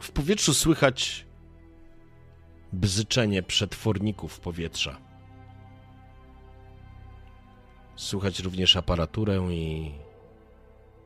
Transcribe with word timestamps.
W 0.00 0.12
powietrzu 0.12 0.54
słychać 0.54 1.26
bzyczenie 2.72 3.42
przetworników 3.42 4.40
powietrza. 4.40 5.00
Słychać 7.96 8.40
również 8.40 8.76
aparaturę 8.76 9.48
i 9.50 9.92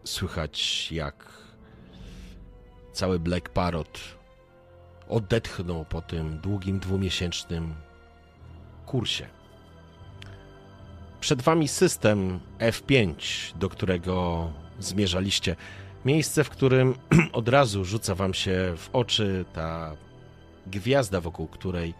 słychać 0.05 0.89
jak 0.93 1.27
cały 2.93 3.19
Black 3.19 3.49
Parrot 3.49 4.01
odetchnął 5.09 5.85
po 5.85 6.03
tym 6.03 6.39
długim 6.39 6.79
dwumiesięcznym 6.79 7.75
kursie. 8.87 9.29
Przed 11.21 11.43
wami 11.43 11.69
system 11.69 12.41
F5, 12.59 13.15
do 13.57 13.69
którego 13.69 14.53
zmierzaliście. 14.79 15.57
Miejsce, 16.05 16.45
w 16.45 16.51
którym 16.51 16.95
od 17.33 17.49
razu 17.49 17.85
rzuca 17.85 18.15
wam 18.15 18.35
się 18.35 18.75
w 18.77 18.91
oczy 18.93 19.45
ta 19.53 19.97
gwiazda, 20.67 21.21
wokół 21.21 21.47
której 21.47 21.95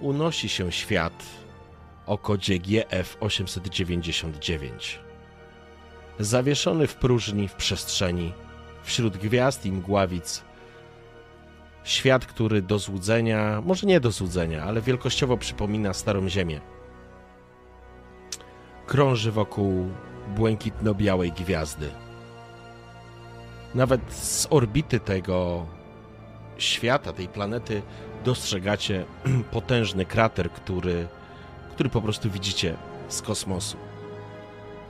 unosi 0.00 0.48
się 0.48 0.72
świat 0.72 1.22
o 2.06 2.18
kodzie 2.18 2.58
GF 2.58 3.16
899. 3.20 5.00
Zawieszony 6.18 6.86
w 6.86 6.94
próżni, 6.94 7.48
w 7.48 7.54
przestrzeni, 7.54 8.32
wśród 8.82 9.16
gwiazd 9.16 9.66
i 9.66 9.72
mgławic. 9.72 10.44
Świat, 11.84 12.26
który 12.26 12.62
do 12.62 12.78
złudzenia, 12.78 13.62
może 13.64 13.86
nie 13.86 14.00
do 14.00 14.10
złudzenia, 14.10 14.64
ale 14.64 14.80
wielkościowo 14.80 15.36
przypomina 15.36 15.94
Starą 15.94 16.28
Ziemię. 16.28 16.60
Krąży 18.86 19.32
wokół 19.32 19.90
błękitno-białej 20.36 21.32
gwiazdy. 21.32 22.05
Nawet 23.76 24.12
z 24.12 24.46
orbity 24.50 25.00
tego 25.00 25.66
świata, 26.58 27.12
tej 27.12 27.28
planety, 27.28 27.82
dostrzegacie 28.24 29.04
potężny 29.52 30.04
krater, 30.06 30.50
który, 30.50 31.08
który 31.70 31.88
po 31.90 32.00
prostu 32.00 32.30
widzicie 32.30 32.76
z 33.08 33.22
kosmosu. 33.22 33.76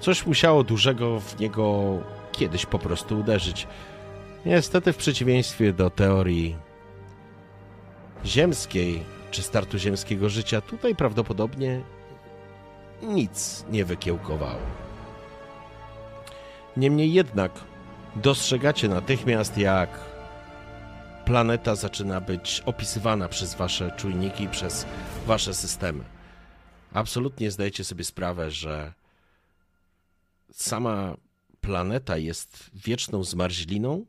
Coś 0.01 0.27
musiało 0.27 0.65
dużego 0.65 1.20
w 1.20 1.41
niego 1.41 1.98
kiedyś 2.33 2.67
po 2.67 2.78
prostu 2.78 3.19
uderzyć. 3.19 3.67
Niestety, 4.45 4.93
w 4.93 4.97
przeciwieństwie 4.97 5.73
do 5.73 5.91
teorii 5.91 6.56
ziemskiej 8.25 9.03
czy 9.31 9.43
startu 9.43 9.78
ziemskiego 9.78 10.28
życia, 10.28 10.61
tutaj 10.61 10.95
prawdopodobnie 10.95 11.81
nic 13.03 13.65
nie 13.71 13.84
wykiełkowało. 13.84 14.61
Niemniej 16.77 17.12
jednak 17.12 17.53
dostrzegacie 18.17 18.89
natychmiast, 18.89 19.59
jak 19.59 20.00
planeta 21.25 21.75
zaczyna 21.75 22.20
być 22.20 22.62
opisywana 22.67 23.28
przez 23.28 23.55
wasze 23.55 23.91
czujniki, 23.97 24.48
przez 24.48 24.86
wasze 25.27 25.55
systemy. 25.55 26.05
Absolutnie 26.92 27.50
zdajecie 27.50 27.84
sobie 27.84 28.04
sprawę, 28.04 28.50
że 28.50 28.93
sama 30.53 31.16
planeta 31.60 32.16
jest 32.16 32.71
wieczną 32.75 33.25
zmarzliną 33.25 34.06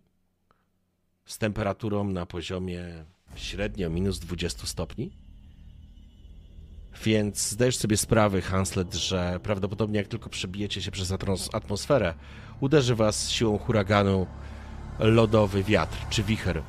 z 1.26 1.38
temperaturą 1.38 2.04
na 2.04 2.26
poziomie 2.26 3.06
średnio 3.36 3.90
minus 3.90 4.20
20 4.20 4.68
stopni. 4.68 5.12
Więc 7.04 7.50
zdajesz 7.50 7.78
sobie 7.78 7.98
sprawę, 7.98 8.42
Hanslet, 8.42 8.94
że 8.94 9.40
prawdopodobnie 9.44 9.98
jak 9.98 10.08
tylko 10.08 10.30
przebijecie 10.30 10.82
się 10.82 10.92
przez 10.92 11.14
atmosferę, 11.54 12.14
uderzy 12.62 12.96
was 12.96 13.30
siłą 13.32 13.58
huraganu 13.58 14.28
lodowy 15.00 15.64
wiatr 15.64 15.98
czy 16.10 16.24
wicher, 16.24 16.64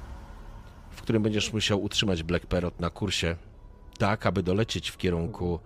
w 0.91 1.03
którym 1.03 1.23
będziesz 1.23 1.53
musiał 1.53 1.83
utrzymać 1.83 2.23
Black 2.23 2.47
Parrot 2.47 2.81
na 2.81 2.91
kursie, 2.91 3.37
tak 3.99 4.27
aby 4.27 4.43
dolecieć 4.43 4.91
w 4.91 4.97
kierunku 4.97 5.61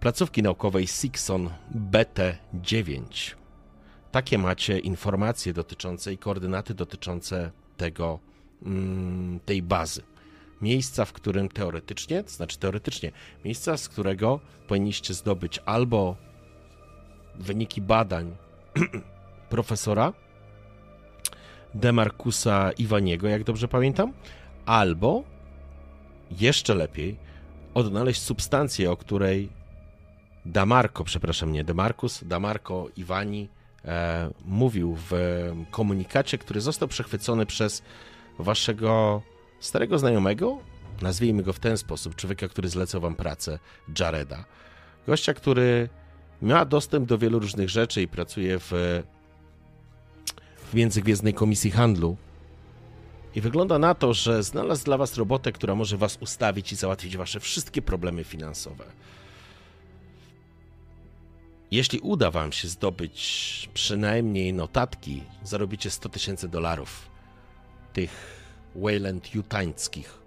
placówki 0.00 0.42
naukowej 0.42 0.86
Sixon 0.86 1.50
BT-9. 1.90 3.34
Takie 4.12 4.38
macie 4.38 4.78
informacje 4.78 5.52
dotyczące 5.52 6.12
i 6.12 6.18
koordynaty 6.18 6.74
dotyczące 6.74 7.50
tego, 7.76 8.18
mm, 8.62 9.40
tej 9.40 9.62
bazy. 9.62 10.02
Miejsca, 10.62 11.04
w 11.04 11.12
którym 11.12 11.48
teoretycznie, 11.48 12.24
to 12.24 12.30
znaczy 12.30 12.58
teoretycznie, 12.58 13.12
miejsca, 13.44 13.76
z 13.76 13.88
którego 13.88 14.40
powinniście 14.68 15.14
zdobyć 15.14 15.60
albo 15.66 16.16
wyniki 17.34 17.80
badań 17.80 18.36
profesora 19.48 20.12
Demarcusa 21.74 22.72
Iwaniego, 22.72 23.28
jak 23.28 23.44
dobrze 23.44 23.68
pamiętam, 23.68 24.12
albo 24.66 25.22
jeszcze 26.30 26.74
lepiej 26.74 27.16
odnaleźć 27.74 28.22
substancję, 28.22 28.90
o 28.90 28.96
której 28.96 29.48
Damarco, 30.46 31.04
przepraszam, 31.04 31.52
nie 31.52 31.64
Demarcus, 31.64 32.24
Damarco 32.24 32.86
Iwani 32.96 33.48
e, 33.84 34.30
mówił 34.44 34.96
w 35.10 35.12
komunikacie, 35.70 36.38
który 36.38 36.60
został 36.60 36.88
przechwycony 36.88 37.46
przez 37.46 37.82
waszego 38.38 39.22
starego 39.60 39.98
znajomego, 39.98 40.58
nazwijmy 41.02 41.42
go 41.42 41.52
w 41.52 41.58
ten 41.58 41.78
sposób, 41.78 42.14
człowieka, 42.14 42.48
który 42.48 42.68
zlecał 42.68 43.00
wam 43.00 43.14
pracę, 43.14 43.58
Jareda. 43.98 44.44
Gościa, 45.06 45.34
który 45.34 45.88
ma 46.42 46.64
dostęp 46.64 47.08
do 47.08 47.18
wielu 47.18 47.38
różnych 47.38 47.70
rzeczy 47.70 48.02
i 48.02 48.08
pracuje 48.08 48.58
w 48.58 49.02
Międzygwiezdnej 50.76 51.34
Komisji 51.34 51.70
Handlu. 51.70 52.16
I 53.34 53.40
wygląda 53.40 53.78
na 53.78 53.94
to, 53.94 54.14
że 54.14 54.42
znalazł 54.42 54.84
dla 54.84 54.96
was 54.96 55.16
robotę, 55.16 55.52
która 55.52 55.74
może 55.74 55.96
was 55.96 56.18
ustawić 56.20 56.72
i 56.72 56.76
załatwić 56.76 57.16
wasze 57.16 57.40
wszystkie 57.40 57.82
problemy 57.82 58.24
finansowe. 58.24 58.84
Jeśli 61.70 61.98
uda 61.98 62.30
wam 62.30 62.52
się 62.52 62.68
zdobyć 62.68 63.68
przynajmniej 63.74 64.52
notatki, 64.52 65.22
zarobicie 65.42 65.90
100 65.90 66.08
tysięcy 66.08 66.48
dolarów. 66.48 67.10
Tych 67.92 68.10
Wayland 68.74 69.34
Jutańskich, 69.34 70.18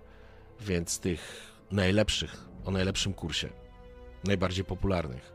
więc 0.61 0.99
tych 0.99 1.51
najlepszych, 1.71 2.37
o 2.65 2.71
najlepszym 2.71 3.13
kursie, 3.13 3.49
najbardziej 4.23 4.65
popularnych. 4.65 5.33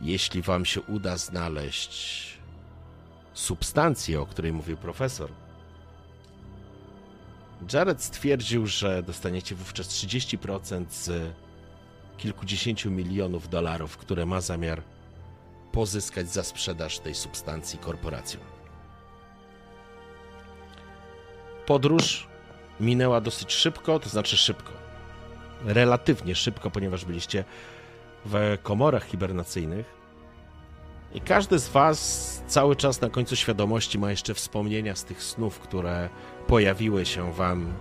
Jeśli 0.00 0.42
wam 0.42 0.64
się 0.64 0.80
uda 0.80 1.16
znaleźć 1.16 2.37
substancję, 3.38 4.20
o 4.20 4.26
której 4.26 4.52
mówił 4.52 4.76
profesor, 4.76 5.30
Jared 7.72 8.02
stwierdził, 8.02 8.66
że 8.66 9.02
dostaniecie 9.02 9.54
wówczas 9.54 9.88
30% 9.88 10.84
z 10.90 11.32
kilkudziesięciu 12.16 12.90
milionów 12.90 13.48
dolarów, 13.48 13.96
które 13.96 14.26
ma 14.26 14.40
zamiar 14.40 14.82
pozyskać 15.72 16.32
za 16.32 16.42
sprzedaż 16.42 16.98
tej 16.98 17.14
substancji 17.14 17.78
korporacjom. 17.78 18.42
Podróż 21.66 22.28
minęła 22.80 23.20
dosyć 23.20 23.52
szybko, 23.52 23.98
to 23.98 24.08
znaczy 24.08 24.36
szybko. 24.36 24.72
Relatywnie 25.64 26.34
szybko, 26.34 26.70
ponieważ 26.70 27.04
byliście 27.04 27.44
w 28.24 28.58
komorach 28.62 29.06
hibernacyjnych. 29.06 29.97
I 31.14 31.20
każdy 31.20 31.58
z 31.58 31.68
Was 31.68 32.42
cały 32.46 32.76
czas 32.76 33.00
na 33.00 33.10
końcu 33.10 33.36
świadomości 33.36 33.98
ma 33.98 34.10
jeszcze 34.10 34.34
wspomnienia 34.34 34.96
z 34.96 35.04
tych 35.04 35.22
snów, 35.22 35.58
które 35.58 36.08
pojawiły 36.46 37.06
się 37.06 37.32
Wam 37.32 37.72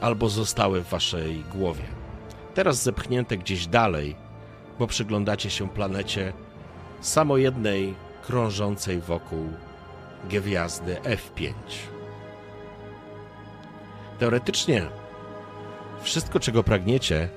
albo 0.00 0.28
zostały 0.28 0.80
w 0.80 0.88
Waszej 0.88 1.44
głowie. 1.52 1.84
Teraz 2.54 2.82
zepchnięte 2.82 3.36
gdzieś 3.36 3.66
dalej, 3.66 4.16
bo 4.78 4.86
przyglądacie 4.86 5.50
się 5.50 5.68
planecie 5.68 6.32
samo 7.00 7.36
jednej 7.36 7.94
krążącej 8.26 9.00
wokół 9.00 9.48
gwiazdy 10.30 10.96
F5. 11.02 11.52
Teoretycznie 14.18 14.86
wszystko, 16.02 16.40
czego 16.40 16.62
pragniecie, 16.62 17.28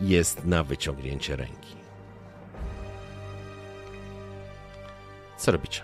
jest 0.00 0.44
na 0.44 0.64
wyciągnięcie 0.64 1.36
ręki. 1.36 1.63
Co 5.36 5.52
robicie? 5.52 5.82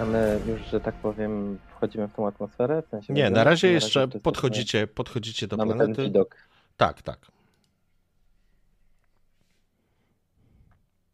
A 0.00 0.04
my 0.04 0.40
już, 0.46 0.60
że 0.60 0.80
tak 0.80 0.94
powiem, 0.94 1.58
wchodzimy 1.68 2.08
w 2.08 2.12
tą 2.12 2.26
atmosferę? 2.26 2.82
W 2.82 2.88
sensie 2.88 3.12
nie, 3.12 3.30
na 3.30 3.44
razie 3.44 3.72
jeszcze 3.72 4.00
na 4.00 4.06
razie 4.06 4.20
podchodzicie, 4.20 4.86
podchodzicie 4.86 5.46
do 5.46 5.56
planety. 5.56 6.02
Widok. 6.02 6.36
Tak, 6.76 7.02
tak. 7.02 7.18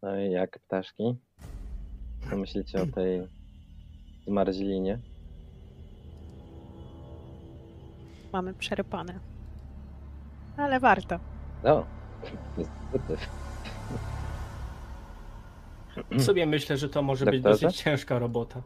No 0.02 0.20
i 0.20 0.30
jak 0.30 0.58
ptaszki? 0.58 1.16
Co 2.30 2.36
myślicie 2.36 2.82
o 2.82 2.86
tej 2.86 3.37
zmarzlinie? 4.28 4.98
Mamy 8.32 8.54
przerypane. 8.54 9.18
Ale 10.56 10.80
warto. 10.80 11.18
No, 11.64 11.84
niestety. 12.58 13.16
W 16.10 16.22
sobie 16.22 16.46
myślę, 16.46 16.76
że 16.76 16.88
to 16.88 17.02
może 17.02 17.24
być 17.24 17.42
Doktorze? 17.42 17.66
dosyć 17.66 17.82
ciężka 17.82 18.18
robota. 18.18 18.62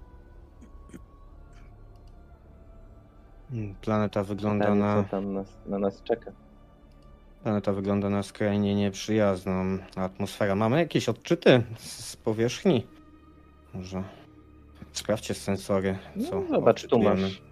Planeta 3.81 4.25
wygląda 4.25 4.64
Pytanie, 4.64 4.81
na, 4.81 5.03
co 5.05 5.09
tam 5.11 5.32
nas, 5.32 5.47
na 5.67 5.79
nas 5.79 6.03
czeka. 6.03 6.32
planeta 7.43 7.73
wygląda 7.73 8.11
na 8.11 8.23
skrajnie 8.23 8.75
nieprzyjazną. 8.75 9.79
Atmosfera. 9.97 10.55
Mamy 10.55 10.79
jakieś 10.79 11.09
odczyty 11.09 11.62
z 11.79 12.03
z 12.12 12.17
powierzchni? 12.17 12.87
Może 13.75 14.03
sprawdźcie 14.92 15.34
sensory, 15.34 15.98
co 16.30 16.40
No, 16.40 16.46
zobacz, 16.50 16.86
tu 16.86 16.98
masz. 16.98 17.42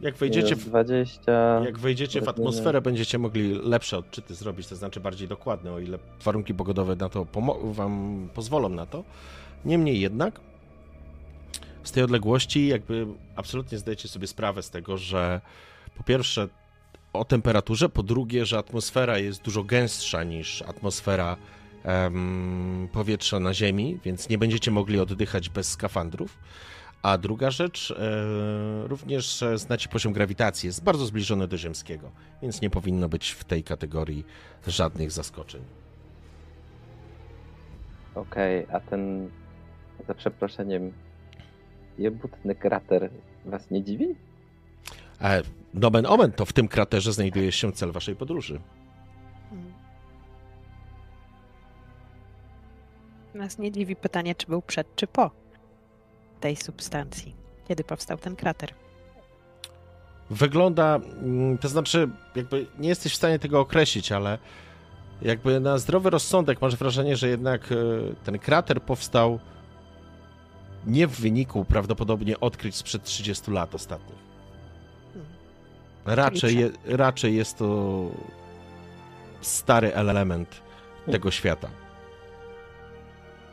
Jak 0.00 0.16
wejdziecie 0.16 0.56
w, 0.56 0.64
20. 0.64 1.32
jak 1.64 1.78
wejdziecie 1.78 2.20
w 2.20 2.28
atmosferę, 2.28 2.80
będziecie 2.80 3.18
mogli 3.18 3.54
lepsze 3.54 3.98
odczyty 3.98 4.34
zrobić, 4.34 4.66
to 4.66 4.76
znaczy 4.76 5.00
bardziej 5.00 5.28
dokładne, 5.28 5.72
o 5.72 5.78
ile 5.78 5.98
warunki 6.24 6.54
pogodowe 6.54 6.96
na 6.96 7.08
to 7.08 7.24
pomo- 7.24 7.72
wam 7.74 8.28
pozwolą 8.34 8.68
na 8.68 8.86
to. 8.86 9.04
Niemniej 9.64 10.00
jednak 10.00 10.40
z 11.82 11.92
tej 11.92 12.02
odległości 12.04 12.66
jakby 12.68 13.06
absolutnie 13.36 13.78
zdajecie 13.78 14.08
sobie 14.08 14.26
sprawę 14.26 14.62
z 14.62 14.70
tego, 14.70 14.98
że 14.98 15.40
po 15.96 16.02
pierwsze 16.02 16.48
o 17.12 17.24
temperaturze, 17.24 17.88
po 17.88 18.02
drugie, 18.02 18.46
że 18.46 18.58
atmosfera 18.58 19.18
jest 19.18 19.42
dużo 19.42 19.64
gęstsza 19.64 20.24
niż 20.24 20.62
atmosfera 20.62 21.36
em, 21.84 22.88
powietrza 22.92 23.40
na 23.40 23.54
Ziemi, 23.54 23.98
więc 24.04 24.28
nie 24.28 24.38
będziecie 24.38 24.70
mogli 24.70 25.00
oddychać 25.00 25.48
bez 25.48 25.68
skafandrów. 25.68 26.38
A 27.02 27.18
druga 27.18 27.50
rzecz, 27.50 27.90
e, 27.90 28.88
również 28.88 29.42
e, 29.42 29.58
znacie 29.58 29.88
poziom 29.88 30.12
grawitacji, 30.12 30.66
jest 30.66 30.84
bardzo 30.84 31.06
zbliżony 31.06 31.48
do 31.48 31.58
ziemskiego, 31.58 32.10
więc 32.42 32.60
nie 32.60 32.70
powinno 32.70 33.08
być 33.08 33.30
w 33.30 33.44
tej 33.44 33.64
kategorii 33.64 34.24
żadnych 34.66 35.10
zaskoczeń. 35.10 35.62
Okej, 38.14 38.66
a 38.72 38.80
ten, 38.80 39.30
za 40.08 40.14
przeproszeniem, 40.14 40.92
jebutny 41.98 42.54
krater 42.54 43.10
was 43.44 43.70
nie 43.70 43.84
dziwi? 43.84 44.14
E, 45.20 45.42
nomen 45.74 46.06
omen, 46.06 46.32
to 46.32 46.44
w 46.44 46.52
tym 46.52 46.68
kraterze 46.68 47.12
znajduje 47.12 47.52
się 47.52 47.72
cel 47.72 47.92
waszej 47.92 48.16
podróży. 48.16 48.60
Nas 53.34 53.58
nie 53.58 53.72
dziwi 53.72 53.96
pytanie, 53.96 54.34
czy 54.34 54.46
był 54.46 54.62
przed, 54.62 54.96
czy 54.96 55.06
po 55.06 55.30
tej 56.40 56.56
substancji. 56.56 57.34
Kiedy 57.68 57.84
powstał 57.84 58.18
ten 58.18 58.36
krater? 58.36 58.74
Wygląda, 60.30 60.96
mm, 60.96 61.58
to 61.58 61.68
znaczy, 61.68 62.08
jakby 62.36 62.66
nie 62.78 62.88
jesteś 62.88 63.12
w 63.12 63.16
stanie 63.16 63.38
tego 63.38 63.60
określić, 63.60 64.12
ale 64.12 64.38
jakby 65.22 65.60
na 65.60 65.78
zdrowy 65.78 66.10
rozsądek 66.10 66.62
masz 66.62 66.76
wrażenie, 66.76 67.16
że 67.16 67.28
jednak 67.28 67.72
e, 67.72 67.76
ten 68.24 68.38
krater 68.38 68.82
powstał 68.82 69.38
nie 70.86 71.06
w 71.06 71.20
wyniku 71.20 71.64
prawdopodobnie 71.64 72.40
odkryć 72.40 72.76
sprzed 72.76 73.02
30 73.02 73.50
lat 73.50 73.74
ostatnich. 73.74 74.18
Hmm. 75.12 75.32
Raczej, 76.04 76.58
je, 76.58 76.70
raczej 76.84 77.36
jest 77.36 77.58
to 77.58 78.10
stary 79.40 79.94
element 79.94 80.62
tego 81.10 81.30
świata. 81.30 81.68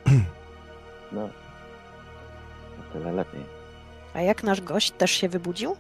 No, 1.12 1.24
o 2.80 2.94
tyle 2.94 3.12
lepiej. 3.12 3.42
A 4.14 4.22
jak 4.22 4.44
nasz 4.44 4.62
gość 4.62 4.92
też 4.92 5.12
się 5.12 5.30
wybudził? 5.30 5.76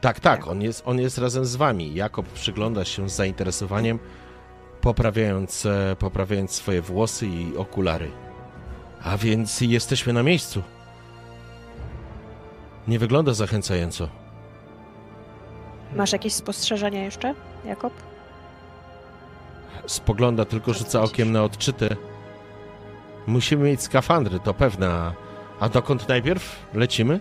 Tak, 0.00 0.20
tak, 0.20 0.48
on 0.48 0.62
jest, 0.62 0.82
on 0.86 1.00
jest 1.00 1.18
razem 1.18 1.44
z 1.44 1.56
wami. 1.56 1.94
Jakob 1.94 2.26
przygląda 2.26 2.84
się 2.84 3.08
z 3.08 3.12
zainteresowaniem, 3.12 3.98
poprawiając, 4.80 5.66
e, 5.66 5.96
poprawiając 5.98 6.52
swoje 6.52 6.82
włosy 6.82 7.26
i 7.26 7.56
okulary. 7.56 8.10
A 9.02 9.16
więc 9.16 9.60
jesteśmy 9.60 10.12
na 10.12 10.22
miejscu. 10.22 10.62
Nie 12.88 12.98
wygląda 12.98 13.34
zachęcająco. 13.34 14.08
Masz 15.96 16.12
jakieś 16.12 16.32
spostrzeżenia 16.32 17.04
jeszcze, 17.04 17.34
Jakob? 17.64 17.92
Spogląda, 19.86 20.44
tylko 20.44 20.74
rzuca 20.74 21.02
okiem 21.02 21.32
na 21.32 21.44
odczyty. 21.44 21.96
Musimy 23.28 23.64
mieć 23.64 23.82
skafandry, 23.82 24.40
to 24.40 24.54
pewne. 24.54 25.12
A, 25.60 25.68
dokąd 25.68 26.08
najpierw 26.08 26.66
lecimy? 26.74 27.20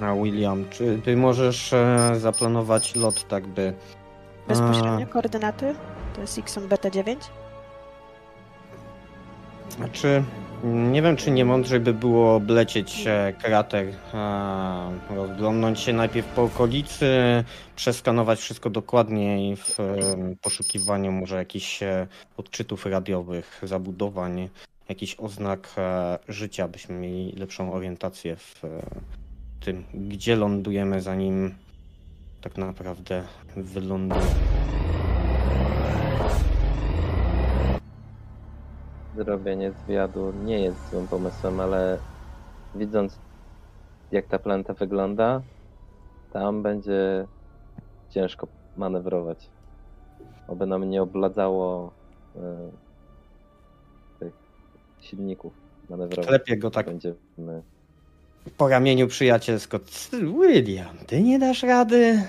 A 0.00 0.14
William, 0.14 0.64
czy 0.70 1.00
ty 1.04 1.16
możesz 1.16 1.72
e, 1.72 2.10
zaplanować 2.16 2.96
lot 2.96 3.28
tak 3.28 3.46
by... 3.46 3.72
Bezpośrednio 4.48 5.06
koordynaty? 5.06 5.74
To 6.14 6.20
jest 6.20 6.38
Xon 6.38 6.68
Beta 6.68 6.90
9? 6.90 7.20
A, 9.84 9.88
czy... 9.88 10.22
Nie 10.74 11.02
wiem, 11.02 11.16
czy 11.16 11.30
nie 11.30 11.44
mądrzej 11.44 11.80
by 11.80 11.94
było 11.94 12.34
oblecieć 12.34 13.04
e, 13.06 13.32
krater, 13.42 13.86
e, 14.14 15.14
rozglądnąć 15.16 15.80
się 15.80 15.92
najpierw 15.92 16.26
po 16.26 16.42
okolicy, 16.42 17.06
przeskanować 17.76 18.40
wszystko 18.40 18.70
dokładniej 18.70 19.56
w 19.56 19.80
e, 19.80 19.84
poszukiwaniu 20.42 21.12
może 21.12 21.36
jakichś 21.36 21.80
odczytów 22.36 22.86
radiowych, 22.86 23.60
zabudowań, 23.62 24.48
jakichś 24.88 25.16
oznak 25.18 25.74
życia, 26.28 26.68
byśmy 26.68 26.94
mieli 26.94 27.32
lepszą 27.32 27.72
orientację 27.72 28.36
w 28.36 28.62
tym, 29.60 29.84
gdzie 29.94 30.36
lądujemy, 30.36 31.02
zanim 31.02 31.54
tak 32.40 32.56
naprawdę 32.56 33.22
wylądujemy. 33.56 34.85
Zrobienie 39.16 39.72
zwiadu 39.72 40.32
nie 40.44 40.60
jest 40.60 40.90
złym 40.90 41.08
pomysłem, 41.08 41.60
ale 41.60 41.98
widząc 42.74 43.18
jak 44.12 44.26
ta 44.26 44.38
planeta 44.38 44.74
wygląda, 44.74 45.42
tam 46.32 46.62
będzie 46.62 47.26
ciężko 48.10 48.46
manewrować. 48.76 49.50
Oby 50.48 50.66
nam 50.66 50.90
nie 50.90 51.02
obladzało 51.02 51.92
e, 52.36 52.40
tych 54.20 54.32
silników 55.00 55.52
manewrowych. 55.90 56.26
Klepie 56.26 56.56
go 56.56 56.70
tak 56.70 56.86
Będziemy 56.86 57.62
po 58.56 58.68
ramieniu 58.68 59.06
przyjacielsko. 59.06 59.78
"Ty, 59.78 60.26
William, 60.26 60.96
ty 61.06 61.22
nie 61.22 61.38
dasz 61.38 61.62
rady? 61.62 62.22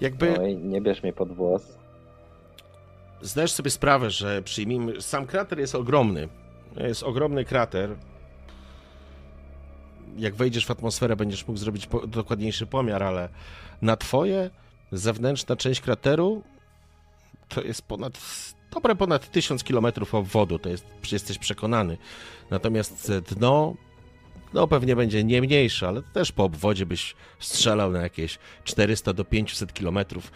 Jakby 0.00 0.38
Oj, 0.40 0.56
nie 0.56 0.80
bierz 0.80 1.02
mnie 1.02 1.12
pod 1.12 1.32
włos. 1.32 1.77
Zdajesz 3.22 3.52
sobie 3.52 3.70
sprawę, 3.70 4.10
że 4.10 4.42
przyjmijmy, 4.42 5.02
sam 5.02 5.26
krater 5.26 5.58
jest 5.58 5.74
ogromny. 5.74 6.28
Jest 6.76 7.02
ogromny 7.02 7.44
krater. 7.44 7.96
Jak 10.16 10.34
wejdziesz 10.34 10.66
w 10.66 10.70
atmosferę, 10.70 11.16
będziesz 11.16 11.46
mógł 11.46 11.58
zrobić 11.58 11.86
po, 11.86 12.06
dokładniejszy 12.06 12.66
pomiar, 12.66 13.02
ale 13.02 13.28
na 13.82 13.96
twoje 13.96 14.50
zewnętrzna 14.92 15.56
część 15.56 15.80
krateru 15.80 16.42
to 17.48 17.62
jest 17.62 17.82
ponad, 17.82 18.18
dobre 18.70 18.96
ponad 18.96 19.30
1000 19.30 19.64
km 19.64 19.86
obwodu, 20.12 20.58
to 20.58 20.68
jest, 20.68 20.86
jesteś 21.12 21.38
przekonany. 21.38 21.98
Natomiast 22.50 23.12
dno, 23.12 23.74
no 24.54 24.68
pewnie 24.68 24.96
będzie 24.96 25.24
nie 25.24 25.42
mniejsze, 25.42 25.88
ale 25.88 26.02
też 26.02 26.32
po 26.32 26.44
obwodzie 26.44 26.86
byś 26.86 27.14
strzelał 27.38 27.92
na 27.92 28.02
jakieś 28.02 28.38
400 28.64 29.12
do 29.12 29.24
500 29.24 29.72
kilometrów. 29.72 30.32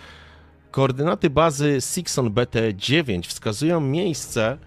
Koordynaty 0.72 1.30
bazy 1.30 1.80
Sixon 1.80 2.30
BT9 2.30 3.26
wskazują 3.26 3.80
miejsce 3.80 4.58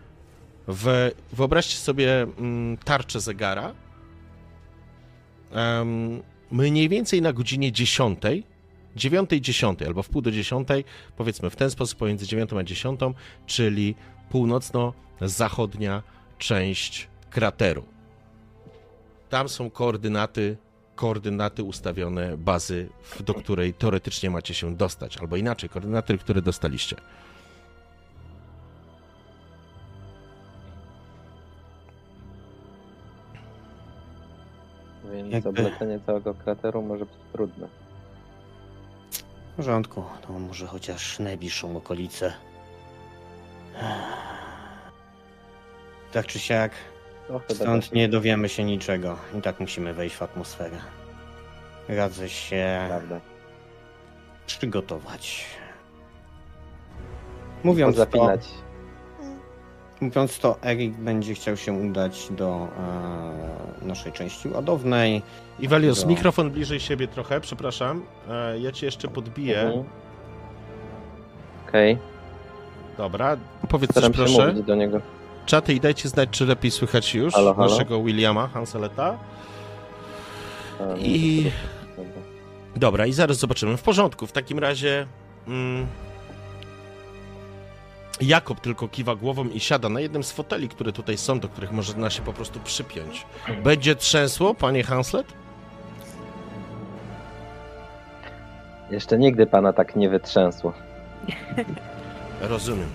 w. 0.68 1.12
Wyobraźcie 1.34 1.78
sobie 1.78 2.22
mm, 2.22 2.78
tarczę 2.78 3.20
zegara. 3.20 3.74
Mniej 6.52 6.90
więcej 6.90 7.22
na 7.22 7.34
godzinie 7.34 7.72
10, 7.72 8.20
9, 8.96 9.30
10 9.30 9.82
albo 9.82 10.04
w 10.04 10.10
pół 10.10 10.22
do 10.22 10.32
10, 10.32 10.68
powiedzmy 11.18 11.50
w 11.50 11.56
ten 11.56 11.70
sposób 11.70 12.00
pomiędzy 12.00 12.28
9 12.28 12.54
a 12.54 12.64
10, 12.64 13.00
czyli 13.46 13.96
północno-zachodnia 14.30 16.04
część 16.38 17.08
krateru. 17.30 17.84
Tam 19.30 19.50
są 19.50 19.70
koordynaty 19.70 20.58
koordynaty 20.96 21.64
ustawione 21.64 22.38
bazy, 22.38 22.90
do 23.20 23.34
której 23.34 23.74
teoretycznie 23.74 24.30
macie 24.30 24.54
się 24.54 24.76
dostać, 24.76 25.18
albo 25.18 25.36
inaczej, 25.36 25.70
koordynaty, 25.70 26.18
które 26.18 26.42
dostaliście. 26.42 26.96
Więc 35.14 35.46
Jakby... 35.46 35.72
całego 36.06 36.34
krateru 36.34 36.82
może 36.82 37.06
być 37.06 37.16
trudne. 37.34 37.68
W 39.54 39.56
porządku, 39.56 40.04
to 40.22 40.34
no, 40.34 40.40
może 40.40 40.68
chociaż 40.68 41.20
najbliższą 41.20 41.78
okolicę. 41.78 42.34
Tak 46.12 46.26
czy 46.26 46.40
siak, 46.40 46.72
Stąd 47.50 47.92
nie 47.94 48.10
dowiemy 48.10 48.50
się 48.50 48.64
niczego. 48.64 49.18
I 49.40 49.42
tak 49.42 49.60
musimy 49.60 49.94
wejść 49.94 50.16
w 50.16 50.22
atmosferę. 50.24 50.78
Radzę 51.90 52.30
się 52.30 52.80
Prawda. 52.88 53.20
przygotować. 54.48 55.46
Mówiąc 57.64 57.98
to, 58.12 58.30
mówiąc 60.02 60.40
to, 60.40 60.58
Erik 60.64 60.94
będzie 60.98 61.34
chciał 61.34 61.58
się 61.58 61.74
udać 61.74 62.28
do 62.32 62.68
e, 63.82 63.86
naszej 63.86 64.12
części 64.12 64.48
ładownej. 64.50 65.22
Iwelios, 65.60 66.02
No. 66.04 66.10
mikrofon 66.10 66.52
bliżej 66.52 66.80
siebie 66.80 67.08
trochę, 67.08 67.42
przepraszam. 67.42 68.04
E, 68.30 68.60
Ja 68.60 68.72
cię 68.72 68.86
jeszcze 68.86 69.08
podbiję. 69.08 69.62
Mhm. 69.62 69.84
Okej, 71.68 71.98
Dobra, 72.98 73.38
powiedz 73.70 73.92
staram 73.92 74.14
coś 74.14 74.30
się 74.30 74.36
proszę. 74.36 74.48
mówić 74.52 74.66
do 74.68 74.76
niego. 74.76 75.02
Czaty 75.46 75.74
i 75.74 75.80
dajcie 75.80 76.10
znać, 76.10 76.30
czy 76.32 76.46
lepiej 76.46 76.72
słychać 76.72 77.16
już 77.16 77.34
Halo, 77.34 77.54
halo? 77.54 77.70
naszego 77.70 78.04
Williama 78.04 78.48
Hanseleta. 78.48 79.18
No, 80.80 80.96
I- 80.98 81.52
dobra. 81.98 82.22
Dobra, 82.76 83.06
i 83.06 83.14
zaraz 83.14 83.38
zobaczymy. 83.38 83.78
W 83.78 83.82
porządku, 83.84 84.28
w 84.28 84.32
takim 84.32 84.60
razie. 84.60 85.08
Mm, 85.48 85.88
Jakob 88.22 88.60
tylko 88.60 88.88
kiwa 88.88 89.16
głową 89.16 89.46
i 89.50 89.60
siada 89.60 89.90
na 89.90 90.00
jednym 90.00 90.24
z 90.24 90.32
foteli, 90.32 90.70
które 90.70 90.92
tutaj 90.92 91.18
są, 91.18 91.40
do 91.40 91.50
których 91.50 91.72
można 91.72 92.10
się 92.10 92.22
po 92.22 92.34
prostu 92.34 92.60
przypiąć. 92.60 93.26
Będzie 93.64 93.96
trzęsło, 93.96 94.54
panie 94.56 94.84
Hanslet? 94.84 95.28
Jeszcze 98.92 99.18
nigdy 99.18 99.46
pana 99.48 99.74
tak 99.74 99.96
nie 99.96 100.10
wytrzęsło. 100.10 100.74
Rozumiem. 102.42 102.90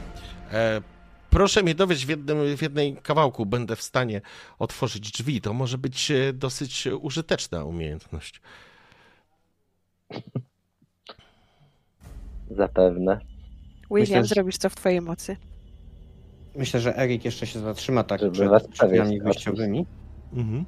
E, 0.53 0.81
proszę 1.31 1.63
mnie 1.63 1.75
dowieść 1.75 2.07
w 2.07 2.09
jednym, 2.09 2.57
w 2.57 2.63
jednej 2.63 2.97
kawałku. 2.97 3.47
Będę 3.47 3.77
w 3.77 3.83
stanie 3.83 4.21
otworzyć 4.59 5.11
drzwi. 5.11 5.41
To 5.41 5.53
może 5.53 5.79
być 5.79 6.11
e, 6.11 6.33
dosyć 6.33 6.87
użyteczna 7.01 7.65
umiejętność. 7.65 8.41
Zapewne. 12.51 13.21
William, 13.91 14.25
że- 14.25 14.35
zrobisz 14.35 14.57
co 14.57 14.71
w 14.71 14.75
twojej 14.77 15.01
mocy. 15.01 15.37
Myślę, 16.57 16.81
że 16.81 16.99
Erik 16.99 17.25
jeszcze 17.25 17.47
się 17.47 17.61
zatrzyma 17.61 18.05
tak 18.05 18.21
Żeby 18.21 18.33
przed 18.33 18.71
drzwiami 18.71 18.73
przewieźć, 18.73 19.23
wyjściowymi. 19.23 19.87
Mhm. 20.33 20.65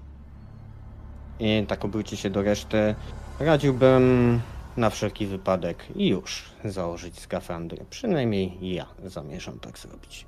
I 1.40 1.64
tak 1.68 1.84
obróci 1.84 2.16
się 2.16 2.30
do 2.30 2.42
reszty. 2.42 2.94
Radziłbym 3.40 4.40
na 4.76 4.90
wszelki 4.90 5.26
wypadek 5.26 5.84
i 5.96 6.08
już 6.08 6.50
założyć 6.64 7.20
skafandry. 7.20 7.84
Przynajmniej 7.90 8.74
ja 8.74 8.86
zamierzam 9.04 9.60
tak 9.60 9.78
zrobić. 9.78 10.26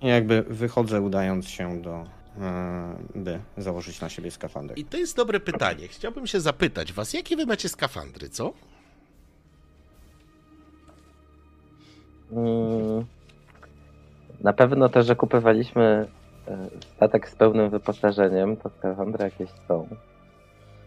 I 0.00 0.06
jakby 0.06 0.42
wychodzę 0.42 1.00
udając 1.00 1.48
się 1.48 1.82
do, 1.82 2.04
e, 2.40 2.96
by 3.14 3.40
założyć 3.58 4.00
na 4.00 4.08
siebie 4.08 4.30
skafander. 4.30 4.78
I 4.78 4.84
to 4.84 4.96
jest 4.96 5.16
dobre 5.16 5.40
pytanie. 5.40 5.88
Chciałbym 5.88 6.26
się 6.26 6.40
zapytać 6.40 6.92
was, 6.92 7.12
jakie 7.14 7.36
wy 7.36 7.46
macie 7.46 7.68
skafandry, 7.68 8.28
co? 8.28 8.52
Mm, 12.32 13.04
Na 14.40 14.52
pewno 14.52 14.88
to, 14.88 15.02
że 15.02 15.16
kupowaliśmy 15.16 16.06
e, 16.48 16.68
statek 16.96 17.28
z 17.28 17.34
pełnym 17.34 17.70
wyposażeniem, 17.70 18.56
to 18.56 18.70
skafandry 18.78 19.24
jakieś 19.24 19.50
są. 19.68 19.88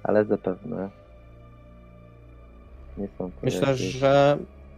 Ale 0.04 0.26
zapewne 0.26 0.90
nie 2.98 3.08
są 3.18 3.32
to 3.32 3.38
Myślę, 3.44 3.60
jakieś... 3.62 3.80
że. 3.82 4.38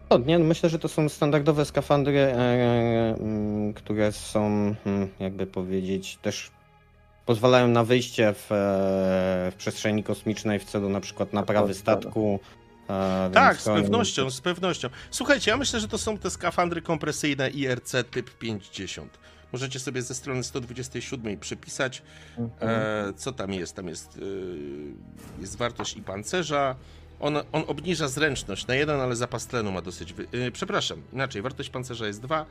No, 0.10 0.18
nie, 0.18 0.40
myślę, 0.40 0.70
że 0.70 0.80
to 0.80 0.88
są 0.88 1.10
standardowe 1.10 1.66
skafandry, 1.66 2.20
e, 2.20 3.16
mm, 3.20 3.74
które 3.74 4.12
są, 4.12 4.46
mm, 4.86 5.08
jakby 5.20 5.48
powiedzieć, 5.48 6.18
też 6.22 6.52
pozwalają 7.26 7.68
na 7.68 7.84
wyjście 7.84 8.34
w, 8.34 8.52
e, 8.52 9.52
w 9.52 9.56
przestrzeni 9.58 10.04
kosmicznej 10.04 10.60
w 10.60 10.64
celu 10.66 10.90
na 10.90 11.00
przykład 11.02 11.34
naprawy 11.34 11.74
statku. 11.74 12.40
e, 12.90 13.30
Tak, 13.34 13.62
z 13.62 13.66
pewnością, 13.66 14.30
z 14.30 14.42
pewnością. 14.42 14.90
Słuchajcie, 15.12 15.52
ja 15.52 15.58
myślę, 15.58 15.80
że 15.80 15.88
to 15.88 15.98
są 15.98 16.18
te 16.18 16.30
skafandry 16.30 16.82
kompresyjne 16.82 17.50
IRC 17.50 17.92
typ 18.12 18.38
50. 18.38 19.18
Możecie 19.54 19.80
sobie 19.80 20.02
ze 20.02 20.16
strony 20.16 20.44
127 20.44 21.38
przepisać, 21.38 22.02
Mhm. 22.38 22.72
e, 23.10 23.14
co 23.14 23.32
tam 23.32 23.54
jest. 23.54 23.76
Tam 23.76 23.88
jest, 23.88 24.18
e, 24.18 25.42
jest 25.42 25.58
wartość 25.58 25.98
i 25.98 26.02
pancerza. 26.02 26.76
On, 27.20 27.38
on 27.52 27.64
obniża 27.68 28.08
zręczność 28.08 28.68
na 28.68 28.76
jeden, 28.76 29.00
ale 29.00 29.16
zapas 29.16 29.48
tlenu 29.48 29.72
ma 29.72 29.82
dosyć. 29.82 30.14
Wy... 30.14 30.28
E, 30.32 30.52
przepraszam, 30.52 31.02
inaczej, 31.14 31.42
wartość 31.42 31.70
pancerza 31.70 32.08
jest 32.08 32.22
2, 32.22 32.46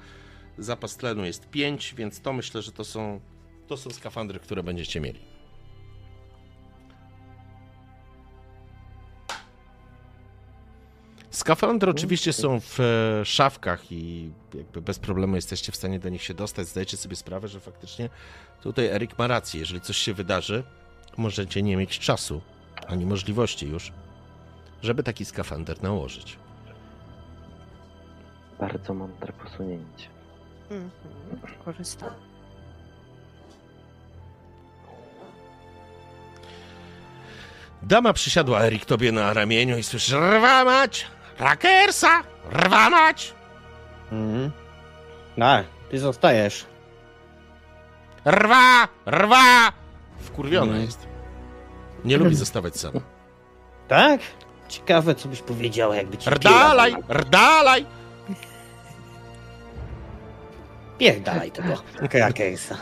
zapas 0.59 0.97
tlenu 0.97 1.25
jest 1.25 1.51
5, 1.51 1.95
więc 1.95 2.21
to 2.21 2.33
myślę, 2.33 2.63
że 2.63 2.73
to 2.73 2.85
są, 2.85 3.21
to 3.67 3.77
są 3.77 3.91
skafandry, 3.91 4.39
które 4.39 4.63
będziecie 4.63 5.01
mieli. 5.01 5.21
Skafandry 11.31 11.91
oczywiście 11.91 12.33
są 12.33 12.61
w 12.61 12.81
e, 12.81 13.25
szafkach 13.25 13.93
i 13.93 14.31
jakby 14.55 14.83
bez 14.83 14.99
problemu 14.99 15.37
jesteście 15.37 15.73
w 15.73 15.77
stanie 15.77 15.99
do 15.99 16.09
nich 16.09 16.23
się 16.23 16.35
dostać. 16.35 16.69
Zdajecie 16.69 16.97
sobie 16.97 17.17
sprawę, 17.17 17.49
że 17.49 17.61
faktycznie 17.61 18.09
tutaj 18.63 18.87
Erik 18.87 19.19
ma 19.19 19.27
rację. 19.27 19.61
Jeżeli 19.61 19.81
coś 19.81 19.97
się 19.97 20.15
wydarzy, 20.15 20.65
możecie 21.17 21.63
nie 21.63 21.77
mieć 21.77 21.99
czasu 21.99 22.41
ani 22.87 23.07
możliwości 23.07 23.67
już, 23.67 23.93
żeby 24.83 25.03
taki 25.03 25.25
skafander 25.25 25.83
nałożyć. 25.83 26.39
Bardzo 28.61 28.95
mądre 28.95 29.33
posunięcie. 29.33 30.09
Mhm. 30.71 30.91
Korzystam. 31.65 32.11
Dama 37.83 38.13
przysiadła 38.13 38.61
Erik 38.61 38.85
tobie 38.85 39.13
na 39.13 39.33
ramieniu 39.33 39.79
i 39.79 39.83
słyszy 39.83 40.17
rwa 40.17 40.65
mać! 40.65 41.07
Rakersa! 41.39 42.23
Rwa 42.53 42.91
mać! 42.91 43.35
Mhm. 44.13 44.51
A, 45.41 45.63
ty 45.91 45.99
zostajesz. 45.99 46.65
Rwa! 48.25 48.89
Rwa! 49.07 49.73
Wkurwiona 50.21 50.67
Mhm. 50.67 50.83
jest. 50.85 51.07
Nie 52.05 52.17
lubi 52.17 52.35
zostawać 52.37 52.77
sama. 52.77 53.01
Tak? 53.89 54.21
Ciekawe, 54.69 55.15
co 55.15 55.29
byś 55.29 55.43
powiedziała, 55.43 55.97
jakby 55.97 56.19
ci 56.19 56.31
Rdalaj! 56.31 56.95
Rdalaj! 57.13 57.87
Pierdalaj 60.99 61.51
tego 61.51 61.83
krakersa. 62.11 62.77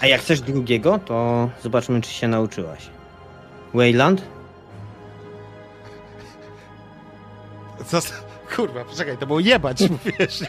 A 0.00 0.06
jak 0.06 0.20
chcesz 0.20 0.40
drugiego, 0.40 0.98
to 0.98 1.48
zobaczmy, 1.62 2.00
czy 2.00 2.10
się 2.10 2.28
nauczyłaś. 2.28 2.86
Wayland? 3.74 4.22
Zosta- 7.90 8.14
Kurwa, 8.56 8.84
poczekaj, 8.84 9.18
to 9.18 9.26
było 9.26 9.40
jebać, 9.40 9.78
wiesz. 10.18 10.40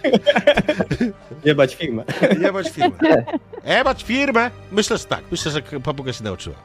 Jebać 1.46 1.76
firmę. 1.76 2.04
Jebać 2.42 2.70
firmę. 2.70 3.24
Jebać 3.66 4.04
firmę! 4.04 4.52
Myślę, 4.72 4.98
że 4.98 5.06
tak. 5.06 5.24
Myślę, 5.32 5.52
że 5.52 5.62
papuga 5.62 6.14
się 6.14 6.24
nauczyła. 6.24 6.56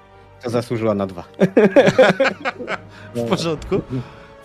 To 0.43 0.51
zasłużyła 0.51 0.95
na 0.95 1.07
dwa. 1.07 1.25
W 3.15 3.29
porządku? 3.29 3.81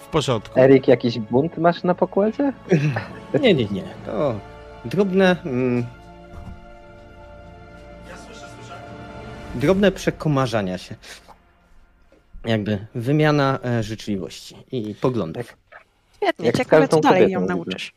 W 0.02 0.08
porządku. 0.08 0.60
Erik, 0.60 0.88
jakiś 0.88 1.20
bunt 1.20 1.58
masz 1.58 1.84
na 1.84 1.96
pokładzie? 1.96 2.54
Nie, 3.42 3.54
nie, 3.54 3.66
nie. 3.66 3.84
To 4.06 4.40
drobne... 4.86 5.36
Mm, 5.46 5.86
drobne 9.56 9.92
przekomarzania 9.92 10.78
się. 10.78 10.96
Jakby 12.46 12.88
wymiana 12.96 13.60
e, 13.66 13.84
życzliwości 13.84 14.56
i 14.72 14.96
poglądów. 14.96 15.58
Świetnie, 16.16 16.46
Jak 16.46 16.58
ciekawe 16.58 16.88
co 16.88 17.00
dalej 17.00 17.32
ją 17.32 17.46
nauczysz. 17.46 17.94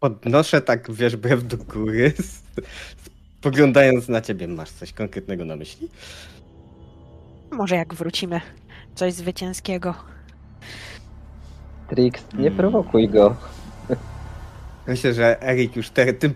Podnoszę 0.00 0.60
tak, 0.60 0.92
wiesz, 0.92 1.16
brew 1.16 1.46
do 1.46 1.56
góry, 1.56 2.12
spoglądając 3.40 4.08
na 4.08 4.20
ciebie. 4.20 4.48
Masz 4.48 4.70
coś 4.70 4.92
konkretnego 4.92 5.44
na 5.44 5.56
myśli? 5.56 5.88
Może 7.50 7.76
jak 7.76 7.94
wrócimy, 7.94 8.40
coś 8.94 9.12
zwycięskiego. 9.12 9.94
Trix, 11.88 12.24
nie 12.38 12.50
prowokuj 12.50 13.08
go. 13.08 13.36
Myślę, 14.86 15.14
że 15.14 15.42
Erik 15.42 15.76
już 15.76 15.90
te, 15.90 16.12
ty, 16.12 16.34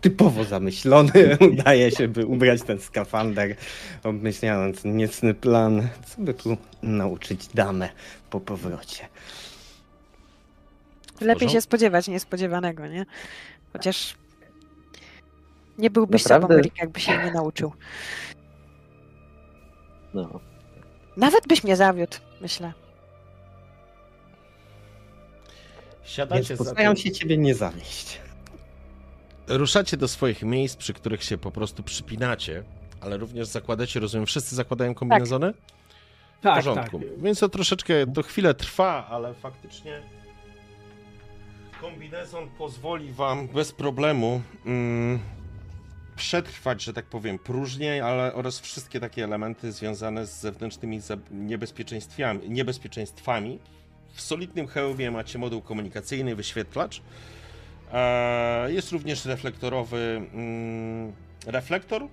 typowo 0.00 0.44
zamyślony 0.44 1.12
udaje 1.52 1.90
się, 1.90 2.08
by 2.08 2.26
ubrać 2.26 2.62
ten 2.62 2.80
skafander, 2.80 3.56
obmyślając 4.04 4.84
niecny 4.84 5.34
plan, 5.34 5.88
co 6.06 6.22
by 6.22 6.34
tu 6.34 6.56
nauczyć 6.82 7.48
damę 7.48 7.88
po 8.30 8.40
powrocie. 8.40 9.08
Lepiej 11.20 11.48
się 11.48 11.60
spodziewać 11.60 12.08
niespodziewanego, 12.08 12.86
nie? 12.86 13.06
Chociaż 13.72 14.16
nie 15.78 15.90
byłbyś 15.90 16.24
Naprawdę? 16.24 16.46
sobą, 16.46 16.58
Erik, 16.58 16.78
jakby 16.78 17.00
się 17.00 17.18
nie 17.24 17.30
nauczył. 17.32 17.72
No. 20.14 20.40
Nawet 21.16 21.46
byś 21.48 21.64
mnie 21.64 21.76
zawiódł, 21.76 22.16
myślę. 22.40 22.72
Siadacie 26.04 26.56
Więc 26.56 26.60
za 26.74 26.96
się 26.96 27.10
ciebie 27.10 27.38
nie 27.38 27.54
zawieść. 27.54 28.20
ruszacie 29.48 29.96
do 29.96 30.08
swoich 30.08 30.42
miejsc, 30.42 30.76
przy 30.76 30.94
których 30.94 31.22
się 31.24 31.38
po 31.38 31.50
prostu 31.50 31.82
przypinacie, 31.82 32.62
ale 33.00 33.16
również 33.16 33.46
zakładacie, 33.48 34.00
rozumiem, 34.00 34.26
wszyscy 34.26 34.54
zakładają 34.56 34.94
kombinezony? 34.94 35.52
W 35.52 36.42
Tak, 36.42 36.54
porządku. 36.56 36.98
tak. 36.98 37.08
Więc 37.20 37.38
to 37.38 37.48
troszeczkę, 37.48 38.06
to 38.14 38.22
chwilę 38.22 38.54
trwa, 38.54 39.06
ale 39.10 39.34
faktycznie 39.34 40.02
kombinezon 41.80 42.48
pozwoli 42.58 43.12
wam 43.12 43.48
bez 43.48 43.72
problemu 43.72 44.42
mm, 44.66 45.18
przetrwać, 46.16 46.82
że 46.82 46.92
tak 46.92 47.04
powiem, 47.04 47.38
próżnię, 47.38 48.04
ale 48.04 48.34
oraz 48.34 48.60
wszystkie 48.60 49.00
takie 49.00 49.24
elementy 49.24 49.72
związane 49.72 50.26
z 50.26 50.40
zewnętrznymi 50.40 51.00
niebezpieczeństwami, 51.30 52.50
niebezpieczeństwami. 52.50 53.58
W 54.12 54.20
solidnym 54.20 54.66
hełmie 54.66 55.10
macie 55.10 55.38
moduł 55.38 55.62
komunikacyjny, 55.62 56.36
wyświetlacz. 56.36 57.02
E, 57.92 58.72
Jest 58.72 58.92
również 58.92 59.24
reflektorowy 59.24 60.22
mm, 60.34 61.12
reflektor 61.46 62.08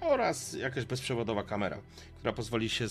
oraz 0.00 0.52
jakaś 0.52 0.84
bezprzewodowa 0.84 1.42
kamera, 1.42 1.78
która 2.16 2.32
pozwoli 2.32 2.68
się 2.68 2.86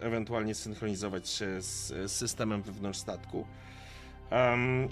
ewentualnie 0.00 0.54
synchronizować 0.54 1.28
się 1.28 1.62
z, 1.62 2.12
systemem 2.12 2.62
wewnątrz 2.62 2.98
statku. 2.98 3.46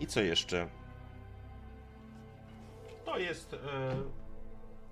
I 0.00 0.06
co 0.06 0.20
jeszcze? 0.20 0.68
To 3.04 3.18
jest 3.18 3.54
e, 3.54 3.58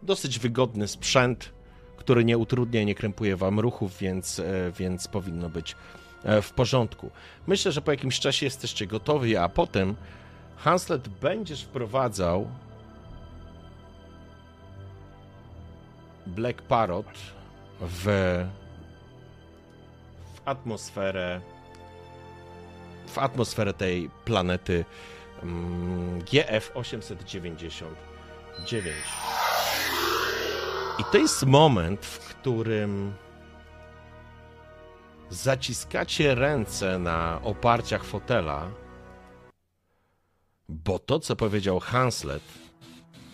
dosyć 0.02 0.38
wygodny 0.38 0.88
sprzęt, 0.88 1.52
który 1.96 2.24
nie 2.24 2.38
utrudnia 2.38 2.84
nie 2.84 2.94
krępuje 2.94 3.36
wam 3.36 3.60
ruchów, 3.60 3.98
więc, 3.98 4.38
e, 4.38 4.72
więc 4.78 5.08
powinno 5.08 5.48
być 5.48 5.76
e, 6.24 6.42
w 6.42 6.52
porządku. 6.52 7.10
Myślę, 7.46 7.72
że 7.72 7.82
po 7.82 7.90
jakimś 7.90 8.20
czasie 8.20 8.46
jesteście 8.46 8.86
gotowi, 8.86 9.36
a 9.36 9.48
potem 9.48 9.96
Hanslet 10.56 11.08
będziesz 11.08 11.62
wprowadzał 11.62 12.48
Black 16.26 16.62
Parrot 16.62 17.06
w, 17.80 18.04
w 20.34 20.40
atmosferę 20.44 21.40
w 23.06 23.18
atmosferę 23.18 23.74
tej 23.74 24.10
planety 24.24 24.84
mm, 25.42 26.18
GF 26.18 26.70
899. 26.74 28.96
I 31.00 31.04
to 31.04 31.18
jest 31.18 31.46
moment, 31.46 32.06
w 32.06 32.18
którym 32.18 33.14
zaciskacie 35.30 36.34
ręce 36.34 36.98
na 36.98 37.40
oparciach 37.42 38.04
fotela, 38.04 38.70
bo 40.68 40.98
to, 40.98 41.20
co 41.20 41.36
powiedział 41.36 41.80
Hanslet, 41.80 42.42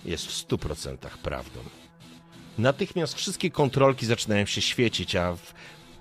jest 0.04 0.26
w 0.26 0.49
100% 0.49 0.96
prawdą. 1.23 1.61
Natychmiast 2.58 3.14
wszystkie 3.14 3.50
kontrolki 3.50 4.06
zaczynają 4.06 4.46
się 4.46 4.62
świecić, 4.62 5.16
a 5.16 5.37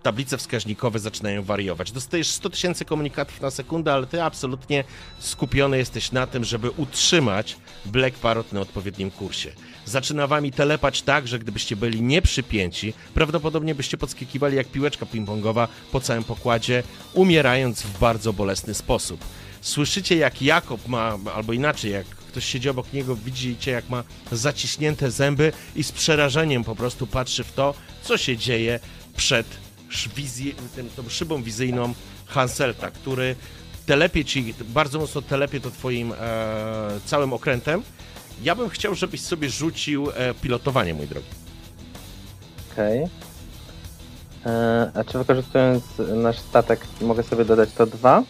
tablice 0.03 0.37
wskaźnikowe 0.37 0.99
zaczynają 0.99 1.43
wariować. 1.43 1.91
Dostajesz 1.91 2.27
100 2.27 2.49
tysięcy 2.49 2.85
komunikatów 2.85 3.41
na 3.41 3.51
sekundę, 3.51 3.93
ale 3.93 4.07
ty 4.07 4.23
absolutnie 4.23 4.83
skupiony 5.19 5.77
jesteś 5.77 6.11
na 6.11 6.27
tym, 6.27 6.43
żeby 6.43 6.69
utrzymać 6.69 7.57
Black 7.85 8.19
Parrot 8.19 8.53
na 8.53 8.61
odpowiednim 8.61 9.11
kursie. 9.11 9.51
Zaczyna 9.85 10.27
wami 10.27 10.51
telepać 10.51 11.01
tak, 11.01 11.27
że 11.27 11.39
gdybyście 11.39 11.75
byli 11.75 12.01
nieprzypięci, 12.01 12.93
prawdopodobnie 13.13 13.75
byście 13.75 13.97
podskakiwali 13.97 14.57
jak 14.57 14.67
piłeczka 14.67 15.05
ping-pongowa 15.05 15.67
po 15.91 15.99
całym 15.99 16.23
pokładzie, 16.23 16.83
umierając 17.13 17.81
w 17.81 17.99
bardzo 17.99 18.33
bolesny 18.33 18.73
sposób. 18.73 19.25
Słyszycie, 19.61 20.15
jak 20.15 20.41
Jakob 20.41 20.87
ma, 20.87 21.17
albo 21.35 21.53
inaczej, 21.53 21.91
jak 21.91 22.05
ktoś 22.05 22.45
siedzi 22.45 22.69
obok 22.69 22.93
niego, 22.93 23.15
widzicie, 23.15 23.71
jak 23.71 23.89
ma 23.89 24.03
zaciśnięte 24.31 25.11
zęby 25.11 25.51
i 25.75 25.83
z 25.83 25.91
przerażeniem 25.91 26.63
po 26.63 26.75
prostu 26.75 27.07
patrzy 27.07 27.43
w 27.43 27.51
to, 27.51 27.73
co 28.01 28.17
się 28.17 28.37
dzieje 28.37 28.79
przed 29.17 29.47
tym, 30.75 30.89
tą 30.95 31.09
szybą 31.09 31.43
wizyjną 31.43 31.93
Hanselta, 32.25 32.91
który 32.91 33.35
telepie 33.85 34.25
ci, 34.25 34.53
bardzo 34.67 34.99
mocno 34.99 35.21
telepie 35.21 35.59
to 35.59 35.71
twoim 35.71 36.13
e, 36.13 36.99
całym 37.05 37.33
okrętem. 37.33 37.83
Ja 38.43 38.55
bym 38.55 38.69
chciał, 38.69 38.95
żebyś 38.95 39.21
sobie 39.21 39.49
rzucił 39.49 40.07
e, 40.15 40.33
pilotowanie, 40.33 40.93
mój 40.93 41.07
drogi. 41.07 41.27
Okej. 42.73 43.07
E, 44.45 44.91
A 44.93 45.03
czy 45.03 45.17
wykorzystując 45.17 45.83
nasz 46.15 46.39
statek 46.39 46.79
mogę 47.01 47.23
sobie 47.23 47.45
dodać 47.45 47.69
to 47.71 47.85
dwa? 47.85 48.23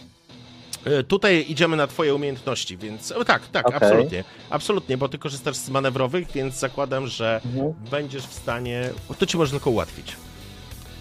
E, 0.84 1.02
Tutaj 1.02 1.44
idziemy 1.48 1.76
na 1.76 1.86
twoje 1.86 2.14
umiejętności, 2.14 2.76
więc 2.76 3.12
tak, 3.26 3.48
tak, 3.48 3.66
Okej. 3.66 3.76
absolutnie. 3.82 4.24
Absolutnie, 4.50 4.96
bo 4.98 5.08
ty 5.08 5.18
korzystasz 5.18 5.56
z 5.56 5.68
manewrowych, 5.70 6.30
więc 6.32 6.54
zakładam, 6.58 7.06
że 7.06 7.40
Mhm. 7.44 7.72
będziesz 7.90 8.26
w 8.26 8.32
stanie. 8.34 8.90
To 9.18 9.26
ci 9.26 9.36
może 9.36 9.50
tylko 9.50 9.70
ułatwić. 9.70 10.12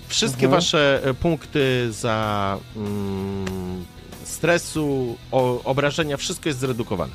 Wszystkie 0.08 0.46
Mhm. 0.46 0.52
wasze 0.62 1.02
punkty 1.22 1.92
za 1.92 2.58
mm, 2.76 3.86
stresu, 4.24 5.16
o, 5.32 5.64
obrażenia, 5.64 6.18
wszystko 6.18 6.50
jest 6.50 6.60
zredukowane. 6.60 7.14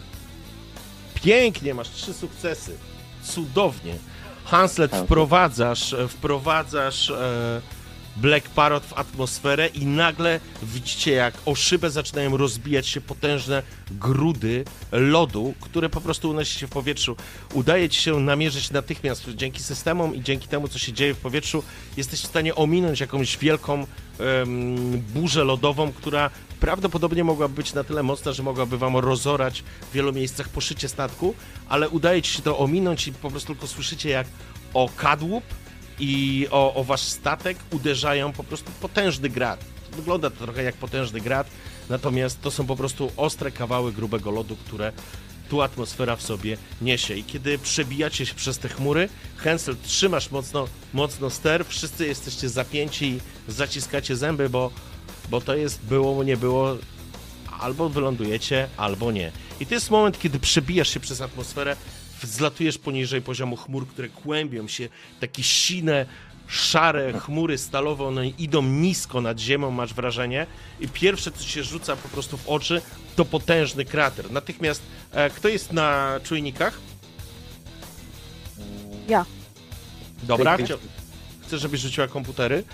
Pięknie, 1.22 1.74
masz 1.74 1.90
trzy 1.90 2.14
sukcesy. 2.14 2.76
Cudownie. 3.22 3.94
Hanslet, 4.44 4.96
wprowadzasz, 4.96 5.94
wprowadzasz 6.08 7.10
e, 7.10 7.60
Black 8.16 8.48
Parrot 8.48 8.84
w 8.84 8.92
atmosferę 8.92 9.66
i 9.66 9.86
nagle 9.86 10.40
widzicie, 10.62 11.12
jak 11.12 11.34
o 11.46 11.54
szybę 11.54 11.90
zaczynają 11.90 12.36
rozbijać 12.36 12.86
się 12.86 13.00
potężne 13.00 13.62
grudy 13.90 14.64
lodu, 14.92 15.54
które 15.60 15.88
po 15.88 16.00
prostu 16.00 16.30
unosi 16.30 16.58
się 16.58 16.66
w 16.66 16.70
powietrzu. 16.70 17.16
Udaje 17.54 17.88
ci 17.88 18.00
się 18.00 18.20
namierzyć 18.20 18.70
natychmiast 18.70 19.28
dzięki 19.34 19.62
systemom 19.62 20.14
i 20.14 20.22
dzięki 20.22 20.48
temu, 20.48 20.68
co 20.68 20.78
się 20.78 20.92
dzieje 20.92 21.14
w 21.14 21.18
powietrzu, 21.18 21.62
jesteś 21.96 22.20
w 22.20 22.26
stanie 22.26 22.54
ominąć 22.54 23.00
jakąś 23.00 23.38
wielką 23.38 23.74
em, 23.74 25.00
burzę 25.00 25.44
lodową, 25.44 25.92
która 25.92 26.30
prawdopodobnie 26.60 27.24
mogłaby 27.24 27.54
być 27.54 27.74
na 27.74 27.84
tyle 27.84 28.02
mocna, 28.02 28.32
że 28.32 28.42
mogłaby 28.42 28.78
wam 28.78 28.96
rozorać 28.96 29.64
w 29.90 29.92
wielu 29.92 30.12
miejscach 30.12 30.48
poszycie 30.48 30.88
statku, 30.88 31.34
ale 31.68 31.88
udaje 31.88 32.22
ci 32.22 32.32
się 32.32 32.42
to 32.42 32.58
ominąć 32.58 33.06
i 33.06 33.12
po 33.12 33.30
prostu 33.30 33.54
tylko 33.54 33.66
słyszycie, 33.66 34.08
jak 34.08 34.26
o 34.74 34.90
kadłub 34.96 35.44
i 35.98 36.46
o, 36.50 36.74
o 36.74 36.84
wasz 36.84 37.02
statek 37.02 37.58
uderzają 37.70 38.32
po 38.32 38.44
prostu 38.44 38.70
potężny 38.80 39.28
grad. 39.28 39.64
Wygląda 39.96 40.30
to 40.30 40.36
trochę 40.36 40.62
jak 40.62 40.74
potężny 40.74 41.20
grad, 41.20 41.46
natomiast 41.88 42.40
to 42.40 42.50
są 42.50 42.66
po 42.66 42.76
prostu 42.76 43.12
ostre 43.16 43.50
kawały 43.50 43.92
grubego 43.92 44.30
lodu, 44.30 44.56
które 44.56 44.92
tu 45.48 45.62
atmosfera 45.62 46.16
w 46.16 46.22
sobie 46.22 46.56
niesie. 46.82 47.14
I 47.14 47.24
kiedy 47.24 47.58
przebijacie 47.58 48.26
się 48.26 48.34
przez 48.34 48.58
te 48.58 48.68
chmury, 48.68 49.08
Hensel, 49.36 49.76
trzymasz 49.82 50.30
mocno, 50.30 50.68
mocno 50.92 51.30
ster, 51.30 51.66
wszyscy 51.66 52.06
jesteście 52.06 52.48
zapięci 52.48 53.06
i 53.06 53.20
zaciskacie 53.48 54.16
zęby, 54.16 54.48
bo, 54.48 54.70
bo 55.28 55.40
to 55.40 55.56
jest 55.56 55.82
było, 55.82 56.24
nie 56.24 56.36
było, 56.36 56.76
albo 57.60 57.88
wylądujecie, 57.88 58.68
albo 58.76 59.12
nie. 59.12 59.32
I 59.60 59.66
to 59.66 59.74
jest 59.74 59.90
moment, 59.90 60.18
kiedy 60.18 60.38
przebijasz 60.38 60.88
się 60.88 61.00
przez 61.00 61.20
atmosferę, 61.20 61.76
zlatujesz 62.22 62.78
poniżej 62.78 63.22
poziomu 63.22 63.56
chmur, 63.56 63.88
które 63.88 64.08
kłębią 64.08 64.68
się, 64.68 64.88
takie 65.20 65.42
sine, 65.42 66.06
szare 66.46 67.12
chmury 67.12 67.58
stalowe, 67.58 68.04
one 68.04 68.28
idą 68.28 68.62
nisko 68.62 69.20
nad 69.20 69.38
ziemią, 69.38 69.70
masz 69.70 69.94
wrażenie. 69.94 70.46
I 70.80 70.88
pierwsze, 70.88 71.32
co 71.32 71.42
się 71.42 71.64
rzuca 71.64 71.96
po 71.96 72.08
prostu 72.08 72.36
w 72.36 72.48
oczy, 72.48 72.82
to 73.16 73.24
potężny 73.24 73.84
krater. 73.84 74.30
Natychmiast, 74.30 74.82
e, 75.12 75.30
kto 75.30 75.48
jest 75.48 75.72
na 75.72 76.20
czujnikach? 76.24 76.80
Ja. 79.08 79.26
Dobra, 80.22 80.58
chcę, 81.46 81.58
żebyś 81.58 81.80
rzuciła 81.80 82.08
komputery 82.08 82.64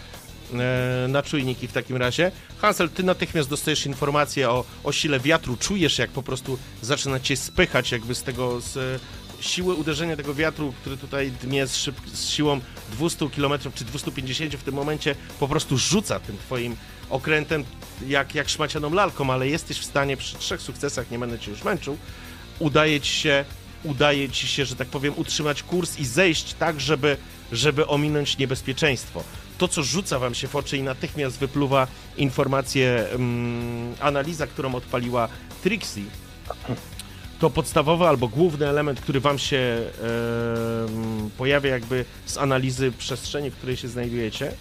na 1.08 1.22
czujniki 1.22 1.68
w 1.68 1.72
takim 1.72 1.96
razie. 1.96 2.32
Hansel, 2.58 2.88
ty 2.88 3.02
natychmiast 3.02 3.48
dostajesz 3.48 3.86
informację 3.86 4.50
o, 4.50 4.64
o 4.84 4.92
sile 4.92 5.20
wiatru, 5.20 5.56
czujesz 5.56 5.98
jak 5.98 6.10
po 6.10 6.22
prostu 6.22 6.58
zaczyna 6.82 7.20
cię 7.20 7.36
spychać 7.36 7.92
jakby 7.92 8.14
z 8.14 8.22
tego, 8.22 8.60
z 8.60 8.76
e, 8.76 8.98
siły 9.40 9.74
uderzenia 9.74 10.16
tego 10.16 10.34
wiatru, 10.34 10.72
który 10.80 10.96
tutaj 10.96 11.30
dmie 11.30 11.66
z, 11.66 11.76
szyb, 11.76 11.96
z 12.12 12.28
siłą 12.28 12.60
200 12.92 13.30
km 13.30 13.52
czy 13.74 13.84
250 13.84 14.54
w 14.54 14.62
tym 14.62 14.74
momencie, 14.74 15.14
po 15.40 15.48
prostu 15.48 15.78
rzuca 15.78 16.20
tym 16.20 16.38
twoim 16.38 16.76
okrętem 17.10 17.64
jak, 18.06 18.34
jak 18.34 18.48
szmacianą 18.48 18.94
lalką, 18.94 19.32
ale 19.32 19.48
jesteś 19.48 19.78
w 19.78 19.84
stanie 19.84 20.16
przy 20.16 20.36
trzech 20.36 20.60
sukcesach, 20.60 21.10
nie 21.10 21.18
będę 21.18 21.38
cię 21.38 21.50
już 21.50 21.64
męczył, 21.64 21.98
udaje 22.58 23.00
ci 23.00 23.12
się, 23.12 23.44
udaje 23.84 24.28
ci 24.28 24.48
się, 24.48 24.64
że 24.64 24.76
tak 24.76 24.88
powiem, 24.88 25.14
utrzymać 25.16 25.62
kurs 25.62 25.98
i 25.98 26.06
zejść 26.06 26.54
tak, 26.54 26.80
żeby, 26.80 27.16
żeby 27.52 27.86
ominąć 27.86 28.38
niebezpieczeństwo. 28.38 29.24
To, 29.58 29.68
co 29.68 29.82
rzuca 29.82 30.18
wam 30.18 30.34
się 30.34 30.48
w 30.48 30.56
oczy 30.56 30.76
i 30.76 30.82
natychmiast 30.82 31.38
wypluwa 31.38 31.86
informację, 32.16 33.06
mm, 33.12 33.94
analiza, 34.00 34.46
którą 34.46 34.74
odpaliła 34.74 35.28
Trixie, 35.62 36.04
to 37.38 37.50
podstawowy 37.50 38.08
albo 38.08 38.28
główny 38.28 38.68
element, 38.68 39.00
który 39.00 39.20
wam 39.20 39.38
się 39.38 39.90
pojawia 41.38 41.70
jakby 41.70 42.04
z 42.26 42.38
analizy 42.38 42.92
przestrzeni, 42.92 43.50
w 43.50 43.56
której 43.56 43.76
się 43.76 43.88
znajdujecie, 43.88 44.52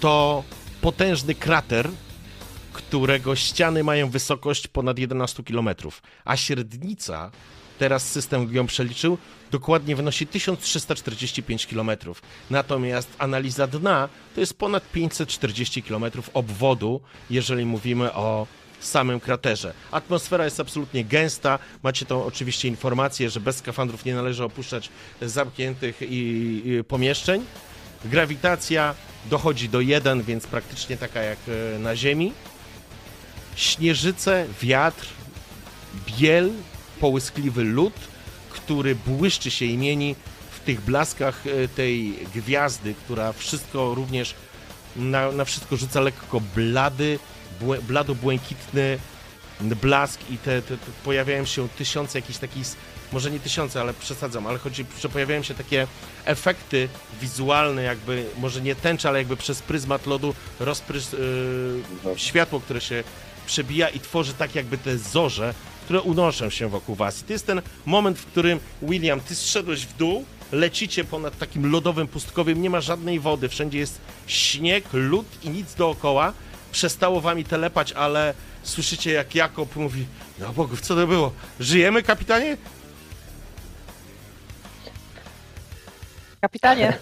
to 0.00 0.44
potężny 0.80 1.34
krater, 1.34 1.90
którego 2.72 3.36
ściany 3.36 3.84
mają 3.84 4.10
wysokość 4.10 4.68
ponad 4.68 4.98
11 4.98 5.42
km, 5.42 5.68
a 6.24 6.36
średnica, 6.36 7.30
teraz 7.78 8.08
system 8.08 8.54
ją 8.54 8.66
przeliczył, 8.66 9.18
dokładnie 9.50 9.96
wynosi 9.96 10.26
1345 10.26 11.66
km. 11.66 11.90
Natomiast 12.50 13.08
analiza 13.18 13.66
dna 13.66 14.08
to 14.34 14.40
jest 14.40 14.54
ponad 14.54 14.90
540 14.92 15.82
km 15.82 16.04
obwodu, 16.34 17.00
jeżeli 17.30 17.64
mówimy 17.64 18.12
o 18.12 18.46
samym 18.80 19.20
kraterze. 19.20 19.74
Atmosfera 19.90 20.44
jest 20.44 20.60
absolutnie 20.60 21.04
gęsta. 21.04 21.58
Macie 21.82 22.06
tą 22.06 22.24
oczywiście 22.24 22.68
informację, 22.68 23.30
że 23.30 23.40
bez 23.40 23.56
skafandrów 23.56 24.04
nie 24.04 24.14
należy 24.14 24.44
opuszczać 24.44 24.88
zamkniętych 25.22 26.02
i, 26.02 26.62
i 26.64 26.84
pomieszczeń. 26.84 27.44
Grawitacja 28.04 28.94
dochodzi 29.30 29.68
do 29.68 29.80
1, 29.80 30.22
więc 30.22 30.46
praktycznie 30.46 30.96
taka 30.96 31.22
jak 31.22 31.38
e, 31.48 31.78
na 31.78 31.96
Ziemi. 31.96 32.32
Śnieżyce, 33.56 34.46
wiatr, 34.62 35.06
biel, 36.06 36.50
połyskliwy 37.00 37.64
lód, 37.64 37.94
który 38.50 38.94
błyszczy 38.94 39.50
się 39.50 39.64
i 39.64 39.78
mieni 39.78 40.16
w 40.50 40.60
tych 40.60 40.80
blaskach 40.80 41.46
e, 41.46 41.68
tej 41.68 42.18
gwiazdy, 42.34 42.94
która 42.94 43.32
wszystko 43.32 43.94
również 43.94 44.34
na, 44.96 45.32
na 45.32 45.44
wszystko 45.44 45.76
rzuca 45.76 46.00
lekko 46.00 46.40
blady, 46.56 47.18
błę, 47.60 47.78
blado-błękitny 47.82 48.98
blask 49.60 50.20
i 50.30 50.38
te, 50.38 50.62
te, 50.62 50.76
te 50.76 50.86
pojawiają 51.04 51.44
się 51.44 51.68
tysiące 51.68 52.18
jakichś 52.18 52.38
takich, 52.38 52.66
może 53.12 53.30
nie 53.30 53.40
tysiące, 53.40 53.80
ale 53.80 53.94
przesadzam, 53.94 54.46
ale 54.46 54.58
chodzi, 54.58 54.84
że 55.00 55.08
pojawiają 55.08 55.42
się 55.42 55.54
takie 55.54 55.86
efekty 56.24 56.88
wizualne, 57.20 57.82
jakby, 57.82 58.26
może 58.38 58.60
nie 58.60 58.74
tęcza, 58.74 59.08
ale 59.08 59.18
jakby 59.18 59.36
przez 59.36 59.62
pryzmat 59.62 60.06
lodu 60.06 60.34
rozprys, 60.60 61.12
yy, 61.12 62.18
światło, 62.18 62.60
które 62.60 62.80
się 62.80 63.04
przebija 63.46 63.88
i 63.88 64.00
tworzy 64.00 64.34
tak 64.34 64.54
jakby 64.54 64.78
te 64.78 64.98
zorze, 64.98 65.54
które 65.90 66.02
unoszą 66.02 66.50
się 66.50 66.68
wokół 66.68 66.94
was. 66.94 67.20
I 67.20 67.24
to 67.24 67.32
jest 67.32 67.46
ten 67.46 67.62
moment, 67.86 68.18
w 68.18 68.26
którym 68.26 68.60
William, 68.82 69.20
ty 69.20 69.34
zszedłeś 69.34 69.86
w 69.86 69.96
dół, 69.96 70.24
lecicie 70.52 71.04
ponad 71.04 71.38
takim 71.38 71.70
lodowym 71.70 72.08
pustkowiem, 72.08 72.62
nie 72.62 72.70
ma 72.70 72.80
żadnej 72.80 73.20
wody, 73.20 73.48
wszędzie 73.48 73.78
jest 73.78 74.00
śnieg, 74.26 74.84
lód 74.92 75.26
i 75.42 75.50
nic 75.50 75.74
dookoła. 75.74 76.32
Przestało 76.72 77.20
wami 77.20 77.44
telepać, 77.44 77.92
ale 77.92 78.34
słyszycie 78.62 79.12
jak 79.12 79.34
Jakob 79.34 79.76
mówi, 79.76 80.06
no 80.38 80.52
bogów, 80.52 80.80
co 80.80 80.94
to 80.94 81.06
było? 81.06 81.32
Żyjemy, 81.60 82.02
kapitanie? 82.02 82.56
Kapitanie, 86.40 86.98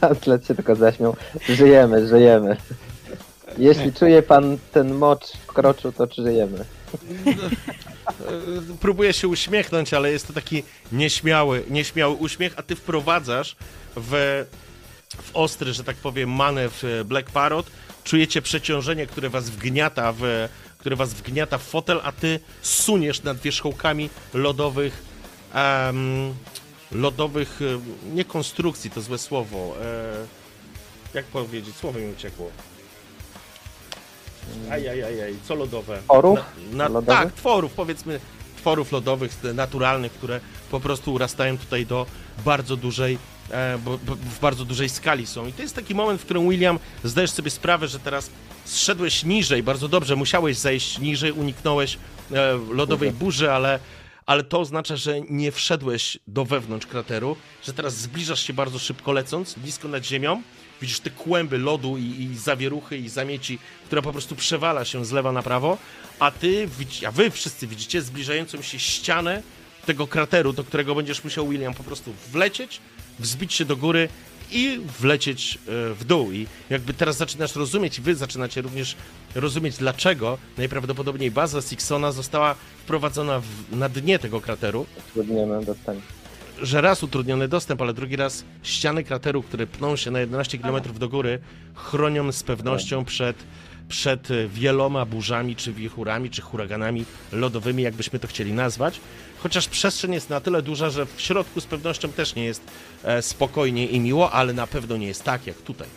Atlet 0.00 0.46
się 0.46 0.54
tylko 0.54 0.74
zaśmiał. 0.74 1.16
Żyjemy, 1.48 2.08
żyjemy. 2.08 2.56
Jeśli 3.58 3.92
czuje 3.98 4.22
pan 4.22 4.58
ten 4.72 4.94
mocz 4.94 5.32
w 5.32 5.46
kroczu, 5.46 5.92
to 5.92 6.08
żyjemy. 6.18 6.58
E, 6.58 6.64
Próbuję 8.80 9.12
się 9.12 9.28
uśmiechnąć, 9.28 9.94
ale 9.94 10.12
jest 10.12 10.26
to 10.26 10.32
taki 10.32 10.62
nieśmiały, 10.92 11.64
nieśmiały 11.70 12.14
uśmiech, 12.14 12.54
a 12.56 12.62
ty 12.62 12.76
wprowadzasz 12.76 13.56
w, 13.96 14.44
w 15.22 15.30
ostry, 15.36 15.72
że 15.72 15.84
tak 15.84 15.96
powiem, 15.96 16.30
manewr 16.30 16.86
e, 16.86 17.04
Black 17.04 17.30
Parrot. 17.30 17.66
Czujecie 18.04 18.42
przeciążenie, 18.42 19.06
które 19.06 19.30
was 19.30 19.50
wgniata 19.50 20.12
w, 20.12 20.48
które 20.78 20.96
was 20.96 21.14
wgniata 21.14 21.58
w 21.58 21.62
fotel, 21.62 22.00
a 22.04 22.12
ty 22.12 22.40
suniesz 22.62 23.22
nad 23.22 23.38
wierzchołkami 23.38 24.10
lodowych 24.34 25.02
lodowych, 26.94 27.60
e, 27.62 28.14
nie 28.14 28.24
konstrukcji, 28.24 28.90
to 28.90 29.00
złe 29.00 29.18
słowo. 29.18 29.74
E, 29.82 30.26
jak 31.14 31.24
powiedzieć? 31.24 31.76
Słowo 31.76 31.98
mi 31.98 32.12
uciekło. 32.12 32.50
Ajajajaj, 34.70 35.34
co 35.48 35.54
lodowe? 35.54 35.98
Tworów? 36.04 36.38
Na, 36.72 36.88
na, 36.88 37.02
tak, 37.02 37.32
tworów, 37.32 37.72
powiedzmy, 37.72 38.20
tworów 38.56 38.92
lodowych, 38.92 39.44
naturalnych, 39.54 40.12
które 40.12 40.40
po 40.70 40.80
prostu 40.80 41.12
urastają 41.12 41.58
tutaj 41.58 41.86
do 41.86 42.06
bardzo 42.44 42.76
dużej, 42.76 43.18
e, 43.50 43.78
w 44.06 44.40
bardzo 44.40 44.64
dużej 44.64 44.88
skali 44.88 45.26
są. 45.26 45.46
I 45.46 45.52
to 45.52 45.62
jest 45.62 45.74
taki 45.74 45.94
moment, 45.94 46.20
w 46.20 46.24
którym 46.24 46.48
William, 46.48 46.78
zdajesz 47.04 47.30
sobie 47.30 47.50
sprawę, 47.50 47.88
że 47.88 47.98
teraz 47.98 48.30
zszedłeś 48.64 49.24
niżej, 49.24 49.62
bardzo 49.62 49.88
dobrze, 49.88 50.16
musiałeś 50.16 50.56
zejść 50.58 50.98
niżej, 50.98 51.32
uniknąłeś 51.32 51.98
e, 52.32 52.58
lodowej 52.70 53.10
burzy, 53.12 53.52
ale, 53.52 53.78
ale 54.26 54.44
to 54.44 54.60
oznacza, 54.60 54.96
że 54.96 55.20
nie 55.20 55.52
wszedłeś 55.52 56.18
do 56.26 56.44
wewnątrz 56.44 56.86
krateru, 56.86 57.36
że 57.62 57.72
teraz 57.72 57.96
zbliżasz 57.96 58.46
się 58.46 58.52
bardzo 58.52 58.78
szybko 58.78 59.12
lecąc, 59.12 59.54
blisko 59.54 59.88
nad 59.88 60.04
ziemią, 60.04 60.42
widzisz 60.82 61.00
te 61.00 61.10
kłęby 61.10 61.58
lodu 61.58 61.98
i, 61.98 62.02
i 62.02 62.36
zawieruchy 62.36 62.96
i 62.98 63.08
zamieci, 63.08 63.58
która 63.86 64.02
po 64.02 64.12
prostu 64.12 64.36
przewala 64.36 64.84
się 64.84 65.04
z 65.04 65.12
lewa 65.12 65.32
na 65.32 65.42
prawo, 65.42 65.78
a 66.18 66.30
ty, 66.30 66.68
a 67.06 67.10
wy 67.10 67.30
wszyscy 67.30 67.66
widzicie 67.66 68.02
zbliżającą 68.02 68.62
się 68.62 68.78
ścianę 68.78 69.42
tego 69.86 70.06
krateru, 70.06 70.52
do 70.52 70.64
którego 70.64 70.94
będziesz 70.94 71.24
musiał, 71.24 71.48
William, 71.48 71.74
po 71.74 71.84
prostu 71.84 72.12
wlecieć, 72.32 72.80
wzbić 73.18 73.54
się 73.54 73.64
do 73.64 73.76
góry 73.76 74.08
i 74.50 74.80
wlecieć 75.00 75.54
e, 75.54 75.94
w 75.94 76.04
dół. 76.04 76.32
I 76.32 76.46
jakby 76.70 76.94
teraz 76.94 77.16
zaczynasz 77.16 77.56
rozumieć, 77.56 78.00
wy 78.00 78.14
zaczynacie 78.14 78.62
również 78.62 78.96
rozumieć, 79.34 79.76
dlaczego 79.76 80.38
najprawdopodobniej 80.58 81.30
baza 81.30 81.62
Sixona 81.62 82.12
została 82.12 82.54
wprowadzona 82.54 83.40
w, 83.40 83.76
na 83.76 83.88
dnie 83.88 84.18
tego 84.18 84.40
krateru, 84.40 84.86
Utrudniony 85.08 85.64
dostęp. 85.64 86.02
Że 86.62 86.80
raz 86.80 87.02
utrudniony 87.02 87.48
dostęp, 87.48 87.82
ale 87.82 87.94
drugi 87.94 88.16
raz 88.16 88.44
ściany 88.62 89.04
krateru, 89.04 89.42
które 89.42 89.66
pną 89.66 89.96
się 89.96 90.10
na 90.10 90.20
11 90.20 90.58
km 90.58 90.82
do 90.98 91.08
góry, 91.08 91.38
chronią 91.74 92.32
z 92.32 92.42
pewnością 92.42 93.04
przed, 93.04 93.36
przed 93.88 94.30
e, 94.30 94.48
wieloma 94.48 95.04
burzami, 95.06 95.56
czy 95.56 95.72
wichurami, 95.72 96.30
czy 96.30 96.42
huraganami 96.42 97.04
lodowymi, 97.32 97.82
jakbyśmy 97.82 98.18
to 98.18 98.28
chcieli 98.28 98.52
nazwać. 98.52 99.00
Chociaż 99.38 99.68
przestrzeń 99.68 100.12
jest 100.12 100.30
na 100.30 100.40
tyle 100.40 100.62
duża, 100.62 100.90
że 100.90 101.06
w 101.06 101.20
środku 101.20 101.60
z 101.60 101.66
pewnością 101.66 102.08
też 102.08 102.34
nie 102.34 102.44
jest 102.44 102.62
e, 103.04 103.22
spokojnie 103.22 103.86
i 103.86 104.00
miło, 104.00 104.32
ale 104.32 104.52
na 104.52 104.66
pewno 104.66 104.96
nie 104.96 105.06
jest 105.06 105.24
tak 105.24 105.46
jak 105.46 105.56
tutaj. 105.56 105.88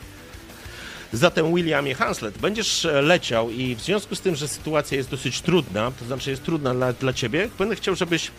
Zatem 1.13 1.55
Williamie 1.55 1.95
Hanslet, 1.95 2.37
będziesz 2.37 2.85
e, 2.85 3.01
leciał 3.01 3.49
i 3.49 3.75
w 3.75 3.81
związku 3.81 4.15
z 4.15 4.21
tym, 4.21 4.35
że 4.35 4.47
sytuacja 4.47 4.97
jest 4.97 5.09
dosyć 5.09 5.41
trudna, 5.41 5.91
to 5.99 6.05
znaczy 6.05 6.29
jest 6.29 6.43
trudna 6.43 6.73
dla, 6.73 6.93
dla 6.93 7.13
ciebie, 7.13 7.49
będę 7.59 7.75
chciał, 7.75 7.95
żebyś 7.95 8.31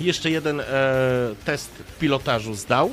jeszcze 0.00 0.30
jeden 0.30 0.60
e, 0.60 0.64
test 1.44 1.70
pilotażu 2.00 2.54
zdał, 2.54 2.90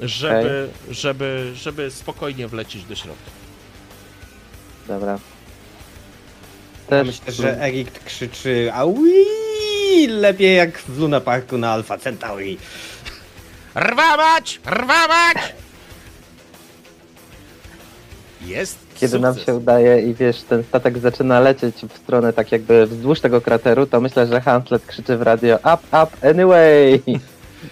żeby, 0.00 0.68
żeby, 0.90 1.52
żeby 1.54 1.90
spokojnie 1.90 2.48
wlecieć 2.48 2.84
do 2.84 2.94
środka. 2.94 3.30
Dobra. 4.88 5.12
Ja 5.12 5.18
Też 6.88 7.06
myślę, 7.06 7.32
że 7.32 7.62
Erik 7.62 8.04
krzyczy 8.04 8.70
Aui! 8.74 9.24
Lepiej 10.08 10.56
jak 10.56 10.78
w 10.78 10.98
Luna 10.98 11.20
Parku 11.20 11.58
na 11.58 11.72
Alpha 11.72 11.98
Centauri. 11.98 12.58
Rwamać! 13.74 14.60
Rwamać! 14.66 15.36
Jest 18.46 18.83
Kiedy 18.94 19.18
nam 19.18 19.34
sukces. 19.34 19.46
się 19.46 19.54
udaje 19.54 20.10
i 20.10 20.14
wiesz, 20.14 20.42
ten 20.42 20.64
statek 20.64 20.98
zaczyna 20.98 21.40
lecieć 21.40 21.76
w 21.76 21.98
stronę 21.98 22.32
tak 22.32 22.52
jakby 22.52 22.86
wzdłuż 22.86 23.20
tego 23.20 23.40
krateru, 23.40 23.86
to 23.86 24.00
myślę, 24.00 24.26
że 24.26 24.40
Hanslet 24.40 24.86
krzyczy 24.86 25.16
w 25.16 25.22
radio 25.22 25.56
up, 25.56 25.78
up, 26.02 26.30
anyway! 26.30 27.02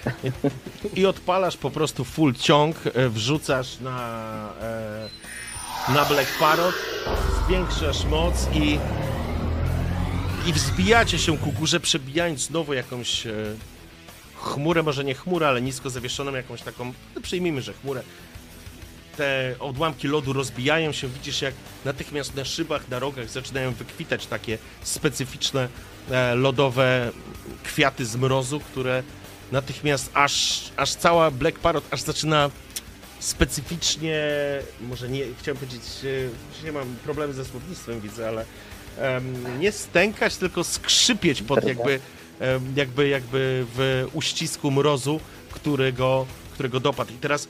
I 0.96 1.06
odpalasz 1.06 1.56
po 1.56 1.70
prostu 1.70 2.04
full 2.04 2.34
ciąg, 2.34 2.76
e, 2.94 3.08
wrzucasz 3.08 3.80
na, 3.80 3.98
e, 5.88 5.92
na 5.94 6.04
Black 6.04 6.38
Parrot, 6.38 6.74
zwiększasz 7.46 8.04
moc 8.04 8.48
i, 8.54 8.78
i 10.46 10.52
wzbijacie 10.52 11.18
się 11.18 11.38
ku 11.38 11.52
górze, 11.52 11.80
przebijając 11.80 12.40
znowu 12.40 12.72
jakąś 12.72 13.26
e, 13.26 13.32
chmurę, 14.42 14.82
może 14.82 15.04
nie 15.04 15.14
chmurę, 15.14 15.48
ale 15.48 15.62
nisko 15.62 15.90
zawieszoną 15.90 16.32
jakąś 16.32 16.62
taką, 16.62 16.92
no 17.14 17.20
przyjmijmy, 17.20 17.62
że 17.62 17.72
chmurę. 17.72 18.02
Te 19.16 19.54
odłamki 19.58 20.08
lodu 20.08 20.32
rozbijają 20.32 20.92
się, 20.92 21.08
widzisz 21.08 21.42
jak 21.42 21.54
natychmiast 21.84 22.34
na 22.34 22.44
szybach, 22.44 22.88
na 22.88 22.98
rogach 22.98 23.30
zaczynają 23.30 23.72
wykwitać 23.72 24.26
takie 24.26 24.58
specyficzne 24.82 25.68
e, 26.10 26.34
lodowe 26.34 27.10
kwiaty 27.64 28.06
z 28.06 28.16
mrozu, 28.16 28.60
które 28.60 29.02
natychmiast 29.52 30.10
aż, 30.14 30.64
aż 30.76 30.94
cała 30.94 31.30
Black 31.30 31.58
Parrot 31.58 31.84
aż 31.90 32.00
zaczyna 32.00 32.50
specyficznie, 33.18 34.20
może 34.80 35.08
nie, 35.08 35.24
chciałem 35.38 35.58
powiedzieć, 35.58 35.82
nie 36.64 36.72
mam 36.72 36.96
problemy 37.04 37.32
ze 37.32 37.44
słownictwem, 37.44 38.00
widzę, 38.00 38.28
ale 38.28 38.44
em, 38.98 39.60
nie 39.60 39.72
stękać, 39.72 40.36
tylko 40.36 40.64
skrzypieć 40.64 41.42
pod 41.42 41.64
jakby, 41.64 42.00
jakby, 42.76 43.08
jakby 43.08 43.66
w 43.74 44.08
uścisku 44.12 44.70
mrozu, 44.70 45.20
którego, 45.50 46.26
którego 46.54 46.80
dopadł. 46.80 47.12
I 47.12 47.16
teraz 47.16 47.48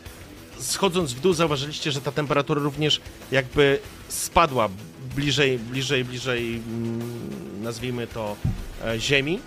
schodząc 0.62 1.12
w 1.12 1.20
dół 1.20 1.32
zauważyliście, 1.32 1.92
że 1.92 2.00
ta 2.00 2.12
temperatura 2.12 2.60
również 2.60 3.00
jakby 3.30 3.78
spadła 4.08 4.68
bliżej, 5.16 5.58
bliżej, 5.58 6.04
bliżej, 6.04 6.54
mm, 6.54 7.62
nazwijmy 7.62 8.06
to, 8.06 8.36
e, 8.84 9.00
ziemi. 9.00 9.40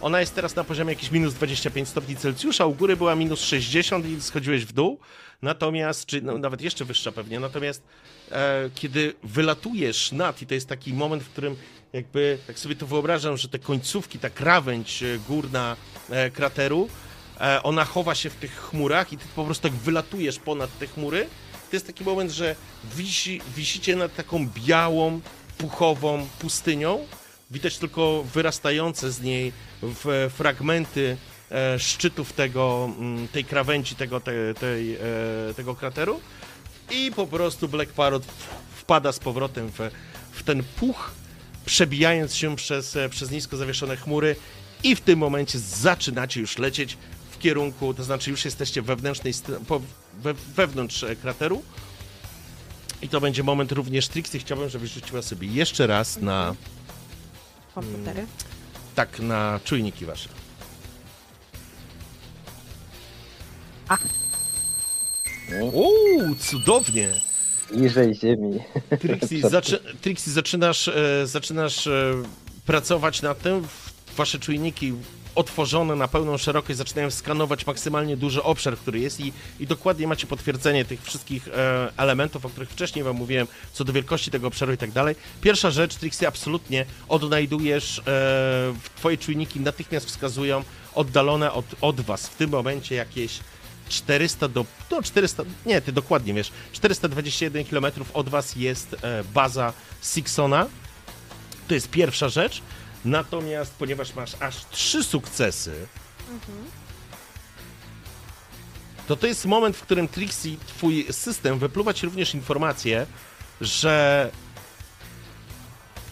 Ona 0.00 0.20
jest 0.20 0.34
teraz 0.34 0.56
na 0.56 0.64
poziomie 0.64 0.92
jakieś 0.92 1.10
minus 1.10 1.34
25 1.34 1.88
stopni 1.88 2.16
Celsjusza, 2.16 2.66
u 2.66 2.74
góry 2.74 2.96
była 2.96 3.16
minus 3.16 3.40
60 3.40 4.06
i 4.06 4.22
schodziłeś 4.22 4.64
w 4.64 4.72
dół. 4.72 4.98
Natomiast, 5.42 6.06
czy 6.06 6.22
no, 6.22 6.38
nawet 6.38 6.60
jeszcze 6.60 6.84
wyższa 6.84 7.12
pewnie, 7.12 7.40
natomiast 7.40 7.82
e, 8.30 8.70
kiedy 8.74 9.14
wylatujesz 9.22 10.12
nad 10.12 10.42
i 10.42 10.46
to 10.46 10.54
jest 10.54 10.68
taki 10.68 10.94
moment, 10.94 11.22
w 11.22 11.28
którym 11.28 11.56
jakby, 11.92 12.38
tak 12.46 12.58
sobie 12.58 12.76
to 12.76 12.86
wyobrażam, 12.86 13.36
że 13.36 13.48
te 13.48 13.58
końcówki, 13.58 14.18
ta 14.18 14.30
krawędź 14.30 15.02
e, 15.02 15.18
górna 15.28 15.76
e, 16.10 16.30
krateru, 16.30 16.88
ona 17.62 17.84
chowa 17.84 18.14
się 18.14 18.30
w 18.30 18.34
tych 18.34 18.56
chmurach 18.56 19.12
i 19.12 19.18
ty 19.18 19.24
po 19.36 19.44
prostu 19.44 19.68
tak 19.68 19.72
wylatujesz 19.72 20.38
ponad 20.38 20.78
te 20.78 20.86
chmury. 20.86 21.28
To 21.70 21.76
jest 21.76 21.86
taki 21.86 22.04
moment, 22.04 22.30
że 22.30 22.56
wisi, 22.96 23.40
wisicie 23.56 23.96
nad 23.96 24.14
taką 24.14 24.48
białą, 24.48 25.20
puchową 25.58 26.26
pustynią. 26.38 27.06
Widać 27.50 27.78
tylko 27.78 28.24
wyrastające 28.34 29.12
z 29.12 29.20
niej 29.20 29.52
fragmenty 30.30 31.16
e, 31.50 31.78
szczytów 31.78 32.32
tego, 32.32 32.90
mm, 32.98 33.28
tej 33.28 33.44
krawędzi 33.44 33.94
tego, 33.94 34.20
te, 34.20 34.54
tej, 34.54 34.94
e, 34.94 34.98
tego 35.56 35.74
krateru 35.74 36.20
i 36.90 37.12
po 37.16 37.26
prostu 37.26 37.68
Black 37.68 37.92
Parrot 37.92 38.22
wpada 38.76 39.12
z 39.12 39.18
powrotem 39.18 39.68
w, 39.68 39.78
w 40.32 40.42
ten 40.42 40.62
puch, 40.62 41.10
przebijając 41.64 42.34
się 42.34 42.56
przez, 42.56 42.96
e, 42.96 43.08
przez 43.08 43.30
nisko 43.30 43.56
zawieszone 43.56 43.96
chmury 43.96 44.36
i 44.82 44.96
w 44.96 45.00
tym 45.00 45.18
momencie 45.18 45.58
zaczynacie 45.58 46.40
już 46.40 46.58
lecieć 46.58 46.96
kierunku, 47.42 47.94
to 47.94 48.04
znaczy 48.04 48.30
już 48.30 48.44
jesteście 48.44 48.82
wewnętrznej, 48.82 49.32
str- 49.32 49.60
po, 49.60 49.80
we, 50.18 50.34
wewnątrz 50.34 51.02
e, 51.02 51.16
krateru 51.16 51.62
i 53.02 53.08
to 53.08 53.20
będzie 53.20 53.42
moment 53.42 53.72
również 53.72 54.08
Trixie. 54.08 54.40
Chciałbym, 54.40 54.68
żebyś 54.68 54.90
rzuciła 54.90 55.22
sobie 55.22 55.48
jeszcze 55.48 55.86
raz 55.86 56.16
na, 56.20 56.54
Komputery. 57.74 58.26
tak, 58.94 59.20
na 59.20 59.60
czujniki 59.64 60.06
wasze. 60.06 60.28
Uuu, 65.62 66.34
cudownie! 66.34 67.12
Bliżej 67.74 68.14
ziemi. 68.14 68.58
Trixie, 69.00 69.48
zaczy, 69.50 69.78
Trixie 70.00 70.32
zaczynasz, 70.32 70.88
e, 70.88 71.26
zaczynasz 71.26 71.86
e, 71.86 72.12
pracować 72.66 73.22
nad 73.22 73.42
tym. 73.42 73.66
Wasze 74.16 74.38
czujniki 74.38 74.92
otworzone 75.34 75.96
na 75.96 76.08
pełną 76.08 76.36
szerokość 76.38 76.78
zaczynają 76.78 77.10
skanować 77.10 77.66
maksymalnie 77.66 78.16
duży 78.16 78.42
obszar, 78.42 78.76
który 78.76 79.00
jest 79.00 79.20
i, 79.20 79.32
i 79.60 79.66
dokładnie 79.66 80.06
macie 80.06 80.26
potwierdzenie 80.26 80.84
tych 80.84 81.02
wszystkich 81.02 81.48
e, 81.48 81.92
elementów, 81.96 82.46
o 82.46 82.48
których 82.48 82.70
wcześniej 82.70 83.04
wam 83.04 83.16
mówiłem, 83.16 83.46
co 83.72 83.84
do 83.84 83.92
wielkości 83.92 84.30
tego 84.30 84.48
obszaru 84.48 84.72
i 84.72 84.76
tak 84.76 84.90
dalej. 84.90 85.14
Pierwsza 85.40 85.70
rzecz, 85.70 85.94
Trixie, 85.94 86.28
absolutnie 86.28 86.86
odnajdujesz, 87.08 87.98
e, 87.98 88.02
twoje 88.96 89.18
czujniki 89.18 89.60
natychmiast 89.60 90.06
wskazują 90.06 90.64
oddalone 90.94 91.52
od, 91.52 91.64
od 91.80 92.00
was 92.00 92.26
w 92.26 92.34
tym 92.34 92.50
momencie 92.50 92.94
jakieś 92.94 93.40
400 93.88 94.48
do. 94.48 94.64
No 94.90 95.02
400. 95.02 95.42
Nie, 95.66 95.80
ty 95.80 95.92
dokładnie 95.92 96.34
wiesz. 96.34 96.52
421 96.72 97.64
km 97.64 97.86
od 98.14 98.28
was 98.28 98.56
jest 98.56 98.96
e, 99.02 99.24
baza 99.34 99.72
Sixona. 100.02 100.66
To 101.68 101.74
jest 101.74 101.90
pierwsza 101.90 102.28
rzecz. 102.28 102.62
Natomiast, 103.04 103.74
ponieważ 103.78 104.14
masz 104.14 104.32
aż 104.40 104.56
trzy 104.70 105.04
sukcesy, 105.04 105.86
to 109.08 109.16
to 109.16 109.26
jest 109.26 109.46
moment, 109.46 109.76
w 109.76 109.82
którym 109.82 110.08
Trixie, 110.08 110.56
twój 110.66 111.06
system, 111.10 111.58
wypluwa 111.58 111.94
ci 111.94 112.06
również 112.06 112.34
informację, 112.34 113.06
że 113.60 114.30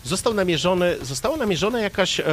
został 0.04 0.34
namierzony, 0.34 0.96
została 1.02 1.36
namierzona 1.36 1.80
jakaś, 1.80 2.20
e, 2.20 2.24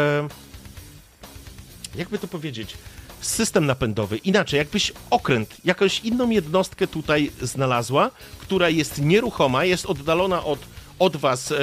jakby 1.95 2.19
to 2.19 2.27
powiedzieć, 2.27 2.73
system 3.21 3.65
napędowy. 3.65 4.17
Inaczej, 4.17 4.57
jakbyś 4.57 4.93
okręt, 5.09 5.55
jakąś 5.65 5.99
inną 5.99 6.29
jednostkę 6.29 6.87
tutaj 6.87 7.31
znalazła, 7.41 8.11
która 8.39 8.69
jest 8.69 9.01
nieruchoma, 9.01 9.65
jest 9.65 9.85
oddalona 9.85 10.43
od, 10.43 10.59
od 10.99 11.17
was 11.17 11.51
e, 11.51 11.55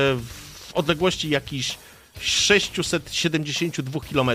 w 0.67 0.73
odległości 0.75 1.31
jakichś 1.31 1.79
672 2.21 4.01
km. 4.01 4.31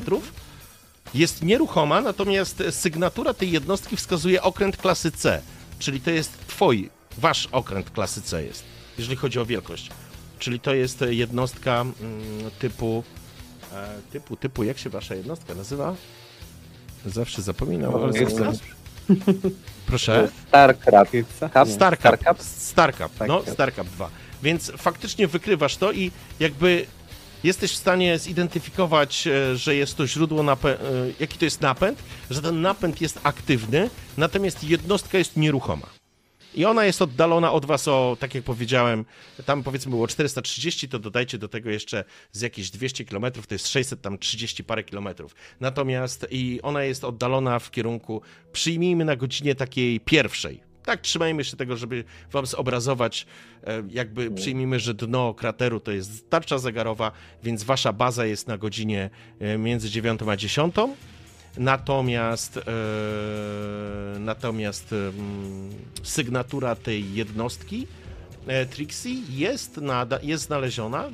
Jest 1.13 1.43
nieruchoma, 1.43 2.01
natomiast 2.01 2.63
sygnatura 2.71 3.33
tej 3.33 3.51
jednostki 3.51 3.95
wskazuje 3.97 4.41
okręt 4.41 4.77
klasy 4.77 5.11
C, 5.11 5.41
czyli 5.79 6.01
to 6.01 6.11
jest 6.11 6.47
twój, 6.47 6.89
wasz 7.17 7.47
okręt 7.51 7.89
klasy 7.89 8.21
C 8.21 8.43
jest, 8.43 8.63
jeżeli 8.97 9.15
chodzi 9.17 9.39
o 9.39 9.45
wielkość. 9.45 9.89
Czyli 10.39 10.59
to 10.59 10.73
jest 10.73 11.03
jednostka 11.09 11.81
mm, 11.81 11.93
typu, 12.59 13.03
e, 13.73 13.87
typu, 14.11 14.35
typu, 14.35 14.63
jak 14.63 14.77
się 14.77 14.89
wasza 14.89 15.15
jednostka 15.15 15.55
nazywa? 15.55 15.95
Zawsze 17.05 17.41
zapominam. 17.41 17.95
ale 17.95 18.13
zaraz- 18.13 18.59
To 19.09 19.13
Proszę. 19.85 20.21
jest 20.21 20.33
StarCraft. 20.47 21.11
Starcup. 21.35 21.73
Starcup? 21.73 22.41
Starcup, 22.43 23.11
no. 23.27 23.43
Starcup 23.53 23.87
2. 23.89 24.09
Więc 24.43 24.71
faktycznie 24.77 25.27
wykrywasz 25.27 25.77
to 25.77 25.91
i 25.91 26.11
jakby 26.39 26.85
jesteś 27.43 27.71
w 27.71 27.75
stanie 27.75 28.19
zidentyfikować, 28.19 29.27
e, 29.27 29.57
że 29.57 29.75
jest 29.75 29.97
to 29.97 30.07
źródło 30.07 30.43
napędu, 30.43 30.83
jaki 31.19 31.37
to 31.37 31.45
jest 31.45 31.61
napęd, 31.61 32.03
że 32.29 32.41
ten 32.41 32.61
napęd 32.61 33.01
jest 33.01 33.19
aktywny, 33.23 33.89
natomiast 34.17 34.63
jednostka 34.63 35.17
jest 35.17 35.37
nieruchoma. 35.37 35.99
I 36.55 36.65
ona 36.65 36.85
jest 36.85 37.01
oddalona 37.01 37.51
od 37.51 37.65
was 37.65 37.87
o, 37.87 38.17
tak 38.19 38.35
jak 38.35 38.43
powiedziałem, 38.43 39.05
tam 39.45 39.63
powiedzmy 39.63 39.89
było 39.89 40.07
430, 40.07 40.89
to 40.89 40.99
dodajcie 40.99 41.37
do 41.37 41.47
tego 41.47 41.69
jeszcze 41.69 42.03
z 42.31 42.41
jakieś 42.41 42.69
200 42.69 43.05
km, 43.05 43.31
to 43.31 43.55
jest 43.55 43.67
600 43.67 44.01
tam 44.01 44.17
30 44.17 44.63
parę 44.63 44.83
kilometrów. 44.83 45.35
Natomiast 45.59 46.27
i 46.31 46.59
ona 46.63 46.83
jest 46.83 47.03
oddalona 47.03 47.59
w 47.59 47.71
kierunku, 47.71 48.21
przyjmijmy 48.51 49.05
na 49.05 49.15
godzinie 49.15 49.55
takiej 49.55 49.99
pierwszej. 49.99 50.68
Tak, 50.89 51.01
trzymajmy 51.01 51.43
się 51.43 51.57
tego, 51.57 51.77
żeby 51.77 52.03
wam 52.31 52.45
zobrazować, 52.45 53.25
e, 53.63 53.83
jakby 53.89 54.31
przyjmijmy, 54.31 54.79
że 54.79 54.93
dno 54.93 55.33
krateru 55.33 55.79
to 55.79 55.91
jest 55.91 56.29
tarcza 56.29 56.57
zegarowa, 56.57 57.11
więc 57.43 57.63
wasza 57.63 57.93
baza 57.93 58.25
jest 58.25 58.47
na 58.47 58.57
godzinie 58.57 59.09
e, 59.39 59.57
między 59.57 59.89
9 59.89 60.21
a 60.29 60.37
10. 60.37 60.75
Natomiast, 61.57 62.57
e, 62.57 62.61
natomiast 64.19 64.95
sygnatura 66.03 66.75
tej 66.75 67.13
jednostki 67.13 67.87
Trixie 68.69 69.15
jest, 69.29 69.77
nada, 69.77 70.19
jest 70.23 70.43
znaleziona 70.43 71.09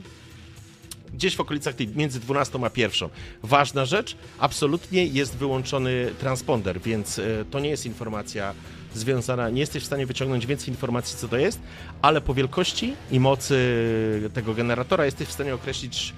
gdzieś 1.13 1.35
w 1.35 1.39
okolicach 1.39 1.75
tej 1.75 1.88
między 1.88 2.19
12 2.19 2.59
a 2.65 2.69
1. 2.75 3.09
Ważna 3.43 3.85
rzecz, 3.85 4.17
absolutnie 4.39 5.05
jest 5.05 5.35
wyłączony 5.38 6.11
transponder, 6.19 6.81
więc 6.81 7.21
to 7.51 7.59
nie 7.59 7.69
jest 7.69 7.85
informacja 7.85 8.53
związana, 8.97 9.49
nie 9.49 9.60
jesteś 9.60 9.84
w 9.84 9.86
stanie 9.86 10.05
wyciągnąć 10.05 10.45
więcej 10.45 10.69
informacji, 10.69 11.17
co 11.17 11.27
to 11.27 11.38
jest, 11.38 11.60
ale 12.01 12.21
po 12.21 12.34
wielkości 12.34 12.95
i 13.12 13.19
mocy 13.19 14.29
tego 14.34 14.53
generatora 14.53 15.05
jesteś 15.05 15.27
w 15.27 15.31
stanie 15.31 15.53
określić 15.55 16.13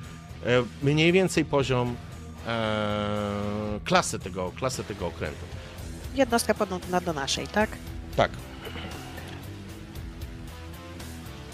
e, 0.45 0.63
mniej 0.83 1.11
więcej 1.11 1.45
poziom 1.45 1.95
e, 2.47 3.79
klasy, 3.85 4.19
tego, 4.19 4.51
klasy 4.51 4.83
tego 4.83 5.07
okrętu. 5.07 5.45
Jednostka 6.15 6.53
podobna 6.53 7.01
do 7.01 7.13
naszej, 7.13 7.47
tak? 7.47 7.69
Tak. 8.15 8.31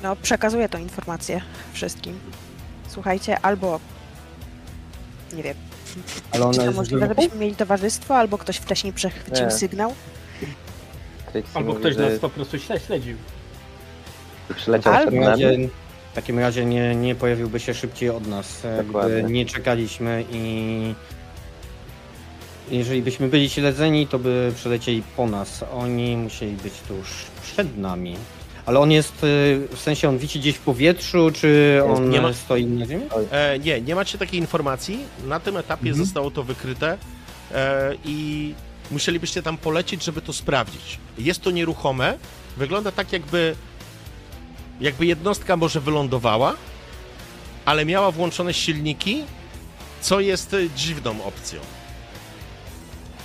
No, 0.04 0.16
przekazuję 0.16 0.70
tą 0.70 0.78
informację 0.78 1.42
wszystkim. 1.74 2.20
Słuchajcie, 2.88 3.40
albo 3.40 3.80
nie 5.34 5.44
wiem, 5.44 5.58
Ale 6.32 6.40
czy 6.42 6.48
ona 6.48 6.58
to 6.58 6.64
jest 6.64 6.76
możliwe, 6.78 7.08
żebyśmy 7.08 7.40
mieli 7.40 7.56
towarzystwo, 7.56 8.18
albo 8.18 8.38
ktoś 8.38 8.58
wcześniej 8.58 8.94
przechwycił 8.94 9.46
Nie. 9.46 9.52
sygnał. 9.52 9.94
Trixie 11.34 11.58
Albo 11.58 11.70
mówi, 11.70 11.80
ktoś 11.80 11.96
że 11.96 12.10
nas 12.10 12.20
po 12.20 12.30
prostu 12.30 12.58
śle- 12.58 12.80
śledził. 12.80 13.18
przyleciał 14.56 14.94
W 14.94 15.06
nami. 15.06 15.20
razie, 15.26 15.58
w 16.12 16.16
takim 16.16 16.40
razie 16.40 16.66
nie, 16.66 16.96
nie 16.96 17.16
pojawiłby 17.16 17.60
się 17.60 17.74
szybciej 17.74 18.10
od 18.10 18.28
nas. 18.28 18.66
e, 18.66 18.84
Dokładnie. 18.84 19.24
Nie 19.24 19.46
czekaliśmy 19.46 20.26
i 20.32 20.96
jeżeli 22.72 23.02
byśmy 23.02 23.28
byli 23.28 23.50
śledzeni, 23.50 24.08
to 24.08 24.20
by 24.20 24.52
przelecieli 24.56 25.04
po 25.18 25.28
nas. 25.28 25.64
Oni 25.74 26.18
musieli 26.18 26.52
być 26.52 26.74
tuż 26.88 27.08
przed 27.44 27.78
nami. 27.78 28.16
Ale 28.66 28.80
on 28.80 28.92
jest, 28.92 29.14
e, 29.14 29.18
w 29.76 29.80
sensie 29.80 30.10
on 30.10 30.18
wisi 30.18 30.40
gdzieś 30.40 30.56
w 30.56 30.60
powietrzu, 30.62 31.32
czy 31.34 31.82
on 31.96 32.10
Nie 32.10 32.22
ma- 32.22 32.34
stoi 32.34 32.66
na 32.66 32.86
ziemi? 32.86 33.04
E, 33.32 33.60
nie, 33.60 33.82
nie 33.82 33.96
macie 33.96 34.18
takiej 34.18 34.40
informacji. 34.40 35.00
Na 35.28 35.40
tym 35.40 35.58
etapie 35.58 35.90
Mhm. 35.90 36.06
zostało 36.06 36.32
to 36.32 36.44
wykryte 36.44 36.98
e, 37.52 37.92
i 38.06 38.54
musielibyście 38.94 39.44
tam 39.44 39.58
polecieć, 39.58 40.04
żeby 40.04 40.22
to 40.22 40.34
sprawdzić. 40.34 41.00
Jest 41.18 41.42
to 41.42 41.52
nieruchome. 41.52 42.18
Wygląda 42.58 42.92
tak, 42.92 43.14
jakby, 43.14 43.56
jakby 44.82 45.06
jednostka 45.06 45.58
może 45.58 45.80
wylądowała, 45.82 46.56
ale 47.66 47.86
miała 47.86 48.12
włączone 48.12 48.54
silniki, 48.54 49.24
co 50.02 50.20
jest 50.20 50.54
e, 50.54 50.70
dziwną 50.76 51.24
opcją. 51.24 51.60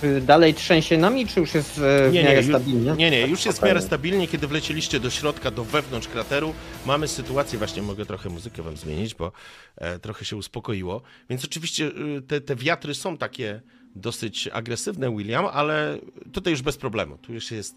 Czy 0.01 0.21
dalej 0.21 0.53
trzęsie 0.53 0.97
nami, 0.97 1.27
czy 1.27 1.39
już 1.39 1.53
jest 1.53 1.77
e, 1.77 2.09
w 2.09 2.13
Nie, 2.13 2.23
nie, 2.23 2.29
miarę 2.29 2.41
ju- 2.41 2.49
stabilnie? 2.49 2.91
Nie, 2.91 3.11
nie, 3.11 3.27
już 3.27 3.45
jest 3.45 3.59
w 3.59 3.63
miarę 3.63 3.81
stabilnie, 3.81 4.27
kiedy 4.27 4.47
wleciliście 4.47 4.99
do 4.99 5.09
środka, 5.09 5.51
do 5.51 5.63
wewnątrz 5.63 6.07
krateru. 6.07 6.53
Mamy 6.85 7.07
sytuację, 7.07 7.59
właśnie 7.59 7.81
mogę 7.81 8.05
trochę 8.05 8.29
muzykę 8.29 8.61
wam 8.61 8.77
zmienić, 8.77 9.15
bo 9.15 9.31
e, 9.77 9.99
trochę 9.99 10.25
się 10.25 10.35
uspokoiło. 10.37 11.01
Więc 11.29 11.45
oczywiście 11.45 11.85
y, 12.17 12.21
te, 12.27 12.41
te 12.41 12.55
wiatry 12.55 12.95
są 12.95 13.17
takie 13.17 13.61
dosyć 13.95 14.49
agresywne, 14.53 15.15
William, 15.15 15.45
ale 15.45 15.97
tutaj 16.31 16.53
już 16.53 16.61
bez 16.61 16.77
problemu. 16.77 17.17
Tu 17.17 17.33
już 17.33 17.51
jest 17.51 17.75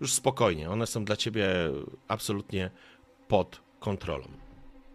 już 0.00 0.12
spokojnie. 0.12 0.70
One 0.70 0.86
są 0.86 1.04
dla 1.04 1.16
ciebie 1.16 1.46
absolutnie 2.08 2.70
pod 3.28 3.60
kontrolą. 3.80 4.28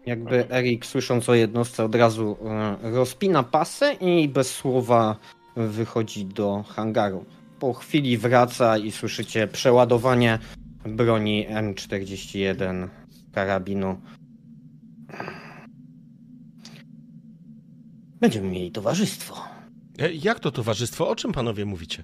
Jakby 0.06 0.50
Erik, 0.50 0.86
słysząc 0.86 1.28
o 1.28 1.34
jednostce, 1.34 1.84
od 1.84 1.94
razu 1.94 2.36
e, 2.82 2.90
rozpina 2.90 3.42
pasy 3.42 3.92
i 4.00 4.28
bez 4.28 4.54
słowa 4.54 5.16
wychodzi 5.56 6.24
do 6.24 6.62
hangaru. 6.68 7.24
Po 7.58 7.72
chwili 7.72 8.18
wraca 8.18 8.78
i 8.78 8.92
słyszycie 8.92 9.48
przeładowanie 9.48 10.38
broni 10.84 11.46
M41 11.48 12.88
karabinu. 13.32 14.00
Będziemy 18.20 18.48
mieli 18.48 18.70
towarzystwo. 18.70 19.55
E, 19.98 20.12
Jak 20.12 20.40
to 20.40 20.50
towarzystwo? 20.50 21.08
O 21.08 21.16
czym 21.16 21.32
panowie 21.32 21.64
mówicie? 21.64 22.02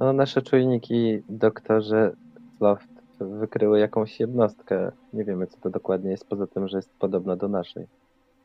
No, 0.00 0.12
nasze 0.12 0.42
czujniki, 0.42 1.18
doktorze 1.28 2.16
Loft, 2.60 2.88
wykryły 3.20 3.80
jakąś 3.80 4.20
jednostkę. 4.20 4.92
Nie 5.12 5.24
wiemy, 5.24 5.46
co 5.46 5.56
to 5.60 5.70
dokładnie 5.70 6.10
jest, 6.10 6.24
poza 6.28 6.46
tym, 6.46 6.68
że 6.68 6.78
jest 6.78 6.90
podobna 6.98 7.36
do 7.36 7.48
naszej. 7.48 7.86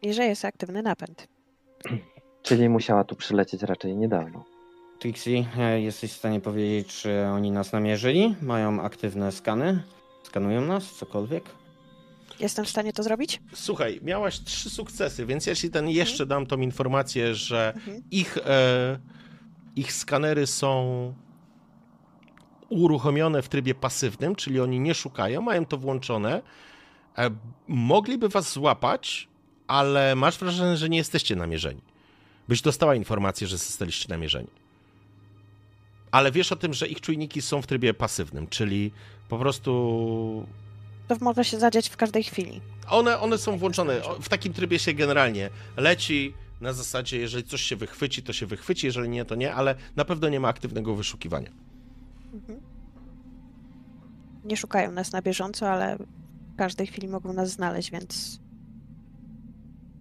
I 0.01 0.13
że 0.13 0.23
jest 0.25 0.45
aktywny 0.45 0.81
napęd. 0.81 1.27
Czyli 2.43 2.69
musiała 2.69 3.03
tu 3.03 3.15
przylecieć 3.15 3.63
raczej 3.63 3.95
niedawno. 3.95 4.43
Trixie, 4.99 5.45
e, 5.57 5.81
jesteś 5.81 6.11
w 6.13 6.17
stanie 6.17 6.39
powiedzieć, 6.41 6.87
czy 7.01 7.25
oni 7.25 7.51
nas 7.51 7.73
namierzyli? 7.73 8.35
Mają 8.41 8.81
aktywne 8.81 9.31
skany? 9.31 9.83
Skanują 10.23 10.61
nas? 10.61 10.93
Cokolwiek? 10.93 11.43
Jestem 12.43 12.65
w 12.65 12.69
stanie 12.69 12.93
to 12.93 13.03
zrobić? 13.03 13.41
Słuchaj, 13.53 13.99
miałaś 14.03 14.39
trzy 14.39 14.69
sukcesy, 14.69 15.25
więc 15.25 15.45
jeśli 15.45 15.69
ten 15.69 15.89
jeszcze 15.89 16.25
dam 16.25 16.45
tą 16.45 16.59
informację, 16.59 17.35
że 17.35 17.73
Mhm. 17.75 18.03
ich, 18.11 18.37
e, 18.37 18.99
ich 19.75 19.93
skanery 19.93 20.47
są 20.47 21.13
uruchomione 22.69 23.41
w 23.41 23.49
trybie 23.49 23.75
pasywnym, 23.75 24.35
czyli 24.35 24.59
oni 24.59 24.79
nie 24.79 24.93
szukają, 24.93 25.41
mają 25.41 25.65
to 25.65 25.77
włączone. 25.77 26.41
E, 27.17 27.29
mogliby 27.67 28.29
was 28.29 28.53
złapać, 28.53 29.27
ale 29.67 30.15
masz 30.15 30.37
wrażenie, 30.37 30.77
że 30.77 30.89
nie 30.89 30.97
jesteście 30.97 31.35
namierzeni. 31.35 31.81
Byś 32.47 32.61
dostała 32.61 32.95
informację, 32.95 33.47
że 33.47 33.57
zostaliście 33.57 34.09
namierzeni. 34.09 34.49
Ale 36.11 36.31
wiesz 36.31 36.51
o 36.51 36.55
tym, 36.55 36.73
że 36.73 36.87
ich 36.87 37.01
czujniki 37.01 37.41
są 37.41 37.61
w 37.61 37.67
trybie 37.67 37.93
pasywnym, 37.93 38.47
czyli 38.47 38.91
po 39.29 39.37
prostu 39.37 40.47
To 41.07 41.15
może 41.21 41.45
się 41.45 41.59
zadziać 41.59 41.89
w 41.89 41.97
każdej 41.97 42.23
chwili. 42.23 42.61
one, 42.89 43.19
one 43.19 43.37
są 43.37 43.57
włączone. 43.57 44.01
W 44.21 44.29
takim 44.29 44.53
trybie 44.53 44.79
się 44.79 44.93
generalnie 44.93 45.49
leci. 45.77 46.33
Na 46.61 46.73
zasadzie, 46.73 47.17
jeżeli 47.17 47.43
coś 47.43 47.61
się 47.61 47.75
wychwyci, 47.75 48.23
to 48.23 48.33
się 48.33 48.45
wychwyci, 48.45 48.87
jeżeli 48.87 49.09
nie, 49.09 49.25
to 49.25 49.35
nie, 49.35 49.53
ale 49.53 49.75
na 49.95 50.05
pewno 50.05 50.29
nie 50.29 50.39
ma 50.39 50.47
aktywnego 50.47 50.95
wyszukiwania. 50.95 51.51
Mhm. 52.33 52.59
Nie 54.45 54.57
szukają 54.57 54.91
nas 54.91 55.11
na 55.11 55.21
bieżąco, 55.21 55.69
ale 55.69 55.97
w 56.53 56.55
każdej 56.57 56.87
chwili 56.87 57.07
mogą 57.07 57.33
nas 57.33 57.49
znaleźć, 57.49 57.91
więc 57.91 58.39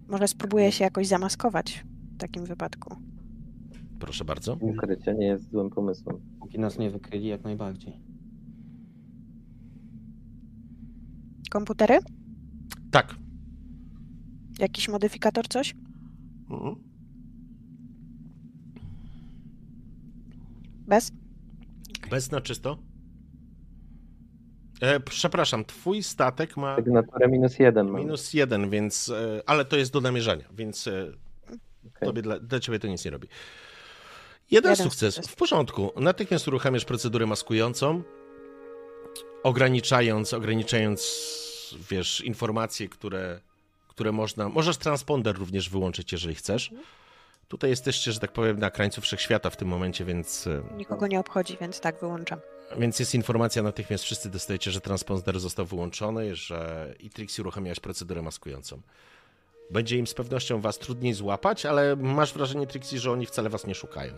może 0.07 0.27
spróbuję 0.27 0.71
się 0.71 0.83
jakoś 0.83 1.07
zamaskować 1.07 1.83
w 2.15 2.17
takim 2.17 2.45
wypadku. 2.45 2.95
Proszę 3.99 4.25
bardzo. 4.25 4.53
Ukrycie 4.53 5.13
nie 5.13 5.25
jest 5.25 5.51
złym 5.51 5.69
pomysłem. 5.69 6.19
Póki 6.39 6.59
nas 6.59 6.77
nie 6.77 6.91
wykryli, 6.91 7.27
jak 7.27 7.43
najbardziej. 7.43 7.99
Komputery? 11.53 11.99
Tak. 12.91 13.15
Jakiś 14.59 14.89
modyfikator, 14.89 15.47
coś? 15.47 15.75
Mhm. 16.49 16.75
Bez? 20.87 21.11
Bez 22.09 22.31
na 22.31 22.41
czysto. 22.41 22.77
E, 24.81 24.99
przepraszam, 24.99 25.65
twój 25.65 26.03
statek 26.03 26.57
ma 26.57 26.75
Sygnaturę 26.75 27.27
minus 27.27 27.59
jeden 27.59 27.89
mam. 27.89 28.01
minus 28.01 28.33
jeden, 28.33 28.69
więc. 28.69 29.09
E, 29.09 29.41
ale 29.45 29.65
to 29.65 29.77
jest 29.77 29.93
do 29.93 30.01
namierzania, 30.01 30.45
więc 30.57 30.87
e, 30.87 31.11
Okej. 31.87 32.07
tobie, 32.07 32.21
dla, 32.21 32.39
dla 32.39 32.59
ciebie 32.59 32.79
to 32.79 32.87
nic 32.87 33.05
nie 33.05 33.11
robi. 33.11 33.27
Jeden, 34.51 34.71
Jeden 34.71 34.85
sukces. 34.85 35.15
sukces. 35.15 35.33
W 35.33 35.35
porządku. 35.35 35.91
Natychmiast 35.99 36.47
uruchamiasz 36.47 36.85
procedurę 36.85 37.25
maskującą, 37.25 38.03
ograniczając, 39.43 40.33
ograniczając, 40.33 41.75
wiesz, 41.89 42.21
informacje, 42.21 42.89
które, 42.89 43.39
które 43.87 44.11
można. 44.11 44.49
Możesz 44.49 44.77
transponder 44.77 45.35
również 45.37 45.69
wyłączyć, 45.69 46.11
jeżeli 46.11 46.35
chcesz. 46.35 46.71
Tutaj 47.47 47.69
jesteście, 47.69 48.11
że 48.11 48.19
tak 48.19 48.31
powiem, 48.31 48.59
na 48.59 48.69
krańcu 48.69 49.01
wszechświata 49.01 49.49
w 49.49 49.57
tym 49.57 49.67
momencie, 49.67 50.05
więc, 50.05 50.47
e, 50.47 50.63
Nikogo 50.77 51.07
nie 51.07 51.19
obchodzi, 51.19 51.57
więc 51.61 51.79
tak 51.79 51.99
wyłączam. 51.99 52.39
więc 52.77 52.99
jest 52.99 53.15
informacja 53.15 53.63
natychmiast, 53.63 54.03
wszyscy 54.03 54.29
dostajecie, 54.29 54.71
że 54.71 54.81
transponder 54.81 55.39
został 55.39 55.65
wyłączony, 55.65 56.35
że 56.35 56.93
i 56.99 57.09
Trixie 57.09 57.41
uruchamiałaś 57.41 57.79
procedurę 57.79 58.21
maskującą. 58.21 58.81
Będzie 59.71 59.97
im 59.97 60.07
z 60.07 60.13
pewnością 60.13 60.61
was 60.61 60.79
trudniej 60.79 61.13
złapać, 61.13 61.65
ale 61.65 61.95
masz 61.95 62.33
wrażenie, 62.33 62.67
Trixie, 62.67 62.99
że 62.99 63.11
oni 63.11 63.25
wcale 63.25 63.49
was 63.49 63.67
nie 63.67 63.75
szukają. 63.75 64.13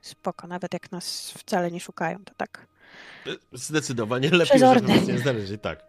Spoko, 0.00 0.46
nawet 0.46 0.72
jak 0.72 0.92
nas 0.92 1.30
wcale 1.30 1.70
nie 1.70 1.80
szukają, 1.80 2.24
to 2.24 2.34
tak. 2.36 2.66
Zdecydowanie 3.52 4.30
lepiej, 4.30 4.46
Przezorny. 4.46 4.94
żeby 4.94 5.12
nie 5.12 5.18
znaleźli, 5.18 5.58
tak. 5.58 5.86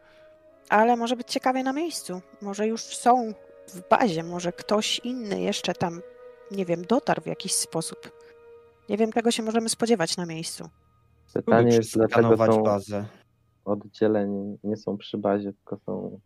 Ale 0.69 0.95
może 0.97 1.15
być 1.15 1.27
ciekawie 1.31 1.63
na 1.63 1.73
miejscu. 1.73 2.21
Może 2.41 2.67
już 2.67 2.81
są 2.81 3.33
w 3.73 3.89
bazie, 3.89 4.23
może 4.23 4.51
ktoś 4.53 4.99
inny 4.99 5.41
jeszcze 5.41 5.73
tam, 5.73 6.01
nie 6.51 6.65
wiem, 6.65 6.85
dotarł 6.85 7.21
w 7.21 7.25
jakiś 7.25 7.53
sposób. 7.53 8.11
Nie 8.89 8.97
wiem, 8.97 9.11
czego 9.11 9.31
się 9.31 9.43
możemy 9.43 9.69
spodziewać 9.69 10.17
na 10.17 10.25
miejscu. 10.25 10.69
Pytanie 11.33 11.75
jest, 11.75 11.93
dlaczego 11.93 12.37
są 12.37 12.63
bazę. 12.63 13.05
oddzieleni, 13.65 14.57
nie 14.63 14.77
są 14.77 14.97
przy 14.97 15.17
bazie, 15.17 15.53
tylko 15.53 15.77
są 15.85 16.19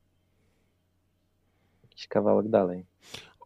jakiś 1.83 2.07
kawałek 2.07 2.49
dalej. 2.49 2.85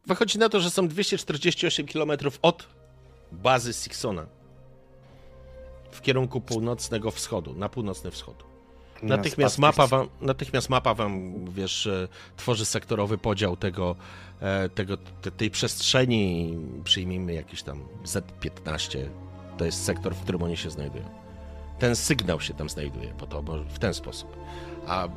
Wychodzi 0.06 0.40
na 0.40 0.50
to, 0.50 0.60
że 0.60 0.70
są 0.70 0.88
248 0.88 1.88
km 1.88 2.12
od 2.42 2.68
bazy 3.32 3.74
Sixona 3.74 4.26
w 5.92 6.02
kierunku 6.02 6.42
północnego 6.42 7.12
wschodu, 7.12 7.54
na 7.54 7.70
północny 7.70 8.12
wschód. 8.12 8.44
Na 9.04 9.18
Natychmiast 9.18 9.58
mapa, 9.60 9.88
wam, 9.88 10.08
natychmiast 10.22 10.70
mapa 10.70 10.94
wam, 10.94 11.46
wiesz, 11.52 11.88
e, 11.88 12.08
tworzy 12.38 12.66
sektorowy 12.66 13.18
podział 13.18 13.58
tego, 13.58 13.96
e, 14.42 14.70
tego, 14.70 14.98
te- 14.98 15.32
tej 15.32 15.52
przestrzeni. 15.52 16.56
Przyjmijmy 16.84 17.34
jakiś 17.34 17.64
tam 17.64 17.84
Z15. 18.06 19.10
To 19.58 19.66
jest 19.66 19.84
sektor, 19.84 20.16
w 20.16 20.22
którym 20.22 20.44
oni 20.44 20.58
się 20.58 20.70
znajdują. 20.70 21.04
Ten 21.80 21.96
sygnał 21.96 22.42
się 22.42 22.54
tam 22.54 22.70
znajduje 22.70 23.14
po 23.18 23.28
to, 23.28 23.44
bo 23.44 23.64
w 23.64 23.80
ten 23.80 23.94
sposób. 23.94 24.38
A 24.88 25.08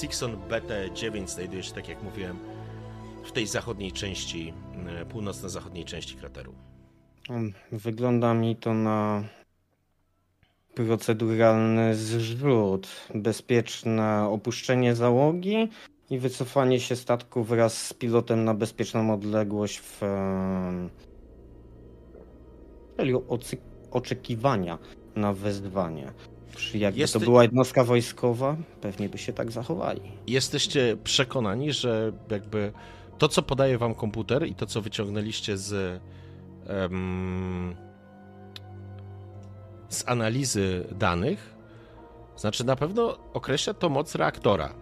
Sixon 0.00 0.36
BT9 0.48 1.28
znajduje 1.28 1.62
się, 1.62 1.72
tak 1.72 1.88
jak 1.88 2.02
mówiłem, 2.02 2.38
w 3.24 3.32
tej 3.32 3.46
zachodniej 3.46 3.92
części, 3.92 4.52
e, 5.00 5.06
północno-zachodniej 5.06 5.84
części 5.84 6.14
krateru. 6.16 6.54
Mm, 7.30 7.52
Wygląda 7.72 8.34
mi 8.34 8.56
to 8.56 8.74
na 8.74 9.24
proceduralny 10.74 11.94
zrzut, 11.94 12.88
bezpieczne 13.14 14.28
opuszczenie 14.28 14.94
załogi 14.94 15.68
i 16.10 16.18
wycofanie 16.18 16.80
się 16.80 16.96
statku 16.96 17.44
wraz 17.44 17.86
z 17.86 17.94
pilotem 17.94 18.44
na 18.44 18.54
bezpieczną 18.54 19.14
odległość 19.14 19.78
w 19.80 20.00
celu 22.96 23.24
oczekiwania 23.90 24.78
na 25.16 25.32
wezwanie. 25.32 26.12
Jakby 26.74 27.08
to 27.08 27.20
była 27.20 27.42
jednostka 27.42 27.84
wojskowa, 27.84 28.56
pewnie 28.80 29.08
by 29.08 29.18
się 29.18 29.32
tak 29.32 29.50
zachowali. 29.50 30.00
jesteście 30.26 30.96
przekonani, 31.04 31.72
że 31.72 32.12
jakby 32.30 32.72
to, 33.18 33.28
co 33.28 33.42
podaje 33.42 33.78
wam 33.78 33.94
komputer 33.94 34.46
i 34.46 34.54
to, 34.54 34.66
co 34.66 34.80
wyciągnęliście 34.82 35.56
z, 35.56 36.00
z 39.88 40.08
analizy 40.08 40.86
danych, 40.92 41.54
znaczy 42.36 42.64
na 42.64 42.76
pewno 42.76 43.18
określa 43.32 43.74
to 43.74 43.88
moc 43.88 44.14
reaktora. 44.14 44.74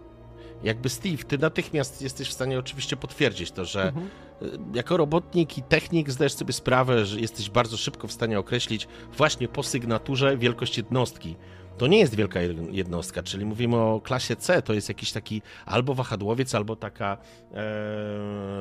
Jakby 0.63 0.89
Steve, 0.89 1.25
ty 1.25 1.39
natychmiast 1.39 2.03
jesteś 2.03 2.29
w 2.29 2.33
stanie 2.33 2.59
oczywiście 2.59 2.97
potwierdzić 2.97 3.51
to, 3.51 3.65
że 3.65 3.93
jako 4.75 4.97
robotnik 4.97 5.59
i 5.59 5.63
technik 5.63 6.11
zdajesz 6.11 6.33
sobie 6.33 6.53
sprawę, 6.53 7.07
że 7.07 7.21
jesteś 7.21 7.51
bardzo 7.51 7.77
szybko 7.77 8.09
w 8.09 8.13
stanie 8.13 8.39
określić 8.39 8.89
właśnie 9.17 9.49
po 9.49 9.63
sygnaturze 9.63 10.37
wielkość 10.37 10.77
jednostki. 10.77 11.37
To 11.83 11.87
nie 11.87 11.99
jest 11.99 12.15
wielka 12.15 12.41
jednostka, 12.71 13.23
czyli 13.23 13.45
mówimy 13.45 13.77
o 13.77 14.01
klasie 14.01 14.37
C, 14.37 14.63
to 14.63 14.73
jest 14.73 14.89
jakiś 14.89 15.13
taki 15.13 15.43
albo 15.67 15.95
wahadłowiec, 15.95 16.55
albo 16.55 16.77
taka 16.77 17.17
e, 17.17 17.57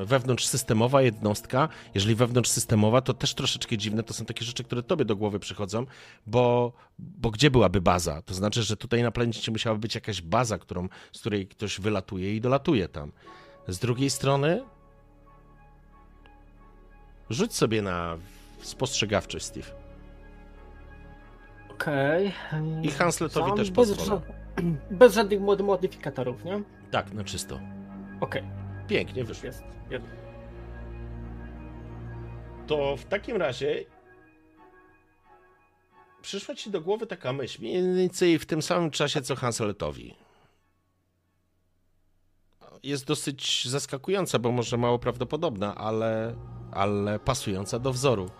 wewnątrzsystemowa 0.04 1.02
jednostka. 1.02 1.68
Jeżeli 1.94 2.14
wewnątrzsystemowa, 2.14 3.00
to 3.00 3.14
też 3.14 3.34
troszeczkę 3.34 3.78
dziwne, 3.78 4.02
to 4.02 4.14
są 4.14 4.24
takie 4.24 4.44
rzeczy, 4.44 4.64
które 4.64 4.82
tobie 4.82 5.04
do 5.04 5.16
głowy 5.16 5.38
przychodzą, 5.38 5.86
bo, 6.26 6.72
bo 6.98 7.30
gdzie 7.30 7.50
byłaby 7.50 7.80
baza? 7.80 8.22
To 8.22 8.34
znaczy, 8.34 8.62
że 8.62 8.76
tutaj 8.76 9.02
na 9.02 9.10
planecie 9.10 9.52
musiała 9.52 9.76
być 9.76 9.94
jakaś 9.94 10.22
baza, 10.22 10.58
którą, 10.58 10.88
z 11.12 11.20
której 11.20 11.46
ktoś 11.46 11.80
wylatuje 11.80 12.36
i 12.36 12.40
dolatuje 12.40 12.88
tam. 12.88 13.12
Z 13.68 13.78
drugiej 13.78 14.10
strony, 14.10 14.62
rzuć 17.30 17.54
sobie 17.54 17.82
na 17.82 18.16
spostrzegawczość, 18.62 19.44
Steve. 19.44 19.81
Okej. 21.82 22.32
I 22.82 22.90
Hansletowi 22.90 23.48
Sam 23.48 23.56
też 23.56 23.70
bez, 23.70 23.76
pozwolę. 23.88 24.20
ża- 24.20 24.74
bez 25.00 25.14
żadnych 25.14 25.40
mod- 25.40 25.60
modyfikatorów, 25.62 26.44
nie? 26.44 26.62
Tak, 26.90 27.12
na 27.12 27.24
czysto. 27.24 27.60
Okej, 28.20 28.42
Pięknie 28.88 29.24
wyszło. 29.24 29.46
jest. 29.46 29.62
jest. 29.90 30.04
To 32.66 32.96
w 32.96 33.04
takim 33.04 33.36
razie 33.36 33.84
przyszła 36.22 36.54
ci 36.54 36.70
do 36.70 36.80
głowy 36.80 37.06
taka 37.06 37.32
myśl, 37.32 37.60
mniej 37.62 37.94
więcej 37.94 38.38
w 38.38 38.46
tym 38.46 38.62
samym 38.62 38.90
czasie 38.90 39.22
co 39.22 39.36
Hanseletowi. 39.36 40.14
Jest 42.82 43.06
dosyć 43.06 43.68
zaskakująca, 43.68 44.38
bo 44.38 44.52
może 44.52 44.76
mało 44.76 44.98
prawdopodobna, 44.98 45.74
ale, 45.74 46.34
ale 46.72 47.18
pasująca 47.18 47.78
do 47.78 47.92
wzoru. 47.92 48.30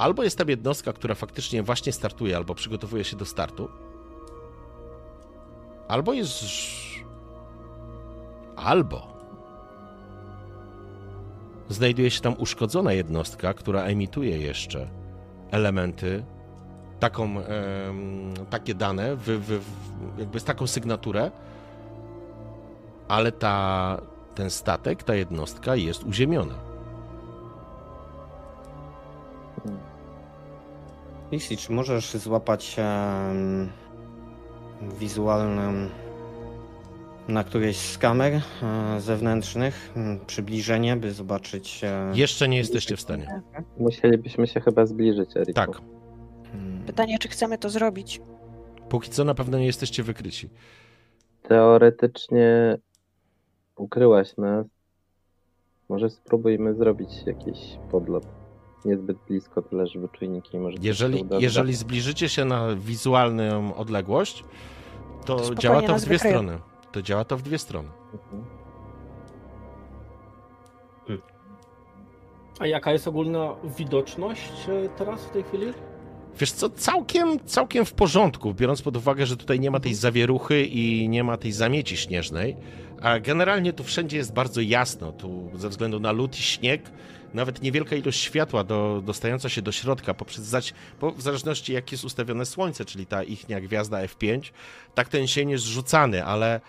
Albo 0.00 0.22
jest 0.22 0.38
tam 0.38 0.48
jednostka, 0.48 0.92
która 0.92 1.14
faktycznie 1.14 1.62
właśnie 1.62 1.92
startuje, 1.92 2.36
albo 2.36 2.54
przygotowuje 2.54 3.04
się 3.04 3.16
do 3.16 3.24
startu. 3.24 3.68
Albo 5.88 6.12
jest. 6.12 6.44
Albo 8.56 9.06
znajduje 11.68 12.10
się 12.10 12.20
tam 12.20 12.34
uszkodzona 12.38 12.92
jednostka, 12.92 13.54
która 13.54 13.82
emituje 13.82 14.38
jeszcze 14.38 14.88
elementy, 15.50 16.24
taką, 17.00 17.40
em, 17.40 18.34
takie 18.50 18.74
dane, 18.74 19.16
wy, 19.16 19.38
wy, 19.38 19.60
jakby 20.18 20.40
z 20.40 20.44
taką 20.44 20.66
sygnaturę, 20.66 21.30
ale 23.08 23.32
ta, 23.32 24.00
ten 24.34 24.50
statek, 24.50 25.02
ta 25.02 25.14
jednostka 25.14 25.76
jest 25.76 26.04
uziemiona. 26.04 26.69
Jeśli, 31.32 31.56
czy 31.56 31.72
możesz 31.72 32.14
złapać 32.14 32.76
em, 32.78 33.68
wizualną 34.98 35.88
na 37.28 37.44
którejś 37.44 37.76
z 37.76 37.98
kamer 37.98 38.32
e, 38.62 39.00
zewnętrznych 39.00 39.94
przybliżenie, 40.26 40.96
by 40.96 41.12
zobaczyć. 41.12 41.84
E, 41.84 42.12
Jeszcze 42.14 42.48
nie 42.48 42.56
jesteście 42.56 42.96
w 42.96 43.00
stanie. 43.00 43.42
Musielibyśmy 43.78 44.46
się 44.46 44.60
chyba 44.60 44.86
zbliżyć, 44.86 45.36
Eriku. 45.36 45.52
Tak, 45.52 45.70
mm, 46.54 46.84
Pytanie, 46.86 47.18
czy 47.18 47.28
chcemy 47.28 47.58
to 47.58 47.70
zrobić? 47.70 48.20
póki 48.88 49.10
co 49.10 49.24
na 49.24 49.34
pewno 49.34 49.58
nie 49.58 49.66
jesteście 49.66 50.02
wykryci. 50.02 50.50
Teoretycznie 51.42 52.78
ukryłaś 53.76 54.36
nas. 54.36 54.66
Może 55.88 56.10
spróbujmy 56.10 56.74
zrobić 56.74 57.08
jakiś 57.26 57.58
podlot. 57.90 58.26
Niezbyt 58.84 59.16
blisko, 59.28 59.62
tyle 59.62 59.86
że 59.86 59.98
wyczujniki 59.98 60.58
może 60.58 60.76
Jeżeli, 60.82 61.24
jeżeli 61.38 61.74
zbliżycie 61.74 62.28
się 62.28 62.44
na 62.44 62.76
wizualną 62.76 63.74
odległość, 63.74 64.44
to 65.24 65.38
Spokojnie 65.38 65.60
działa 65.60 65.80
to 65.80 65.86
w 65.86 65.90
nas 65.90 66.04
dwie 66.04 66.18
strony. 66.18 66.58
To 66.92 67.02
działa 67.02 67.24
to 67.24 67.36
w 67.36 67.42
dwie 67.42 67.58
strony. 67.58 67.88
Mhm. 68.12 68.44
A 72.60 72.66
jaka 72.66 72.92
jest 72.92 73.08
ogólna 73.08 73.54
widoczność 73.78 74.52
e, 74.68 74.88
teraz 74.88 75.24
w 75.24 75.30
tej 75.30 75.42
chwili? 75.42 75.66
Wiesz 76.38 76.52
co, 76.52 76.70
całkiem, 76.70 77.40
całkiem 77.44 77.84
w 77.84 77.92
porządku, 77.92 78.54
biorąc 78.54 78.82
pod 78.82 78.96
uwagę, 78.96 79.26
że 79.26 79.36
tutaj 79.36 79.60
nie 79.60 79.70
ma 79.70 79.80
tej 79.80 79.94
zawieruchy 79.94 80.64
i 80.64 81.08
nie 81.08 81.24
ma 81.24 81.36
tej 81.36 81.52
zamieci 81.52 81.96
śnieżnej, 81.96 82.56
a 83.02 83.20
generalnie 83.20 83.72
tu 83.72 83.84
wszędzie 83.84 84.16
jest 84.16 84.32
bardzo 84.32 84.60
jasno, 84.60 85.12
tu 85.12 85.50
ze 85.54 85.68
względu 85.68 86.00
na 86.00 86.12
lód 86.12 86.38
i 86.38 86.42
śnieg, 86.42 86.90
nawet 87.34 87.62
niewielka 87.62 87.96
ilość 87.96 88.20
światła 88.20 88.64
do, 88.64 89.02
dostająca 89.04 89.48
się 89.48 89.62
do 89.62 89.72
środka 89.72 90.14
poprzez 90.14 90.44
zać, 90.44 90.74
bo 91.00 91.12
w 91.12 91.22
zależności 91.22 91.72
jak 91.72 91.92
jest 91.92 92.04
ustawione 92.04 92.46
słońce, 92.46 92.84
czyli 92.84 93.06
ta 93.06 93.22
ichnia 93.22 93.60
gwiazda 93.60 94.06
F5, 94.06 94.50
tak 94.94 95.08
ten 95.08 95.26
cień 95.26 95.50
jest 95.50 95.64
rzucany, 95.64 96.24
ale, 96.24 96.60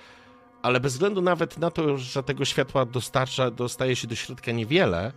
ale 0.62 0.80
bez 0.80 0.94
względu 0.94 1.22
nawet 1.22 1.58
na 1.58 1.72
to, 1.72 1.98
że 1.98 2.24
tego 2.24 2.46
światła 2.46 2.86
dostarcza, 2.86 3.52
dostaje 3.52 3.96
się 3.96 4.08
do 4.08 4.16
środka 4.16 4.52
niewiele, 4.52 5.12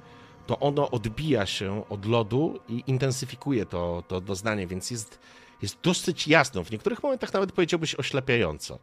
to 0.47 0.59
ono 0.59 0.91
odbija 0.91 1.47
się 1.47 1.89
od 1.89 2.07
lodu 2.07 2.61
i 2.69 2.83
intensyfikuje 2.87 3.67
to, 3.67 4.03
to 4.09 4.21
doznanie, 4.21 4.67
więc 4.67 4.91
jest, 4.91 5.19
jest 5.65 5.81
dosyć 5.83 6.29
jasno. 6.29 6.65
W 6.65 6.71
niektórych 6.71 7.03
momentach 7.03 7.33
nawet 7.33 7.53
powiedziałbyś 7.53 7.95
oślepiająco. 7.95 8.79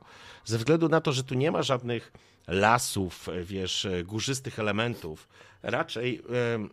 Ze 0.45 0.57
względu 0.57 0.89
na 0.89 1.01
to, 1.01 1.11
że 1.11 1.23
tu 1.23 1.35
nie 1.35 1.51
ma 1.51 1.63
żadnych 1.63 2.11
lasów, 2.47 3.29
wiesz, 3.43 3.87
górzystych 4.03 4.59
elementów. 4.59 5.27
Raczej 5.63 6.21
em, 6.53 6.69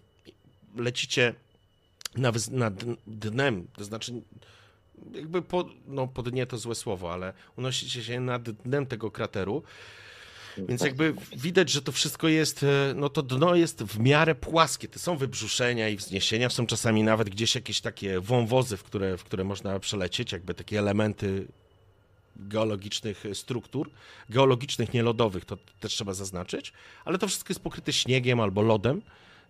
lecicie 0.76 1.34
na, 2.16 2.32
nad 2.50 2.74
dnem, 3.06 3.66
to 3.76 3.84
znaczy 3.84 4.12
jakby 5.12 5.42
po, 5.42 5.68
no, 5.86 6.06
po 6.06 6.22
dnie 6.22 6.46
to 6.46 6.58
złe 6.58 6.74
słowo, 6.74 7.12
ale 7.12 7.32
unosicie 7.56 8.04
się 8.04 8.20
nad 8.20 8.50
dnem 8.50 8.86
tego 8.86 9.10
krateru. 9.10 9.62
Więc 10.66 10.82
jakby 10.82 11.14
widać, 11.36 11.70
że 11.70 11.82
to 11.82 11.92
wszystko 11.92 12.28
jest, 12.28 12.62
e, 12.62 12.94
no 12.96 13.08
to 13.08 13.22
dno 13.22 13.54
jest 13.54 13.82
w 13.82 13.98
miarę 13.98 14.34
płaskie. 14.34 14.88
To 14.88 14.98
są 14.98 15.16
wybrzuszenia 15.16 15.88
i 15.88 15.96
wzniesienia, 15.96 16.50
są 16.50 16.66
czasami 16.66 17.02
nawet 17.02 17.30
gdzieś 17.30 17.54
jakieś 17.54 17.80
takie 17.80 18.20
wąwozy, 18.20 18.76
w 18.76 18.82
które, 18.82 19.16
w 19.16 19.24
które 19.24 19.44
można 19.44 19.78
przelecieć, 19.80 20.32
jakby 20.32 20.54
takie 20.54 20.78
elementy 20.78 21.46
geologicznych 22.38 23.24
struktur, 23.34 23.90
geologicznych, 24.30 24.94
nielodowych, 24.94 25.44
to 25.44 25.56
też 25.80 25.92
trzeba 25.92 26.14
zaznaczyć, 26.14 26.72
ale 27.04 27.18
to 27.18 27.28
wszystko 27.28 27.50
jest 27.50 27.60
pokryte 27.60 27.92
śniegiem 27.92 28.40
albo 28.40 28.62
lodem, 28.62 29.02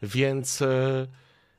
więc, 0.03 0.63
e, 0.63 1.07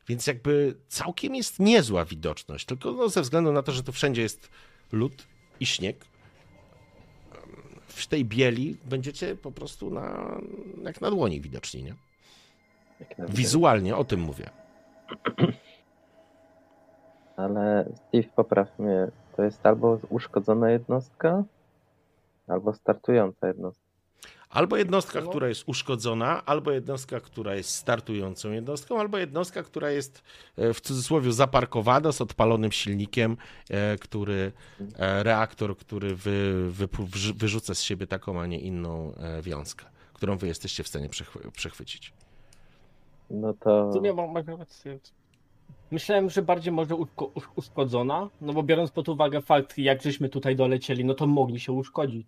więc 0.07 0.27
jakby 0.27 0.75
całkiem 0.87 1.35
jest 1.35 1.59
niezła 1.59 2.05
widoczność, 2.05 2.65
tylko 2.65 2.91
no 2.91 3.09
ze 3.09 3.21
względu 3.21 3.51
na 3.51 3.63
to, 3.63 3.71
że 3.71 3.83
tu 3.83 3.91
wszędzie 3.91 4.21
jest 4.21 4.49
lód 4.91 5.27
i 5.59 5.65
śnieg, 5.65 6.05
w 7.89 8.07
tej 8.07 8.25
bieli 8.25 8.77
będziecie 8.85 9.35
po 9.35 9.51
prostu 9.51 9.89
na, 9.89 10.37
jak 10.83 11.01
na 11.01 11.09
dłoni 11.09 11.41
widoczni, 11.41 11.83
nie? 11.83 11.95
Wizualnie, 13.19 13.95
o 13.95 14.03
tym 14.03 14.19
mówię. 14.19 14.49
Ale 17.37 17.85
Steve, 17.95 18.27
popraw 18.35 18.79
mnie. 18.79 19.07
To 19.35 19.43
jest 19.43 19.65
albo 19.65 19.99
uszkodzona 20.09 20.71
jednostka, 20.71 21.43
albo 22.47 22.73
startująca 22.73 23.47
jednostka. 23.47 23.88
Albo 24.49 24.77
jednostka, 24.77 25.21
No. 25.21 25.29
która 25.29 25.47
jest 25.47 25.63
uszkodzona, 25.67 26.45
albo 26.45 26.71
jednostka, 26.71 27.19
która 27.19 27.55
jest 27.55 27.69
startującą 27.75 28.51
jednostką, 28.51 28.99
albo 28.99 29.17
jednostka, 29.17 29.63
która 29.63 29.91
jest 29.91 30.23
e, 30.57 30.73
w 30.73 30.81
cudzysłowie 30.81 31.31
zaparkowana 31.33 32.11
z 32.11 32.21
odpalonym 32.21 32.71
silnikiem, 32.71 33.37
e, 33.69 33.97
który 33.97 34.51
e, 34.97 35.23
reaktor, 35.23 35.77
który 35.77 36.15
wy, 36.15 36.69
wrzu- 36.71 37.33
wyrzuca 37.35 37.75
z 37.75 37.81
siebie 37.81 38.07
taką, 38.07 38.41
a 38.41 38.45
nie 38.45 38.59
inną 38.59 39.13
wiązkę, 39.41 39.85
którą 40.13 40.37
wy 40.37 40.47
jesteście 40.47 40.83
w 40.83 40.87
stanie 40.87 41.09
przechwy- 41.09 41.51
przechwycić. 41.51 42.13
No 43.29 43.53
to. 43.53 43.89
W 43.89 43.93
sumie 43.93 44.13
mam 44.13 44.31
mam 44.31 44.45
rację. 44.59 44.99
Myślałem, 45.91 46.29
że 46.29 46.41
bardziej 46.41 46.73
może 46.73 46.95
uszko- 46.95 47.31
usz- 47.35 47.49
uszkodzona, 47.55 48.29
no 48.41 48.53
bo 48.53 48.63
biorąc 48.63 48.91
pod 48.91 49.09
uwagę 49.09 49.41
fakt, 49.41 49.77
jak 49.77 50.01
żeśmy 50.01 50.29
tutaj 50.29 50.55
dolecieli, 50.55 51.05
no 51.05 51.13
to 51.13 51.27
mogli 51.27 51.59
się 51.59 51.71
uszkodzić. 51.71 52.27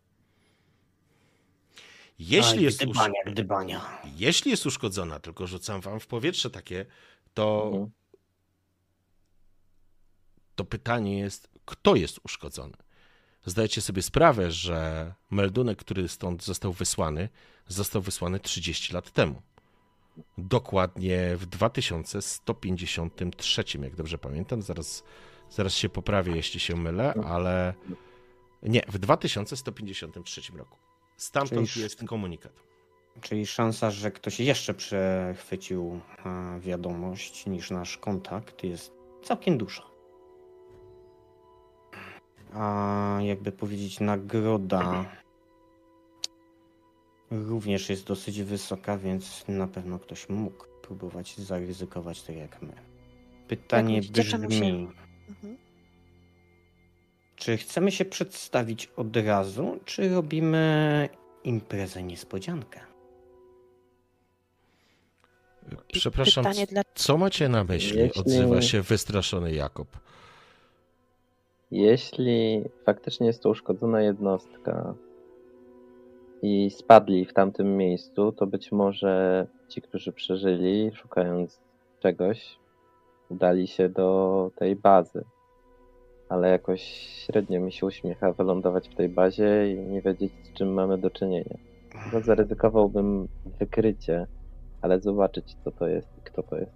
Jeśli 2.22 2.58
Aj, 2.58 2.64
jest, 2.64 2.82
usz... 2.82 2.88
gdybania, 2.90 3.20
gdybania. 3.26 4.02
Jeśli 4.18 4.52
jest 4.52 4.66
uszkodzona, 4.66 5.20
tylko 5.20 5.48
rzucam 5.48 5.82
wam 5.82 6.00
w 6.00 6.08
powietrze 6.08 6.50
takie, 6.50 6.86
to, 7.34 7.64
Mhm. 7.66 7.92
to 10.56 10.66
pytanie 10.66 11.20
jest, 11.20 11.50
kto 11.66 11.96
jest 11.96 12.20
uszkodzony? 12.24 12.74
Zdajecie 13.46 13.82
sobie 13.82 14.02
sprawę, 14.02 14.52
że 14.52 15.14
meldunek, 15.32 15.80
który 15.80 16.08
stąd 16.08 16.44
został 16.44 16.74
wysłany, 16.74 17.30
został 17.68 18.02
wysłany 18.02 18.40
30 18.40 18.94
lat 18.94 19.12
temu. 19.12 19.42
Dokładnie 20.38 21.38
w 21.38 21.46
2153, 21.46 23.64
jak 23.82 23.96
dobrze 23.96 24.18
pamiętam. 24.18 24.62
Zaraz, 24.62 25.04
zaraz 25.50 25.74
się 25.74 25.90
poprawię, 25.90 26.36
jeśli 26.36 26.60
się 26.60 26.76
mylę, 26.76 27.14
ale 27.14 27.74
nie, 28.64 28.82
w 28.88 29.00
2153 29.00 30.42
roku. 30.58 30.91
Stamtąd 31.22 31.70
Czyli- 31.70 31.84
jest 31.84 32.04
komunikat. 32.06 32.52
Czyli 33.22 33.46
szansa, 33.46 33.92
że 33.92 34.12
ktoś 34.12 34.40
jeszcze 34.40 34.74
przechwycił 34.74 36.00
e, 36.26 36.60
wiadomość 36.60 37.46
niż 37.46 37.72
nasz 37.72 37.98
kontakt 37.98 38.64
jest 38.64 38.92
całkiem 39.24 39.58
duża. 39.58 39.84
A 42.54 43.18
jakby 43.22 43.52
powiedzieć, 43.52 44.00
nagroda 44.00 45.06
również 47.32 47.90
jest 47.90 48.06
dosyć 48.06 48.44
wysoka, 48.44 48.98
więc 48.98 49.46
na 49.48 49.68
pewno 49.68 50.00
ktoś 50.00 50.30
mógł 50.30 50.66
próbować 50.82 51.38
zaryzykować 51.38 52.22
tak 52.24 52.36
jak 52.36 52.62
my. 52.62 52.74
Pytanie 53.48 54.02
brzmi, 54.02 54.54
się- 54.56 54.88
Mhm. 55.30 55.58
Czy 57.42 57.58
chcemy 57.58 57.92
się 57.92 58.06
przedstawić 58.06 58.92
od 58.98 59.18
razu, 59.18 59.80
czy 59.86 60.10
robimy 60.10 61.10
imprezę 61.44 62.04
niespodziankę? 62.04 62.80
Przepraszam, 65.94 66.44
Pytanie 66.44 66.66
dla... 66.68 66.82
co 66.96 67.18
macie 67.18 67.50
na 67.50 67.64
myśli? 67.64 68.00
Jeśli- 68.00 68.22
Odzywa 68.22 68.62
się 68.62 68.82
wystraszony 68.82 69.54
Jakob. 69.54 69.88
Jeśli 71.72 72.64
faktycznie 72.86 73.28
jest 73.28 73.44
to 73.44 73.50
uszkodzona 73.50 74.02
jednostka 74.02 74.94
i 76.42 76.70
spadli 76.72 77.26
w 77.26 77.34
tamtym 77.34 77.78
miejscu, 77.78 78.32
to 78.32 78.48
być 78.48 78.72
może 78.72 79.48
ci, 79.68 79.82
którzy 79.82 80.12
przeżyli, 80.14 80.92
szukając 80.96 81.60
czegoś, 82.00 82.60
udali 83.30 83.68
się 83.68 83.90
do 83.90 84.52
tej 84.56 84.76
bazy. 84.76 85.24
Ale 86.32 86.50
jakoś 86.50 86.82
średnio 87.26 87.60
mi 87.60 87.72
się 87.72 87.86
uśmiecha 87.86 88.32
wylądować 88.32 88.90
w 88.90 88.96
tej 88.96 89.10
bazie 89.10 89.72
i 89.72 89.80
nie 89.80 90.02
wiedzieć, 90.02 90.34
z 90.44 90.54
czym 90.54 90.74
mamy 90.74 90.98
do 90.98 91.10
czynienia. 91.10 91.58
No, 92.14 92.22
zaryzykowałbym 92.22 93.28
wykrycie, 93.60 94.28
ale 94.82 95.00
zobaczyć, 95.00 95.56
co 95.64 95.72
to 95.72 95.88
jest 95.88 96.08
i 96.18 96.22
kto 96.22 96.44
to 96.44 96.58
jest. 96.58 96.72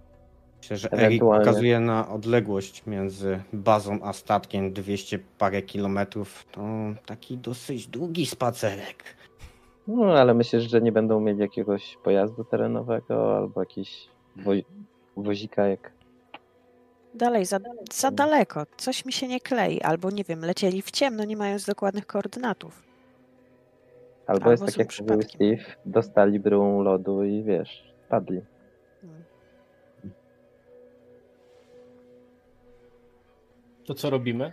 Myślę, 0.58 0.76
że 0.76 0.92
Erik 0.92 1.20
pokazuje 1.20 1.80
na 1.80 2.08
odległość 2.08 2.86
między 2.86 3.42
bazą 3.52 3.98
a 4.02 4.12
statkiem 4.12 4.72
200 4.72 5.18
parę 5.38 5.62
kilometrów. 5.62 6.46
To 6.52 6.62
taki 7.06 7.38
dosyć 7.38 7.86
długi 7.86 8.26
spacerek. 8.26 9.04
No, 9.88 10.04
ale 10.04 10.34
myślisz, 10.34 10.70
że 10.70 10.80
nie 10.80 10.92
będą 10.92 11.20
mieli 11.20 11.40
jakiegoś 11.40 11.98
pojazdu 12.04 12.44
terenowego 12.44 13.36
albo 13.36 13.60
jakiś 13.60 14.08
wo 14.36 14.52
wozika 15.16 15.66
jak... 15.66 15.95
Dalej, 17.16 17.44
za, 17.46 17.58
za 17.92 18.10
daleko. 18.10 18.66
Coś 18.76 19.04
mi 19.04 19.12
się 19.12 19.28
nie 19.28 19.40
klei. 19.40 19.80
Albo 19.82 20.10
nie 20.10 20.24
wiem, 20.24 20.40
lecieli 20.40 20.82
w 20.82 20.90
ciemno, 20.90 21.24
nie 21.24 21.36
mając 21.36 21.64
dokładnych 21.64 22.06
koordynatów. 22.06 22.82
Albo, 24.26 24.44
Albo 24.44 24.50
jest 24.50 24.66
tak 24.66 24.76
jak 24.76 25.00
mówił. 25.00 25.22
Steve, 25.22 25.76
dostali 25.86 26.40
bryłą 26.40 26.82
lodu 26.82 27.24
i 27.24 27.42
wiesz, 27.42 27.94
spadli. 28.06 28.40
Hmm. 29.00 29.24
To 33.86 33.94
co 33.94 34.10
robimy? 34.10 34.52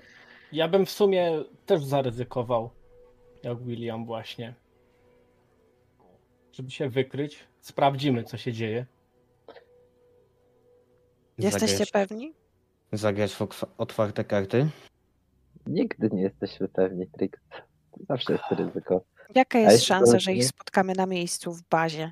Ja 0.52 0.68
bym 0.68 0.86
w 0.86 0.90
sumie 0.90 1.44
też 1.66 1.84
zaryzykował, 1.84 2.70
jak 3.44 3.64
William 3.64 4.06
właśnie. 4.06 4.54
Żeby 6.52 6.72
się 6.72 6.90
wykryć, 6.90 7.40
sprawdzimy 7.62 8.24
co 8.24 8.38
się 8.38 8.54
dzieje. 8.54 8.86
Jesteście 11.38 11.68
Zagrać, 11.78 11.92
pewni? 11.92 12.34
Zagrać 12.98 13.34
w 13.34 13.42
otw- 13.42 13.66
otwarte 13.78 14.24
karty. 14.24 14.70
Nigdy 15.68 16.10
nie 16.14 16.22
jesteśmy 16.22 16.68
pewni, 16.68 17.08
Trix. 17.08 17.40
Zawsze 18.10 18.34
jest 18.34 18.44
ryzyko. 18.52 19.02
Jaka 19.36 19.60
jest 19.60 19.86
szansa, 19.86 20.20
że 20.20 20.34
ich 20.34 20.46
spotkamy 20.46 20.94
na 20.94 21.06
miejscu 21.06 21.54
w 21.54 21.62
bazie 21.70 22.12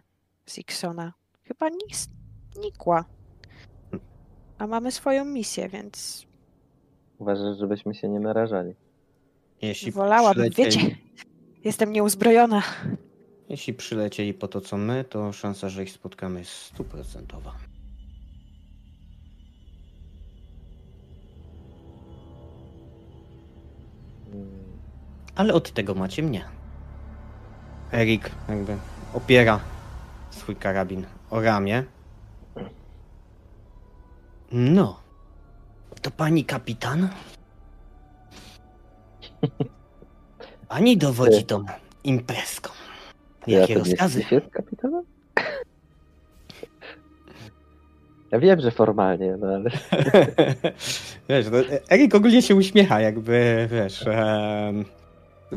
Sixona? 0.49 1.13
Chyba 1.43 1.69
nic, 1.69 2.09
nikła. 2.59 3.05
A 4.57 4.67
mamy 4.67 4.91
swoją 4.91 5.25
misję, 5.25 5.69
więc 5.69 6.25
Uważasz, 7.17 7.57
żebyśmy 7.57 7.95
się 7.95 8.09
nie 8.09 8.19
narażali. 8.19 8.73
Jeśli 9.61 9.91
wolałabym, 9.91 10.49
przylecieli, 10.49 10.85
wiecie, 10.85 10.97
jestem 11.69 11.91
nieuzbrojona. 11.91 12.61
jeśli 13.49 13.73
przylecieli 13.73 14.33
po 14.33 14.47
to 14.47 14.61
co 14.61 14.77
my, 14.77 15.03
to 15.03 15.31
szansa, 15.33 15.69
że 15.69 15.83
ich 15.83 15.91
spotkamy 15.91 16.39
jest 16.39 16.51
stuprocentowa. 16.51 17.55
Ale 25.41 25.53
od 25.53 25.71
tego 25.71 25.95
macie 25.95 26.23
mnie. 26.23 26.45
Erik 27.93 28.31
jakby 28.49 28.77
opiera 29.13 29.59
swój 30.29 30.55
karabin 30.55 31.05
o 31.29 31.41
ramię. 31.41 31.83
No. 34.51 34.99
To 36.01 36.11
pani 36.11 36.45
kapitan? 36.45 37.09
Pani 40.67 40.97
dowodzi 40.97 41.43
tą 41.43 41.65
imprezką. 42.03 42.69
Ja 43.47 43.59
Jakie 43.59 43.73
to 43.73 43.79
nie 43.79 43.85
rozkazy? 43.85 44.23
Jest 44.31 44.49
kapitanem? 44.49 45.03
Ja 48.31 48.39
wiem, 48.39 48.59
że 48.61 48.71
formalnie, 48.71 49.37
no 49.37 49.47
ale 49.47 49.69
wiesz, 51.29 51.45
no, 51.51 51.57
Erik 51.91 52.15
ogólnie 52.15 52.41
się 52.41 52.55
uśmiecha, 52.55 52.99
jakby, 52.99 53.67
wiesz, 53.71 54.07
em, 54.07 54.85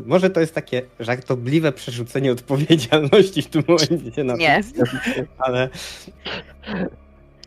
może 0.05 0.29
to 0.29 0.39
jest 0.39 0.55
takie 0.55 0.81
żartobliwe 0.99 1.71
przerzucenie 1.71 2.31
odpowiedzialności 2.31 3.41
w 3.41 3.47
tym 3.47 3.63
momencie 3.67 4.23
na 4.23 4.35
Nie. 4.35 4.61
ale 5.37 5.69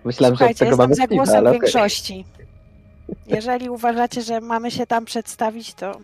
myślałem, 0.05 0.37
że 0.37 0.45
od 0.45 0.57
Słuchajcie, 0.57 0.59
tego 0.59 0.71
jestem 0.71 0.89
mamy 0.89 0.95
za 0.95 1.07
głosem 1.07 1.37
ale 1.37 1.53
większości. 1.53 2.25
Jeżeli 3.27 3.71
uważacie, 3.71 4.23
że 4.23 4.41
mamy 4.41 4.71
się 4.71 4.87
tam 4.87 5.05
przedstawić, 5.05 5.75
to 5.75 5.99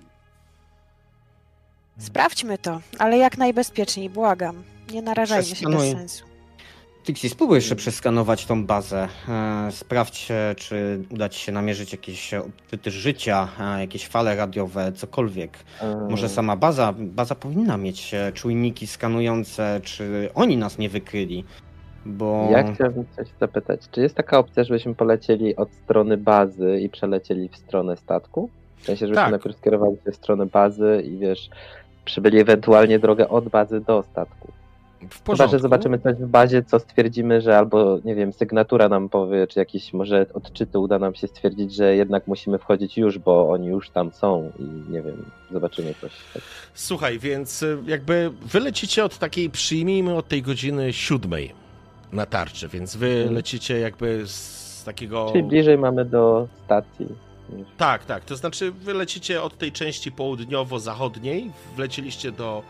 sprawdźmy 1.99 2.59
to, 2.59 2.81
ale 2.99 3.19
jak 3.19 3.39
najbezpieczniej, 3.39 4.11
błagam. 4.11 4.63
Nie 4.93 5.03
narażajmy 5.03 5.45
się 5.45 5.69
bez 5.69 5.83
sensu. 5.83 6.25
Tixi, 7.05 7.29
spróbuj 7.29 7.55
jeszcze 7.55 7.77
przeskanować 7.77 8.47
tą 8.47 8.67
bazę. 8.67 9.09
E, 9.29 9.69
Sprawdź, 9.73 10.31
e, 10.31 10.55
czy 10.55 11.03
uda 11.11 11.29
ci 11.29 11.41
się 11.41 11.53
namierzyć 11.53 11.93
jakieś 11.93 12.35
odczyty 12.35 12.91
życia, 12.91 13.49
e, 13.61 13.81
jakieś 13.81 14.09
fale 14.09 14.37
radiowe, 14.37 14.93
cokolwiek. 14.93 15.59
Może 16.11 16.29
sama 16.29 16.57
baza, 16.57 16.95
baza 16.99 17.35
powinna 17.35 17.77
mieć 17.77 18.15
czujniki 18.35 18.87
skanujące, 18.87 19.81
czy 19.83 20.31
oni 20.35 20.57
nas 20.57 20.79
nie 20.79 20.89
wykryli. 20.89 21.45
Bo 22.07 22.49
Ja 22.51 22.73
chciałbym 22.75 23.05
coś 23.17 23.29
zapytać. 23.41 23.81
Czy 23.91 24.01
jest 24.01 24.15
taka 24.15 24.39
opcja, 24.39 24.65
żebyśmy 24.65 24.95
polecieli 24.95 25.57
od 25.57 25.73
strony 25.73 26.17
bazy 26.17 26.81
i 26.81 26.89
przelecieli 26.89 27.49
w 27.49 27.57
stronę 27.57 27.97
statku? 27.97 28.51
W 28.77 28.85
sensie, 28.85 29.07
żebyśmy 29.07 29.23
Tak. 29.23 29.31
najpierw 29.31 29.57
skierowali 29.57 29.97
się 30.05 30.13
w 30.13 30.17
stronę 30.17 30.47
bazy 30.47 31.03
i 31.05 31.19
wiesz, 31.19 31.51
przybyli 32.05 32.39
ewentualnie 32.39 32.99
drogę 32.99 33.29
od 33.29 33.49
bazy 33.49 33.81
do 33.81 34.03
statku. 34.03 34.53
W 35.11 35.13
Chyba, 35.15 35.25
porządku. 35.25 35.57
że 35.57 35.63
zobaczymy 35.63 35.99
coś 35.99 36.17
w 36.17 36.27
bazie, 36.27 36.63
co 36.63 36.79
stwierdzimy, 36.79 37.41
że 37.41 37.59
albo, 37.59 37.99
nie 38.05 38.15
wiem, 38.15 38.33
sygnatura 38.33 38.89
nam 38.89 39.09
powie, 39.09 39.47
czy 39.47 39.59
jakieś 39.59 39.93
może 39.93 40.27
odczyty 40.35 40.79
uda 40.79 40.99
nam 40.99 41.15
się 41.15 41.27
stwierdzić, 41.27 41.75
że 41.75 41.97
jednak 41.97 42.27
musimy 42.27 42.59
wchodzić 42.59 42.97
już, 42.99 43.19
bo 43.19 43.51
oni 43.51 43.67
już 43.67 43.91
tam 43.91 44.13
są 44.13 44.53
i 44.59 44.93
nie 44.93 45.03
wiem, 45.03 45.25
zobaczymy 45.53 45.95
coś. 46.01 46.13
Słuchaj, 46.75 47.19
więc 47.19 47.63
y, 47.63 47.79
jakby 47.87 48.31
wy 48.43 48.61
lecicie 48.61 49.05
od 49.05 49.19
takiej, 49.19 49.51
przyjmijmy 49.51 50.15
od 50.15 50.29
tej 50.29 50.43
godziny 50.43 50.93
siódmej 50.93 51.53
na 52.13 52.27
tarczy, 52.27 52.69
więc 52.69 52.97
wy 52.97 53.09
Mhm. 53.17 53.35
lecicie 53.35 53.79
jakby 53.81 54.23
z 54.27 54.85
takiego... 54.85 55.29
Czyli 55.33 55.45
bliżej 55.45 55.79
mamy 55.79 56.05
do 56.05 56.49
stacji. 56.65 57.07
Tak, 57.77 58.05
tak, 58.05 58.25
to 58.25 58.37
znaczy 58.37 58.73
wy 58.73 58.95
lecicie 58.95 59.43
od 59.43 59.59
tej 59.59 59.73
części 59.73 60.13
południowo-zachodniej, 60.13 61.51
wlecieliście 61.77 62.33
do, 62.33 62.63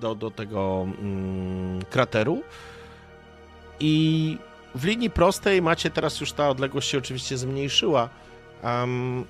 do, 0.00 0.14
do 0.14 0.30
tego 0.30 0.86
mm, 1.00 1.84
krateru. 1.90 2.42
I 3.80 4.38
w 4.74 4.84
linii 4.84 5.10
prostej 5.10 5.62
macie, 5.62 5.90
teraz 5.90 6.20
już 6.20 6.32
ta 6.32 6.48
odległość 6.48 6.88
się 6.88 6.98
oczywiście 6.98 7.38
zmniejszyła, 7.38 8.08
em, 8.62 9.24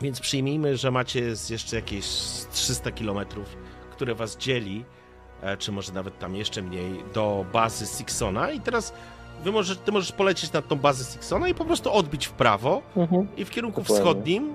więc 0.00 0.20
przyjmijmy, 0.20 0.76
że 0.76 0.90
macie 0.90 1.20
jeszcze 1.50 1.76
jakieś 1.76 2.06
300 2.52 2.92
kilometrów, 2.92 3.56
które 3.92 4.14
was 4.14 4.36
dzieli, 4.36 4.84
e, 5.42 5.56
czy 5.56 5.72
może 5.72 5.92
nawet 5.92 6.18
tam 6.18 6.36
jeszcze 6.36 6.62
mniej, 6.62 7.04
do 7.14 7.46
bazy 7.52 7.86
Sixona. 7.86 8.50
I 8.50 8.60
teraz 8.60 8.94
wy 9.44 9.52
możesz, 9.52 9.78
ty 9.78 9.92
możesz 9.92 10.12
polecieć 10.12 10.52
nad 10.52 10.68
tą 10.68 10.76
bazę 10.76 11.04
Sixona 11.12 11.48
i 11.48 11.54
po 11.54 11.64
prostu 11.64 11.92
odbić 11.92 12.26
w 12.26 12.32
prawo, 12.32 12.82
i 13.36 13.44
w 13.44 13.50
kierunku 13.50 13.80
Dokładnie. 13.80 14.04
wschodnim, 14.04 14.54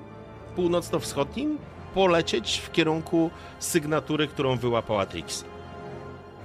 północno-wschodnim, 0.56 1.58
polecieć 1.96 2.58
w 2.58 2.72
kierunku 2.72 3.30
sygnatury, 3.60 4.28
którą 4.28 4.58
wyłapała 4.58 5.06
Trixie. 5.06 5.48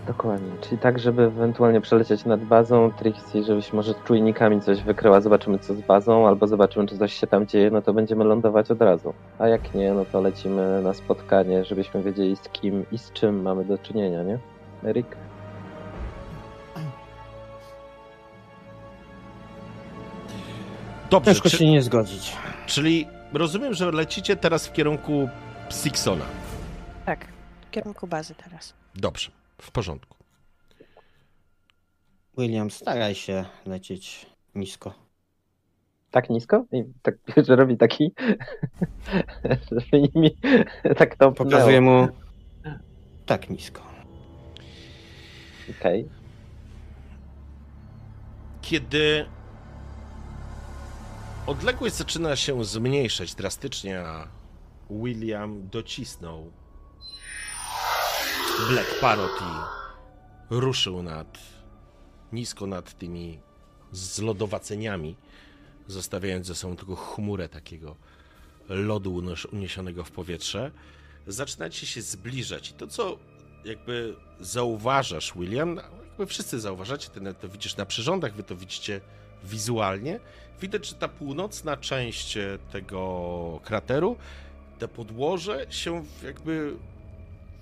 Dokładnie, 0.06 0.52
czyli 0.60 0.78
tak, 0.78 0.98
żeby 0.98 1.22
ewentualnie 1.22 1.80
przelecieć 1.80 2.24
nad 2.24 2.44
bazą 2.44 2.92
Trixie, 2.92 3.44
żebyś 3.44 3.72
może 3.72 3.94
czujnikami 4.04 4.60
coś 4.60 4.82
wykryła, 4.82 5.20
zobaczymy 5.20 5.58
co 5.58 5.74
z 5.74 5.80
bazą, 5.80 6.28
albo 6.28 6.46
zobaczymy 6.46 6.86
czy 6.86 6.98
coś 6.98 7.14
się 7.14 7.26
tam 7.26 7.46
dzieje, 7.46 7.70
no 7.70 7.82
to 7.82 7.92
będziemy 7.92 8.24
lądować 8.24 8.70
od 8.70 8.82
razu. 8.82 9.14
A 9.38 9.48
jak 9.48 9.74
nie, 9.74 9.92
no 9.92 10.04
to 10.04 10.20
lecimy 10.20 10.82
na 10.82 10.94
spotkanie, 10.94 11.64
żebyśmy 11.64 12.02
wiedzieli 12.02 12.36
z 12.36 12.48
kim 12.48 12.84
i 12.92 12.98
z 12.98 13.12
czym 13.12 13.42
mamy 13.42 13.64
do 13.64 13.78
czynienia, 13.78 14.22
nie? 14.22 14.38
Erik? 14.84 15.16
Dobrze, 21.10 21.30
Ciężko 21.30 21.50
czy... 21.50 21.56
się 21.56 21.70
nie 21.70 21.82
zgodzić. 21.82 22.36
Czyli 22.66 23.06
rozumiem, 23.36 23.74
że 23.74 23.90
lecicie 23.90 24.36
teraz 24.36 24.66
w 24.66 24.72
kierunku 24.72 25.28
Sixona. 25.70 26.24
Tak, 27.06 27.26
w 27.66 27.70
kierunku 27.70 28.06
bazy 28.06 28.34
teraz. 28.34 28.74
Dobrze, 28.94 29.30
w 29.62 29.70
porządku. 29.70 30.16
William, 32.38 32.70
staraj 32.70 33.14
się 33.14 33.44
lecieć 33.66 34.26
nisko. 34.54 34.94
Tak 36.10 36.30
nisko? 36.30 36.64
I 36.72 36.84
tak, 37.02 37.14
że 37.46 37.56
robi 37.56 37.76
taki, 37.76 38.12
żeby 39.70 40.08
nimi 40.14 40.36
tak 40.98 41.16
to 41.16 41.32
Pokazuję 41.32 41.80
mu 41.80 42.08
tak 43.26 43.50
nisko. 43.50 43.82
Okej. 45.70 46.08
Kiedy 48.60 49.26
odległość 51.46 51.94
zaczyna 51.94 52.36
się 52.36 52.64
zmniejszać 52.64 53.34
drastycznie, 53.34 54.00
a 54.00 54.28
William 54.90 55.68
docisnął 55.68 56.52
Black 58.68 59.00
Parrot 59.00 59.40
i 59.40 59.54
ruszył 60.50 61.02
nad 61.02 61.38
nisko 62.32 62.66
nad 62.66 62.98
tymi 62.98 63.40
zlodowaceniami, 63.92 65.16
zostawiając 65.86 66.46
ze 66.46 66.54
sobą 66.54 66.76
tylko 66.76 66.96
chmurę 66.96 67.48
takiego 67.48 67.96
lodu 68.68 69.22
uniesionego 69.52 70.04
w 70.04 70.10
powietrze, 70.10 70.70
zaczynacie 71.26 71.86
się 71.86 72.02
zbliżać. 72.02 72.70
I 72.70 72.74
to, 72.74 72.86
co 72.86 73.18
jakby 73.64 74.16
zauważasz, 74.40 75.32
William, 75.36 75.80
jakby 76.08 76.26
wszyscy 76.26 76.60
zauważacie, 76.60 77.08
ty 77.08 77.34
to 77.40 77.48
widzisz 77.48 77.76
na 77.76 77.86
przyrządach, 77.86 78.34
wy 78.34 78.42
to 78.42 78.56
widzicie 78.56 79.00
wizualnie, 79.44 80.20
widać, 80.60 80.86
że 80.86 80.94
ta 80.94 81.08
północna 81.08 81.76
część 81.76 82.36
e, 82.36 82.58
tego 82.72 83.60
krateru, 83.64 84.16
te 84.78 84.88
podłoże 84.88 85.66
się 85.70 86.04
jakby 86.24 86.76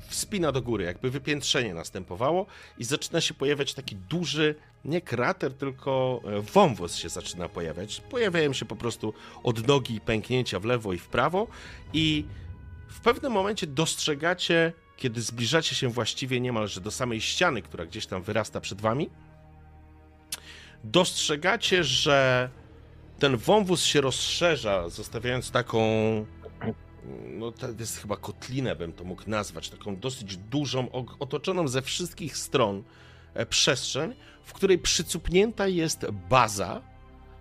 wspina 0.08 0.52
do 0.52 0.62
góry, 0.62 0.84
jakby 0.84 1.10
wypiętrzenie 1.10 1.74
następowało 1.74 2.46
i 2.78 2.84
zaczyna 2.84 3.20
się 3.20 3.34
pojawiać 3.34 3.74
taki 3.74 3.96
duży, 3.96 4.54
nie 4.84 5.00
krater, 5.00 5.54
tylko 5.54 6.20
e, 6.24 6.40
wąwóz 6.40 6.96
się 6.96 7.08
zaczyna 7.08 7.48
pojawiać. 7.48 8.00
Pojawiają 8.00 8.52
się 8.52 8.64
po 8.64 8.76
prostu 8.76 9.14
odnogi 9.42 9.94
i 9.94 10.00
pęknięcia 10.00 10.60
w 10.60 10.64
lewo 10.64 10.92
i 10.92 10.98
w 10.98 11.08
prawo 11.08 11.46
i 11.92 12.24
w 12.88 13.00
pewnym 13.00 13.32
momencie 13.32 13.66
dostrzegacie, 13.66 14.72
kiedy 14.96 15.22
zbliżacie 15.22 15.74
się 15.74 15.88
właściwie 15.88 16.40
niemalże 16.40 16.80
do 16.80 16.90
samej 16.90 17.20
ściany, 17.20 17.62
która 17.62 17.86
gdzieś 17.86 18.06
tam 18.06 18.22
wyrasta 18.22 18.60
przed 18.60 18.80
wami, 18.80 19.10
dostrzegacie, 20.84 21.84
że 21.84 22.50
ten 23.22 23.36
wąwóz 23.36 23.84
się 23.84 24.00
rozszerza, 24.00 24.88
zostawiając 24.88 25.50
taką 25.50 25.80
no 27.26 27.52
to 27.52 27.66
jest 27.78 27.98
chyba 27.98 28.16
kotlinę 28.16 28.76
bym 28.76 28.92
to 28.92 29.04
mógł 29.04 29.22
nazwać, 29.26 29.70
taką 29.70 29.96
dosyć 29.96 30.36
dużą, 30.36 30.90
otoczoną 31.18 31.68
ze 31.68 31.82
wszystkich 31.82 32.36
stron 32.36 32.82
e, 33.34 33.46
przestrzeń, 33.46 34.14
w 34.44 34.52
której 34.52 34.78
przycupnięta 34.78 35.68
jest 35.68 36.06
baza 36.30 36.82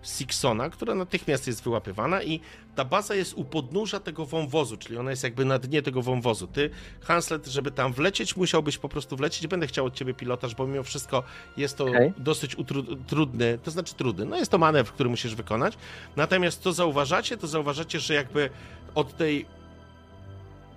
Sixona, 0.04 0.70
która 0.70 0.96
natychmiast 0.96 1.48
jest 1.48 1.64
wyłapywana 1.64 2.24
i 2.24 2.40
ta 2.76 2.86
baza 2.86 3.16
jest 3.16 3.34
u 3.34 3.44
podnóża 3.44 4.00
tego 4.00 4.26
wąwozu, 4.26 4.78
czyli 4.78 4.98
ona 4.98 5.12
jest 5.12 5.24
jakby 5.24 5.46
na 5.46 5.60
dnie 5.60 5.82
tego 5.82 6.02
wąwozu. 6.02 6.48
Ty, 6.48 6.70
Hanslet, 7.02 7.48
żeby 7.48 7.72
tam 7.72 7.94
wlecieć, 7.94 8.36
musiałbyś 8.36 8.78
po 8.78 8.90
prostu 8.90 9.18
wlecieć. 9.18 9.48
Będę 9.48 9.68
chciał 9.68 9.86
od 9.86 9.94
ciebie 9.94 10.14
pilotaż, 10.14 10.56
bo 10.56 10.68
mimo 10.68 10.84
wszystko 10.84 11.24
jest 11.58 11.78
to 11.78 11.86
Okej. 11.86 12.14
dosyć 12.18 12.56
utru- 12.56 12.98
trudny, 13.08 13.60
to 13.64 13.72
znaczy 13.72 13.96
trudny, 13.96 14.26
no 14.26 14.38
jest 14.38 14.52
to 14.52 14.58
manewr, 14.58 14.92
który 14.94 15.10
musisz 15.10 15.36
wykonać. 15.36 15.78
Natomiast 16.16 16.62
co 16.62 16.74
zauważacie, 16.74 17.38
to 17.38 17.48
zauważacie, 17.48 18.00
że 18.00 18.14
jakby 18.14 18.50
od 18.96 19.18
tej 19.18 19.46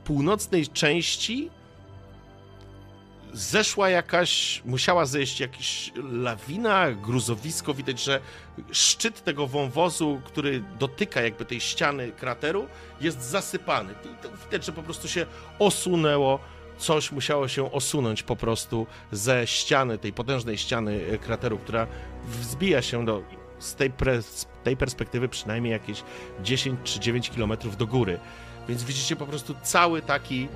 północnej 0.05 0.69
części 0.69 1.51
zeszła 3.35 3.91
jakaś, 3.91 4.63
musiała 4.65 5.07
zejść 5.07 5.41
jakaś 5.41 5.93
lawina, 6.13 6.93
gruzowisko. 6.93 7.75
Widać, 7.75 8.05
że 8.05 8.21
szczyt 8.73 9.25
tego 9.25 9.47
wąwozu, 9.47 10.21
który 10.25 10.65
dotyka 10.79 11.23
jakby 11.23 11.45
tej 11.45 11.61
ściany 11.61 12.13
krateru, 12.13 12.67
jest 13.01 13.23
zasypany. 13.23 13.95
Widać, 14.45 14.65
że 14.65 14.73
po 14.73 14.83
prostu 14.83 15.09
się 15.09 15.27
osunęło. 15.59 16.39
Coś 16.79 17.13
musiało 17.13 17.49
się 17.49 17.73
osunąć 17.73 18.23
po 18.23 18.37
prostu 18.37 18.87
ze 19.13 19.47
ściany, 19.47 19.99
tej 19.99 20.13
potężnej 20.13 20.59
ściany 20.59 21.01
e, 21.13 21.19
krateru, 21.19 21.59
która 21.59 21.87
wzbija 22.25 22.83
się 22.83 23.05
do, 23.05 23.23
z 23.59 23.75
tej, 23.75 23.91
pre, 23.91 24.23
z 24.23 24.47
tej 24.65 24.77
perspektywy 24.77 25.29
przynajmniej 25.29 25.73
jakieś 25.73 26.03
10 26.43 26.81
czy 26.85 27.01
9 27.01 27.31
kilometrów 27.31 27.77
do 27.77 27.87
góry. 27.87 28.19
Więc 28.69 28.85
widzicie 28.85 29.17
po 29.17 29.27
prostu 29.27 29.55
cały 29.63 30.03
taki 30.03 30.49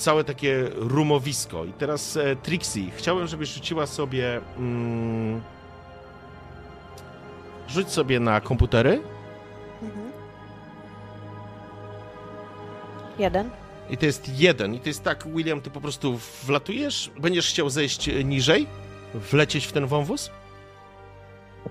całe 0.00 0.24
takie 0.24 0.68
rumowisko. 0.74 1.64
I 1.64 1.72
teraz 1.72 2.16
e, 2.16 2.36
Trixie, 2.36 2.90
chciałem, 2.96 3.26
żebyś 3.26 3.48
rzuciła 3.54 3.86
sobie 3.86 4.40
mm, 4.58 5.40
rzuć 7.68 7.88
sobie 7.90 8.20
na 8.20 8.40
komputery 8.40 9.00
Mhm. 9.82 10.10
Jeden. 13.18 13.50
i 13.90 13.96
to 13.96 14.06
jest 14.06 14.38
jeden. 14.40 14.74
I 14.74 14.80
to 14.80 14.88
jest 14.88 15.04
tak, 15.04 15.28
William, 15.28 15.60
ty 15.60 15.70
po 15.70 15.80
prostu 15.80 16.18
wlatujesz, 16.46 17.10
będziesz 17.20 17.48
chciał 17.48 17.70
zejść 17.70 18.08
e, 18.08 18.24
niżej, 18.24 18.66
wlecieć 19.14 19.66
w 19.66 19.72
ten 19.72 19.86
wąwóz? 19.86 20.30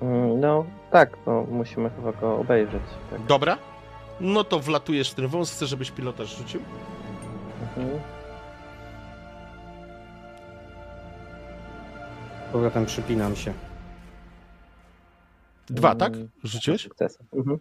Mm, 0.02 0.40
No 0.40 0.66
tak, 0.92 1.18
no 1.28 1.46
musimy 1.52 1.90
chyba 1.90 2.12
go 2.12 2.38
obejrzeć. 2.40 2.82
Tak. 3.12 3.26
Dobra. 3.26 3.58
No 4.20 4.44
to 4.44 4.60
wlatujesz 4.60 5.12
w 5.12 5.16
ten 5.16 5.28
wąs, 5.28 5.52
chcę, 5.52 5.66
żebyś 5.68 5.92
pilotaż 5.92 6.38
rzucił. 6.38 6.62
Mhm. 7.78 8.00
Powrotem 12.52 12.86
przypinam 12.86 13.36
się. 13.36 13.54
Dwa, 15.70 15.96
tak? 15.96 16.14
Mm, 16.14 16.30
Rzuciłeś? 16.44 16.82
Sukcesem. 16.82 17.28
Mhm. 17.34 17.60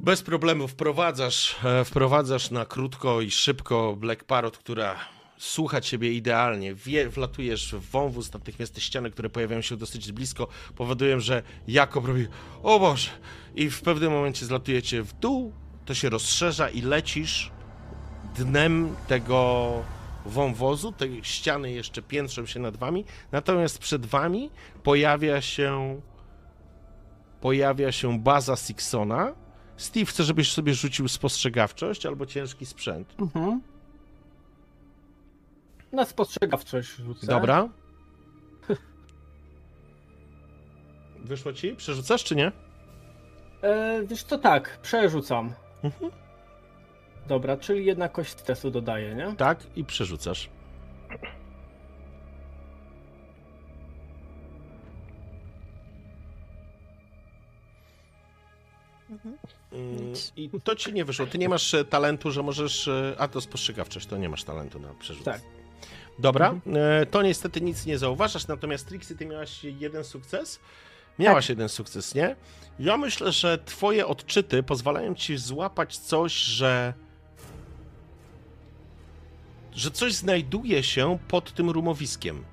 Bez 0.00 0.22
problemu 0.22 0.68
wprowadzasz, 0.68 1.56
e, 1.64 1.84
wprowadzasz 1.84 2.50
na 2.50 2.66
krótko 2.66 3.20
i 3.20 3.30
szybko 3.30 3.96
Black 3.96 4.24
Parrot, 4.24 4.58
która 4.58 4.96
słucha 5.38 5.80
ciebie 5.80 6.12
idealnie. 6.12 6.74
Wie, 6.74 7.08
wlatujesz 7.08 7.74
w 7.74 7.90
wąwóz, 7.90 8.32
natychmiast 8.32 8.74
te 8.74 8.80
ściany, 8.80 9.10
które 9.10 9.30
pojawiają 9.30 9.62
się 9.62 9.76
dosyć 9.76 10.12
blisko, 10.12 10.48
powodują, 10.76 11.20
że 11.20 11.42
Jakob 11.68 12.04
robi 12.06 12.26
o 12.62 12.78
Boże! 12.78 13.10
I 13.54 13.70
w 13.70 13.82
pewnym 13.82 14.12
momencie 14.12 14.46
zlatujecie 14.46 15.02
w 15.02 15.12
dół, 15.12 15.52
to 15.84 15.94
się 15.94 16.08
rozszerza 16.08 16.68
i 16.68 16.82
lecisz 16.82 17.50
dnem 18.36 18.96
tego 19.08 19.70
wąwozu, 20.28 20.92
te 20.92 21.06
ściany 21.22 21.72
jeszcze 21.72 22.02
piętrzą 22.02 22.46
się 22.46 22.60
nad 22.60 22.76
wami, 22.76 23.04
natomiast 23.32 23.78
przed 23.78 24.06
wami 24.06 24.50
pojawia 24.82 25.40
się 25.40 26.00
pojawia 27.40 27.92
się 27.92 28.18
baza 28.20 28.56
Sixona, 28.56 29.34
Steve, 29.76 30.06
chcę, 30.06 30.24
żebyś 30.24 30.52
sobie 30.52 30.74
rzucił 30.74 31.08
spostrzegawczość 31.08 32.06
albo 32.06 32.26
ciężki 32.26 32.66
sprzęt. 32.66 33.14
Mhm. 33.18 33.60
Na 35.92 36.04
spostrzegawczość 36.04 36.88
rzucę. 36.88 37.26
Dobra. 37.26 37.68
Wyszło 41.24 41.52
ci? 41.52 41.76
Przerzucasz 41.76 42.24
czy 42.24 42.36
nie? 42.36 42.52
E, 43.62 44.02
wiesz 44.06 44.22
co, 44.22 44.38
tak, 44.38 44.78
przerzucam. 44.82 45.52
Mhm. 45.82 46.12
Dobra, 47.28 47.56
czyli 47.56 47.84
jedna 47.84 48.08
kość 48.08 48.30
stresu 48.30 48.70
dodaję, 48.70 49.14
nie? 49.14 49.34
Tak, 49.36 49.58
i 49.76 49.84
przerzucasz. 49.84 50.48
Mhm. 59.10 59.38
Mm, 59.72 59.96
Nic. 60.08 60.32
I 60.36 60.50
to 60.64 60.76
ci 60.76 60.92
nie 60.92 61.04
wyszło. 61.04 61.26
Ty 61.26 61.38
nie 61.38 61.48
masz 61.48 61.74
e, 61.74 61.84
talentu, 61.84 62.30
że 62.30 62.42
możesz. 62.42 62.88
e, 62.88 63.14
A 63.18 63.28
to 63.28 63.40
spostrzegawczość, 63.40 64.06
to 64.06 64.16
nie 64.16 64.28
masz 64.28 64.44
talentu 64.44 64.78
na 64.80 64.94
przerzucanie. 64.94 65.38
Tak. 65.38 65.46
Dobra, 66.18 66.54
e, 67.00 67.06
to 67.06 67.22
niestety 67.22 67.60
nic 67.60 67.86
nie 67.86 67.98
zauważasz, 67.98 68.46
natomiast 68.46 68.88
Trixie, 68.88 69.16
ty 69.16 69.26
miałaś 69.26 69.64
jeden 69.64 70.04
sukces? 70.04 70.60
Miałaś 71.18 71.48
jeden 71.48 71.68
sukces, 71.68 72.14
nie? 72.14 72.36
Ja 72.78 72.96
myślę, 72.96 73.32
że 73.32 73.58
twoje 73.58 74.06
odczyty 74.06 74.62
pozwalają 74.62 75.14
ci 75.14 75.36
złapać 75.36 75.96
coś, 75.98 76.32
że 76.32 76.94
że 79.72 79.90
coś 79.90 80.14
znajduje 80.14 80.82
się 80.82 81.18
pod 81.28 81.52
tym 81.52 81.70
rumowiskiem. 81.70 82.44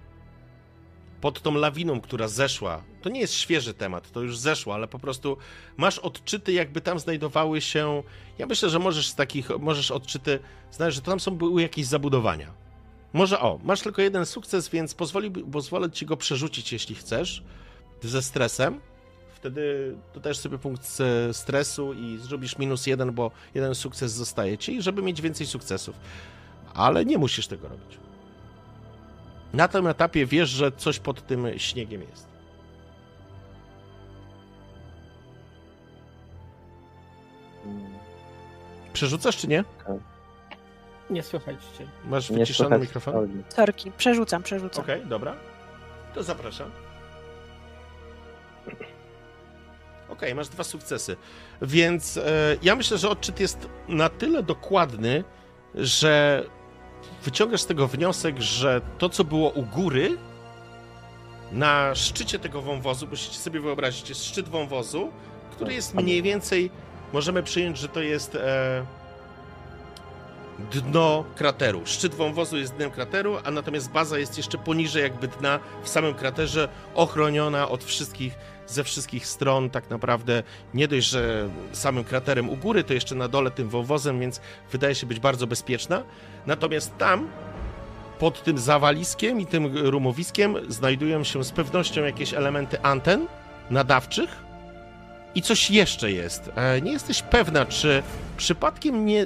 Pod 1.21 1.41
tą 1.41 1.53
lawiną, 1.53 2.01
która 2.01 2.27
zeszła. 2.27 2.83
To 3.01 3.09
nie 3.09 3.19
jest 3.19 3.33
świeży 3.33 3.73
temat, 3.73 4.11
to 4.11 4.21
już 4.21 4.37
zeszło, 4.37 4.73
ale 4.73 4.87
po 4.87 4.99
prostu 4.99 5.37
masz 5.77 5.99
odczyty, 5.99 6.53
jakby 6.53 6.81
tam 6.81 6.99
znajdowały 6.99 7.61
się. 7.61 8.03
Ja 8.37 8.45
myślę, 8.45 8.69
że 8.69 8.79
możesz 8.79 9.07
z 9.07 9.15
takich, 9.15 9.49
możesz 9.59 9.91
odczyty 9.91 10.39
znaleźć, 10.71 10.95
że 10.95 11.01
tam 11.01 11.19
są 11.19 11.31
były 11.31 11.61
jakieś 11.61 11.85
zabudowania. 11.85 12.53
Może 13.13 13.39
o, 13.39 13.59
masz 13.63 13.81
tylko 13.81 14.01
jeden 14.01 14.25
sukces, 14.25 14.69
więc 14.69 14.93
pozwoli, 14.93 15.31
pozwolę 15.31 15.91
ci 15.91 16.05
go 16.05 16.17
przerzucić, 16.17 16.73
jeśli 16.73 16.95
chcesz, 16.95 17.43
ze 18.01 18.21
stresem. 18.21 18.79
Wtedy 19.35 19.95
dodajesz 20.13 20.37
sobie 20.37 20.57
punkt 20.57 21.01
stresu 21.31 21.93
i 21.93 22.17
zrobisz 22.17 22.57
minus 22.57 22.87
jeden, 22.87 23.11
bo 23.11 23.31
jeden 23.53 23.75
sukces 23.75 24.11
zostaje 24.11 24.57
ci, 24.57 24.81
żeby 24.81 25.01
mieć 25.01 25.21
więcej 25.21 25.47
sukcesów. 25.47 25.95
Ale 26.75 27.05
nie 27.05 27.17
musisz 27.17 27.47
tego 27.47 27.67
robić. 27.67 27.97
Na 29.53 29.67
tym 29.67 29.87
etapie 29.87 30.25
wiesz, 30.25 30.49
że 30.49 30.71
coś 30.71 30.99
pod 30.99 31.27
tym 31.27 31.47
śniegiem 31.57 32.01
jest. 32.01 32.27
Przerzucasz 38.93 39.37
czy 39.37 39.47
nie? 39.47 39.63
Nie 41.09 41.23
słychać 41.23 41.55
cię. 41.77 41.87
Masz 42.05 42.29
Nie 42.29 42.37
wyciszony 42.37 42.69
słychać 42.69 42.81
mikrofon? 42.81 43.43
Sorki, 43.49 43.91
przerzucam, 43.91 44.43
przerzucam. 44.43 44.83
Okej, 44.83 45.05
dobra. 45.05 45.35
To 46.13 46.23
zapraszam. 46.23 46.71
Okej, 50.09 50.35
masz 50.35 50.47
dwa 50.47 50.63
sukcesy. 50.63 51.15
Więc 51.61 52.17
e, 52.17 52.57
ja 52.61 52.75
myślę, 52.75 52.97
że 52.97 53.09
odczyt 53.09 53.39
jest 53.39 53.69
na 53.87 54.09
tyle 54.09 54.43
dokładny, 54.43 55.23
że 55.75 56.43
wyciągasz 57.23 57.61
z 57.61 57.65
tego 57.65 57.87
wniosek, 57.87 58.41
że 58.41 58.81
to, 58.97 59.09
co 59.09 59.23
było 59.23 59.49
u 59.49 59.63
góry, 59.63 60.17
na 61.51 61.95
szczycie 61.95 62.39
tego 62.39 62.61
wąwozu, 62.61 63.07
musicie 63.07 63.37
sobie 63.37 63.59
wyobrazić, 63.59 64.09
jest 64.09 64.25
szczyt 64.25 64.49
wąwozu, 64.49 65.11
który 65.51 65.73
jest 65.73 65.93
mniej 65.93 66.21
więcej, 66.21 66.71
możemy 67.13 67.43
przyjąć, 67.43 67.77
że 67.77 67.87
to 67.87 68.01
jest 68.01 68.35
e, 68.35 68.85
dno 70.71 71.23
krateru. 71.35 71.81
Szczyt 71.85 72.15
wąwozu 72.15 72.57
jest 72.57 72.75
dnem 72.75 72.91
krateru, 72.91 73.37
a 73.43 73.51
natomiast 73.51 73.91
baza 73.91 74.19
jest 74.19 74.37
jeszcze 74.37 74.57
poniżej 74.57 75.03
jakby 75.03 75.27
dna 75.27 75.59
w 75.83 75.89
samym 75.89 76.13
kraterze, 76.13 76.69
ochroniona 76.95 77.69
od 77.69 77.83
wszystkich, 77.83 78.37
ze 78.67 78.83
wszystkich 78.83 79.27
stron 79.27 79.69
tak 79.69 79.89
naprawdę. 79.89 80.43
Nie 80.73 80.87
dość, 80.87 81.07
że 81.07 81.49
samym 81.71 82.03
kraterem 82.03 82.49
u 82.49 82.55
góry, 82.55 82.83
to 82.83 82.93
jeszcze 82.93 83.15
na 83.15 83.27
dole 83.27 83.51
tym 83.51 83.69
wąwozem, 83.69 84.19
więc 84.19 84.41
wydaje 84.71 84.95
się 84.95 85.07
być 85.07 85.19
bardzo 85.19 85.47
bezpieczna. 85.47 86.03
Natomiast 86.47 86.97
tam, 86.97 87.27
pod 88.19 88.43
tym 88.43 88.57
zawaliskiem 88.57 89.41
i 89.41 89.45
tym 89.45 89.77
rumowiskiem 89.77 90.55
znajdują 90.67 91.23
się 91.23 91.43
z 91.43 91.51
pewnością 91.51 92.03
jakieś 92.03 92.33
elementy 92.33 92.81
anten 92.81 93.27
nadawczych 93.69 94.29
i 95.35 95.41
coś 95.41 95.71
jeszcze 95.71 96.11
jest. 96.11 96.51
E, 96.55 96.81
Nie 96.81 96.91
jesteś 96.91 97.21
pewna, 97.21 97.65
czy 97.65 98.03
przypadkiem 98.37 99.05
nie, 99.05 99.25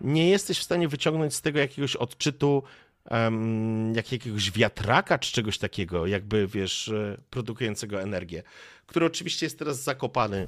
nie 0.00 0.30
jesteś 0.30 0.58
w 0.58 0.62
stanie 0.62 0.88
wyciągnąć 0.88 1.34
z 1.34 1.40
tego 1.42 1.58
jakiegoś 1.58 1.96
odczytu 1.96 2.62
jak 3.94 4.12
jakiegoś 4.12 4.50
wiatraka 4.50 5.18
czy 5.18 5.32
czegoś 5.32 5.58
takiego, 5.58 6.06
jakby 6.06 6.46
wiesz, 6.46 6.88
e, 6.88 7.16
produkującego 7.30 8.02
energię, 8.02 8.42
który 8.86 9.06
oczywiście 9.06 9.46
jest 9.46 9.58
teraz 9.58 9.82
zakopany, 9.82 10.46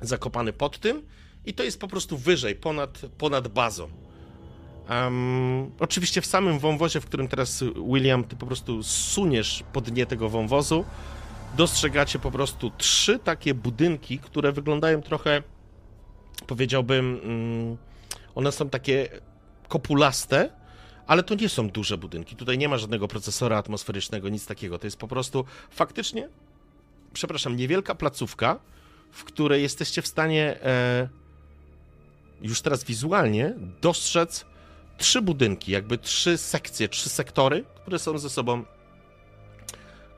zakopany 0.00 0.52
pod 0.52 0.78
tym 0.78 1.02
i 1.46 1.54
to 1.54 1.62
jest 1.62 1.80
po 1.80 1.88
prostu 1.88 2.18
wyżej, 2.18 2.54
ponad, 2.54 3.00
ponad 3.18 3.48
bazą. 3.48 3.88
Em, 4.88 5.70
oczywiście 5.78 6.20
w 6.20 6.26
samym 6.26 6.58
wąwozie, 6.58 7.00
w 7.00 7.06
którym 7.06 7.28
teraz 7.28 7.64
William, 7.92 8.24
ty 8.24 8.36
po 8.36 8.46
prostu 8.46 8.82
suniesz 8.82 9.64
po 9.72 9.80
dnie 9.80 10.06
tego 10.06 10.28
wąwozu, 10.28 10.84
dostrzegacie 11.56 12.18
po 12.18 12.30
prostu 12.30 12.70
trzy 12.78 13.18
takie 13.18 13.54
budynki, 13.54 14.18
które 14.18 14.52
wyglądają 14.52 15.02
trochę, 15.02 15.42
powiedziałbym, 16.46 17.20
mm, 17.24 17.76
one 18.34 18.52
są 18.52 18.68
takie 18.68 19.08
kopulaste, 19.68 20.50
ale 21.06 21.22
to 21.22 21.34
nie 21.34 21.48
są 21.48 21.68
duże 21.68 21.98
budynki. 21.98 22.36
Tutaj 22.36 22.58
nie 22.58 22.68
ma 22.68 22.78
żadnego 22.78 23.08
procesora 23.08 23.58
atmosferycznego, 23.58 24.28
nic 24.28 24.46
takiego. 24.46 24.78
To 24.78 24.86
jest 24.86 24.96
po 24.96 25.08
prostu 25.08 25.44
faktycznie, 25.70 26.28
przepraszam, 27.12 27.56
niewielka 27.56 27.94
placówka, 27.94 28.58
w 29.10 29.24
której 29.24 29.62
jesteście 29.62 30.02
w 30.02 30.06
stanie 30.06 30.62
e, 30.62 31.08
już 32.42 32.60
teraz 32.60 32.84
wizualnie 32.84 33.54
dostrzec 33.80 34.46
trzy 34.98 35.22
budynki, 35.22 35.72
jakby 35.72 35.98
trzy 35.98 36.38
sekcje, 36.38 36.88
trzy 36.88 37.08
sektory, 37.08 37.64
które 37.74 37.98
są 37.98 38.18
ze 38.18 38.30
sobą 38.30 38.64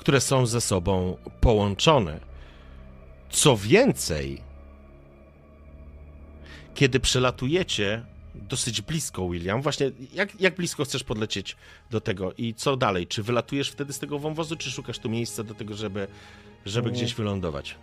które 0.07 0.21
są 0.21 0.47
ze 0.47 0.61
sobą 0.61 1.17
połączone. 1.41 2.21
Co 3.31 3.57
więcej, 3.57 4.41
kiedy 6.75 7.01
przelatujecie 7.01 8.03
dosyć 8.35 8.83
blisko, 8.83 9.29
William, 9.29 9.63
właśnie 9.63 9.91
jak, 10.15 10.41
jak 10.41 10.55
blisko 10.55 10.85
chcesz 10.85 11.05
podlecieć 11.05 11.57
do 11.91 12.01
tego 12.01 12.33
i 12.39 12.55
co 12.55 12.77
dalej? 12.77 13.07
Czy 13.07 13.23
wylatujesz 13.23 13.71
wtedy 13.71 13.93
z 13.93 13.99
tego 13.99 14.19
wąwozu, 14.19 14.57
czy 14.57 14.71
szukasz 14.71 14.99
tu 14.99 15.09
miejsca 15.09 15.43
do 15.43 15.55
tego, 15.55 15.75
żeby, 15.75 16.07
żeby 16.67 16.91
gdzieś 16.91 17.15
wylądować? 17.15 17.79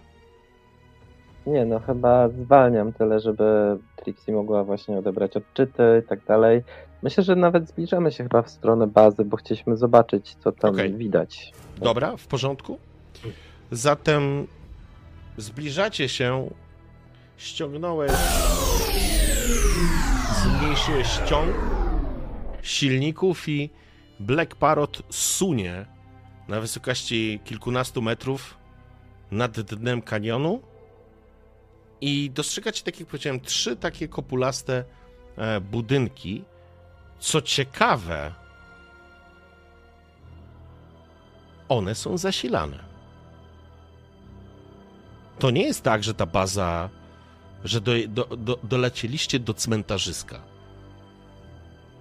Nie, 1.47 1.65
no 1.65 1.79
chyba 1.79 2.29
zwalniam 2.29 2.93
tyle, 2.93 3.19
żeby 3.19 3.77
Trixie 3.95 4.33
mogła 4.33 4.63
właśnie 4.63 4.97
odebrać 4.97 5.37
odczyty 5.37 6.01
i 6.05 6.07
tak 6.07 6.25
dalej. 6.25 6.63
Myślę, 7.03 7.23
że 7.23 7.35
nawet 7.35 7.69
zbliżamy 7.69 8.11
się 8.11 8.23
chyba 8.23 8.41
w 8.41 8.49
stronę 8.49 8.87
bazy, 8.87 9.25
bo 9.25 9.37
chcieliśmy 9.37 9.77
zobaczyć, 9.77 10.35
co 10.39 10.51
tam 10.51 10.73
Okej. 10.73 10.93
widać. 10.93 11.53
Dobra, 11.77 12.17
w 12.17 12.27
porządku. 12.27 12.79
Zatem 13.71 14.47
zbliżacie 15.37 16.09
się, 16.09 16.49
ściągnąłeś, 17.37 18.11
zmniejszyłeś 20.43 21.07
ściąg 21.07 21.55
silników 22.61 23.49
i 23.49 23.69
Black 24.19 24.55
Parrot 24.55 25.01
sunie 25.09 25.85
na 26.47 26.61
wysokości 26.61 27.39
kilkunastu 27.45 28.01
metrów 28.01 28.57
nad 29.31 29.61
dnem 29.61 30.01
kanionu 30.01 30.61
i 32.01 32.31
dostrzegacie, 32.33 32.83
tak 32.83 32.99
jak 32.99 33.09
powiedziałem, 33.09 33.39
trzy 33.39 33.75
takie 33.75 34.07
kopulaste 34.07 34.83
e, 35.37 35.61
budynki. 35.61 36.43
Co 37.23 37.41
ciekawe, 37.41 38.31
one 41.69 41.95
są 41.95 42.17
zasilane. 42.17 42.79
To 45.39 45.51
nie 45.51 45.63
jest 45.63 45.83
tak, 45.83 46.03
że 46.03 46.13
ta 46.13 46.25
baza, 46.25 46.89
że 47.63 47.81
do, 47.81 47.91
do, 48.07 48.23
do, 48.37 48.59
dolecieliście 48.63 49.39
do 49.39 49.53
cmentarzyska. 49.53 50.39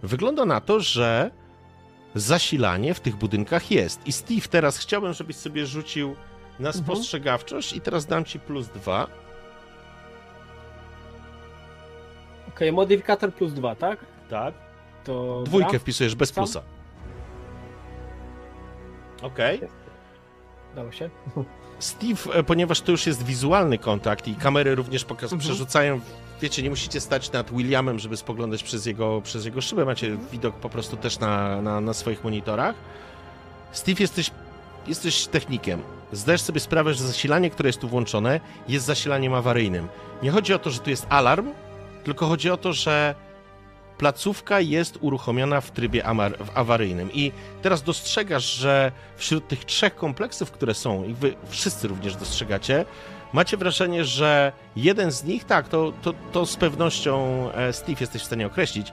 Wygląda 0.03 0.45
na 0.45 0.61
to, 0.61 0.81
że 0.81 1.31
zasilanie 2.15 2.95
w 2.95 3.01
tych 3.01 3.17
budynkach 3.17 3.71
jest. 3.71 4.07
I 4.07 4.13
Steve, 4.13 4.49
teraz 4.51 4.79
chciałbym, 4.79 5.13
żebyś 5.13 5.37
sobie 5.37 5.67
rzucił 5.67 6.17
na 6.59 6.69
Mhm. 6.69 6.85
spostrzegawczość 6.85 7.73
i 7.73 7.81
teraz 7.81 8.07
dam 8.07 8.25
ci 8.25 8.39
plus 8.41 8.69
dwa. 8.69 9.07
Okej, 12.49 12.73
modyfikator 12.73 13.35
plus 13.35 13.53
dwa, 13.53 13.75
tak? 13.75 13.99
Tak. 14.31 14.55
To 15.05 15.43
Dwójkę 15.45 15.79
wpisujesz 15.79 16.15
bez 16.15 16.29
Sam? 16.29 16.45
plusa. 16.45 16.63
Okej. 19.23 19.61
Dało 20.77 20.93
się. 20.93 21.11
Steve, 21.79 22.35
e, 22.35 22.43
ponieważ 22.43 22.81
to 22.81 22.91
już 22.93 23.07
jest 23.07 23.23
wizualny 23.25 23.79
kontakt 23.79 24.29
i 24.29 24.35
kamery 24.35 24.75
również 24.75 25.05
pokaz- 25.05 25.23
Mhm. 25.33 25.41
przerzucają, 25.41 26.01
wiecie, 26.41 26.63
nie 26.63 26.71
musicie 26.71 27.01
stać 27.01 27.33
nad 27.33 27.51
Williamem, 27.53 27.99
żeby 27.99 28.17
spoglądać 28.17 28.63
przez 28.63 28.87
jego, 28.87 29.21
przez 29.23 29.45
jego 29.45 29.61
szybę, 29.61 29.85
macie 29.85 30.17
widok 30.33 30.55
po 30.55 30.69
prostu 30.71 30.97
też 30.97 31.19
na, 31.19 31.63
na, 31.63 31.81
na 31.81 31.93
swoich 31.95 32.25
monitorach. 32.25 32.75
Steve, 33.73 34.01
jesteś, 34.01 34.31
jesteś 34.87 35.27
technikiem. 35.27 35.83
Zdajesz 36.13 36.41
sobie 36.43 36.61
sprawę, 36.61 36.95
że 36.95 37.05
zasilanie, 37.05 37.51
które 37.51 37.69
jest 37.69 37.81
tu 37.81 37.89
włączone, 37.89 38.41
jest 38.69 38.87
zasilaniem 38.87 39.35
awaryjnym. 39.35 39.89
Nie 40.23 40.31
chodzi 40.31 40.55
o 40.55 40.59
to, 40.59 40.71
że 40.71 40.79
tu 40.81 40.91
jest 40.91 41.07
alarm, 41.09 41.49
tylko 42.05 42.27
chodzi 42.27 42.51
o 42.51 42.57
to, 42.57 42.73
że 42.73 43.15
placówka 44.03 44.61
jest 44.61 44.99
uruchomiona 45.01 45.61
w 45.61 45.71
trybie 45.71 46.05
awaryjnym. 46.55 47.13
I 47.13 47.33
teraz 47.63 47.83
dostrzegasz, 47.83 48.55
że 48.55 48.93
wśród 49.17 49.49
tych 49.49 49.65
trzech 49.65 49.95
kompleksów, 49.95 50.51
które 50.51 50.75
są, 50.75 51.05
i 51.05 51.15
wy 51.15 51.35
wszyscy 51.49 51.89
również 51.89 52.17
dostrzegacie, 52.17 52.85
macie 53.33 53.57
wrażenie, 53.57 54.05
że 54.05 54.53
jeden 54.77 55.13
z 55.13 55.25
nich, 55.25 55.45
tak, 55.45 55.69
to, 55.69 55.93
to, 56.03 56.15
to 56.33 56.47
z 56.47 56.57
pewnością 56.57 57.49
e, 57.53 57.73
Steve 57.73 58.01
jesteś 58.01 58.23
w 58.23 58.25
stanie 58.25 58.47
określić, 58.47 58.93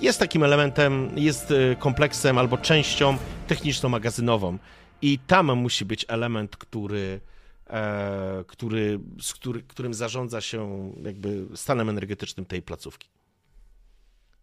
jest 0.00 0.18
takim 0.18 0.42
elementem, 0.44 1.10
jest 1.16 1.50
e, 1.50 1.76
kompleksem 1.76 2.38
albo 2.38 2.58
częścią 2.58 3.16
techniczno-magazynową. 3.46 4.58
I 5.02 5.18
tam 5.18 5.56
musi 5.56 5.84
być 5.84 6.04
element, 6.08 6.56
który, 6.56 7.20
e, 7.70 8.44
który, 8.46 9.00
z 9.20 9.34
który, 9.34 9.62
którym 9.62 9.94
zarządza 9.94 10.40
się 10.40 10.92
jakby 11.04 11.46
stanem 11.54 11.88
energetycznym 11.88 12.46
tej 12.46 12.62
placówki. 12.62 13.21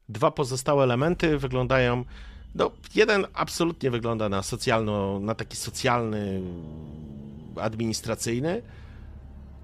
Dwa 0.09 0.31
pozostałe 0.31 0.83
elementy 0.83 1.37
wyglądają. 1.37 2.03
No, 2.55 2.71
jeden 2.95 3.27
absolutnie 3.33 3.91
wygląda 3.91 4.29
na 4.29 4.43
socjalno, 4.43 5.19
na 5.19 5.35
taki 5.35 5.57
socjalny, 5.57 6.41
administracyjny, 7.61 8.61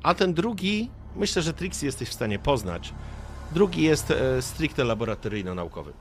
a 0.04 0.14
ten 0.14 0.34
drugi, 0.34 0.89
myślę, 1.16 1.41
że 1.41 1.54
Trixie 1.54 1.86
jesteś 1.86 2.10
w 2.10 2.14
stanie 2.14 2.39
poznać. 2.39 2.93
Drugi 3.52 3.84
jest 3.84 4.12
e, 4.12 4.41
stricte 4.41 4.84
laboratoryjno-naukowy. 4.84 5.93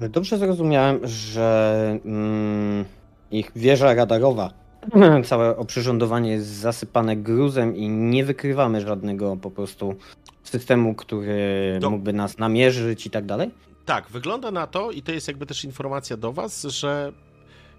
Dobrze 0.00 0.38
zrozumiałem, 0.38 1.00
że 1.04 1.98
mm, 2.04 2.84
ich 3.30 3.52
wieża 3.56 3.94
radarowa 3.94 4.50
całe 5.24 5.56
oprzyrządowanie 5.56 6.30
jest 6.30 6.46
zasypane 6.46 7.16
gruzem 7.16 7.76
i 7.76 7.88
nie 7.88 8.24
wykrywamy 8.24 8.80
żadnego 8.80 9.36
po 9.36 9.50
prostu 9.50 9.94
systemu, 10.42 10.94
który 10.94 11.78
Do- 11.80 11.90
mógłby 11.90 12.12
nas 12.12 12.38
namierzyć 12.38 13.06
i 13.06 13.10
tak 13.10 13.26
dalej? 13.26 13.50
Tak, 13.86 14.08
wygląda 14.10 14.50
na 14.50 14.66
to, 14.66 14.90
i 14.90 15.02
to 15.02 15.12
jest 15.12 15.28
jakby 15.28 15.46
też 15.46 15.64
informacja 15.64 16.16
do 16.16 16.32
Was, 16.32 16.62
że 16.62 17.12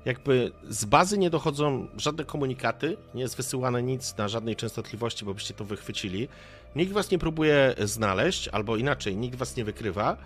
jakby 0.05 0.51
z 0.69 0.85
bazy 0.85 1.17
nie 1.17 1.29
dochodzą 1.29 1.87
żadne 1.97 2.25
komunikaty, 2.25 2.97
nie 3.15 3.21
jest 3.21 3.37
wysyłane 3.37 3.83
nic 3.83 4.17
na 4.17 4.27
żadnej 4.27 4.55
częstotliwości, 4.55 5.25
bo 5.25 5.33
byście 5.33 5.53
to 5.53 5.65
wychwycili. 5.65 6.27
Nikt 6.75 6.93
Was 6.93 7.11
nie 7.11 7.19
próbuje 7.19 7.75
znaleźć, 7.83 8.47
albo 8.47 8.77
inaczej, 8.77 9.17
nikt 9.17 9.35
Was 9.35 9.55
nie 9.55 9.65
wykrywa. 9.65 10.17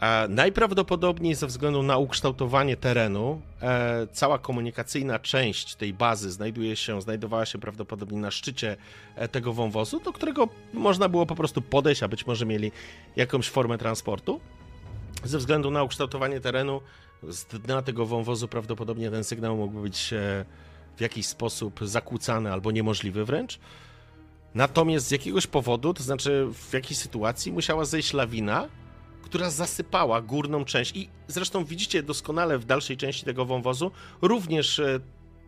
E, 0.00 0.28
najprawdopodobniej 0.28 1.34
ze 1.34 1.46
względu 1.46 1.82
na 1.82 1.96
ukształtowanie 1.96 2.76
terenu, 2.76 3.40
e, 3.62 4.06
cała 4.12 4.38
komunikacyjna 4.38 5.18
część 5.18 5.74
tej 5.74 5.92
bazy 5.92 6.30
znajduje 6.30 6.76
się, 6.76 7.02
znajdowała 7.02 7.46
się 7.46 7.58
prawdopodobnie 7.58 8.18
na 8.18 8.30
szczycie 8.30 8.76
e, 9.16 9.28
tego 9.28 9.52
wąwozu, 9.52 10.00
do 10.00 10.12
którego 10.12 10.48
można 10.72 11.08
było 11.08 11.26
po 11.26 11.34
prostu 11.34 11.62
podejść, 11.62 12.02
a 12.02 12.08
być 12.08 12.26
może 12.26 12.46
mieli 12.46 12.72
jakąś 13.16 13.48
formę 13.48 13.78
transportu. 13.78 14.40
Ze 15.24 15.38
względu 15.38 15.70
na 15.70 15.82
ukształtowanie 15.82 16.40
terenu, 16.40 16.80
z 17.22 17.44
dna 17.44 17.82
tego 17.82 18.06
wąwozu 18.06 18.48
prawdopodobnie 18.48 19.10
ten 19.10 19.24
sygnał 19.24 19.56
mógłby 19.56 19.82
być 19.82 20.14
w 20.96 21.00
jakiś 21.00 21.26
sposób 21.26 21.80
zakłócany 21.82 22.52
albo 22.52 22.70
niemożliwy 22.70 23.24
wręcz. 23.24 23.58
Natomiast 24.54 25.06
z 25.06 25.10
jakiegoś 25.10 25.46
powodu, 25.46 25.94
to 25.94 26.02
znaczy 26.02 26.46
w 26.52 26.72
jakiejś 26.72 26.98
sytuacji, 26.98 27.52
musiała 27.52 27.84
zejść 27.84 28.12
lawina, 28.12 28.68
która 29.22 29.50
zasypała 29.50 30.22
górną 30.22 30.64
część. 30.64 30.96
I 30.96 31.08
zresztą 31.28 31.64
widzicie 31.64 32.02
doskonale 32.02 32.58
w 32.58 32.64
dalszej 32.64 32.96
części 32.96 33.24
tego 33.24 33.44
wąwozu 33.44 33.90
również 34.22 34.78
e, 34.78 35.00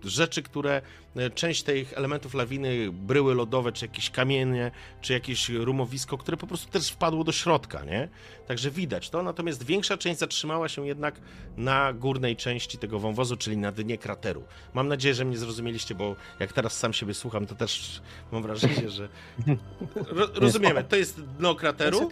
rzeczy, 0.05 0.43
które 0.43 0.83
e, 1.17 1.31
część 1.31 1.63
tych 1.63 1.93
elementów 1.93 2.35
lawiny, 2.35 2.93
bryły 2.93 3.35
lodowe, 3.35 3.73
czy 3.73 3.85
jakieś 3.85 4.11
kamienie, 4.11 4.71
czy 5.01 5.13
jakieś 5.13 5.49
rumowisko, 5.49 6.19
które 6.19 6.37
po 6.37 6.47
prostu 6.47 6.71
też 6.71 6.89
wpadło 6.89 7.25
do 7.25 7.33
środka, 7.33 7.85
nie? 7.85 8.09
Także 8.47 8.71
widać 8.71 9.11
to, 9.11 9.23
natomiast 9.23 9.63
większa 9.63 9.97
część 9.97 10.19
zatrzymała 10.19 10.69
się 10.69 10.87
jednak 10.87 11.21
na 11.57 11.93
górnej 11.93 12.37
części 12.37 12.79
tego 12.79 12.99
wąwozu, 12.99 13.37
czyli 13.37 13.57
na 13.57 13.73
dnie 13.73 13.99
krateru. 13.99 14.45
Mam 14.75 14.89
nadzieję, 14.89 15.15
że 15.15 15.25
mnie 15.25 15.39
zrozumieliście, 15.39 15.95
bo 15.95 16.17
jak 16.41 16.53
teraz 16.53 16.79
sam 16.79 16.93
siebie 16.93 17.15
słucham, 17.15 17.47
to 17.47 17.55
też 17.55 18.03
mam 18.33 18.43
wrażenie, 18.43 18.91
że... 18.91 19.09
Ro 20.17 20.27
rozumiemy, 20.35 20.85
to 20.85 20.97
jest 20.97 21.21
dno 21.25 21.55
krateru. 21.55 22.09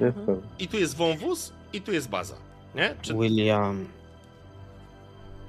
Jestem. 0.00 0.40
i 0.58 0.68
tu 0.68 0.78
jest 0.78 0.96
wąwóz 0.96 1.52
i 1.72 1.80
tu 1.80 1.92
jest 1.92 2.08
baza, 2.10 2.34
nie? 2.74 2.94
Czy... 3.02 3.14
William. 3.14 3.86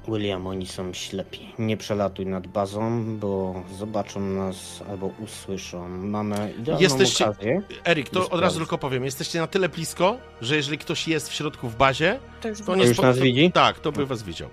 William, 0.08 0.48
oni 0.48 0.66
są 0.68 0.94
ślepi. 0.94 1.40
Nie 1.60 1.78
przelatuj 1.78 2.26
nad 2.26 2.48
bazą, 2.48 3.06
bo 3.18 3.64
zobaczą 3.78 4.20
nas 4.20 4.84
albo 4.90 5.08
usłyszą. 5.20 5.90
Mamy 5.90 6.54
idealną 6.60 6.82
Jesteście- 6.84 7.26
okazję. 7.30 7.62
Erik, 7.86 8.10
to 8.10 8.30
od 8.30 8.42
razu 8.42 8.60
tylko 8.60 8.78
powiem, 8.78 9.06
jesteście 9.06 9.40
na 9.40 9.48
tyle 9.48 9.70
blisko, 9.70 10.18
że 10.42 10.56
jeżeli 10.56 10.78
ktoś 10.78 11.08
jest 11.08 11.30
w 11.30 11.34
środku 11.34 11.70
w 11.70 11.76
bazie, 11.76 12.20
To 12.42 12.48
już 12.48 12.62
to 12.62 12.76
nie 12.76 12.86
już 12.86 12.98
spo- 12.98 13.02
nas 13.04 13.20
widzi? 13.20 13.52
Tak, 13.52 13.80
to 13.80 13.92
by 13.92 14.06
was 14.06 14.24
widział. 14.24 14.50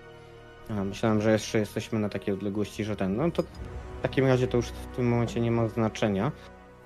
A, 0.71 0.85
myślałem, 0.85 1.23
że 1.23 1.33
jeszcze 1.33 1.59
jesteśmy 1.59 1.99
na 1.99 2.09
takiej 2.09 2.35
odległości, 2.35 2.85
że 2.85 2.97
ten. 2.97 3.17
No 3.17 3.31
to 3.31 3.43
w 3.43 3.47
takim 4.03 4.27
razie 4.27 4.47
to 4.49 4.57
już 4.57 4.67
w 4.67 4.97
tym 4.97 5.09
momencie 5.09 5.41
nie 5.41 5.51
ma 5.51 5.69
znaczenia. 5.69 6.33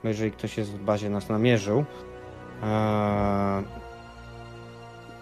Bo 0.03 0.09
jeżeli 0.09 0.31
ktoś 0.31 0.57
jest 0.59 0.71
w 0.73 0.79
bazie 0.85 1.11
nas 1.11 1.29
namierzył. 1.29 1.85
Eee... 2.63 3.83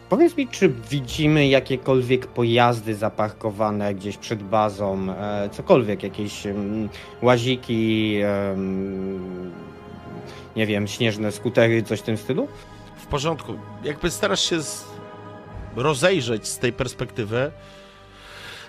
Powiedz 0.09 0.37
mi, 0.37 0.49
czy 0.49 0.69
widzimy 0.69 1.49
jakiekolwiek 1.49 2.27
pojazdy 2.27 2.95
zaparkowane 2.95 3.95
gdzieś 3.95 4.17
przed 4.17 4.43
bazą? 4.43 5.11
E, 5.11 5.49
cokolwiek, 5.53 6.03
jakieś 6.03 6.47
em, 6.47 6.89
łaziki, 7.23 8.17
nie 10.57 10.67
wiem, 10.67 10.89
śnieżne 10.89 11.33
skutery, 11.33 11.83
coś 11.83 12.01
w 12.01 12.03
tym 12.03 12.17
stylu? 12.17 12.49
W 12.97 13.07
porządku. 13.07 13.55
Jakby 13.85 14.11
starasz 14.11 14.41
się 14.51 14.63
z... 14.63 14.85
rozejrzeć 15.77 16.49
z 16.49 16.59
tej 16.59 16.73
perspektywy. 16.73 17.51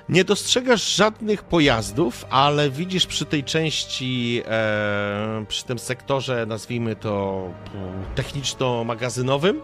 Nie 0.10 0.24
dostrzegasz 0.24 0.96
żadnych 0.96 1.44
pojazdów, 1.44 2.26
ale 2.30 2.70
widzisz 2.70 3.06
przy 3.08 3.26
tej 3.26 3.44
części, 3.44 4.42
e, 4.48 5.46
przy 5.48 5.66
tym 5.66 5.80
sektorze, 5.80 6.46
nazwijmy 6.46 6.96
to 6.96 7.44
mm, 7.76 8.04
techniczno-magazynowym, 8.16 9.62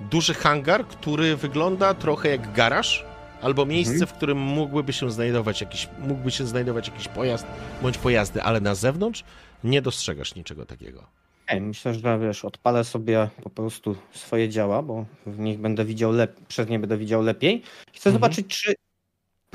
duży 0.00 0.34
hangar, 0.34 0.86
który 0.86 1.36
wygląda 1.36 1.94
trochę 1.94 2.28
jak 2.28 2.52
garaż, 2.52 3.04
albo 3.42 3.66
miejsce, 3.66 3.92
Mhm. 3.94 4.08
w 4.10 4.12
którym 4.12 4.38
mógłby 4.38 4.92
się 4.92 5.10
znajdować 5.10 5.60
jakiś, 5.60 5.88
mógłby 5.98 6.30
się 6.30 6.46
znajdować 6.46 6.88
jakiś 6.88 7.08
pojazd 7.08 7.46
bądź 7.82 7.98
pojazdy, 7.98 8.42
ale 8.42 8.60
na 8.60 8.74
zewnątrz 8.74 9.24
nie 9.64 9.82
dostrzegasz 9.82 10.34
niczego 10.34 10.66
takiego. 10.66 11.04
Myślę, 11.60 11.94
że 11.94 12.18
wiesz, 12.18 12.44
odpalę 12.44 12.84
sobie 12.84 13.28
po 13.42 13.50
prostu 13.50 13.96
swoje 14.12 14.48
działa, 14.48 14.82
bo 14.82 15.04
w 15.26 15.38
nich 15.38 15.58
będę 15.58 15.84
widział 15.84 16.12
lep- 16.12 16.28
przez 16.48 16.68
nie 16.68 16.78
będę 16.78 16.96
widział 16.98 17.22
lepiej. 17.22 17.62
Chcę 17.92 18.10
Mhm. 18.10 18.12
zobaczyć, 18.14 18.46
czy 18.46 18.74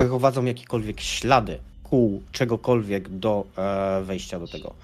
prowadzą 0.08 0.44
jakiekolwiek 0.44 1.00
ślady 1.00 1.58
kół 1.82 2.22
czegokolwiek 2.32 3.08
do 3.08 3.44
e, 3.58 4.02
wejścia 4.04 4.38
do 4.38 4.46
tego. 4.48 4.74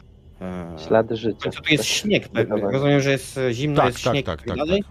E, 0.40 0.76
Ślady 0.86 1.16
życia. 1.16 1.50
tu 1.50 1.72
jest 1.72 1.84
Tak, 1.84 1.92
śnieg, 1.92 2.26
zdecydowanie. 2.28 2.72
rozumiem, 2.72 3.00
że 3.00 3.10
jest 3.10 3.40
zimno, 3.52 3.76
Tak, 3.76 3.86
jest 3.86 4.04
tak, 4.04 4.12
śnieg 4.12 4.26
tak, 4.26 4.40
i 4.40 4.44
tak 4.44 4.48
tak, 4.48 4.66
dalej, 4.66 4.84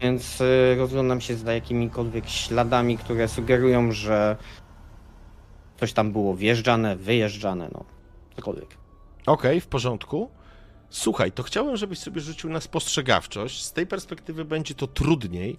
więc 0.00 0.40
e, 0.40 0.74
rozglądam 0.76 1.20
się 1.20 1.36
za 1.36 1.52
jakimikolwiek 1.52 2.28
śladami, 2.28 2.98
które 2.98 3.28
sugerują, 3.28 3.92
że 3.92 4.36
coś 5.80 5.92
tam 5.92 6.12
było 6.12 6.34
wjeżdżane, 6.36 6.96
wyjeżdżane, 6.96 7.68
no 7.72 7.84
cokolwiek. 8.36 8.68
Okej, 9.26 9.60
w 9.60 9.66
porządku. 9.66 10.30
Słuchaj, 10.90 11.32
to 11.32 11.42
chciałem, 11.42 11.76
żebyś 11.76 11.98
sobie 11.98 12.20
rzucił 12.20 12.50
na 12.50 12.60
spostrzegawczość. 12.60 13.64
Z 13.64 13.72
tej 13.72 13.86
perspektywy 13.86 14.44
będzie 14.44 14.74
to 14.74 14.86
trudniej, 14.86 15.58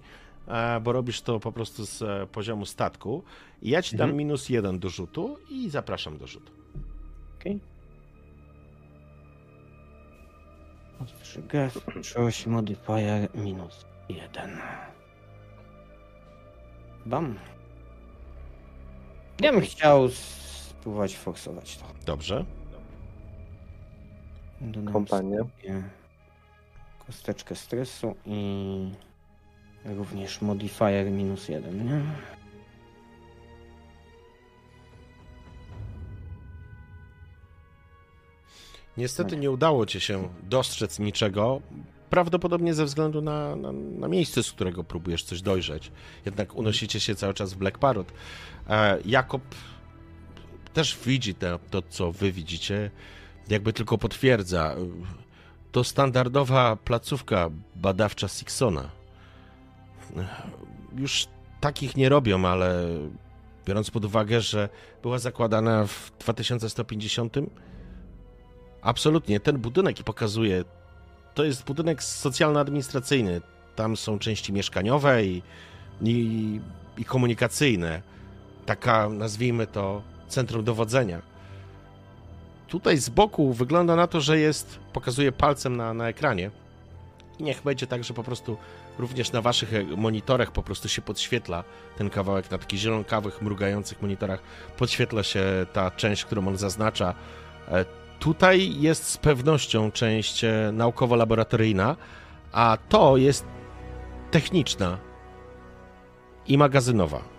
bo 0.82 0.92
robisz 0.92 1.20
to 1.22 1.40
po 1.40 1.52
prostu 1.52 1.86
z 1.86 2.02
e, 2.02 2.26
poziomu 2.26 2.66
statku. 2.66 3.22
I 3.62 3.70
ja 3.70 3.82
ci 3.82 3.96
dam 3.96 4.08
Mhm. 4.08 4.16
minus 4.18 4.48
jeden 4.48 4.78
do 4.78 4.88
rzutu 4.88 5.36
i 5.50 5.70
zapraszam 5.70 6.18
do 6.18 6.26
rzutu. 6.26 6.52
Okej. 7.40 7.60
Ostrzegawczość 11.00 12.46
modifier 12.46 13.28
minus 13.34 13.84
jeden. 14.08 14.58
Bam. 17.06 17.38
Ja 19.40 19.52
bym 19.52 19.60
chciał 19.60 20.08
spróbować 20.08 21.16
forsować 21.16 21.76
to. 21.76 21.84
Dobrze. 22.06 22.44
Sobie 25.08 25.82
kosteczkę 27.06 27.54
stresu 27.54 28.14
i 28.26 28.90
również 29.84 30.42
modifier 30.42 31.10
minus 31.10 31.48
jeden, 31.48 31.86
nie? 31.86 32.00
Niestety 38.96 39.36
nie 39.36 39.50
udało 39.50 39.86
ci 39.86 40.00
się 40.00 40.28
dostrzec 40.42 40.98
niczego. 40.98 41.60
Prawdopodobnie 42.10 42.74
ze 42.74 42.84
względu 42.84 43.22
na, 43.22 43.56
na, 43.56 43.72
na 43.72 44.08
miejsce, 44.08 44.42
z 44.42 44.52
którego 44.52 44.84
próbujesz 44.84 45.24
coś 45.24 45.42
dojrzeć. 45.42 45.92
Jednak 46.26 46.54
unosicie 46.54 47.00
się 47.00 47.14
cały 47.14 47.34
czas 47.34 47.54
w 47.54 47.56
Black 47.56 47.78
Parrot. 47.78 48.12
E, 48.68 48.98
Jakob 49.04 49.42
też 50.72 50.98
widzi 51.06 51.34
te, 51.34 51.58
to, 51.70 51.82
co 51.82 52.12
wy 52.12 52.32
widzicie, 52.32 52.90
jakby 53.48 53.72
tylko 53.72 53.98
potwierdza. 53.98 54.76
To 55.72 55.84
standardowa 55.84 56.76
placówka 56.76 57.50
badawcza 57.76 58.28
Sixona. 58.28 59.03
Już 60.96 61.26
takich 61.60 61.96
nie 61.96 62.08
robią, 62.08 62.44
ale 62.44 62.88
biorąc 63.66 63.90
pod 63.90 64.04
uwagę, 64.04 64.40
że 64.40 64.68
była 65.02 65.18
zakładana 65.18 65.86
w 65.86 66.12
2150, 66.18 67.36
absolutnie 68.82 69.40
ten 69.40 69.58
budynek 69.58 70.02
pokazuje, 70.02 70.64
to 71.34 71.44
jest 71.44 71.64
budynek 71.64 72.02
socjalno-administracyjny. 72.02 73.40
Tam 73.76 73.96
są 73.96 74.18
części 74.18 74.52
mieszkaniowe 74.52 75.24
i, 75.24 75.42
i, 76.02 76.60
i 76.98 77.04
komunikacyjne. 77.04 78.02
Taka, 78.66 79.08
nazwijmy 79.08 79.66
to, 79.66 80.02
centrum 80.28 80.64
dowodzenia. 80.64 81.22
Tutaj 82.68 82.98
z 82.98 83.08
boku 83.08 83.52
wygląda 83.52 83.96
na 83.96 84.06
to, 84.06 84.20
że 84.20 84.38
jest, 84.38 84.78
pokazuje 84.92 85.32
palcem 85.32 85.76
na, 85.76 85.94
na 85.94 86.08
ekranie. 86.08 86.50
Niech 87.40 87.62
będzie 87.62 87.86
tak, 87.86 88.04
że 88.04 88.14
po 88.14 88.24
prostu 88.24 88.56
również 88.98 89.32
na 89.32 89.40
waszych 89.40 89.74
e, 89.74 89.82
monitorach 89.84 90.52
po 90.52 90.62
prostu 90.62 90.88
się 90.88 91.02
podświetla 91.02 91.64
ten 91.98 92.10
kawałek, 92.10 92.50
na 92.50 92.58
takich 92.58 92.78
zielonkawych, 92.78 93.42
mrugających 93.42 94.02
monitorach 94.02 94.42
podświetla 94.76 95.22
się 95.22 95.44
ta 95.72 95.90
część, 95.90 96.24
którą 96.24 96.48
on 96.48 96.56
zaznacza. 96.56 97.14
E, 97.68 97.84
Tutaj 98.18 98.80
jest 98.80 99.08
z 99.08 99.16
pewnością 99.16 99.90
część 99.92 100.44
e, 100.44 100.70
naukowo-laboratoryjna, 100.72 101.96
a 102.52 102.78
to 102.88 103.16
jest 103.16 103.46
techniczna 104.30 104.98
i 106.46 106.58
magazynowa. 106.58 107.34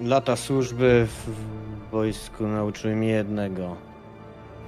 lata 0.00 0.36
służby 0.36 1.06
w 1.06 1.90
wojsku 1.90 2.46
nauczyły 2.46 2.96
mnie 2.96 3.08
jednego. 3.08 3.76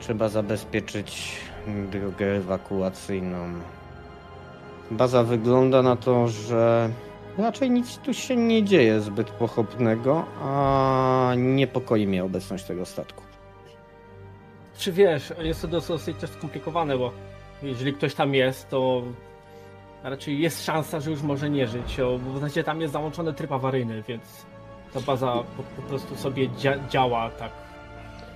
Trzeba 0.01 0.29
zabezpieczyć 0.29 1.37
drogę 1.67 2.27
ewakuacyjną. 2.27 3.53
Baza 4.91 5.23
wygląda 5.25 5.83
na 5.83 5.97
to, 5.97 6.29
że 6.29 6.91
raczej 7.39 7.71
nic 7.71 7.99
tu 7.99 8.15
się 8.15 8.37
nie 8.37 8.65
dzieje 8.65 9.01
zbyt 9.01 9.31
pochopnego, 9.31 10.25
a 10.43 11.33
niepokoi 11.37 12.07
mnie 12.07 12.25
obecność 12.25 12.65
tego 12.65 12.87
statku. 12.87 13.23
Czy 14.79 14.93
wiesz, 14.93 15.33
jest 15.39 15.63
to 15.63 15.69
dosyć 15.69 16.17
też 16.17 16.31
skomplikowane, 16.31 16.99
bo 16.99 17.13
jeżeli 17.63 17.93
ktoś 17.93 18.15
tam 18.15 18.35
jest, 18.35 18.69
to 18.69 19.03
raczej 20.03 20.41
jest 20.41 20.65
szansa, 20.65 21.01
że 21.01 21.11
już 21.11 21.23
może 21.23 21.51
nie 21.51 21.67
żyć. 21.67 21.97
Bo 22.25 22.33
w 22.33 22.41
zasadzie 22.41 22.65
tam 22.65 22.81
jest 22.81 22.93
załączony 22.93 23.33
tryb 23.33 23.53
awaryjny, 23.53 24.03
więc 24.09 24.23
ta 24.95 25.01
baza 25.01 25.33
po, 25.57 25.63
po 25.63 25.83
prostu 25.89 26.17
sobie 26.17 26.49
dzia 26.49 26.89
działa 26.89 27.31
tak. 27.31 27.60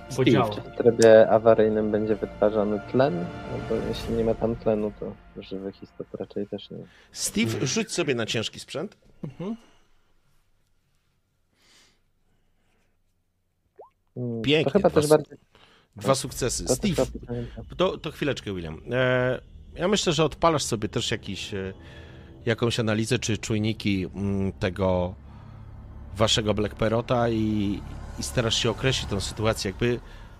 Bo 0.09 0.13
Steve. 0.23 0.49
Czy 0.55 0.61
w 0.61 0.77
trybie 0.77 1.29
awaryjnym 1.29 1.91
będzie 1.91 2.15
wytwarzany 2.15 2.79
tlen? 2.91 3.15
No 3.51 3.57
bo 3.69 3.75
jeśli 3.87 4.13
nie 4.13 4.23
ma 4.23 4.33
tam 4.33 4.55
tlenu, 4.55 4.91
to 4.99 5.13
żywych 5.41 5.83
istot 5.83 6.07
raczej 6.19 6.47
też 6.47 6.69
nie. 6.71 6.77
Steve, 7.11 7.67
rzuć 7.67 7.91
sobie 7.91 8.15
na 8.15 8.25
ciężki 8.25 8.59
sprzęt. 8.59 8.97
Mhm. 9.23 9.55
Hmm, 14.15 14.41
Pięknie, 14.41 14.71
To 14.71 14.79
chyba 14.79 14.89
dwa 14.89 15.01
też 15.01 15.09
bardziej... 15.09 15.37
Dwa 15.95 16.15
sukcesy. 16.15 16.65
To 16.65 16.75
Steve. 16.75 17.05
To, 17.77 17.97
to 17.97 18.11
chwileczkę, 18.11 18.53
William. 18.53 18.81
E, 18.91 19.41
ja 19.75 19.87
myślę, 19.87 20.13
że 20.13 20.23
odpalasz 20.23 20.63
sobie 20.63 20.89
też 20.89 21.11
jakiś, 21.11 21.53
e, 21.53 21.73
jakąś 22.45 22.79
analizę 22.79 23.19
czy 23.19 23.37
czujniki 23.37 24.05
mm, 24.15 24.51
tego 24.51 25.15
waszego 26.15 26.53
Black 26.53 26.75
Perota 26.75 27.29
i, 27.29 27.81
i 28.19 28.23
starasz 28.23 28.55
się 28.55 28.69
określić 28.69 29.09
tę 29.09 29.21
sytuację. 29.21 29.71
Jakby 29.71 29.99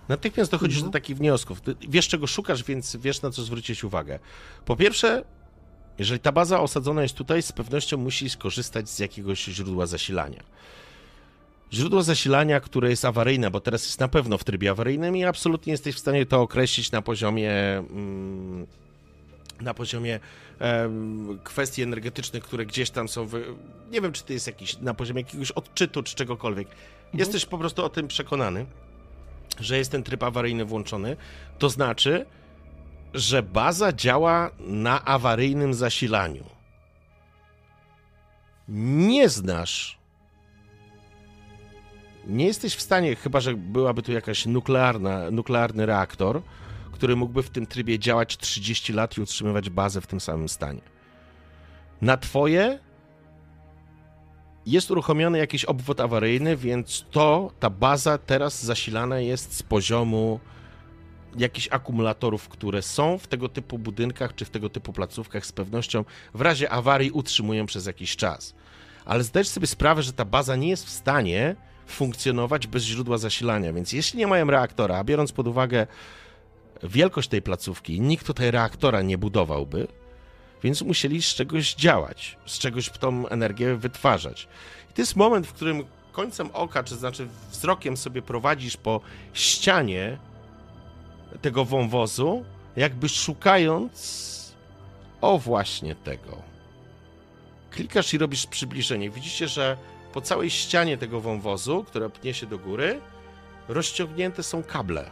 natychmiast 0.10 0.52
dochodzisz 0.52 0.84
do 0.84 0.90
takich 0.90 1.18
wniosków. 1.18 1.62
Ty 1.62 1.76
wiesz, 1.90 2.08
czego 2.08 2.28
szukasz, 2.28 2.64
więc 2.64 2.96
wiesz, 2.96 3.22
na 3.22 3.32
co 3.32 3.44
zwrócić 3.44 3.84
uwagę. 3.84 4.20
Po 4.66 4.76
pierwsze, 4.76 5.24
jeżeli 6.00 6.20
ta 6.20 6.32
baza 6.32 6.60
osadzona 6.60 7.02
jest 7.04 7.16
tutaj, 7.16 7.42
z 7.42 7.52
pewnością 7.52 7.98
musi 7.98 8.30
skorzystać 8.30 8.90
z 8.90 9.00
jakiegoś 9.00 9.44
źródła 9.44 9.86
zasilania. 9.86 10.44
Źródło 11.74 12.04
zasilania, 12.04 12.60
które 12.60 12.90
jest 12.90 13.06
awaryjne, 13.06 13.52
bo 13.52 13.60
teraz 13.60 13.86
jest 13.86 14.00
na 14.00 14.08
pewno 14.08 14.38
w 14.38 14.44
trybie 14.44 14.72
awaryjnym 14.72 15.18
i 15.18 15.24
absolutnie 15.24 15.72
jesteś 15.72 15.96
w 15.96 16.00
stanie 16.00 16.26
to 16.26 16.42
określić 16.42 16.92
na 16.92 17.02
poziomie 17.02 17.52
mm, 17.78 18.68
na 19.62 19.74
poziomie 19.74 20.20
kwestii 21.44 21.82
energetycznych, 21.82 22.44
które 22.44 22.66
gdzieś 22.66 22.90
tam 22.90 23.10
są. 23.10 23.26
Wy... 23.26 23.46
Nie 23.92 24.02
wiem, 24.02 24.12
czy 24.12 24.24
to 24.24 24.34
jest 24.34 24.48
jakiś 24.48 24.78
na 24.78 24.94
poziomie 24.94 25.22
jakiegoś 25.22 25.52
odczytu 25.52 26.04
czy 26.04 26.16
czegokolwiek. 26.16 26.68
Jesteś 27.18 27.46
po 27.46 27.58
prostu 27.58 27.86
o 27.86 27.90
tym 27.90 28.08
przekonany, 28.08 28.66
że 29.60 29.78
jest 29.78 29.92
ten 29.92 30.04
tryb 30.04 30.24
awaryjny 30.24 30.66
włączony. 30.66 31.18
To 31.60 31.70
znaczy, 31.70 32.26
że 33.14 33.44
baza 33.44 33.94
działa 33.94 34.52
na 34.60 35.06
awaryjnym 35.06 35.74
zasilaniu. 35.74 36.44
Nie 38.68 39.30
znasz 39.30 40.00
nie 42.28 42.46
jesteś 42.46 42.76
w 42.76 42.82
stanie, 42.82 43.16
chyba 43.16 43.40
że 43.40 43.54
byłaby 43.54 44.02
tu 44.02 44.12
jakaś 44.12 44.46
nuklearna, 44.46 45.32
nuklearny 45.32 45.86
reaktor, 45.86 46.42
który 46.92 47.16
mógłby 47.16 47.44
w 47.44 47.50
tym 47.50 47.66
trybie 47.66 48.00
działać 48.00 48.38
30 48.38 48.94
lat 48.94 49.18
i 49.18 49.22
utrzymywać 49.22 49.70
bazę 49.70 50.02
w 50.02 50.08
tym 50.08 50.20
samym 50.20 50.50
stanie. 50.50 50.82
Na 52.02 52.18
twoje 52.18 52.80
jest 54.66 54.92
uruchomiony 54.92 55.38
jakiś 55.38 55.66
obwód 55.66 56.00
awaryjny, 56.00 56.58
więc 56.58 57.06
to, 57.12 57.52
ta 57.60 57.70
baza 57.70 58.18
teraz 58.18 58.64
zasilana 58.64 59.20
jest 59.20 59.54
z 59.54 59.64
poziomu 59.64 60.40
jakichś 61.38 61.68
akumulatorów, 61.72 62.50
które 62.50 62.82
są 62.82 63.18
w 63.18 63.28
tego 63.28 63.50
typu 63.50 63.78
budynkach 63.78 64.36
czy 64.36 64.46
w 64.46 64.50
tego 64.50 64.70
typu 64.70 64.94
placówkach 64.94 65.46
z 65.46 65.52
pewnością 65.52 66.06
w 66.34 66.42
razie 66.42 66.70
awarii 66.70 67.12
utrzymują 67.12 67.66
przez 67.66 67.86
jakiś 67.86 68.16
czas. 68.16 68.56
Ale 69.06 69.24
zdajesz 69.24 69.48
sobie 69.48 69.68
sprawę, 69.68 70.04
że 70.04 70.14
ta 70.14 70.26
baza 70.26 70.56
nie 70.56 70.70
jest 70.70 70.86
w 70.86 70.90
stanie 70.90 71.56
funkcjonować 71.88 72.68
bez 72.68 72.84
źródła 72.84 73.18
zasilania, 73.18 73.74
więc 73.74 73.94
jeśli 73.94 74.20
nie 74.20 74.28
mają 74.28 74.46
reaktora, 74.46 74.98
a 74.98 75.04
biorąc 75.04 75.32
pod 75.32 75.48
uwagę 75.48 75.88
wielkość 76.84 77.30
tej 77.30 77.42
placówki, 77.42 78.02
nikt 78.02 78.26
tutaj 78.28 78.52
reaktora 78.52 79.02
nie 79.02 79.18
budowałby, 79.18 79.88
więc 80.66 80.82
musieli 80.82 81.22
z 81.22 81.26
czegoś 81.26 81.76
działać, 81.76 82.38
z 82.46 82.60
czegoś 82.60 82.90
tą 82.90 83.28
energię 83.28 83.76
wytwarzać. 83.76 84.48
I 84.92 84.94
to 84.94 85.02
jest 85.02 85.16
moment, 85.16 85.48
w 85.48 85.54
którym 85.54 85.84
końcem 86.12 86.50
oka, 86.54 86.84
czy 86.84 86.96
znaczy 86.96 87.28
wzrokiem 87.52 87.98
sobie 87.98 88.22
prowadzisz 88.22 88.78
po 88.78 89.02
ścianie 89.34 90.18
tego 91.42 91.66
wąwozu, 91.66 92.46
jakby 92.76 93.10
szukając 93.10 94.56
o 95.22 95.38
właśnie 95.38 95.96
tego. 95.96 96.42
Klikasz 97.72 98.14
i 98.14 98.18
robisz 98.18 98.48
przybliżenie. 98.48 99.10
Widzicie, 99.10 99.48
że 99.48 99.78
po 100.14 100.22
całej 100.22 100.50
ścianie 100.50 100.98
tego 100.98 101.22
wąwozu, 101.22 101.84
która 101.84 102.10
pnie 102.10 102.34
się 102.34 102.46
do 102.46 102.58
góry, 102.58 103.02
rozciągnięte 103.68 104.44
są 104.44 104.64
kable. 104.64 105.12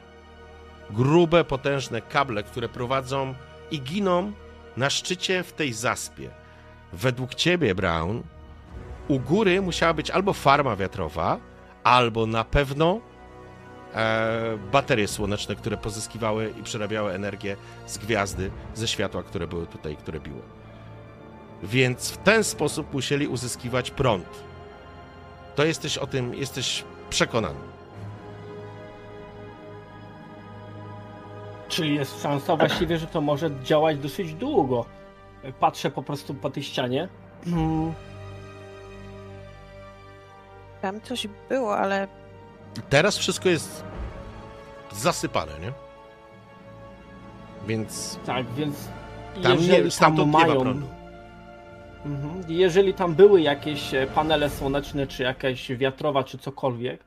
Grube, 0.89 1.43
potężne 1.43 2.01
kable, 2.01 2.43
które 2.43 2.69
prowadzą 2.69 3.35
i 3.71 3.81
giną 3.81 4.33
na 4.77 4.89
szczycie 4.89 5.43
w 5.43 5.53
tej 5.53 5.73
zaspie. 5.73 6.29
Według 6.93 7.35
ciebie, 7.35 7.75
Brown, 7.75 8.23
u 9.07 9.19
góry 9.19 9.61
musiała 9.61 9.93
być 9.93 10.11
albo 10.11 10.33
farma 10.33 10.75
wiatrowa, 10.75 11.39
albo 11.83 12.25
na 12.25 12.43
pewno 12.43 12.99
e, 13.93 14.57
baterie 14.71 15.07
słoneczne, 15.07 15.55
które 15.55 15.77
pozyskiwały 15.77 16.53
i 16.59 16.63
przerabiały 16.63 17.13
energię 17.13 17.57
z 17.87 17.97
gwiazdy, 17.97 18.51
ze 18.73 18.87
światła, 18.87 19.23
które 19.23 19.47
były 19.47 19.67
tutaj, 19.67 19.97
które 19.97 20.19
biło. 20.19 20.41
Więc 21.63 22.11
w 22.11 22.17
ten 22.17 22.43
sposób 22.43 22.93
musieli 22.93 23.27
uzyskiwać 23.27 23.91
prąd. 23.91 24.25
To 25.55 25.65
jesteś 25.65 25.97
o 25.97 26.07
tym, 26.07 26.33
jesteś 26.33 26.83
przekonany. 27.09 27.72
Czyli 31.73 31.95
jest 31.95 32.21
szansa 32.21 32.55
właściwie, 32.55 32.97
że 32.97 33.07
to 33.07 33.21
może 33.21 33.51
działać 33.63 33.97
dosyć 33.97 34.33
długo. 34.33 34.85
Patrzę 35.59 35.91
po 35.91 36.03
prostu 36.03 36.33
po 36.33 36.49
tej 36.49 36.63
ścianie. 36.63 37.07
Mm, 37.47 37.93
Tam 40.81 41.01
coś 41.01 41.27
było, 41.49 41.77
ale 41.77 42.07
Teraz 42.89 43.17
wszystko 43.17 43.49
jest 43.49 43.83
zasypane, 44.91 45.51
nie? 45.59 45.73
Więc 47.67 48.19
Tak, 48.25 48.45
więc 48.53 48.75
tam 49.43 49.57
jeżeli 49.57 49.83
nie, 49.83 49.91
stamtąd 49.91 50.31
tam 50.31 50.41
nie 50.41 50.47
ma 50.47 50.53
mają, 50.53 50.61
prądu. 50.61 50.87
Mhm. 52.05 52.43
Jeżeli 52.47 52.93
tam 52.93 53.15
były 53.15 53.41
jakieś 53.41 53.93
e, 53.93 54.07
panele 54.07 54.49
słoneczne, 54.49 55.07
czy 55.07 55.23
jakaś 55.23 55.71
wiatrowa, 55.71 56.23
czy 56.23 56.37
cokolwiek, 56.37 57.03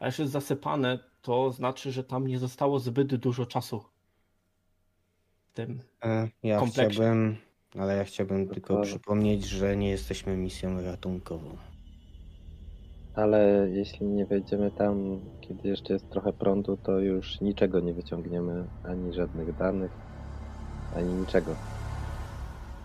a 0.00 0.06
już 0.06 0.18
jest 0.18 0.32
zasypane, 0.32 0.98
to 1.22 1.52
znaczy, 1.52 1.92
że 1.92 2.04
tam 2.04 2.26
nie 2.26 2.38
zostało 2.38 2.78
zbyt 2.78 3.14
dużo 3.14 3.46
czasu. 3.46 3.84
Tym. 5.58 5.80
E, 6.04 6.28
Ja 6.42 6.58
kompleksie. 6.58 6.94
chciałbym, 6.94 7.36
ale 7.78 7.96
ja 7.96 8.04
chciałbym 8.04 8.48
tylko 8.48 8.68
Dokładnie. 8.68 8.90
przypomnieć, 8.92 9.44
że 9.44 9.76
nie 9.76 9.90
jesteśmy 9.90 10.36
misją 10.36 10.82
ratunkową. 10.82 11.56
Ale 13.14 13.68
jeśli 13.72 14.06
nie 14.06 14.26
wejdziemy 14.26 14.70
tam, 14.70 15.20
kiedy 15.40 15.68
jeszcze 15.68 15.92
jest 15.92 16.10
trochę 16.10 16.32
prądu, 16.32 16.76
to 16.76 16.98
już 16.98 17.40
niczego 17.40 17.80
nie 17.80 17.94
wyciągniemy, 17.94 18.64
ani 18.84 19.12
żadnych 19.12 19.56
danych, 19.56 19.90
ani 20.96 21.12
niczego. 21.14 21.56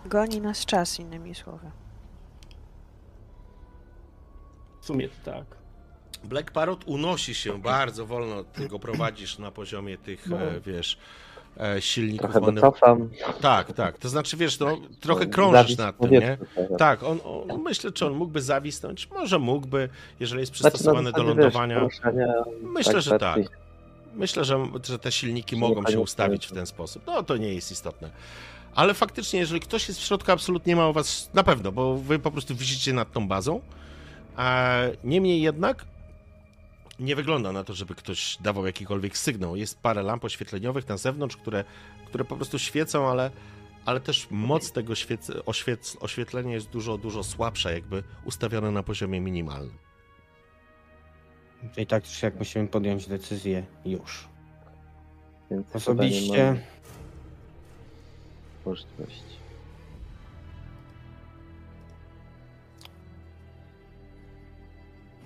goni 0.06 0.40
nas 0.40 0.66
czas, 0.66 0.98
innymi 1.00 1.34
słowy. 1.34 1.70
W 4.80 4.86
sumie 4.86 5.08
tak. 5.24 5.44
Black 6.24 6.50
Parrot 6.50 6.84
unosi 6.86 7.34
się 7.34 7.58
bardzo 7.62 8.06
wolno, 8.06 8.44
ty 8.44 8.68
go 8.68 8.78
prowadzisz 8.78 9.38
na 9.38 9.50
poziomie 9.50 9.98
tych, 9.98 10.26
No. 10.26 10.40
e, 10.42 10.60
wiesz, 10.60 10.98
silników. 11.80 12.32
Trochę 12.32 12.52
docofam. 12.52 13.08
Tak, 13.40 13.72
tak. 13.72 13.98
To 13.98 14.08
znaczy, 14.08 14.36
wiesz, 14.36 14.58
no, 14.58 14.78
trochę 15.00 15.26
krążysz 15.26 15.76
nad 15.76 15.98
tym, 15.98 16.10
nie? 16.10 16.20
teraz. 16.20 16.78
Tak, 16.78 17.02
on, 17.02 17.18
on, 17.24 17.62
myślę, 17.62 17.92
czy 17.92 18.06
on 18.06 18.12
mógłby 18.12 18.42
zawisnąć. 18.42 19.10
Może 19.10 19.38
mógłby, 19.38 19.88
jeżeli 20.20 20.40
jest 20.40 20.56
Znaczy, 20.56 20.70
przystosowany 20.70 21.12
do 21.12 21.18
zasadzie, 21.18 21.28
wiesz, 21.28 21.54
lądowania. 21.54 21.80
poruszania, 21.80 22.26
Myślę, 22.62 23.00
że 23.02 23.18
tak. 23.18 23.40
Myślę, 24.14 24.44
że, 24.44 24.66
że 24.84 24.98
te 24.98 25.12
silniki 25.12 25.56
mogą 25.56 25.86
się 25.86 26.00
ustawić 26.00 26.46
w 26.46 26.52
ten 26.52 26.66
sposób. 26.66 27.02
No 27.06 27.22
to 27.22 27.36
nie 27.36 27.54
jest 27.54 27.72
istotne. 27.72 28.10
Ale 28.74 28.94
faktycznie, 28.94 29.40
jeżeli 29.40 29.60
ktoś 29.60 29.88
jest 29.88 30.00
w 30.00 30.04
środku, 30.04 30.32
absolutnie 30.32 30.76
ma 30.76 30.88
u 30.88 30.92
was 30.92 31.30
na 31.34 31.42
pewno, 31.42 31.72
bo 31.72 31.96
wy 31.96 32.18
po 32.18 32.30
prostu 32.30 32.54
wisicie 32.54 32.92
nad 32.92 33.12
tą 33.12 33.28
bazą. 33.28 33.60
A 34.36 34.74
niemniej 35.04 35.42
jednak 35.42 35.84
nie 36.98 37.16
wygląda 37.16 37.52
na 37.52 37.64
to, 37.64 37.74
żeby 37.74 37.94
ktoś 37.94 38.38
dawał 38.40 38.66
jakikolwiek 38.66 39.18
sygnał. 39.18 39.56
Jest 39.56 39.80
parę 39.80 40.02
lamp 40.02 40.24
oświetleniowych 40.24 40.88
na 40.88 40.96
zewnątrz, 40.96 41.36
które, 41.36 41.64
które 42.06 42.24
po 42.24 42.36
prostu 42.36 42.58
świecą, 42.58 43.10
ale, 43.10 43.30
ale 43.84 44.00
też 44.00 44.26
moc 44.30 44.72
tego 44.72 44.92
świec- 44.92 45.42
oświec- 45.42 45.96
oświetlenia 46.00 46.54
jest 46.54 46.70
dużo, 46.70 46.98
dużo 46.98 47.24
słabsza, 47.24 47.70
jakby 47.70 48.02
ustawione 48.24 48.70
na 48.70 48.82
poziomie 48.82 49.20
minimalnym. 49.20 49.78
I 51.76 51.86
tak 51.86 52.04
czy 52.04 52.26
jak 52.26 52.38
musimy 52.38 52.68
podjąć 52.68 53.06
decyzję 53.06 53.66
już. 53.84 54.28
Więc 55.50 55.76
Osobiście 55.76 56.46
mamy 58.66 59.06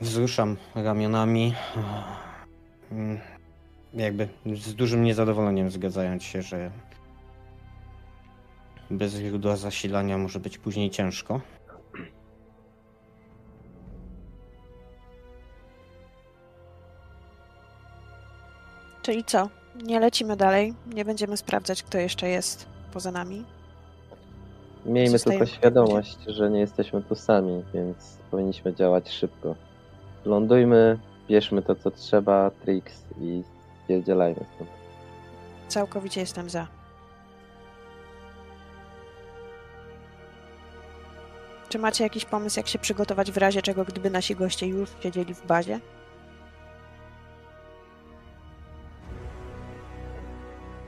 wzruszam 0.00 0.56
ramionami. 0.74 1.54
Mm, 2.92 3.18
Jakby 3.94 4.28
z 4.56 4.74
dużym 4.74 5.04
niezadowoleniem 5.04 5.70
zgadzając 5.70 6.22
się, 6.22 6.42
że 6.42 6.70
bez 8.90 9.14
źródła 9.14 9.56
zasilania 9.56 10.18
może 10.18 10.40
być 10.40 10.58
później 10.58 10.90
ciężko. 10.90 11.40
Czyli 19.02 19.24
co? 19.24 19.48
Nie 19.84 20.00
lecimy 20.00 20.36
dalej, 20.36 20.74
nie 20.94 21.04
będziemy 21.04 21.36
sprawdzać, 21.36 21.82
kto 21.82 21.98
jeszcze 21.98 22.28
jest 22.28 22.66
poza 22.92 23.10
nami. 23.10 23.44
Miejmy 24.86 25.10
Zostajemy 25.10 25.46
tylko 25.46 25.58
świadomość, 25.60 26.18
że 26.26 26.50
nie 26.50 26.60
jesteśmy 26.60 27.02
tu 27.02 27.14
sami, 27.14 27.62
więc 27.74 28.18
powinniśmy 28.30 28.74
działać 28.74 29.10
szybko. 29.10 29.54
Lądujmy, 30.24 30.98
bierzmy 31.28 31.62
to 31.62 31.74
co 31.74 31.90
trzeba, 31.90 32.50
Trix 32.50 33.04
i 33.20 33.42
spierdzielajmy 33.84 34.44
stąd. 34.54 34.70
Całkowicie 35.68 36.20
jestem 36.20 36.50
za. 36.50 36.66
Czy 41.68 41.78
macie 41.78 42.04
jakiś 42.04 42.24
pomysł, 42.24 42.58
jak 42.60 42.68
się 42.68 42.78
przygotować 42.78 43.32
w 43.32 43.36
razie 43.36 43.62
czego, 43.62 43.84
gdyby 43.84 44.10
nasi 44.10 44.36
goście 44.36 44.66
już 44.66 44.90
siedzieli 45.02 45.34
w 45.34 45.46
bazie? 45.46 45.80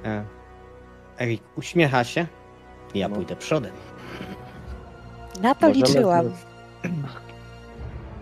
E, 0.04 0.24
Erik 1.20 1.42
uśmiecha 1.56 2.04
się. 2.04 2.26
Ja 2.94 3.08
No. 3.08 3.14
pójdę 3.16 3.36
przodem. 3.36 3.72
Na 5.40 5.54
to 5.54 5.68
Możemy 5.68 5.86
liczyłam. 5.86 6.28
z- 6.28 6.44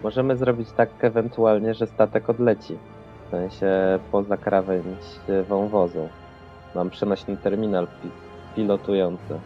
Możemy 0.02 0.36
zrobić 0.36 0.68
tak 0.76 1.04
ewentualnie, 1.04 1.74
że 1.74 1.86
statek 1.86 2.30
odleci. 2.30 2.78
W 3.26 3.30
sensie 3.30 3.98
poza 4.12 4.36
krawędź 4.36 5.04
wąwozu. 5.48 6.08
Mam 6.74 6.90
przenośny 6.90 7.36
terminal 7.36 7.86
pi- 7.86 8.10
pilotujący. 8.56 9.40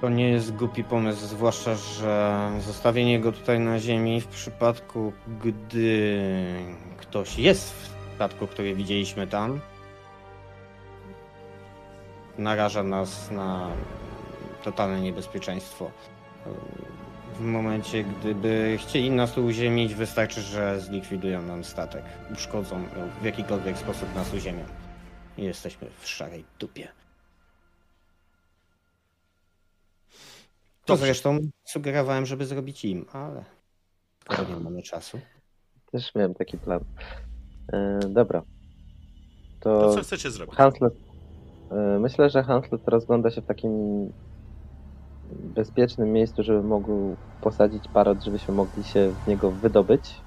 To 0.00 0.08
nie 0.08 0.30
jest 0.30 0.56
głupi 0.56 0.84
pomysł, 0.84 1.26
zwłaszcza, 1.26 1.74
że 1.74 2.38
zostawienie 2.60 3.20
go 3.20 3.32
tutaj 3.32 3.60
na 3.60 3.78
ziemi 3.78 4.20
w 4.20 4.26
przypadku, 4.26 5.12
gdy 5.42 6.18
ktoś 6.96 7.38
jest 7.38 7.72
w 7.72 8.14
statku, 8.14 8.46
który 8.46 8.74
widzieliśmy 8.74 9.26
tam, 9.26 9.60
naraża 12.38 12.82
nas 12.82 13.30
na 13.30 13.68
totalne 14.64 15.00
niebezpieczeństwo. 15.00 15.90
W 17.38 17.40
momencie, 17.40 18.04
gdyby 18.04 18.78
chcieli 18.80 19.10
nas 19.10 19.32
tu 19.32 19.44
uziemić, 19.46 19.94
wystarczy, 19.94 20.40
że 20.40 20.80
zlikwidują 20.80 21.42
nam 21.42 21.64
statek, 21.64 22.02
uszkodzą 22.34 22.84
w 23.20 23.24
jakikolwiek 23.24 23.78
sposób 23.78 24.14
nas 24.14 24.34
uziemią. 24.34 24.64
I 25.38 25.44
jesteśmy 25.44 25.88
w 26.00 26.08
szarej 26.08 26.44
dupie. 26.58 26.88
To 30.84 30.92
Dobrze. 30.94 31.04
zresztą 31.06 31.38
sugerowałem, 31.64 32.26
żeby 32.26 32.46
zrobić 32.46 32.84
im, 32.84 33.06
ale 33.12 33.44
skoro 34.24 34.48
nie 34.48 34.56
mamy 34.60 34.82
czasu. 34.82 35.20
Też 35.92 36.14
miałem 36.14 36.34
taki 36.34 36.58
plan. 36.58 36.80
E, 37.72 37.98
dobra. 38.08 38.42
To 39.60 39.80
To 39.80 39.94
co 39.94 40.00
chcecie 40.02 40.30
zrobić? 40.30 40.54
Hanslet. 40.54 40.94
e, 41.70 41.98
Myślę, 42.00 42.30
że 42.30 42.42
Hanslet 42.42 42.88
rozgląda 42.88 43.30
się 43.30 43.42
w 43.42 43.46
takim 43.46 43.70
bezpiecznym 45.30 46.12
miejscu, 46.12 46.42
żeby 46.42 46.62
mógł 46.62 47.18
posadzić 47.40 47.88
parot, 47.88 48.24
żebyśmy 48.24 48.54
mogli 48.54 48.84
się 48.84 49.14
w 49.24 49.26
niego 49.26 49.52
wydobyć. 49.52 50.24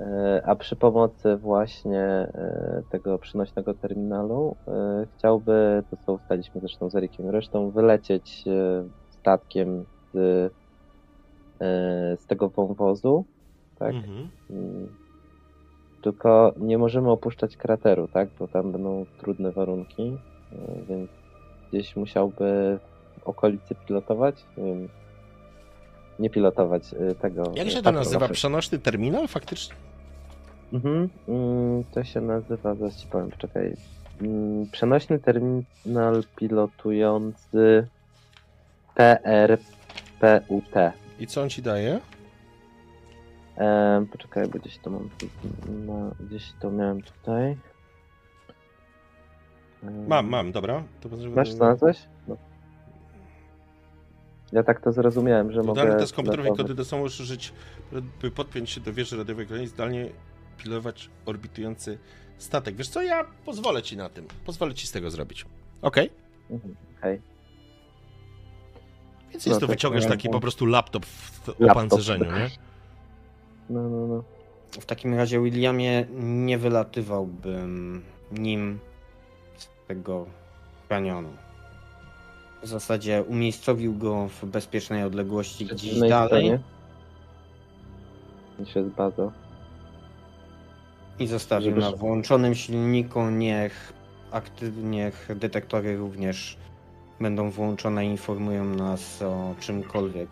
E, 0.00 0.42
A 0.44 0.56
przy 0.56 0.76
pomocy 0.76 1.36
właśnie 1.36 2.00
e, 2.00 2.82
tego 2.88 3.18
przenośnego 3.18 3.74
terminalu 3.74 4.56
e, 4.68 5.06
chciałby, 5.14 5.82
to 5.90 5.96
co 5.96 6.12
ustaliliśmy 6.12 6.60
zresztą 6.60 6.90
z 6.90 6.94
Erikiem 6.94 7.28
resztą, 7.28 7.70
wylecieć 7.70 8.44
statkiem 9.10 9.84
z, 10.12 10.52
z 12.20 12.26
tego 12.26 12.48
wąwozu. 12.50 13.24
Tak? 13.74 13.94
Mhm. 13.94 14.30
Mm. 14.50 14.96
Tylko 16.02 16.54
nie 16.56 16.78
możemy 16.78 17.10
opuszczać 17.10 17.56
krateru, 17.56 18.08
tak? 18.08 18.28
Bo 18.38 18.48
tam 18.48 18.72
będą 18.72 19.06
trudne 19.16 19.52
warunki, 19.52 20.16
więc 20.88 21.10
gdzieś 21.72 21.96
musiałby 21.96 22.78
okolicy 23.24 23.74
pilotować. 23.74 24.44
Nie, 24.56 24.64
wiem, 24.64 24.88
nie 26.18 26.30
pilotować 26.30 26.92
y, 26.92 27.14
tego. 27.14 27.52
Jak 27.54 27.66
y, 27.66 27.70
się 27.70 27.82
to 27.82 27.92
nazywa? 27.92 28.28
Przenośny 28.28 28.78
terminal? 28.78 29.28
Faktycznie? 29.28 29.74
Mhm. 30.72 31.08
Mm, 31.28 31.84
To 31.84 32.04
się 32.04 32.20
nazywa, 32.20 32.74
zaraz 32.74 32.96
ci 32.96 33.06
powiem, 33.06 33.30
poczekaj. 33.30 33.76
Mm, 34.22 34.66
Przenośny 34.70 35.18
terminal 35.18 36.24
pilotujący 36.36 37.86
PRPUT. 38.94 40.74
I 41.20 41.26
co 41.26 41.42
on 41.42 41.48
ci 41.50 41.62
daje? 41.62 42.00
Ehm, 43.56 44.06
poczekaj, 44.06 44.48
bo 44.48 44.58
gdzieś 44.58 44.78
to 44.78 44.90
mam. 44.90 45.08
Ma, 45.86 46.10
gdzieś 46.26 46.52
to 46.60 46.70
miałem 46.70 47.02
tutaj. 47.02 47.56
Mam, 50.08 50.28
mam, 50.28 50.52
dobra. 50.52 50.82
To 51.00 51.08
Masz 51.36 51.50
znalazłeś? 51.52 51.98
No. 54.52 54.58
Ja 54.58 54.62
tak 54.64 54.80
to 54.80 54.92
zrozumiałem, 54.92 55.52
że 55.52 55.62
mogę. 55.62 55.80
Dodany 55.82 56.00
test 56.00 56.12
komputerowej 56.12 56.52
kody 56.56 56.74
do 56.74 56.84
są 56.84 57.00
użyć, 57.02 57.52
by 58.22 58.30
podpiąć 58.30 58.70
się 58.70 58.80
do 58.80 58.92
wieży 58.92 59.16
radiowej 59.18 59.46
granic, 59.46 59.70
zdalnie 59.70 60.08
pilować 60.58 61.10
orbitujący 61.26 61.98
statek. 62.38 62.76
Wiesz 62.76 62.88
co, 62.88 63.02
ja 63.02 63.24
pozwolę 63.44 63.82
ci 63.82 63.96
na 63.96 64.08
tym. 64.08 64.26
Pozwolę 64.46 64.74
ci 64.74 64.86
z 64.86 64.92
tego 64.92 65.10
zrobić. 65.10 65.46
Okej. 65.82 66.10
Mhm, 66.50 66.76
Okej. 66.98 67.20
Więc 69.32 69.46
No 69.46 69.50
jest 69.50 69.60
to 69.60 69.66
tak, 69.66 69.76
wyciągasz 69.76 70.02
ja 70.04 70.08
taki 70.10 70.28
mam- 70.28 70.32
po 70.32 70.40
prostu 70.40 70.66
laptop 70.66 71.06
w 71.06 71.48
Laptop. 71.48 71.70
opancerzeniu, 71.70 72.24
nie? 72.24 72.50
No, 73.70 73.82
no, 73.88 74.06
no. 74.06 74.24
W 74.80 74.86
takim 74.86 75.14
razie, 75.14 75.40
Williamie, 75.42 76.06
nie 76.20 76.58
wylatywałbym 76.58 78.02
nim 78.32 78.78
z 79.56 79.68
tego 79.88 80.26
kanionu. 80.88 81.28
W 82.62 82.66
zasadzie 82.66 83.22
umiejscowił 83.28 83.94
go 83.94 84.28
w 84.28 84.44
bezpiecznej 84.46 85.04
odległości 85.04 85.64
gdzieś 85.66 85.76
Przeciwnej 85.80 86.10
dalej 86.10 86.28
stronie. 86.28 86.58
Niż 88.58 88.74
jest 88.76 88.88
baza. 88.88 89.32
i 91.18 91.26
zostawił 91.26 91.70
Żeby- 91.70 91.80
na 91.80 91.92
włączonym 91.92 92.54
silniku. 92.54 93.22
Niech 93.30 93.92
aktywnie 94.32 95.12
detektory 95.36 95.96
również 95.96 96.56
będą 97.20 97.50
włączone 97.50 98.06
i 98.06 98.08
informują 98.08 98.64
nas 98.64 99.22
o 99.22 99.54
czymkolwiek. 99.60 100.28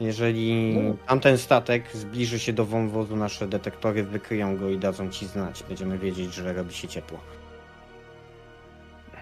Jeżeli 0.00 0.74
No. 0.78 0.94
tamten 1.06 1.38
statek 1.38 1.84
zbliży 1.96 2.38
się 2.38 2.52
do 2.52 2.64
wąwozu, 2.64 3.16
nasze 3.16 3.48
detektory 3.48 4.02
wykryją 4.04 4.56
go 4.56 4.68
i 4.68 4.78
dadzą 4.78 5.10
ci 5.10 5.26
znać. 5.26 5.62
Będziemy 5.68 5.98
wiedzieć, 5.98 6.34
że 6.34 6.52
robi 6.52 6.74
się 6.74 6.88
ciepło. 6.88 7.18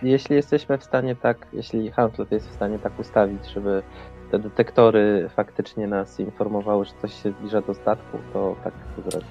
Jeśli 0.02 0.36
jesteśmy 0.36 0.78
w 0.78 0.84
stanie 0.84 1.16
tak, 1.16 1.46
jeśli 1.52 1.90
Huntlet 1.92 2.32
jest 2.32 2.48
w 2.48 2.54
stanie 2.54 2.78
tak 2.78 2.98
ustawić, 2.98 3.46
żeby 3.54 3.82
te 4.30 4.38
detektory 4.38 5.30
faktycznie 5.36 5.86
nas 5.86 6.20
informowały, 6.20 6.84
że 6.84 6.92
coś 7.02 7.22
się 7.22 7.30
zbliża 7.30 7.60
do 7.60 7.74
statku, 7.74 8.18
to 8.32 8.56
tak 8.64 8.72
to 8.96 9.10
zrobić. 9.10 9.28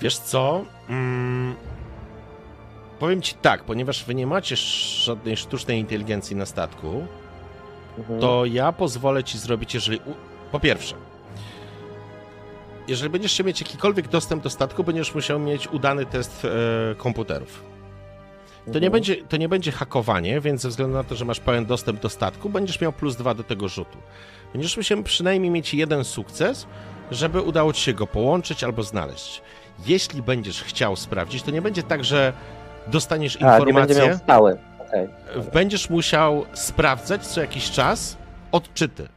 Wiesz 0.00 0.18
co? 0.18 0.64
Mm, 0.88 1.54
powiem 2.98 3.22
ci 3.22 3.34
tak, 3.34 3.62
ponieważ 3.64 4.04
wy 4.04 4.14
nie 4.14 4.26
macie 4.26 4.56
żadnej 4.56 5.36
sztucznej 5.36 5.78
inteligencji 5.80 6.36
na 6.36 6.46
statku, 6.46 7.06
Mhm. 7.98 8.20
to 8.20 8.44
ja 8.44 8.72
pozwolę 8.72 9.24
ci 9.24 9.38
zrobić, 9.38 9.74
jeżeli. 9.74 10.00
Po 10.52 10.60
pierwsze, 10.60 10.94
jeżeli 12.88 13.10
będziesz 13.10 13.40
mieć 13.44 13.60
jakikolwiek 13.60 14.08
dostęp 14.08 14.42
do 14.42 14.50
statku, 14.50 14.84
będziesz 14.84 15.14
musiał 15.14 15.38
mieć 15.38 15.68
udany 15.68 16.06
test 16.06 16.44
e, 16.44 16.94
komputerów. 16.94 17.62
To 18.72 18.78
nie, 18.78 18.90
będzie, 18.90 19.16
to 19.16 19.36
nie 19.36 19.48
będzie 19.48 19.72
hakowanie, 19.72 20.40
więc 20.40 20.62
ze 20.62 20.68
względu 20.68 20.94
na 20.96 21.04
to, 21.04 21.14
że 21.14 21.24
masz 21.24 21.40
pełen 21.40 21.66
dostęp 21.66 22.00
do 22.00 22.08
statku, 22.08 22.50
będziesz 22.50 22.80
miał 22.80 22.92
plus 22.92 23.16
dwa 23.16 23.34
do 23.34 23.42
tego 23.42 23.68
rzutu. 23.68 23.98
Będziesz 24.52 24.76
musiał 24.76 25.02
przynajmniej 25.02 25.50
mieć 25.50 25.74
jeden 25.74 26.04
sukces, 26.04 26.66
żeby 27.10 27.40
udało 27.40 27.72
ci 27.72 27.82
się 27.82 27.92
go 27.92 28.06
połączyć 28.06 28.64
albo 28.64 28.82
znaleźć. 28.82 29.42
Jeśli 29.86 30.22
będziesz 30.22 30.62
chciał 30.62 30.96
sprawdzić, 30.96 31.42
to 31.42 31.50
nie 31.50 31.62
będzie 31.62 31.82
tak, 31.82 32.04
że 32.04 32.32
dostaniesz 32.86 33.36
A, 33.36 33.44
nie 33.44 33.58
informację, 33.58 34.06
miał 34.06 34.18
stały. 34.18 34.58
Okej. 34.88 35.08
będziesz 35.52 35.90
musiał 35.90 36.46
sprawdzać 36.54 37.26
co 37.26 37.40
jakiś 37.40 37.70
czas 37.70 38.16
odczyty 38.52 39.08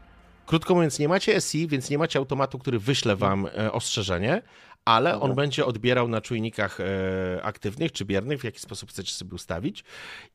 Krótko 0.49 0.76
mówiąc, 0.76 0.99
nie 0.99 1.07
macie 1.07 1.41
SI, 1.41 1.67
więc 1.67 1.89
nie 1.89 1.97
macie 1.97 2.19
automatu, 2.19 2.59
który 2.59 2.80
wyśle 2.80 3.15
wam 3.15 3.47
e, 3.57 3.71
ostrzeżenie, 3.71 4.41
ale 4.85 5.14
on 5.14 5.19
Dobra. 5.19 5.35
będzie 5.35 5.65
odbierał 5.65 6.07
na 6.07 6.22
czujnikach 6.22 6.80
e, 6.80 7.43
aktywnych 7.43 7.91
czy 7.91 8.06
biernych, 8.06 8.41
w 8.41 8.43
jaki 8.43 8.60
sposób 8.60 8.89
chcecie 8.89 9.14
sobie 9.14 9.35
ustawić 9.35 9.84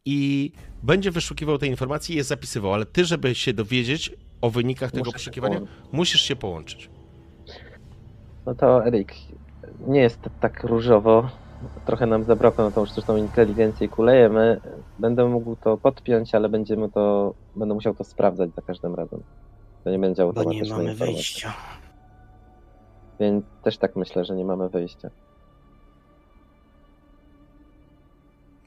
i 0.04 0.52
będzie 0.82 1.10
wyszukiwał 1.10 1.58
te 1.58 1.66
informacje 1.66 2.14
i 2.14 2.18
je 2.18 2.24
zapisywał, 2.24 2.74
ale 2.74 2.86
ty, 2.86 3.04
żeby 3.04 3.34
się 3.34 3.52
dowiedzieć 3.52 4.12
o 4.40 4.50
wynikach 4.50 4.90
tego 4.90 5.04
Muszę 5.04 5.10
się 5.10 5.14
poszukiwania, 5.14 5.60
musisz 5.92 6.20
się 6.22 6.36
połączyć. 6.36 6.90
No 8.46 8.54
to 8.54 8.86
Erik, 8.86 9.14
nie 9.86 10.00
jest 10.00 10.20
tak 10.40 10.64
różowo. 10.64 11.30
Trochę 11.86 12.06
nam 12.06 12.24
zabrakło 12.24 12.64
na 12.64 12.70
tą 12.70 12.86
sztuczną 12.86 13.16
inteligencję 13.16 13.86
i 13.86 13.90
kulejemy. 13.90 14.60
Będę 14.98 15.28
mógł 15.28 15.56
to 15.56 15.76
podpiąć, 15.76 16.34
ale 16.34 16.48
będziemy 16.48 16.90
to, 16.90 17.34
będę 17.56 17.74
musiał 17.74 17.94
to 17.94 18.04
sprawdzać 18.04 18.50
za 18.54 18.62
każdym 18.62 18.94
razem. 18.94 19.22
To 19.84 19.90
nie 19.90 19.98
będzie 19.98 20.32
Bo 20.32 20.44
nie 20.44 20.62
mamy 20.70 20.84
informacja. 20.84 21.06
wyjścia. 21.06 21.54
Więc 23.24 23.44
też 23.62 23.78
tak 23.78 23.96
myślę, 23.96 24.24
że 24.24 24.34
nie 24.36 24.44
mamy 24.44 24.68
wyjścia. 24.68 25.10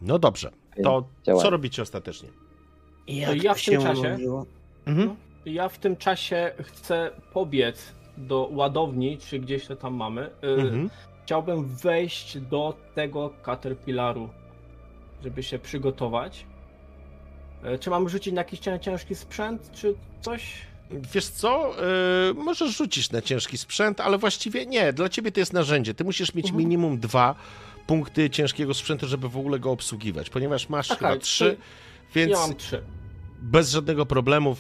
No 0.02 0.20
dobrze, 0.20 0.52
Więc 0.78 0.86
to 0.88 1.04
działamy. 1.24 1.44
co 1.44 1.50
robicie 1.50 1.82
ostatecznie? 1.82 2.30
Jak 3.08 3.44
ja 3.44 3.54
w 3.54 3.66
tym 3.66 3.82
czasie-? 3.82 4.18
Mhm. 4.86 5.16
Ja 5.46 5.70
w 5.70 5.78
tym 5.78 5.98
czasie 5.98 6.52
chcę 6.64 7.12
pobiec 7.34 7.94
do 8.18 8.50
ładowni, 8.52 9.18
czy 9.18 9.40
gdzieś 9.40 9.68
to 9.68 9.76
tam 9.76 9.94
mamy. 9.94 10.22
Y, 10.26 10.48
Mhm. 10.48 10.90
Chciałbym 11.24 11.66
wejść 11.66 12.40
do 12.40 12.74
tego 12.96 13.30
Caterpillaru, 13.44 14.30
żeby 15.24 15.44
się 15.44 15.60
przygotować. 15.60 16.46
Y, 17.76 17.80
Czy 17.80 17.90
mam 17.90 18.10
rzucić 18.10 18.34
na 18.34 18.42
jakiś 18.42 18.60
cię- 18.60 18.80
ciężki 18.80 19.16
sprzęt, 19.16 19.72
czy 19.72 19.96
coś? 20.22 20.62
Wiesz 20.92 21.26
co, 21.28 21.74
yy, 22.28 22.34
możesz 22.44 22.78
rzucić 22.78 23.12
na 23.12 23.22
ciężki 23.22 23.58
sprzęt, 23.58 24.02
ale 24.02 24.18
właściwie 24.18 24.66
nie, 24.66 24.94
dla 24.94 25.10
ciebie 25.10 25.32
to 25.32 25.40
jest 25.40 25.54
narzędzie. 25.54 25.94
Ty 25.94 26.04
musisz 26.04 26.34
mieć 26.34 26.46
Mhm. 26.46 26.58
minimum 26.64 27.00
dwa 27.00 27.36
punkty 27.88 28.30
ciężkiego 28.30 28.74
sprzętu, 28.74 29.08
żeby 29.08 29.30
w 29.30 29.38
ogóle 29.38 29.60
go 29.60 29.72
obsługiwać, 29.72 30.30
ponieważ 30.30 30.70
masz 30.70 30.92
Okej, 30.92 30.98
chyba 31.10 31.20
trzy, 31.22 31.58
więc 32.16 32.32
Ja 32.32 32.38
mam 32.38 32.56
trzy. 32.56 32.84
bez 33.42 33.72
żadnego 33.72 34.06
problemu 34.06 34.56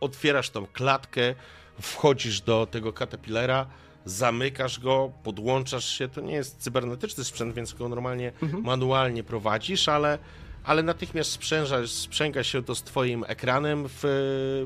otwierasz 0.00 0.50
tą 0.50 0.66
klatkę, 0.66 1.34
wchodzisz 1.80 2.40
do 2.40 2.66
tego 2.70 2.92
Caterpillara, 2.92 3.66
zamykasz 4.04 4.80
go, 4.80 5.12
podłączasz 5.22 5.98
się. 5.98 6.08
To 6.08 6.20
nie 6.20 6.34
jest 6.34 6.56
cybernetyczny 6.58 7.24
sprzęt, 7.24 7.54
więc 7.54 7.72
go 7.72 7.88
normalnie 7.88 8.32
Mhm. 8.42 8.62
manualnie 8.64 9.24
prowadzisz, 9.24 9.88
ale, 9.88 10.18
ale 10.64 10.82
natychmiast 10.82 11.30
sprzęża, 11.30 11.86
sprzęga 11.86 12.44
się 12.44 12.62
to 12.62 12.74
z 12.74 12.82
twoim 12.82 13.24
ekranem, 13.28 13.84
w, 13.88 14.04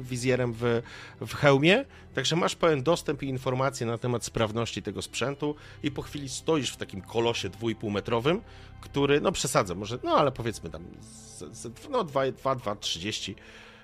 wizjerem 0.00 0.52
w, 0.52 0.82
w 1.20 1.34
hełmie, 1.34 1.84
także 2.14 2.36
masz 2.36 2.56
pełen 2.56 2.82
dostęp 2.82 3.22
i 3.22 3.28
informacje 3.28 3.86
na 3.86 3.98
temat 3.98 4.24
sprawności 4.24 4.82
tego 4.82 5.02
sprzętu. 5.02 5.54
I 5.82 5.90
po 5.90 6.02
chwili 6.02 6.28
stoisz 6.28 6.70
w 6.70 6.76
takim 6.76 7.02
kolosie 7.02 7.50
2,5 7.50 7.90
metrowym, 7.90 8.40
który, 8.80 9.20
no 9.20 9.32
przesadzę, 9.32 9.74
może, 9.74 9.98
no 10.02 10.16
ale 10.16 10.32
powiedzmy 10.32 10.70
tam, 10.70 10.84
z, 11.00 11.58
z, 11.58 11.88
no 11.90 12.04
2,2-2,30 12.04 13.34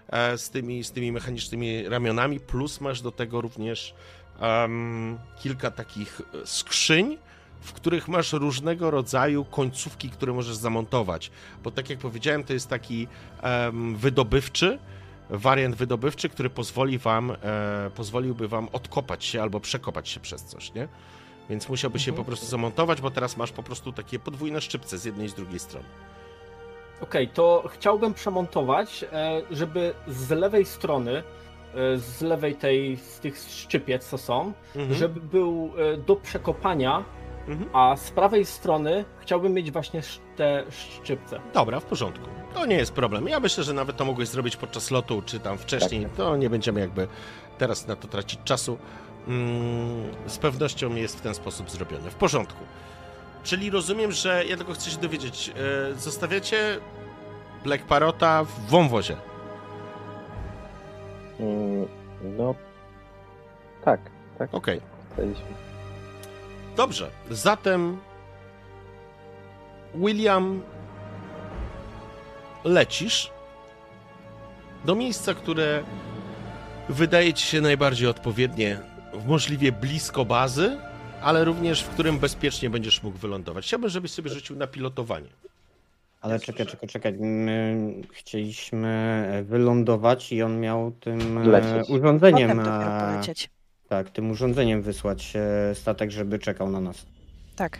e, 0.09 0.39
z 0.39 0.51
tymi, 0.51 0.85
z 0.85 0.93
tymi 0.93 1.13
mechanicznymi 1.13 1.89
ramionami, 1.89 2.41
plus 2.41 2.81
masz 2.81 3.01
do 3.01 3.13
tego 3.13 3.41
również 3.41 3.95
em, 4.41 5.19
kilka 5.43 5.71
takich 5.71 6.21
e, 6.43 6.47
skrzyń, 6.47 7.19
w 7.63 7.73
których 7.73 8.09
masz 8.09 8.33
różnego 8.33 8.91
rodzaju 8.91 9.45
końcówki, 9.45 10.11
które 10.11 10.33
możesz 10.33 10.55
zamontować. 10.57 11.31
Bo 11.65 11.71
tak 11.71 11.91
jak 11.91 11.99
powiedziałem, 11.99 12.45
to 12.45 12.53
jest 12.53 12.69
taki 12.69 13.09
em, 13.43 13.97
wydobywczy, 13.97 14.79
wariant 15.31 15.75
wydobywczy, 15.77 16.29
który 16.29 16.51
pozwoli 16.51 16.99
wam, 16.99 17.31
e, 17.31 17.91
pozwoliłby 17.95 18.49
wam 18.49 18.69
odkopać 18.73 19.25
się 19.25 19.43
albo 19.43 19.61
przekopać 19.61 20.09
się 20.09 20.21
przez 20.21 20.45
coś, 20.45 20.75
nie? 20.75 20.89
Więc 21.51 21.69
musiałby 21.69 21.99
się 21.99 22.11
Mhm. 22.11 22.25
po 22.25 22.29
prostu 22.29 22.47
zamontować, 22.47 23.01
bo 23.01 23.11
teraz 23.11 23.37
masz 23.37 23.53
po 23.53 23.63
prostu 23.63 23.93
takie 23.93 24.19
podwójne 24.19 24.61
szczypce 24.61 24.99
z 24.99 25.05
jednej 25.05 25.27
i 25.27 25.31
z 25.31 25.35
drugiej 25.35 25.59
strony. 25.59 25.87
Okej, 27.01 27.29
to 27.29 27.65
chciałbym 27.69 28.15
przemontować, 28.15 29.05
e, 29.13 29.43
żeby 29.51 29.95
z 30.09 30.31
lewej 30.31 30.65
strony, 30.65 31.23
e, 31.75 31.99
z 31.99 32.21
lewej 32.21 32.55
tej, 32.55 32.97
z 32.97 33.21
tych 33.21 33.39
szczypiec, 33.39 34.05
co 34.09 34.19
są, 34.19 34.53
Mhm. 34.77 34.95
żeby 34.95 35.21
był 35.21 35.73
e, 35.95 35.97
do 35.97 36.17
przekopania, 36.17 37.05
Mhm. 37.49 37.71
a 37.73 37.97
z 37.97 38.11
prawej 38.11 38.45
strony 38.47 39.05
chciałbym 39.21 39.53
mieć 39.55 39.71
właśnie 39.71 40.01
te 40.37 40.65
szczypce. 40.71 41.41
Dobra, 41.55 41.81
w 41.81 41.85
porządku. 41.85 42.25
To 42.55 42.67
nie 42.67 42.77
jest 42.77 42.93
problem. 42.93 43.29
Ja 43.29 43.41
myślę, 43.41 43.65
że 43.65 43.73
nawet 43.73 43.97
to 43.97 44.05
mogłeś 44.05 44.29
zrobić 44.29 44.57
podczas 44.57 44.91
lotu, 44.91 45.23
czy 45.27 45.41
tam 45.41 45.59
wcześniej. 45.59 46.03
Tak. 46.03 46.13
To 46.15 46.37
nie 46.37 46.51
będziemy 46.51 46.81
jakby 46.81 47.09
teraz 47.59 47.87
na 47.87 47.97
to 47.97 48.09
tracić 48.09 48.41
czasu. 48.45 48.79
Mm, 49.29 50.03
z 50.27 50.39
pewnością 50.39 50.95
jest 50.95 51.19
w 51.19 51.21
ten 51.21 51.35
sposób 51.35 51.71
zrobione. 51.71 52.11
W 52.11 52.15
porządku. 52.15 52.65
Czyli 53.45 53.71
rozumiem, 53.71 54.13
że 54.13 54.45
ja 54.45 54.57
tylko 54.57 54.73
chcę 54.73 54.91
się 54.91 54.99
dowiedzieć. 54.99 55.53
e, 55.91 55.95
Zostawiacie 55.95 56.79
Black 57.65 57.85
Parota 57.85 58.45
w 58.45 58.61
wąwozie. 58.71 59.17
Mm, 61.41 61.89
No, 62.39 62.55
tak, 63.85 64.01
tak. 64.39 64.55
Okej. 64.55 64.81
Staliśmy. 65.13 65.72
Dobrze. 66.77 67.11
Zatem 67.31 67.99
William 69.95 70.63
lecisz 72.65 73.31
do 74.85 74.95
miejsca, 74.95 75.35
które 75.35 75.83
wydaje 76.89 77.35
ci 77.35 77.47
się 77.47 77.61
najbardziej 77.61 78.09
odpowiednie, 78.09 78.81
możliwie 79.27 79.73
blisko 79.73 80.25
bazy, 80.25 80.79
ale 81.23 81.45
również 81.45 81.83
w 81.83 81.89
którym 81.89 82.19
bezpiecznie 82.19 82.71
będziesz 82.71 83.03
mógł 83.03 83.19
wylądować. 83.19 83.65
Chciałbym, 83.65 83.91
żebyś 83.91 84.11
sobie 84.11 84.31
rzucił 84.31 84.57
na 84.57 84.67
pilotowanie. 84.67 85.29
Ale 86.21 86.41
czekaj, 86.41 86.67
czekaj, 86.67 86.89
czekaj. 86.89 87.13
My 87.19 87.77
chcieliśmy 88.13 89.45
wylądować 89.49 90.33
i 90.33 90.43
on 90.43 90.61
miał 90.61 90.93
tym 91.01 91.39
e, 91.39 91.47
Lecieć. 91.47 91.91
urządzeniem. 91.91 92.49
Potem 92.49 92.65
dopiero 92.65 92.97
e, 92.97 93.01
polecieć. 93.01 93.51
Tak, 93.93 94.11
tym 94.11 94.31
urządzeniem 94.31 94.83
wysłać 94.83 95.33
e, 95.37 95.75
statek, 95.75 96.11
żeby 96.11 96.39
czekał 96.39 96.71
na 96.71 96.81
nas. 96.81 97.07
Tak. 97.57 97.79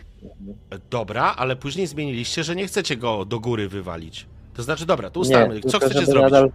Dobra, 0.89 1.35
ale 1.37 1.55
później 1.55 1.87
zmieniliście, 1.87 2.43
że 2.43 2.55
nie 2.55 2.67
chcecie 2.67 2.97
go 2.97 3.25
do 3.25 3.39
góry 3.39 3.69
wywalić. 3.69 4.27
To 4.53 4.63
znaczy, 4.63 4.85
dobra, 4.85 5.09
to 5.09 5.19
ustalmy. 5.19 5.55
Co 5.55 5.61
tylko 5.61 5.79
chcecie 5.79 5.93
żeby 5.93 6.11
zrobić? 6.11 6.31
Nadal... 6.31 6.49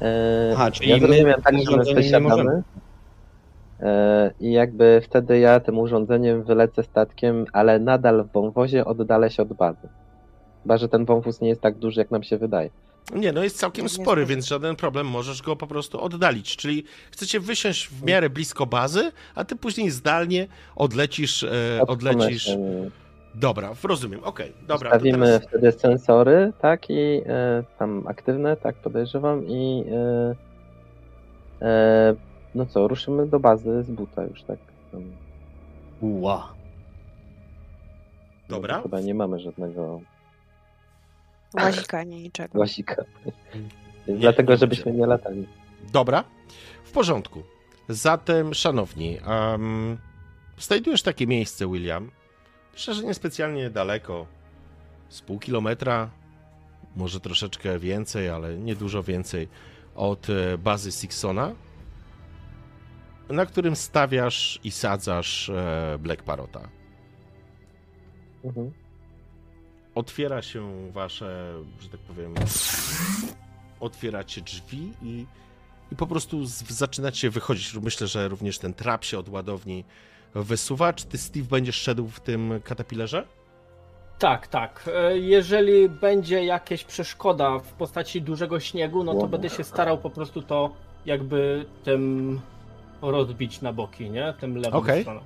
E, 0.00 0.52
Aha, 0.54 0.70
czyli 0.70 0.90
ja 0.90 0.96
my 0.96 1.06
zrozumiałem 1.06 1.42
tak, 1.42 1.54
że 1.58 1.76
my 1.76 1.82
urządzeniem 1.82 2.12
nie 2.12 2.20
możemy. 2.28 2.62
e, 3.80 4.30
i 4.40 4.52
jakby 4.52 5.00
wtedy 5.04 5.38
ja 5.38 5.60
tym 5.60 5.78
urządzeniem 5.78 6.42
wylecę 6.42 6.82
statkiem, 6.82 7.44
ale 7.52 7.78
nadal 7.78 8.24
w 8.24 8.32
wąwozie 8.32 8.84
oddalę 8.84 9.30
się 9.30 9.42
od 9.42 9.52
bazy. 9.52 9.88
Chyba, 10.62 10.78
że 10.78 10.88
ten 10.88 11.04
wąwóz 11.04 11.40
nie 11.40 11.48
jest 11.48 11.60
tak 11.60 11.78
duży, 11.78 12.00
jak 12.00 12.10
nam 12.10 12.22
się 12.22 12.38
wydaje. 12.38 12.70
Nie, 13.14 13.32
no 13.32 13.44
jest 13.44 13.58
całkiem 13.58 13.88
spory, 13.88 14.26
więc 14.26 14.46
żaden 14.46 14.76
problem, 14.76 15.06
możesz 15.06 15.42
go 15.42 15.56
po 15.56 15.66
prostu 15.66 16.00
oddalić. 16.00 16.56
Czyli 16.56 16.84
chcecie 17.10 17.40
wysiąść 17.40 17.88
w 17.88 18.02
miarę 18.02 18.30
blisko 18.30 18.66
bazy, 18.66 19.12
a 19.34 19.44
ty 19.44 19.56
później 19.56 19.90
zdalnie 19.90 20.46
odlecisz. 20.76 21.42
E, 21.42 21.80
odlecisz. 21.88 22.50
Dobra, 23.34 23.74
rozumiem, 23.84 24.20
okej, 24.24 24.52
dobra. 24.66 24.90
to 24.90 24.96
Stawimy 24.96 25.26
teraz- 25.26 25.42
wtedy 25.48 25.72
sensory, 25.72 26.52
tak, 26.60 26.90
i 26.90 27.22
e, 27.26 27.64
tam 27.78 28.06
aktywne, 28.06 28.56
tak, 28.56 28.76
podejrzewam, 28.76 29.46
i 29.46 29.84
e, 31.60 31.66
e, 31.66 32.14
no 32.54 32.66
co, 32.66 32.88
ruszymy 32.88 33.26
do 33.26 33.40
bazy 33.40 33.82
z 33.82 33.90
buta 33.90 34.24
już, 34.24 34.42
tak. 34.42 34.58
Tam, 34.92 35.02
Ła. 36.00 36.54
no, 38.48 38.56
Dobra. 38.56 38.82
Chyba 38.82 39.00
nie 39.00 39.14
mamy 39.14 39.40
żadnego 39.40 40.00
Łazika 41.54 41.98
ani 41.98 42.22
niczego. 42.22 42.58
łazika. 42.58 43.04
Więc 43.24 43.66
Nie, 44.08 44.16
dlatego, 44.16 44.52
nie 44.52 44.58
żebyśmy 44.58 44.92
nie 44.92 45.06
latali. 45.06 45.48
Dobra, 45.92 46.24
w 46.84 46.92
porządku. 46.92 47.42
Zatem, 47.88 48.54
szanowni, 48.54 49.18
um, 49.26 49.98
znajdujesz 50.58 51.02
takie 51.02 51.26
miejsce, 51.26 51.72
William. 51.72 52.10
Myślę, 52.72 52.94
że 52.94 53.04
niespecjalnie 53.04 53.70
daleko. 53.70 54.26
Z 55.08 55.20
pół 55.20 55.38
kilometra, 55.38 56.10
może 56.96 57.20
troszeczkę 57.20 57.78
więcej, 57.78 58.28
ale 58.28 58.58
nie 58.58 58.76
dużo 58.76 59.02
więcej 59.02 59.48
od 59.94 60.30
e, 60.30 60.58
bazy 60.58 60.92
Sixona, 60.92 61.54
na 63.28 63.46
którym 63.46 63.76
stawiasz 63.76 64.60
i 64.64 64.70
sadzasz 64.70 65.48
e, 65.48 65.98
Black 65.98 66.22
Parota. 66.22 66.68
Mhm. 68.44 68.72
Otwiera 69.94 70.42
się 70.42 70.92
wasze, 70.92 71.54
że 71.80 71.88
tak 71.88 72.00
powiem, 72.00 72.34
otwieracie 73.80 74.40
drzwi 74.40 74.92
i, 75.02 75.26
i 75.92 75.96
po 75.96 76.06
prostu 76.06 76.44
z, 76.46 76.62
zaczynacie 76.62 77.30
wychodzić. 77.30 77.74
Myślę, 77.74 78.06
że 78.06 78.28
również 78.28 78.58
ten 78.58 78.74
trap 78.74 79.04
się 79.04 79.18
od 79.18 79.28
ładowni 79.28 79.84
wysuwa. 80.34 80.92
Czy 80.92 81.06
ty, 81.06 81.18
Steve, 81.18 81.46
będziesz 81.46 81.76
szedł 81.76 82.08
w 82.08 82.20
tym 82.20 82.60
katapillerze? 82.64 83.26
Tak, 84.18 84.46
tak. 84.46 84.90
E, 84.94 85.18
Jeżeli 85.18 85.88
będzie 85.88 86.44
jakaś 86.44 86.84
przeszkoda 86.84 87.58
w 87.58 87.72
postaci 87.72 88.22
dużego 88.22 88.60
śniegu, 88.60 89.04
no 89.04 89.14
to 89.14 89.26
będę 89.26 89.50
się 89.50 89.64
starał 89.64 89.98
po 89.98 90.10
prostu 90.10 90.42
to 90.42 90.70
jakby 91.06 91.66
tym 91.84 92.40
rozbić 93.02 93.60
na 93.60 93.72
boki, 93.72 94.10
nie? 94.10 94.34
Tym 94.40 94.56
lewą 94.56 94.78
Okej. 94.78 95.02
stroną. 95.02 95.20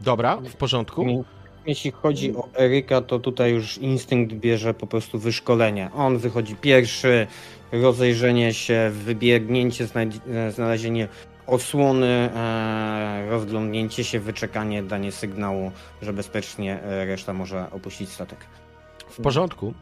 Dobra, 0.00 0.36
w 0.36 0.56
porządku. 0.56 1.24
Jeśli 1.68 1.90
chodzi 1.90 2.36
o 2.36 2.48
Eryka, 2.58 3.00
to 3.00 3.18
tutaj 3.18 3.52
już 3.52 3.78
instynkt 3.78 4.32
bierze 4.32 4.74
po 4.74 4.86
prostu 4.86 5.18
wyszkolenie. 5.18 5.90
On 5.94 6.18
wychodzi 6.18 6.56
pierwszy, 6.56 7.26
rozejrzenie 7.72 8.54
się, 8.54 8.90
wybiegnięcie, 8.92 9.86
e, 10.28 10.52
znalezienie 10.52 11.08
osłony, 11.46 12.06
e, 12.06 13.26
rozglądnięcie 13.30 14.04
się, 14.04 14.20
wyczekanie, 14.20 14.82
danie 14.82 15.12
sygnału, 15.12 15.72
że 16.02 16.12
bezpiecznie 16.12 16.82
e, 16.82 17.06
reszta 17.06 17.32
może 17.32 17.70
opuścić 17.70 18.10
statek. 18.10 18.38
W 19.08 19.22
porządku. 19.22 19.74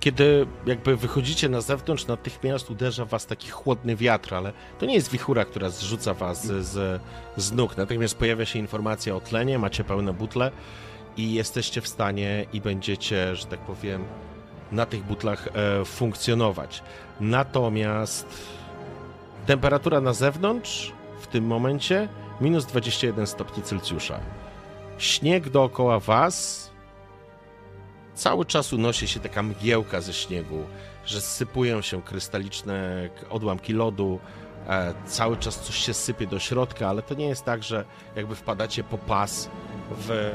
Kiedy 0.00 0.46
jakby 0.66 0.96
wychodzicie 0.96 1.48
na 1.48 1.60
zewnątrz, 1.60 2.06
natychmiast 2.06 2.70
uderza 2.70 3.04
was 3.04 3.26
taki 3.26 3.50
chłodny 3.50 3.96
wiatr, 3.96 4.34
ale 4.34 4.52
to 4.78 4.86
nie 4.86 4.94
jest 4.94 5.10
wichura, 5.10 5.44
która 5.44 5.70
zrzuca 5.70 6.14
was 6.14 6.46
z, 6.46 7.02
z 7.36 7.52
nóg. 7.52 7.76
Natychmiast 7.76 8.14
pojawia 8.14 8.44
się 8.44 8.58
informacja 8.58 9.16
o 9.16 9.20
tlenie, 9.20 9.58
macie 9.58 9.84
pełne 9.84 10.12
butle 10.12 10.50
i 11.16 11.34
jesteście 11.34 11.80
w 11.80 11.88
stanie 11.88 12.46
i 12.52 12.60
będziecie, 12.60 13.36
że 13.36 13.46
tak 13.46 13.60
powiem, 13.60 14.04
na 14.72 14.86
tych 14.86 15.04
butlach 15.04 15.48
e, 15.48 15.84
funkcjonować. 15.84 16.82
Natomiast 17.20 18.26
temperatura 19.46 20.00
na 20.00 20.12
zewnątrz 20.12 20.92
w 21.20 21.26
tym 21.26 21.46
momencie 21.46 22.08
minus 22.40 22.66
21 22.66 23.26
stopni 23.26 23.62
Celsjusza. 23.62 24.20
Śnieg 24.98 25.48
dookoła 25.48 26.00
was 26.00 26.70
cały 28.14 28.44
czas 28.44 28.72
unosi 28.72 29.08
się 29.08 29.20
taka 29.20 29.42
mgiełka 29.42 30.00
ze 30.00 30.12
śniegu, 30.12 30.66
że 31.06 31.20
sypują 31.20 31.82
się 31.82 32.02
krystaliczne 32.02 33.08
odłamki 33.30 33.72
lodu, 33.72 34.20
e, 34.68 34.94
cały 35.06 35.36
czas 35.36 35.60
coś 35.60 35.76
się 35.76 35.94
sypie 35.94 36.26
do 36.26 36.38
środka, 36.38 36.88
ale 36.88 37.02
to 37.02 37.14
nie 37.14 37.26
jest 37.26 37.44
tak, 37.44 37.62
że 37.62 37.84
jakby 38.16 38.36
wpadacie 38.36 38.84
po 38.84 38.98
pas 38.98 39.48
w, 39.90 40.30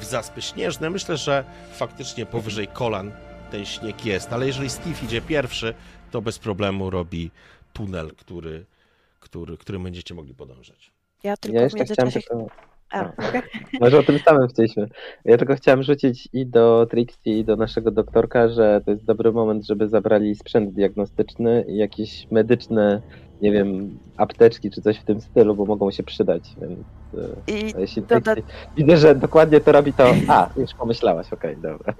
w 0.00 0.04
zaspy 0.04 0.42
śnieżne. 0.42 0.90
Myślę, 0.90 1.16
że 1.16 1.44
faktycznie 1.72 2.26
powyżej 2.26 2.68
kolan 2.68 3.12
ten 3.50 3.66
śnieg 3.66 4.06
jest, 4.06 4.32
ale 4.32 4.46
jeżeli 4.46 4.70
Steve 4.70 5.04
idzie 5.04 5.20
pierwszy, 5.20 5.74
to 6.10 6.22
bez 6.22 6.38
problemu 6.38 6.90
robi 6.90 7.30
tunel, 7.72 8.10
który, 8.16 8.64
który, 9.20 9.56
którym 9.56 9.82
będziecie 9.82 10.14
mogli 10.14 10.34
podążać. 10.34 10.92
Ja 11.24 11.36
tylko 11.36 11.58
Ja 11.58 11.64
jeszcze 11.64 11.84
chciałem 11.84 12.12
tylko... 12.12 12.46
A. 12.90 13.12
Może 13.80 13.98
o 13.98 14.02
tym 14.02 14.18
samym 14.18 14.48
chcieliśmy. 14.48 14.88
Ja 15.24 15.38
tylko 15.38 15.54
chciałem 15.54 15.82
rzucić 15.82 16.28
i 16.32 16.46
do 16.46 16.86
Trixie, 16.90 17.38
i 17.38 17.44
do 17.44 17.56
naszego 17.56 17.90
doktorka, 17.90 18.48
że 18.48 18.80
to 18.84 18.90
jest 18.90 19.04
dobry 19.04 19.32
moment, 19.32 19.66
żeby 19.66 19.88
zabrali 19.88 20.34
sprzęt 20.34 20.74
diagnostyczny 20.74 21.64
i 21.68 21.76
jakieś 21.76 22.30
medyczne, 22.30 23.02
nie 23.42 23.52
wiem, 23.52 23.98
apteczki 24.16 24.70
czy 24.70 24.82
coś 24.82 24.98
w 24.98 25.04
tym 25.04 25.20
stylu, 25.20 25.54
bo 25.56 25.64
mogą 25.64 25.90
się 25.90 26.02
przydać. 26.02 26.42
Więc 26.60 26.80
e, 27.48 27.52
I, 27.52 27.74
jeśli 27.80 28.02
doda- 28.02 28.34
widzę, 28.76 28.96
że 28.96 29.14
dokładnie 29.14 29.60
to 29.60 29.72
robi, 29.72 29.92
to. 29.92 30.12
A, 30.28 30.48
już 30.56 30.74
pomyślałaś, 30.74 31.32
okej, 31.32 31.56
dobra. 31.56 31.94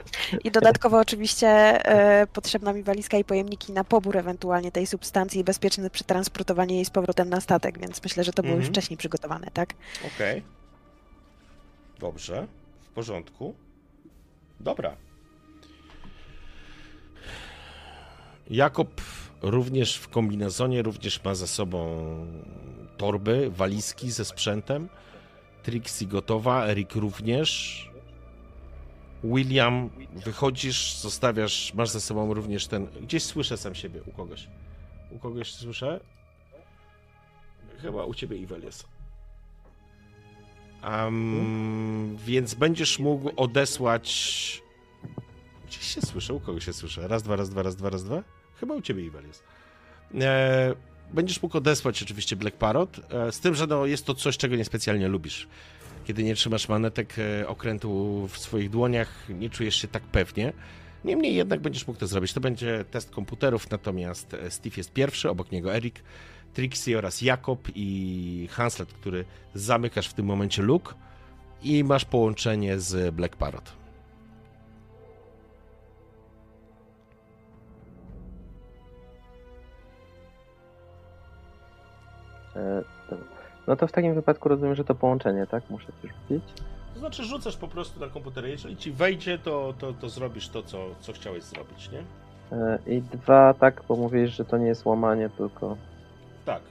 I 0.45 0.51
dodatkowo 0.51 0.99
oczywiście 0.99 1.49
e, 1.49 2.27
potrzebna 2.27 2.73
mi 2.73 2.83
walizka 2.83 3.17
i 3.19 3.25
pojemniki 3.25 3.73
na 3.73 3.85
pobór 3.85 4.17
ewentualnie 4.17 4.73
tej 4.73 4.87
substancji 4.87 5.41
i 5.41 5.45
bezpieczne 5.45 5.91
przetransportowanie 5.91 6.75
jej 6.77 6.85
z 6.85 6.91
powrotem 6.91 7.31
na 7.31 7.41
statek, 7.41 7.79
więc 7.79 8.03
myślę, 8.03 8.25
że 8.25 8.33
to 8.33 8.43
było 8.43 8.55
już 8.57 8.67
Mhm. 8.67 8.73
wcześniej 8.75 8.97
przygotowane, 8.97 9.47
tak? 9.53 9.75
Okej. 10.17 10.43
Dobrze, 11.99 12.47
w 12.83 12.89
porządku. 12.89 13.55
Dobra. 14.61 14.97
Jakob 18.51 18.89
również 19.43 19.97
w 19.97 20.09
kombinezonie 20.09 20.83
również 20.83 21.25
ma 21.25 21.35
ze 21.35 21.47
sobą 21.47 22.07
torby, 22.97 23.51
walizki 23.51 24.11
ze 24.11 24.25
sprzętem. 24.25 24.89
Trixie 25.63 26.07
gotowa, 26.07 26.67
Erik 26.67 26.95
również. 26.95 27.91
William, 29.25 29.91
wychodzisz, 30.15 30.97
zostawiasz, 30.97 31.75
masz 31.75 31.89
ze 31.89 32.01
sobą 32.01 32.35
również 32.35 32.67
ten. 32.67 32.87
Gdzieś 32.87 33.23
słyszę 33.23 33.57
sam 33.57 33.75
siebie 33.75 34.03
u 34.03 34.13
kogoś. 34.13 34.49
U 35.11 35.19
kogoś 35.19 35.53
słyszę? 35.53 36.01
Chyba 37.83 38.05
u 38.05 38.15
ciebie 38.15 38.37
Iwel 38.37 38.63
jest. 38.63 38.89
Am, 40.83 42.17
więc 42.27 42.55
będziesz 42.55 42.99
mógł 42.99 43.31
odesłać. 43.37 44.63
Gdzieś 45.67 45.83
się 45.83 46.03
słyszę, 46.03 46.35
u 46.35 46.41
kogo 46.41 46.61
się 46.61 46.73
słyszę? 46.73 47.09
Raz, 47.09 47.23
dwa, 47.23 47.37
raz, 47.37 47.51
dwa, 47.51 47.63
raz, 47.63 47.77
dwa, 47.77 47.91
raz, 47.91 48.05
dwa. 48.05 48.23
Chyba 48.61 48.75
u 48.75 48.83
ciebie 48.83 49.05
Iwel 49.05 49.27
jest. 49.27 49.43
E, 50.21 50.75
będziesz 51.13 51.43
mógł 51.43 51.59
odesłać 51.59 52.03
oczywiście 52.03 52.37
Black 52.37 52.57
Parrot, 52.57 53.01
e, 53.11 53.33
z 53.33 53.41
tym, 53.41 53.55
że 53.55 53.67
no, 53.67 53.87
jest 53.87 54.07
to 54.07 54.15
coś, 54.15 54.37
czego 54.37 54.57
niespecjalnie 54.57 55.09
lubisz. 55.09 55.49
Kiedy 56.05 56.23
nie 56.23 56.35
trzymasz 56.35 56.69
manetek 56.69 57.15
e, 57.19 57.49
okrętu 57.49 58.27
w 58.29 58.39
swoich 58.39 58.71
dłoniach, 58.71 59.09
nie 59.29 59.51
czujesz 59.51 59.75
się 59.75 59.89
tak 59.89 60.03
pewnie. 60.03 60.53
Niemniej 61.05 61.35
jednak 61.35 61.61
będziesz 61.61 61.87
mógł 61.87 62.01
to 62.01 62.07
zrobić. 62.07 62.33
To 62.33 62.41
będzie 62.41 62.85
test 62.91 63.11
komputerów, 63.11 63.71
natomiast 63.71 64.35
e, 64.35 64.51
Steve 64.51 64.75
jest 64.77 64.93
pierwszy, 64.93 65.31
obok 65.31 65.53
niego 65.53 65.75
Erik, 65.75 66.03
Trixie 66.55 66.99
oraz 66.99 67.23
Jakob 67.23 67.69
i 67.75 68.49
Hanslet, 68.51 68.93
który 68.93 69.25
zamykasz 69.55 70.09
w 70.09 70.15
tym 70.15 70.27
momencie 70.27 70.63
luk 70.63 70.95
i 71.63 71.85
masz 71.85 72.05
połączenie 72.05 72.81
z 72.81 73.15
Black 73.15 73.37
Parrot. 73.37 73.80
E, 82.57 82.83
dobra. 83.11 83.25
No 83.67 83.77
to 83.77 83.87
w 83.87 83.93
takim 83.93 84.15
wypadku 84.15 84.49
rozumiem, 84.49 84.75
że 84.75 84.85
to 84.85 84.95
połączenie, 84.95 85.47
tak? 85.47 85.71
Muszę 85.71 85.87
coś 86.03 86.11
rzucić. 86.11 86.45
To 86.95 87.01
znaczy 87.01 87.25
rzucasz 87.25 87.57
po 87.57 87.69
prostu 87.69 88.01
na 88.01 88.09
komputer. 88.09 88.45
Jeżeli 88.45 88.77
ci 88.77 88.93
wejdzie, 88.93 89.39
to, 89.39 89.75
to, 89.79 89.93
to 89.93 90.09
zrobisz 90.09 90.49
to, 90.49 90.63
co, 90.63 90.79
co 91.01 91.13
chciałeś 91.13 91.43
zrobić, 91.43 91.91
nie? 91.91 92.03
E, 92.59 92.79
I 92.87 93.03
dwa, 93.03 93.55
tak, 93.55 93.83
bo 93.89 93.97
mówisz, 93.97 94.37
że 94.37 94.45
to 94.45 94.59
nie 94.59 94.67
jest 94.67 94.85
łamanie, 94.85 95.31
tylko. 95.37 95.77
Tak. 96.45 96.63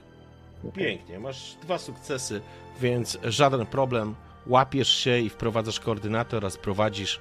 Pięknie. 0.74 1.18
Masz 1.18 1.56
dwa 1.62 1.78
sukcesy, 1.78 2.40
więc 2.80 3.18
żaden 3.24 3.66
problem. 3.66 4.14
Łapiesz 4.46 4.88
się 4.88 5.18
i 5.18 5.28
wprowadzasz 5.28 5.80
koordynaty 5.80 6.36
oraz 6.36 6.56
prowadzisz 6.56 7.20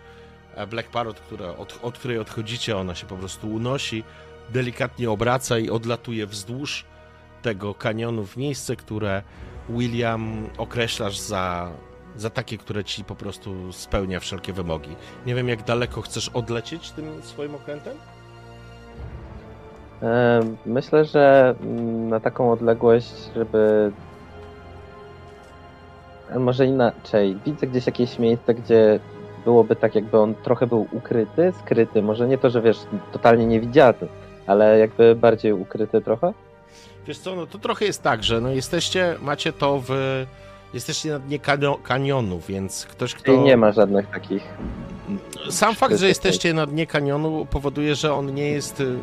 e, 0.55 0.67
Black 0.67 0.89
Parrot, 0.89 1.19
która, 1.19 1.57
od, 1.57 1.79
od 1.81 1.97
której 1.97 2.19
odchodzicie. 2.19 2.77
Ona 2.77 2.95
się 2.95 3.07
po 3.07 3.15
prostu 3.15 3.49
unosi, 3.49 4.03
delikatnie 4.49 5.11
obraca 5.11 5.59
i 5.59 5.69
odlatuje 5.69 6.27
wzdłuż 6.27 6.85
tego 7.41 7.73
kanionu 7.73 8.25
w 8.25 8.37
miejsce, 8.37 8.75
które 8.75 9.21
William 9.69 10.47
określasz 10.57 11.19
za, 11.19 11.71
za 12.15 12.29
takie, 12.29 12.57
które 12.57 12.83
ci 12.83 13.03
po 13.03 13.15
prostu 13.15 13.73
spełnia 13.73 14.19
wszelkie 14.19 14.53
wymogi. 14.53 14.95
Nie 15.25 15.35
wiem, 15.35 15.49
jak 15.49 15.63
daleko 15.63 16.01
chcesz 16.01 16.29
odlecieć 16.29 16.91
tym 16.91 17.21
swoim 17.23 17.55
okrętem? 17.55 17.97
E, 20.03 20.39
Myślę, 20.65 21.05
że 21.05 21.55
mm, 21.61 22.09
na 22.09 22.19
taką 22.19 22.51
odległość, 22.51 23.13
żeby. 23.35 23.91
A 26.35 26.39
Może 26.39 26.65
inaczej. 26.65 27.37
Widzę 27.45 27.67
gdzieś 27.67 27.85
jakieś 27.85 28.19
miejsce, 28.19 28.53
gdzie 28.53 28.99
byłoby 29.45 29.75
tak, 29.75 29.95
jakby 29.95 30.17
on 30.19 30.35
trochę 30.35 30.67
był 30.67 30.87
ukryty, 30.91 31.53
skryty. 31.63 32.01
Może 32.01 32.27
nie 32.27 32.37
to, 32.37 32.49
że 32.49 32.61
wiesz, 32.61 32.77
totalnie 33.11 33.45
niewidzialny, 33.45 34.07
ale 34.47 34.79
jakby 34.79 35.15
bardziej 35.15 35.53
ukryty 35.53 36.01
trochę. 36.01 36.33
Wiesz 37.07 37.17
co, 37.19 37.35
no 37.35 37.47
to 37.47 37.57
trochę 37.57 37.85
jest 37.85 38.03
tak, 38.03 38.23
że 38.23 38.41
no 38.41 38.49
jesteście, 38.49 39.15
macie 39.21 39.53
to 39.53 39.83
w... 39.87 39.89
Jesteście 40.73 41.09
na 41.09 41.19
dnie 41.19 41.39
kanio, 41.39 41.79
kanionu, 41.83 42.39
więc 42.47 42.85
ktoś, 42.85 43.13
kto... 43.15 43.25
Czyli 43.25 43.39
nie 43.39 43.57
ma 43.57 43.71
żadnych 43.71 44.07
takich. 44.09 44.43
Sam 45.49 45.75
fakt, 45.75 45.97
że 45.97 46.07
jesteście 46.07 46.53
na 46.53 46.65
dnie 46.65 46.87
kanionu 46.87 47.45
powoduje, 47.45 47.95
że 47.95 48.13
on 48.13 48.33
nie 48.33 48.51
jest 48.51 48.79
y, 48.79 48.95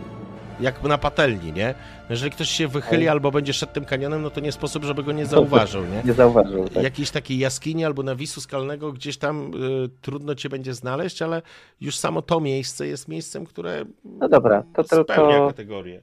jakby 0.61 0.89
na 0.89 0.99
patelni, 0.99 1.53
nie? 1.53 1.75
No 2.01 2.07
Jeżeli 2.11 2.31
ktoś 2.31 2.51
się 2.51 2.69
wychyli 2.69 3.09
albo 3.09 3.31
będzie 3.31 3.53
szedł 3.53 3.73
tym 3.73 3.85
kanionem, 3.85 4.23
no 4.23 4.31
to 4.31 4.41
nie 4.41 4.53
sposób, 4.53 4.85
żeby 4.85 5.03
go 5.03 5.13
nie 5.13 5.27
zauważył, 5.37 5.83
nie? 5.87 6.03
Nie 6.05 6.13
zauważył. 6.13 6.69
Tak. 6.69 6.83
Jakiejś 6.83 7.11
takiej 7.11 7.39
jaskini 7.39 7.85
albo 7.85 8.03
nawisu 8.03 8.41
skalnego 8.41 8.93
gdzieś 8.93 9.17
tam 9.17 9.51
y, 9.85 9.89
trudno 10.03 10.35
cię 10.35 10.49
będzie 10.49 10.75
znaleźć, 10.75 11.23
ale 11.23 11.43
już 11.81 11.97
samo 11.97 12.23
to 12.23 12.41
miejsce 12.41 12.87
jest 12.87 13.09
miejscem, 13.09 13.47
które 13.47 13.85
No 14.05 14.29
dobra, 14.29 14.63
to 14.75 14.85
spełnia 14.85 15.05
tylko. 15.33 15.47
kategorię. 15.47 16.03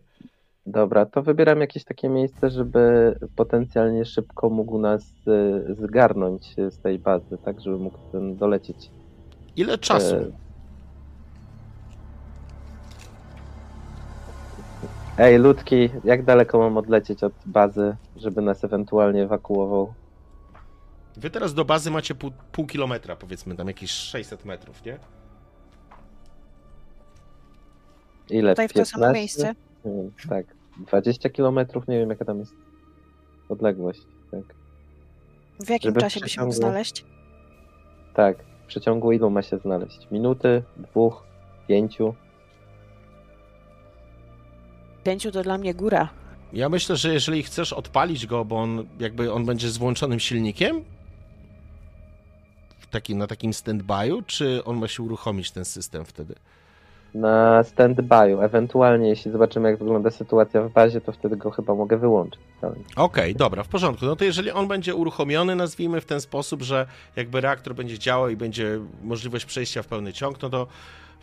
Dobra, 0.65 1.05
to 1.05 1.21
wybieram 1.21 1.61
jakieś 1.61 1.83
takie 1.83 2.09
miejsce, 2.09 2.49
żeby 2.49 3.15
potencjalnie 3.35 4.05
szybko 4.05 4.49
mógł 4.49 4.77
nas 4.79 5.03
y, 5.69 5.75
zgarnąć 5.75 6.55
z 6.69 6.79
tej 6.79 6.99
bazy, 6.99 7.37
tak, 7.45 7.61
żeby 7.61 7.77
mógł 7.77 7.97
ten 8.11 8.35
dolecieć. 8.35 8.91
Ile 9.55 9.77
czasu? 9.77 10.15
E, 10.15 10.43
Ej, 15.17 15.37
ludki, 15.37 15.89
jak 16.03 16.23
daleko 16.23 16.59
mam 16.59 16.77
odlecieć 16.77 17.23
od 17.23 17.33
bazy, 17.45 17.95
żeby 18.15 18.41
nas 18.41 18.63
ewentualnie 18.63 19.23
ewakuował? 19.23 19.93
Wy 21.17 21.29
teraz 21.29 21.53
do 21.53 21.65
bazy 21.65 21.91
macie 21.91 22.15
pół, 22.15 22.31
pół 22.51 22.65
kilometra, 22.65 23.15
powiedzmy, 23.15 23.55
tam 23.55 23.67
jakieś 23.67 23.91
600 23.91 24.45
metrów, 24.45 24.85
nie? 24.85 24.99
Ile? 28.29 28.51
Tutaj 28.51 28.67
w 28.67 28.73
to 28.73 28.85
samo 28.85 29.05
15? 29.05 29.13
miejsce. 29.19 29.72
Tak, 30.29 30.45
20 30.77 31.29
kilometrów, 31.29 31.87
nie 31.87 31.99
wiem 31.99 32.09
jaka 32.09 32.25
tam 32.25 32.39
jest. 32.39 32.53
odległość. 33.49 34.01
Tak. 34.31 34.43
W 35.65 35.69
jakim 35.69 35.89
Żeby 35.89 36.01
czasie 36.01 36.19
by 36.19 36.29
się 36.29 36.41
mógł 36.41 36.51
przeciągu- 36.53 36.55
znaleźć? 36.61 37.05
tak. 38.15 38.37
W 38.63 38.65
przeciągu 38.67 39.11
ilu 39.11 39.29
ma 39.29 39.41
się 39.41 39.57
znaleźć? 39.57 40.07
Minuty? 40.11 40.63
Dwóch? 40.77 41.23
Pięciu? 41.67 42.13
Pięciu 45.03 45.31
to 45.31 45.43
dla 45.43 45.57
mnie 45.57 45.73
góra. 45.73 46.09
Ja 46.53 46.69
myślę, 46.69 46.95
że 46.95 47.13
jeżeli 47.13 47.43
chcesz 47.43 47.73
odpalić 47.73 48.27
go, 48.27 48.45
bo 48.45 48.57
on 48.59 48.85
jakby 48.99 49.33
on 49.33 49.45
będzie 49.45 49.69
z 49.69 49.77
włączonym 49.77 50.19
silnikiem, 50.19 50.83
w 52.79 52.87
taki, 52.87 53.15
na 53.15 53.27
takim 53.27 53.51
stand-by'u, 53.51 54.23
czy 54.25 54.63
on 54.65 54.77
ma 54.77 54.87
się 54.87 55.03
uruchomić 55.03 55.51
ten 55.51 55.65
system 55.65 56.05
wtedy? 56.05 56.35
Na 57.13 57.63
stand-by'u. 57.63 58.43
Ewentualnie, 58.43 59.09
jeśli 59.09 59.31
zobaczymy, 59.31 59.69
jak 59.69 59.79
wygląda 59.79 60.11
sytuacja 60.11 60.61
w 60.61 60.71
bazie, 60.71 61.01
to 61.01 61.11
wtedy 61.11 61.37
go 61.37 61.51
chyba 61.51 61.75
mogę 61.75 61.97
wyłączyć. 61.97 62.39
Okej, 62.95 63.35
dobra, 63.35 63.63
w 63.63 63.67
porządku. 63.67 64.05
No 64.05 64.15
to 64.15 64.25
jeżeli 64.25 64.51
on 64.51 64.67
będzie 64.67 64.95
uruchomiony, 64.95 65.55
nazwijmy 65.55 66.01
w 66.01 66.05
ten 66.05 66.21
sposób, 66.21 66.61
że 66.61 66.87
jakby 67.15 67.41
reaktor 67.41 67.75
będzie 67.75 67.99
działał 67.99 68.29
i 68.29 68.35
będzie 68.35 68.79
możliwość 69.03 69.45
przejścia 69.45 69.83
w 69.83 69.87
pełny 69.87 70.13
ciąg, 70.13 70.41
no 70.41 70.49
to 70.49 70.67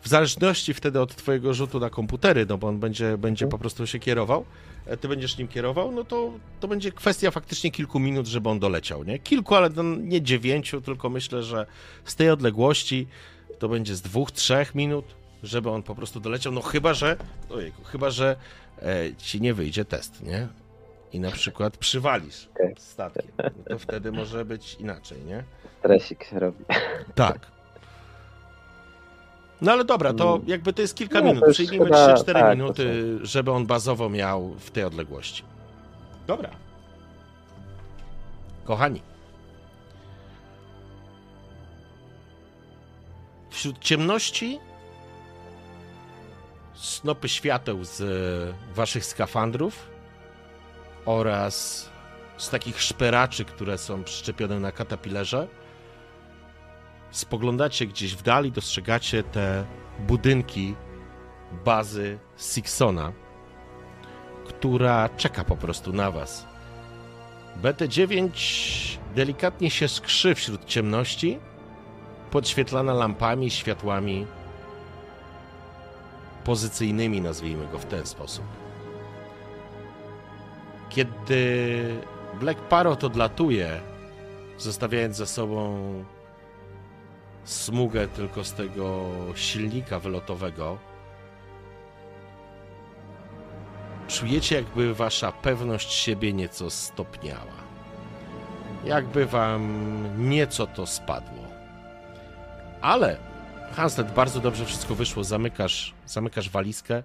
w 0.02 0.08
zależności 0.08 0.74
wtedy 0.74 1.00
od 1.00 1.16
twojego 1.16 1.54
rzutu 1.54 1.80
na 1.80 1.90
komputery, 1.90 2.46
no 2.48 2.58
bo 2.58 2.68
on 2.68 2.78
będzie, 2.78 3.18
będzie 3.18 3.46
po 3.46 3.58
prostu 3.58 3.86
się 3.86 3.98
kierował, 3.98 4.44
e, 4.86 4.96
ty 4.96 5.08
będziesz 5.08 5.38
nim 5.38 5.48
kierował, 5.48 5.92
no 5.92 6.04
to, 6.04 6.32
to 6.60 6.68
będzie 6.68 6.92
kwestia 6.92 7.30
faktycznie 7.30 7.70
kilku 7.70 8.00
minut, 8.00 8.26
żeby 8.26 8.48
on 8.48 8.58
doleciał, 8.58 9.04
nie? 9.04 9.18
Kilku, 9.18 9.54
ale 9.54 9.70
nie 9.98 10.22
dziewięciu, 10.22 10.80
tylko 10.80 11.08
myślę, 11.08 11.42
że 11.42 11.66
z 12.04 12.16
tej 12.16 12.30
odległości 12.30 13.06
to 13.58 13.68
będzie 13.68 13.96
z 13.96 14.02
dwóch, 14.02 14.32
trzech 14.32 14.74
minut, 14.74 15.04
żeby 15.42 15.70
on 15.70 15.82
po 15.82 15.94
prostu 15.94 16.20
doleciał, 16.20 16.52
no 16.52 16.60
chyba, 16.60 16.94
że, 16.94 17.16
ojejku, 17.50 17.84
chyba, 17.84 18.10
że 18.10 18.36
e, 18.82 19.14
ci 19.18 19.40
nie 19.40 19.54
wyjdzie 19.54 19.84
test, 19.84 20.22
nie? 20.22 20.48
I 21.12 21.20
na 21.20 21.30
przykład 21.30 21.76
przywalisz 21.76 22.48
Okej. 22.54 22.74
statkiem, 22.78 23.32
no 23.38 23.50
to 23.68 23.78
wtedy 23.78 24.12
może 24.12 24.44
być 24.44 24.74
inaczej, 24.74 25.24
nie? 25.24 25.44
Stresik 25.78 26.24
się 26.24 26.38
robi. 26.38 26.64
Tak. 27.14 27.46
No 29.60 29.72
ale 29.72 29.84
dobra, 29.84 30.12
to 30.14 30.34
Mm. 30.34 30.48
jakby 30.48 30.72
to 30.72 30.82
jest 30.82 30.94
kilka 30.94 31.20
No, 31.20 31.26
minut. 31.26 31.44
Przyjmijmy 31.52 31.84
chyba- 31.84 32.14
3-4 32.14 32.32
tak, 32.32 32.58
minuty, 32.58 33.18
żeby 33.22 33.50
on 33.52 33.66
bazowo 33.66 34.08
miał 34.10 34.54
w 34.54 34.70
tej 34.70 34.84
odległości. 34.84 35.42
Dobra. 36.26 36.50
Kochani. 38.64 39.02
Wśród 43.50 43.78
ciemności 43.78 44.58
snopy 46.80 47.28
świateł 47.28 47.84
z 47.84 48.00
e, 48.00 48.74
waszych 48.74 49.04
skafandrów 49.04 49.90
oraz 51.06 51.88
z 52.36 52.50
takich 52.50 52.82
szperaczy, 52.82 53.44
które 53.44 53.78
są 53.78 54.04
przyczepione 54.04 54.60
na 54.60 54.72
katapilerze, 54.72 55.48
spoglądacie 57.10 57.86
gdzieś 57.86 58.14
w 58.14 58.22
dali, 58.22 58.52
dostrzegacie 58.52 59.22
te 59.22 59.64
budynki 59.98 60.74
bazy 61.64 62.18
Sixona, 62.36 63.12
która 64.48 65.08
czeka 65.08 65.44
po 65.44 65.56
prostu 65.56 65.92
na 65.92 66.10
was. 66.10 66.46
BT-9 67.62 68.30
delikatnie 69.14 69.70
się 69.70 69.88
skrzy 69.88 70.34
wśród 70.34 70.64
ciemności, 70.64 71.38
podświetlana 72.30 72.94
lampami, 72.94 73.50
światłami 73.50 74.26
pozycyjnymi, 76.50 77.20
nazwijmy 77.20 77.66
go 77.66 77.78
w 77.78 77.84
ten 77.84 78.06
sposób. 78.06 78.44
Kiedy 80.88 81.84
Black 82.40 82.60
Parrot 82.60 83.04
odlatuje, 83.04 83.80
zostawiając 84.58 85.16
za 85.16 85.26
sobą 85.26 85.78
smugę 87.44 88.08
tylko 88.08 88.44
z 88.44 88.52
tego 88.52 89.06
silnika 89.34 89.98
wylotowego, 89.98 90.78
czujecie, 94.08 94.56
jakby 94.56 94.94
wasza 94.94 95.32
pewność 95.32 95.92
siebie 95.92 96.32
nieco 96.32 96.70
stopniała. 96.70 97.60
Jakby 98.84 99.26
wam 99.26 100.28
nieco 100.28 100.66
to 100.66 100.86
spadło. 100.86 101.44
Ale 102.80 103.29
Hanslet, 103.72 104.14
bardzo 104.14 104.40
dobrze 104.40 104.66
wszystko 104.66 104.94
wyszło. 104.94 105.24
Zamykasz, 105.24 105.94
zamykasz 106.06 106.50
walizkę 106.50 107.02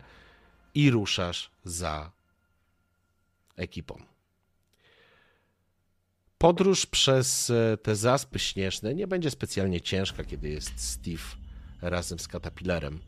i 0.73 0.91
ruszasz 0.91 1.51
za 1.63 2.11
ekipą. 3.55 4.01
Podróż 6.37 6.85
przez 6.85 7.49
e, 7.49 7.77
te 7.77 7.95
zaspy 7.95 8.39
śnieżne 8.39 8.95
nie 8.95 9.07
będzie 9.07 9.31
specjalnie 9.31 9.81
ciężka, 9.81 10.23
kiedy 10.23 10.49
jest 10.49 10.79
Steve 10.79 11.23
razem 11.81 12.19
z 12.19 12.27
Caterpillarem. 12.27 12.99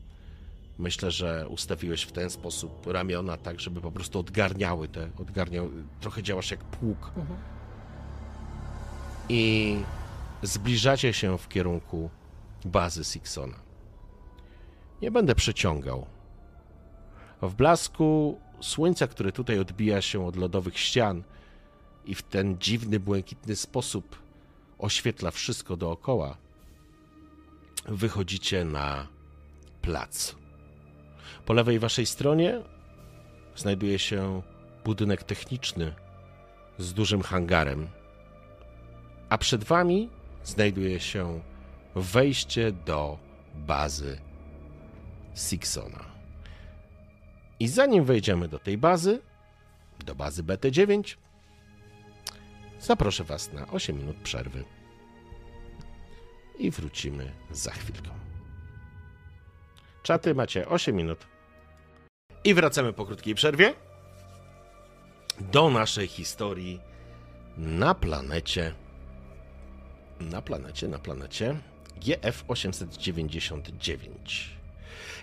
Myślę, 0.78 1.10
że 1.10 1.48
ustawiłeś 1.48 2.02
w 2.02 2.12
ten 2.12 2.30
sposób 2.30 2.86
ramiona 2.86 3.36
tak, 3.36 3.60
żeby 3.60 3.80
po 3.80 3.92
prostu 3.92 4.18
odgarniały 4.18 4.88
te, 4.88 5.10
odgarniał, 5.18 5.70
trochę 6.00 6.22
działasz 6.22 6.50
jak 6.50 6.64
pług. 6.64 7.12
I 9.28 9.76
zbliżacie 10.42 11.12
się 11.12 11.38
w 11.38 11.48
kierunku 11.48 12.10
bazy 12.64 13.04
Sixona. 13.04 13.56
Nie 15.02 15.10
będę 15.10 15.34
przeciągał. 15.34 16.06
W 17.42 17.54
blasku 17.54 18.40
słońca, 18.60 19.06
które 19.06 19.32
tutaj 19.32 19.58
odbija 19.58 20.02
się 20.02 20.26
od 20.26 20.36
lodowych 20.36 20.78
ścian 20.78 21.22
i 22.04 22.14
w 22.14 22.22
ten 22.22 22.58
dziwny, 22.58 23.00
błękitny 23.00 23.56
sposób 23.56 24.22
oświetla 24.78 25.30
wszystko 25.30 25.76
dookoła, 25.76 26.36
wychodzicie 27.88 28.64
na 28.64 29.08
plac. 29.82 30.34
Po 31.46 31.52
lewej 31.52 31.78
waszej 31.78 32.06
stronie 32.06 32.62
znajduje 33.56 33.98
się 33.98 34.42
budynek 34.84 35.22
techniczny 35.22 35.94
z 36.78 36.94
dużym 36.94 37.22
hangarem, 37.22 37.88
a 39.28 39.38
przed 39.38 39.64
wami 39.64 40.10
znajduje 40.44 41.00
się 41.00 41.40
wejście 42.00 42.72
do 42.72 43.18
bazy 43.54 44.20
Sixona. 45.34 46.04
I 47.60 47.68
zanim 47.68 48.04
wejdziemy 48.04 48.48
do 48.48 48.58
tej 48.58 48.78
bazy, 48.78 49.20
do 50.04 50.14
bazy 50.14 50.42
BT9, 50.42 51.16
zaproszę 52.80 53.24
Was 53.24 53.52
na 53.52 53.66
8 53.66 53.98
minut 53.98 54.16
przerwy 54.16 54.64
i 56.58 56.70
wrócimy 56.70 57.32
za 57.50 57.70
chwilkę. 57.70 58.10
Czaty 60.02 60.34
macie 60.34 60.68
8 60.68 60.96
minut. 60.96 61.26
I 62.44 62.54
wracamy 62.54 62.92
po 62.92 63.06
krótkiej 63.06 63.34
przerwie 63.34 63.74
do 65.40 65.70
naszej 65.70 66.06
historii 66.06 66.80
na 67.56 67.94
planecie. 67.94 68.74
Na 70.20 70.42
planecie, 70.42 70.88
na 70.88 70.98
planecie 70.98 71.56
GF 71.98 72.44
899. 72.48 74.50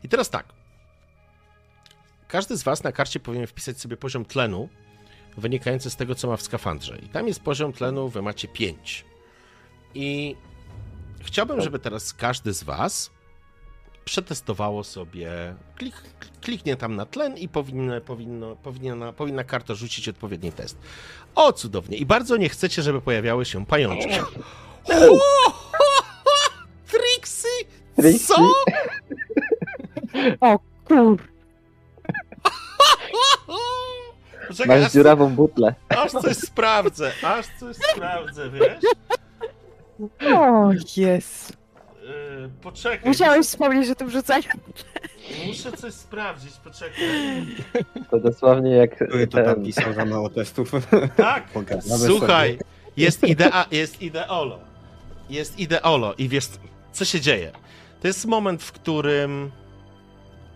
I 0.04 0.10
teraz 0.10 0.30
tak. 0.30 0.46
Każdy 2.28 2.58
z 2.58 2.64
Was 2.64 2.84
na 2.84 2.92
karcie 2.92 3.20
powinien 3.20 3.48
wpisać 3.48 3.80
sobie 3.80 3.98
poziom 3.98 4.26
tlenu 4.26 4.70
wynikający 5.38 5.90
z 5.90 5.96
tego, 5.96 6.16
co 6.16 6.28
ma 6.28 6.38
w 6.38 6.42
skafandrze. 6.42 6.98
I 6.98 7.10
tam 7.10 7.28
jest 7.28 7.42
poziom 7.42 7.74
tlenu, 7.74 8.10
Wy 8.10 8.22
macie 8.22 8.48
5. 8.48 9.06
I 9.96 10.36
chciałbym, 11.24 11.62
żeby 11.62 11.80
teraz 11.80 12.14
każdy 12.14 12.54
z 12.54 12.64
Was 12.64 13.12
przetestowało 14.06 14.84
sobie, 14.84 15.56
klik, 15.76 16.02
kliknie 16.42 16.76
tam 16.76 16.96
na 16.96 17.06
tlen 17.06 17.38
i 17.38 17.48
powinno, 17.48 18.02
powinno, 18.02 18.56
powinna, 18.56 19.14
powinna 19.14 19.44
karta 19.44 19.76
rzucić 19.76 20.10
odpowiedni 20.10 20.52
test. 20.52 20.78
O, 21.36 21.54
cudownie. 21.54 21.98
I 21.98 22.06
bardzo 22.06 22.38
nie 22.38 22.50
chcecie, 22.50 22.82
żeby 22.82 23.02
pojawiały 23.02 23.46
się 23.46 23.66
pajączki. 23.66 24.20
O, 24.86 25.20
Trixie! 27.26 27.50
Trixie? 27.96 28.36
Co? 28.36 28.36
O 30.42 30.60
kur... 30.88 31.18
Poczekaj, 34.48 34.78
Masz 34.80 34.88
aż, 34.88 34.94
dziurawą 34.94 35.30
butlę. 35.36 35.76
aż 35.90 36.12
coś 36.12 36.38
sprawdzę, 36.38 37.12
aż 37.24 37.46
coś 37.60 37.76
sprawdzę, 37.94 38.50
wiesz? 38.50 38.84
O 40.36 40.72
jest. 40.98 41.54
Yy, 42.04 42.50
poczekaj. 42.62 43.10
Musiałeś 43.10 43.48
wspomnieć 43.48 43.90
o 43.90 43.96
tym 43.96 44.10
rzucaniu. 44.10 44.44
Muszę 45.48 45.72
coś 45.72 45.94
sprawdzić, 45.94 46.54
poczekaj. 46.64 47.06
To 48.12 48.20
dosłownie 48.20 48.72
jak 48.72 48.96
Który 48.96 49.28
to 49.28 49.38
tam 49.44 49.56
ten, 49.56 49.66
pisał 49.66 49.94
za 49.94 50.06
mało 50.06 50.30
testów? 50.30 50.72
Tak, 51.16 51.44
Pogadamy 51.54 52.06
słuchaj, 52.06 52.52
sobie. 52.52 52.64
jest, 52.98 53.24
idea, 53.24 53.66
jest 53.72 54.02
ideolo. 54.02 54.60
Jest 55.30 55.60
ideolo 55.60 56.14
i 56.18 56.30
wiesz, 56.30 56.46
co 56.96 57.06
się 57.06 57.22
dzieje? 57.22 57.52
To 58.02 58.08
jest 58.08 58.26
moment, 58.26 58.64
w 58.64 58.72
którym... 58.72 59.52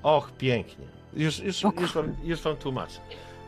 Och, 0.03 0.32
pięknie. 0.38 0.86
Już, 1.14 1.40
już, 1.40 1.64
już, 1.82 1.94
wam, 1.94 2.16
już 2.24 2.41
wam 2.41 2.56
tłumaczę. 2.57 2.99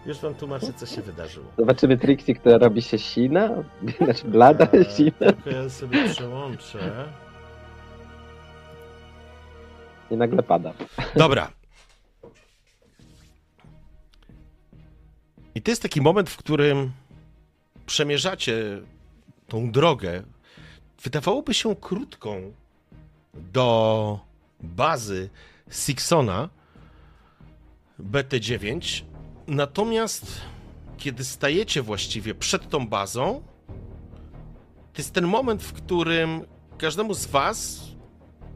Już 0.05 0.19
wam 0.19 0.35
tłumaczę, 0.35 0.73
co 0.73 0.85
się 0.85 1.01
wydarzyło. 1.01 1.45
Zobaczymy 1.57 1.97
Trixie, 1.97 2.35
która 2.35 2.57
robi 2.57 2.81
się 2.81 2.99
sina, 2.99 3.49
znaczy 4.03 4.27
blada 4.27 4.65
E, 4.65 4.85
sina 4.85 5.11
Tylko 5.11 5.49
ja 5.49 5.69
sobie 5.69 6.09
przełączę. 6.09 7.07
i 10.11 10.17
nagle 10.17 10.43
pada. 10.43 10.73
Dobra. 11.15 11.51
I 15.55 15.61
to 15.61 15.71
jest 15.71 15.81
taki 15.81 16.01
moment, 16.01 16.29
w 16.29 16.37
którym 16.37 16.91
przemierzacie 17.85 18.81
tą 19.47 19.71
drogę, 19.71 20.23
wydawałoby 21.03 21.53
się 21.53 21.75
krótką, 21.75 22.53
do 23.33 24.19
bazy 24.59 25.29
Sixona 25.69 26.49
BT9. 27.99 29.03
Natomiast 29.47 30.41
kiedy 30.97 31.23
stajecie 31.23 31.81
właściwie 31.81 32.35
przed 32.35 32.69
tą 32.69 32.87
bazą, 32.87 33.43
to 34.93 34.97
jest 34.97 35.13
ten 35.13 35.27
moment, 35.27 35.63
w 35.63 35.73
którym 35.73 36.45
każdemu 36.77 37.13
z 37.13 37.25
was 37.25 37.81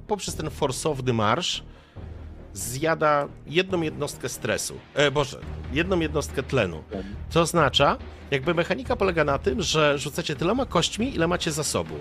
poprzez 0.08 0.36
ten 0.36 0.50
forsowny 0.50 1.14
marsz 1.14 1.64
zjada 2.56 3.28
jedną 3.48 3.82
jednostkę 3.82 4.30
stresu. 4.30 4.80
E, 4.94 5.12
Boże, 5.12 5.40
jedną 5.74 6.00
jednostkę 6.00 6.44
tlenu. 6.44 6.84
Co 7.30 7.42
oznacza, 7.42 7.98
jakby 8.32 8.54
mechanika 8.54 8.96
polega 8.96 9.24
na 9.24 9.38
tym, 9.38 9.62
że 9.62 9.98
rzucacie 10.00 10.36
tyloma 10.36 10.66
kośćmi, 10.66 11.16
ile 11.16 11.28
macie 11.28 11.52
zasobu. 11.52 11.96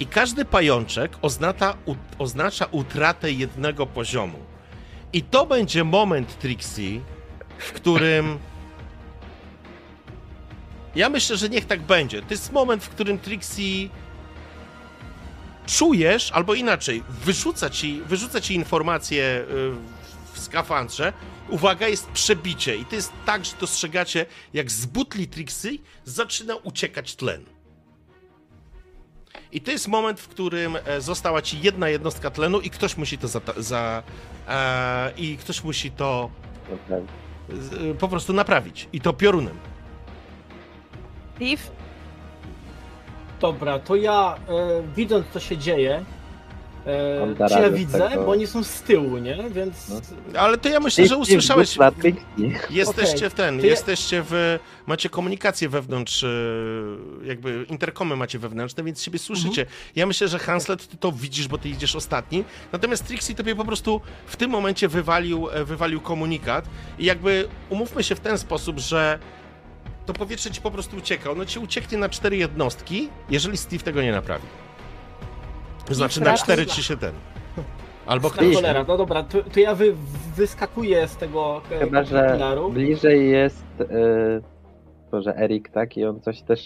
I 0.00 0.06
każdy 0.06 0.44
pajączek 0.44 1.12
oznacza, 1.22 1.76
oznacza 2.18 2.66
utratę 2.70 3.32
jednego 3.32 3.86
poziomu. 3.86 4.38
I 5.12 5.22
to 5.22 5.46
będzie 5.46 5.84
moment, 5.84 6.38
Trixie, 6.38 7.00
w 7.58 7.72
którym. 7.72 8.38
Ja 10.94 11.08
myślę, 11.08 11.36
że 11.36 11.48
niech 11.48 11.66
tak 11.66 11.82
będzie. 11.82 12.22
To 12.22 12.28
jest 12.30 12.52
moment, 12.52 12.84
w 12.84 12.88
którym 12.88 13.18
Trixie 13.18 13.88
czujesz, 15.66 16.32
albo 16.32 16.54
inaczej, 16.54 17.02
wyrzuca 17.24 17.70
ci, 17.70 18.02
wyrzuca 18.06 18.40
ci 18.40 18.54
informacje 18.54 19.24
y, 19.24 19.44
w 20.32 20.38
skafandrze. 20.38 21.12
Uwaga, 21.48 21.88
jest 21.88 22.06
przebicie. 22.10 22.76
I 22.76 22.84
to 22.84 22.94
jest 22.94 23.12
tak, 23.26 23.44
że 23.44 23.52
dostrzegacie, 23.60 24.26
jak 24.54 24.70
z 24.70 24.86
butli 24.86 25.28
Trixie 25.28 25.78
zaczyna 26.04 26.56
uciekać 26.56 27.16
tlen. 27.16 27.44
I 29.52 29.60
to 29.60 29.70
jest 29.70 29.88
moment, 29.88 30.20
w 30.20 30.28
którym 30.28 30.76
e, 30.84 31.00
została 31.00 31.42
ci 31.42 31.60
jedna 31.60 31.88
jednostka 31.88 32.30
tlenu 32.30 32.60
i 32.60 32.70
ktoś 32.70 32.96
musi 32.96 33.18
to 33.18 33.28
za, 33.28 33.40
za 33.56 34.02
e, 34.48 35.12
i 35.16 35.36
ktoś 35.36 35.64
musi 35.64 35.90
to 35.90 36.30
Naprawdę. 36.70 37.12
z, 37.48 37.98
po 37.98 38.08
prostu 38.08 38.32
naprawić. 38.32 38.88
I 38.92 39.00
to 39.00 39.12
piorunem. 39.12 39.58
Steve? 41.36 41.62
Dobra, 43.40 43.78
to 43.78 43.96
ja 43.96 44.36
e, 44.48 44.82
widząc 44.96 45.26
co 45.32 45.40
się 45.40 45.56
dzieje, 45.58 46.04
e, 46.86 47.48
czy 47.48 47.54
ja 47.54 47.70
widzę, 47.70 48.08
tego. 48.08 48.24
bo 48.24 48.32
oni 48.32 48.46
są 48.46 48.64
z 48.64 48.82
tyłu, 48.82 49.18
nie? 49.18 49.36
Więc 49.50 49.88
No. 49.88 50.40
Ale 50.40 50.58
to 50.58 50.68
ja 50.68 50.80
myślę, 50.80 51.06
że 51.06 51.16
usłyszałeś. 51.16 51.78
Jesteście 52.70 53.16
Okej, 53.16 53.30
w 53.30 53.34
ten, 53.34 53.60
jesteście 53.60 54.22
w. 54.30 54.58
Macie 54.86 55.08
komunikację 55.08 55.68
wewnątrz, 55.68 56.24
e, 56.24 56.28
jakby 57.24 57.66
interkomy 57.70 58.16
macie 58.16 58.38
wewnętrzne, 58.38 58.84
więc 58.84 59.02
siebie 59.02 59.18
słyszycie. 59.18 59.62
Mhm. 59.62 59.78
Ja 59.96 60.06
myślę, 60.06 60.28
że 60.28 60.38
Hanslet, 60.38 60.88
ty 60.88 60.96
to 60.96 61.12
widzisz, 61.12 61.48
bo 61.48 61.58
ty 61.58 61.68
idziesz 61.68 61.96
ostatni. 61.96 62.44
Natomiast 62.72 63.06
Trixie 63.06 63.34
tobie 63.34 63.54
po 63.54 63.64
prostu 63.64 64.00
w 64.26 64.36
tym 64.36 64.50
momencie 64.50 64.88
wywalił, 64.88 65.48
e, 65.50 65.64
wywalił 65.64 66.00
komunikat. 66.00 66.64
I 66.98 67.04
jakby 67.04 67.48
umówmy 67.70 68.04
się 68.04 68.14
w 68.14 68.20
ten 68.20 68.38
sposób, 68.38 68.78
że 68.78 69.18
to 70.06 70.12
powietrze 70.12 70.50
ci 70.50 70.60
po 70.60 70.70
prostu 70.70 70.96
ucieka. 70.96 71.30
Ono 71.30 71.44
ci 71.44 71.58
ucieknie 71.58 71.98
na 71.98 72.08
cztery 72.08 72.36
jednostki, 72.36 73.08
jeżeli 73.30 73.56
Steve 73.56 73.82
tego 73.82 74.02
nie 74.02 74.12
naprawi. 74.12 74.46
To 75.86 75.94
znaczy 75.94 76.20
na 76.20 76.34
cztery 76.36 76.66
czy 76.66 76.82
się 76.82 76.96
ten. 76.96 77.14
Albo 78.06 78.28
na 78.28 78.34
ktoś. 78.34 78.54
cholera, 78.54 78.84
no 78.88 78.96
dobra, 78.96 79.22
to, 79.22 79.42
to 79.42 79.60
ja 79.60 79.74
wy, 79.74 79.94
wyskakuję 80.36 81.08
z 81.08 81.16
tego 81.16 81.62
e, 81.70 81.78
Chyba, 81.78 82.04
że 82.04 82.30
filaru. 82.32 82.70
bliżej 82.70 83.30
jest 83.30 83.64
y, 83.80 83.86
Boże, 85.10 85.36
Erik, 85.36 85.68
tak? 85.68 85.96
I 85.96 86.04
on 86.04 86.20
coś 86.20 86.42
też... 86.42 86.60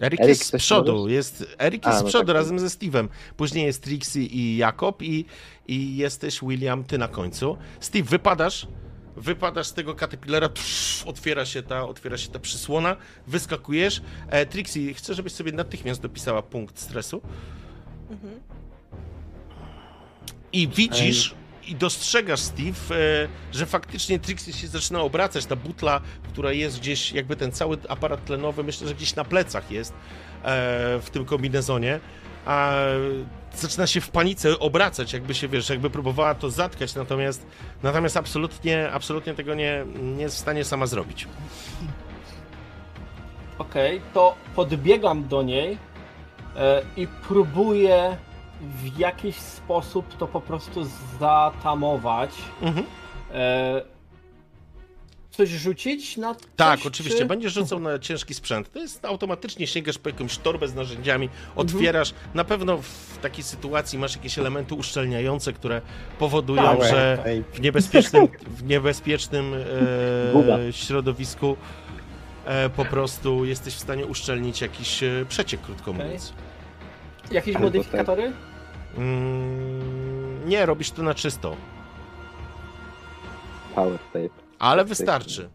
Erik, 0.00 0.20
Erik, 0.20 0.28
jest 0.28 0.44
z 0.44 0.56
przodu, 0.56 0.92
możesz? 0.92 1.12
jest, 1.12 1.56
Erik 1.58 1.86
A, 1.86 1.88
jest 1.88 2.00
z 2.00 2.02
no 2.02 2.08
przodu 2.08 2.26
tak. 2.26 2.34
razem 2.34 2.58
ze 2.58 2.66
Steve'em. 2.66 3.08
Później 3.36 3.66
jest 3.66 3.82
Trixie 3.82 4.22
i 4.22 4.56
Jakob 4.56 5.02
i, 5.02 5.24
i 5.68 5.96
jesteś 5.96 6.40
William, 6.40 6.84
ty 6.84 6.98
na 6.98 7.08
końcu. 7.08 7.56
Steve, 7.80 8.04
wypadasz, 8.04 8.66
wypadasz 9.16 9.66
z 9.66 9.72
tego 9.72 9.94
psz, 10.48 11.04
otwiera 11.06 11.46
się 11.46 11.62
ta, 11.62 11.88
otwiera 11.88 12.16
się 12.18 12.28
ta 12.28 12.38
przysłona, 12.38 12.96
wyskakujesz. 13.26 14.02
E, 14.30 14.46
Trixie, 14.46 14.94
chcę, 14.94 15.14
żebyś 15.14 15.32
sobie 15.32 15.52
natychmiast 15.52 16.02
dopisała 16.02 16.42
punkt 16.42 16.78
stresu 16.78 17.22
Mhm. 18.10 18.40
i 20.52 20.68
widzisz 20.68 21.34
i 21.66 21.74
dostrzegasz, 21.74 22.40
Steve, 22.40 22.96
e, 22.96 23.28
że 23.52 23.66
faktycznie 23.66 24.18
Trixie 24.18 24.52
się 24.52 24.68
zaczyna 24.68 25.00
obracać. 25.00 25.46
Ta 25.46 25.56
butla, 25.56 26.00
która 26.32 26.52
jest 26.52 26.78
gdzieś, 26.78 27.12
jakby 27.12 27.36
ten 27.36 27.52
cały 27.52 27.78
aparat 27.88 28.24
tlenowy, 28.24 28.64
myślę, 28.64 28.88
że 28.88 28.94
gdzieś 28.94 29.14
na 29.14 29.24
plecach 29.24 29.70
jest 29.70 29.92
e, 29.92 29.96
w 31.02 31.10
tym 31.12 31.24
kombinezonie. 31.24 32.00
A 32.46 32.72
zaczyna 33.54 33.86
się 33.86 34.00
w 34.00 34.10
panice 34.10 34.58
obracać, 34.58 35.12
jakby 35.12 35.34
się, 35.34 35.48
wiesz, 35.48 35.70
jakby 35.70 35.90
próbowała 35.90 36.34
to 36.34 36.50
zatkać, 36.50 36.94
natomiast, 36.94 37.46
natomiast 37.82 38.16
absolutnie, 38.16 38.90
absolutnie 38.92 39.34
tego 39.34 39.54
nie, 39.54 39.84
nie 40.02 40.22
jest 40.22 40.36
w 40.36 40.38
stanie 40.38 40.64
sama 40.64 40.86
zrobić. 40.86 41.28
Okej, 43.58 44.00
to 44.14 44.34
podbiegam 44.54 45.28
do 45.28 45.42
niej 45.42 45.78
e, 46.56 46.82
i 46.96 47.06
próbuję 47.28 48.16
w 48.60 48.98
jakiś 48.98 49.36
sposób 49.36 50.16
to 50.16 50.26
po 50.26 50.40
prostu 50.40 50.86
zatamować. 51.20 52.30
Mhm. 52.62 52.86
E, 53.34 53.95
coś 55.36 55.48
rzucić 55.48 56.16
na 56.16 56.34
coś, 56.34 56.44
Tak, 56.56 56.80
oczywiście. 56.86 57.18
Czy... 57.18 57.26
Będziesz 57.26 57.52
rzucał 57.52 57.80
na 57.80 57.98
ciężki 57.98 58.34
sprzęt. 58.34 58.72
To 58.72 58.78
jest 58.78 59.04
automatycznie 59.04 59.66
sięgasz 59.66 59.98
po 59.98 60.08
jakąś 60.08 60.38
torbę 60.38 60.68
z 60.68 60.74
narzędziami, 60.74 61.28
otwierasz. 61.56 62.14
Na 62.34 62.44
pewno 62.44 62.78
w 62.78 63.18
takiej 63.22 63.44
sytuacji 63.44 63.98
masz 63.98 64.16
jakieś 64.16 64.38
elementy 64.38 64.74
uszczelniające, 64.74 65.52
które 65.52 65.82
powodują, 66.18 66.62
Tak, 66.62 66.88
że 66.90 67.24
w 67.52 67.60
niebezpiecznym, 67.60 68.28
w 68.46 68.64
niebezpiecznym 68.64 69.54
e, 69.54 70.72
środowisku 70.72 71.56
e, 72.44 72.70
po 72.70 72.84
prostu 72.84 73.44
jesteś 73.44 73.74
w 73.74 73.80
stanie 73.80 74.06
uszczelnić 74.06 74.60
jakiś 74.60 75.02
e, 75.02 75.24
przeciek, 75.28 75.60
krótko 75.60 75.90
Okej. 75.90 76.04
mówiąc. 76.04 76.32
Jakieś 77.30 77.56
Albo 77.56 77.66
modyfikatory? 77.66 78.32
Mm, 78.96 80.48
nie, 80.48 80.66
robisz 80.66 80.90
to 80.90 81.02
na 81.02 81.14
czysto, 81.14 81.56
Power 83.74 83.98
tape. 84.12 84.45
Ale 84.58 84.84
wystarczy. 84.84 85.48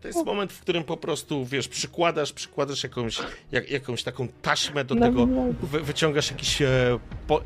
To 0.00 0.08
jest 0.08 0.26
moment, 0.26 0.52
w 0.52 0.60
którym 0.60 0.84
po 0.84 0.96
prostu, 0.96 1.44
wiesz, 1.44 1.68
przykładasz, 1.68 2.32
przykładasz 2.32 2.82
jakąś, 2.82 3.18
jak, 3.52 3.70
jakąś 3.70 4.02
taką 4.02 4.28
taśmę 4.42 4.84
do 4.84 4.94
tego, 4.94 5.26
wy, 5.62 5.80
wyciągasz 5.80 6.30
jakiś... 6.30 6.62
E, 6.62 6.98
po... 7.26 7.40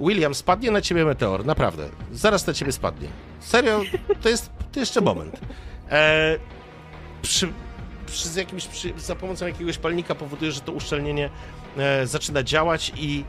William, 0.00 0.34
spadnie 0.34 0.70
na 0.70 0.80
ciebie 0.80 1.04
meteor, 1.04 1.46
naprawdę. 1.46 1.88
Zaraz 2.12 2.46
na 2.46 2.54
ciebie 2.54 2.72
spadnie. 2.72 3.08
Serio, 3.40 3.82
to 4.22 4.28
jest 4.28 4.50
to 4.72 4.80
jeszcze 4.80 5.00
moment. 5.00 5.40
E, 5.90 6.38
przy, 7.22 7.52
przy, 8.06 8.38
jakimś, 8.38 8.66
przy, 8.66 8.92
za 8.98 9.16
pomocą 9.16 9.46
jakiegoś 9.46 9.78
palnika 9.78 10.14
powoduje, 10.14 10.52
że 10.52 10.60
to 10.60 10.72
uszczelnienie 10.72 11.30
e, 11.76 12.06
zaczyna 12.06 12.42
działać 12.42 12.92
i 12.96 13.24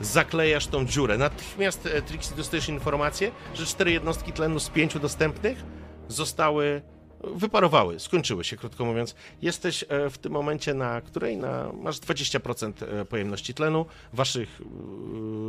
zaklejasz 0.00 0.66
tą 0.66 0.86
dziurę. 0.86 1.18
Natychmiast, 1.18 1.86
e, 1.86 2.02
Trixie, 2.02 2.36
dostajesz 2.36 2.68
informację, 2.68 3.30
że 3.54 3.66
cztery 3.66 3.92
jednostki 3.92 4.32
tlenu 4.32 4.60
z 4.60 4.68
pięciu 4.68 4.98
dostępnych 4.98 5.64
zostały, 6.12 6.82
wyparowały, 7.24 8.00
skończyły 8.00 8.44
się, 8.44 8.56
krótko 8.56 8.84
mówiąc. 8.84 9.14
Jesteś 9.42 9.84
e, 9.88 10.10
w 10.10 10.18
tym 10.18 10.32
momencie 10.32 10.74
na 10.74 11.00
której? 11.00 11.36
Na, 11.36 11.72
masz 11.72 11.98
20% 11.98 12.72
e, 13.00 13.04
pojemności 13.04 13.54
tlenu. 13.54 13.86
Waszych 14.12 14.60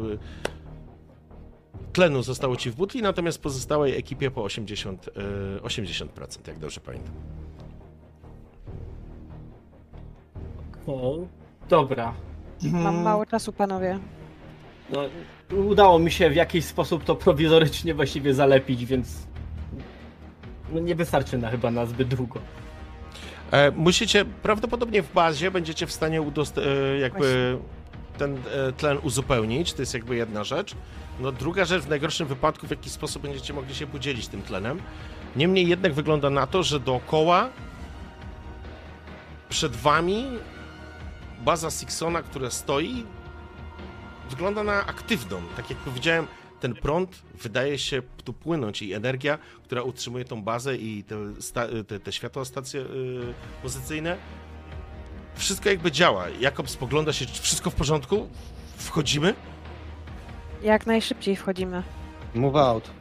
yy, 0.05 0.19
tlenu 1.93 2.23
zostało 2.23 2.55
ci 2.55 2.71
w 2.71 2.75
butli, 2.75 3.01
natomiast 3.01 3.41
pozostałej 3.41 3.97
ekipie 3.97 4.31
po 4.31 4.43
80, 4.43 5.09
e, 5.57 5.59
80% 5.59 6.47
jak 6.47 6.59
dobrze 6.59 6.81
pamiętam. 6.81 7.13
O, 10.87 11.17
dobra. 11.69 12.13
Mam 12.61 12.95
Mm, 12.95 13.03
mało 13.03 13.25
czasu, 13.25 13.53
panowie. 13.53 13.99
No, 14.89 15.01
udało 15.57 15.99
mi 15.99 16.11
się 16.11 16.29
w 16.29 16.35
jakiś 16.35 16.65
sposób 16.65 17.03
to 17.03 17.15
prowizorycznie 17.15 17.93
właściwie 17.93 18.33
zalepić, 18.33 18.85
więc 18.85 19.27
no, 20.73 20.79
nie 20.79 20.95
wystarczy 20.95 21.37
na 21.37 21.49
chyba 21.49 21.71
na 21.71 21.85
zbyt 21.85 22.07
długo. 22.07 22.39
E, 23.51 23.71
musicie, 23.71 24.25
prawdopodobnie 24.25 25.03
w 25.03 25.13
bazie 25.13 25.51
będziecie 25.51 25.87
w 25.87 25.91
stanie 25.91 26.21
udost- 26.21 26.61
e, 26.61 26.99
jakby 26.99 27.57
ten 28.17 28.37
e, 28.37 28.71
tlen 28.71 28.97
uzupełnić, 29.03 29.73
to 29.73 29.81
jest 29.81 29.93
jakby 29.93 30.15
jedna 30.15 30.43
rzecz. 30.43 30.75
No 31.19 31.31
druga 31.31 31.65
rzecz, 31.65 31.83
w 31.83 31.89
najgorszym 31.89 32.27
wypadku 32.27 32.67
w 32.67 32.69
jakiś 32.69 32.91
sposób 32.91 33.21
będziecie 33.21 33.53
mogli 33.53 33.75
się 33.75 33.87
podzielić 33.87 34.27
tym 34.27 34.41
tlenem. 34.41 34.81
Niemniej 35.35 35.67
jednak 35.67 35.93
wygląda 35.93 36.29
na 36.29 36.47
to, 36.47 36.63
że 36.63 36.79
dookoła 36.79 37.49
przed 39.49 39.75
wami 39.75 40.25
baza 41.45 41.71
Sixona, 41.71 42.21
która 42.21 42.49
stoi, 42.49 43.05
wygląda 44.29 44.63
na 44.63 44.85
aktywną. 44.85 45.41
Tak 45.57 45.69
jak 45.69 45.79
powiedziałem, 45.79 46.27
ten 46.63 46.73
prąd 46.75 47.21
wydaje 47.41 47.77
się 47.77 48.01
tu 48.23 48.33
płynąć 48.33 48.81
i 48.81 48.93
energia, 48.93 49.37
która 49.63 49.81
utrzymuje 49.81 50.25
tą 50.25 50.43
bazę 50.43 50.77
i 50.77 51.03
te, 51.03 51.15
te, 51.83 51.99
te 51.99 52.11
światła 52.11 52.45
stacje 52.45 52.81
yy, 52.81 53.33
pozycyjne, 53.61 54.17
wszystko 55.35 55.69
jakby 55.69 55.91
działa. 55.91 56.29
Jakob 56.29 56.69
spogląda 56.69 57.13
się, 57.13 57.25
czy 57.25 57.41
wszystko 57.41 57.69
w 57.69 57.75
porządku? 57.75 58.27
Wchodzimy? 58.77 59.35
Jak 60.61 60.85
najszybciej 60.85 61.35
wchodzimy. 61.35 61.83
Move 62.35 62.55
out. 62.55 62.91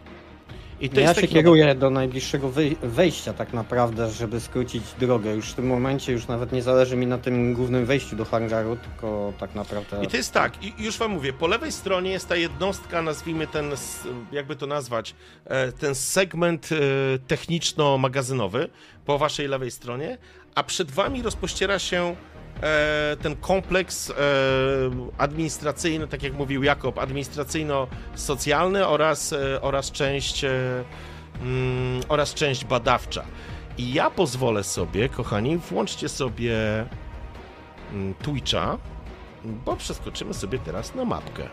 I 0.83 0.89
to 0.91 1.01
Ja 1.01 1.03
jest 1.09 1.15
się 1.15 1.21
taki... 1.21 1.35
kieruję 1.35 1.75
do 1.75 1.91
najbliższego 1.91 2.49
wej- 2.51 2.77
wejścia 2.83 3.33
tak 3.33 3.53
naprawdę, 3.53 4.11
żeby 4.11 4.41
skrócić 4.41 4.83
drogę. 5.01 5.35
Już 5.35 5.51
w 5.51 5.55
tym 5.55 5.67
momencie 5.67 6.13
już 6.13 6.27
nawet 6.29 6.53
nie 6.53 6.63
zależy 6.63 6.97
mi 6.97 7.07
na 7.07 7.19
tym 7.19 7.55
głównym 7.55 7.87
wejściu 7.87 8.17
do 8.17 8.25
hangaru, 8.25 8.77
tylko 8.77 9.33
tak 9.39 9.55
naprawdę... 9.55 10.05
I 10.05 10.07
to 10.09 10.17
jest 10.17 10.33
tak, 10.33 10.65
i 10.65 10.73
już 10.79 10.99
wam 10.99 11.11
mówię, 11.11 11.33
po 11.33 11.47
lewej 11.47 11.73
stronie 11.73 12.11
jest 12.11 12.29
ta 12.29 12.37
jednostka, 12.37 13.03
nazwijmy 13.03 13.47
ten, 13.47 13.71
jakby 14.33 14.57
to 14.57 14.67
nazwać, 14.67 15.15
e, 15.45 15.73
ten 15.73 15.95
segment 15.95 16.69
e, 16.73 16.77
techniczno-magazynowy 17.19 18.69
po 19.07 19.19
waszej 19.19 19.49
lewej 19.49 19.71
stronie, 19.71 20.19
a 20.55 20.63
przed 20.63 20.91
wami 20.91 21.23
rozpościera 21.23 21.79
się 21.79 22.17
ten 23.23 23.37
kompleks 23.37 24.11
e, 24.11 24.15
administracyjny, 25.19 26.09
tak 26.09 26.23
jak 26.23 26.33
mówił 26.33 26.63
Jakob, 26.63 26.99
administracyjno-socjalny 26.99 28.87
oraz, 28.87 29.33
e, 29.33 29.63
oraz 29.63 29.91
część 29.91 30.45
e, 30.45 30.51
mm, 31.43 32.01
oraz 32.09 32.35
część 32.35 32.65
badawcza. 32.65 33.25
I 33.79 33.93
ja 33.93 34.11
pozwolę 34.11 34.65
sobie, 34.65 35.09
kochani, 35.09 35.57
włączcie 35.57 36.09
sobie 36.09 36.57
mm, 37.93 38.15
Twitcha, 38.15 38.79
bo 39.45 39.77
przeskoczymy 39.77 40.35
sobie 40.35 40.59
teraz 40.59 40.95
na 40.95 41.05
mapkę. 41.05 41.49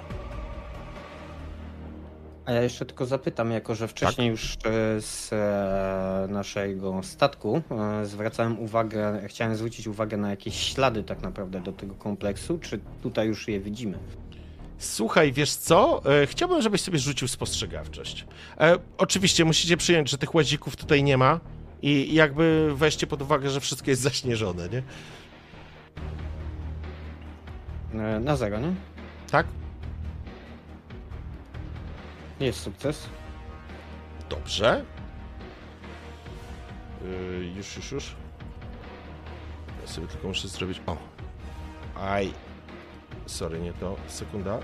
A 2.49 2.51
ja 2.51 2.61
jeszcze 2.61 2.85
tylko 2.85 3.05
zapytam, 3.05 3.51
jako 3.51 3.75
że 3.75 3.87
wcześniej 3.87 4.29
już 4.29 4.53
e, 4.53 4.57
z 5.01 5.33
e, 5.33 6.27
naszego 6.29 7.03
statku 7.03 7.61
e, 7.71 8.05
zwracałem 8.05 8.59
uwagę, 8.59 9.21
chciałem 9.27 9.55
zwrócić 9.55 9.87
uwagę 9.87 10.17
na 10.17 10.29
jakieś 10.29 10.55
ślady 10.55 11.03
tak 11.03 11.21
naprawdę 11.21 11.61
do 11.61 11.71
tego 11.71 11.95
kompleksu, 11.95 12.59
czy 12.59 12.79
tutaj 13.03 13.27
już 13.27 13.47
je 13.47 13.59
widzimy? 13.59 13.97
Słuchaj, 14.77 15.33
wiesz 15.33 15.51
co? 15.51 16.01
Chciałbym, 16.25 16.61
żebyś 16.61 16.81
sobie 16.81 16.99
rzucił 16.99 17.27
spostrzegawczość. 17.27 18.25
Oczywiście 18.97 19.45
musicie 19.45 19.77
przyjąć, 19.77 20.09
że 20.09 20.17
tych 20.17 20.35
łazików 20.35 20.75
tutaj 20.75 21.03
nie 21.03 21.17
ma 21.17 21.39
i 21.81 22.13
jakby 22.13 22.71
weźcie 22.75 23.07
pod 23.07 23.21
uwagę, 23.21 23.49
że 23.49 23.59
wszystko 23.59 23.89
jest 23.89 24.01
zaśnieżone, 24.01 24.69
nie? 24.69 24.83
Na 28.19 28.35
zero, 28.35 28.59
nie? 28.59 28.73
Tak? 29.31 29.47
Jest 32.39 32.59
sukces. 32.59 33.09
Dobrze. 34.29 34.85
Yy, 37.01 37.45
już, 37.45 37.75
już, 37.75 37.91
już. 37.91 38.15
Ja 39.81 39.87
sobie 39.87 40.07
tylko 40.07 40.27
muszę 40.27 40.47
zrobić. 40.47 40.81
O. 40.85 40.97
Aj. 41.95 42.33
Sorry, 43.25 43.59
nie 43.59 43.73
to. 43.73 43.95
Sekunda. 44.07 44.59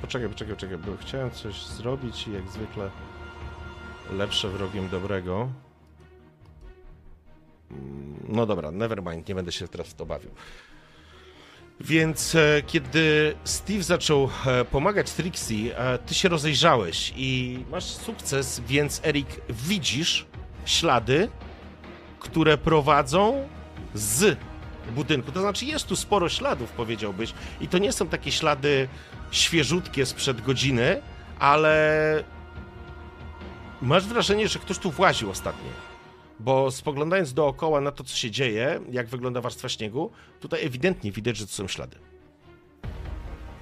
Poczekaj, 0.00 0.28
poczekaj, 0.28 0.54
poczekaj, 0.54 0.78
bo 0.78 0.96
chciałem 0.96 1.30
coś 1.30 1.66
zrobić 1.66 2.28
i 2.28 2.32
jak 2.32 2.48
zwykle 2.48 2.90
lepsze 4.12 4.48
wrogiem 4.48 4.88
dobrego. 4.88 5.48
Mm, 7.70 8.08
No 8.28 8.46
dobra, 8.46 8.70
nevermind, 8.70 9.28
nie 9.28 9.34
będę 9.34 9.52
się 9.52 9.68
teraz 9.68 9.86
w 9.88 9.94
to 9.94 10.06
bawił. 10.06 10.30
Więc 11.80 12.34
e, 12.34 12.62
kiedy 12.66 13.34
Steve 13.44 13.82
zaczął 13.82 14.30
e, 14.46 14.64
pomagać 14.64 15.10
Trixie, 15.12 15.78
e, 15.78 15.98
ty 15.98 16.14
się 16.14 16.28
rozejrzałeś 16.28 17.12
i 17.16 17.58
masz 17.70 17.84
sukces, 17.84 18.60
więc 18.66 19.00
Erik 19.04 19.28
widzisz 19.48 20.26
ślady, 20.66 21.28
które 22.20 22.58
prowadzą 22.58 23.48
z 23.94 24.38
budynku. 24.94 25.32
To 25.32 25.40
znaczy 25.40 25.64
jest 25.64 25.86
tu 25.86 25.96
sporo 25.96 26.28
śladów, 26.28 26.70
powiedziałbyś. 26.70 27.34
I 27.60 27.68
to 27.68 27.78
nie 27.78 27.92
są 27.92 28.08
takie 28.08 28.32
ślady 28.32 28.88
świeżutkie 29.30 30.06
sprzed 30.06 30.40
godziny, 30.40 31.02
ale 31.38 32.24
masz 33.82 34.06
wrażenie, 34.06 34.48
że 34.48 34.58
ktoś 34.58 34.78
tu 34.78 34.90
właził 34.90 35.30
ostatnio. 35.30 35.87
Bo 36.40 36.70
spoglądając 36.70 37.34
dookoła 37.34 37.80
na 37.80 37.92
to, 37.92 38.04
co 38.04 38.16
się 38.16 38.30
dzieje, 38.30 38.80
jak 38.90 39.08
wygląda 39.08 39.40
warstwa 39.40 39.68
śniegu, 39.68 40.10
tutaj 40.40 40.66
ewidentnie 40.66 41.12
widać, 41.12 41.36
że 41.36 41.46
to 41.46 41.52
są 41.52 41.68
ślady. 41.68 41.96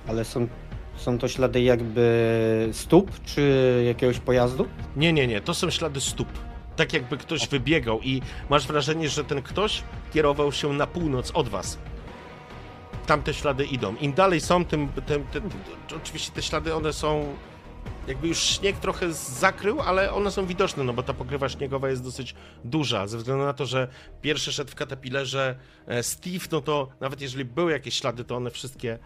Ale 0.09 0.25
są, 0.25 0.49
są 0.97 1.19
to 1.19 1.29
ślady 1.29 1.63
jakby 1.63 2.69
stóp, 2.73 3.25
czy 3.25 3.83
jakiegoś 3.87 4.19
pojazdu? 4.19 4.67
Nie, 4.97 5.13
nie, 5.13 5.27
nie, 5.27 5.41
to 5.41 5.55
są 5.55 5.71
ślady 5.71 6.01
stóp. 6.01 6.29
Tak 6.77 6.93
jakby 6.93 7.17
ktoś 7.17 7.49
wybiegał 7.49 8.01
i 8.03 8.23
masz 8.51 8.67
wrażenie, 8.67 9.09
że 9.09 9.25
ten 9.25 9.43
ktoś 9.43 9.83
kierował 10.13 10.53
się 10.53 10.73
na 10.73 10.87
północ 10.87 11.31
od 11.31 11.49
was. 11.49 11.79
Tam 13.07 13.23
te 13.23 13.35
ślady 13.35 13.65
idą. 13.65 13.97
Im 13.97 14.13
dalej 14.13 14.41
są, 14.41 14.65
tym, 14.65 14.89
tym, 14.89 15.27
tym, 15.33 15.43
tym 15.51 15.61
oczywiście 15.97 16.33
te 16.33 16.43
ślady, 16.43 16.75
one 16.75 16.93
są 16.93 17.37
jakby 18.09 18.29
już 18.29 18.39
śnieg 18.39 18.77
trochę 18.77 19.13
zakrył, 19.13 19.81
ale 19.81 20.13
one 20.13 20.31
są 20.31 20.47
widoczne, 20.47 20.85
no 20.85 20.93
bo 20.93 21.03
ta 21.03 21.15
pokrywa 21.15 21.49
śniegowa 21.49 21.89
jest 21.89 22.03
dosyć 22.03 22.35
duża, 22.65 23.07
ze 23.07 23.19
względu 23.19 23.45
na 23.45 23.53
to, 23.53 23.67
że 23.67 23.89
pierwszy 24.23 24.53
szedł 24.53 24.71
w 24.71 24.75
katapillerze 24.75 25.57
e, 25.87 26.03
Steve, 26.03 26.47
no 26.53 26.61
to 26.61 26.89
nawet 27.01 27.21
jeżeli 27.21 27.45
były 27.45 27.73
jakieś 27.73 27.95
ślady, 27.95 28.25
to 28.25 28.37
one 28.37 28.51
wszystkie, 28.51 28.99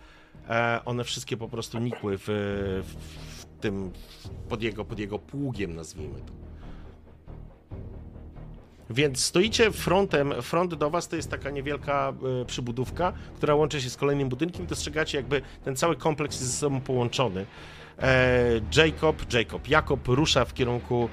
e, 0.48 0.81
one 0.85 1.05
wszystkie 1.05 1.36
po 1.36 1.48
prostu 1.48 1.78
nikły 1.78 2.19
w, 2.19 2.24
w, 2.27 2.94
w 3.40 3.44
tym, 3.61 3.93
pod 4.48 4.62
jego, 4.62 4.85
pod 4.85 4.98
jego 4.98 5.19
pługiem, 5.19 5.74
nazwijmy 5.77 6.20
to. 6.20 6.51
Więc 8.90 9.24
stoicie 9.24 9.70
frontem, 9.70 10.43
front 10.43 10.74
do 10.74 10.90
was 10.90 11.09
to 11.09 11.16
jest 11.16 11.31
taka 11.31 11.51
niewielka 11.51 12.12
e, 12.43 12.44
przybudówka, 12.44 13.12
która 13.36 13.55
łączy 13.55 13.81
się 13.81 13.90
z 13.90 13.97
kolejnym 13.97 14.28
budynkiem. 14.28 14.66
Dostrzegacie 14.66 15.19
jakby 15.19 15.43
ten 15.65 15.77
cały 15.77 15.97
kompleks 15.97 16.40
jest 16.40 16.52
ze 16.52 16.59
sobą 16.59 16.81
połączony. 16.81 17.47
E, 18.02 18.60
Jacob, 18.77 19.32
Jacob, 19.32 19.68
Jakob 19.68 20.09
rusza 20.09 20.44
w 20.44 20.55
kierunku, 20.55 21.05
e, 21.05 21.09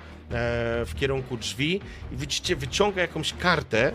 w 0.85 0.95
kierunku 0.95 1.37
drzwi 1.37 1.81
i 2.11 2.17
widzicie, 2.17 2.55
wyciąga 2.55 3.01
jakąś 3.01 3.33
kartę, 3.33 3.91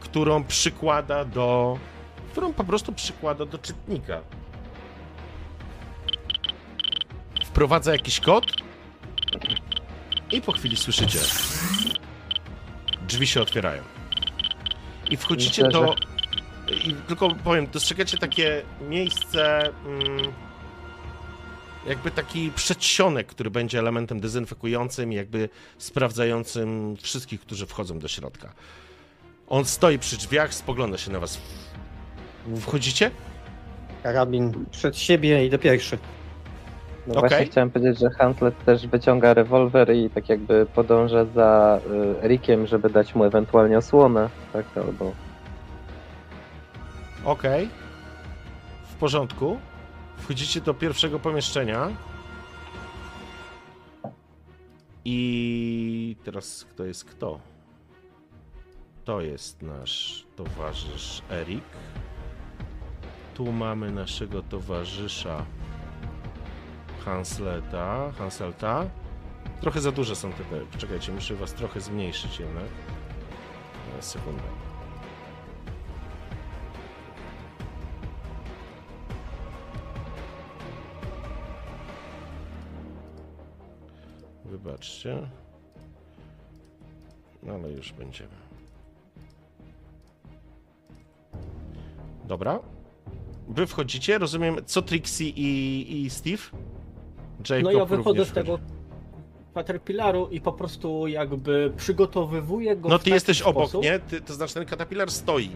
którą 0.00 0.44
przykłada 0.44 1.24
do, 1.24 1.78
którą 2.32 2.52
po 2.52 2.64
prostu 2.64 2.92
przykłada 2.92 3.46
do 3.46 3.58
czytnika. 3.58 4.20
Wprowadza 7.44 7.92
jakiś 7.92 8.20
kod 8.20 8.44
i 10.32 10.42
po 10.42 10.52
chwili 10.52 10.76
słyszycie. 10.76 11.18
Drzwi 13.08 13.26
się 13.26 13.42
otwierają. 13.42 13.82
I 15.10 15.16
wchodzicie 15.16 15.68
do. 15.68 15.94
I 16.84 16.94
tylko 16.94 17.34
powiem, 17.34 17.66
dostrzegacie 17.66 18.18
takie 18.18 18.62
miejsce. 18.80 19.70
Mm, 19.86 20.32
jakby 21.88 22.10
taki 22.10 22.50
przedsionek, 22.50 23.26
który 23.26 23.50
będzie 23.50 23.78
elementem 23.78 24.20
dezynfekującym 24.20 25.12
i 25.12 25.16
jakby 25.16 25.48
sprawdzającym 25.78 26.96
wszystkich, 26.96 27.40
którzy 27.40 27.66
wchodzą 27.66 27.98
do 27.98 28.08
środka. 28.08 28.52
On 29.48 29.64
stoi 29.64 29.98
przy 29.98 30.16
drzwiach, 30.16 30.54
spogląda 30.54 30.98
się 30.98 31.12
na 31.12 31.20
was. 31.20 31.40
Wchodzicie? 32.60 33.10
Karabin 34.02 34.64
przed 34.70 34.98
siebie 34.98 35.46
idę 35.46 35.58
pierwszy. 35.58 35.98
No 37.06 37.14
Okej. 37.14 37.28
właśnie 37.28 37.46
chciałem 37.46 37.70
powiedzieć, 37.70 37.98
że 37.98 38.10
Huntlet 38.10 38.64
też 38.64 38.86
wyciąga 38.86 39.34
rewolwer 39.34 39.94
i 39.94 40.10
tak 40.10 40.28
jakby 40.28 40.66
podąża 40.74 41.24
za 41.24 41.80
y, 42.20 42.24
Erikiem, 42.24 42.66
żeby 42.66 42.90
dać 42.90 43.14
mu 43.14 43.24
ewentualnie 43.24 43.78
osłonę, 43.78 44.28
tak, 44.52 44.64
albo... 44.76 45.12
Okej. 47.24 47.68
W 48.90 48.94
porządku. 48.94 49.58
Wchodzicie 50.28 50.60
do 50.60 50.74
pierwszego 50.74 51.18
pomieszczenia. 51.18 51.88
I 55.04 56.16
teraz 56.24 56.64
kto 56.70 56.84
jest 56.84 57.04
kto? 57.04 57.40
To 59.04 59.20
jest 59.20 59.62
nasz 59.62 60.26
towarzysz 60.36 61.22
Erik. 61.30 61.64
Tu 63.34 63.52
mamy 63.52 63.92
naszego 63.92 64.42
towarzysza 64.42 65.44
Hansleta, 67.04 68.12
Hanselta. 68.18 68.86
Trochę 69.60 69.80
za 69.80 69.92
duże 69.92 70.16
są 70.16 70.32
te. 70.32 70.44
te- 70.44 70.78
Czekajcie, 70.78 71.12
muszę 71.12 71.34
was 71.34 71.52
trochę 71.54 71.80
zmniejszyć 71.80 72.40
jednak. 72.40 72.64
E, 73.98 74.02
Sekundę. 74.02 74.67
Wybaczcie. 84.48 85.28
No 87.42 87.52
ale 87.54 87.70
już 87.70 87.92
będziemy. 87.92 88.30
Dobra. 92.24 92.60
Wy 93.48 93.66
wchodzicie, 93.66 94.18
rozumiem, 94.18 94.56
co 94.66 94.82
Trixie 94.82 95.28
i, 95.28 96.02
i 96.04 96.10
Steve? 96.10 96.42
Jacob 97.50 97.64
No 97.64 97.70
ja 97.72 97.84
wychodzę 97.84 98.24
z 98.24 98.32
tego. 98.32 98.58
Caterpillaru 99.54 100.28
i 100.30 100.40
po 100.40 100.52
prostu 100.52 101.06
jakby 101.06 101.72
przygotowywuję 101.76 102.76
go 102.76 102.88
No 102.88 102.98
ty 102.98 103.10
jesteś 103.10 103.42
obok, 103.42 103.62
sposób. 103.68 103.84
nie? 103.84 103.98
Ty, 103.98 104.20
to 104.20 104.34
znaczy 104.34 104.54
ten 104.54 104.66
Caterpillar 104.66 105.10
stoi. 105.10 105.50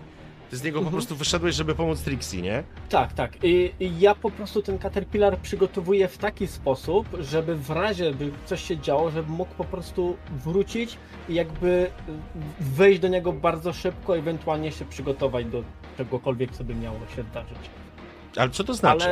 Z 0.52 0.62
niego 0.62 0.78
po 0.78 0.84
Mhm. 0.84 0.92
prostu 0.92 1.16
wyszedłeś, 1.16 1.54
żeby 1.54 1.74
pomóc 1.74 2.00
Trixie, 2.02 2.42
nie? 2.42 2.62
Tak, 2.88 3.12
tak. 3.12 3.32
Ja 3.98 4.14
po 4.14 4.30
prostu 4.30 4.62
ten 4.62 4.78
Caterpillar 4.78 5.38
przygotowuję 5.38 6.08
w 6.08 6.18
taki 6.18 6.46
sposób, 6.46 7.06
żeby 7.20 7.54
w 7.56 7.70
razie 7.70 8.14
by 8.14 8.30
coś 8.46 8.62
się 8.62 8.78
działo, 8.78 9.10
żeby 9.10 9.30
mógł 9.32 9.54
po 9.54 9.64
prostu 9.64 10.16
wrócić 10.44 10.98
i 11.28 11.34
jakby 11.34 11.90
wejść 12.60 13.00
do 13.00 13.08
niego 13.08 13.32
bardzo 13.32 13.72
szybko, 13.72 14.16
ewentualnie 14.18 14.72
się 14.72 14.84
przygotować 14.84 15.46
do 15.46 15.62
czegokolwiek, 15.96 16.50
co 16.52 16.64
by 16.64 16.74
miało 16.74 16.98
się 17.16 17.22
zdarzyć. 17.30 17.58
Ale 18.36 18.50
co 18.50 18.64
to 18.64 18.74
znaczy? 18.74 19.04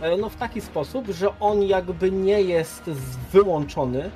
Ale 0.00 0.12
e, 0.12 0.16
no 0.16 0.28
w 0.28 0.36
taki 0.36 0.60
sposób, 0.60 1.06
że 1.08 1.38
on 1.40 1.62
jakby 1.62 2.10
nie 2.10 2.40
jest 2.42 2.82
wyłączony, 3.32 4.10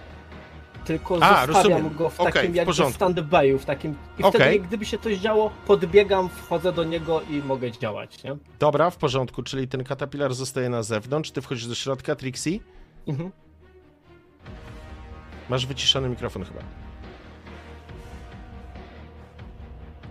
tylko 0.84 1.14
A, 1.22 1.46
zostawiam 1.46 1.72
rozumiem. 1.72 1.96
go 1.96 2.10
w 2.10 2.16
takim 2.16 2.52
w 2.52 2.54
jakby 2.54 2.72
stand-by'u, 2.72 3.58
w 3.58 3.64
takim... 3.64 3.94
I 4.18 4.22
wtedy 4.22 4.60
gdyby 4.60 4.86
się 4.86 4.98
coś 4.98 5.18
działo, 5.18 5.50
podbiegam, 5.66 6.28
wchodzę 6.28 6.72
do 6.72 6.84
niego 6.84 7.22
i 7.30 7.42
mogę 7.42 7.72
działać, 7.72 8.22
nie? 8.24 8.36
Dobra, 8.58 8.90
w 8.90 8.96
porządku, 8.96 9.42
czyli 9.42 9.68
ten 9.68 9.84
Caterpillar 9.84 10.34
zostaje 10.34 10.68
na 10.68 10.82
zewnątrz, 10.82 11.30
ty 11.30 11.42
wchodzisz 11.42 11.66
do 11.66 11.74
środka, 11.74 12.14
Trixie? 12.14 12.58
Mhm. 13.08 13.30
Masz 15.48 15.66
wyciszony 15.66 16.08
mikrofon 16.08 16.44
chyba. 16.44 16.60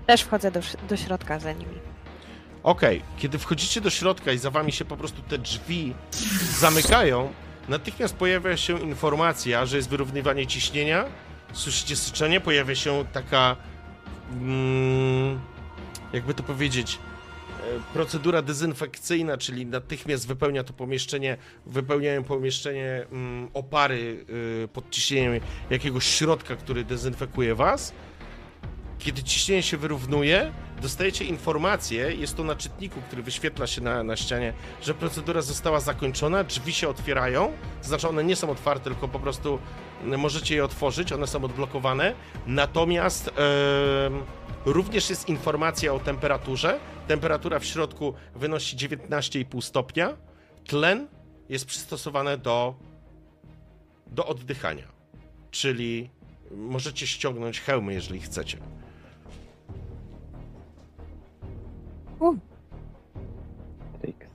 Też 0.05 0.21
wchodzę 0.21 0.51
do, 0.51 0.59
do 0.89 0.97
środka 0.97 1.39
za 1.39 1.51
nimi. 1.51 1.75
Okej, 2.63 3.01
kiedy 3.17 3.37
wchodzicie 3.37 3.81
do 3.81 3.89
środka 3.89 4.31
i 4.31 4.37
za 4.37 4.51
wami 4.51 4.71
się 4.71 4.85
po 4.85 4.97
prostu 4.97 5.21
te 5.21 5.37
drzwi 5.37 5.93
zamykają, 6.59 7.33
natychmiast 7.69 8.15
pojawia 8.15 8.57
się 8.57 8.79
informacja, 8.79 9.65
że 9.65 9.77
jest 9.77 9.89
wyrównywanie 9.89 10.47
ciśnienia. 10.47 11.05
Słyszycie 11.53 11.95
syczenie, 11.95 12.41
pojawia 12.41 12.75
się 12.75 13.05
taka. 13.13 13.55
Mm, 14.31 15.39
jakby 16.13 16.33
to 16.33 16.43
powiedzieć. 16.43 16.99
e, 17.59 17.93
Procedura 17.93 18.41
dezynfekcyjna, 18.41 19.37
czyli 19.37 19.65
natychmiast 19.65 20.27
wypełnia 20.27 20.63
to 20.63 20.73
pomieszczenie, 20.73 21.37
wypełniają 21.65 22.23
pomieszczenie 22.23 23.05
mm, 23.11 23.49
opary 23.53 24.25
y, 24.63 24.67
pod 24.73 24.89
ciśnieniem 24.89 25.33
jakiegoś 25.69 26.05
środka, 26.05 26.55
który 26.55 26.83
dezynfekuje 26.83 27.55
was. 27.55 27.93
Kiedy 28.99 29.23
ciśnienie 29.23 29.63
się 29.63 29.77
wyrównuje, 29.77 30.53
dostajecie 30.81 31.25
informację, 31.25 32.15
jest 32.15 32.37
to 32.37 32.43
na 32.43 32.55
czytniku, 32.55 33.01
który 33.01 33.23
wyświetla 33.23 33.67
się 33.67 33.81
na, 33.81 34.03
na 34.03 34.15
ścianie, 34.15 34.53
że 34.81 34.93
procedura 34.93 35.41
została 35.41 35.79
zakończona, 35.79 36.43
drzwi 36.43 36.73
się 36.73 36.89
otwierają, 36.89 37.53
to 37.81 37.87
znaczy 37.87 38.09
one 38.09 38.23
nie 38.23 38.35
są 38.35 38.49
otwarte, 38.49 38.83
tylko 38.83 39.07
po 39.07 39.19
prostu 39.19 39.59
mm, 40.03 40.19
możecie 40.19 40.55
je 40.55 40.65
otworzyć, 40.65 41.11
one 41.11 41.27
są 41.27 41.43
odblokowane, 41.43 42.15
natomiast 42.47 43.27
em, 43.27 43.33
również 44.65 45.09
jest 45.09 45.29
informacja 45.29 45.93
o 45.93 45.99
temperaturze, 45.99 46.79
temperatura 47.07 47.59
w 47.59 47.65
środku 47.65 48.13
wynosi 48.35 48.77
19,5 48.77 49.61
stopnia, 49.61 50.17
tlen 50.65 51.07
jest 51.49 51.65
przystosowane 51.65 52.37
do, 52.37 52.75
do 54.07 54.25
oddychania, 54.25 54.87
czyli 55.51 56.09
możecie 56.51 57.07
ściągnąć 57.07 57.61
hełmy, 57.61 57.93
jeżeli 57.93 58.19
chcecie. 58.19 58.57
Trix. 64.01 64.27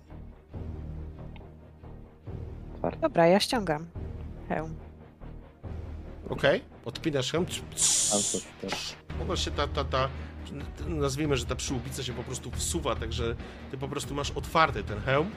Otwarte. 2.74 3.01
Dobra, 3.01 3.27
ja 3.27 3.40
ściągam 3.40 3.86
hełm. 4.48 4.74
Okej, 6.28 6.62
odpinasz 6.85 7.32
hełm. 7.32 7.47
Albo 8.12 8.44
też. 8.61 8.94
Ona 9.23 9.36
się 9.36 9.51
ta, 9.51 9.66
ta, 9.69 9.85
ta, 9.85 10.09
nazwijmy, 10.89 11.36
że 11.36 11.47
ta 11.47 11.55
przyłbica 11.55 12.02
się 12.02 12.12
po 12.12 12.23
prostu 12.23 12.51
wsuwa, 12.51 12.94
także 12.97 13.36
ty 13.70 13.78
po 13.78 13.89
prostu 13.89 14.15
masz 14.15 14.31
otwarty 14.31 14.82
ten 14.85 15.01
hełm, 15.01 15.31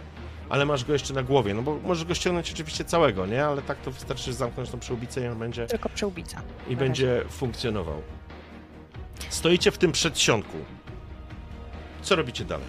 ale 0.50 0.66
masz 0.66 0.86
go 0.86 0.94
jeszcze 0.94 1.14
na 1.14 1.24
głowie, 1.24 1.54
no 1.54 1.62
bo 1.62 1.78
możesz 1.84 2.06
go 2.06 2.14
ściągnąć 2.16 2.52
oczywiście 2.52 2.86
całego, 2.86 3.26
nie? 3.26 3.46
Ale 3.46 3.62
tak 3.62 3.78
to 3.82 3.92
wystarczy 3.92 4.34
zamknąć 4.34 4.70
tą 4.70 4.80
przyłbicę 4.80 5.26
i 5.26 5.28
on 5.28 5.40
będzie, 5.40 5.66
Tylko 5.68 5.90
przyłbica. 5.90 6.42
i 6.70 6.76
będzie 6.76 7.24
funkcjonował. 7.30 8.02
Stoicie 9.30 9.72
w 9.72 9.78
tym 9.78 9.92
przedsionku. 9.92 10.58
Co 12.08 12.16
robicie 12.16 12.46
dalej? 12.46 12.68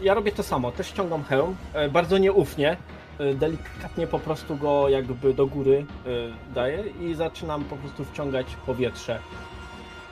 Ja 0.00 0.14
robię 0.14 0.32
to 0.32 0.42
samo, 0.42 0.72
też 0.72 0.86
ściągam 0.86 1.24
hełm, 1.24 1.56
e, 1.72 1.88
bardzo 1.88 2.18
nieufnie, 2.18 2.76
e, 3.18 3.34
delikatnie 3.34 4.06
po 4.06 4.18
prostu 4.18 4.56
go 4.56 4.88
jakby 4.88 5.34
do 5.34 5.46
góry 5.46 5.86
e, 6.06 6.54
daję 6.54 6.84
i 7.00 7.14
zaczynam 7.14 7.64
po 7.64 7.76
prostu 7.76 8.04
wciągać 8.04 8.46
powietrze 8.66 9.18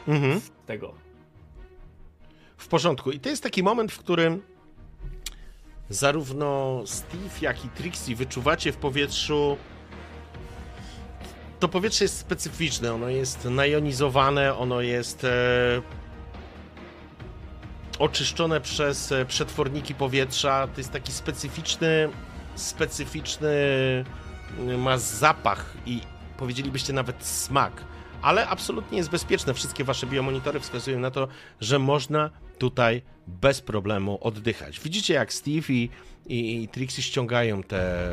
Mhm. 0.09 0.41
z 0.41 0.51
tego. 0.67 0.93
W 2.57 2.69
porządku. 2.69 3.11
I 3.11 3.21
to 3.21 3.29
jest 3.29 3.43
taki 3.43 3.63
moment, 3.63 3.93
w 3.93 3.99
którym 3.99 4.43
zarówno 5.89 6.81
Steve, 6.87 7.39
jak 7.41 7.65
i 7.65 7.69
Trixie 7.69 8.17
wyczuwacie 8.17 8.73
w 8.73 8.77
powietrzu. 8.77 9.57
To 11.61 11.69
powietrze 11.69 12.05
jest 12.05 12.19
specyficzne, 12.19 12.95
ono 12.95 13.09
jest 13.09 13.45
najonizowane, 13.45 14.55
ono 14.57 14.81
jest 14.81 15.27
oczyszczone 17.99 18.61
przez 18.61 19.13
e, 19.13 19.25
przetworniki 19.25 19.95
powietrza. 19.95 20.67
To 20.67 20.81
jest 20.81 20.93
taki 20.93 21.13
specyficzny, 21.13 22.09
specyficzny, 22.55 23.49
y, 24.69 24.79
ma 24.79 24.99
zapach 24.99 25.75
i 25.87 26.01
powiedzielibyście 26.37 26.93
nawet 26.93 27.25
smak, 27.25 27.85
ale 28.23 28.49
absolutnie 28.49 28.99
jest 28.99 29.11
bezpieczne. 29.11 29.55
Wszystkie 29.55 29.85
wasze 29.85 30.07
biomonitory 30.07 30.61
wskazują 30.61 30.99
na 30.99 31.11
to, 31.11 31.29
że 31.61 31.79
można 31.79 32.31
tutaj 32.59 33.03
bez 33.27 33.61
problemu 33.61 34.19
oddychać. 34.21 34.81
Widzicie, 34.81 35.15
jak 35.15 35.33
Steve 35.33 35.67
i, 35.69 35.91
i, 36.27 36.63
i 36.63 36.69
Trixie 36.69 37.03
ściągają 37.03 37.63
te, 37.63 38.13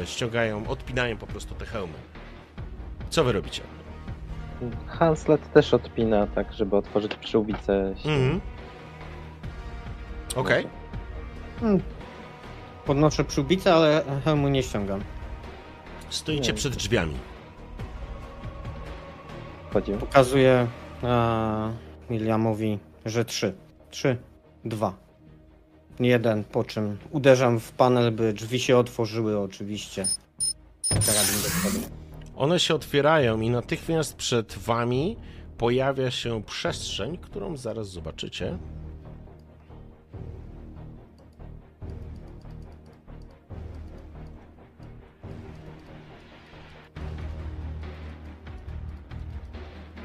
e, 0.00 0.06
ściągają, 0.06 0.68
odpinają 0.68 1.16
po 1.16 1.26
prostu 1.26 1.54
te 1.54 1.66
hełmy. 1.66 1.98
Co 3.10 3.24
wy 3.24 3.32
robicie? 3.32 3.62
Hanslet 4.86 5.52
też 5.52 5.74
odpina, 5.74 6.26
tak, 6.26 6.52
żeby 6.52 6.76
otworzyć 6.76 7.14
przyłbicę. 7.14 7.94
Mhm. 8.04 8.40
Okej. 10.36 10.66
Hmm. 11.60 11.82
Podnoszę 12.84 13.24
przyłbicę, 13.24 13.74
ale 13.74 14.04
hełmu 14.24 14.48
nie 14.48 14.62
ściągam. 14.62 15.00
Stoicie 16.10 16.52
Nie. 16.52 16.54
przed 16.54 16.76
drzwiami. 16.76 17.14
Wchodzimy. 19.70 19.98
Pokazuję 19.98 20.66
e, 21.02 21.72
Williamowi, 22.10 22.78
że 23.06 23.24
trzy. 23.24 23.54
Trzy, 23.90 24.16
dwa. 24.64 24.94
Jeden, 26.00 26.44
po 26.44 26.64
czym 26.64 26.98
uderzam 27.10 27.60
w 27.60 27.72
panel, 27.72 28.12
by 28.12 28.32
drzwi 28.32 28.60
się 28.60 28.76
otworzyły 28.76 29.38
oczywiście. 29.38 30.06
Karabin 30.88 31.42
do 31.42 31.48
przodu. 31.48 31.86
One 32.36 32.60
się 32.60 32.74
otwierają 32.74 33.40
i 33.40 33.50
natychmiast 33.50 34.16
przed 34.16 34.54
wami 34.58 35.16
pojawia 35.58 36.10
się 36.10 36.42
przestrzeń, 36.42 37.18
którą 37.18 37.56
zaraz 37.56 37.88
zobaczycie. 37.88 38.58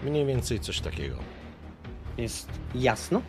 Mniej 0.04 0.26
więcej 0.26 0.60
coś 0.60 0.80
takiego. 0.80 1.16
Jest 2.18 2.50
jasno? 2.76 3.22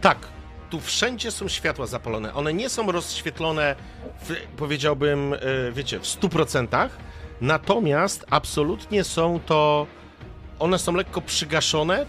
Tak, 0.00 0.28
tu 0.70 0.80
wszędzie 0.80 1.30
są 1.30 1.48
światła 1.48 1.86
zapalone. 1.86 2.34
One 2.34 2.54
nie 2.54 2.68
są 2.68 2.92
rozświetlone, 2.92 3.76
w, 4.22 4.34
powiedziałbym, 4.56 5.34
e, 5.34 5.38
wiecie, 5.72 6.00
w 6.00 6.02
100%, 6.02 6.88
natomiast 7.40 8.26
absolutnie 8.30 9.04
są 9.04 9.40
to. 9.46 9.86
One 10.58 10.78
są 10.78 10.94
lekko 10.94 11.20
przygaszone. 11.20 12.06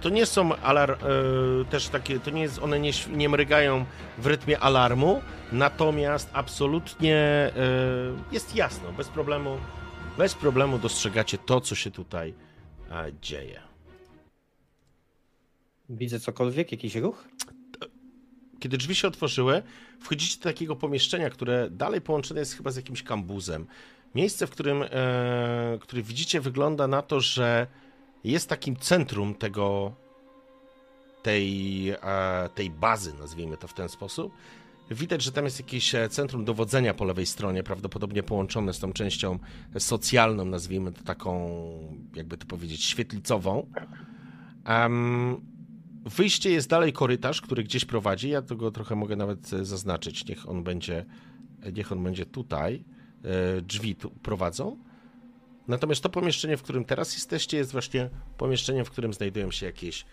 To 0.00 0.08
nie 0.08 0.26
są 0.26 0.56
alarm, 0.56 0.92
e, 0.92 1.64
też 1.64 1.88
takie, 1.88 2.20
to 2.20 2.30
nie 2.30 2.42
jest, 2.42 2.58
one 2.58 2.80
nie, 2.80 2.90
nie 3.12 3.28
mrygają 3.28 3.84
w 4.18 4.26
rytmie 4.26 4.58
alarmu, 4.58 5.22
natomiast 5.52 6.30
absolutnie 6.32 7.16
e, 7.16 7.52
jest 8.32 8.56
jasno, 8.56 8.92
bez 8.92 9.08
problemu, 9.08 9.58
bez 10.18 10.34
problemu 10.34 10.78
dostrzegacie 10.78 11.38
to, 11.38 11.60
co 11.60 11.74
się 11.74 11.90
tutaj 11.90 12.34
dzieje. 13.22 13.60
Widzę 15.88 16.20
cokolwiek, 16.20 16.72
jakiś 16.72 16.94
ruch? 16.94 17.28
Kiedy 18.60 18.78
drzwi 18.78 18.94
się 18.94 19.08
otworzyły, 19.08 19.62
wchodzicie 20.00 20.38
do 20.38 20.44
takiego 20.44 20.76
pomieszczenia, 20.76 21.30
które 21.30 21.70
dalej 21.70 22.00
połączone 22.00 22.40
jest 22.40 22.56
chyba 22.56 22.70
z 22.70 22.76
jakimś 22.76 23.02
kambuzem. 23.02 23.66
Miejsce, 24.14 24.46
w 24.46 24.50
którym, 24.50 24.82
e, 24.82 25.78
które 25.80 26.02
widzicie, 26.02 26.40
wygląda 26.40 26.88
na 26.88 27.02
to, 27.02 27.20
że 27.20 27.66
jest 28.24 28.48
takim 28.48 28.76
centrum 28.76 29.34
tego, 29.34 29.92
tej, 31.22 31.90
e, 31.90 32.48
tej 32.54 32.70
bazy, 32.70 33.14
nazwijmy 33.14 33.56
to 33.56 33.68
w 33.68 33.74
ten 33.74 33.88
sposób. 33.88 34.32
Widać, 34.90 35.22
że 35.22 35.32
tam 35.32 35.44
jest 35.44 35.60
jakieś 35.60 35.94
e, 35.94 36.08
centrum 36.08 36.44
dowodzenia 36.44 36.94
po 36.94 37.04
lewej 37.04 37.26
stronie, 37.26 37.62
prawdopodobnie 37.62 38.22
połączone 38.22 38.72
z 38.72 38.78
tą 38.78 38.92
częścią 38.92 39.38
socjalną, 39.78 40.44
nazwijmy 40.44 40.92
to 40.92 41.02
taką, 41.02 41.50
jakby 42.14 42.36
to 42.36 42.46
powiedzieć, 42.46 42.84
świetlicową. 42.84 43.66
Um, 44.68 45.40
wyjście 46.04 46.50
jest 46.50 46.68
dalej 46.68 46.92
korytarz, 46.92 47.40
który 47.40 47.64
gdzieś 47.64 47.84
prowadzi. 47.84 48.28
Ja 48.28 48.42
tego 48.42 48.70
trochę 48.70 48.96
mogę 48.96 49.16
nawet 49.16 49.52
e, 49.52 49.64
zaznaczyć. 49.64 50.26
Niech 50.26 50.48
on 50.48 50.64
będzie, 50.64 51.04
niech 51.72 51.92
on 51.92 52.04
będzie 52.04 52.26
tutaj. 52.26 52.84
E, 53.24 53.62
drzwi 53.62 53.94
tu 53.94 54.10
prowadzą. 54.10 54.78
Natomiast 55.68 56.02
to 56.02 56.08
pomieszczenie, 56.08 56.56
w 56.56 56.62
którym 56.62 56.84
teraz 56.84 57.14
jesteście, 57.14 57.56
jest 57.56 57.72
właśnie 57.72 58.10
pomieszczeniem, 58.36 58.84
w 58.84 58.90
którym 58.90 59.12
znajdują 59.12 59.50
się 59.50 59.66
jakieś 59.66 60.06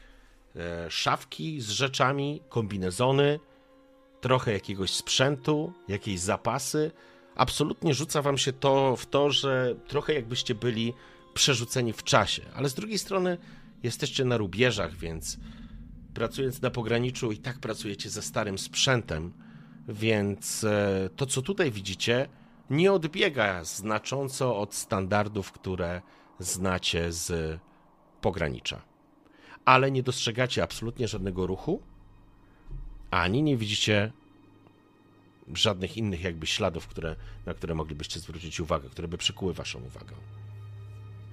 e, 0.56 0.92
szafki 0.92 1.62
z 1.62 1.70
rzeczami, 1.70 2.42
kombinezony, 2.50 3.40
trochę 4.26 4.54
jakiegoś 4.54 4.92
sprzętu, 4.92 5.74
jakieś 5.88 6.20
zapasy. 6.20 6.92
Absolutnie 7.36 7.94
rzuca 7.94 8.22
wam 8.22 8.38
się 8.38 8.54
to 8.54 8.96
w 8.96 9.06
to, 9.06 9.32
że 9.32 9.76
trochę 9.88 10.14
jakbyście 10.14 10.56
byli 10.56 10.94
przerzuceni 11.34 11.94
w 11.94 12.04
czasie, 12.04 12.42
ale 12.56 12.70
z 12.70 12.74
drugiej 12.74 12.98
strony 12.98 13.38
jesteście 13.84 14.26
na 14.26 14.38
rubieżach, 14.38 14.96
więc 14.96 15.38
pracując 16.14 16.62
na 16.62 16.72
pograniczu 16.72 17.32
i 17.32 17.38
tak 17.38 17.60
pracujecie 17.60 18.10
ze 18.10 18.22
starym 18.22 18.58
sprzętem, 18.58 19.34
więc 19.88 20.64
e, 20.64 21.10
to, 21.16 21.26
co 21.26 21.42
tutaj 21.42 21.72
widzicie, 21.72 22.30
nie 22.70 22.92
odbiega 22.92 23.64
znacząco 23.64 24.58
od 24.58 24.74
standardów, 24.76 25.52
które 25.52 26.02
znacie 26.40 27.12
z 27.12 27.60
pogranicza. 28.22 28.82
Ale 29.66 29.92
nie 29.92 30.04
dostrzegacie 30.04 30.64
absolutnie 30.64 31.08
żadnego 31.08 31.48
ruchu, 31.48 31.82
ani 33.16 33.44
nie 33.44 33.58
widzicie 33.58 34.12
żadnych 35.54 35.98
innych 35.98 36.24
jakby 36.24 36.48
śladów, 36.48 36.88
które, 36.88 37.16
na 37.46 37.54
które 37.54 37.76
moglibyście 37.76 38.20
zwrócić 38.20 38.60
uwagę, 38.60 38.90
które 38.90 39.08
by 39.08 39.18
przykuły 39.18 39.54
waszą 39.54 39.80
uwagę. 39.80 40.16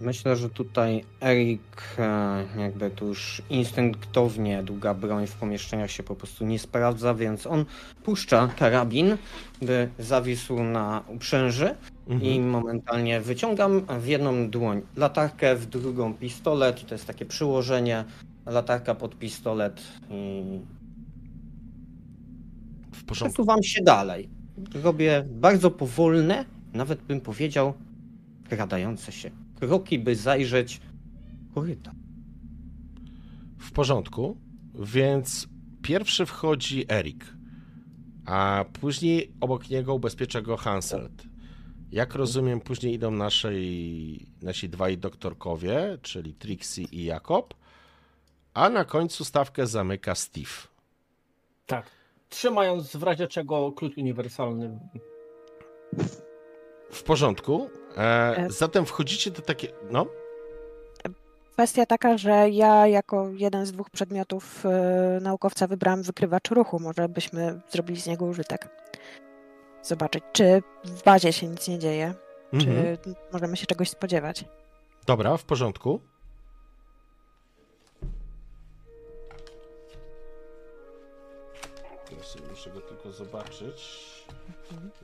Myślę, 0.00 0.36
że 0.36 0.50
tutaj 0.50 1.04
Erik 1.22 1.98
e, 1.98 2.44
jakby 2.58 2.90
tu 2.90 3.06
już 3.06 3.42
instynktownie 3.50 4.62
długa 4.62 4.94
broń 4.94 5.26
w 5.26 5.34
pomieszczeniach 5.34 5.90
się 5.90 6.02
po 6.02 6.16
prostu 6.16 6.44
nie 6.44 6.58
sprawdza, 6.58 7.14
więc 7.14 7.46
on 7.46 7.64
puszcza 8.04 8.48
karabin, 8.58 9.16
by 9.62 9.88
zawisł 9.98 10.62
na 10.62 11.02
uprzęży 11.08 11.74
mhm. 12.08 12.32
i 12.32 12.40
momentalnie 12.40 13.20
wyciągam 13.20 13.86
w 14.00 14.06
jedną 14.06 14.50
dłoń 14.50 14.82
latarkę, 14.96 15.56
w 15.56 15.66
drugą 15.66 16.14
pistolet, 16.14 16.86
to 16.86 16.94
jest 16.94 17.06
takie 17.06 17.26
przyłożenie, 17.26 18.04
latarka 18.46 18.94
pod 18.94 19.18
pistolet 19.18 19.82
i 20.10 20.42
w 22.92 23.04
porządku. 23.04 23.34
Przesuwam 23.34 23.62
się 23.62 23.82
dalej. 23.82 24.30
Robię 24.82 25.24
bardzo 25.30 25.70
powolne, 25.70 26.44
nawet 26.72 27.02
bym 27.02 27.20
powiedział, 27.20 27.74
kradające 28.48 29.12
się 29.12 29.30
kroki, 29.60 29.98
by 29.98 30.16
zajrzeć 30.16 30.80
korytarz. 31.54 31.94
W 33.58 33.72
porządku, 33.72 34.36
więc 34.74 35.48
pierwszy 35.82 36.26
wchodzi 36.26 36.84
Erik, 36.92 37.24
a 38.26 38.64
później 38.80 39.32
obok 39.40 39.70
niego 39.70 39.94
ubezpiecza 39.94 40.40
go 40.40 40.56
Hanselt. 40.56 41.22
Jak 41.92 42.14
rozumiem, 42.14 42.60
później 42.60 42.94
idą 42.94 43.10
naszej, 43.10 44.26
nasi 44.42 44.68
dwaj 44.68 44.98
doktorkowie, 44.98 45.98
czyli 46.02 46.34
Trixie 46.34 46.84
i 46.92 47.04
Jakob, 47.04 47.54
a 48.54 48.68
na 48.68 48.84
końcu 48.84 49.24
stawkę 49.24 49.66
zamyka 49.66 50.14
Steve. 50.14 50.50
Tak. 51.66 52.01
Trzymając 52.32 52.96
w 52.96 53.02
razie 53.02 53.28
czego 53.28 53.72
klucz 53.72 53.96
uniwersalny. 53.96 54.78
W 56.90 57.02
porządku. 57.02 57.70
E, 57.96 58.00
e, 58.36 58.50
zatem 58.50 58.86
wchodzicie 58.86 59.30
do 59.30 59.42
takie. 59.42 59.68
No. 59.90 60.06
Kwestia 61.52 61.86
taka, 61.86 62.18
że 62.18 62.50
ja 62.50 62.86
jako 62.86 63.30
jeden 63.30 63.66
z 63.66 63.72
dwóch 63.72 63.90
przedmiotów 63.90 64.66
e, 64.66 65.18
naukowca 65.22 65.66
wybrałam 65.66 66.02
wykrywacz 66.02 66.50
ruchu. 66.50 66.80
Może 66.80 67.08
byśmy 67.08 67.60
zrobili 67.68 68.00
z 68.00 68.06
niego 68.06 68.24
użytek. 68.24 68.68
Zobaczyć, 69.82 70.24
czy 70.32 70.62
w 70.84 71.02
bazie 71.02 71.32
się 71.32 71.46
nic 71.48 71.68
nie 71.68 71.78
dzieje, 71.78 72.14
czy 72.60 72.98
możemy 73.32 73.56
się 73.56 73.66
czegoś 73.66 73.90
spodziewać. 73.90 74.44
Dobra, 75.06 75.36
w 75.36 75.44
porządku. 75.44 76.00
Muszę 82.50 82.70
go 82.70 82.80
tylko 82.80 83.12
zobaczyć, 83.12 83.82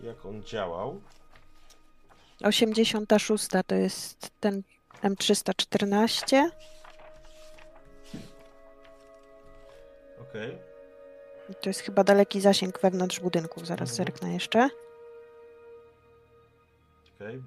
jak 0.02 0.26
on 0.26 0.42
działał. 0.42 1.00
86 2.42 3.48
to 3.66 3.74
jest 3.74 4.30
ten 4.40 4.62
M314. 5.02 6.50
Okej. 10.20 10.54
Okay. 10.54 11.54
To 11.60 11.68
jest 11.68 11.80
chyba 11.80 12.04
daleki 12.04 12.40
zasięg 12.40 12.80
wewnątrz 12.80 13.20
budynków. 13.20 13.66
Zaraz 13.66 13.90
mhm. 13.90 13.96
zerknę 13.96 14.32
jeszcze. 14.32 14.68
Okej. 17.16 17.36
Okay. 17.36 17.42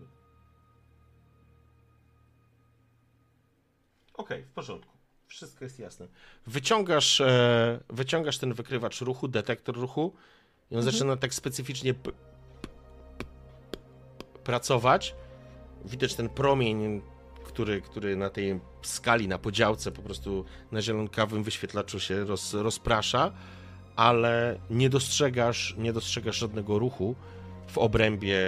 Okej, 4.14 4.38
okay, 4.38 4.44
w 4.52 4.54
porządku. 4.54 4.91
Wszystko 5.32 5.66
jest 5.66 5.80
jasne. 5.80 6.08
Wyciągasz, 6.48 7.22
e, 7.22 7.80
wyciągasz 7.90 8.38
ten 8.38 8.54
wykrywacz 8.54 9.02
ruchu, 9.02 9.28
detektor 9.28 9.76
ruchu 9.76 10.14
i 10.72 10.76
on 10.76 10.80
mhm. 10.80 10.94
zaczyna 10.94 11.18
tak 11.18 11.34
specyficznie 11.34 11.94
pracować. 14.44 15.16
Widać 15.86 16.16
ten 16.16 16.30
promień, 16.30 17.02
który, 17.46 17.82
który 17.82 18.16
na 18.16 18.30
tej 18.30 18.60
skali, 18.82 19.28
na 19.28 19.38
podziałce 19.38 19.92
po 19.92 20.02
prostu 20.02 20.46
na 20.72 20.82
zielonkawym 20.82 21.44
wyświetlaczu 21.44 22.00
się 22.00 22.26
roz, 22.26 22.54
rozprasza, 22.54 23.32
ale 23.96 24.60
nie 24.70 24.90
dostrzegasz, 24.90 25.76
nie 25.78 25.94
dostrzegasz 25.94 26.38
żadnego 26.38 26.80
ruchu 26.80 27.16
w 27.68 27.78
obrębie 27.78 28.40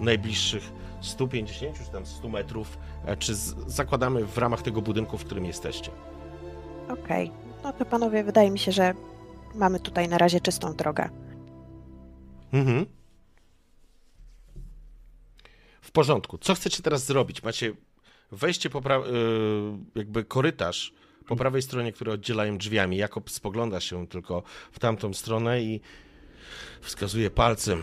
najbliższych 0.00 0.72
150 1.00 1.78
czy 1.78 1.92
tam 1.92 2.06
100 2.06 2.28
metrów, 2.28 2.78
e, 3.06 3.16
czy 3.16 3.34
z, 3.34 3.54
zakładamy 3.66 4.24
w 4.24 4.38
ramach 4.38 4.62
tego 4.62 4.82
budynku, 4.82 5.18
w 5.18 5.24
którym 5.24 5.44
jesteście. 5.44 5.90
Okej, 6.88 7.28
okay. 7.28 7.62
no 7.64 7.72
to 7.72 7.84
panowie, 7.84 8.24
wydaje 8.24 8.50
mi 8.50 8.58
się, 8.58 8.72
że 8.72 8.94
mamy 9.54 9.80
tutaj 9.80 10.08
na 10.08 10.18
razie 10.18 10.40
czystą 10.40 10.74
drogę. 10.74 11.08
Mhm. 12.52 12.86
W 15.80 15.90
porządku. 15.90 16.38
Co 16.38 16.54
chcecie 16.54 16.82
teraz 16.82 17.06
zrobić? 17.06 17.42
Macie 17.42 17.72
wejście 18.32 18.70
po 18.70 18.80
pra- 18.80 19.06
y, 19.06 19.98
jakby 19.98 20.24
korytarz 20.24 20.92
po 21.26 21.36
prawej 21.36 21.62
stronie, 21.62 21.92
które 21.92 22.12
oddzielają 22.12 22.58
drzwiami. 22.58 22.96
Jakob 22.96 23.30
spogląda 23.30 23.80
się 23.80 24.06
tylko 24.06 24.42
w 24.72 24.78
tamtą 24.78 25.14
stronę 25.14 25.62
i 25.62 25.80
wskazuje 26.80 27.30
palcem. 27.30 27.82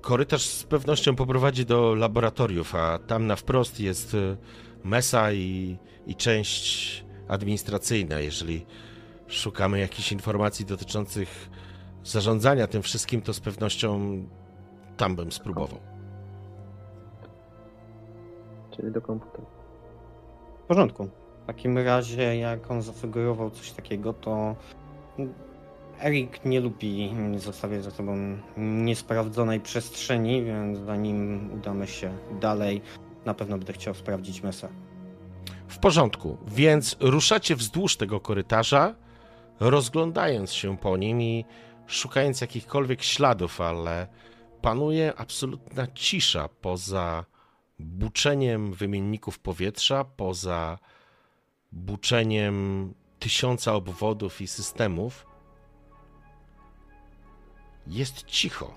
Korytarz 0.00 0.42
z 0.42 0.64
pewnością 0.64 1.16
poprowadzi 1.16 1.66
do 1.66 1.94
laboratoriów, 1.94 2.74
a 2.74 2.98
tam 2.98 3.26
na 3.26 3.36
wprost 3.36 3.80
jest 3.80 4.14
y, 4.14 4.36
mesa 4.84 5.32
i, 5.32 5.78
i 6.06 6.14
część 6.16 7.04
administracyjna. 7.28 8.20
Jeżeli 8.20 8.66
szukamy 9.28 9.78
jakichś 9.78 10.12
informacji 10.12 10.64
dotyczących 10.64 11.50
zarządzania 12.04 12.66
tym 12.66 12.82
wszystkim, 12.82 13.22
to 13.22 13.34
z 13.34 13.40
pewnością 13.40 14.22
tam 14.96 15.16
bym 15.16 15.32
spróbował 15.32 15.94
czyli 18.76 18.92
do 18.92 19.00
komputera. 19.00 19.46
W 20.64 20.66
porządku. 20.66 21.08
W 21.42 21.46
takim 21.46 21.78
razie, 21.78 22.36
jak 22.36 22.70
on 22.70 22.82
zasugerował 22.82 23.50
coś 23.50 23.72
takiego, 23.72 24.12
to 24.12 24.56
Erik 26.00 26.44
nie 26.44 26.60
lubi 26.60 27.14
zostawiać 27.36 27.84
za 27.84 27.90
sobą 27.90 28.38
niesprawdzonej 28.56 29.60
przestrzeni, 29.60 30.44
więc 30.44 30.78
zanim 30.78 31.50
udamy 31.52 31.86
się 31.86 32.18
dalej, 32.40 32.82
na 33.24 33.34
pewno 33.34 33.58
będę 33.58 33.72
chciał 33.72 33.94
sprawdzić 33.94 34.42
mesę. 34.42 34.68
W 35.68 35.78
porządku, 35.78 36.36
więc 36.46 36.96
ruszacie 37.00 37.56
wzdłuż 37.56 37.96
tego 37.96 38.20
korytarza, 38.20 38.94
rozglądając 39.60 40.52
się 40.52 40.78
po 40.78 40.96
nim 40.96 41.22
i 41.22 41.44
szukając 41.86 42.40
jakichkolwiek 42.40 43.02
śladów, 43.02 43.60
ale 43.60 44.06
panuje 44.62 45.12
absolutna 45.16 45.86
cisza 45.94 46.48
poza 46.48 47.24
buczeniem 47.78 48.72
wymienników 48.72 49.38
powietrza, 49.38 50.04
poza 50.04 50.78
buczeniem 51.72 52.94
tysiąca 53.18 53.74
obwodów 53.74 54.40
i 54.40 54.46
systemów, 54.46 55.26
jest 57.86 58.24
cicho. 58.24 58.74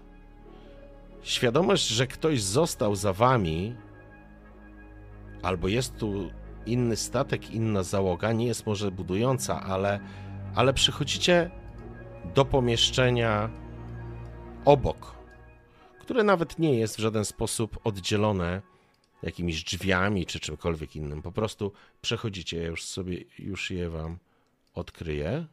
świadomość, 1.22 1.88
że 1.88 2.08
ktoś 2.08 2.42
został 2.42 2.96
za 2.96 3.14
wami, 3.14 3.76
albo 5.42 5.68
jest 5.68 5.98
tu 5.98 6.32
inny 6.66 6.96
statek, 6.96 7.52
inna 7.52 7.84
załoga, 7.84 8.34
nie 8.34 8.46
jest 8.48 8.66
może 8.66 8.92
budująca, 8.92 9.62
ale, 9.64 10.00
ale 10.56 10.74
przychodzicie 10.74 11.52
do 12.36 12.46
pomieszczenia 12.46 13.50
obok, 14.66 15.16
które 16.00 16.24
nawet 16.24 16.60
nie 16.60 16.80
jest 16.80 16.96
w 16.96 17.00
żaden 17.00 17.26
sposób 17.26 17.80
oddzielone 17.84 18.62
jakimiś 19.24 19.64
drzwiami 19.64 20.26
czy 20.26 20.40
czymkolwiek 20.40 20.96
innym. 20.96 21.22
Po 21.22 21.32
prostu 21.32 21.72
przechodzicie, 22.02 22.58
ja 22.58 22.68
już 22.68 22.86
sobie, 22.86 23.18
już 23.40 23.72
je 23.72 23.90
wam 23.90 24.18
odkryję. 24.74 25.46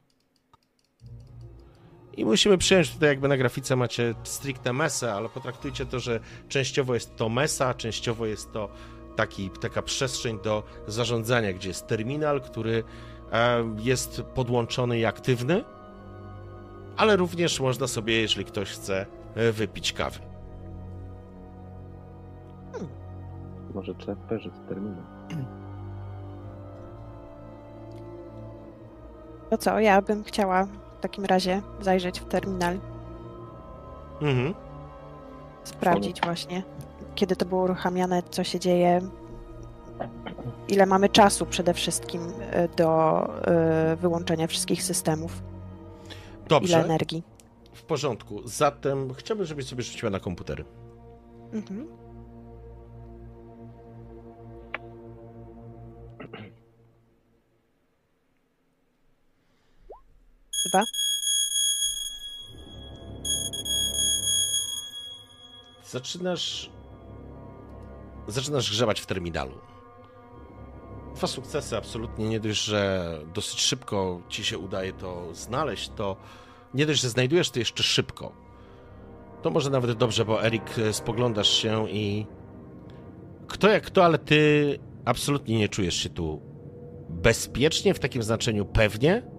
I 2.17 2.25
musimy 2.25 2.59
przyjąć 2.59 2.91
tutaj, 2.91 3.09
jakby 3.09 3.29
na 3.29 3.37
grafice 3.37 3.77
macie 3.77 4.15
stricte 4.25 4.73
mesę, 4.73 5.15
ale 5.15 5.29
potraktujcie 5.29 5.87
to, 5.87 6.01
że 6.01 6.21
częściowo 6.49 6.95
jest 6.95 7.17
to 7.17 7.29
mesa, 7.29 7.75
częściowo 7.75 8.27
jest 8.27 8.53
to 8.53 8.69
taki, 9.17 9.51
taka 9.51 9.83
przestrzeń 9.83 10.39
do 10.45 10.63
zarządzania, 10.87 11.53
gdzie 11.53 11.69
jest 11.69 11.87
terminal, 11.87 12.41
który 12.41 12.85
e, 13.33 13.75
jest 13.79 14.23
podłączony 14.23 14.99
i 14.99 15.05
aktywny, 15.05 15.65
ale 16.97 17.17
również 17.17 17.61
można 17.61 17.87
sobie, 17.87 18.21
jeżeli 18.21 18.45
ktoś 18.45 18.71
chce, 18.71 19.07
e, 19.35 19.53
wypić 19.53 19.93
kawy. 19.93 20.19
Może 23.75 23.95
trzeba 23.95 24.17
w 24.17 24.69
terminal. 24.69 25.03
To 29.51 29.59
co, 29.59 29.81
ja 29.81 30.03
bym 30.03 30.25
chciała 30.25 30.67
takim 31.05 31.25
razie 31.25 31.63
zajrzeć 31.81 32.21
w 32.21 32.25
terminal, 32.25 32.79
Mhm. 34.23 34.55
sprawdzić 35.65 36.21
właśnie, 36.21 36.63
kiedy 37.15 37.37
to 37.37 37.45
było 37.47 37.63
uruchamiane, 37.63 38.23
co 38.31 38.45
się 38.45 38.61
dzieje, 38.61 39.01
ile 40.69 40.87
mamy 40.87 41.09
czasu 41.09 41.47
przede 41.47 41.75
wszystkim 41.75 42.23
y, 42.23 42.69
do 42.77 43.23
y, 43.93 43.97
wyłączenia 43.97 44.47
wszystkich 44.47 44.83
systemów, 44.83 45.33
ile 45.33 46.49
Dobrze, 46.49 46.85
energii. 46.85 47.23
w 47.73 47.83
porządku. 47.83 48.41
Zatem 48.45 49.15
chciałbym, 49.15 49.47
żebyś 49.47 49.67
sobie 49.67 49.83
rzuciła 49.83 50.11
na 50.11 50.21
komputery. 50.21 50.65
Mhm. 51.53 51.87
Zaczynasz. 65.85 66.71
Zaczynasz 68.27 68.71
grzebać 68.71 69.01
w 69.01 69.07
terminalu. 69.07 69.59
Dwa 71.15 71.27
sukcesy, 71.27 71.77
absolutnie. 71.77 72.29
Nie 72.29 72.41
dość, 72.41 72.65
że 72.65 73.11
dosyć 73.35 73.61
szybko 73.61 74.21
ci 74.29 74.45
się 74.45 74.59
udaje 74.59 74.93
to 74.93 75.35
znaleźć, 75.35 75.91
to 75.97 76.17
nie 76.75 76.87
dość, 76.87 77.01
że 77.01 77.09
znajdujesz 77.09 77.51
to 77.51 77.59
jeszcze 77.59 77.83
szybko. 77.83 78.33
To 79.43 79.51
może 79.51 79.71
nawet 79.71 79.93
dobrze, 79.93 80.25
bo 80.25 80.45
Erik, 80.45 80.79
e, 80.79 80.93
spoglądasz 80.93 81.49
się 81.49 81.91
i. 81.91 82.27
Kto 83.47 83.69
jak 83.69 83.85
kto, 83.85 84.05
ale 84.05 84.19
ty 84.19 84.79
absolutnie 85.05 85.59
nie 85.59 85.69
czujesz 85.69 85.95
się 85.95 86.09
tu 86.09 86.43
bezpiecznie, 87.09 87.95
w 87.95 87.99
takim 87.99 88.23
znaczeniu 88.23 88.67
pewnie. 88.67 89.34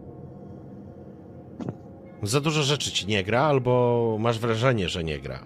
Za 2.23 2.41
dużo 2.41 2.63
rzeczy 2.63 2.91
ci 2.91 3.07
nie 3.07 3.23
gra, 3.23 3.41
albo 3.41 4.17
masz 4.19 4.39
wrażenie, 4.39 4.89
że 4.89 5.03
nie 5.03 5.19
gra. 5.19 5.45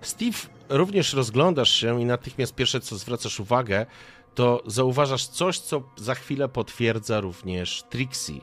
Steve, 0.00 0.38
również 0.68 1.14
rozglądasz 1.14 1.70
się 1.70 2.00
i 2.00 2.04
natychmiast 2.04 2.54
pierwsze, 2.54 2.80
co 2.80 2.96
zwracasz 2.96 3.40
uwagę, 3.40 3.86
to 4.34 4.62
zauważasz 4.66 5.26
coś, 5.26 5.58
co 5.58 5.82
za 5.96 6.14
chwilę 6.14 6.48
potwierdza 6.48 7.20
również 7.20 7.84
Trixie. 7.90 8.40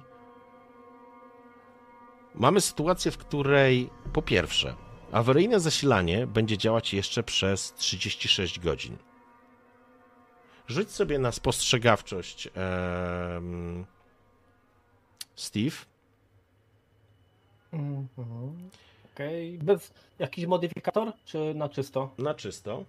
Mamy 2.36 2.62
sytuację, 2.62 3.12
w 3.12 3.18
której 3.18 3.90
po 4.14 4.22
pierwsze, 4.22 4.76
awaryjne 5.12 5.60
zasilanie 5.60 6.28
będzie 6.28 6.58
działać 6.58 6.94
jeszcze 6.94 7.24
przez 7.24 7.74
36 7.74 8.60
godzin. 8.60 8.98
Rzuć 10.68 10.92
sobie 10.92 11.20
na 11.20 11.32
spostrzegawczość, 11.32 12.50
Steve. 15.36 15.76
Mhm. 17.74 18.70
Okej, 19.14 19.58
bez 19.58 19.94
jakiś 20.20 20.46
modyfikator, 20.46 21.14
czy 21.26 21.54
na 21.56 21.70
czysto? 21.70 22.10
Na 22.18 22.34
czysto. 22.34 22.86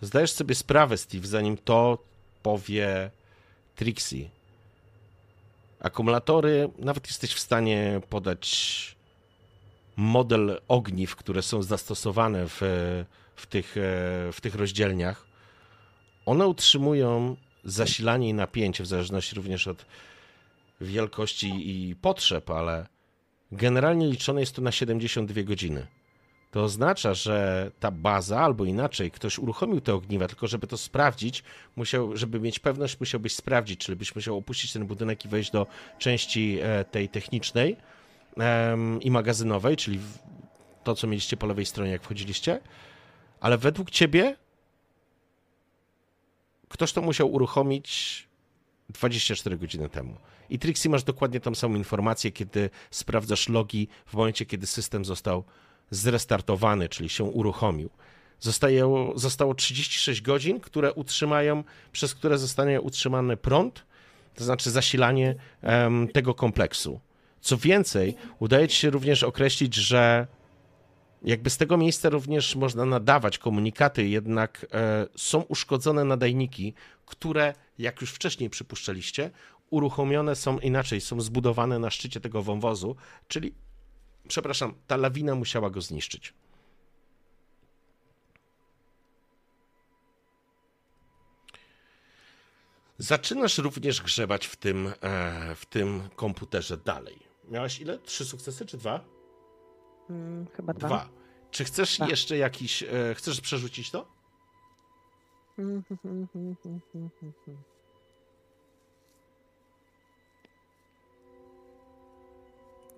Zdajesz 0.00 0.32
sobie 0.32 0.54
sprawę, 0.54 0.96
Steve, 0.96 1.26
zanim 1.26 1.56
to 1.56 1.98
powie 2.42 3.10
Trixie. 3.76 4.28
Akumulatory, 5.80 6.70
nawet 6.78 7.06
jesteś 7.06 7.34
w 7.34 7.40
stanie 7.40 8.00
podać 8.10 8.96
model 9.96 10.60
ogniw, 10.68 11.16
które 11.16 11.42
są 11.42 11.62
zastosowane 11.62 12.48
w, 12.48 12.60
w, 13.36 13.46
tych, 13.46 13.76
e, 13.76 13.80
w 14.32 14.40
tych 14.40 14.54
rozdzielniach. 14.54 15.26
One 16.26 16.46
utrzymują 16.46 17.36
zasilanie 17.64 18.28
i 18.28 18.34
napięcie, 18.34 18.84
w 18.84 18.86
zależności 18.86 19.36
również 19.36 19.68
od 19.68 19.86
wielkości 20.80 21.70
i 21.70 21.96
potrzeb, 21.96 22.50
ale 22.50 22.86
generalnie 23.52 24.08
liczone 24.08 24.40
jest 24.40 24.56
to 24.56 24.62
na 24.62 24.72
72 24.72 25.42
godziny. 25.42 25.86
To 26.50 26.62
oznacza, 26.62 27.14
że 27.14 27.70
ta 27.80 27.90
baza, 27.90 28.40
albo 28.40 28.64
inaczej, 28.64 29.10
ktoś 29.10 29.38
uruchomił 29.38 29.80
te 29.80 29.94
ogniwa, 29.94 30.28
tylko 30.28 30.46
żeby 30.46 30.66
to 30.66 30.76
sprawdzić, 30.76 31.42
musiał, 31.76 32.16
żeby 32.16 32.40
mieć 32.40 32.58
pewność, 32.58 33.00
musiałbyś 33.00 33.34
sprawdzić, 33.34 33.80
czyli 33.80 33.96
byś 33.96 34.14
musiał 34.14 34.36
opuścić 34.36 34.72
ten 34.72 34.86
budynek 34.86 35.24
i 35.24 35.28
wejść 35.28 35.50
do 35.50 35.66
części 35.98 36.58
e, 36.62 36.84
tej 36.84 37.08
technicznej 37.08 37.76
i 39.00 39.10
magazynowej, 39.10 39.76
czyli 39.76 40.00
to, 40.84 40.94
co 40.94 41.06
mieliście 41.06 41.36
po 41.36 41.46
lewej 41.46 41.66
stronie, 41.66 41.90
jak 41.90 42.02
wchodziliście. 42.02 42.60
Ale 43.40 43.58
według 43.58 43.90
ciebie 43.90 44.36
ktoś 46.74 46.92
to 46.92 47.02
musiał 47.02 47.32
uruchomić 47.32 48.28
24 48.88 49.56
godziny 49.56 49.88
temu. 49.88 50.16
I 50.50 50.58
Trixie 50.58 50.90
masz 50.90 51.02
dokładnie 51.02 51.40
tą 51.40 51.54
samą 51.54 51.74
informację, 51.74 52.32
kiedy 52.32 52.70
sprawdzasz 52.90 53.48
logi 53.48 53.88
w 54.06 54.14
momencie, 54.14 54.46
kiedy 54.46 54.66
system 54.66 55.04
został 55.04 55.44
zrestartowany, 55.90 56.88
czyli 56.88 57.08
się 57.08 57.24
uruchomił. 57.24 57.90
Zostaje, 58.40 59.12
zostało 59.14 59.54
36 59.54 60.22
godzin, 60.22 60.60
które 60.60 60.92
utrzymają, 60.92 61.64
przez 61.92 62.14
które 62.14 62.38
zostanie 62.38 62.80
utrzymany 62.80 63.36
prąd, 63.36 63.86
to 64.34 64.44
znaczy 64.44 64.70
zasilanie 64.70 65.34
em, 65.62 66.08
tego 66.08 66.34
kompleksu. 66.34 67.00
Co 67.40 67.56
więcej, 67.56 68.14
udaje 68.38 68.68
ci 68.68 68.76
się 68.76 68.90
również 68.90 69.22
określić, 69.22 69.74
że 69.74 70.26
jakby 71.24 71.50
z 71.50 71.56
tego 71.56 71.76
miejsca 71.76 72.08
również 72.08 72.56
można 72.56 72.84
nadawać 72.84 73.38
komunikaty, 73.38 74.08
jednak 74.08 74.66
e, 74.72 75.06
są 75.16 75.40
uszkodzone 75.40 76.04
nadajniki, 76.04 76.74
które, 77.06 77.54
jak 77.78 78.00
już 78.00 78.10
wcześniej 78.10 78.50
przypuszczaliście, 78.50 79.30
uruchomione 79.70 80.36
są 80.36 80.58
inaczej, 80.58 81.00
są 81.00 81.20
zbudowane 81.20 81.78
na 81.78 81.90
szczycie 81.90 82.20
tego 82.20 82.42
wąwozu, 82.42 82.96
czyli, 83.28 83.54
przepraszam, 84.28 84.74
ta 84.86 84.96
lawina 84.96 85.34
musiała 85.34 85.70
go 85.70 85.80
zniszczyć. 85.80 86.34
Zaczynasz 92.98 93.58
również 93.58 94.02
grzebać 94.02 94.46
w 94.46 94.56
tym, 94.56 94.92
e, 95.00 95.54
w 95.54 95.66
tym 95.66 96.08
komputerze 96.16 96.76
dalej. 96.76 97.18
Miałaś 97.50 97.80
ile? 97.80 97.98
Trzy 97.98 98.24
sukcesy 98.24 98.66
czy 98.66 98.76
dwa? 98.76 99.13
Mm, 100.10 100.46
chyba 100.56 100.74
dwa. 100.74 100.88
Dwa. 100.88 101.08
Czy 101.50 101.64
chcesz 101.64 101.96
Dwa. 101.96 102.06
jeszcze 102.06 102.36
jakiś. 102.36 102.82
E, 102.82 103.14
chcesz 103.14 103.40
przerzucić 103.40 103.90
to? 103.90 104.06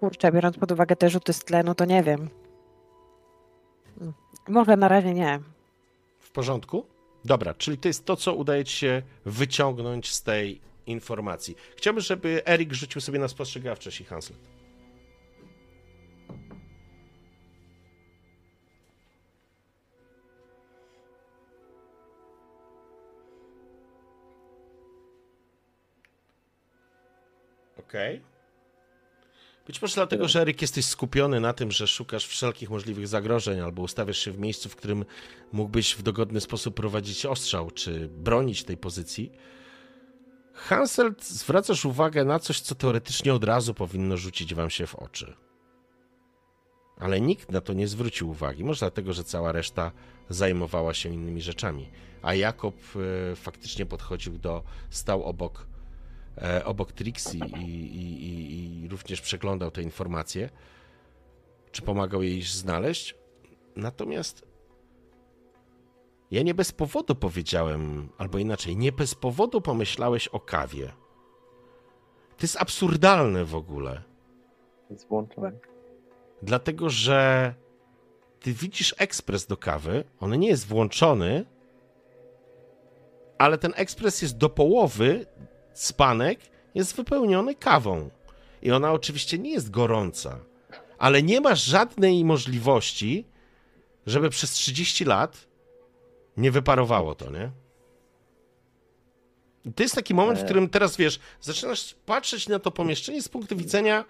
Kurczę, 0.00 0.32
biorąc 0.32 0.58
pod 0.58 0.72
uwagę 0.72 0.96
te 0.96 1.10
rzuty 1.10 1.32
z 1.32 1.38
tlenu, 1.38 1.74
to 1.74 1.84
nie 1.84 2.02
wiem. 2.02 2.28
Może 4.48 4.76
na 4.76 4.88
razie 4.88 5.14
nie. 5.14 5.40
W 6.20 6.30
porządku? 6.30 6.86
Dobra, 7.24 7.54
czyli 7.54 7.78
to 7.78 7.88
jest 7.88 8.04
to, 8.04 8.16
co 8.16 8.34
udaje 8.34 8.64
ci 8.64 8.76
się 8.76 9.02
wyciągnąć 9.24 10.12
z 10.12 10.22
tej 10.22 10.60
informacji. 10.86 11.56
Chciałbym, 11.76 12.00
żeby 12.00 12.42
Erik 12.46 12.72
rzucił 12.72 13.00
sobie 13.00 13.18
na 13.18 13.28
spostrzegawczość 13.28 14.00
i 14.00 14.04
Hanslet. 14.04 14.38
Okej. 27.88 28.22
Być 29.66 29.82
może 29.82 29.94
dlatego, 29.94 30.28
że 30.28 30.40
Eryk 30.40 30.62
jesteś 30.62 30.84
skupiony 30.84 31.40
na 31.40 31.52
tym, 31.52 31.70
że 31.70 31.86
szukasz 31.86 32.26
wszelkich 32.26 32.70
możliwych 32.70 33.08
zagrożeń 33.08 33.60
albo 33.60 33.82
ustawiasz 33.82 34.18
się 34.18 34.32
w 34.32 34.38
miejscu, 34.38 34.68
w 34.68 34.76
którym 34.76 35.04
mógłbyś 35.52 35.94
w 35.94 36.02
dogodny 36.02 36.40
sposób 36.40 36.74
prowadzić 36.74 37.26
ostrzał 37.26 37.70
czy 37.70 38.08
bronić 38.08 38.64
tej 38.64 38.76
pozycji. 38.76 39.32
Hansel, 40.52 41.14
zwracasz 41.20 41.84
uwagę 41.84 42.24
na 42.24 42.38
coś, 42.38 42.60
co 42.60 42.74
teoretycznie 42.74 43.34
od 43.34 43.44
razu 43.44 43.74
powinno 43.74 44.16
rzucić 44.16 44.54
wam 44.54 44.70
się 44.70 44.86
w 44.86 44.94
oczy. 44.94 45.36
Ale 46.98 47.20
nikt 47.20 47.52
na 47.52 47.60
to 47.60 47.72
nie 47.72 47.88
zwrócił 47.88 48.30
uwagi. 48.30 48.64
Może 48.64 48.78
dlatego, 48.78 49.12
że 49.12 49.24
cała 49.24 49.52
reszta 49.52 49.92
zajmowała 50.28 50.94
się 50.94 51.08
innymi 51.08 51.42
rzeczami. 51.42 51.90
A 52.22 52.34
Jakob 52.34 52.74
e, 53.32 53.36
faktycznie 53.36 53.86
podchodził 53.86 54.38
do, 54.38 54.62
stał 54.90 55.24
obok, 55.24 55.66
obok 56.64 56.92
Trixie 56.92 57.40
i, 57.46 57.60
i, 57.60 58.24
i, 58.26 58.84
i 58.84 58.88
również 58.88 59.20
przeglądał 59.20 59.70
te 59.70 59.82
informacje, 59.82 60.50
czy 61.70 61.82
pomagał 61.82 62.22
jej 62.22 62.42
znaleźć. 62.42 63.14
Natomiast 63.76 64.46
ja 66.30 66.42
nie 66.42 66.54
bez 66.54 66.72
powodu 66.72 67.14
powiedziałem, 67.14 68.08
albo 68.18 68.38
inaczej, 68.38 68.76
nie 68.76 68.92
bez 68.92 69.14
powodu 69.14 69.60
pomyślałeś 69.60 70.28
o 70.28 70.40
kawie. 70.40 70.92
To 72.36 72.42
jest 72.42 72.56
absurdalne 72.56 73.44
w 73.44 73.54
ogóle. 73.54 74.02
Jest 74.90 75.08
włączony. 75.08 75.58
Dlatego, 76.42 76.90
że 76.90 77.54
ty 78.40 78.52
widzisz 78.52 78.94
ekspres 78.98 79.46
do 79.46 79.56
kawy, 79.56 80.04
on 80.20 80.38
nie 80.38 80.48
jest 80.48 80.66
włączony, 80.66 81.44
ale 83.38 83.58
ten 83.58 83.72
ekspres 83.76 84.22
jest 84.22 84.36
do 84.36 84.48
połowy, 84.48 85.26
spanek 85.80 86.40
jest 86.74 86.96
wypełniony 86.96 87.54
kawą. 87.54 88.10
I 88.62 88.70
ona 88.70 88.92
oczywiście 88.92 89.38
nie 89.38 89.50
jest 89.50 89.70
gorąca, 89.70 90.38
ale 90.98 91.22
nie 91.22 91.40
masz 91.40 91.64
żadnej 91.64 92.24
możliwości, 92.24 93.24
żeby 94.06 94.30
przez 94.30 94.50
30 94.50 95.04
lat 95.04 95.46
nie 96.36 96.50
wyparowało 96.50 97.14
to, 97.14 97.30
nie? 97.30 97.50
I 99.64 99.72
to 99.72 99.82
jest 99.82 99.94
taki 99.94 100.14
moment, 100.14 100.38
w 100.38 100.44
którym 100.44 100.68
teraz 100.68 100.96
wiesz, 100.96 101.20
zaczynasz 101.40 101.94
patrzeć 102.06 102.48
na 102.48 102.58
to 102.58 102.70
pomieszczenie 102.70 103.22
z 103.22 103.28
punktu 103.28 103.56
widzenia. 103.56 104.04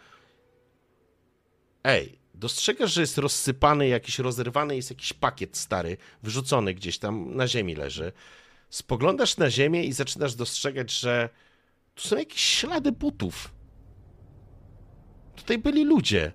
Ej, 1.85 2.19
dostrzegasz, 2.35 2.93
że 2.93 3.01
jest 3.01 3.19
rozsypany, 3.19 3.89
jakiś 3.89 4.19
rozerwany, 4.19 4.77
jest 4.77 4.91
jakiś 4.91 5.13
pakiet 5.13 5.57
stary, 5.57 5.97
wrzucony 6.23 6.75
gdzieś 6.75 6.99
tam 6.99 7.37
na 7.37 7.49
ziemi 7.49 7.75
leży. 7.75 8.13
Spoglądasz 8.71 9.37
na 9.37 9.51
ziemię 9.51 9.85
i 9.85 9.93
zaczynasz 9.93 10.35
dostrzegać, 10.35 10.91
że 10.91 11.29
tu 11.97 12.09
są 12.09 12.17
jakieś 12.17 12.41
ślady 12.41 12.93
butów. 12.93 13.55
Tutaj 15.37 15.59
byli 15.59 15.85
ludzie. 15.85 16.33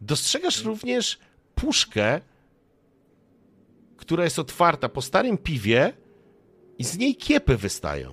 Dostrzegasz 0.00 0.64
również 0.64 1.18
puszkę, 1.54 2.20
która 3.96 4.24
jest 4.24 4.38
otwarta 4.38 4.88
po 4.88 5.02
starym 5.02 5.38
piwie 5.38 5.92
i 6.78 6.84
z 6.84 6.98
niej 6.98 7.16
kiepy 7.16 7.56
wystają. 7.56 8.10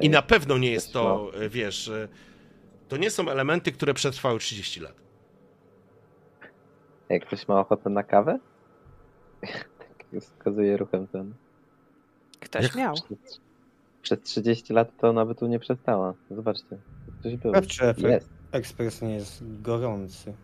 I 0.00 0.10
na 0.10 0.22
pewno 0.22 0.58
nie 0.58 0.70
jest 0.70 0.92
to, 0.92 1.30
wiesz, 1.50 1.90
to 2.88 2.96
nie 2.96 3.10
są 3.10 3.28
elementy, 3.28 3.72
które 3.72 3.94
przetrwały 3.94 4.38
30 4.38 4.80
lat. 4.80 4.94
Jak 7.08 7.26
ktoś 7.26 7.48
ma 7.48 7.60
ochotę 7.60 7.90
na 7.90 8.02
kawę? 8.02 8.38
tak 9.78 10.20
wskazuje 10.20 10.76
ruchem 10.76 11.06
ten. 11.06 11.34
Ktoś 12.40 12.62
Jak- 12.62 12.74
miał. 12.74 12.94
Przez, 12.94 13.40
przez 14.02 14.20
30 14.20 14.72
lat 14.72 14.96
to 14.98 15.08
ona 15.08 15.26
by 15.26 15.34
tu 15.34 15.46
nie 15.46 15.58
przestała. 15.58 16.14
Zobaczcie. 16.30 16.78
Ktoś 17.20 17.36
był. 17.36 17.50
Sprawdź, 17.50 17.76
czy 17.76 17.84
efekt 17.84 18.08
Jest. 18.08 18.28
ekspres 18.52 19.02
nie 19.02 19.14
jest 19.14 19.62
gorący. 19.62 20.34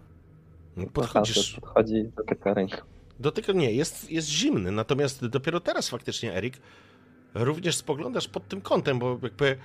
Podchodzisz. 0.93 1.53
Podchodzi 1.61 2.05
do 2.17 2.25
tego 2.25 2.55
ręką. 2.55 2.77
Do 3.21 3.33
tego 3.33 3.53
nie, 3.53 3.73
jest, 3.73 4.11
jest 4.11 4.29
zimny, 4.29 4.71
natomiast 4.71 5.27
dopiero 5.27 5.61
teraz 5.61 5.89
faktycznie, 5.89 6.37
Erik, 6.37 6.55
również 7.35 7.77
spoglądasz 7.77 8.29
pod 8.29 8.49
tym 8.49 8.61
kątem, 8.61 8.99
bo 8.99 9.19
jakby 9.23 9.57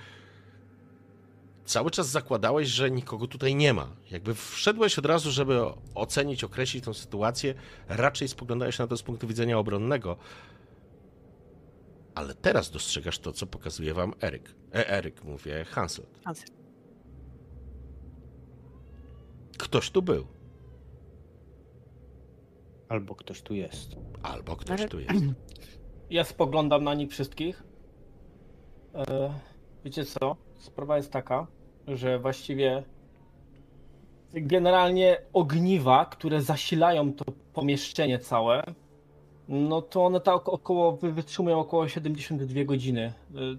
cały 1.70 1.90
czas 1.90 2.08
zakładałeś, 2.08 2.68
że 2.68 2.90
nikogo 2.90 3.26
tutaj 3.26 3.54
nie 3.54 3.74
ma. 3.74 3.88
Jakby 4.10 4.34
wszedłeś 4.34 4.98
od 4.98 5.06
razu, 5.06 5.30
żeby 5.30 5.60
ocenić, 5.94 6.44
określić 6.44 6.84
tę 6.84 6.94
sytuację, 6.94 7.54
raczej 7.88 8.28
spoglądałeś 8.28 8.78
na 8.78 8.86
to 8.86 8.96
z 8.96 9.02
punktu 9.02 9.26
widzenia 9.26 9.58
obronnego. 9.58 10.16
Ale 12.14 12.34
teraz 12.34 12.70
dostrzegasz 12.70 13.18
to, 13.18 13.32
co 13.32 13.46
pokazuje 13.46 13.94
wam 13.94 14.12
Eryk. 14.22 14.54
E, 14.74 14.88
Eryk, 14.88 15.24
mówię, 15.24 15.64
Hansel. 15.64 16.06
Hansel. 16.24 16.48
Ktoś 19.58 19.90
tu 19.90 20.02
był, 20.02 20.26
Albo 22.88 23.14
ktoś 23.14 23.42
tu 23.42 23.54
jest. 23.54 23.96
albo 24.22 24.56
ktoś 24.56 24.86
tu 24.88 25.00
jest. 25.00 25.24
Ja 26.10 26.24
spoglądam 26.24 26.84
na 26.84 26.94
nich 26.94 27.10
wszystkich. 27.10 27.62
E, 28.94 29.34
wiecie 29.84 30.04
co? 30.04 30.36
Sprawa 30.58 30.96
jest 30.96 31.10
taka, 31.12 31.46
że 31.96 32.18
właściwie 32.18 32.82
generalnie 34.32 35.16
ogniwa, 35.32 36.04
które 36.04 36.42
zasilają 36.42 37.12
to 37.12 37.24
pomieszczenie 37.52 38.18
całe, 38.18 38.62
no 39.48 39.82
to 39.82 40.04
one 40.04 40.20
tak 40.20 40.48
około, 40.48 40.96
wy- 40.96 41.12
wytrzymują 41.12 41.58
około 41.60 41.88
72 41.88 42.64
godziny, 42.64 43.00
e, 43.02 43.12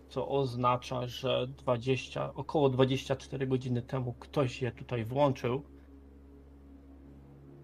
co 0.09 0.27
oznacza, 0.27 1.07
że 1.07 1.47
20, 1.57 2.33
około 2.33 2.69
24 2.69 3.47
godziny 3.47 3.81
temu 3.81 4.13
ktoś 4.19 4.61
je 4.61 4.71
tutaj 4.71 5.05
włączył. 5.05 5.61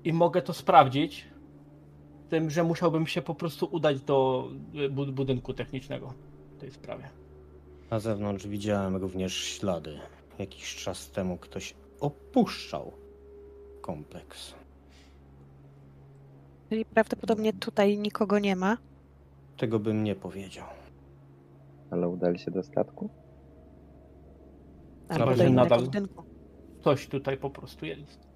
I 0.03 0.13
mogę 0.13 0.41
to 0.41 0.53
sprawdzić, 0.53 1.25
tym, 2.29 2.49
że 2.49 2.63
musiałbym 2.63 3.07
się 3.07 3.21
po 3.21 3.35
prostu 3.35 3.67
udać 3.71 4.01
do 4.01 4.47
y, 4.75 4.89
bu- 4.89 5.05
budynku 5.11 5.53
technicznego 5.53 6.13
w 6.57 6.59
tej 6.59 6.71
sprawie. 6.71 7.09
Na 7.91 7.99
zewnątrz 7.99 8.47
widziałem 8.47 8.95
również 8.95 9.33
ślady. 9.33 9.99
Jakiś 10.39 10.75
czas 10.75 11.11
temu 11.11 11.37
ktoś 11.37 11.75
opuszczał 11.99 12.91
kompleks. 13.81 14.53
Czyli 16.69 16.85
prawdopodobnie 16.85 17.53
tutaj 17.53 17.97
nikogo 17.97 18.39
nie 18.39 18.55
ma. 18.55 18.77
Tego 19.57 19.79
bym 19.79 20.03
nie 20.03 20.15
powiedział. 20.15 20.65
Ale 21.91 22.07
udali 22.09 22.39
się 22.39 22.51
do 22.51 22.63
statku? 22.63 23.09
Do 25.09 25.15
innego 25.33 25.49
nadal- 25.51 25.81
budynku. 25.85 26.23
Ktoś 26.81 27.07
tutaj 27.07 27.37
po 27.37 27.49
prostu 27.49 27.85
jest. 27.85 28.27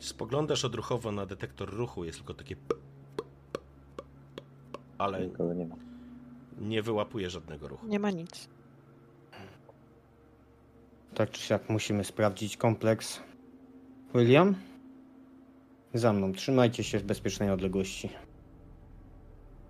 Spoglądasz 0.00 0.64
odruchowo 0.64 1.12
na 1.12 1.26
detektor 1.26 1.70
ruchu, 1.70 2.04
jest 2.04 2.18
tylko 2.18 2.34
takie 2.34 2.56
p- 2.56 2.62
p- 2.68 2.74
p- 3.16 3.22
p- 3.96 4.02
p- 4.72 4.78
ale 4.98 5.26
Nikogo 5.26 5.54
nie 5.54 5.66
ma. 5.66 5.76
nie 6.60 6.82
wyłapuje 6.82 7.30
żadnego 7.30 7.68
ruchu. 7.68 7.86
Nie 7.86 7.98
ma 7.98 8.10
nic. 8.10 8.48
Tak 11.14 11.30
czy 11.30 11.42
siak 11.42 11.70
musimy 11.70 12.04
sprawdzić 12.04 12.56
kompleks. 12.56 13.20
William? 14.14 14.54
Za 15.94 16.12
mną, 16.12 16.32
trzymajcie 16.32 16.84
się 16.84 16.98
w 16.98 17.02
bezpiecznej 17.04 17.50
odległości. 17.50 18.10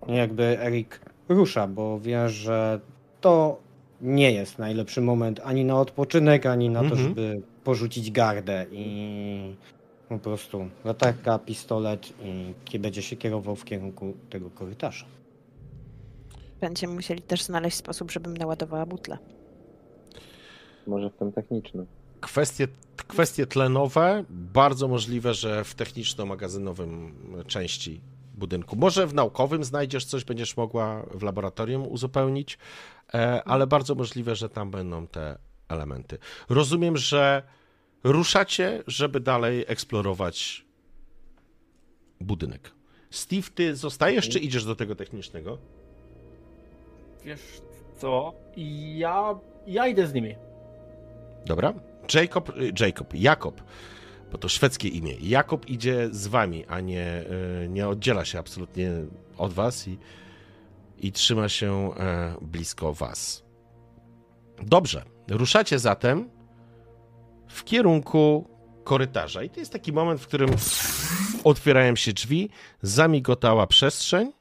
Jakby 0.07 0.43
Erik 0.59 0.99
rusza, 1.29 1.67
bo 1.67 1.99
wie, 1.99 2.29
że 2.29 2.79
to 3.21 3.59
nie 4.01 4.31
jest 4.31 4.59
najlepszy 4.59 5.01
moment 5.01 5.39
ani 5.43 5.65
na 5.65 5.79
odpoczynek, 5.79 6.45
ani 6.45 6.69
na 6.69 6.79
to, 6.79 6.85
Mhm. 6.85 7.01
żeby 7.09 7.41
porzucić 7.63 8.11
gardę 8.11 8.65
i 8.71 9.55
po 10.09 10.19
prostu 10.19 10.69
latarka, 10.85 11.39
pistolet 11.39 12.13
i 12.73 12.79
będzie 12.79 13.01
się 13.01 13.15
kierował 13.15 13.55
w 13.55 13.65
kierunku 13.65 14.13
tego 14.29 14.49
korytarza. 14.49 15.05
Będziemy 16.61 16.93
musieli 16.93 17.21
też 17.21 17.43
znaleźć 17.43 17.77
sposób, 17.77 18.11
żebym 18.11 18.37
naładowała 18.37 18.85
butlę. 18.85 19.17
Może 20.87 21.09
w 21.09 21.13
tym 21.13 21.31
technicznym. 21.31 21.85
Kwestie, 22.21 22.67
kwestie 23.07 23.47
tlenowe, 23.47 24.23
bardzo 24.29 24.87
możliwe, 24.87 25.33
że 25.33 25.63
w 25.63 25.75
techniczno-magazynowym 25.75 27.13
części 27.47 28.01
budynku. 28.35 28.75
Może 28.75 29.07
w 29.07 29.13
naukowym 29.13 29.63
znajdziesz 29.63 30.05
coś, 30.05 30.23
będziesz 30.23 30.57
mogła 30.57 31.05
w 31.13 31.23
laboratorium 31.23 31.87
uzupełnić, 31.87 32.57
e, 33.13 33.43
ale 33.43 33.67
bardzo 33.67 33.95
możliwe, 33.95 34.35
że 34.35 34.49
tam 34.49 34.71
będą 34.71 35.07
te 35.07 35.37
elementy. 35.69 36.17
Rozumiem, 36.49 36.97
że 36.97 37.43
ruszacie, 38.03 38.83
żeby 38.87 39.19
dalej 39.19 39.65
eksplorować 39.67 40.65
budynek. 42.21 42.71
Steve, 43.09 43.47
ty 43.55 43.75
zostajesz, 43.75 44.29
czy 44.29 44.39
idziesz 44.39 44.65
do 44.65 44.75
tego 44.75 44.95
technicznego? 44.95 45.57
Wiesz 47.25 47.61
co? 47.97 48.33
Ja, 48.95 49.39
ja 49.67 49.87
idę 49.87 50.07
z 50.07 50.13
nimi. 50.13 50.35
Dobra. 51.45 51.73
Jacob, 52.13 52.49
y, 52.49 52.71
Jacob, 52.79 53.13
Jakob, 53.13 53.61
bo 54.31 54.37
to 54.37 54.49
szwedzkie 54.49 54.87
imię. 54.87 55.15
Jakob 55.21 55.69
idzie 55.69 56.09
z 56.11 56.27
wami, 56.27 56.65
a 56.65 56.79
nie, 56.79 57.23
y, 57.63 57.69
nie 57.69 57.87
oddziela 57.87 58.25
się 58.25 58.39
absolutnie 58.39 58.91
od 59.37 59.53
was 59.53 59.87
i 59.87 59.97
i 60.99 61.11
trzyma 61.11 61.49
się 61.49 61.91
e, 61.97 62.35
blisko 62.41 62.93
was. 62.93 63.43
Dobrze, 64.61 65.05
ruszacie 65.27 65.79
zatem 65.79 66.29
w 67.47 67.63
kierunku 67.63 68.47
korytarza. 68.83 69.43
I 69.43 69.49
to 69.49 69.59
jest 69.59 69.71
taki 69.71 69.93
moment, 69.93 70.21
w 70.21 70.27
którym 70.27 70.49
otwierają 71.43 71.95
się 71.95 72.13
drzwi, 72.13 72.49
zamigotała 72.81 73.67
przestrzeń 73.67 74.31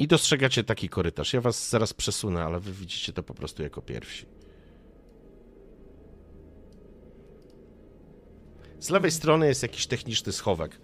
i 0.00 0.06
dostrzegacie 0.06 0.64
taki 0.64 0.88
korytarz. 0.88 1.32
Ja 1.32 1.40
was 1.40 1.68
zaraz 1.68 1.94
przesunę, 1.94 2.42
ale 2.44 2.60
wy 2.60 2.72
widzicie 2.72 3.12
to 3.12 3.22
po 3.22 3.34
prostu 3.34 3.62
jako 3.62 3.82
pierwsi. 3.82 4.26
Z 8.78 8.90
lewej 8.90 9.10
strony 9.10 9.46
jest 9.46 9.62
jakiś 9.62 9.86
techniczny 9.86 10.32
schowek. 10.32 10.80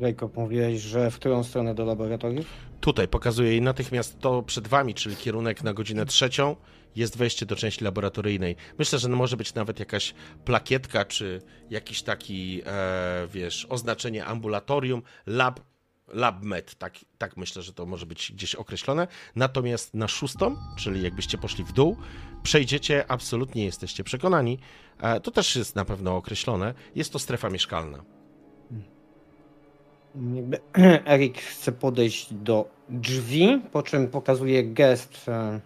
Jacob, 0.00 0.36
mówiłeś, 0.36 0.80
że 0.80 1.10
w 1.10 1.16
którą 1.16 1.44
stronę 1.44 1.74
do 1.74 1.84
laboratoriów? 1.84 2.65
Tutaj 2.80 3.08
pokazuję 3.08 3.50
jej 3.50 3.62
natychmiast 3.62 4.18
to 4.18 4.42
przed 4.42 4.68
wami, 4.68 4.94
czyli 4.94 5.16
kierunek 5.16 5.64
na 5.64 5.74
godzinę 5.74 6.06
trzecią. 6.06 6.56
Jest 6.96 7.16
wejście 7.16 7.46
do 7.46 7.56
części 7.56 7.84
laboratoryjnej. 7.84 8.56
Myślę, 8.78 8.98
że 8.98 9.08
może 9.08 9.36
być 9.36 9.54
nawet 9.54 9.80
jakaś 9.80 10.14
plakietka, 10.44 11.04
czy 11.04 11.42
jakiś 11.70 12.02
taki, 12.02 12.62
e, 12.66 13.28
wiesz, 13.32 13.66
oznaczenie 13.70 14.24
ambulatorium, 14.24 15.02
lab, 15.26 15.60
LabMed. 16.08 16.74
Tak, 16.74 16.94
tak 17.18 17.36
myślę, 17.36 17.62
że 17.62 17.72
to 17.72 17.86
może 17.86 18.06
być 18.06 18.32
gdzieś 18.32 18.54
określone. 18.54 19.08
Natomiast 19.36 19.94
na 19.94 20.08
szóstą, 20.08 20.56
czyli 20.78 21.02
jakbyście 21.02 21.38
poszli 21.38 21.64
w 21.64 21.72
dół, 21.72 21.96
przejdziecie, 22.42 23.04
absolutnie 23.08 23.64
jesteście 23.64 24.04
przekonani, 24.04 24.58
e, 25.00 25.20
to 25.20 25.30
też 25.30 25.56
jest 25.56 25.76
na 25.76 25.84
pewno 25.84 26.16
określone, 26.16 26.74
jest 26.94 27.12
to 27.12 27.18
strefa 27.18 27.50
mieszkalna. 27.50 28.15
Jakby 30.34 30.58
Erik 31.12 31.38
chce 31.38 31.72
podejść 31.72 32.34
do 32.34 32.68
drzwi, 32.88 33.62
po 33.72 33.82
czym 33.82 34.08
pokazuje 34.08 34.64
gest 34.64 35.28
e, 35.28 35.60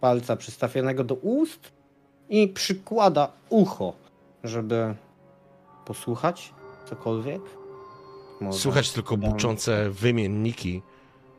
palca 0.00 0.36
przystawionego 0.36 1.04
do 1.04 1.14
ust 1.14 1.72
i 2.28 2.48
przykłada 2.48 3.32
ucho, 3.48 3.92
żeby 4.44 4.94
posłuchać 5.84 6.54
cokolwiek. 6.88 7.42
Może 8.40 8.58
Słuchać 8.58 8.92
tylko 8.92 9.16
buczące 9.16 9.90
wymienniki, 9.90 10.82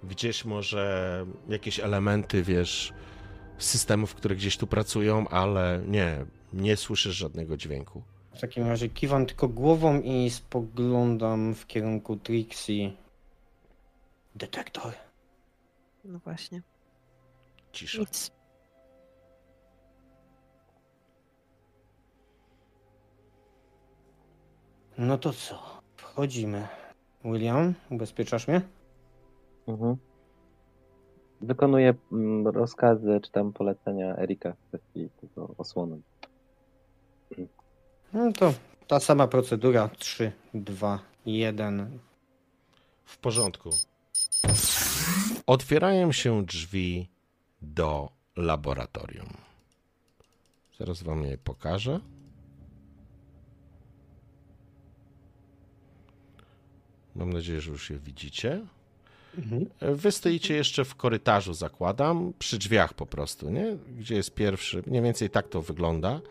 gdzieś 0.03 0.45
może 0.45 1.25
jakieś 1.49 1.79
elementy, 1.79 2.43
wiesz, 2.43 2.93
systemów, 3.57 4.15
które 4.15 4.35
gdzieś 4.35 4.57
tu 4.57 4.67
pracują, 4.67 5.27
ale 5.27 5.81
nie, 5.87 6.25
nie 6.53 6.77
słyszysz 6.77 7.15
żadnego 7.15 7.57
dźwięku. 7.57 8.03
W 8.33 8.39
takim 8.41 8.67
razie 8.67 8.89
kiwam 8.89 9.25
tylko 9.25 9.47
głową 9.47 10.01
i 10.01 10.29
spoglądam 10.29 11.55
w 11.55 11.67
kierunku 11.67 12.15
Trixie. 12.15 12.91
Detektor. 14.35 14.93
No 16.05 16.19
właśnie. 16.19 16.61
Cisza. 17.71 17.99
Nic. 17.99 18.31
No 24.97 25.17
to 25.17 25.33
co? 25.33 25.81
Wchodzimy. 25.95 26.67
William, 27.25 27.73
ubezpieczasz 27.89 28.47
mnie? 28.47 28.61
Mhm. 29.67 29.97
Wykonuję 31.41 31.93
mm, 32.11 32.47
rozkazy 32.47 33.19
czy 33.23 33.31
tam 33.31 33.53
polecenia 33.53 34.17
Erika 34.17 34.53
w 34.53 34.67
kwestii 34.67 35.09
tego 35.21 35.53
osłony. 35.57 36.01
No 38.13 38.31
to 38.33 38.53
ta 38.87 38.99
sama 38.99 39.27
procedura. 39.27 39.89
3, 39.97 40.31
2, 40.53 40.99
1. 41.25 41.99
W 43.05 43.17
porządku. 43.17 43.69
Otwierają 45.47 46.11
się 46.11 46.45
drzwi 46.45 47.09
do 47.61 48.09
laboratorium. 48.35 49.33
Zaraz 50.79 51.03
wam 51.03 51.23
je 51.23 51.37
pokażę. 51.37 51.99
Mam 57.15 57.33
nadzieję, 57.33 57.61
że 57.61 57.71
już 57.71 57.89
je 57.89 57.99
widzicie. 57.99 58.65
Wy 59.81 60.11
stoicie 60.11 60.53
jeszcze 60.53 60.85
w 60.85 60.95
korytarzu, 60.95 61.53
zakładam, 61.53 62.33
przy 62.39 62.57
drzwiach 62.57 62.93
po 62.93 63.05
prostu, 63.05 63.49
nie? 63.49 63.77
Gdzie 63.99 64.15
jest 64.15 64.33
pierwszy. 64.35 64.83
Mniej 64.87 65.01
więcej 65.01 65.29
tak 65.29 65.49
to 65.49 65.61
wygląda. 65.61 66.21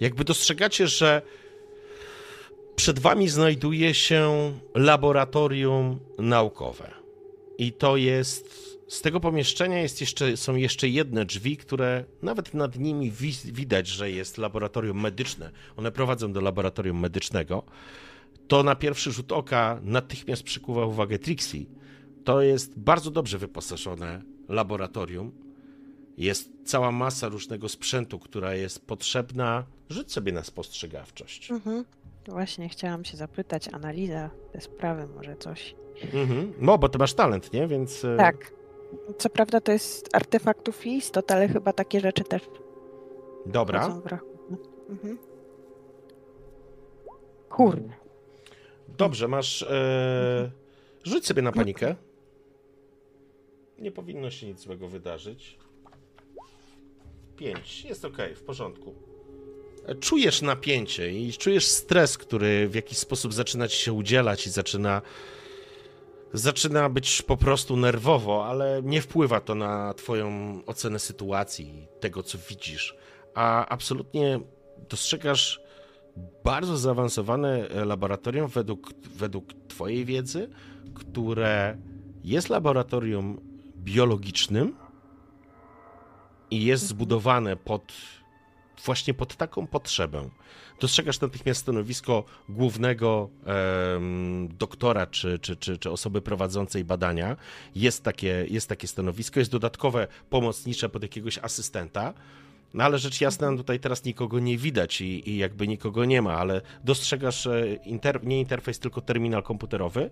Jakby 0.00 0.24
dostrzegacie, 0.24 0.86
że 0.86 1.22
przed 2.76 2.98
wami 2.98 3.28
znajduje 3.28 3.94
się 3.94 4.52
laboratorium 4.74 5.98
naukowe. 6.18 6.90
I 7.58 7.72
to 7.72 7.96
jest. 7.96 8.72
Z 8.88 9.00
tego 9.00 9.20
pomieszczenia 9.20 9.82
jest 9.82 10.00
jeszcze, 10.00 10.36
są 10.36 10.56
jeszcze 10.56 10.88
jedne 10.88 11.24
drzwi, 11.24 11.56
które 11.56 12.04
nawet 12.22 12.54
nad 12.54 12.78
nimi 12.78 13.10
wi 13.10 13.32
widać, 13.44 13.86
że 13.88 14.10
jest 14.10 14.38
laboratorium 14.38 15.00
medyczne. 15.00 15.50
One 15.76 15.92
prowadzą 15.92 16.32
do 16.32 16.40
laboratorium 16.40 17.00
medycznego. 17.00 17.62
To 18.48 18.62
na 18.62 18.74
pierwszy 18.74 19.12
rzut 19.12 19.32
oka 19.32 19.80
natychmiast 19.82 20.42
przykuwa 20.42 20.86
uwagę 20.86 21.18
Trixie. 21.18 21.64
To 22.24 22.42
jest 22.42 22.78
bardzo 22.78 23.10
dobrze 23.10 23.38
wyposażone 23.38 24.22
laboratorium. 24.48 25.32
Jest 26.16 26.50
cała 26.64 26.92
masa 26.92 27.28
różnego 27.28 27.68
sprzętu, 27.68 28.18
która 28.18 28.54
jest 28.54 28.86
potrzebna. 28.86 29.64
Rzuć 29.90 30.12
sobie 30.12 30.32
na 30.32 30.44
spostrzegawczość. 30.44 31.50
Mhm. 31.50 31.84
Właśnie 32.28 32.68
chciałam 32.68 33.04
się 33.04 33.16
zapytać, 33.16 33.68
analiza, 33.68 34.30
te 34.52 34.60
sprawy, 34.60 35.06
może 35.16 35.36
coś. 35.36 35.74
Mhm. 36.12 36.52
No, 36.58 36.78
bo 36.78 36.88
ty 36.88 36.98
masz 36.98 37.14
talent, 37.14 37.52
nie? 37.52 37.66
Więc. 37.66 38.04
e, 38.04 38.16
Tak. 38.16 38.52
Co 39.18 39.30
prawda 39.30 39.60
to 39.60 39.72
jest 39.72 40.16
artefaktów 40.16 40.86
i 40.86 40.96
istot, 40.96 41.30
ale 41.30 41.48
chyba 41.48 41.72
takie 41.72 42.00
rzeczy 42.00 42.24
też 42.24 42.42
Dobra. 43.46 44.20
Mhm. 44.88 45.18
Kurde. 47.48 47.92
Dobrze, 48.88 49.28
masz. 49.28 49.62
E... 49.62 50.50
Rzuć 51.04 51.26
sobie 51.26 51.42
na 51.42 51.52
panikę. 51.52 51.96
Nie 53.82 53.90
powinno 53.92 54.30
się 54.30 54.46
nic 54.46 54.60
złego 54.60 54.88
wydarzyć. 54.88 55.58
Pięć. 57.36 57.84
Jest 57.84 58.04
ok, 58.04 58.16
w 58.36 58.42
porządku. 58.42 58.94
Czujesz 60.00 60.42
napięcie 60.42 61.12
i 61.12 61.32
czujesz 61.32 61.66
stres, 61.66 62.18
który 62.18 62.68
w 62.68 62.74
jakiś 62.74 62.98
sposób 62.98 63.32
zaczyna 63.32 63.68
ci 63.68 63.76
się 63.76 63.92
udzielać 63.92 64.46
i 64.46 64.50
zaczyna. 64.50 65.02
Zaczyna 66.32 66.88
być 66.88 67.22
po 67.22 67.36
prostu 67.36 67.76
nerwowo, 67.76 68.46
ale 68.46 68.80
nie 68.84 69.02
wpływa 69.02 69.40
to 69.40 69.54
na 69.54 69.94
Twoją 69.94 70.60
ocenę 70.66 70.98
sytuacji, 70.98 71.86
tego 72.00 72.22
co 72.22 72.38
widzisz. 72.48 72.96
A 73.34 73.66
absolutnie 73.66 74.40
dostrzegasz 74.90 75.60
bardzo 76.44 76.76
zaawansowane 76.76 77.68
laboratorium 77.84 78.48
według, 78.48 78.92
według 79.16 79.52
Twojej 79.68 80.04
wiedzy, 80.04 80.48
które 80.94 81.78
jest 82.24 82.48
laboratorium 82.48 83.51
biologicznym 83.84 84.76
i 86.50 86.64
jest 86.64 86.86
zbudowane 86.86 87.56
pod 87.56 87.92
właśnie 88.84 89.14
pod 89.14 89.36
taką 89.36 89.66
potrzebę. 89.66 90.28
Dostrzegasz 90.80 91.20
natychmiast 91.20 91.60
stanowisko 91.60 92.24
głównego 92.48 93.30
em, 93.46 94.48
doktora 94.58 95.06
czy, 95.06 95.38
czy, 95.38 95.56
czy, 95.56 95.78
czy 95.78 95.90
osoby 95.90 96.22
prowadzącej 96.22 96.84
badania. 96.84 97.36
Jest 97.74 98.02
takie, 98.04 98.46
jest 98.50 98.68
takie 98.68 98.88
stanowisko, 98.88 99.40
jest 99.40 99.50
dodatkowe 99.50 100.08
pomocnicze 100.30 100.88
pod 100.88 101.02
jakiegoś 101.02 101.38
asystenta. 101.38 102.14
No 102.74 102.84
ale 102.84 102.98
rzecz 102.98 103.20
jasna, 103.20 103.56
tutaj 103.56 103.80
teraz 103.80 104.04
nikogo 104.04 104.38
nie 104.38 104.58
widać 104.58 105.00
i, 105.00 105.30
i 105.30 105.36
jakby 105.36 105.68
nikogo 105.68 106.04
nie 106.04 106.22
ma, 106.22 106.34
ale 106.34 106.60
dostrzegasz 106.84 107.46
e, 107.46 107.74
inter, 107.74 108.24
nie 108.24 108.40
interfejs, 108.40 108.78
tylko 108.78 109.00
terminal 109.00 109.42
komputerowy. 109.42 110.10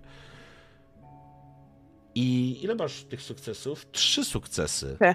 I 2.15 2.59
ile 2.62 2.74
masz 2.74 3.05
tych 3.05 3.23
sukcesów? 3.23 3.91
Trzy 3.91 4.24
sukcesy. 4.24 4.97
Trzy. 5.01 5.15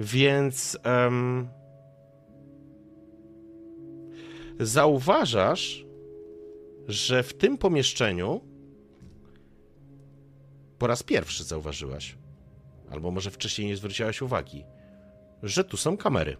Więc 0.00 0.78
em, 0.82 1.48
zauważasz, 4.60 5.86
że 6.88 7.22
w 7.22 7.34
tym 7.34 7.58
pomieszczeniu 7.58 8.40
po 10.78 10.86
raz 10.86 11.02
pierwszy 11.02 11.44
zauważyłaś, 11.44 12.16
albo 12.90 13.10
może 13.10 13.30
wcześniej 13.30 13.68
nie 13.68 13.76
zwróciłaś 13.76 14.22
uwagi, 14.22 14.64
że 15.42 15.64
tu 15.64 15.76
są 15.76 15.96
kamery. 15.96 16.36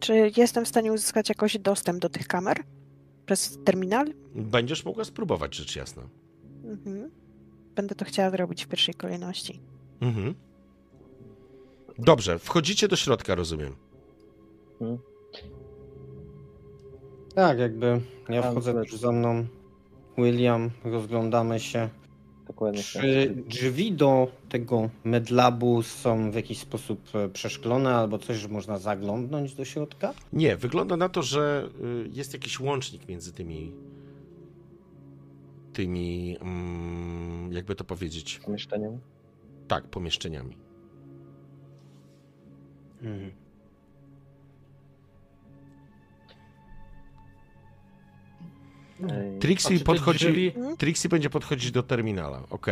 Czy 0.00 0.30
jestem 0.36 0.64
w 0.64 0.68
stanie 0.68 0.92
uzyskać 0.92 1.28
jakoś 1.28 1.58
dostęp 1.58 2.00
do 2.00 2.08
tych 2.08 2.26
kamer? 2.28 2.56
Przez 3.28 3.58
terminal? 3.64 4.06
Będziesz 4.34 4.84
mogła 4.84 5.04
spróbować, 5.04 5.54
rzecz 5.54 5.76
jasna. 5.76 6.02
Mhm. 6.64 7.10
Będę 7.74 7.94
to 7.94 8.04
chciała 8.04 8.30
zrobić 8.30 8.64
w 8.64 8.68
pierwszej 8.68 8.94
kolejności. 8.94 9.60
Mhm. 10.00 10.34
Dobrze, 11.98 12.38
wchodzicie 12.38 12.88
do 12.88 12.96
środka, 12.96 13.34
rozumiem. 13.34 13.76
Tak, 17.34 17.58
jakby 17.58 18.00
ja 18.28 18.50
wchodzę 18.50 18.74
też 18.74 18.92
za 18.92 19.12
mną. 19.12 19.46
William, 20.18 20.70
rozglądamy 20.84 21.60
się. 21.60 21.88
Dokładnie. 22.58 22.82
Czy 22.82 23.34
drzwi 23.48 23.92
do 23.92 24.28
tego 24.48 24.90
medlabu 25.04 25.82
są 25.82 26.30
w 26.30 26.34
jakiś 26.34 26.58
sposób 26.58 27.00
e, 27.14 27.28
przeszklone 27.28 27.94
albo 27.94 28.18
coś, 28.18 28.36
że 28.36 28.48
można 28.48 28.78
zaglądnąć 28.78 29.54
do 29.54 29.64
środka? 29.64 30.14
Nie, 30.32 30.56
wygląda 30.56 30.96
na 30.96 31.08
to, 31.08 31.22
że 31.22 31.68
y, 32.06 32.08
jest 32.12 32.32
jakiś 32.32 32.60
łącznik 32.60 33.08
między 33.08 33.32
tymi. 33.32 33.72
tymi. 35.72 36.36
Mm, 36.40 37.52
jakby 37.52 37.74
to 37.74 37.84
powiedzieć. 37.84 38.40
Pomieszczeniem? 38.44 39.00
Tak, 39.68 39.84
pomieszczeniami. 39.84 40.56
Mhm. 43.02 43.47
Trixie 49.40 49.70
czy 49.72 49.78
te 49.78 49.84
podchodzi. 49.84 50.26
drzwi- 50.26 50.76
Trixie 50.78 51.08
będzie 51.10 51.30
podchodzić 51.30 51.70
do 51.70 51.82
terminala, 51.82 52.42
ok? 52.50 52.66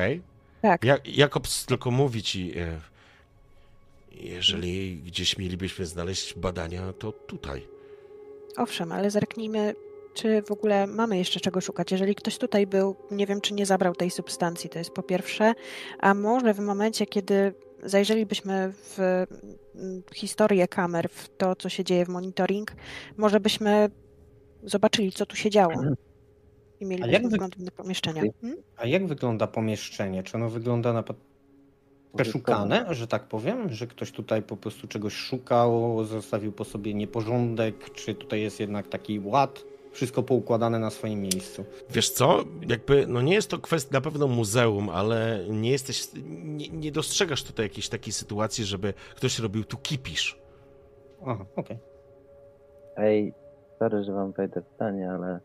Tak. 0.62 0.84
Ja, 0.84 0.96
Jakobs 1.04 1.66
tylko 1.66 1.90
mówi 1.90 2.22
ci. 2.22 2.58
E, 2.58 2.80
jeżeli 4.12 4.96
gdzieś 4.96 5.38
mielibyśmy 5.38 5.86
znaleźć 5.86 6.34
badania, 6.34 6.92
to 6.92 7.12
tutaj. 7.12 7.66
Owszem, 8.56 8.92
ale 8.92 9.10
zerknijmy, 9.10 9.74
czy 10.14 10.42
w 10.42 10.50
ogóle 10.50 10.86
mamy 10.86 11.18
jeszcze 11.18 11.40
czego 11.40 11.60
szukać. 11.60 11.92
Jeżeli 11.92 12.14
ktoś 12.14 12.38
tutaj 12.38 12.66
był, 12.66 12.96
nie 13.10 13.26
wiem, 13.26 13.40
czy 13.40 13.54
nie 13.54 13.66
zabrał 13.66 13.94
tej 13.94 14.10
substancji, 14.10 14.70
to 14.70 14.78
jest 14.78 14.90
po 14.90 15.02
pierwsze, 15.02 15.52
a 15.98 16.14
może 16.14 16.54
w 16.54 16.58
momencie, 16.58 17.06
kiedy 17.06 17.54
zajrzelibyśmy 17.82 18.72
w 18.72 18.98
mm, 19.74 20.02
historię 20.14 20.68
kamer, 20.68 21.08
w 21.10 21.28
to, 21.36 21.56
co 21.56 21.68
się 21.68 21.84
dzieje 21.84 22.04
w 22.04 22.08
monitoring, 22.08 22.72
może 23.16 23.40
byśmy 23.40 23.90
zobaczyli, 24.62 25.12
co 25.12 25.26
tu 25.26 25.36
się 25.36 25.50
działo. 25.50 25.74
I 26.80 26.84
jak 26.84 26.90
mielibyśmy 26.90 27.28
wy- 27.28 27.36
wgląd 27.36 27.62
do 27.62 27.70
pomieszczenia. 27.70 28.22
Hmm? 28.40 28.62
A 28.76 28.86
jak 28.86 29.06
wygląda 29.06 29.46
pomieszczenie? 29.46 30.22
Czy 30.22 30.36
ono 30.36 30.50
wygląda 30.50 30.92
na 30.92 31.04
przeszukane, 32.16 32.94
że 32.94 33.06
tak 33.06 33.28
powiem? 33.28 33.70
Że 33.72 33.86
ktoś 33.86 34.12
tutaj 34.12 34.42
po 34.42 34.56
prostu 34.56 34.88
czegoś 34.88 35.14
szukał, 35.14 36.04
zostawił 36.04 36.52
po 36.52 36.64
sobie 36.64 36.94
nieporządek? 36.94 37.90
Czy 37.94 38.14
tutaj 38.14 38.40
jest 38.40 38.60
jednak 38.60 38.88
taki 38.88 39.20
ład? 39.20 39.64
Wszystko 39.92 40.22
poukładane 40.22 40.78
na 40.78 40.90
swoim 40.90 41.22
miejscu. 41.22 41.64
Wiesz 41.90 42.10
co? 42.10 42.44
Jakby, 42.68 43.06
no 43.06 43.22
nie 43.22 43.34
jest 43.34 43.50
to 43.50 43.58
kwestia 43.58 43.92
na 43.92 44.00
pewno 44.00 44.26
muzeum, 44.28 44.88
ale 44.88 45.44
nie 45.50 45.70
jesteś. 45.70 46.08
Nie, 46.44 46.68
nie 46.68 46.92
dostrzegasz 46.92 47.42
tutaj 47.42 47.66
jakiejś 47.66 47.88
takiej 47.88 48.12
sytuacji, 48.12 48.64
żeby 48.64 48.94
ktoś 49.14 49.38
robił 49.38 49.64
tu 49.64 49.76
kipisz. 49.76 50.38
Aha, 51.26 51.44
okej. 51.56 51.78
Ej, 52.96 53.32
sorry, 53.78 54.04
że 54.04 54.12
wam 54.12 54.32
wejdę 54.32 54.60
w 54.62 54.74
zdanie, 54.74 55.10
ale 55.10 55.40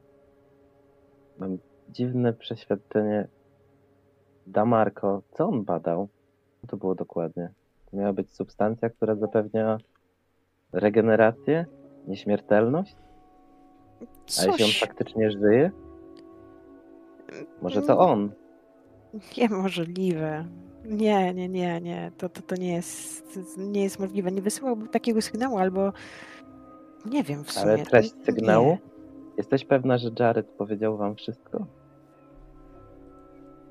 mam 1.41 1.57
dziwne 1.89 2.33
przeświadczenie. 2.33 3.27
Damarko, 4.47 5.21
co 5.31 5.47
on 5.47 5.63
badał? 5.63 6.07
Co 6.61 6.67
to 6.67 6.77
było 6.77 6.95
dokładnie? 6.95 7.49
To 7.91 7.97
miała 7.97 8.13
być 8.13 8.33
substancja, 8.35 8.89
która 8.89 9.15
zapewnia 9.15 9.77
regenerację, 10.71 11.65
nieśmiertelność? 12.07 12.95
A 14.01 14.45
jeśli 14.45 14.49
on 14.51 14.57
Coś 14.57 14.79
faktycznie 14.79 15.31
żyje? 15.31 15.71
Może 17.61 17.75
Mm. 17.75 17.87
to 17.87 17.99
on? 17.99 18.31
Niemożliwe. 19.37 20.45
Nie, 20.85 21.33
nie, 21.33 21.49
nie, 21.49 21.81
nie. 21.81 22.11
To, 22.17 22.29
to, 22.29 22.41
to 22.41 22.55
nie, 22.55 22.73
jest, 22.73 23.39
nie 23.57 23.83
jest 23.83 23.99
możliwe. 23.99 24.31
Nie 24.31 24.41
wysyłałby 24.41 24.87
takiego 24.87 25.21
sygnału, 25.21 25.57
albo 25.57 25.93
nie 27.05 27.23
wiem 27.23 27.43
w 27.43 27.51
sumie. 27.51 27.73
Ale 27.73 27.85
treść 27.85 28.13
sygnału? 28.25 28.67
nie. 28.67 28.90
Jesteś 29.41 29.65
pewna, 29.65 29.97
że 29.97 30.09
Jared 30.19 30.47
powiedział 30.47 30.97
wam 30.97 31.15
wszystko? 31.15 31.65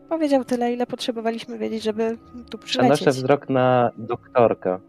Powiedział 0.09 0.45
tyle, 0.45 0.73
ile 0.73 0.87
potrzebowaliśmy 0.87 1.59
wiedzieć, 1.59 1.83
żeby 1.83 2.19
tu 2.51 2.59
Przenoszę 2.59 2.95
przylecieć. 2.95 3.23
wzrok 3.23 3.49
na 3.49 3.91
doktorka 3.99 4.81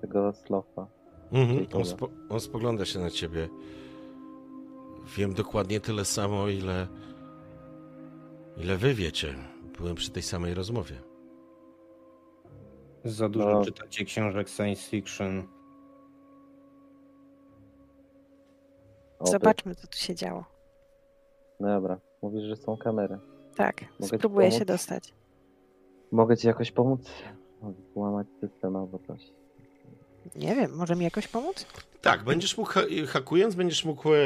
tego 0.00 0.32
slofa. 0.32 0.86
Mhm. 1.32 1.66
On, 1.74 1.84
spo, 1.84 2.08
on 2.28 2.40
spogląda 2.40 2.84
się 2.84 2.98
na 2.98 3.10
ciebie. 3.10 3.48
Wiem 5.16 5.34
dokładnie 5.34 5.80
tyle 5.80 6.04
samo, 6.04 6.48
ile. 6.48 6.86
ile 8.56 8.76
wy 8.76 8.94
wiecie. 8.94 9.34
Byłem 9.78 9.94
przy 9.94 10.10
tej 10.10 10.22
samej 10.22 10.54
rozmowie. 10.54 10.94
Za 13.04 13.28
dużo 13.28 13.50
No. 13.50 13.64
czytacie 13.64 14.04
książek 14.04 14.48
science 14.48 14.82
fiction. 14.90 15.42
Oby. 19.18 19.30
Zobaczmy, 19.30 19.74
co 19.74 19.86
tu 19.86 19.98
się 19.98 20.14
działo. 20.14 20.44
Dobra, 21.60 22.00
mówisz, 22.22 22.42
że 22.44 22.56
są 22.56 22.76
kamery. 22.76 23.18
Tak, 23.56 23.84
Mogę 24.00 24.18
spróbuję 24.18 24.52
się 24.52 24.64
dostać. 24.64 25.14
Mogę 26.12 26.36
ci 26.36 26.46
jakoś 26.46 26.72
pomóc? 26.72 27.10
Mogę 27.62 27.76
Łamać 27.94 28.26
system 28.40 28.76
albo 28.76 28.98
coś. 28.98 29.20
Nie 30.36 30.54
wiem, 30.54 30.76
może 30.76 30.96
mi 30.96 31.04
jakoś 31.04 31.28
pomóc? 31.28 31.66
Tak, 32.02 32.24
będziesz 32.24 32.58
mógł, 32.58 32.70
ha- 32.70 32.80
hakując, 33.06 33.54
będziesz 33.54 33.84
mógł. 33.84 34.14
e, 34.14 34.18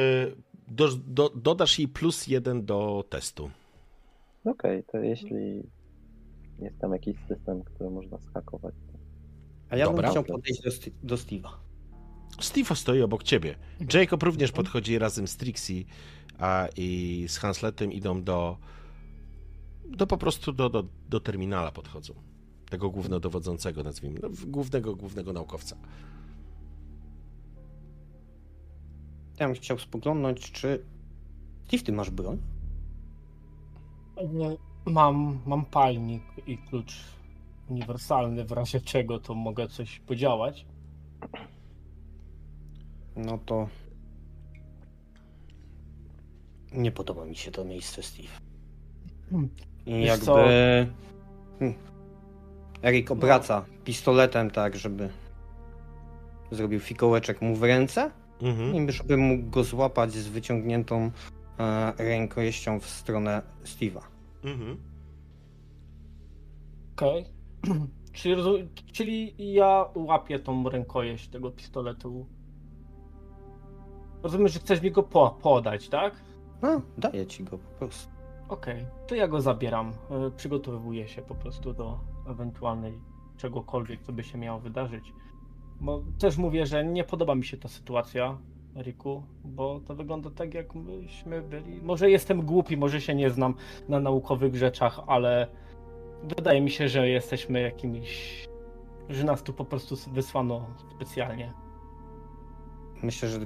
Do, 0.68 0.88
do, 1.06 1.28
dodasz 1.30 1.78
jej 1.78 1.88
plus 1.88 2.26
jeden 2.26 2.64
do 2.64 3.04
testu. 3.08 3.50
Okej, 4.44 4.84
to 4.84 4.98
jeśli 4.98 5.62
jest 6.58 6.78
tam 6.78 6.92
jakiś 6.92 7.16
system, 7.28 7.62
który 7.64 7.90
można 7.90 8.18
schakować. 8.18 8.74
to- 8.74 8.98
A 9.70 9.76
ja 9.76 9.84
Dobra. 9.86 10.02
bym 10.02 10.10
chciał 10.10 10.24
podejść 10.24 10.62
do, 10.62 10.70
do 11.02 11.14
Steve'a. 11.14 11.48
Steve 12.40 12.76
stoi 12.76 13.02
obok 13.02 13.22
ciebie. 13.22 13.54
Jacob 13.94 14.22
również 14.22 14.52
podchodzi 14.52 14.98
razem 14.98 15.28
z 15.28 15.36
Trixie 15.36 15.84
a, 16.38 16.68
i 16.76 17.24
z 17.28 17.38
Hansletem 17.38 17.92
idą 17.92 18.22
do. 18.22 18.56
do 19.84 20.06
po 20.06 20.18
prostu 20.18 20.52
do, 20.52 20.70
do, 20.70 20.84
do 21.08 21.20
terminala 21.20 21.72
podchodzą. 21.72 22.14
Tego 22.70 22.90
głównodowodzącego, 22.90 23.82
nazwijmy. 23.82 24.20
No, 24.22 24.28
głównego, 24.46 24.96
głównego 24.96 25.32
naukowca. 25.32 25.76
Ja 29.40 29.46
bym 29.46 29.54
chciał 29.54 29.78
spoglądnąć, 29.78 30.52
czy... 30.52 30.84
Steve, 31.66 31.82
ty 31.82 31.92
masz 31.92 32.10
broń? 32.10 32.38
Nie, 34.32 34.56
Mam, 34.86 35.38
mam 35.46 35.64
palnik 35.64 36.22
i 36.46 36.58
klucz 36.58 37.04
uniwersalny, 37.68 38.44
w 38.44 38.52
razie 38.52 38.80
czego 38.80 39.18
to 39.18 39.34
mogę 39.34 39.68
coś 39.68 40.00
podziałać. 40.00 40.66
No 43.16 43.38
to... 43.38 43.68
Nie 46.72 46.92
podoba 46.92 47.24
mi 47.24 47.36
się 47.36 47.50
to 47.50 47.64
miejsce, 47.64 48.02
Steve. 48.02 48.28
Hmm. 49.30 49.48
I 49.86 50.02
jakby... 50.02 50.26
co? 50.26 50.34
Hmm. 51.58 51.78
Erik 52.82 53.10
obraca 53.10 53.64
pistoletem 53.84 54.50
tak, 54.50 54.76
żeby 54.76 55.08
zrobił 56.50 56.80
fikołeczek 56.80 57.42
mu 57.42 57.56
w 57.56 57.62
ręce 57.62 58.10
Mhm. 58.42 58.88
i 58.88 58.92
żeby 58.92 59.16
mógł 59.16 59.50
go 59.50 59.64
złapać 59.64 60.12
z 60.12 60.28
wyciągniętą 60.28 61.10
e, 61.58 61.92
rękojeścią 61.98 62.80
w 62.80 62.86
stronę 62.86 63.42
Steve'a. 63.64 64.00
Mhm. 64.44 64.76
Okej. 66.96 67.24
czyli, 68.12 68.34
rozu- 68.34 68.68
czyli 68.92 69.34
ja 69.54 69.84
łapię 69.94 70.38
tą 70.38 70.68
rękojeść 70.68 71.28
tego 71.28 71.50
pistoletu. 71.50 72.26
Rozumiem, 74.22 74.48
że 74.48 74.58
chcesz 74.58 74.82
mi 74.82 74.90
go 74.90 75.02
po, 75.02 75.30
podać, 75.42 75.88
tak? 75.88 76.14
No, 76.62 76.80
daję 76.98 77.26
ci 77.26 77.44
go 77.44 77.58
po 77.58 77.78
prostu. 77.78 78.12
Okej, 78.48 78.86
to 79.06 79.14
ja 79.14 79.28
go 79.28 79.40
zabieram. 79.40 79.92
E, 80.10 80.30
Przygotowuję 80.30 81.08
się 81.08 81.22
po 81.22 81.34
prostu 81.34 81.72
do 81.72 81.98
ewentualnej 82.28 82.98
czegokolwiek, 83.36 84.02
co 84.02 84.12
by 84.12 84.22
się 84.24 84.38
miało 84.38 84.60
wydarzyć. 84.60 85.12
Bo 85.80 86.02
też 86.18 86.36
mówię, 86.38 86.66
że 86.66 86.84
nie 86.84 87.04
podoba 87.04 87.34
mi 87.34 87.44
się 87.44 87.56
ta 87.56 87.68
sytuacja, 87.68 88.38
Riku, 88.76 89.22
bo 89.44 89.80
to 89.80 89.94
wygląda 89.94 90.30
tak, 90.30 90.54
jak 90.54 90.74
myśmy 90.74 91.42
byli. 91.42 91.82
Może 91.82 92.10
jestem 92.10 92.42
głupi, 92.42 92.76
może 92.76 93.00
się 93.00 93.14
nie 93.14 93.30
znam 93.30 93.54
na 93.88 94.00
naukowych 94.00 94.56
rzeczach, 94.56 95.00
ale 95.06 95.46
wydaje 96.36 96.60
mi 96.60 96.70
się, 96.70 96.88
że 96.88 97.08
jesteśmy 97.08 97.60
jakimiś. 97.60 98.44
że 99.08 99.24
nas 99.24 99.42
tu 99.42 99.52
po 99.52 99.64
prostu 99.64 99.96
wysłano 100.12 100.66
specjalnie. 100.96 101.52
Myślę, 103.02 103.28
że 103.28 103.38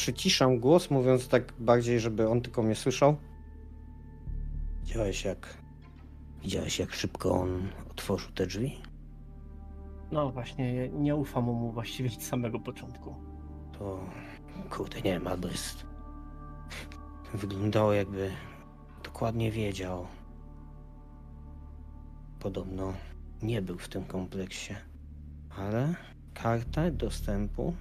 przyciszam 0.00 0.58
głos, 0.58 0.90
mówiąc 0.90 1.28
tak 1.28 1.52
bardziej, 1.58 2.00
żeby 2.00 2.28
on 2.28 2.40
tylko 2.40 2.62
mnie 2.62 2.74
słyszał. 2.74 3.16
Widziałeś 4.80 5.24
jak... 5.24 5.56
Widziałeś 6.42 6.78
jak 6.78 6.92
szybko 6.92 7.40
on 7.40 7.68
otworzył 7.90 8.32
te 8.32 8.46
drzwi? 8.46 8.80
No 10.12 10.30
właśnie, 10.30 10.88
nie 10.88 11.16
ufam 11.16 11.44
mu 11.44 11.72
właściwie 11.72 12.10
od 12.10 12.22
samego 12.22 12.60
początku. 12.60 13.14
To... 13.78 14.00
Kurde, 14.70 14.96
nie 14.96 15.12
wiem, 15.12 15.26
albo 15.26 15.48
jest... 15.48 15.86
Wyglądało 17.34 17.92
jakby 17.92 18.30
dokładnie 19.04 19.50
wiedział. 19.50 20.06
Podobno 22.38 22.92
nie 23.42 23.62
był 23.62 23.78
w 23.78 23.88
tym 23.88 24.04
kompleksie. 24.04 24.74
Ale 25.56 25.94
kartę 26.34 26.90
dostępu 26.90 27.74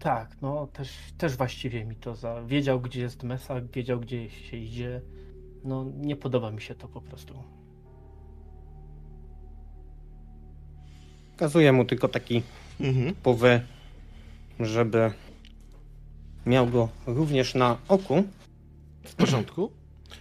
Tak, 0.00 0.36
no 0.42 0.66
też, 0.66 0.88
też 1.18 1.36
właściwie 1.36 1.84
mi 1.84 1.96
to 1.96 2.14
za. 2.14 2.42
Wiedział, 2.42 2.80
gdzie 2.80 3.00
jest 3.00 3.22
mesa, 3.22 3.54
wiedział, 3.74 4.00
gdzie 4.00 4.30
się 4.30 4.56
idzie. 4.56 5.00
No, 5.64 5.84
nie 5.96 6.16
podoba 6.16 6.50
mi 6.50 6.60
się 6.62 6.74
to 6.74 6.88
po 6.88 7.00
prostu. 7.00 7.34
Pokazuję 11.32 11.72
mu 11.72 11.84
tylko 11.84 12.08
taki 12.08 12.42
Mhm. 12.80 13.14
powy, 13.14 13.60
żeby 14.60 15.12
miał 16.46 16.66
go 16.66 16.88
również 17.06 17.54
na 17.54 17.78
oku. 17.88 18.24
W 19.04 19.14
porządku. 19.14 19.70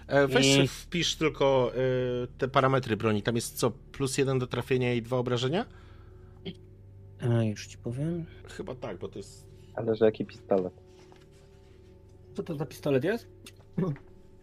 E, 0.07 0.27
weź 0.27 0.57
I- 0.57 0.67
wpisz 0.67 1.15
tylko 1.15 1.71
e, 1.75 2.27
te 2.37 2.47
parametry 2.47 2.97
broni. 2.97 3.23
Tam 3.23 3.35
jest 3.35 3.57
co? 3.57 3.71
Plus 3.71 4.17
jeden 4.17 4.39
do 4.39 4.47
trafienia 4.47 4.93
i 4.93 5.01
dwa 5.01 5.17
obrażenia? 5.17 5.65
E, 7.21 7.45
już 7.47 7.67
ci 7.67 7.77
powiem. 7.77 8.25
Chyba 8.47 8.75
tak, 8.75 8.97
bo 8.99 9.07
to 9.07 9.19
jest. 9.19 9.48
Ale 9.79 9.95
że 9.95 10.05
jaki 10.05 10.25
pistolet? 10.25 10.73
Co 12.33 12.43
to 12.43 12.55
za 12.55 12.65
pistolet 12.65 13.03
jest? 13.03 13.27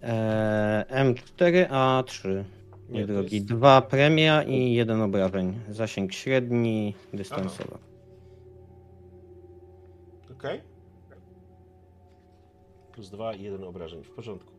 E, 0.03 0.85
M4A3. 0.91 2.45
Nie 2.89 3.07
to 3.07 3.13
drogi. 3.13 3.37
jest- 3.37 3.49
Dwa 3.49 3.83
premia 3.83 4.43
i 4.43 4.73
jeden 4.73 5.01
obrażeń. 5.03 5.61
Zasięg 5.71 6.13
średni, 6.13 6.95
dystansowy. 7.13 7.79
Okej. 10.33 10.61
Plus 12.93 13.11
dwa 13.11 13.35
i 13.35 13.43
jeden 13.43 13.65
obrażeń. 13.65 14.05
W 14.05 14.11
porządku. 14.11 14.53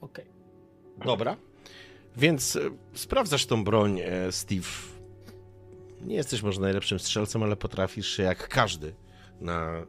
Okej. 0.00 0.24
Dobra. 1.04 1.36
Więc 2.16 2.56
e, 2.56 2.60
sprawdzasz 2.94 3.46
tą 3.46 3.64
broń, 3.64 4.00
e, 4.00 4.32
Steve. 4.32 4.68
Nie 6.02 6.14
jesteś 6.16 6.42
może 6.42 6.60
najlepszym 6.60 6.98
strzelcem, 6.98 7.42
ale 7.42 7.56
potrafisz 7.56 8.08
się 8.08 8.22
jak 8.22 8.48
każdy 8.48 8.92
na 9.40 9.86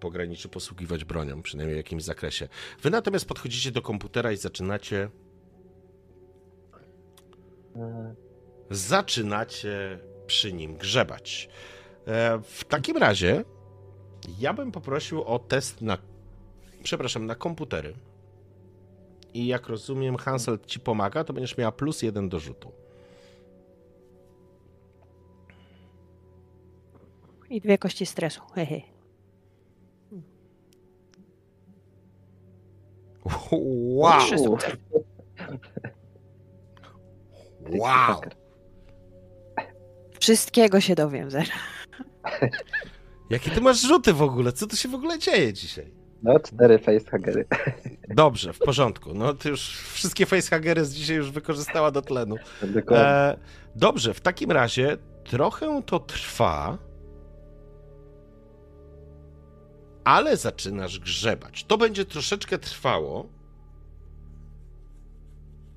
pograniczu 0.00 0.48
posługiwać 0.48 1.04
bronią, 1.04 1.42
przynajmniej 1.42 1.74
w 1.74 1.84
jakimś 1.84 2.02
zakresie. 2.02 2.48
Wy 2.82 2.90
natomiast 2.90 3.28
podchodzicie 3.28 3.70
do 3.70 3.82
komputera 3.82 4.32
i 4.32 4.36
zaczynacie 4.36 5.10
zaczynacie 8.70 9.98
przy 10.26 10.52
nim 10.52 10.76
grzebać. 10.76 11.48
E, 12.06 12.40
W 12.44 12.64
takim 12.64 12.96
razie 12.96 13.44
ja 14.38 14.52
bym 14.52 14.72
poprosił 14.72 15.24
o 15.24 15.38
test 15.38 15.82
na, 15.82 15.98
przepraszam, 16.82 17.26
na 17.26 17.34
komputery. 17.34 17.94
I 19.34 19.46
jak 19.46 19.68
rozumiem, 19.68 20.16
Hansel 20.16 20.58
ci 20.66 20.80
pomaga, 20.80 21.24
to 21.24 21.32
będziesz 21.32 21.56
miała 21.56 21.72
plus 21.72 22.02
jeden 22.02 22.28
do 22.28 22.40
rzutu. 22.40 22.72
I 27.50 27.60
dwie 27.60 27.78
kości 27.78 28.06
stresu. 28.06 28.40
Hehe. 28.54 28.80
Wow! 33.50 34.20
Trzy 34.20 34.38
sukcesy. 34.38 34.76
Wow! 37.70 38.20
Wszystkiego 40.20 40.80
się 40.80 40.94
dowiem 40.94 41.30
zaraz. 41.30 41.48
Jakie 43.30 43.50
ty 43.50 43.60
masz 43.60 43.80
rzuty 43.80 44.12
w 44.12 44.22
ogóle? 44.22 44.52
Co 44.52 44.66
tu 44.66 44.76
się 44.76 44.88
w 44.88 44.94
ogóle 44.94 45.18
dzieje 45.18 45.52
dzisiaj? 45.52 45.94
No, 46.22 46.40
cztery 46.40 46.78
facehagery. 46.78 47.46
Dobrze, 48.08 48.52
w 48.52 48.58
porządku. 48.58 49.14
No 49.14 49.34
ty 49.34 49.48
już 49.48 49.78
wszystkie 49.78 50.26
facehagery 50.26 50.84
z 50.84 50.94
dzisiaj 50.94 51.16
już 51.16 51.30
wykorzystała 51.30 51.90
do 51.90 52.02
tlenu. 52.02 52.36
E, 52.90 53.36
dobrze, 53.74 54.14
w 54.14 54.20
takim 54.20 54.50
razie 54.50 54.96
trochę 55.24 55.82
to 55.86 56.00
trwa, 56.00 56.78
ale 60.08 60.36
zaczynasz 60.36 60.98
grzebać. 60.98 61.64
To 61.64 61.78
będzie 61.78 62.04
troszeczkę 62.04 62.58
trwało. 62.58 63.28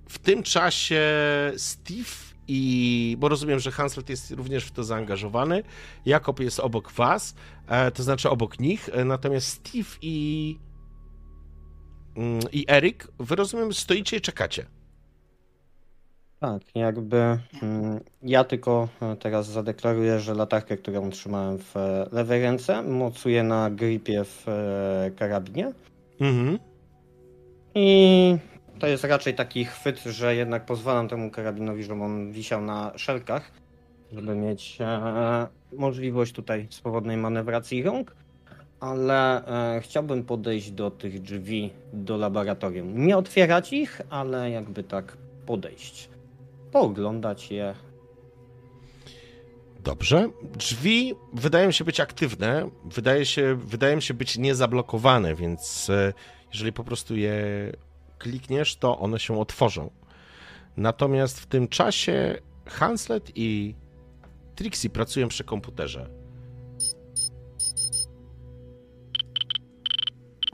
W 0.10 0.20
tym 0.20 0.44
czasie 0.44 1.02
Steve 1.58 2.10
i. 2.48 3.16
Bo 3.20 3.30
rozumiem, 3.30 3.60
że 3.60 3.72
Hanslet 3.72 4.10
jest 4.10 4.32
również 4.32 4.66
w 4.66 4.72
to 4.72 4.84
zaangażowany. 4.84 5.64
Jakob 6.06 6.40
jest 6.40 6.60
obok 6.60 6.92
was, 6.92 7.36
e, 7.68 7.92
to 7.92 8.04
znaczy 8.04 8.30
obok 8.30 8.60
nich. 8.60 8.90
E, 8.94 9.06
natomiast 9.06 9.48
Steve 9.48 9.90
i. 10.02 10.58
mm, 12.18 12.40
I 12.52 12.66
Erik, 12.70 13.08
wy 13.20 13.36
rozumiem, 13.36 13.74
stoicie 13.74 14.18
i 14.18 14.22
czekacie. 14.22 14.66
Tak, 16.42 16.62
jakby 16.76 17.38
mm, 17.64 18.00
ja 18.24 18.44
tylko 18.44 18.88
e, 19.02 19.16
teraz 19.16 19.48
zadeklaruję, 19.48 20.20
że 20.20 20.34
latarkę, 20.34 20.78
którą 20.78 21.10
trzymałem 21.10 21.58
w 21.58 21.78
e, 21.78 22.08
lewej 22.12 22.42
ręce, 22.42 22.82
mocuję 22.82 23.44
na 23.44 23.70
gripie 23.70 24.24
w 24.24 24.48
e, 24.48 25.12
karabinie. 25.16 25.74
Mhm. 26.20 26.60
I 27.76 28.38
to 28.80 28.88
jest 28.88 29.04
raczej 29.04 29.36
taki 29.36 29.66
chwyt, 29.66 30.04
że 30.04 30.36
jednak 30.36 30.66
pozwalam 30.66 31.08
temu 31.08 31.32
karabinowi, 31.32 31.84
żeby 31.84 32.04
on 32.04 32.32
wisiał 32.32 32.62
na 32.62 32.92
szelkach, 32.96 33.52
żeby 34.12 34.36
mieć 34.36 34.78
e, 34.80 35.48
możliwość 35.74 36.34
tutaj 36.34 36.68
swobodnej 36.70 37.18
manewracji 37.18 37.84
rąk. 37.84 38.16
Ale 38.80 39.46
e, 39.46 39.82
chciałbym 39.82 40.24
podejść 40.24 40.72
do 40.72 40.92
tych 40.92 41.22
drzwi 41.22 41.70
do 41.94 42.18
laboratorium. 42.18 43.06
Nie 43.06 43.18
otwierać 43.18 43.74
ich, 43.74 44.02
ale 44.10 44.52
jakby 44.52 44.84
tak 44.84 45.18
podejść. 45.46 46.11
Pooglądać 46.72 47.52
je. 47.52 47.76
Dobrze. 49.84 50.30
Drzwi 50.44 51.14
wydają 51.34 51.72
się 51.72 51.84
być 51.84 52.00
aktywne, 52.00 52.70
wydaje 52.86 53.26
się, 53.26 53.56
wydają 53.56 54.00
się 54.00 54.14
być 54.14 54.38
niezablokowane, 54.38 55.36
więc 55.36 55.90
e, 55.90 56.14
jeżeli 56.54 56.74
po 56.74 56.84
prostu 56.84 57.16
je 57.16 57.36
klikniesz, 58.18 58.76
to 58.76 59.00
one 59.00 59.20
się 59.20 59.40
otworzą. 59.40 59.92
Natomiast 60.78 61.40
w 61.40 61.46
tym 61.46 61.68
czasie 61.68 62.42
Hanslet 62.66 63.32
i 63.36 63.76
Trixie 64.56 64.90
pracują 64.90 65.28
przy 65.28 65.44
komputerze. 65.44 66.10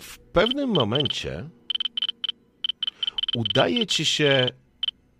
W 0.02 0.20
pewnym 0.20 0.70
momencie 0.70 1.50
udaje 3.36 3.86
ci 3.86 4.06
się 4.06 4.50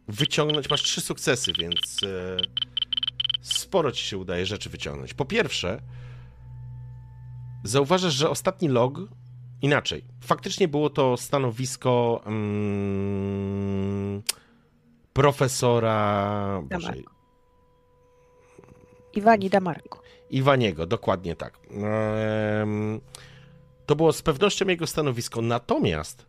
wyciągnąć. 0.08 0.70
Masz 0.70 0.84
trzy 0.84 1.02
sukcesy, 1.02 1.54
więc 1.60 2.00
e, 2.04 2.38
sporo 3.42 3.92
ci 3.92 4.06
się 4.06 4.18
udaje 4.18 4.46
rzeczy 4.46 4.70
wyciągnąć. 4.70 5.14
Po 5.14 5.26
pierwsze, 5.26 5.82
zauważasz, 7.64 8.14
że 8.14 8.30
ostatni 8.30 8.68
log 8.68 9.00
inaczej. 9.62 10.04
Faktycznie 10.22 10.68
było 10.68 10.90
to 10.90 11.18
stanowisko 11.18 12.22
mm, 12.26 14.24
profesora 15.14 16.62
Boże. 16.70 16.94
Iwani 19.14 19.50
Damarko. 19.50 20.02
Iwaniego, 20.30 20.86
dokładnie 20.86 21.36
tak. 21.36 21.60
To 23.86 23.96
było 23.96 24.14
z 24.14 24.22
pewnością 24.22 24.68
jego 24.68 24.88
stanowisko. 24.88 25.42
Natomiast 25.42 26.27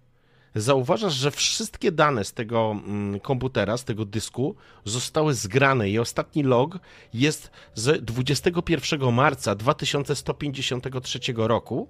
zauważasz, 0.61 1.15
że 1.15 1.31
wszystkie 1.31 1.93
dane 1.93 2.25
z 2.25 2.33
tego 2.33 2.71
mm, 2.71 3.21
komputera, 3.21 3.77
z 3.77 3.85
tego 3.85 4.05
dysku 4.05 4.55
zostały 4.85 5.35
zgrane 5.35 5.91
i 5.91 5.99
ostatni 5.99 6.43
log 6.43 6.79
jest 7.15 7.51
z 7.75 8.05
21 8.05 9.13
marca 9.13 9.55
2153 9.55 11.19
roku. 11.37 11.89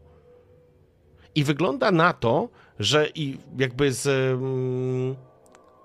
I 1.34 1.44
wygląda 1.44 1.90
na 1.90 2.12
to, 2.12 2.48
że 2.78 3.08
i 3.14 3.38
jakby 3.58 3.92
z 3.92 4.06
mm, 4.06 5.16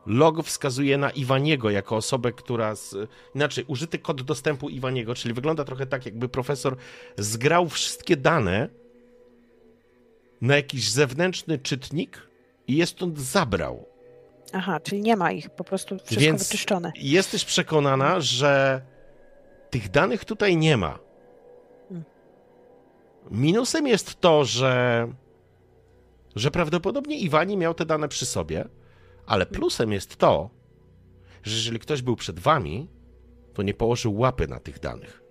log 0.06 0.44
wskazuje 0.44 0.98
na 0.98 1.10
Iwaniego 1.10 1.70
jako 1.70 1.96
osobę, 1.96 2.32
która 2.32 2.76
z, 2.76 2.96
inaczej 3.36 3.66
użyty 3.68 4.00
kod 4.00 4.22
dostępu 4.22 4.70
Iwaniego, 4.70 5.16
czyli 5.16 5.34
wygląda 5.34 5.64
trochę 5.64 5.86
tak, 5.86 6.06
jakby 6.06 6.30
profesor 6.30 6.76
zgrał 7.18 7.70
wszystkie 7.70 8.18
dane 8.18 8.70
na 10.42 10.56
jakiś 10.56 10.92
zewnętrzny 10.92 11.60
czytnik 11.60 12.33
i 12.68 12.76
je 12.78 12.86
stąd 12.86 13.20
zabrał. 13.20 13.86
Aha, 14.54 14.80
czyli 14.80 15.02
nie 15.02 15.16
ma 15.16 15.32
ich, 15.32 15.50
po 15.50 15.64
prostu 15.64 15.98
wszystko 15.98 16.20
Więc- 16.20 16.44
wyczyszczone. 16.44 16.92
Jesteś 16.96 17.46
przekonana, 17.46 18.20
że 18.22 18.82
tych 19.70 19.90
danych 19.92 20.26
tutaj 20.26 20.58
nie 20.58 20.78
ma. 20.78 21.00
Minusem 23.32 23.88
jest 23.88 24.22
to, 24.22 24.46
że, 24.46 25.08
że 26.36 26.52
prawdopodobnie 26.52 27.18
Iwani 27.20 27.58
miał 27.58 27.74
te 27.74 27.86
dane 27.86 28.08
przy 28.08 28.26
sobie, 28.26 28.66
ale 29.26 29.46
plusem 29.46 29.92
jest 29.92 30.16
to, 30.16 30.50
że 31.44 31.56
jeżeli 31.56 31.80
ktoś 31.80 32.02
był 32.02 32.16
przed 32.16 32.40
wami, 32.40 32.88
to 33.54 33.64
nie 33.64 33.74
położył 33.74 34.18
łapy 34.18 34.48
na 34.48 34.60
tych 34.60 34.80
danych. 34.80 35.24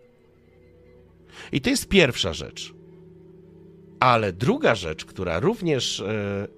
I 1.53 1.61
to 1.61 1.71
jest 1.71 1.89
pierwsza 1.89 2.33
rzecz. 2.33 2.75
Ale 4.01 4.33
druga 4.33 4.75
rzecz, 4.75 5.05
która 5.05 5.41
również 5.41 6.01
e, 6.01 6.49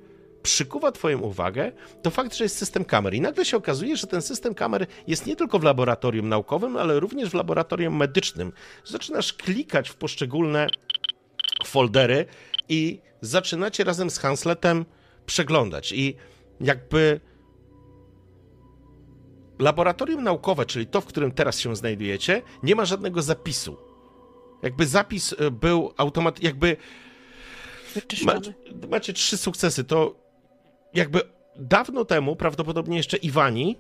przykuwa 0.45 0.93
Twoją 0.93 1.19
uwagę, 1.19 1.73
to 2.03 2.11
fakt, 2.11 2.35
że 2.35 2.45
jest 2.45 2.59
system 2.59 2.85
kamer. 2.85 3.15
I 3.15 3.21
nagle 3.21 3.45
się 3.45 3.57
okazuje, 3.57 3.97
że 3.97 4.07
ten 4.07 4.23
system 4.23 4.55
kamer 4.55 4.87
jest 5.07 5.27
nie 5.27 5.37
tylko 5.37 5.59
w 5.59 5.63
laboratorium 5.63 6.29
naukowym, 6.29 6.77
ale 6.77 7.01
również 7.01 7.31
w 7.31 7.35
laboratorium 7.35 7.97
medycznym. 7.97 8.53
Zaczynasz 8.85 9.33
klikać 9.33 9.89
w 9.89 9.95
poszczególne 9.95 10.67
foldery 11.67 12.27
i 12.69 13.01
zaczynacie 13.21 13.85
razem 13.85 14.11
z 14.11 14.19
Hansletem 14.19 14.85
przeglądać. 15.27 15.93
I 15.93 16.17
jakby 16.61 17.21
laboratorium 19.59 20.25
naukowe, 20.25 20.67
czyli 20.67 20.87
to, 20.87 21.01
w 21.01 21.07
którym 21.07 21.33
teraz 21.33 21.61
się 21.61 21.77
znajdujecie, 21.77 22.43
nie 22.63 22.75
ma 22.75 22.85
żadnego 22.85 23.23
zapisu. 23.23 23.77
Jakby 24.63 24.87
zapis 24.87 25.33
y, 25.33 25.51
był 25.51 25.93
automat, 25.97 26.43
jakby 26.43 26.77
macie, 28.25 28.55
macie 28.91 29.13
trzy 29.13 29.37
sukcesy, 29.37 29.85
to 29.85 30.24
jakby 30.95 31.21
dawno 31.57 32.05
temu, 32.05 32.37
prawdopodobnie 32.37 32.97
jeszcze 32.97 33.17
Iwani, 33.17 33.77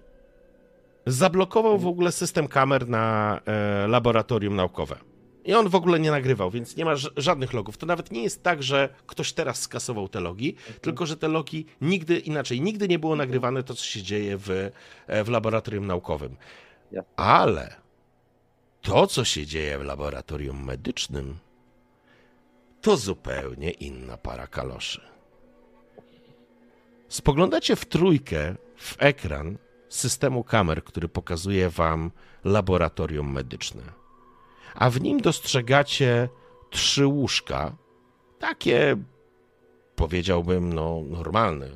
zablokował 1.06 1.78
w 1.78 1.86
ogóle 1.86 2.12
system 2.12 2.48
kamer 2.48 2.88
na 2.88 3.40
e, 3.46 3.88
laboratorium 3.88 4.56
naukowe. 4.56 4.96
I 5.44 5.54
on 5.54 5.68
w 5.68 5.74
ogóle 5.74 6.00
nie 6.00 6.10
nagrywał, 6.10 6.50
więc 6.50 6.76
nie 6.76 6.84
ma 6.84 6.94
żadnych 7.16 7.52
logów. 7.52 7.76
To 7.76 7.86
nawet 7.86 8.10
nie 8.10 8.22
jest 8.22 8.42
tak, 8.42 8.62
że 8.62 8.88
ktoś 9.06 9.32
teraz 9.32 9.60
skasował 9.60 10.08
te 10.08 10.20
logi, 10.20 10.56
tylko 10.80 11.06
że 11.06 11.16
te 11.16 11.28
logi 11.28 11.66
nigdy 11.80 12.18
inaczej, 12.18 12.60
nigdy 12.60 12.88
nie 12.88 12.98
było 12.98 13.16
nagrywane 13.16 13.62
to, 13.62 13.74
co 13.74 13.84
się 13.84 14.02
dzieje 14.02 14.38
w, 14.38 14.70
e, 15.06 15.24
w 15.24 15.28
laboratorium 15.28 15.86
naukowym. 15.86 16.36
Ale 17.16 17.76
to, 18.82 19.06
co 19.06 19.24
się 19.24 19.46
dzieje 19.46 19.78
w 19.78 19.84
laboratorium 19.84 20.64
medycznym, 20.64 21.38
to 22.80 22.96
zupełnie 22.96 23.70
inna 23.70 24.16
para 24.16 24.46
kaloszy. 24.46 25.13
Spoglądacie 27.14 27.76
w 27.76 27.84
trójkę 27.84 28.54
w 28.76 28.96
ekran 28.98 29.58
systemu 29.88 30.44
kamer, 30.44 30.84
który 30.84 31.08
pokazuje 31.08 31.70
wam 31.70 32.10
laboratorium 32.44 33.32
medyczne. 33.32 33.82
A 34.74 34.90
w 34.90 35.00
nim 35.00 35.20
dostrzegacie 35.20 36.28
trzy 36.70 37.06
łóżka, 37.06 37.76
takie 38.38 38.96
powiedziałbym, 39.96 40.72
no, 40.72 41.02
normalne. 41.08 41.68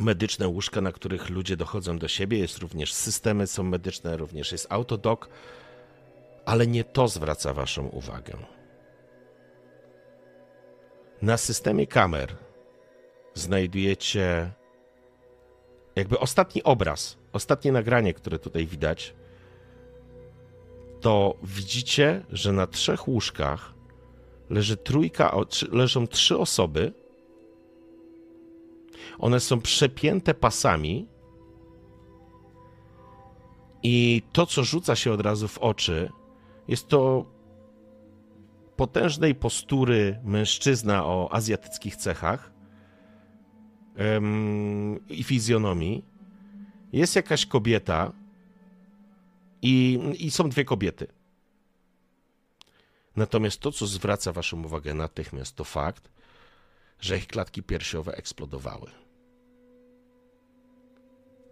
Medyczne 0.00 0.48
łóżka, 0.48 0.80
na 0.80 0.92
których 0.92 1.30
ludzie 1.30 1.56
dochodzą 1.56 1.98
do 1.98 2.08
siebie, 2.08 2.38
jest 2.38 2.58
również 2.58 2.92
systemy 2.92 3.46
są 3.46 3.62
medyczne, 3.62 4.16
również 4.16 4.52
jest 4.52 4.66
autodok, 4.70 5.28
ale 6.44 6.66
nie 6.66 6.84
to 6.84 7.08
zwraca 7.08 7.54
waszą 7.54 7.86
uwagę. 7.86 8.36
Na 11.22 11.36
systemie 11.36 11.86
kamer 11.86 12.36
znajdujecie 13.34 14.52
jakby 15.96 16.18
ostatni 16.18 16.62
obraz, 16.62 17.18
ostatnie 17.32 17.72
nagranie, 17.72 18.14
które 18.14 18.38
tutaj 18.38 18.66
widać, 18.66 19.14
to 21.00 21.34
widzicie, 21.42 22.24
że 22.30 22.52
na 22.52 22.66
trzech 22.66 23.08
łóżkach 23.08 23.74
leży 24.50 24.76
trójka, 24.76 25.36
leżą 25.72 26.06
trzy 26.06 26.38
osoby. 26.38 26.92
One 29.18 29.40
są 29.40 29.60
przepięte 29.60 30.34
pasami. 30.34 31.08
I 33.82 34.22
to, 34.32 34.46
co 34.46 34.64
rzuca 34.64 34.96
się 34.96 35.12
od 35.12 35.20
razu 35.20 35.48
w 35.48 35.58
oczy, 35.58 36.10
jest 36.68 36.88
to 36.88 37.24
potężnej 38.76 39.34
postury 39.34 40.20
mężczyzna 40.24 41.06
o 41.06 41.32
azjatyckich 41.32 41.96
cechach 41.96 42.51
i 45.08 45.24
fizjonomii. 45.24 46.04
Jest 46.92 47.16
jakaś 47.16 47.46
kobieta 47.46 48.12
i, 49.62 50.00
i 50.18 50.30
są 50.30 50.48
dwie 50.48 50.64
kobiety. 50.64 51.06
Natomiast 53.16 53.60
to, 53.60 53.72
co 53.72 53.86
zwraca 53.86 54.32
Waszą 54.32 54.64
uwagę 54.64 54.94
natychmiast, 54.94 55.56
to 55.56 55.64
fakt, 55.64 56.10
że 57.00 57.16
ich 57.16 57.26
klatki 57.26 57.62
piersiowe 57.62 58.14
eksplodowały. 58.14 58.90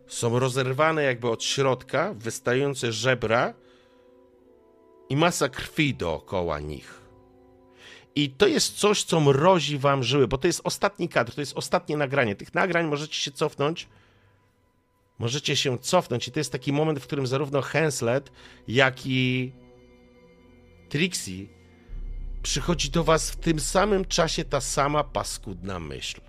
Są 0.06 0.38
rozerwane 0.38 1.02
jakby 1.02 1.28
od 1.28 1.44
środka, 1.44 2.14
wystające 2.14 2.92
żebra 2.92 3.54
i 5.08 5.16
masa 5.16 5.48
krwi 5.48 5.94
dookoła 5.94 6.60
nich. 6.60 6.99
I 8.14 8.30
to 8.30 8.46
jest 8.46 8.78
coś, 8.78 9.04
co 9.04 9.20
mrozi 9.20 9.78
wam 9.78 10.02
żyły, 10.02 10.28
bo 10.28 10.38
to 10.38 10.46
jest 10.46 10.60
ostatni 10.64 11.08
kadr, 11.08 11.34
to 11.34 11.40
jest 11.40 11.56
ostatnie 11.56 11.96
nagranie. 11.96 12.36
Tych 12.36 12.54
nagrań 12.54 12.86
możecie 12.86 13.14
się 13.14 13.30
cofnąć. 13.30 13.88
Możecie 15.18 15.56
się 15.56 15.78
cofnąć 15.78 16.28
i 16.28 16.32
to 16.32 16.40
jest 16.40 16.52
taki 16.52 16.72
moment, 16.72 17.00
w 17.00 17.06
którym 17.06 17.26
zarówno 17.26 17.62
Henslet, 17.62 18.32
jak 18.68 19.06
i 19.06 19.52
Trixie 20.88 21.46
przychodzi 22.42 22.90
do 22.90 23.04
was 23.04 23.30
w 23.30 23.36
tym 23.36 23.60
samym 23.60 24.04
czasie 24.04 24.44
ta 24.44 24.60
sama 24.60 25.04
paskudna 25.04 25.80
myśl. 25.80 26.20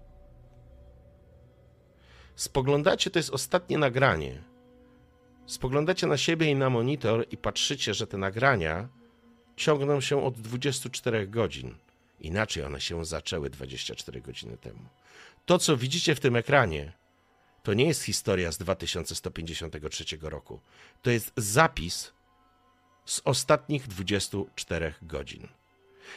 Spoglądacie, 2.36 3.10
to 3.10 3.20
jest 3.20 3.30
ostatnie 3.30 3.78
nagranie. 3.78 4.44
Spoglądacie 5.46 6.08
na 6.08 6.18
siebie 6.18 6.52
i 6.52 6.56
na 6.56 6.70
monitor 6.70 7.26
i 7.32 7.38
patrzycie, 7.38 7.94
że 7.94 8.08
te 8.08 8.18
nagrania 8.18 8.90
ciągną 9.62 10.02
się 10.02 10.24
od 10.24 10.42
24 10.42 11.28
godzin. 11.28 11.76
Inaczej 12.20 12.64
one 12.64 12.82
się 12.82 13.06
zaczęły 13.06 13.50
24 13.50 14.22
godziny 14.22 14.58
temu. 14.58 14.80
To, 15.46 15.60
co 15.60 15.78
widzicie 15.78 16.16
w 16.16 16.20
tym 16.20 16.36
ekranie, 16.36 16.94
to 17.64 17.74
nie 17.74 17.86
jest 17.86 18.04
historia 18.04 18.52
z 18.52 18.58
2153 18.58 20.06
roku. 20.22 20.60
To 21.02 21.12
jest 21.12 21.32
zapis 21.38 22.14
z 23.06 23.22
ostatnich 23.24 23.88
24 23.88 24.94
godzin. 25.02 25.48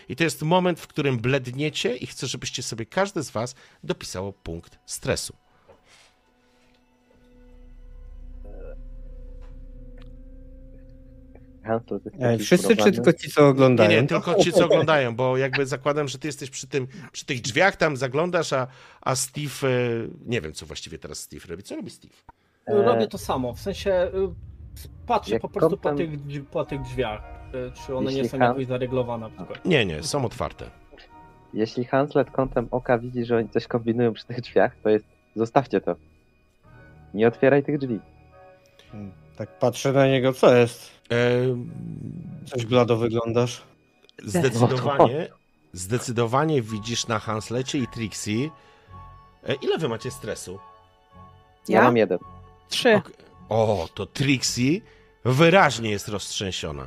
I 0.08 0.16
to 0.16 0.24
jest 0.24 0.42
moment, 0.42 0.80
w 0.80 0.86
którym 0.86 1.18
bledniecie 1.18 1.96
i 1.96 2.06
chcę, 2.06 2.26
żebyście 2.26 2.62
sobie 2.62 2.86
każdy 2.86 3.22
z 3.22 3.30
was 3.30 3.54
dopisało 3.84 4.32
punkt 4.32 4.78
stresu. 4.86 5.36
Wszyscy 12.40 12.76
czy 12.76 12.92
tylko 12.92 13.12
ci, 13.12 13.30
co 13.30 13.40
Nie, 13.42 13.46
oglądają? 13.48 13.90
nie, 14.02 14.06
tylko 14.08 14.34
ci, 14.34 14.52
co 14.52 14.64
oglądają, 14.64 15.16
bo 15.16 15.36
jakby 15.36 15.66
zakładam, 15.66 16.08
że 16.08 16.18
ty 16.18 16.28
jesteś 16.28 16.50
przy, 16.50 16.66
tym, 16.66 16.86
przy 17.12 17.24
tych 17.26 17.40
drzwiach, 17.40 17.76
tam 17.76 17.96
zaglądasz, 17.96 18.52
a, 18.52 18.66
a 19.00 19.16
Steve, 19.16 19.68
e, 19.68 19.70
nie 20.26 20.40
wiem, 20.40 20.52
co 20.52 20.66
właściwie 20.66 20.98
teraz 20.98 21.18
Steve 21.18 21.46
robi. 21.48 21.62
Co 21.62 21.76
robi 21.76 21.90
Steve? 21.90 22.14
E, 22.66 22.82
Robię 22.82 23.06
to 23.08 23.18
samo, 23.18 23.54
w 23.54 23.60
sensie 23.60 23.90
y, 23.92 24.10
patrzę 25.06 25.32
Jak 25.32 25.42
po 25.42 25.48
prostu 25.48 25.76
po 25.76 25.88
kątem- 25.88 25.96
tych, 25.96 26.20
drzwi- 26.26 26.44
po 26.44 26.64
tych 26.64 26.82
drzwiach, 26.82 27.22
czy 27.86 27.96
one 27.96 28.10
nie 28.10 28.16
Jeśli 28.16 28.28
są 28.30 28.38
Han- 28.38 28.48
jakoś 28.48 28.66
zareglowane. 28.66 29.28
na 29.28 29.34
przykład. 29.36 29.64
Nie, 29.64 29.86
nie, 29.86 30.02
są 30.02 30.24
otwarte. 30.24 30.70
Jeśli 31.54 31.84
Hanslet 31.84 32.30
kątem 32.30 32.68
oka 32.70 32.98
widzi, 32.98 33.24
że 33.24 33.36
oni 33.36 33.48
coś 33.48 33.66
kombinują 33.66 34.12
przy 34.12 34.26
tych 34.26 34.40
drzwiach, 34.40 34.76
to 34.82 34.88
jest 34.88 35.04
zostawcie 35.36 35.80
to. 35.80 35.96
Nie 37.14 37.28
otwieraj 37.28 37.62
tych 37.62 37.78
drzwi. 37.78 38.00
Tak 39.36 39.58
patrzę 39.58 39.92
na 39.92 40.06
niego, 40.06 40.32
co 40.32 40.56
jest? 40.56 40.90
E, 41.12 41.16
Coś 42.47 42.66
blado 42.66 42.97
wyglądasz. 42.97 43.62
zdecydowanie, 44.24 45.28
zdecydowanie 45.72 46.62
widzisz 46.62 47.06
na 47.06 47.18
Hanslecie 47.18 47.78
i 47.78 47.86
Trixie. 47.89 48.51
E, 49.48 49.55
ile 49.55 49.78
wy 49.78 49.89
macie 49.89 50.10
stresu? 50.10 50.59
Ja, 51.68 51.78
Ja? 51.78 51.85
mam 51.85 51.97
jeden. 51.97 52.18
Trzy. 52.68 53.01
O, 53.48 53.89
to 53.94 54.06
Trixie 54.06 54.81
wyraźnie 55.24 55.90
jest 55.90 56.09
roztrzęsiona. 56.09 56.85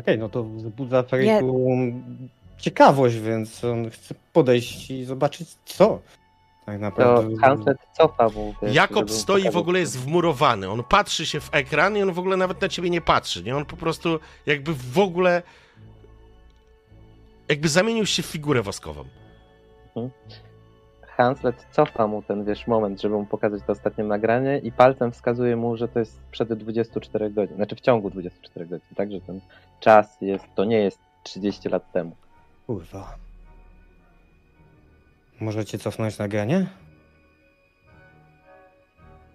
Okej, 0.00 0.18
no 0.18 0.28
to 0.28 0.44
wzbudza 0.44 1.02
Feriku 1.02 1.80
ciekawość, 2.58 3.16
więc 3.16 3.64
on 3.64 3.90
chce 3.90 4.14
podejść 4.32 4.90
i 4.90 5.04
zobaczyć 5.04 5.48
co. 5.64 6.00
Tak 6.78 6.94
To 6.96 7.02
naprawdę. 7.02 7.36
Hanslet 7.40 7.78
cofa 7.96 8.28
mu. 8.28 8.54
wiesz, 8.62 8.74
Jakob 8.74 9.10
stoi 9.10 9.50
w 9.50 9.56
ogóle 9.56 9.78
jest 9.80 9.98
wmurowany. 9.98 10.70
On 10.70 10.84
patrzy 10.84 11.26
się 11.26 11.40
w 11.40 11.54
ekran 11.54 11.96
i 11.96 12.02
on 12.02 12.12
w 12.12 12.18
ogóle 12.18 12.36
nawet 12.36 12.60
na 12.60 12.68
ciebie 12.68 12.90
nie 12.90 13.00
patrzy. 13.00 13.42
Nie? 13.42 13.56
On 13.56 13.64
po 13.64 13.76
prostu 13.76 14.18
jakby 14.46 14.74
w 14.74 14.98
ogóle 14.98 15.42
jakby 17.48 17.68
zamienił 17.68 18.06
się 18.06 18.22
w 18.22 18.26
figurę 18.26 18.62
woskową. 18.62 19.04
Hanslet 21.02 21.66
cofa 21.72 22.06
mu 22.06 22.22
ten, 22.22 22.44
wiesz, 22.44 22.66
moment, 22.66 23.00
żeby 23.00 23.14
mu 23.14 23.26
pokazać 23.26 23.62
to 23.66 23.72
ostatnie 23.72 24.04
nagranie 24.04 24.58
i 24.58 24.72
palcem 24.72 25.12
wskazuje 25.12 25.56
mu, 25.56 25.76
że 25.76 25.88
to 25.88 25.98
jest 25.98 26.12
sprzed 26.28 26.52
24 26.52 27.30
godzin. 27.30 27.56
Znaczy 27.56 27.76
w 27.76 27.80
ciągu 27.80 28.10
24 28.10 28.66
godzin, 28.66 28.88
tak? 28.96 29.12
Że 29.12 29.20
ten 29.20 29.40
czas 29.80 30.16
jest, 30.20 30.44
to 30.54 30.64
nie 30.64 30.78
jest 30.78 30.98
30 31.22 31.68
lat 31.68 31.92
temu. 31.92 32.16
Kurwa. 32.66 33.14
Możecie 35.40 35.78
cofnąć 35.78 36.18
nagranie? 36.18 36.66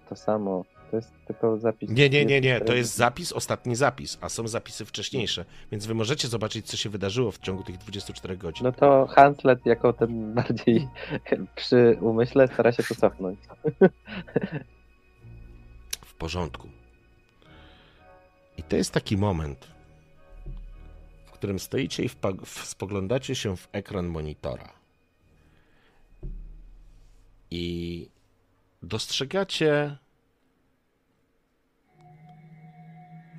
To 0.08 0.16
samo. 0.16 0.64
To 0.90 0.96
jest 0.96 1.12
tylko 1.26 1.58
zapis. 1.58 1.90
Nie, 1.90 2.10
nie, 2.10 2.24
nie, 2.24 2.40
nie. 2.40 2.52
To 2.60 2.64
24 2.64 2.78
jest 2.78 2.94
zapis, 2.96 3.32
ostatni 3.32 3.76
zapis, 3.76 4.18
a 4.20 4.28
są 4.28 4.48
zapisy 4.48 4.84
wcześniejsze. 4.84 5.44
Więc 5.72 5.86
wy 5.86 5.94
możecie 5.94 6.28
zobaczyć, 6.28 6.66
co 6.66 6.76
się 6.76 6.90
wydarzyło 6.90 7.30
w 7.32 7.38
ciągu 7.38 7.62
tych 7.62 7.78
24 7.78 8.36
godzin. 8.36 8.64
No 8.64 8.72
to 8.72 9.06
Hanslet 9.06 9.66
jako 9.66 9.92
ten 9.92 10.34
bardziej 10.34 10.88
przy 11.56 11.98
umyśle 12.00 12.48
stara 12.48 12.72
się 12.72 12.82
to 12.82 12.94
cofnąć. 12.94 13.38
W 16.06 16.14
porządku. 16.14 16.68
I 18.58 18.62
to 18.62 18.76
jest 18.76 18.92
taki 18.92 19.16
moment, 19.16 19.66
którym 21.32 21.58
stoicie 21.58 22.02
i 22.02 22.08
w- 22.08 22.18
spoglądacie 22.64 23.34
się 23.34 23.56
w 23.56 23.68
ekran 23.72 24.06
monitora. 24.06 24.68
I 27.50 28.08
dostrzegacie 28.82 29.96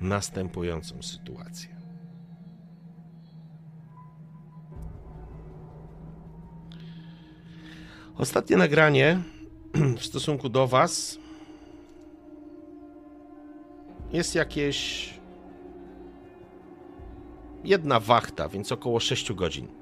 następującą 0.00 1.02
sytuację. 1.02 1.78
Ostatnie 8.16 8.56
nagranie 8.56 9.22
w 9.98 10.04
stosunku 10.04 10.48
do 10.48 10.66
Was 10.66 11.18
jest 14.12 14.34
jakieś 14.34 15.10
jedna 17.64 18.00
wachta, 18.00 18.48
więc 18.48 18.72
około 18.72 19.00
6 19.00 19.32
godzin. 19.32 19.77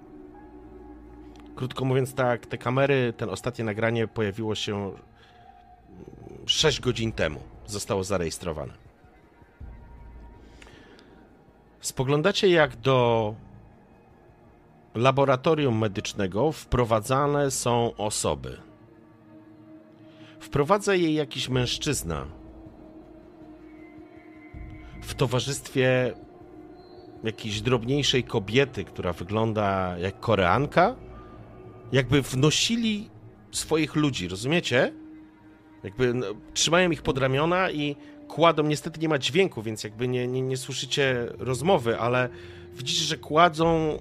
Krótko 1.57 1.85
mówiąc, 1.85 2.15
tak, 2.15 2.47
te 2.47 2.59
kamery, 2.59 3.12
ten 3.16 3.31
ostatnie 3.31 3.65
nagranie 3.65 4.09
pojawiło 4.09 4.55
się 4.55 4.93
6 6.47 6.81
godzin 6.81 7.12
temu. 7.12 7.41
Zostało 7.66 8.05
zarejestrowane. 8.05 8.73
Spoglądacie, 11.81 12.49
jak 12.49 12.77
do 12.77 13.35
laboratorium 14.95 15.78
medycznego 15.78 16.53
wprowadzane 16.53 17.51
są 17.51 17.97
osoby. 17.97 18.57
Wprowadza 20.41 20.95
je 20.95 21.15
jakiś 21.15 21.49
mężczyzna 21.49 22.27
w 25.03 25.15
towarzystwie 25.15 26.15
jakiejś 27.24 27.61
drobniejszej 27.61 28.24
kobiety, 28.24 28.85
która 28.85 29.12
wygląda 29.12 29.99
jak 29.99 30.20
Koreanka, 30.20 30.97
jakby 31.93 32.23
wnosili 32.23 33.11
swoich 33.51 33.97
ludzi, 33.97 34.29
rozumiecie? 34.29 34.93
Jakby 35.85 36.15
no, 36.15 36.27
trzymają 36.55 36.91
ich 36.91 37.03
pod 37.03 37.19
ramiona 37.19 37.71
i 37.71 37.97
kładą, 38.29 38.63
niestety 38.63 39.01
nie 39.01 39.09
ma 39.09 39.19
dźwięku, 39.19 39.63
więc 39.63 39.85
jakby 39.85 40.09
nie, 40.09 40.27
nie, 40.27 40.43
nie 40.43 40.57
słyszycie 40.57 41.29
rozmowy, 41.39 41.99
ale 41.99 42.29
widzicie, 42.75 43.05
że 43.05 43.17
kładzą 43.17 43.99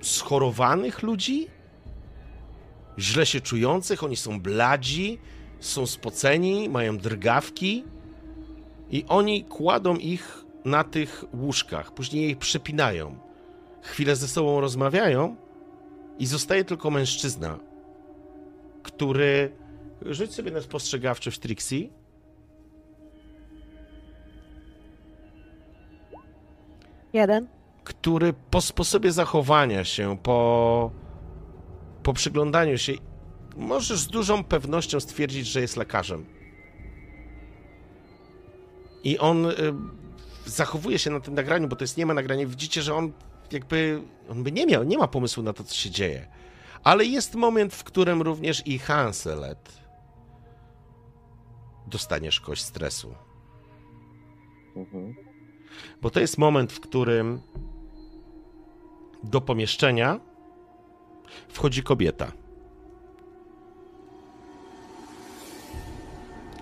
schorowanych 0.00 1.02
ludzi, 1.02 1.46
źle 2.98 3.26
się 3.26 3.40
czujących, 3.40 4.04
oni 4.04 4.16
są 4.16 4.40
bladzi, 4.40 5.18
są 5.60 5.86
spoceni, 5.86 6.68
mają 6.68 6.98
drgawki 6.98 7.84
i 8.90 9.04
oni 9.08 9.44
kładą 9.44 9.96
ich 9.96 10.44
na 10.64 10.84
tych 10.84 11.24
łóżkach, 11.34 11.94
później 11.94 12.30
ich 12.30 12.38
przepinają. 12.38 13.18
Chwilę 13.82 14.16
ze 14.16 14.28
sobą 14.28 14.60
rozmawiają 14.60 15.36
i 16.18 16.26
zostaje 16.26 16.64
tylko 16.64 16.90
mężczyzna, 16.90 17.58
który... 18.82 19.52
Rzuć 20.02 20.34
sobie 20.34 20.50
na 20.50 20.60
spostrzegawczość 20.60 21.38
Trixie. 21.38 21.88
Jeden. 27.12 27.46
który 27.84 28.34
po 28.50 28.60
sposobie 28.60 29.12
zachowania 29.12 29.84
się, 29.84 30.18
po, 30.22 30.90
po 32.02 32.12
przyglądaniu 32.12 32.78
się, 32.78 32.92
możesz 33.56 33.98
z 33.98 34.06
dużą 34.06 34.44
pewnością 34.44 35.00
stwierdzić, 35.00 35.46
że 35.46 35.60
jest 35.60 35.76
lekarzem. 35.76 36.26
I 39.04 39.18
on 39.18 39.46
y, 39.46 39.52
zachowuje 40.46 40.98
się 40.98 41.10
na 41.10 41.20
tym 41.20 41.34
nagraniu, 41.34 41.68
bo 41.68 41.76
to 41.76 41.84
jest 41.84 41.96
nie 41.96 42.06
ma 42.06 42.14
nagranie. 42.14 42.46
Widzicie, 42.46 42.82
że 42.82 42.94
on 42.94 43.12
jakby, 43.52 44.02
on 44.30 44.42
by 44.42 44.52
nie 44.52 44.66
miał, 44.66 44.84
nie 44.84 44.98
ma 44.98 45.08
pomysłu 45.08 45.42
na 45.42 45.52
to, 45.52 45.64
co 45.64 45.74
się 45.74 45.90
dzieje. 45.90 46.28
Ale 46.84 47.04
jest 47.04 47.34
moment, 47.34 47.74
w 47.74 47.84
którym 47.84 48.22
również 48.22 48.66
i 48.66 48.78
Hanselet 48.78 49.78
dostaniesz 51.86 52.40
kość 52.40 52.62
stresu. 52.62 53.14
Mhm. 54.76 55.14
Bo 56.02 56.10
to 56.10 56.20
jest 56.20 56.38
moment, 56.38 56.72
w 56.72 56.80
którym 56.80 57.40
do 59.22 59.40
pomieszczenia 59.40 60.20
wchodzi 61.48 61.82
kobieta. 61.82 62.32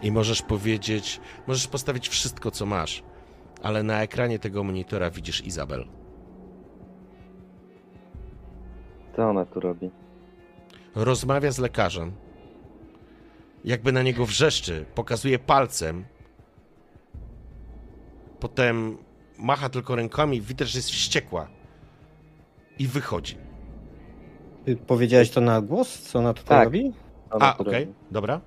I 0.02 0.12
możesz 0.12 0.42
powiedzieć, 0.42 1.20
możesz 1.46 1.66
postawić 1.66 2.08
wszystko, 2.08 2.50
co 2.50 2.66
masz, 2.66 3.02
ale 3.62 3.82
na 3.82 4.02
ekranie 4.02 4.38
tego 4.38 4.64
monitora 4.64 5.10
widzisz 5.10 5.44
Izabel. 5.44 5.88
Co 9.16 9.30
ona 9.30 9.44
tu 9.46 9.60
robi? 9.60 9.90
Rozmawia 10.94 11.52
z 11.52 11.58
lekarzem. 11.58 12.12
Jakby 13.64 13.92
na 13.92 14.02
niego 14.02 14.26
wrzeszczy, 14.26 14.84
pokazuje 14.94 15.38
palcem. 15.38 16.04
Potem 18.40 18.96
macha 19.38 19.68
tylko 19.68 19.96
rękami, 19.96 20.40
widać, 20.40 20.68
że 20.68 20.78
jest 20.78 20.90
wściekła. 20.90 21.48
I 22.78 22.86
wychodzi. 22.86 23.36
Ty 24.64 24.76
powiedziałeś 24.76 25.30
to 25.30 25.40
na 25.40 25.60
głos? 25.60 26.00
Co 26.02 26.18
ona 26.18 26.34
tutaj 26.34 26.58
Tak. 26.58 26.64
robi? 26.64 26.92
Ona 27.30 27.46
A, 27.54 27.58
okej, 27.58 27.80
robi? 27.84 27.92
dobra. 28.10 28.40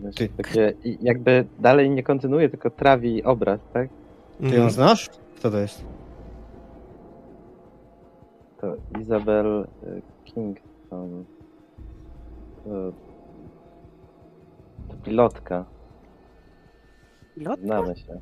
Znaczy, 0.00 0.28
Ty- 0.28 0.42
Takie, 0.42 0.72
jakby 1.02 1.46
dalej 1.58 1.90
nie 1.90 2.02
kontynuuje, 2.02 2.48
tylko 2.48 2.70
trawi 2.70 3.24
obraz, 3.24 3.60
tak? 3.72 3.88
Ty 4.38 4.44
ją 4.44 4.50
Mhm. 4.52 4.70
znasz? 4.70 5.08
Kto 5.36 5.50
to 5.50 5.58
jest? 5.58 5.84
To 8.60 8.76
Isabel 9.02 9.66
y, 9.82 10.02
Kingston. 10.24 11.24
To, 12.64 12.92
to 14.88 14.96
pilotka. 15.04 15.64
Lot 17.36 17.60
Znamy 17.60 17.96
się. 17.96 18.20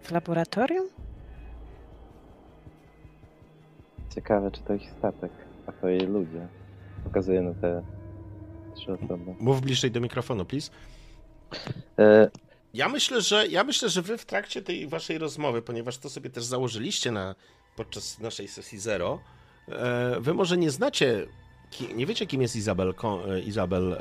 w 0.00 0.10
laboratorium? 0.10 0.86
Ciekawe, 4.14 4.50
czy 4.50 4.60
to 4.62 4.74
ich 4.74 4.90
statek, 4.98 5.32
a 5.66 5.72
to 5.72 5.88
jej 5.88 6.06
ludzie. 6.06 6.48
Pokazuje 7.04 7.40
na 7.42 7.54
te 7.54 7.82
trzy 8.74 8.92
osoby. 8.92 9.34
Mów 9.40 9.60
bliżej 9.60 9.90
do 9.90 10.00
mikrofonu, 10.00 10.44
please. 10.44 10.70
E, 11.98 12.30
Ja 12.74 12.88
myślę, 12.88 13.20
że 13.20 13.46
ja 13.46 13.64
myślę, 13.64 13.88
że 13.88 14.02
wy 14.02 14.18
w 14.18 14.26
trakcie 14.26 14.62
tej 14.62 14.88
waszej 14.88 15.18
rozmowy, 15.18 15.62
ponieważ 15.62 15.98
to 15.98 16.10
sobie 16.10 16.30
też 16.30 16.44
założyliście 16.44 17.10
na, 17.10 17.34
podczas 17.76 18.18
naszej 18.20 18.48
sesji 18.48 18.78
zero, 18.78 19.18
e, 19.68 20.20
wy 20.20 20.34
może 20.34 20.56
nie 20.56 20.70
znacie, 20.70 21.26
nie 21.94 22.06
wiecie 22.06 22.26
kim 22.26 22.42
jest 22.42 22.56
Izabel, 22.56 22.94
e, 23.28 23.40
Izabel 23.40 23.96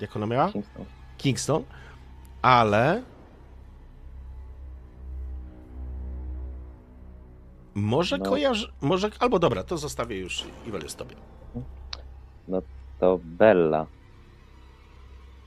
jak 0.00 0.16
ona 0.16 0.26
miała? 0.26 0.52
Kingston. 0.52 0.84
Kingston, 1.18 1.64
ale 2.42 3.02
może 7.74 8.18
No. 8.18 8.24
kojarzy, 8.24 8.72
może, 8.80 9.10
albo 9.18 9.38
dobra, 9.38 9.64
to 9.64 9.78
zostawię 9.78 10.18
już 10.18 10.44
Iwelius 10.66 10.96
tobie. 10.96 11.16
To 13.00 13.18
Bella. 13.24 13.86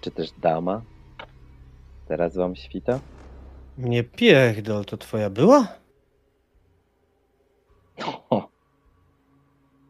Czy 0.02 0.11
też 0.11 0.32
dama? 0.32 0.82
Teraz 2.08 2.35
wam 2.35 2.56
świta? 2.56 3.00
Nie 3.77 4.03
pierdol, 4.03 4.85
to 4.85 4.98
twoja 4.98 5.30
była? 5.30 5.68
O. 8.30 8.49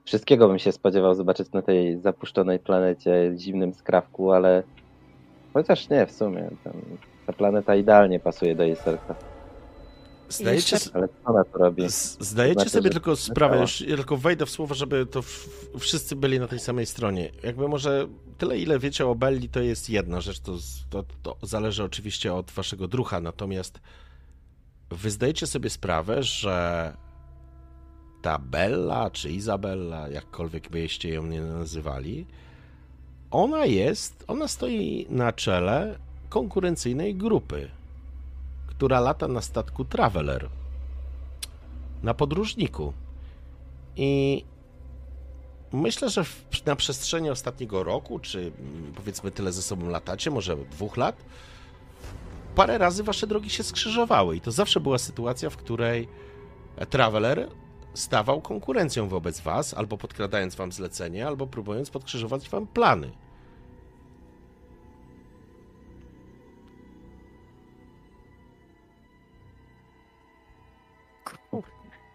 Wszystkiego 0.06 0.48
bym 0.48 0.60
się 0.60 0.72
spodziewał 0.72 1.16
zobaczyć 1.16 1.52
na 1.52 1.62
tej 1.62 2.00
zapuszczonej 2.02 2.60
planecie, 2.60 3.34
zimnym 3.38 3.74
skrawku, 3.74 4.32
ale 4.32 4.64
chociaż 5.54 5.90
nie 5.90 6.06
w 6.06 6.12
sumie. 6.12 6.50
Tam, 6.64 6.74
ta 7.28 7.34
planeta 7.34 7.76
idealnie 7.76 8.20
pasuje 8.20 8.56
do 8.56 8.64
jej 8.64 8.76
serca. 8.76 9.16
Zdajecie, 10.30 10.78
Ale 10.94 11.08
co 11.08 11.14
ona 11.24 11.44
tu 11.44 11.58
robi? 11.58 11.84
zdajecie 12.20 12.54
Znaczy, 12.54 12.70
sobie 12.70 12.90
tylko 12.90 13.16
sprawę, 13.16 13.62
już 13.62 13.82
ja 13.82 13.96
tylko 13.96 14.18
wejdę 14.18 14.46
w 14.46 14.50
słowo, 14.50 14.76
żeby 14.76 15.06
to 15.06 15.22
w, 15.22 15.48
wszyscy 15.80 16.16
byli 16.16 16.40
na 16.40 16.48
tej 16.48 16.60
samej 16.60 16.86
stronie. 16.86 17.32
Jakby 17.44 17.68
może 17.68 18.08
tyle, 18.38 18.58
ile 18.58 18.80
wiecie 18.80 19.08
o 19.08 19.16
Belli, 19.16 19.50
to 19.50 19.60
jest 19.60 19.90
jedna 19.90 20.22
rzecz, 20.22 20.40
to, 20.40 20.52
to, 20.90 21.04
to 21.24 21.48
zależy 21.48 21.84
oczywiście 21.84 22.34
od 22.34 22.52
waszego 22.52 22.88
drucha, 22.88 23.20
natomiast 23.20 23.80
wy 24.90 25.12
zdajecie 25.12 25.48
sobie 25.48 25.70
sprawę, 25.70 26.24
że 26.24 26.94
Bella, 28.40 29.10
czy 29.10 29.32
Izabella, 29.32 30.10
jakkolwiek 30.10 30.70
byście 30.70 31.10
ją 31.10 31.26
nie 31.26 31.42
nazywali, 31.42 32.26
ona 33.32 33.66
jest, 33.66 34.24
ona 34.28 34.48
stoi 34.48 35.08
na 35.10 35.34
czele 35.34 36.00
konkurencyjnej 36.30 37.16
grupy, 37.16 37.70
która 38.68 39.00
lata 39.00 39.28
na 39.28 39.42
statku 39.42 39.86
Traveler, 39.86 40.50
na 42.04 42.14
podróżniku. 42.14 42.94
I 43.96 44.44
myślę, 45.74 46.10
że 46.10 46.26
na 46.66 46.76
przestrzeni 46.76 47.30
ostatniego 47.30 47.84
roku, 47.84 48.20
czy 48.20 48.52
powiedzmy 48.96 49.32
tyle 49.32 49.52
ze 49.52 49.62
sobą 49.62 49.90
latacie, 49.90 50.32
może 50.32 50.58
dwóch 50.58 50.98
lat, 50.98 51.26
parę 52.56 52.78
razy 52.78 53.04
wasze 53.04 53.28
drogi 53.28 53.50
się 53.50 53.64
skrzyżowały. 53.64 54.36
I 54.36 54.42
to 54.42 54.52
zawsze 54.52 54.80
była 54.80 54.98
sytuacja, 54.98 55.50
w 55.50 55.58
której 55.58 56.08
Traveler 56.90 57.50
stawał 57.96 58.42
konkurencją 58.42 59.08
wobec 59.08 59.42
was, 59.42 59.74
albo 59.74 59.98
podkradając 59.98 60.56
wam 60.56 60.72
zlecenie, 60.72 61.28
albo 61.28 61.48
próbując 61.48 61.90
podkrzyżować 61.90 62.50
wam 62.50 62.68
plany. 62.68 63.12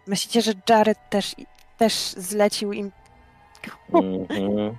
Myślicie, 0.07 0.41
że 0.41 0.51
Jared 0.69 1.09
też, 1.09 1.35
też 1.77 1.93
zlecił 2.17 2.73
im. 2.73 2.91
Mhm. 3.93 4.77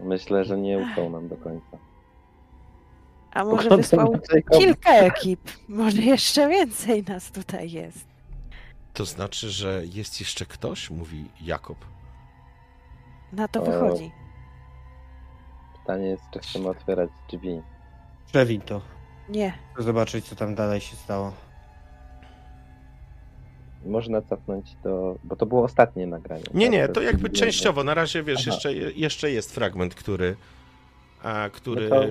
Myślę, 0.00 0.44
że 0.44 0.58
nie 0.58 0.78
ufał 0.78 1.10
nam 1.10 1.28
do 1.28 1.36
końca. 1.36 1.78
A 3.32 3.44
może 3.44 3.76
wysłał 3.76 4.18
kilka 4.58 4.90
ekip? 4.90 5.40
Może 5.68 6.02
jeszcze 6.02 6.48
więcej 6.48 7.04
nas 7.04 7.30
tutaj 7.32 7.70
jest. 7.70 8.09
To 8.94 9.04
znaczy, 9.04 9.50
że 9.50 9.82
jest 9.86 10.20
jeszcze 10.20 10.46
ktoś? 10.46 10.90
Mówi 10.90 11.24
Jakob. 11.40 11.78
Na 13.32 13.48
to 13.48 13.62
O. 13.62 13.64
wychodzi. 13.64 14.10
Pytanie 15.80 16.06
jest, 16.06 16.22
czy 16.32 16.38
chcemy 16.38 16.68
otwierać 16.68 17.10
drzwi. 17.32 17.60
Przewin 18.26 18.60
to. 18.60 18.80
Nie. 19.28 19.58
Chcę 19.74 19.82
zobaczyć, 19.82 20.24
co 20.24 20.36
tam 20.36 20.54
dalej 20.54 20.80
się 20.80 20.96
stało. 20.96 21.32
Można 23.84 24.22
cofnąć 24.22 24.76
do... 24.84 25.16
Bo 25.24 25.36
to 25.36 25.46
było 25.46 25.64
ostatnie 25.64 26.06
nagranie. 26.06 26.44
Nie, 26.54 26.68
nie, 26.68 26.82
tak? 26.82 26.94
to 26.94 27.02
jakby 27.02 27.28
jest- 27.28 27.40
częściowo. 27.40 27.84
Na 27.84 27.94
razie, 27.94 28.22
wiesz, 28.22 28.40
Aha. 28.40 28.50
jeszcze, 28.50 28.72
jeszcze 28.74 29.30
jest 29.30 29.54
fragment, 29.54 29.94
który, 29.94 30.36
a, 31.22 31.48
który 31.52 31.88
No 31.88 32.00
to- 32.00 32.06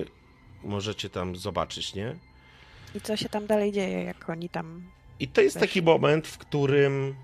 możecie 0.64 1.10
tam 1.10 1.36
zobaczyć, 1.36 1.94
nie? 1.94 2.14
I 2.94 3.00
co 3.00 3.16
się 3.16 3.28
tam 3.28 3.46
dalej 3.46 3.72
dzieje, 3.72 4.04
jak 4.04 4.30
oni 4.30 4.48
tam. 4.48 4.90
I 5.20 5.28
to 5.28 5.40
jest 5.40 5.60
taki 5.60 5.82
moment, 5.82 6.28
w 6.28 6.38
którym 6.38 7.16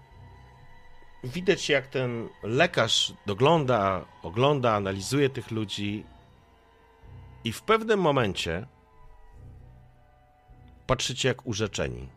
widać, 1.25 1.69
jak 1.69 1.87
ten 1.87 2.29
lekarz 2.43 3.13
dogląda, 3.27 4.05
ogląda, 4.23 4.75
analizuje 4.75 5.31
tych 5.31 5.51
ludzi 5.51 6.05
i 7.45 7.53
w 7.53 7.63
pewnym 7.63 8.01
momencie 8.01 8.67
patrzycie 10.87 11.29
jak 11.29 11.47
urzeczeni. 11.47 12.09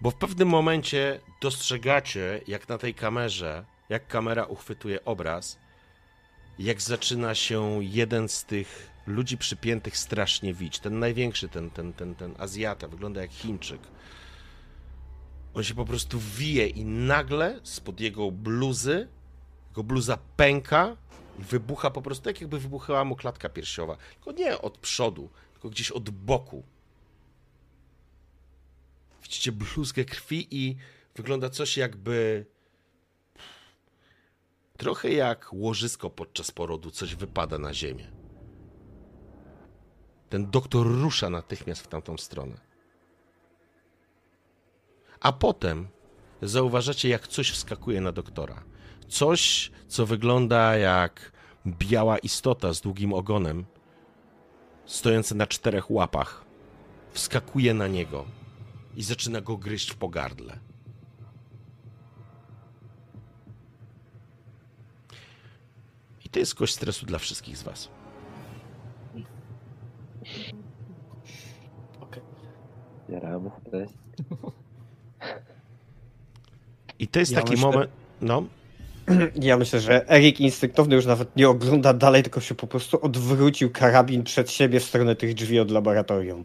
Bo 0.00 0.10
w 0.10 0.14
pewnym 0.14 0.48
momencie 0.48 1.20
dostrzegacie, 1.40 2.40
jak 2.46 2.68
na 2.68 2.78
tej 2.78 2.94
kamerze, 2.94 3.64
jak 3.88 4.06
kamera 4.06 4.44
uchwytuje 4.44 5.04
obraz, 5.04 5.58
jak 6.58 6.82
zaczyna 6.82 7.34
się 7.34 7.78
jeden 7.84 8.28
z 8.28 8.44
tych 8.44 8.95
ludzi 9.06 9.38
przypiętych 9.38 9.98
strasznie 9.98 10.54
wić. 10.54 10.78
Ten 10.78 10.98
największy, 10.98 11.48
ten, 11.48 11.70
ten, 11.70 11.92
ten, 11.92 12.14
ten 12.14 12.34
Azjata, 12.38 12.88
wygląda 12.88 13.20
jak 13.20 13.30
Chińczyk. 13.30 13.80
On 15.54 15.64
się 15.64 15.74
po 15.74 15.84
prostu 15.84 16.20
wije 16.20 16.66
i 16.66 16.84
nagle 16.84 17.60
spod 17.62 18.00
jego 18.00 18.30
bluzy, 18.30 19.08
jego 19.68 19.82
bluza 19.84 20.18
pęka 20.36 20.96
i 21.38 21.42
wybucha 21.42 21.90
po 21.90 22.02
prostu 22.02 22.24
tak, 22.24 22.40
jakby 22.40 22.58
wybuchała 22.58 23.04
mu 23.04 23.16
klatka 23.16 23.48
piersiowa. 23.48 23.96
Tylko 24.14 24.32
nie 24.32 24.58
od 24.58 24.78
przodu, 24.78 25.30
tylko 25.52 25.70
gdzieś 25.70 25.90
od 25.90 26.10
boku. 26.10 26.62
Widzicie 29.22 29.52
bluzgę 29.52 30.04
krwi 30.04 30.48
i 30.50 30.76
wygląda 31.14 31.50
coś 31.50 31.76
jakby 31.76 32.46
trochę 34.76 35.12
jak 35.12 35.52
łożysko 35.52 36.10
podczas 36.10 36.50
porodu, 36.50 36.90
coś 36.90 37.14
wypada 37.14 37.58
na 37.58 37.74
ziemię. 37.74 38.25
Ten 40.28 40.50
doktor 40.50 40.86
rusza 40.86 41.30
natychmiast 41.30 41.82
w 41.82 41.86
tamtą 41.86 42.16
stronę. 42.16 42.56
A 45.20 45.32
potem 45.32 45.88
zauważacie, 46.42 47.08
jak 47.08 47.28
coś 47.28 47.50
wskakuje 47.50 48.00
na 48.00 48.12
doktora. 48.12 48.62
Coś, 49.08 49.70
co 49.88 50.06
wygląda 50.06 50.76
jak 50.76 51.32
biała 51.66 52.18
istota 52.18 52.72
z 52.72 52.80
długim 52.80 53.12
ogonem, 53.12 53.64
stojąca 54.86 55.34
na 55.34 55.46
czterech 55.46 55.90
łapach, 55.90 56.44
wskakuje 57.12 57.74
na 57.74 57.86
niego 57.86 58.24
i 58.96 59.02
zaczyna 59.02 59.40
go 59.40 59.56
gryźć 59.56 59.90
w 59.90 59.96
pogardle. 59.96 60.58
I 66.24 66.28
to 66.28 66.38
jest 66.38 66.54
kość 66.54 66.74
stresu 66.74 67.06
dla 67.06 67.18
wszystkich 67.18 67.56
z 67.56 67.62
was. 67.62 67.95
Okej. 72.00 72.22
Stres. 73.68 73.90
I 76.98 77.08
to 77.08 77.18
jest 77.18 77.32
Ja 77.32 77.38
taki 77.38 77.50
myślę- 77.50 77.66
moment. 77.70 77.90
No, 78.20 78.42
Ja 79.34 79.56
myślę, 79.56 79.80
że 79.80 80.10
Erik 80.10 80.40
instynktowny 80.40 80.94
już 80.94 81.06
nawet 81.06 81.36
nie 81.36 81.48
ogląda 81.48 81.94
dalej, 81.94 82.22
tylko 82.22 82.40
się 82.40 82.54
po 82.54 82.66
prostu 82.66 83.00
odwrócił 83.04 83.70
karabin 83.70 84.22
przed 84.24 84.50
siebie 84.50 84.80
w 84.80 84.84
stronę 84.84 85.16
tych 85.16 85.34
drzwi 85.34 85.60
od 85.60 85.70
laboratorium. 85.70 86.44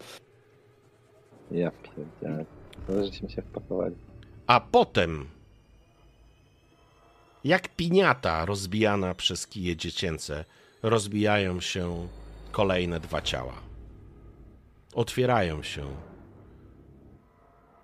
Ja 1.51 1.71
pierdzielę. 1.71 2.45
To 2.87 3.05
żeśmy 3.05 3.29
się 3.29 3.41
wpakowali. 3.41 3.95
A 4.47 4.59
potem, 4.59 5.25
jak 7.43 7.67
piniata 7.75 8.45
rozbijana 8.45 9.15
przez 9.15 9.47
kije 9.47 9.75
dziecięce, 9.75 10.45
rozbijają 10.83 11.61
się 11.61 12.07
kolejne 12.51 12.99
dwa 12.99 13.21
ciała. 13.21 13.53
Otwierają 14.93 15.63
się. 15.63 15.95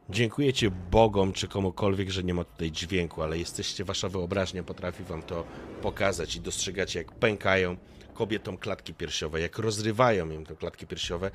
Dziękujecie 0.10 0.72
Bogom 0.72 1.34
czy 1.34 1.48
komukolwiek, 1.48 2.10
że 2.10 2.24
nie 2.24 2.34
ma 2.34 2.44
tutaj 2.44 2.72
dźwięku, 2.72 3.22
ale 3.22 3.38
jesteście, 3.38 3.84
wasza 3.84 4.10
wyobraźnia 4.10 4.64
potrafi 4.64 5.04
wam 5.04 5.24
to 5.24 5.44
pokazać 5.82 6.36
i 6.36 6.42
dostrzegacie, 6.42 7.00
jak 7.00 7.12
pękają 7.12 7.78
kobietom 8.14 8.58
klatki 8.58 8.94
piersiowe, 8.94 9.42
jak 9.42 9.58
rozrywają 9.58 10.32
im 10.32 10.46
te 10.46 10.56
klatki 10.56 10.88
piersiowe 10.88 11.32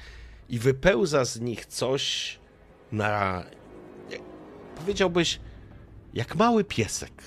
i 0.49 0.59
wypełza 0.59 1.25
z 1.25 1.41
nich 1.41 1.67
coś 1.67 2.39
na 2.92 3.44
powiedziałbyś, 4.75 5.41
jak 6.15 6.36
mały 6.36 6.65
piesek, 6.65 7.23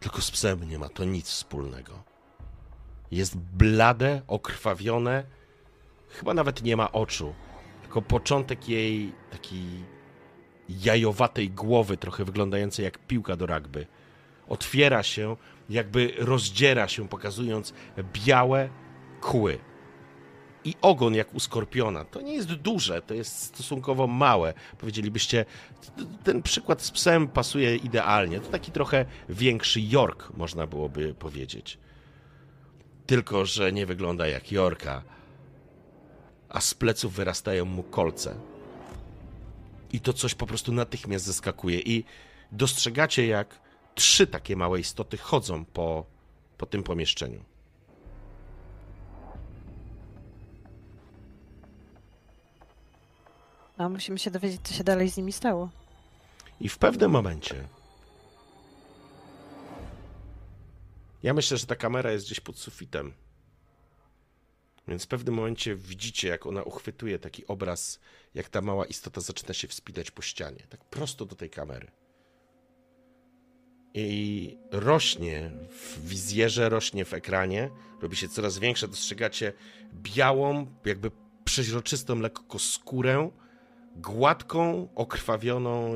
tylko 0.00 0.22
z 0.22 0.30
psem 0.30 0.68
nie 0.68 0.78
ma 0.78 0.88
to 0.88 1.04
nic 1.04 1.28
wspólnego. 1.28 2.02
Jest 3.10 3.36
blade, 3.36 4.22
okrwawione, 4.26 5.24
chyba 6.08 6.34
nawet 6.34 6.62
nie 6.62 6.76
ma 6.76 6.92
oczu, 6.92 7.34
tylko 7.90 8.02
początek 8.02 8.68
jej 8.68 9.12
takiej 9.30 9.64
jajowatej 10.68 11.50
głowy, 11.50 11.96
trochę 11.96 12.24
wyglądającej 12.24 12.84
jak 12.84 12.98
piłka 12.98 13.36
do 13.36 13.46
rugby. 13.46 13.86
Otwiera 14.48 15.02
się, 15.02 15.36
jakby 15.70 16.12
rozdziera 16.18 16.88
się, 16.88 17.08
pokazując 17.08 17.74
białe 18.12 18.68
kły. 19.20 19.58
I 20.64 20.74
ogon 20.82 21.14
jak 21.14 21.34
u 21.34 21.40
skorpiona. 21.40 22.04
To 22.04 22.20
nie 22.20 22.34
jest 22.34 22.52
duże, 22.52 23.02
to 23.02 23.14
jest 23.14 23.42
stosunkowo 23.42 24.06
małe. 24.06 24.54
Powiedzielibyście, 24.78 25.44
ten 26.24 26.42
przykład 26.42 26.82
z 26.82 26.90
psem 26.90 27.28
pasuje 27.28 27.76
idealnie. 27.76 28.40
To 28.40 28.50
taki 28.50 28.72
trochę 28.72 29.04
większy 29.28 29.80
York, 29.80 30.32
można 30.36 30.66
byłoby 30.66 31.14
powiedzieć. 31.14 31.78
Tylko, 33.06 33.46
że 33.46 33.72
nie 33.72 33.86
wygląda 33.86 34.26
jak 34.26 34.52
Yorka, 34.52 35.02
a 36.50 36.60
z 36.60 36.74
pleców 36.74 37.14
wyrastają 37.14 37.64
mu 37.64 37.82
kolce. 37.82 38.34
I 39.92 40.00
to 40.00 40.12
coś 40.12 40.34
po 40.34 40.46
prostu 40.46 40.72
natychmiast 40.72 41.24
zaskakuje. 41.24 41.80
I 41.80 42.04
dostrzegacie, 42.52 43.26
jak 43.26 43.60
trzy 43.94 44.26
takie 44.26 44.56
małe 44.56 44.80
istoty 44.80 45.16
chodzą 45.16 45.64
po, 45.64 46.06
po 46.58 46.66
tym 46.66 46.82
pomieszczeniu. 46.82 47.44
No, 53.78 53.88
musimy 53.88 54.18
się 54.18 54.30
dowiedzieć, 54.30 54.60
co 54.64 54.74
się 54.74 54.84
dalej 54.84 55.10
z 55.10 55.16
nimi 55.16 55.32
stało. 55.32 55.70
I 56.60 56.68
w 56.68 56.78
pewnym 56.78 57.10
momencie. 57.10 57.68
Ja 61.22 61.34
myślę, 61.34 61.56
że 61.56 61.66
ta 61.66 61.76
kamera 61.76 62.12
jest 62.12 62.26
gdzieś 62.26 62.40
pod 62.40 62.58
sufitem. 62.58 63.12
Więc 64.88 65.04
w 65.04 65.06
pewnym 65.06 65.34
momencie 65.34 65.76
widzicie, 65.76 66.28
jak 66.28 66.46
ona 66.46 66.62
uchwytuje 66.62 67.18
taki 67.18 67.46
obraz, 67.46 68.00
jak 68.34 68.48
ta 68.48 68.60
mała 68.60 68.86
istota 68.86 69.20
zaczyna 69.20 69.54
się 69.54 69.68
wspinać 69.68 70.10
po 70.10 70.22
ścianie. 70.22 70.66
Tak 70.68 70.84
prosto 70.84 71.26
do 71.26 71.36
tej 71.36 71.50
kamery. 71.50 71.90
I 73.94 74.58
rośnie 74.70 75.50
w 75.68 76.08
wizjerze, 76.08 76.68
rośnie 76.68 77.04
w 77.04 77.14
ekranie, 77.14 77.70
robi 78.00 78.16
się 78.16 78.28
coraz 78.28 78.58
większa. 78.58 78.86
Dostrzegacie 78.86 79.52
białą, 79.94 80.66
jakby 80.84 81.10
przeźroczystą 81.44 82.20
lekko 82.20 82.58
skórę, 82.58 83.30
gładką, 83.96 84.88
okrwawioną 84.94 85.94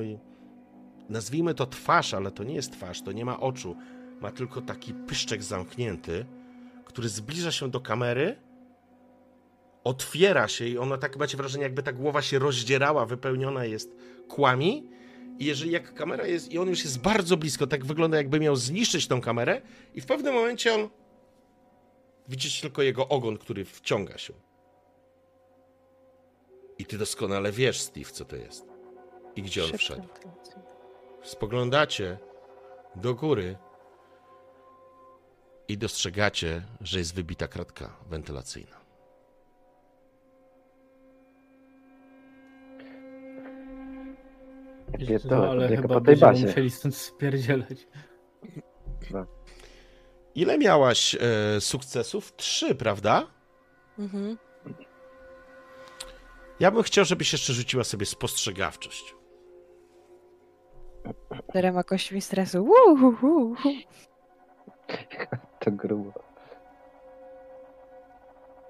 nazwijmy 1.09 1.55
to 1.55 1.67
twarz, 1.67 2.15
ale 2.15 2.31
to 2.31 2.45
nie 2.45 2.55
jest 2.55 2.73
twarz, 2.73 3.03
to 3.03 3.13
nie 3.13 3.25
ma 3.25 3.41
oczu. 3.41 3.77
Ma 4.21 4.31
tylko 4.31 4.61
taki 4.61 4.95
pyszczek 4.95 5.43
zamknięty, 5.43 6.27
który 6.85 7.09
zbliża 7.09 7.53
się 7.53 7.71
do 7.71 7.81
kamery, 7.81 8.37
otwiera 9.85 10.49
się 10.49 10.67
i 10.67 10.79
ona 10.79 10.99
tak 10.99 11.17
macie 11.17 11.37
wrażenie, 11.37 11.63
jakby 11.63 11.83
ta 11.83 11.93
głowa 11.93 12.23
się 12.23 12.39
rozdzierała, 12.39 13.07
wypełniona 13.07 13.65
jest 13.65 13.97
kłami 14.29 14.87
I 15.39 15.45
jeżeli 15.45 15.71
jak 15.71 15.95
kamera 15.95 16.27
jest, 16.27 16.53
i 16.53 16.59
on 16.59 16.69
już 16.69 16.85
jest 16.85 17.01
bardzo 17.01 17.37
blisko, 17.37 17.67
tak 17.67 17.85
wygląda 17.85 18.17
jakby 18.17 18.41
miał 18.41 18.57
zniszczyć 18.57 19.07
tą 19.07 19.21
kamerę 19.21 19.63
i 19.95 20.01
w 20.01 20.07
pewnym 20.07 20.35
momencie 20.35 20.75
on, 20.75 20.89
widzicie 22.29 22.63
tylko 22.63 22.83
jego 22.83 23.09
ogon, 23.09 23.39
który 23.39 23.65
wciąga 23.65 24.19
się. 24.19 24.35
I 26.79 26.85
ty 26.85 26.99
doskonale 26.99 27.53
wiesz, 27.53 27.81
Steve, 27.81 28.11
co 28.11 28.25
to 28.25 28.37
jest. 28.37 28.67
I 29.37 29.43
gdzie 29.43 29.65
on 29.65 29.79
wszedł. 29.79 30.09
Spoglądacie 31.23 32.19
do 32.97 33.15
góry 33.15 33.57
i 35.69 35.79
dostrzegacie, 35.79 36.63
że 36.81 36.99
jest 36.99 37.15
wybita 37.15 37.49
kratka 37.49 37.97
wentylacyjna. 38.11 38.84
No, 44.99 45.31
to, 45.31 45.51
ale 45.51 45.69
chyba 45.77 45.89
po 45.89 45.95
tej 45.95 46.05
będziemy 46.05 46.33
bazie. 46.33 46.47
musieli 46.47 46.71
stąd 46.71 46.97
spierdzielać. 46.97 47.87
Ile 50.35 50.59
miałaś 50.59 51.15
e, 51.15 51.61
sukcesów? 51.61 52.37
Trzy, 52.37 52.75
prawda? 52.75 53.27
Mhm. 53.99 54.39
Ja 56.61 56.71
bym 56.71 56.83
chciał, 56.83 57.05
żebyś 57.05 57.33
jeszcze 57.33 57.53
rzuciła 57.53 57.85
sobie 57.85 58.07
spostrzegawczość. 58.07 59.15
Czterema 61.51 61.83
kośćmi 61.85 62.21
stresu. 62.21 62.69
To 65.61 65.71
grubo. 65.71 66.13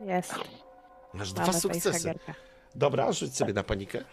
Jest. 0.00 0.34
Masz 1.14 1.32
dwa 1.32 1.46
Mamy 1.46 1.60
sukcesy. 1.60 1.92
facehagerka. 1.92 2.34
Dobra, 2.74 3.12
rzuć 3.12 3.36
sobie 3.36 3.52
na 3.52 3.62
panikę. 3.62 4.04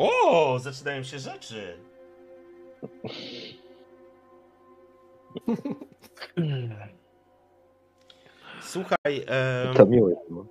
O, 0.00 0.58
zaczynają 0.58 1.02
się 1.02 1.18
rzeczy. 1.18 1.78
Słuchaj, 8.62 9.24
To 9.76 9.86
miły. 9.86 10.16
No. 10.30 10.44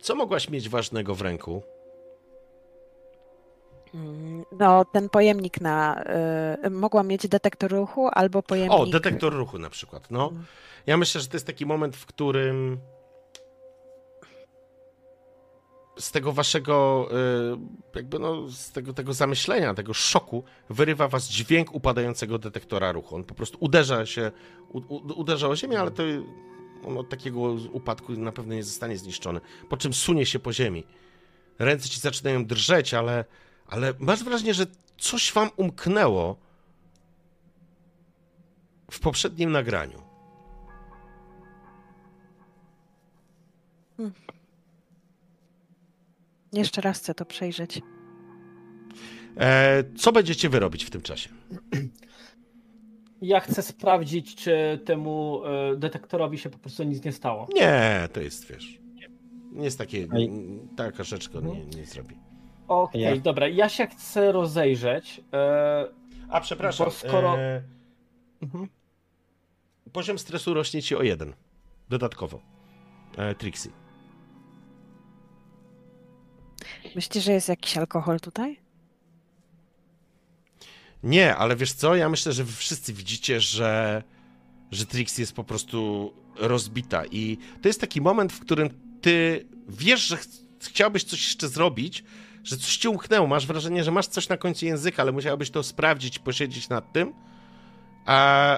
co 0.00 0.14
mogłaś 0.14 0.48
mieć 0.50 0.68
ważnego 0.68 1.14
w 1.14 1.20
ręku? 1.20 1.62
No, 4.52 4.84
ten 4.84 5.08
pojemnik 5.08 5.60
na. 5.60 6.04
Y, 6.66 6.70
mogłam 6.70 7.08
mieć 7.08 7.28
detektor 7.28 7.70
ruchu 7.70 8.08
albo 8.12 8.42
pojemnik. 8.42 8.80
O, 8.80 8.86
detektor 8.86 9.32
ruchu 9.34 9.58
na 9.58 9.70
przykład. 9.70 10.10
No, 10.10 10.32
ja 10.86 10.96
myślę, 10.96 11.20
że 11.20 11.28
to 11.28 11.36
jest 11.36 11.46
taki 11.46 11.66
moment, 11.66 11.96
w 11.96 12.06
którym 12.06 12.78
z 15.98 16.10
tego 16.10 16.32
waszego, 16.32 17.08
y, 17.94 17.96
jakby 17.96 18.18
no, 18.18 18.48
z 18.48 18.72
tego, 18.72 18.92
tego 18.92 19.12
zamyślenia, 19.12 19.74
tego 19.74 19.94
szoku, 19.94 20.44
wyrywa 20.70 21.08
was 21.08 21.28
dźwięk 21.28 21.74
upadającego 21.74 22.38
detektora 22.38 22.92
ruchu. 22.92 23.16
On 23.16 23.24
po 23.24 23.34
prostu 23.34 23.58
uderza 23.60 24.06
się, 24.06 24.32
u, 24.68 24.78
u, 24.78 25.20
uderza 25.20 25.48
o 25.48 25.56
ziemię, 25.56 25.80
ale 25.80 25.90
to 25.90 26.02
on 26.84 26.98
od 26.98 27.08
takiego 27.08 27.40
upadku 27.72 28.12
na 28.12 28.32
pewno 28.32 28.54
nie 28.54 28.62
zostanie 28.62 28.98
zniszczony. 28.98 29.40
Po 29.68 29.76
czym 29.76 29.92
sunie 29.92 30.26
się 30.26 30.38
po 30.38 30.52
ziemi. 30.52 30.84
Ręce 31.58 31.88
ci 31.88 32.00
zaczynają 32.00 32.44
drżeć, 32.46 32.94
ale, 32.94 33.24
ale 33.66 33.94
masz 33.98 34.24
wrażenie, 34.24 34.54
że 34.54 34.66
coś 34.98 35.32
wam 35.32 35.50
umknęło 35.56 36.36
w 38.90 39.00
poprzednim 39.00 39.52
nagraniu. 39.52 40.02
Jeszcze 46.52 46.80
raz 46.80 46.98
chcę 46.98 47.14
to 47.14 47.24
przejrzeć. 47.24 47.80
E, 49.36 49.84
co 49.98 50.12
będziecie 50.12 50.48
wy 50.48 50.58
robić 50.60 50.84
w 50.84 50.90
tym 50.90 51.02
czasie? 51.02 51.30
Ja 53.22 53.40
chcę 53.40 53.62
sprawdzić, 53.62 54.34
czy 54.34 54.80
temu 54.84 55.42
e, 55.44 55.76
detektorowi 55.76 56.38
się 56.38 56.50
po 56.50 56.58
prostu 56.58 56.82
nic 56.84 57.04
nie 57.04 57.12
stało. 57.12 57.46
Nie, 57.54 58.08
to 58.12 58.20
jest, 58.20 58.46
wiesz, 58.52 58.78
nie 59.52 59.64
jest 59.64 59.78
takie, 59.78 60.06
taka 60.76 61.02
rzecz 61.04 61.28
go 61.28 61.40
nie, 61.40 61.64
nie 61.64 61.86
zrobi. 61.86 62.16
Okej, 62.68 63.02
Ja- 63.02 63.16
dobra, 63.16 63.48
ja 63.48 63.68
się 63.68 63.86
chcę 63.86 64.32
rozejrzeć. 64.32 65.20
E, 65.32 65.88
A 66.28 66.40
przepraszam, 66.40 66.84
Bo 66.86 66.90
skoro- 66.90 67.38
e, 67.38 67.62
mhm. 68.42 68.68
poziom 69.92 70.18
stresu 70.18 70.54
rośnie 70.54 70.82
ci 70.82 70.96
o 70.96 71.02
jeden, 71.02 71.32
dodatkowo. 71.88 72.40
E, 73.16 73.34
Trixie. 73.34 73.70
Myślisz, 76.94 77.24
że 77.24 77.32
jest 77.32 77.48
jakiś 77.48 77.76
alkohol 77.76 78.20
tutaj? 78.20 78.60
Nie, 81.02 81.36
ale 81.36 81.56
wiesz 81.56 81.72
co, 81.72 81.94
ja 81.94 82.08
myślę, 82.08 82.32
że 82.32 82.44
wy 82.44 82.52
wszyscy 82.52 82.92
widzicie, 82.92 83.40
że, 83.40 84.02
że 84.70 84.86
Trixie 84.86 85.22
jest 85.22 85.32
po 85.32 85.44
prostu 85.44 86.12
rozbita. 86.36 87.02
I 87.10 87.38
to 87.62 87.68
jest 87.68 87.80
taki 87.80 88.00
moment, 88.00 88.32
w 88.32 88.40
którym 88.40 88.68
ty 89.00 89.46
wiesz, 89.68 90.00
że 90.00 90.16
ch 90.16 90.26
chciałbyś 90.60 91.04
coś 91.04 91.24
jeszcze 91.24 91.48
zrobić, 91.48 92.04
że 92.44 92.56
coś 92.56 92.76
ci 92.76 92.88
umknęło, 92.88 93.26
masz 93.26 93.46
wrażenie, 93.46 93.84
że 93.84 93.90
masz 93.90 94.06
coś 94.06 94.28
na 94.28 94.36
końcu 94.36 94.66
języka, 94.66 95.02
ale 95.02 95.12
musiałbyś 95.12 95.50
to 95.50 95.62
sprawdzić, 95.62 96.18
posiedzieć 96.18 96.68
nad 96.68 96.92
tym, 96.92 97.14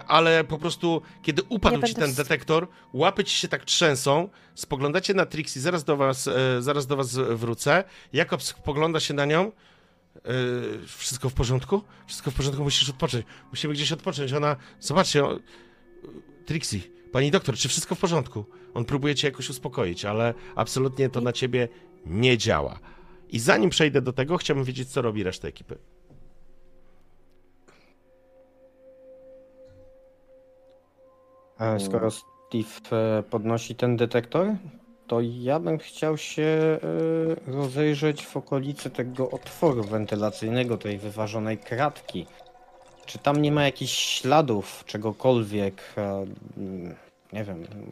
ale 0.09 0.44
po 0.44 0.59
prostu, 0.59 1.02
kiedy 1.23 1.43
upadł 1.49 1.83
ci 1.86 1.94
ten 1.94 2.15
detektor, 2.15 2.68
łapy 2.93 3.25
ci 3.25 3.36
się 3.36 3.49
tak 3.49 3.65
trzęsą, 3.65 4.28
spoglądacie 4.55 5.15
na 5.15 5.27
Trixie, 5.27 5.62
zaraz 5.62 5.85
do 5.85 5.97
was, 5.97 6.28
e, 6.28 6.62
zaraz 6.62 6.86
do 6.86 6.97
was 6.97 7.15
wrócę, 7.15 7.85
Jakob 8.12 8.43
spogląda 8.43 9.01
się 9.01 9.15
na 9.15 9.25
nią, 9.25 9.52
Yy, 10.25 10.86
wszystko 10.86 11.28
w 11.28 11.35
porządku? 11.35 11.83
Wszystko 12.07 12.31
w 12.31 12.35
porządku, 12.35 12.62
musisz 12.62 12.91
odpocząć. 12.91 13.27
Musimy 13.51 13.75
gdzieś 13.75 13.93
odpocząć. 13.93 14.33
Ona, 14.33 14.57
zobaczcie. 14.81 15.25
Trixie, 16.47 16.81
pani 17.12 17.31
doktor, 17.31 17.55
czy 17.57 17.68
wszystko 17.68 17.94
w 17.94 17.99
porządku? 17.99 18.44
On 18.75 18.85
próbuje 18.85 19.15
cię 19.15 19.28
jakoś 19.28 19.51
uspokoić, 19.51 20.05
ale 20.05 20.35
absolutnie 20.57 21.10
to 21.10 21.20
na 21.20 21.33
ciebie 21.33 21.68
nie 22.07 22.39
działa. 22.39 22.81
I 23.28 23.39
zanim 23.39 23.70
przejdę 23.70 24.02
do 24.02 24.12
tego, 24.12 24.36
chciałbym 24.36 24.65
wiedzieć, 24.65 24.89
co 24.89 25.02
robi 25.02 25.23
reszta 25.23 25.49
ekipy. 25.49 25.78
Skoro 31.78 32.11
Steve 32.11 32.99
e, 33.19 33.23
podnosi 33.23 33.75
ten 33.75 33.97
detektor, 33.97 34.47
to 35.07 35.20
ja 35.20 35.61
bym 35.61 35.78
chciał 35.78 36.19
się 36.19 36.43
e, 36.43 36.81
rozejrzeć 37.53 38.27
w 38.27 38.37
okolicy 38.37 38.91
tego 38.91 39.31
otworu 39.31 39.85
wentylacyjnego, 39.85 40.78
tej 40.78 40.99
wyważonej 40.99 41.59
kratki. 41.59 42.27
Czy 43.07 43.19
tam 43.19 43.43
nie 43.43 43.53
ma 43.53 43.65
jakichś 43.65 43.93
śladów 43.93 44.85
czegokolwiek? 44.87 45.83
e, 45.97 46.27
mm, 46.57 46.95
Nie 47.33 47.45
wiem. 47.45 47.57
mm. 47.57 47.91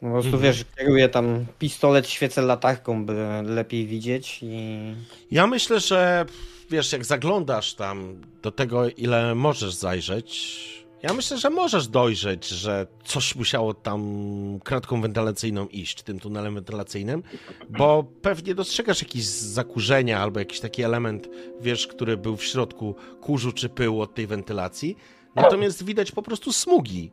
Po 0.00 0.08
prostu 0.10 0.34
Mhm. 0.36 0.42
wiesz, 0.42 0.64
kieruję 0.78 1.08
tam 1.08 1.46
pistolet, 1.58 2.08
świecę 2.08 2.42
latarką, 2.42 3.06
by 3.06 3.14
lepiej 3.44 3.86
widzieć 3.86 4.38
i. 4.42 4.78
Ja 5.30 5.46
myślę, 5.46 5.80
że 5.80 6.26
wiesz, 6.70 6.92
jak 6.92 7.04
zaglądasz 7.04 7.74
tam 7.74 8.20
do 8.42 8.52
tego, 8.52 8.88
ile 8.88 9.34
możesz 9.34 9.74
zajrzeć, 9.74 10.81
ja 11.02 11.14
myślę, 11.14 11.38
że 11.38 11.50
możesz 11.50 11.88
dojrzeć, 11.88 12.48
że 12.48 12.86
coś 13.04 13.34
musiało 13.34 13.74
tam 13.74 14.02
kratką 14.64 15.00
wentylacyjną 15.00 15.66
iść, 15.66 16.02
tym 16.02 16.20
tunelem 16.20 16.54
wentylacyjnym, 16.54 17.22
bo 17.70 18.04
pewnie 18.22 18.54
dostrzegasz 18.54 19.02
jakieś 19.02 19.24
zakurzenia 19.24 20.20
albo 20.20 20.38
jakiś 20.38 20.60
taki 20.60 20.82
element, 20.82 21.28
wiesz, 21.60 21.86
który 21.86 22.16
był 22.16 22.36
w 22.36 22.44
środku 22.44 22.94
kurzu 23.20 23.52
czy 23.52 23.68
pyłu 23.68 24.00
od 24.00 24.14
tej 24.14 24.26
wentylacji. 24.26 24.96
Natomiast 25.34 25.84
widać 25.84 26.12
po 26.12 26.22
prostu 26.22 26.52
smugi, 26.52 27.10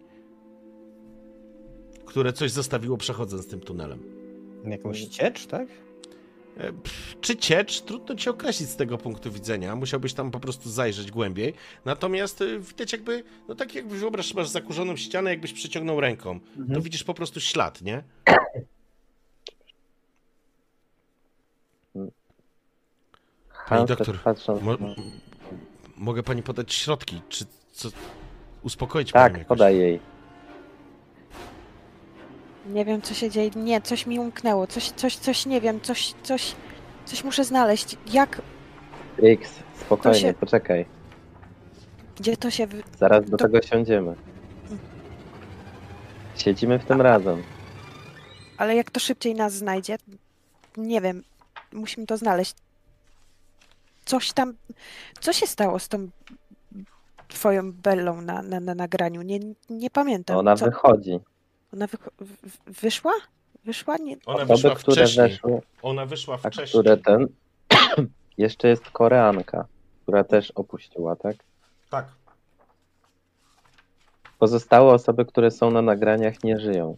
które 2.05 2.33
coś 2.33 2.51
zostawiło 2.51 2.97
przechodząc 2.97 3.47
tym 3.47 3.59
tunelem. 3.59 4.03
Jakąś 4.65 5.05
ciecz, 5.05 5.45
tak? 5.45 5.67
E, 6.59 6.71
Czy 7.21 7.37
ciecz? 7.37 7.81
Trudno 7.81 8.15
ci 8.15 8.29
określić 8.29 8.69
z 8.69 8.75
tego 8.75 8.97
punktu 8.97 9.31
widzenia. 9.31 9.75
Musiałbyś 9.75 10.13
tam 10.13 10.31
po 10.31 10.39
prostu 10.39 10.69
zajrzeć 10.69 11.11
głębiej. 11.11 11.53
Natomiast 11.85 12.41
y, 12.41 12.59
widać 12.59 12.91
jakby, 12.91 13.23
no 13.47 13.55
tak 13.55 13.75
jakby 13.75 13.97
wyobraź, 13.99 14.33
masz 14.33 14.47
zakurzoną 14.49 14.95
ścianę, 14.95 15.29
jakbyś 15.29 15.53
przyciągnął 15.53 15.99
ręką. 16.01 16.39
To 16.73 16.81
widzisz 16.81 17.03
po 17.03 17.13
prostu 17.13 17.39
ślad, 17.39 17.81
nie? 17.81 18.03
Pani 23.69 23.85
doktor, 23.85 24.19
tak 24.23 24.37
Mo- 24.61 24.73
m- 24.73 24.95
mogę 25.97 26.23
pani 26.23 26.43
podać 26.43 26.73
środki, 26.73 27.21
czy 27.29 27.45
co? 27.71 27.89
Uspokoić 28.63 29.11
panią 29.11 29.35
Tak, 29.35 29.47
podaj 29.47 29.77
jej. 29.77 29.99
Nie 32.69 32.85
wiem, 32.85 33.01
co 33.01 33.13
się 33.13 33.29
dzieje. 33.29 33.49
Nie, 33.55 33.81
coś 33.81 34.05
mi 34.05 34.19
umknęło. 34.19 34.67
Coś, 34.67 34.91
coś, 34.91 35.15
coś 35.15 35.45
nie 35.45 35.61
wiem. 35.61 35.81
Coś, 35.81 36.13
coś, 36.23 36.55
coś 37.05 37.23
muszę 37.23 37.43
znaleźć. 37.43 37.97
Jak, 38.13 38.41
X, 39.23 39.51
spokojnie, 39.79 40.19
się- 40.19 40.33
poczekaj. 40.33 40.85
gdzie 42.17 42.37
to 42.37 42.51
się... 42.51 42.67
wy- 42.67 42.83
Zaraz 42.97 43.25
do 43.29 43.37
To- 43.37 43.45
tego 43.45 43.61
siądziemy. 43.61 44.15
Siedzimy 46.35 46.79
w 46.79 46.85
tym 46.85 47.01
razem. 47.01 47.43
ale 48.57 48.75
jak 48.75 48.91
to 48.91 48.99
szybciej 48.99 49.35
nas 49.35 49.53
znajdzie, 49.53 49.95
nie 50.77 51.01
wiem, 51.01 51.23
musimy 51.73 52.05
to 52.07 52.17
znaleźć. 52.17 52.53
Coś 54.05 54.31
tam, 54.33 54.53
co 55.19 55.33
się 55.33 55.47
stało 55.47 55.79
z 55.79 55.87
tą 55.87 56.09
twoją 57.27 57.71
Bellą 57.73 58.21
na, 58.21 58.41
na, 58.41 58.59
na 58.59 58.75
nagraniu? 58.75 59.21
Nie, 59.21 59.39
nie 59.69 59.89
pamiętam. 59.89 60.37
Ona 60.37 60.55
co, 60.55 60.65
wychodzi. 60.65 61.19
Ona 61.73 61.87
wycho- 61.87 62.11
w- 62.19 62.49
w- 62.49 62.81
wyszła? 62.81 63.13
Wyszła? 63.65 63.97
Nie, 63.97 64.17
Ona 64.25 64.35
Osoby, 64.43 64.53
wyszła 64.55 64.75
które 64.75 64.95
wcześniej. 65.05 65.29
weszły, 65.29 65.61
Ona 65.81 66.05
wyszła 66.05 66.35
a 66.43 66.49
wcześniej. 66.49 66.67
które 66.83 66.97
ten... 66.97 67.27
Jeszcze 68.37 68.67
jest 68.67 68.89
Koreanka, 68.89 69.65
która 70.03 70.23
też 70.23 70.51
opuściła, 70.51 71.15
tak? 71.15 71.35
Tak. 71.89 72.07
Pozostałe 74.39 74.93
osoby, 74.93 75.25
które 75.25 75.51
są 75.51 75.71
na 75.71 75.81
nagraniach, 75.81 76.43
nie 76.43 76.59
żyją. 76.59 76.97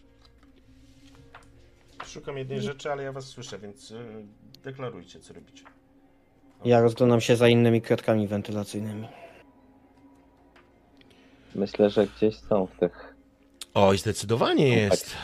Szukam 2.05 2.37
jednej 2.37 2.61
rzeczy, 2.61 2.91
ale 2.91 3.03
ja 3.03 3.11
was 3.11 3.25
słyszę, 3.25 3.59
więc 3.59 3.91
y, 3.91 4.25
deklarujcie, 4.63 5.19
co 5.19 5.33
robicie. 5.33 5.63
Ja 6.65 6.81
rozglądam 6.81 7.21
się 7.21 7.35
za 7.35 7.47
innymi 7.47 7.81
kratkami 7.81 8.27
wentylacyjnymi. 8.27 9.07
Myślę, 11.55 11.89
że 11.89 12.07
gdzieś 12.07 12.35
są 12.37 12.65
w 12.67 12.79
tych. 12.79 13.10
Oj, 13.73 13.97
zdecydowanie 13.97 14.69
tak. 14.89 14.91
jest. 14.91 15.15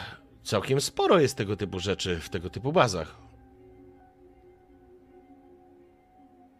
Całkiem 0.43 0.82
sporo 0.82 1.19
jest 1.19 1.38
tego 1.38 1.56
typu 1.56 1.80
rzeczy 1.80 2.19
w 2.19 2.30
tego 2.30 2.50
typu 2.50 2.72
bazach. 2.72 3.16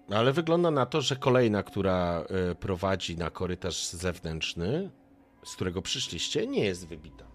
Ale 0.10 0.34
wygląda 0.34 0.72
na 0.72 0.86
to, 0.86 1.02
że 1.02 1.16
kolejna, 1.16 1.64
która 1.64 2.24
e, 2.52 2.56
prowadzi 2.56 3.18
na 3.18 3.30
korytarz 3.30 3.88
zewnętrzny, 3.88 4.90
z 5.44 5.56
którego 5.56 5.82
przyszliście, 5.82 6.48
nie 6.48 6.66
jest 6.66 6.88
wybita. 6.88 7.26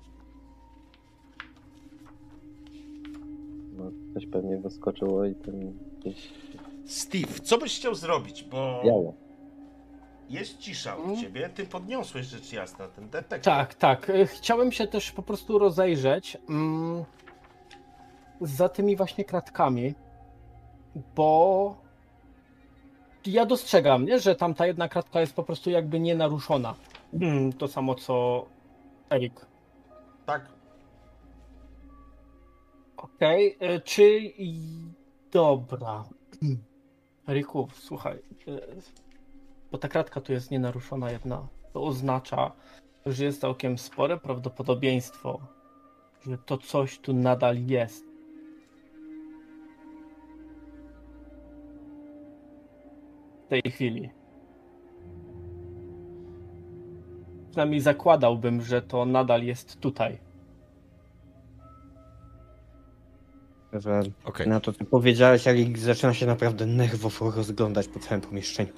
No, 3.72 3.90
coś 4.14 4.26
pewnie 4.26 4.58
wyskoczyło 4.58 5.24
i 5.24 5.34
ten 5.34 5.78
gdzieś 6.00 6.32
Steve, 6.86 7.40
co 7.42 7.58
byś 7.58 7.76
chciał 7.76 7.94
zrobić? 7.94 8.42
Bo 8.42 8.82
biało. 8.84 9.14
Jest 10.30 10.58
cisza 10.58 10.96
u 10.96 11.04
Mm. 11.04 11.16
ciebie. 11.16 11.48
Ty 11.48 11.66
podniosłeś 11.66 12.26
rzecz 12.26 12.52
jasna 12.52 12.88
ten 12.88 13.08
detektyw. 13.10 13.44
Tak, 13.44 13.74
tak. 13.74 14.10
Y, 14.10 14.26
Chciałem 14.26 14.72
się 14.72 14.86
też 14.86 15.12
po 15.12 15.22
prostu 15.22 15.58
rozejrzeć 15.58 16.38
mm, 16.48 17.04
za 18.40 18.68
tymi 18.68 18.96
właśnie 18.96 19.24
kratkami, 19.24 19.94
bo 21.14 21.76
ja 23.26 23.46
dostrzegam, 23.46 24.04
nie, 24.04 24.20
że 24.20 24.34
tam 24.34 24.54
ta 24.54 24.66
jedna 24.66 24.88
kratka 24.88 25.20
jest 25.20 25.34
po 25.34 25.42
prostu 25.42 25.70
jakby 25.70 26.00
nienaruszona. 26.00 26.74
Mm, 27.14 27.52
To 27.52 27.68
samo 27.68 27.94
co 27.94 28.46
Erik. 29.10 29.46
Tak. 30.26 30.46
Okej, 32.96 33.56
y, 33.76 33.80
czy... 33.80 34.18
i- 34.20 34.92
Dobra. 35.32 36.04
Eriku, 37.28 37.68
słuchaj, 37.74 38.18
y, 38.48 38.60
bo 39.72 39.78
ta 39.78 39.88
kratka 39.88 40.20
tu 40.20 40.32
jest 40.32 40.50
nienaruszona 40.50 41.10
jedna. 41.10 41.48
To 41.72 41.82
oznacza, 41.82 42.52
że 43.06 43.24
jest 43.24 43.40
całkiem 43.40 43.78
spore 43.78 44.18
prawdopodobieństwo, 44.18 45.40
że 46.26 46.38
to 46.38 46.58
coś 46.58 46.98
tu 46.98 47.12
nadal 47.12 47.66
jest. 47.66 48.04
W 53.46 53.48
tej 53.48 53.62
chwili. 53.72 54.10
Przynajmniej 57.50 57.80
zakładałbym, 57.80 58.62
że 58.62 58.82
to 58.82 59.04
nadal 59.04 59.42
jest 59.42 59.80
tutaj. 59.80 60.18
Że 63.72 64.02
Okej. 64.24 64.48
na 64.48 64.60
to, 64.60 64.72
co 64.72 64.84
powiedziałeś, 64.84 65.48
Alik 65.48 65.78
zaczyna 65.78 66.14
się 66.14 66.26
naprawdę 66.26 66.66
nerwowo 66.66 67.30
rozglądać 67.30 67.88
po 67.88 67.98
całym 67.98 68.20
pomieszczeniu. 68.20 68.72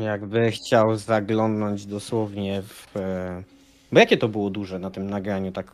Jakby 0.00 0.50
chciał 0.50 0.96
zaglądnąć 0.96 1.86
dosłownie 1.86 2.62
w... 2.62 2.96
e, 2.96 3.42
Bo 3.92 4.00
jakie 4.00 4.16
to 4.16 4.28
było 4.28 4.50
duże 4.50 4.78
na 4.78 4.90
tym 4.90 5.10
nagraniu, 5.10 5.52
tak 5.52 5.72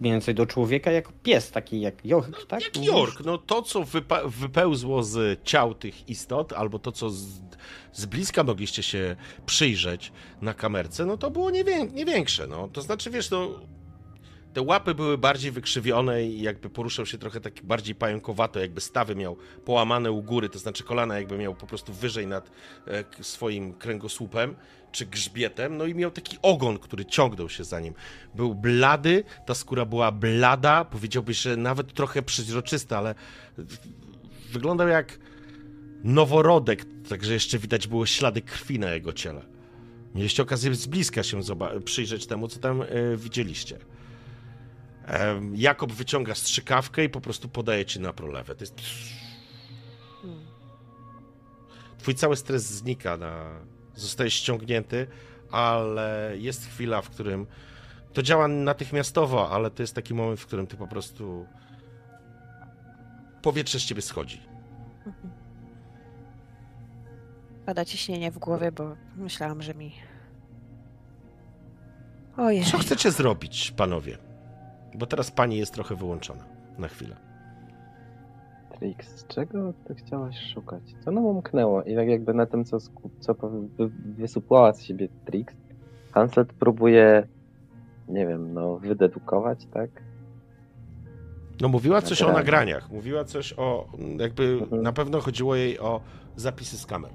mniej 0.00 0.12
więcej 0.12 0.34
do 0.34 0.46
człowieka, 0.46 0.90
jak 0.90 1.12
pies, 1.22 1.50
taki 1.50 1.80
jak 1.80 2.04
Jork, 2.06 2.46
tak? 2.46 2.60
Jak 2.62 2.74
Mówisz? 2.76 2.90
Jork, 2.92 3.20
no 3.24 3.38
to 3.38 3.62
co 3.62 3.80
wypa- 3.80 4.28
wypełzło 4.30 5.02
z 5.02 5.44
ciał 5.44 5.74
tych 5.74 6.08
istot, 6.08 6.52
albo 6.52 6.78
to 6.78 6.92
co 6.92 7.10
z, 7.10 7.24
z 7.92 8.06
bliska 8.06 8.44
mogliście 8.44 8.82
się 8.82 9.16
przyjrzeć 9.46 10.12
na 10.42 10.54
kamerce, 10.54 11.06
no 11.06 11.16
to 11.16 11.30
było 11.30 11.50
nie, 11.50 11.64
wię- 11.64 11.86
nie 11.92 12.04
większe, 12.04 12.46
no. 12.46 12.68
To 12.72 12.82
znaczy, 12.82 13.10
wiesz, 13.10 13.30
no, 13.30 13.50
te 14.52 14.62
łapy 14.62 14.94
były 14.94 15.18
bardziej 15.18 15.50
wykrzywione 15.50 16.24
i 16.24 16.42
jakby 16.42 16.70
poruszał 16.70 17.06
się 17.06 17.18
trochę 17.18 17.40
tak 17.40 17.62
bardziej 17.62 17.94
pająkowato, 17.94 18.60
jakby 18.60 18.80
stawy 18.80 19.14
miał 19.14 19.36
połamane 19.64 20.12
u 20.12 20.22
góry, 20.22 20.48
to 20.48 20.58
znaczy 20.58 20.84
kolana 20.84 21.18
jakby 21.18 21.38
miał 21.38 21.54
po 21.54 21.66
prostu 21.66 21.92
wyżej 21.92 22.26
nad 22.26 22.50
e, 22.86 23.04
swoim 23.24 23.72
kręgosłupem 23.72 24.54
czy 24.92 25.06
grzbietem, 25.06 25.76
no 25.76 25.86
i 25.86 25.94
miał 25.94 26.10
taki 26.10 26.36
ogon, 26.42 26.78
który 26.78 27.04
ciągnął 27.04 27.48
się 27.48 27.64
za 27.64 27.80
nim. 27.80 27.94
Był 28.34 28.54
blady, 28.54 29.24
ta 29.46 29.54
skóra 29.54 29.84
była 29.84 30.12
blada, 30.12 30.84
powiedziałbyś, 30.84 31.40
że 31.40 31.56
nawet 31.56 31.92
trochę 31.92 32.22
przeźroczysta, 32.22 32.98
ale 32.98 33.14
wyglądał 34.52 34.88
jak 34.88 35.18
noworodek, 36.04 36.84
także 37.08 37.32
jeszcze 37.32 37.58
widać 37.58 37.86
było 37.86 38.06
ślady 38.06 38.42
krwi 38.42 38.78
na 38.78 38.90
jego 38.90 39.12
ciele. 39.12 39.42
Mieliście 40.14 40.42
okazję 40.42 40.74
z 40.74 40.86
bliska 40.86 41.22
się 41.22 41.40
przyjrzeć 41.84 42.26
temu, 42.26 42.48
co 42.48 42.60
tam 42.60 42.82
e, 42.82 42.86
widzieliście. 43.16 43.78
Jakob 45.54 45.92
wyciąga 45.92 46.34
strzykawkę 46.34 47.04
i 47.04 47.08
po 47.08 47.20
prostu 47.20 47.48
podaje 47.48 47.84
ci 47.84 48.00
na 48.00 48.12
prolewę. 48.12 48.54
To 48.54 48.60
jest... 48.60 48.80
Twój 51.98 52.14
cały 52.14 52.36
stres 52.36 52.62
znika, 52.66 53.16
na... 53.16 53.60
zostajesz 53.94 54.34
ściągnięty, 54.34 55.06
ale 55.50 56.32
jest 56.36 56.66
chwila, 56.66 57.02
w 57.02 57.10
którym 57.10 57.46
to 58.12 58.22
działa 58.22 58.48
natychmiastowo, 58.48 59.50
ale 59.50 59.70
to 59.70 59.82
jest 59.82 59.94
taki 59.94 60.14
moment, 60.14 60.40
w 60.40 60.46
którym 60.46 60.66
ty 60.66 60.76
po 60.76 60.86
prostu 60.86 61.46
powietrze 63.42 63.80
z 63.80 63.84
ciebie 63.84 64.02
schodzi. 64.02 64.42
Pada 67.66 67.84
ciśnienie 67.84 68.30
w 68.30 68.38
głowie, 68.38 68.72
bo 68.72 68.96
myślałam, 69.16 69.62
że 69.62 69.74
mi. 69.74 69.92
Ojej. 72.36 72.64
Co 72.64 72.78
chcecie 72.78 73.10
zrobić, 73.10 73.70
panowie? 73.76 74.27
Bo 74.98 75.06
teraz 75.06 75.30
pani 75.30 75.56
jest 75.58 75.74
trochę 75.74 75.94
wyłączona 75.96 76.44
na 76.78 76.88
chwilę. 76.88 77.16
Trix, 78.78 79.26
czego 79.26 79.72
ty 79.84 79.94
chciałaś 79.94 80.52
szukać? 80.54 80.82
Co 81.04 81.10
nam 81.10 81.24
umknęło? 81.24 81.82
I 81.82 81.96
tak 81.96 82.08
jakby 82.08 82.34
na 82.34 82.46
tym, 82.46 82.64
co, 82.64 82.78
co 83.20 83.34
wysupłała 84.18 84.72
z 84.72 84.82
siebie 84.82 85.08
Trix, 85.24 85.54
Hanslet 86.12 86.52
próbuje, 86.52 87.26
nie 88.08 88.26
wiem, 88.26 88.54
no, 88.54 88.76
wydedukować, 88.78 89.66
tak? 89.66 89.90
No 91.60 91.68
mówiła 91.68 92.02
coś 92.02 92.22
o 92.22 92.26
Nagrania. 92.26 92.40
nagraniach, 92.44 92.90
mówiła 92.90 93.24
coś 93.24 93.54
o, 93.56 93.88
jakby 94.18 94.44
Mhm. 94.62 94.82
na 94.82 94.92
pewno 94.92 95.20
chodziło 95.20 95.56
jej 95.56 95.78
o 95.78 96.00
zapisy 96.36 96.76
z 96.78 96.86
kamer. 96.86 97.10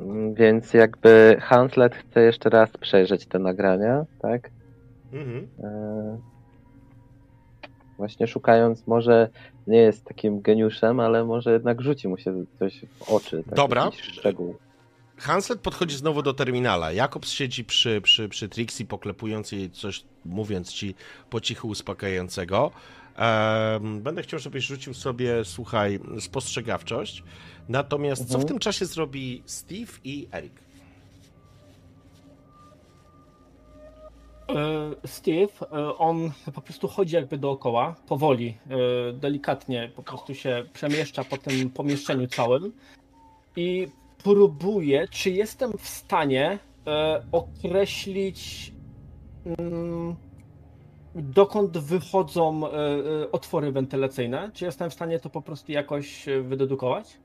Mm, 0.00 0.34
Więc 0.34 0.74
jakby 0.74 1.36
Hanslet 1.40 1.94
chce 1.94 2.20
jeszcze 2.20 2.50
raz 2.50 2.70
przejrzeć 2.80 3.26
te 3.26 3.38
nagrania, 3.38 4.04
tak? 4.22 4.50
Mhm. 5.12 5.48
E, 5.58 6.18
Właśnie 8.02 8.26
szukając, 8.26 8.86
może 8.86 9.28
nie 9.66 9.78
jest 9.78 10.04
takim 10.04 10.40
geniuszem, 10.40 11.00
ale 11.00 11.24
może 11.24 11.52
jednak 11.52 11.82
rzuci 11.82 12.08
mu 12.08 12.18
się 12.18 12.44
coś 12.58 12.80
w 12.98 13.10
oczy. 13.12 13.42
Tak, 13.46 13.54
Dobra. 13.54 13.90
Szczegół. 13.92 14.56
Hanslet 15.16 15.60
podchodzi 15.60 15.96
znowu 15.96 16.22
do 16.22 16.34
terminala. 16.34 16.92
Jakobs 16.92 17.30
siedzi 17.30 17.64
przy, 17.64 18.00
przy, 18.00 18.28
przy 18.28 18.48
Trixie, 18.48 18.86
poklepując 18.86 19.52
jej 19.52 19.70
coś, 19.70 20.04
mówiąc 20.24 20.72
ci 20.72 20.94
po 21.30 21.40
cichu 21.40 21.68
uspokajającego. 21.68 22.70
Em, 23.16 24.00
będę 24.02 24.22
chciał, 24.22 24.38
żebyś 24.40 24.64
rzucił 24.66 24.94
sobie, 24.94 25.44
słuchaj, 25.44 26.00
spostrzegawczość. 26.20 27.22
Natomiast 27.68 28.22
co 28.22 28.28
w 28.28 28.34
Mhm. 28.34 28.48
tym 28.48 28.58
czasie 28.58 28.86
zrobi 28.86 29.42
Steve 29.46 29.92
i 30.04 30.28
Eric? 30.32 30.52
Steve, 35.06 35.52
e, 35.72 35.98
on 35.98 36.30
po 36.54 36.60
prostu 36.60 36.88
chodzi 36.88 37.14
jakby 37.14 37.38
dookoła, 37.38 37.94
powoli, 38.08 38.56
e, 38.70 39.12
delikatnie 39.12 39.90
po 39.96 40.02
prostu 40.02 40.34
się 40.34 40.64
przemieszcza 40.72 41.24
po 41.24 41.36
tym 41.36 41.70
pomieszczeniu 41.70 42.26
całym 42.26 42.72
i 43.56 43.88
próbuje, 44.24 45.08
czy 45.08 45.30
jestem 45.30 45.72
w 45.78 45.88
stanie 45.88 46.58
e, 46.86 47.22
określić 47.32 48.72
mm, 49.44 50.16
dokąd 51.14 51.78
wychodzą 51.78 52.66
e, 52.66 52.70
e, 52.70 53.32
otwory 53.32 53.72
wentylacyjne. 53.72 54.50
Czy 54.54 54.64
jestem 54.64 54.90
w 54.90 54.94
stanie 54.94 55.20
to 55.20 55.30
po 55.30 55.42
prostu 55.42 55.72
jakoś 55.72 56.28
e, 56.28 56.42
wydedukować? 56.42 57.18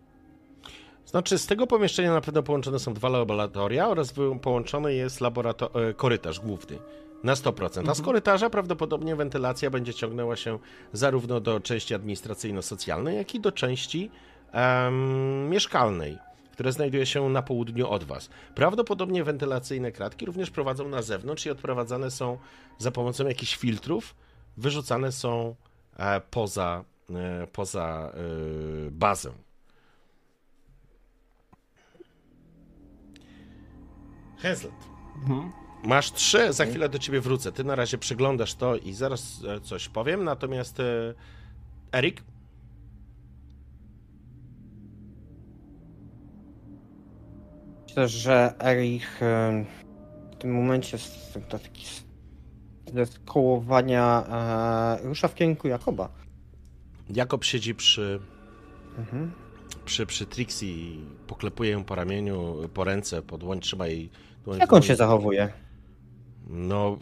Znaczy, 1.06 1.38
z 1.38 1.48
tego 1.48 1.68
pomieszczenia 1.68 2.14
na 2.14 2.22
pewno 2.22 2.44
połączone 2.44 2.80
są 2.80 2.94
dwa 2.94 3.10
laboratoria 3.10 3.88
oraz 3.88 4.14
połączony 4.42 4.94
jest 4.94 5.22
e, 5.22 5.94
korytarz 5.94 6.40
główny. 6.40 6.78
Na 7.24 7.34
100%. 7.34 7.90
A 7.90 7.96
z 7.96 8.02
korytarza 8.02 8.50
prawdopodobnie 8.50 9.16
wentylacja 9.16 9.70
będzie 9.70 9.94
ciągnęła 9.94 10.36
się 10.36 10.60
zarówno 10.94 11.40
do 11.40 11.60
części 11.60 11.96
administracyjno-socjalnej, 11.96 13.16
jak 13.16 13.36
i 13.36 13.40
do 13.40 13.52
części 13.52 14.12
em, 14.52 15.50
mieszkalnej, 15.50 16.18
która 16.52 16.72
znajduje 16.72 17.06
się 17.06 17.30
na 17.30 17.42
południu 17.42 17.90
od 17.90 18.04
Was. 18.04 18.30
Prawdopodobnie 18.56 19.24
wentylacyjne 19.24 19.92
kratki 19.92 20.26
również 20.26 20.50
prowadzą 20.50 20.90
na 20.90 21.02
zewnątrz 21.02 21.46
i 21.46 21.50
odprowadzane 21.50 22.12
są 22.12 22.38
za 22.78 22.92
pomocą 22.92 23.28
jakichś 23.28 23.58
filtrów, 23.58 24.16
wyrzucane 24.58 25.12
są 25.12 25.56
e, 25.98 26.22
poza, 26.32 26.84
e, 27.10 27.48
poza 27.48 28.12
e, 28.88 28.92
bazę. 28.92 29.32
Hazlet. 34.38 34.72
Mhm. 35.16 35.67
Masz 35.84 36.12
trzy, 36.12 36.54
za 36.54 36.66
chwilę 36.66 36.90
do 36.90 37.00
ciebie 37.00 37.22
wrócę. 37.22 37.52
Ty 37.52 37.64
na 37.64 37.76
razie 37.76 37.98
przeglądasz 37.98 38.56
to 38.56 38.76
i 38.76 38.94
zaraz 38.94 39.44
e, 39.48 39.62
coś 39.62 39.90
powiem. 39.90 40.24
Natomiast 40.24 40.80
e, 40.80 41.14
Erik, 41.94 42.24
Myślę, 47.88 48.08
że 48.08 48.54
Erich 48.62 49.24
e, 49.24 49.66
w 50.32 50.36
tym 50.36 50.54
momencie 50.54 50.98
z, 50.98 51.32
to 51.50 51.60
taki 51.60 51.86
skołowania 53.06 54.24
rusza 55.04 55.28
w 55.28 55.36
kierunku 55.36 55.68
Jakoba. 55.68 56.10
Jakob 57.10 57.44
siedzi 57.44 57.76
przy, 57.76 58.20
Mhm. 58.98 59.32
przy, 59.86 60.06
przy 60.06 60.26
Trixie 60.26 60.70
i 60.70 61.06
poklepuje 61.28 61.72
ją 61.72 61.84
po 61.84 61.96
ramieniu, 61.96 62.56
po 62.74 62.84
ręce, 62.84 63.22
po 63.22 63.38
dłoń, 63.38 63.60
trzyma 63.60 63.88
jej 63.88 64.10
dłoń. 64.44 64.60
Jak 64.60 64.74
on 64.74 64.82
się 64.82 64.96
zachowuje? 64.96 65.54
No, 66.50 66.98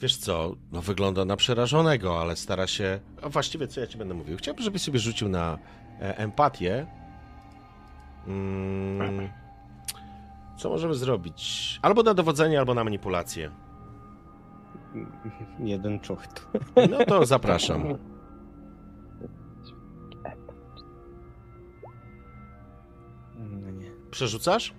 wiesz 0.00 0.16
co, 0.16 0.56
no 0.72 0.82
wygląda 0.82 1.24
na 1.24 1.36
przerażonego, 1.36 2.20
ale 2.20 2.36
stara 2.36 2.66
się... 2.66 3.00
A 3.22 3.28
właściwie 3.28 3.68
co 3.68 3.80
ja 3.80 3.86
ci 3.86 3.98
będę 3.98 4.14
mówił? 4.14 4.36
Chciałbym, 4.36 4.64
żebyś 4.64 4.82
sobie 4.82 4.98
rzucił 4.98 5.28
na 5.28 5.58
e, 6.00 6.18
empatię. 6.18 6.86
Mm, 8.26 9.28
co 10.58 10.68
możemy 10.68 10.94
zrobić? 10.94 11.78
Albo 11.82 12.02
na 12.02 12.14
dowodzenie, 12.14 12.58
albo 12.58 12.74
na 12.74 12.84
manipulację. 12.84 13.50
Jeden 15.58 16.00
czucht. 16.00 16.46
No 16.90 17.04
to 17.04 17.26
zapraszam. 17.26 17.98
No 23.38 23.70
nie. 23.70 23.90
Przerzucasz? 24.10 24.74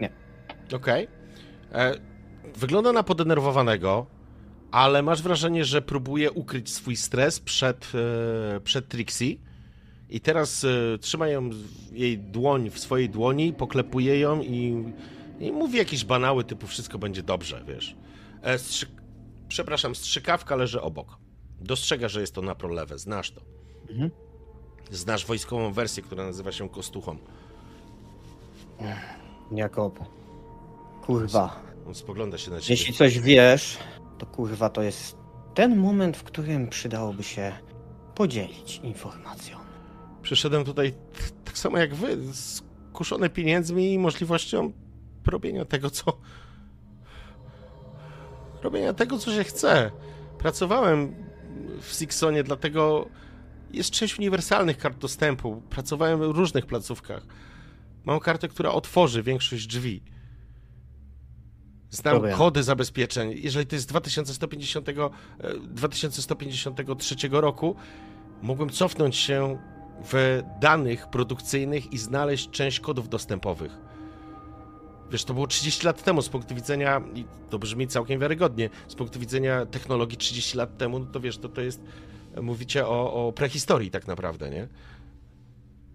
Nie. 0.00 0.10
Okej. 0.74 1.04
E, 1.04 1.17
Wygląda 2.56 2.92
na 2.92 3.02
podenerwowanego, 3.02 4.06
ale 4.70 5.02
masz 5.02 5.22
wrażenie, 5.22 5.64
że 5.64 5.82
próbuje 5.82 6.30
ukryć 6.30 6.70
swój 6.70 6.96
stres 6.96 7.40
przed, 7.40 7.92
e, 8.56 8.60
przed 8.60 8.88
Trixie. 8.88 9.36
I 10.10 10.20
teraz 10.20 10.64
e, 10.64 10.98
trzyma 10.98 11.28
ją, 11.28 11.50
jej 11.92 12.18
dłoń 12.18 12.70
w 12.70 12.78
swojej 12.78 13.10
dłoni, 13.10 13.52
poklepuje 13.52 14.18
ją 14.18 14.42
i, 14.42 14.92
i 15.40 15.52
mówi 15.52 15.78
jakieś 15.78 16.04
banały 16.04 16.44
typu 16.44 16.66
wszystko 16.66 16.98
będzie 16.98 17.22
dobrze, 17.22 17.64
wiesz. 17.68 17.96
E. 18.42 18.58
Przepraszam, 19.48 19.94
strzykawka 19.94 20.56
leży 20.56 20.82
obok. 20.82 21.18
Dostrzega, 21.60 22.08
że 22.08 22.20
jest 22.20 22.34
to 22.34 22.42
naprolewe, 22.42 22.98
znasz 22.98 23.30
to. 23.30 23.40
Mhm. 23.90 24.10
Znasz 24.90 25.26
wojskową 25.26 25.72
wersję, 25.72 26.02
która 26.02 26.24
nazywa 26.24 26.52
się 26.52 26.68
Kostuchą. 26.68 27.16
Jakob. 29.52 30.17
Kurwa. 31.08 31.62
On 31.86 31.94
spogląda 31.94 32.38
się 32.38 32.50
na 32.50 32.60
ciebie. 32.60 32.74
Jeśli 32.74 32.94
coś 32.94 33.18
wiesz, 33.18 33.78
to 34.18 34.26
kurwa 34.26 34.70
to 34.70 34.82
jest 34.82 35.16
ten 35.54 35.76
moment, 35.76 36.16
w 36.16 36.22
którym 36.22 36.68
przydałoby 36.68 37.22
się 37.22 37.52
podzielić 38.14 38.80
informacją. 38.82 39.58
Przyszedłem 40.22 40.64
tutaj 40.64 40.92
t- 40.92 40.98
tak 41.44 41.58
samo 41.58 41.78
jak 41.78 41.94
wy, 41.94 42.18
skuszony 42.32 43.30
pieniędzmi 43.30 43.92
i 43.92 43.98
możliwością 43.98 44.72
robienia 45.26 45.64
tego, 45.64 45.90
co. 45.90 46.18
robienia 48.62 48.92
tego, 48.94 49.18
co 49.18 49.32
się 49.34 49.44
chce. 49.44 49.90
Pracowałem 50.38 51.14
w 51.80 51.92
Sixonie, 51.92 52.42
dlatego 52.42 53.08
jest 53.70 53.90
część 53.90 54.18
uniwersalnych 54.18 54.78
kart 54.78 54.98
dostępu. 54.98 55.62
Pracowałem 55.70 56.18
w 56.18 56.36
różnych 56.36 56.66
placówkach. 56.66 57.22
Mam 58.04 58.20
kartę, 58.20 58.48
która 58.48 58.72
otworzy 58.72 59.22
większość 59.22 59.66
drzwi. 59.66 60.02
Znam 61.90 62.14
Dobra. 62.14 62.36
kody 62.36 62.62
zabezpieczeń. 62.62 63.32
Jeżeli 63.36 63.66
to 63.66 63.76
jest 63.76 63.88
2150, 63.88 64.88
e, 64.88 65.10
2153 65.60 67.40
roku, 67.40 67.76
mógłbym 68.42 68.70
cofnąć 68.70 69.16
się 69.16 69.58
w 70.12 70.42
danych 70.60 71.06
produkcyjnych 71.06 71.92
i 71.92 71.98
znaleźć 71.98 72.50
część 72.50 72.80
kodów 72.80 73.08
dostępowych. 73.08 73.72
Wiesz, 75.10 75.24
to 75.24 75.34
było 75.34 75.46
30 75.46 75.86
lat 75.86 76.02
temu 76.02 76.22
z 76.22 76.28
punktu 76.28 76.54
widzenia, 76.54 77.02
i 77.14 77.24
to 77.50 77.58
brzmi 77.58 77.88
całkiem 77.88 78.20
wiarygodnie, 78.20 78.70
z 78.88 78.94
punktu 78.94 79.20
widzenia 79.20 79.66
technologii 79.66 80.18
30 80.18 80.56
lat 80.56 80.78
temu, 80.78 80.98
no 80.98 81.06
to 81.06 81.20
wiesz, 81.20 81.38
to, 81.38 81.48
to 81.48 81.60
jest, 81.60 81.80
mówicie 82.42 82.86
o, 82.86 83.28
o 83.28 83.32
prehistorii 83.32 83.90
tak 83.90 84.06
naprawdę, 84.06 84.50
nie? 84.50 84.68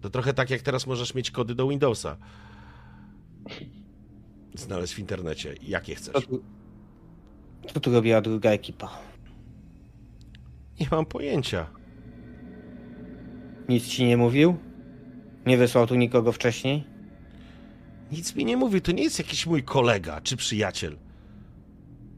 To 0.00 0.10
trochę 0.10 0.34
tak 0.34 0.50
jak 0.50 0.62
teraz 0.62 0.86
możesz 0.86 1.14
mieć 1.14 1.30
kody 1.30 1.54
do 1.54 1.68
Windowsa. 1.68 2.16
Znaleźć 4.54 4.94
w 4.94 4.98
internecie, 4.98 5.54
jakie 5.62 5.96
Co 5.96 6.10
chcesz. 6.12 6.26
tu, 6.26 6.42
co 7.74 7.80
tu 7.80 7.92
robiła 7.92 8.20
druga 8.20 8.50
ekipa? 8.50 8.98
Nie 10.80 10.86
mam 10.90 11.06
pojęcia. 11.06 11.66
Nic 13.68 13.86
ci 13.86 14.04
nie 14.04 14.16
mówił? 14.16 14.56
Nie 15.46 15.56
wysłał 15.56 15.86
tu 15.86 15.94
nikogo 15.94 16.32
wcześniej? 16.32 16.84
Nic 18.12 18.34
mi 18.36 18.44
nie 18.44 18.56
mówi, 18.56 18.80
to 18.80 18.92
nie 18.92 19.02
jest 19.02 19.18
jakiś 19.18 19.46
mój 19.46 19.62
kolega 19.62 20.20
czy 20.20 20.36
przyjaciel. 20.36 20.96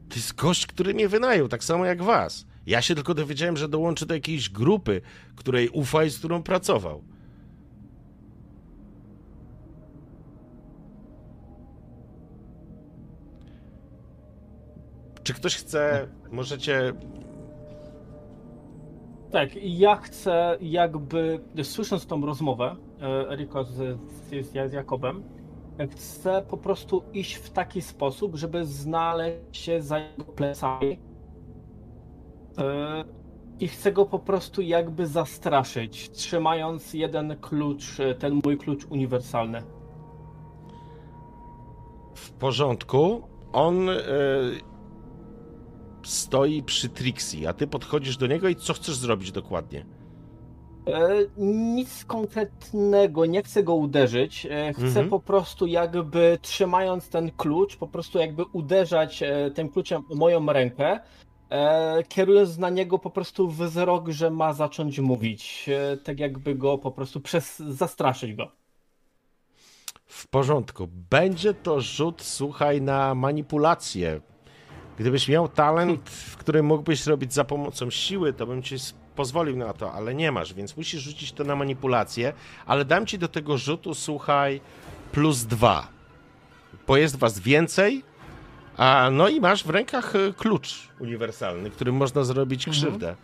To 0.09 0.15
jest 0.15 0.35
gość, 0.35 0.67
który 0.67 0.93
mnie 0.93 1.09
wynajął, 1.09 1.47
tak 1.47 1.63
samo 1.63 1.85
jak 1.85 2.03
was. 2.03 2.45
Ja 2.65 2.81
się 2.81 2.95
tylko 2.95 3.13
dowiedziałem, 3.13 3.57
że 3.57 3.69
dołączy 3.69 4.05
do 4.05 4.13
jakiejś 4.13 4.49
grupy, 4.49 5.01
której 5.35 5.69
ufa 5.69 6.03
i 6.03 6.09
z 6.09 6.17
którą 6.19 6.43
pracował. 6.43 7.03
Czy 15.27 15.33
ktoś 15.33 15.55
chce, 15.55 16.07
możecie... 16.31 16.93
Tak, 19.31 19.49
ja 19.63 19.95
chcę 19.95 20.57
jakby, 20.61 21.39
słysząc 21.63 22.05
tą 22.05 22.25
rozmowę 22.25 22.75
e, 23.01 23.29
Eriko 23.29 23.63
z, 23.63 23.99
z, 24.31 24.51
z 24.71 24.73
Jakobem, 24.73 25.23
chcę 25.91 26.45
po 26.49 26.57
prostu 26.57 27.03
iść 27.13 27.35
w 27.35 27.49
taki 27.49 27.81
sposób, 27.81 28.35
żeby 28.35 28.65
znaleźć 28.65 29.57
się 29.57 29.81
za 29.81 29.99
jego 29.99 30.23
plecami 30.23 30.99
E, 32.57 33.03
i 33.59 33.67
chcę 33.67 33.91
go 33.91 34.05
po 34.05 34.19
prostu 34.19 34.61
jakby 34.61 35.07
zastraszyć, 35.07 36.09
trzymając 36.09 36.93
jeden 36.93 37.37
klucz, 37.41 37.99
e, 37.99 38.15
ten 38.15 38.39
mój 38.45 38.57
klucz 38.57 38.85
uniwersalny. 38.85 39.63
W 42.15 42.31
porządku. 42.31 43.21
On 43.53 43.89
stoi 46.07 46.63
przy 46.63 46.89
Trixie, 46.89 47.49
a 47.49 47.53
ty 47.53 47.67
podchodzisz 47.67 48.17
do 48.17 48.27
niego 48.27 48.47
i 48.49 48.55
co 48.55 48.73
chcesz 48.73 48.95
zrobić 48.95 49.31
dokładnie? 49.31 49.85
E, 50.87 51.09
Nic 51.37 52.05
konkretnego, 52.05 53.25
nie 53.25 53.43
chcę 53.43 53.63
go 53.63 53.75
uderzyć. 53.75 54.45
e, 54.45 54.73
Chcę 54.73 54.83
Mhm. 54.85 55.09
po 55.09 55.19
prostu 55.19 55.67
jakby 55.67 56.37
trzymając 56.41 57.09
ten 57.09 57.31
klucz, 57.31 57.75
po 57.75 57.87
prostu 57.87 58.19
jakby 58.19 58.43
uderzać 58.45 59.23
e, 59.23 59.51
tym 59.51 59.69
kluczem 59.69 60.03
moją 60.15 60.45
rękę, 60.53 60.99
e, 61.49 62.03
kierując 62.03 62.57
na 62.57 62.69
niego 62.69 62.99
po 62.99 63.09
prostu 63.09 63.47
wzrok, 63.49 64.09
że 64.09 64.29
ma 64.31 64.53
zacząć 64.53 64.99
mówić. 64.99 65.69
e, 65.93 65.97
Tak 65.97 66.19
jakby 66.19 66.55
go 66.55 66.77
po 66.77 66.91
prostu 66.91 67.21
przez 67.21 67.59
zastraszyć 67.59 68.33
go. 68.33 68.51
W 70.05 70.27
porządku. 70.27 70.87
Będzie 71.09 71.53
to 71.53 71.81
rzut, 71.81 72.21
słuchaj, 72.21 72.81
na 72.81 73.15
manipulację. 73.15 74.21
Gdybyś 74.97 75.27
miał 75.27 75.47
talent, 75.47 76.09
w 76.09 76.37
którym 76.37 76.65
mógłbyś 76.65 77.03
zrobić 77.03 77.33
za 77.33 77.43
pomocą 77.43 77.89
siły, 77.89 78.33
to 78.33 78.47
bym 78.47 78.63
ci 78.63 78.75
pozwolił 79.15 79.57
na 79.57 79.73
to, 79.73 79.93
ale 79.93 80.15
nie 80.15 80.31
masz, 80.31 80.53
więc 80.53 80.77
musisz 80.77 81.01
rzucić 81.01 81.31
to 81.31 81.43
na 81.43 81.55
manipulację, 81.55 82.33
ale 82.65 82.85
dam 82.85 83.05
ci 83.05 83.19
do 83.19 83.27
tego 83.27 83.57
rzutu, 83.57 83.93
słuchaj, 83.93 84.61
plus 85.11 85.43
dwa. 85.43 85.87
Bo 86.87 86.97
jest 86.97 87.15
was 87.15 87.39
więcej, 87.39 88.03
a 88.77 89.09
no 89.11 89.29
i 89.29 89.41
masz 89.41 89.63
w 89.63 89.69
rękach 89.69 90.15
y, 90.15 90.33
klucz 90.37 90.87
uniwersalny, 90.99 91.69
którym 91.69 91.95
można 91.95 92.23
zrobić 92.23 92.67
mhm. 92.67 92.73
krzywdę. 92.73 93.15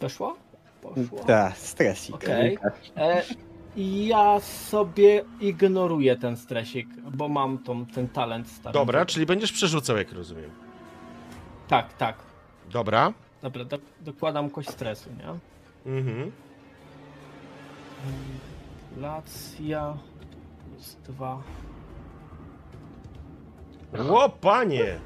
Weszło? 0.00 0.43
Poszło. 0.84 1.18
Tak, 1.26 1.56
stresik. 1.56 2.14
Okej. 2.14 2.58
E, 2.96 3.22
Ja 3.76 4.40
sobie 4.40 5.24
ignoruję 5.40 6.16
ten 6.16 6.36
stresik, 6.36 6.88
bo 7.14 7.28
mam 7.28 7.58
tą, 7.58 7.86
ten 7.86 8.08
talent 8.08 8.48
stary. 8.48 8.72
Dobra, 8.72 9.06
czyli 9.06 9.26
będziesz 9.26 9.52
przerzucał, 9.52 9.96
jak 9.96 10.12
rozumiem. 10.12 10.50
Tak, 11.68 11.92
tak. 11.92 12.16
Dobra. 12.70 13.12
Dobra, 13.42 13.64
do, 13.64 13.78
dokładam 14.00 14.50
kość 14.50 14.70
stresu, 14.70 15.10
nie? 15.18 15.38
Mhm. 15.92 16.32
Lacja 19.00 19.96
plus 20.68 20.96
dwa. 21.08 21.42
O 24.10 24.28
panie! 24.28 24.98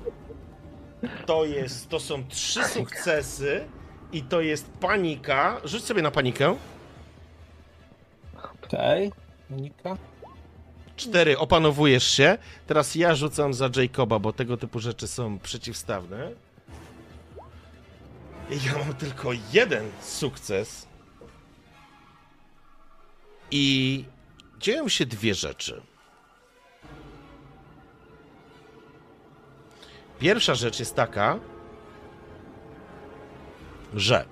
To 1.27 1.45
jest, 1.45 1.89
to 1.89 2.01
są 2.01 2.25
trzy 2.29 2.65
sukcesy 2.65 3.65
i 4.13 4.23
to 4.23 4.41
jest 4.41 4.71
panika. 4.71 5.61
Rzuć 5.65 5.85
sobie 5.85 6.03
na 6.03 6.11
panikę. 6.11 6.57
Okej. 8.65 9.13
Monika? 9.51 9.97
Cztery, 10.97 11.39
opanowujesz 11.39 12.11
się. 12.11 12.39
Teraz 12.67 12.95
ja 12.95 13.15
rzucam 13.15 13.55
za 13.55 13.71
Jacoba, 13.77 14.19
bo 14.19 14.33
tego 14.33 14.57
typu 14.57 14.81
rzeczy 14.81 15.09
są 15.09 15.39
przeciwstawne. 15.39 16.33
I 18.51 18.65
ja 18.67 18.79
mam 18.79 18.95
tylko 18.95 19.31
jeden 19.53 19.91
sukces. 20.01 20.89
I 23.51 24.05
dzieją 24.59 24.89
się 24.89 25.07
dwie 25.07 25.35
rzeczy. 25.35 25.83
Pierwsza 30.19 30.55
rzecz 30.55 30.81
jest 30.81 30.95
taka, 30.95 31.39
że 33.95 34.25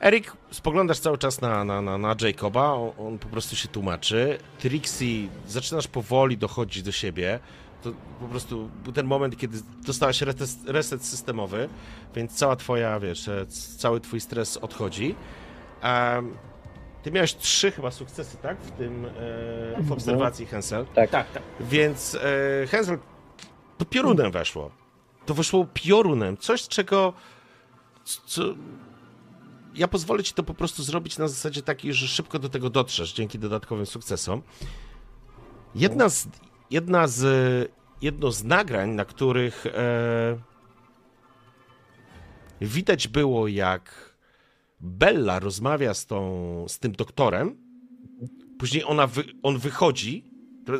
Erik, 0.00 0.32
spoglądasz 0.50 0.98
cały 0.98 1.18
czas 1.18 1.40
na, 1.40 1.64
na, 1.64 1.82
na, 1.82 1.98
na 1.98 2.14
Jacoba, 2.20 2.72
on, 2.72 2.90
on 2.98 3.18
po 3.18 3.28
prostu 3.28 3.56
się 3.56 3.68
tłumaczy. 3.68 4.38
Trixie, 4.58 5.28
zaczynasz 5.46 5.88
powoli 5.88 6.38
dochodzić 6.38 6.82
do 6.82 6.92
siebie. 6.92 7.40
To 7.82 7.92
po 8.20 8.26
prostu 8.26 8.70
był 8.84 8.92
ten 8.92 9.06
moment, 9.06 9.36
kiedy 9.36 9.58
dostałaś 9.86 10.22
reset, 10.22 10.50
reset 10.66 11.04
systemowy, 11.04 11.68
więc 12.14 12.34
cała 12.34 12.56
twoja, 12.56 13.00
wiesz, 13.00 13.28
e, 13.28 13.46
cały 13.78 14.00
twój 14.00 14.20
stres 14.20 14.56
odchodzi. 14.56 15.14
Em, 15.82 16.34
ty 17.02 17.10
miałeś 17.10 17.34
trzy 17.34 17.70
chyba 17.70 17.90
sukcesy, 17.90 18.36
tak? 18.36 18.60
W 18.60 18.70
tym, 18.70 19.04
e, 19.04 19.10
w 19.82 19.92
obserwacji 19.92 20.46
Hensel. 20.46 20.86
Tak. 20.94 21.10
Tak, 21.10 21.30
tak. 21.32 21.42
Więc 21.60 22.14
e, 22.14 22.66
Hensel, 22.66 22.98
to 23.78 23.84
piorunem 23.84 24.32
weszło. 24.32 24.70
To 25.26 25.34
wyszło 25.34 25.66
piorunem. 25.74 26.36
Coś, 26.36 26.68
czego. 26.68 27.12
Co, 28.06 28.42
ja 29.74 29.88
pozwolę 29.88 30.22
ci 30.22 30.34
to 30.34 30.42
po 30.42 30.54
prostu 30.54 30.82
zrobić 30.82 31.18
na 31.18 31.28
zasadzie 31.28 31.62
takiej, 31.62 31.92
że 31.94 32.08
szybko 32.08 32.38
do 32.38 32.48
tego 32.48 32.70
dotrzesz 32.70 33.12
dzięki 33.12 33.38
dodatkowym 33.38 33.86
sukcesom. 33.86 34.42
Jedna 35.74 36.08
z. 36.08 36.28
Jedna 36.70 37.06
z 37.06 37.22
jedno 38.02 38.32
z 38.32 38.44
nagrań, 38.44 38.90
na 38.90 39.04
których 39.04 39.66
e, 39.66 40.38
widać 42.60 43.08
było, 43.08 43.48
jak 43.48 44.16
Bella 44.80 45.38
rozmawia 45.38 45.94
z, 45.94 46.06
tą, 46.06 46.64
z 46.68 46.78
tym 46.78 46.92
doktorem. 46.92 47.56
Później 48.58 48.84
ona 48.84 49.06
wy, 49.06 49.24
on 49.42 49.58
wychodzi 49.58 50.24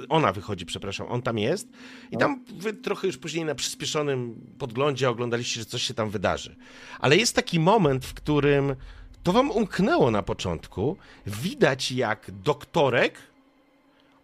ona 0.09 0.33
wychodzi, 0.33 0.67
przepraszam, 0.67 1.07
on 1.07 1.23
tam 1.23 1.39
jest 1.39 1.69
i 2.11 2.17
tam 2.17 2.45
wy 2.45 2.75
trochę 2.75 3.07
już 3.07 3.19
później 3.19 3.45
na 3.45 3.55
przyspieszonym 3.55 4.47
podglądzie 4.59 5.11
oglądaliście, 5.11 5.61
że 5.61 5.67
coś 5.67 5.83
się 5.83 5.95
tam 5.95 6.11
wydarzy. 6.11 6.57
Ale 7.01 7.17
jest 7.17 7.37
taki 7.37 7.61
moment, 7.61 8.07
w 8.07 8.15
którym 8.15 8.77
to 9.23 9.33
wam 9.33 9.51
umknęło 9.51 10.11
na 10.11 10.23
początku. 10.23 10.97
Widać, 11.27 11.93
jak 11.93 12.31
doktorek 12.31 13.19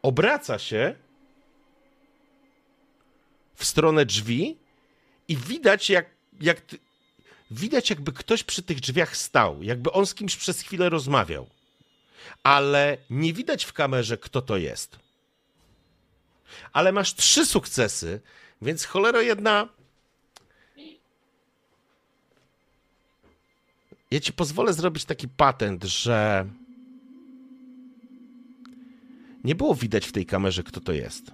obraca 0.02 0.58
się 0.58 0.94
w 3.54 3.64
stronę 3.64 4.06
drzwi 4.06 4.56
i 5.28 5.36
widać, 5.36 5.90
jak, 5.90 6.06
jak 6.40 6.62
widać, 7.50 7.90
jakby 7.90 8.12
ktoś 8.12 8.44
przy 8.44 8.62
tych 8.62 8.80
drzwiach 8.80 9.16
stał, 9.16 9.62
jakby 9.62 9.92
on 9.92 10.06
z 10.06 10.14
kimś 10.14 10.36
przez 10.36 10.60
chwilę 10.60 10.88
rozmawiał. 10.88 11.46
Ale 12.42 12.98
nie 13.10 13.32
widać 13.32 13.64
w 13.64 13.72
kamerze, 13.72 14.18
kto 14.18 14.42
to 14.42 14.56
jest 14.56 15.01
ale 16.72 16.92
masz 16.92 17.14
trzy 17.14 17.46
sukcesy, 17.46 18.20
więc 18.62 18.84
cholero 18.84 19.20
jedna. 19.20 19.68
Ja 24.10 24.20
ci 24.20 24.32
pozwolę 24.32 24.72
zrobić 24.72 25.04
taki 25.04 25.28
patent, 25.28 25.84
że 25.84 26.46
nie 29.44 29.54
było 29.54 29.74
widać 29.74 30.06
w 30.06 30.12
tej 30.12 30.26
kamerze, 30.26 30.62
kto 30.62 30.80
to 30.80 30.92
jest. 30.92 31.32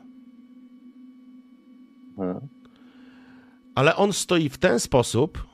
Mhm. 2.19 2.49
Ale 3.75 3.97
on 3.97 4.13
stoi 4.13 4.49
w 4.49 4.59
ten 4.59 4.81
sposób, 4.81 5.47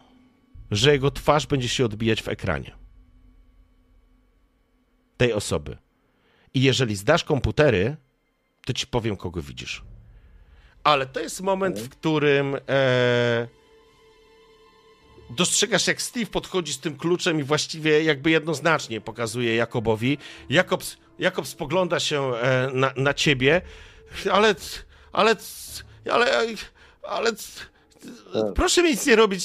że 0.70 0.92
jego 0.92 1.10
twarz 1.10 1.46
będzie 1.46 1.68
się 1.68 1.84
odbijać 1.84 2.22
w 2.22 2.28
ekranie. 2.28 2.72
Tej 5.16 5.32
osoby. 5.32 5.76
I 6.54 6.62
jeżeli 6.62 6.96
zdasz 6.96 7.24
komputery, 7.24 7.96
to 8.64 8.72
ci 8.72 8.86
powiem, 8.86 9.16
kogo 9.16 9.42
widzisz. 9.42 9.82
Ale 10.84 11.06
to 11.06 11.20
jest 11.20 11.40
moment, 11.40 11.80
w 11.80 11.88
którym 11.88 12.56
e, 12.68 13.48
dostrzegasz, 15.30 15.86
jak 15.86 16.02
Steve 16.02 16.26
podchodzi 16.26 16.72
z 16.72 16.78
tym 16.78 16.96
kluczem 16.96 17.40
i 17.40 17.42
właściwie 17.42 18.02
jakby 18.02 18.30
jednoznacznie 18.30 19.00
pokazuje 19.00 19.54
Jakobowi. 19.54 20.18
Jakob, 20.48 20.82
Jakob 21.18 21.46
spogląda 21.46 22.00
się 22.00 22.34
e, 22.34 22.70
na, 22.72 22.92
na 22.96 23.14
ciebie, 23.14 23.62
ale, 24.32 24.54
ale, 25.12 25.36
ale, 26.12 26.26
ale, 27.02 27.32
proszę 28.54 28.82
mi 28.82 28.90
nic 28.90 29.06
nie 29.06 29.16
robić, 29.16 29.44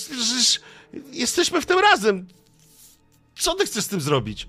jesteśmy 1.11 1.61
w 1.61 1.65
tym 1.65 1.79
razem. 1.79 2.27
Co 3.35 3.53
ty 3.53 3.65
chcesz 3.65 3.83
z 3.83 3.87
tym 3.87 4.01
zrobić? 4.01 4.47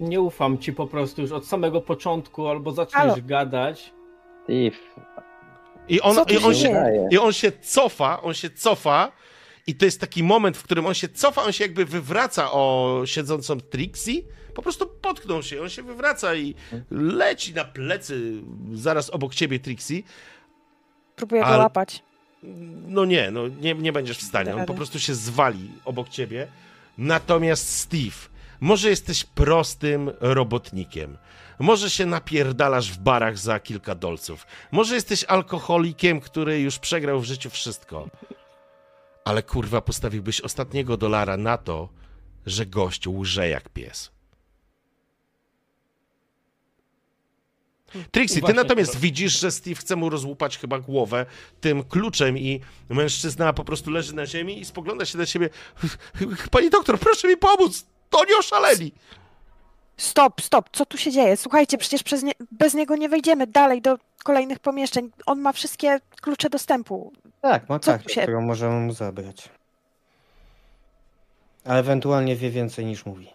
Nie 0.00 0.20
ufam 0.20 0.58
ci 0.58 0.72
po 0.72 0.86
prostu 0.86 1.22
już 1.22 1.32
od 1.32 1.46
samego 1.46 1.80
początku, 1.80 2.48
albo 2.48 2.72
zaczniesz 2.72 3.02
Halo. 3.02 3.16
gadać. 3.26 3.92
Steve, 4.44 4.76
I 5.88 6.00
on, 6.00 6.16
i 6.28 6.36
on 6.38 6.54
się? 6.54 6.84
I 7.10 7.18
on 7.18 7.32
się 7.32 7.52
cofa, 7.52 8.22
on 8.22 8.34
się 8.34 8.50
cofa 8.50 9.12
i 9.66 9.74
to 9.74 9.84
jest 9.84 10.00
taki 10.00 10.22
moment, 10.22 10.56
w 10.56 10.62
którym 10.62 10.86
on 10.86 10.94
się 10.94 11.08
cofa, 11.08 11.42
on 11.42 11.52
się 11.52 11.64
jakby 11.64 11.84
wywraca 11.84 12.52
o 12.52 13.02
siedzącą 13.04 13.60
Trixie, 13.60 14.22
po 14.54 14.62
prostu 14.62 14.86
potknął 14.86 15.42
się, 15.42 15.62
on 15.62 15.68
się 15.68 15.82
wywraca 15.82 16.34
i 16.34 16.54
leci 16.90 17.54
na 17.54 17.64
plecy 17.64 18.42
zaraz 18.72 19.10
obok 19.10 19.34
ciebie 19.34 19.60
Trixie. 19.60 20.02
Próbuję 21.16 21.42
go 21.44 21.48
łapać. 21.48 22.02
No 22.86 23.04
nie, 23.04 23.30
no 23.30 23.48
nie, 23.48 23.74
nie 23.74 23.92
będziesz 23.92 24.18
w 24.18 24.22
stanie, 24.22 24.56
on 24.56 24.66
po 24.66 24.74
prostu 24.74 24.98
się 24.98 25.14
zwali 25.14 25.70
obok 25.84 26.08
ciebie. 26.08 26.46
Natomiast 26.98 27.78
Steve, 27.78 28.16
może 28.60 28.88
jesteś 28.90 29.24
prostym 29.24 30.10
robotnikiem, 30.20 31.18
może 31.58 31.90
się 31.90 32.06
napierdalasz 32.06 32.92
w 32.92 32.98
barach 32.98 33.38
za 33.38 33.60
kilka 33.60 33.94
dolców, 33.94 34.46
może 34.72 34.94
jesteś 34.94 35.24
alkoholikiem, 35.24 36.20
który 36.20 36.60
już 36.60 36.78
przegrał 36.78 37.20
w 37.20 37.24
życiu 37.24 37.50
wszystko. 37.50 38.08
Ale 39.24 39.42
kurwa, 39.42 39.80
postawiłbyś 39.80 40.40
ostatniego 40.40 40.96
dolara 40.96 41.36
na 41.36 41.58
to, 41.58 41.88
że 42.46 42.66
gość 42.66 43.06
łże 43.06 43.48
jak 43.48 43.68
pies. 43.68 44.10
Trixie, 48.10 48.42
ty 48.42 48.52
natomiast 48.54 48.92
to- 48.92 48.98
widzisz, 48.98 49.40
że 49.40 49.50
Steve 49.50 49.76
chce 49.76 49.96
mu 49.96 50.10
rozłupać 50.10 50.58
chyba 50.58 50.78
głowę 50.78 51.26
tym 51.60 51.84
kluczem 51.84 52.38
i 52.38 52.60
mężczyzna 52.88 53.52
po 53.52 53.64
prostu 53.64 53.90
leży 53.90 54.14
na 54.14 54.26
ziemi 54.26 54.60
i 54.60 54.64
spogląda 54.64 55.04
się 55.04 55.18
na 55.18 55.26
ciebie. 55.26 55.50
Pani 56.50 56.70
doktor, 56.70 56.98
proszę 56.98 57.28
mi 57.28 57.36
pomóc! 57.36 57.86
To 58.10 58.24
nie 58.24 58.36
oszaleli! 58.38 58.92
Stop, 59.96 60.40
stop, 60.40 60.68
co 60.72 60.86
tu 60.86 60.98
się 60.98 61.10
dzieje? 61.10 61.36
Słuchajcie, 61.36 61.78
przecież 61.78 62.02
przez 62.02 62.22
nie, 62.22 62.32
bez 62.52 62.74
niego 62.74 62.96
nie 62.96 63.08
wejdziemy 63.08 63.46
dalej 63.46 63.82
do 63.82 63.98
kolejnych 64.24 64.58
pomieszczeń. 64.58 65.10
On 65.26 65.40
ma 65.40 65.52
wszystkie 65.52 66.00
klucze 66.20 66.50
dostępu. 66.50 67.12
Tak, 67.40 67.68
ma 67.68 67.78
Co 67.78 67.90
kartę, 67.90 68.04
tu 68.08 68.12
się- 68.14 68.22
którą 68.22 68.40
możemy 68.40 68.80
mu 68.80 68.92
zabrać. 68.92 69.48
A 71.64 71.74
ewentualnie 71.74 72.36
wie 72.36 72.50
więcej 72.50 72.84
niż 72.86 73.06
mówi. 73.06 73.30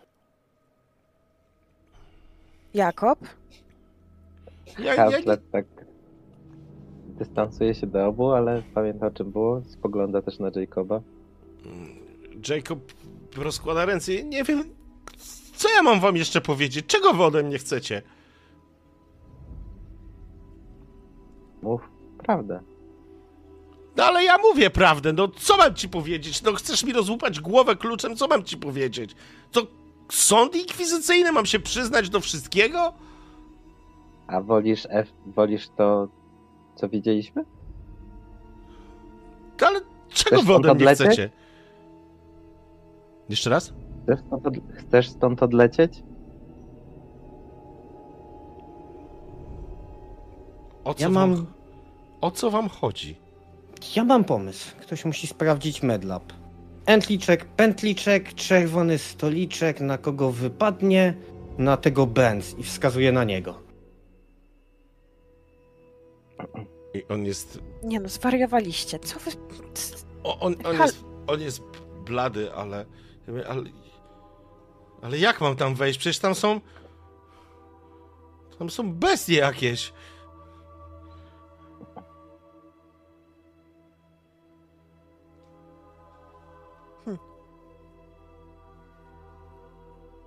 Jakob? 2.73 3.19
Ja, 4.79 4.95
tak 5.51 5.65
dystansuje 7.07 7.75
się 7.75 7.87
do 7.87 8.05
obu, 8.05 8.31
ale 8.31 8.61
pamięta 8.73 9.07
o 9.07 9.11
czym 9.11 9.31
było. 9.31 9.61
Spogląda 9.69 10.21
też 10.21 10.39
na 10.39 10.51
Jacoba. 10.55 11.01
Jacob 12.49 12.79
rozkłada 13.37 13.85
ręce. 13.85 14.23
Nie 14.23 14.43
wiem, 14.43 14.63
co 15.55 15.69
ja 15.69 15.83
mam 15.83 15.99
wam 15.99 16.15
jeszcze 16.17 16.41
powiedzieć? 16.41 16.85
Czego 16.85 17.13
wy 17.13 17.23
ode 17.23 17.43
mnie 17.43 17.57
chcecie? 17.57 18.01
Mów 21.61 21.81
prawdę. 22.17 22.59
No 23.95 24.03
ale 24.03 24.23
ja 24.23 24.37
mówię 24.37 24.69
prawdę, 24.69 25.13
no 25.13 25.27
co 25.27 25.57
mam 25.57 25.75
ci 25.75 25.89
powiedzieć? 25.89 26.41
No 26.41 26.53
chcesz 26.53 26.83
mi 26.83 26.93
rozłupać 26.93 27.39
głowę 27.39 27.75
kluczem, 27.75 28.15
co 28.15 28.27
mam 28.27 28.43
ci 28.43 28.57
powiedzieć? 28.57 29.15
To 29.51 29.67
sąd 30.11 30.55
inkwizycyjny, 30.55 31.31
mam 31.31 31.45
się 31.45 31.59
przyznać 31.59 32.09
do 32.09 32.19
wszystkiego? 32.19 32.93
A 34.27 34.41
wolisz, 34.41 34.87
F, 34.89 35.07
wolisz 35.25 35.69
to, 35.77 36.07
co 36.75 36.89
widzieliśmy? 36.89 37.45
No, 39.61 39.67
Ale 39.67 39.81
czego 40.09 40.35
Chcesz 40.35 40.45
wy 40.47 40.53
ode 40.53 40.75
mnie 40.75 40.95
chcecie? 40.95 41.29
Jeszcze 43.29 43.49
raz? 43.49 43.73
Chcesz 44.03 44.19
stąd, 44.27 44.47
od, 44.47 44.53
chcesz 44.77 45.09
stąd 45.09 45.43
odlecieć? 45.43 46.03
O 50.83 50.93
co, 50.93 51.01
Ja 51.03 51.09
wam, 51.09 51.29
mam- 51.31 51.45
o 52.21 52.31
co 52.31 52.51
wam 52.51 52.69
chodzi? 52.69 53.15
Ja 53.95 54.03
mam 54.03 54.23
pomysł. 54.23 54.75
Ktoś 54.81 55.05
musi 55.05 55.27
sprawdzić 55.27 55.83
medlab. 55.83 56.33
Entliczek, 56.85 57.45
pętliczek, 57.45 58.33
czerwony 58.33 58.97
stoliczek, 58.97 59.81
na 59.81 59.97
kogo 59.97 60.31
wypadnie, 60.31 61.13
na 61.57 61.77
tego 61.77 62.07
Benz 62.07 62.55
i 62.59 62.63
wskazuje 62.63 63.11
na 63.11 63.23
niego. 63.23 63.59
I 66.93 67.07
on 67.07 67.25
jest 67.25 67.59
Nie 67.83 67.99
no, 67.99 68.09
zwariowaliście. 68.09 68.99
Co 68.99 69.19
wy... 69.19 69.31
O, 70.23 70.39
on, 70.39 70.55
on, 70.63 70.77
jest, 70.77 71.03
on 71.27 71.41
jest 71.41 71.61
blady, 72.05 72.53
ale, 72.53 72.85
ale. 73.27 73.63
Ale 75.01 75.17
jak 75.17 75.41
mam 75.41 75.55
tam 75.55 75.75
wejść? 75.75 75.99
Przecież 75.99 76.19
tam 76.19 76.35
są. 76.35 76.61
Tam 78.59 78.69
są 78.69 78.93
bestie 78.93 79.35
jakieś. 79.35 79.93
Hm. 87.05 87.17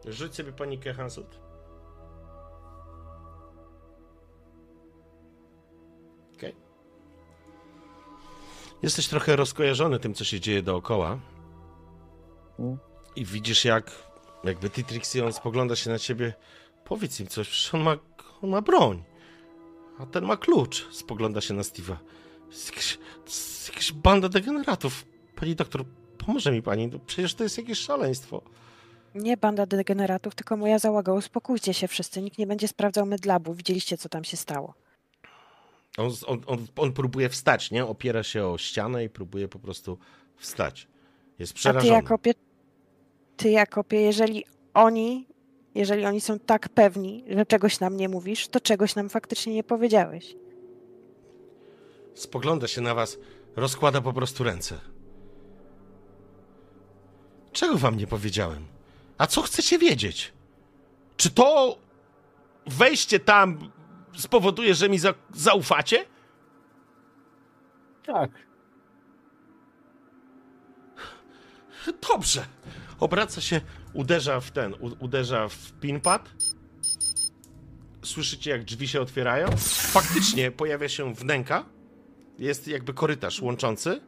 Rzuć 0.05 0.35
sobie 0.35 0.53
panikę, 0.53 0.95
Hansut. 0.95 1.41
Okej. 6.35 6.57
Jesteś 8.83 9.09
trochę 9.09 9.37
rozkojarzony 9.37 9.99
tym, 9.99 10.15
co 10.15 10.25
się 10.25 10.41
dzieje 10.41 10.63
dookoła. 10.63 11.19
Mm. 12.59 12.86
I 13.17 13.25
widzisz, 13.25 13.65
jak 13.65 13.91
jakby 14.45 14.71
Titrix 14.71 15.15
i 15.15 15.21
on 15.21 15.33
spogląda 15.33 15.77
się 15.77 15.91
na 15.91 15.99
ciebie. 15.99 16.35
Powiedz 16.85 17.21
im 17.21 17.27
coś, 17.27 17.49
przecież 17.49 17.75
on 17.75 17.81
ma, 17.81 17.97
on 18.43 18.51
ma 18.51 18.63
broń. 18.63 19.03
A 19.99 20.07
ten 20.07 20.25
ma 20.25 20.37
klucz. 20.37 20.89
Spogląda 20.93 21.41
się 21.41 21.55
na 21.55 21.63
Steve'a. 21.63 21.97
Jest 22.51 22.69
jakaś, 22.69 22.99
jest 23.27 23.69
jakaś 23.69 23.93
banda 23.93 24.29
degeneratów. 24.29 25.05
Pani 25.35 25.57
doktor, 25.57 25.85
pomoże 26.27 26.53
mi 26.53 26.63
pani. 26.63 26.89
No 26.89 26.99
przecież 26.99 27.35
to 27.35 27.45
jest 27.45 27.59
jakieś 27.59 27.79
szaleństwo. 27.79 28.43
Nie 29.15 29.37
banda 29.37 29.67
degeneratów, 29.67 30.35
tylko 30.35 30.57
moja 30.57 30.79
załoga. 30.79 31.13
Uspokójcie 31.13 31.75
się 31.75 31.89
wszyscy. 31.89 32.23
Nikt 32.23 32.39
nie 32.39 32.47
będzie 32.47 32.69
sprawdzał 32.69 33.07
medlabu. 33.07 33.55
Widzieliście, 33.55 33.99
co 33.99 34.09
tam 34.09 34.25
się 34.25 34.37
stało. 34.37 34.75
On, 35.97 36.11
on, 36.27 36.43
on, 36.47 36.67
on 36.77 36.93
próbuje 36.93 37.29
wstać, 37.29 37.71
nie? 37.71 37.87
Opiera 37.87 38.23
się 38.23 38.47
o 38.47 38.59
ścianę 38.59 39.05
i 39.05 39.09
próbuje 39.09 39.49
po 39.49 39.59
prostu 39.59 39.99
wstać. 40.37 40.89
Jest 41.39 41.53
A 41.53 41.55
ty, 41.55 41.59
przerażony. 41.59 42.03
Ty, 43.37 43.51
Jakobie, 43.51 44.01
jeżeli 44.01 44.45
oni, 44.75 45.27
jeżeli 45.75 46.07
oni 46.07 46.21
są 46.21 46.39
tak 46.39 46.69
pewni, 46.69 47.25
że 47.29 47.47
czegoś 47.47 47.81
nam 47.81 47.97
nie 47.97 48.09
mówisz, 48.09 48.49
to 48.49 48.61
czegoś 48.61 48.95
nam 48.95 49.09
faktycznie 49.09 49.55
nie 49.55 49.65
powiedziałeś. 49.65 50.37
Spogląda 52.15 52.69
się 52.69 52.81
na 52.81 52.95
was, 52.95 53.19
rozkłada 53.57 54.01
po 54.01 54.13
prostu 54.13 54.45
ręce. 54.45 54.81
Czego 57.53 57.77
wam 57.77 57.97
nie 57.97 58.07
powiedziałem? 58.07 58.67
A 59.19 59.27
co 59.27 59.43
chcecie 59.43 59.79
wiedzieć? 59.79 60.33
Czy 61.17 61.31
to 61.31 61.79
wejście 62.67 63.21
tam 63.21 63.71
spowoduje, 64.19 64.75
że 64.75 64.89
mi 64.89 64.99
za 64.99 65.15
zaufacie? 65.35 66.05
Tak. 68.07 68.31
Dobrze. 71.93 72.47
Obraca 73.01 73.41
się, 73.41 73.61
uderza 73.93 74.41
w 74.41 74.51
ten, 74.51 74.75
u, 74.75 75.05
uderza 75.05 75.49
w 75.49 75.73
pinpad. 75.73 76.31
Słyszycie, 78.05 78.51
jak 78.51 78.65
drzwi 78.65 78.89
się 78.89 79.01
otwierają. 79.01 79.49
Faktycznie 79.93 80.51
pojawia 80.51 80.89
się 80.89 81.15
wnęka. 81.15 81.65
Jest 82.39 82.69
jakby 82.69 82.95
korytarz 82.95 83.41
łączący. 83.43 84.01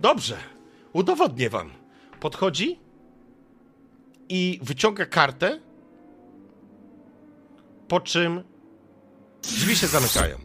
Dobrze. 0.00 0.36
Udowodnię 0.92 1.50
wam. 1.50 1.70
Podchodzi 2.20 2.78
i 4.28 4.60
wyciąga 4.62 5.06
kartę, 5.06 5.60
po 7.88 8.00
czym 8.00 8.42
drzwi 9.42 9.76
się 9.76 9.86
zamykają. 9.86 10.38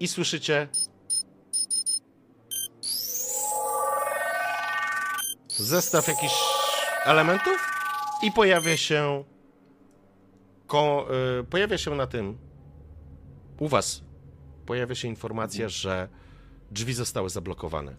I 0.00 0.08
słyszycie 0.08 0.68
zestaw 5.56 6.08
jakichś 6.08 6.34
elementów 7.04 7.66
i 8.22 8.32
pojawia 8.32 8.76
się 8.76 9.24
ko, 10.66 11.06
y, 11.40 11.44
pojawia 11.44 11.78
się 11.78 11.94
na 11.94 12.06
tym 12.06 12.38
u 13.58 13.68
was 13.68 14.02
pojawia 14.66 14.94
się 14.94 15.08
informacja, 15.08 15.68
że 15.68 16.08
drzwi 16.70 16.94
zostały 16.94 17.30
zablokowane. 17.30 17.96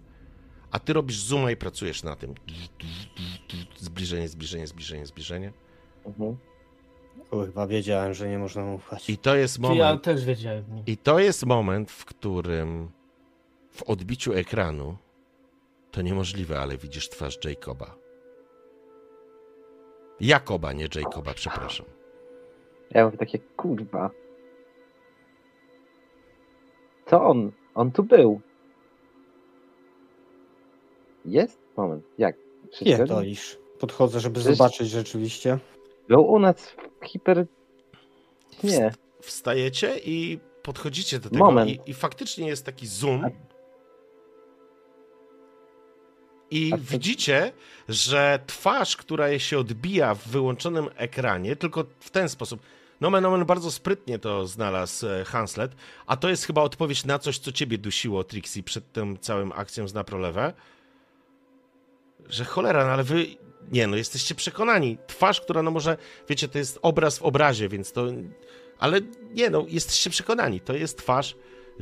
A 0.71 0.79
ty 0.79 0.93
robisz 0.93 1.19
zooma 1.19 1.51
i 1.51 1.55
pracujesz 1.55 2.03
na 2.03 2.15
tym. 2.15 2.35
Zbliżenie, 3.77 4.29
zbliżenie, 4.29 4.67
zbliżenie, 4.67 5.05
zbliżenie. 5.05 5.53
Mhm. 6.05 6.37
Kurwa, 7.29 7.67
wiedziałem, 7.67 8.13
że 8.13 8.29
nie 8.29 8.37
można 8.37 8.73
ufać. 8.73 9.09
I 9.09 9.17
to 9.17 9.35
jest 9.35 9.59
Ja 9.59 9.69
moment. 9.69 10.03
też 10.03 10.25
wiedziałem. 10.25 10.63
I 10.87 10.97
to 10.97 11.19
jest 11.19 11.45
moment, 11.45 11.91
w 11.91 12.05
którym 12.05 12.91
w 13.71 13.83
odbiciu 13.83 14.33
ekranu 14.33 14.97
to 15.95 16.01
niemożliwe, 16.01 16.59
ale 16.59 16.77
widzisz 16.77 17.09
twarz 17.09 17.37
Jacoba. 17.45 17.95
Jakoba, 20.19 20.73
nie 20.73 20.87
Jacoba, 20.95 21.33
przepraszam. 21.33 21.85
Ja 22.91 23.05
mówię 23.05 23.17
takie, 23.17 23.39
kurwa. 23.39 24.11
To 27.05 27.23
on, 27.25 27.51
on 27.75 27.91
tu 27.91 28.03
był. 28.03 28.41
Jest? 31.25 31.59
Moment, 31.77 32.05
jak? 32.17 32.35
Pierdolisz. 32.79 33.57
Podchodzę, 33.79 34.19
żeby 34.19 34.39
Przecież- 34.39 34.57
zobaczyć 34.57 34.89
rzeczywiście. 34.89 35.59
Był 36.07 36.21
u 36.31 36.39
nas 36.39 36.75
w 37.01 37.05
hiper... 37.05 37.45
Nie. 38.63 38.91
Wstajecie 39.21 39.99
i 40.05 40.39
podchodzicie 40.63 41.19
do 41.19 41.29
tego 41.29 41.45
Moment. 41.45 41.69
i, 41.69 41.79
i 41.85 41.93
faktycznie 41.93 42.47
jest 42.47 42.65
taki 42.65 42.87
zoom. 42.87 43.29
I 46.51 46.71
widzicie, 46.79 47.51
że 47.89 48.39
twarz, 48.47 48.97
która 48.97 49.39
się 49.39 49.59
odbija 49.59 50.15
w 50.15 50.27
wyłączonym 50.27 50.89
ekranie, 50.95 51.55
tylko 51.55 51.85
w 51.99 52.09
ten 52.09 52.29
sposób. 52.29 52.61
Nomen 53.01 53.25
Omen 53.25 53.45
bardzo 53.45 53.71
sprytnie 53.71 54.19
to 54.19 54.47
znalazł 54.47 55.07
e, 55.07 55.25
Hanslet, 55.25 55.75
a 56.05 56.17
to 56.17 56.29
jest 56.29 56.45
chyba 56.45 56.61
odpowiedź 56.61 57.05
na 57.05 57.19
coś, 57.19 57.37
co 57.37 57.51
ciebie 57.51 57.77
dusiło, 57.77 58.23
Trixie, 58.23 58.63
przed 58.63 58.91
tym 58.91 59.19
całym 59.19 59.51
akcją 59.51 59.87
z 59.87 59.93
naprolewę. 59.93 60.53
Że 62.29 62.45
cholera, 62.45 62.85
no 62.85 62.91
ale 62.91 63.03
wy, 63.03 63.25
nie 63.71 63.87
no, 63.87 63.95
jesteście 63.95 64.35
przekonani. 64.35 64.97
Twarz, 65.07 65.41
która 65.41 65.63
no 65.63 65.71
może, 65.71 65.97
wiecie, 66.29 66.47
to 66.47 66.57
jest 66.57 66.79
obraz 66.81 67.17
w 67.17 67.23
obrazie, 67.23 67.69
więc 67.69 67.91
to, 67.91 68.07
ale 68.79 69.01
nie 69.31 69.49
no, 69.49 69.65
jesteście 69.67 70.09
przekonani, 70.09 70.59
to 70.59 70.73
jest 70.73 70.97
twarz 70.97 71.35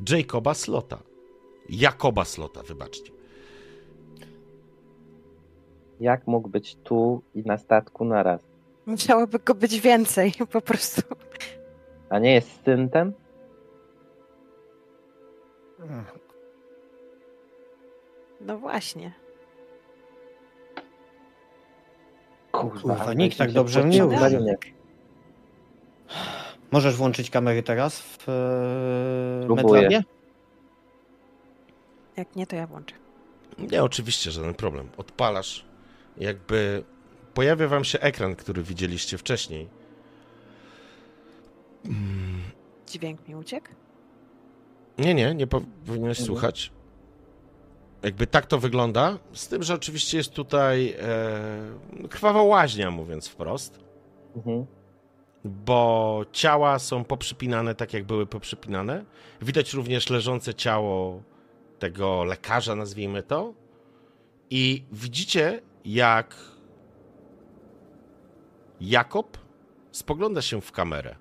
Jacoba 0.09 0.53
Slota. 0.53 1.03
Jakoba 1.69 2.25
Slota, 2.25 2.63
wybaczcie. 2.63 3.12
Jak 6.03 6.27
mógł 6.27 6.49
być 6.49 6.75
tu 6.75 7.21
i 7.35 7.43
na 7.43 7.57
statku 7.57 8.05
naraz? 8.05 8.41
Musiałoby 8.85 9.39
go 9.39 9.55
być 9.55 9.79
więcej, 9.79 10.33
po 10.51 10.61
prostu. 10.61 11.01
A 12.09 12.19
nie 12.19 12.33
jest 12.33 12.63
syntem? 12.65 13.13
No 18.41 18.57
właśnie. 18.57 19.13
Kurwa, 22.51 22.95
Kurwa, 22.95 23.13
nikt 23.13 23.37
tak 23.37 23.51
dobrze 23.51 23.83
użył. 23.83 24.11
Marinie. 24.11 24.57
Możesz 26.71 26.95
włączyć 26.95 27.29
kamery 27.29 27.63
teraz 27.63 27.99
w 28.01 28.29
e? 28.29 30.03
Jak 32.17 32.35
nie, 32.35 32.47
to 32.47 32.55
ja 32.55 32.67
włączę. 32.67 32.95
Nie, 33.57 33.83
oczywiście, 33.83 34.31
żaden 34.31 34.53
problem. 34.53 34.89
Odpalasz, 34.97 35.72
jakby 36.17 36.83
pojawia 37.33 37.67
wam 37.67 37.83
się 37.83 37.99
ekran, 37.99 38.35
który 38.35 38.63
widzieliście 38.63 39.17
wcześniej. 39.17 39.67
Dźwięk 42.87 43.27
mi 43.27 43.35
uciekł? 43.35 43.67
Nie, 44.97 45.13
nie, 45.13 45.35
nie 45.35 45.47
pow- 45.47 45.65
powinieneś 45.85 46.19
Mhm. 46.19 46.25
słuchać. 46.25 46.71
Jakby 48.03 48.27
tak 48.27 48.45
to 48.45 48.59
wygląda, 48.59 49.17
z 49.33 49.47
tym, 49.47 49.63
że 49.63 49.73
oczywiście 49.73 50.17
jest 50.17 50.31
tutaj 50.33 50.95
e, 50.99 52.07
krwawa 52.09 52.41
łaźnia, 52.41 52.91
mówiąc 52.91 53.27
wprost, 53.27 53.79
Mhm. 54.35 54.65
bo 55.45 56.25
ciała 56.31 56.79
są 56.79 57.03
poprzypinane 57.03 57.75
tak, 57.75 57.93
jak 57.93 58.03
były 58.03 58.25
poprzypinane. 58.25 59.05
Widać 59.41 59.73
również 59.73 60.09
leżące 60.09 60.53
ciało 60.53 61.21
tego 61.79 62.23
lekarza, 62.23 62.75
nazwijmy 62.75 63.23
to. 63.23 63.53
I 64.49 64.83
widzicie, 64.91 65.61
jak 65.85 66.35
Jakob 68.81 69.37
spogląda 69.91 70.41
się 70.41 70.61
w 70.61 70.71
kamerę. 70.71 71.15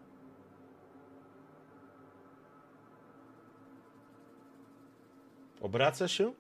Obraca 5.61 6.09
się, 6.09 6.33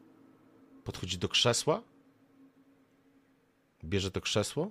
podchodzi 0.84 1.18
do 1.18 1.28
krzesła, 1.28 1.82
bierze 3.84 4.10
to 4.10 4.20
krzesło, 4.20 4.70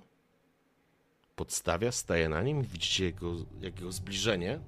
podstawia, 1.35 1.91
staje 1.91 2.29
na 2.29 2.41
nim, 2.41 2.61
widzicie 2.61 3.05
jego, 3.05 3.35
jego 3.61 3.91
zbliżenie, 3.91 4.59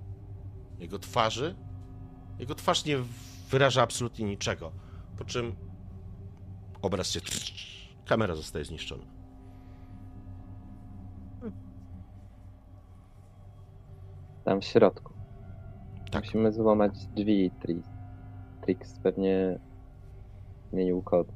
jego 0.79 0.99
twarzy. 0.99 1.55
Jego 2.39 2.55
twarz 2.55 2.85
nie 2.85 2.97
wyraża 3.49 3.81
absolutnie 3.81 4.25
niczego, 4.25 4.71
po 5.17 5.25
czym 5.25 5.55
obraz 6.81 7.11
się... 7.11 7.19
Kamera 8.05 8.35
zostaje 8.35 8.65
zniszczona. 8.65 9.03
Tam 14.45 14.61
w 14.61 14.65
środku. 14.65 15.13
Tak. 16.11 16.23
Musimy 16.23 16.51
złamać 16.51 16.91
drzwi. 17.15 17.51
Trix, 17.61 17.87
Trix 18.61 18.99
pewnie 18.99 19.59
zmienił 20.71 21.01
kod. 21.01 21.27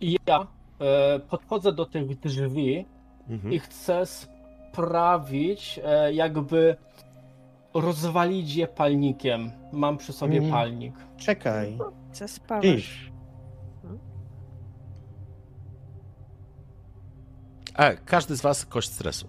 I 0.00 0.16
ja 0.26 0.46
e, 0.80 1.18
podchodzę 1.18 1.72
do 1.72 1.86
tych 1.86 2.18
drzwi 2.20 2.86
Mhm. 3.28 3.54
i 3.54 3.58
chcę 3.58 4.02
sprawić, 4.06 5.80
e, 5.84 6.12
jakby 6.14 6.76
rozwalić 7.74 8.54
je 8.54 8.66
palnikiem. 8.68 9.50
Mam 9.72 9.96
przy 9.96 10.12
sobie 10.12 10.38
Mm. 10.38 10.50
palnik. 10.50 10.94
Czekaj. 11.16 11.78
Zaspawasz. 12.12 12.64
Idź. 12.64 13.12
E, 17.74 17.96
każdy 17.96 18.36
z 18.36 18.40
was 18.40 18.66
kość 18.66 18.92
stresu. 18.92 19.28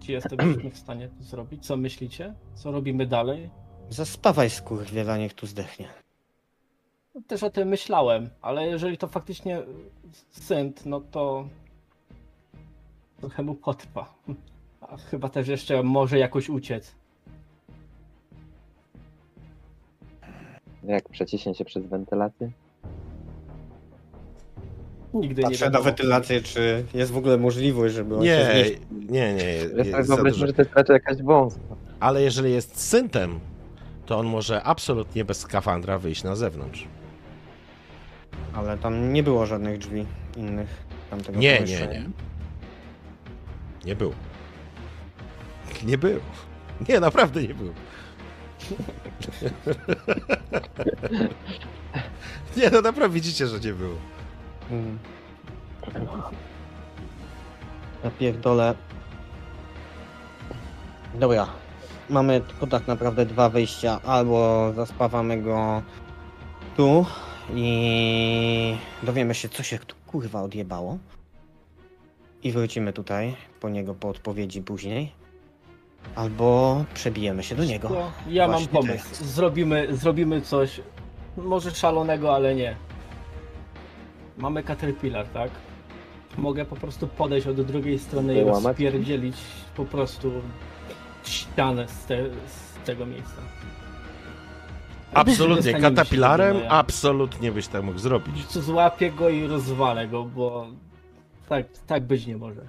Czy 0.00 0.12
jestem 0.12 0.38
w 0.70 0.78
stanie 0.84 1.08
to 1.08 1.24
zrobić? 1.24 1.66
Co 1.66 1.76
myślicie? 1.76 2.34
Co 2.54 2.72
robimy 2.72 3.06
dalej? 3.06 3.50
Zaspawaj 3.90 4.50
skurwiela, 4.50 5.18
niech 5.18 5.34
tu 5.34 5.46
zdechnie. 5.46 5.88
Też 7.26 7.42
o 7.42 7.50
tym 7.50 7.68
myślałem, 7.68 8.30
ale 8.42 8.66
jeżeli 8.66 8.98
to 8.98 9.08
faktycznie 9.08 9.62
synt, 10.30 10.86
no 10.86 11.00
to 11.00 11.48
trochę 13.20 13.42
mu 13.42 13.54
potrwa. 13.54 14.14
A 14.80 14.96
chyba 14.96 15.28
też 15.28 15.48
jeszcze 15.48 15.82
może 15.82 16.18
jakoś 16.18 16.48
uciec. 16.48 16.94
Jak 20.84 21.08
przeciśnie 21.08 21.54
się 21.54 21.64
przez 21.64 21.86
wentylację? 21.86 22.50
Nigdy 25.14 25.42
nie 25.42 25.48
Patrzę 25.48 25.64
na 25.64 25.70
wiadomo. 25.70 25.84
wentylację, 25.84 26.42
czy 26.42 26.84
jest 26.94 27.12
w 27.12 27.16
ogóle 27.16 27.36
możliwość, 27.38 27.94
żeby 27.94 28.16
on 28.16 28.22
się 28.22 28.26
Nie, 28.28 28.44
zmieścił. 28.44 28.78
nie, 29.10 29.34
nie. 29.34 29.44
Ja 29.44 29.52
Jest 29.54 29.70
sobie 29.90 29.92
za 29.92 30.02
wyobraźmy, 30.02 30.30
dużo. 30.30 30.46
że 30.46 30.52
to 30.52 30.62
jest 30.62 30.74
raczej 30.74 30.94
jakaś 30.94 31.22
wąska. 31.22 31.60
Ale 32.00 32.22
jeżeli 32.22 32.52
jest 32.52 32.80
syntem, 32.80 33.40
to 34.06 34.18
on 34.18 34.26
może 34.26 34.62
absolutnie 34.62 35.24
bez 35.24 35.38
skafandra 35.40 35.98
wyjść 35.98 36.22
na 36.24 36.36
zewnątrz. 36.36 36.86
Ale 38.54 38.78
tam 38.78 39.12
nie 39.12 39.22
było 39.22 39.46
żadnych 39.46 39.78
drzwi 39.78 40.06
innych 40.36 40.68
tamtego 41.10 41.38
Nie, 41.38 41.50
nie, 41.52 41.56
pomieszczenia. 41.56 42.00
nie. 42.00 42.08
Nie 43.84 43.96
było. 43.96 44.12
Nie 45.84 45.98
było. 45.98 46.20
Nie, 46.88 47.00
naprawdę 47.00 47.42
nie 47.42 47.54
było. 47.54 47.72
Nie, 52.56 52.70
no 52.70 52.80
naprawdę 52.80 53.14
widzicie, 53.14 53.46
że 53.46 53.60
nie 53.60 53.72
było. 53.72 53.96
Mm. 54.70 54.98
Ja. 58.20 58.74
Dobra. 61.14 61.46
Mamy 62.10 62.40
tylko 62.40 62.66
tak 62.66 62.86
naprawdę 62.86 63.26
dwa 63.26 63.48
wyjścia. 63.48 64.00
Albo 64.02 64.72
zaspawamy 64.76 65.42
go 65.42 65.82
tu 66.76 67.06
i 67.54 68.76
dowiemy 69.02 69.34
się, 69.34 69.48
co 69.48 69.62
się 69.62 69.78
tu 69.78 69.96
kurwa 70.06 70.42
odjebało. 70.42 70.98
I 72.42 72.52
wrócimy 72.52 72.92
tutaj 72.92 73.36
po 73.60 73.68
niego 73.68 73.94
po 73.94 74.08
odpowiedzi 74.08 74.62
później. 74.62 75.21
Albo 76.14 76.84
przebijemy 76.94 77.42
się 77.42 77.54
do 77.54 77.64
niego. 77.64 77.88
To 77.88 78.10
ja 78.28 78.42
mam 78.48 78.50
Właśnie 78.56 78.72
pomysł. 78.80 79.04
teraz. 79.04 79.24
Zrobimy, 79.24 79.96
zrobimy 79.96 80.40
coś 80.40 80.80
może 81.36 81.70
szalonego, 81.70 82.34
ale 82.34 82.54
nie. 82.54 82.76
Mamy 84.38 84.62
Caterpillar, 84.62 85.26
tak? 85.26 85.50
Mogę 86.38 86.64
po 86.64 86.76
prostu 86.76 87.06
podejść 87.08 87.46
od 87.46 87.60
drugiej 87.60 87.98
strony 87.98 88.32
i 88.32 88.36
Wyłamać? 88.36 88.64
rozpierdzielić 88.64 89.36
po 89.76 89.84
prostu 89.84 90.32
ścianę 91.24 91.88
z, 91.88 92.04
te, 92.06 92.24
z 92.24 92.86
tego 92.86 93.06
miejsca. 93.06 93.36
Absolutnie. 95.14 95.56
Dostaniemy 95.56 95.80
się 95.80 95.90
Katapilarem 95.96 96.48
do 96.48 96.54
Dunaja. 96.60 96.70
absolutnie 96.78 97.52
byś 97.52 97.68
tak 97.68 97.82
mógł 97.82 97.98
zrobić. 97.98 98.46
Złapię 98.52 99.10
go 99.10 99.28
i 99.28 99.46
rozwalę 99.46 100.08
go, 100.08 100.24
bo 100.24 100.66
tak, 101.48 101.66
tak 101.86 102.02
być 102.06 102.26
nie 102.26 102.36
może. 102.36 102.60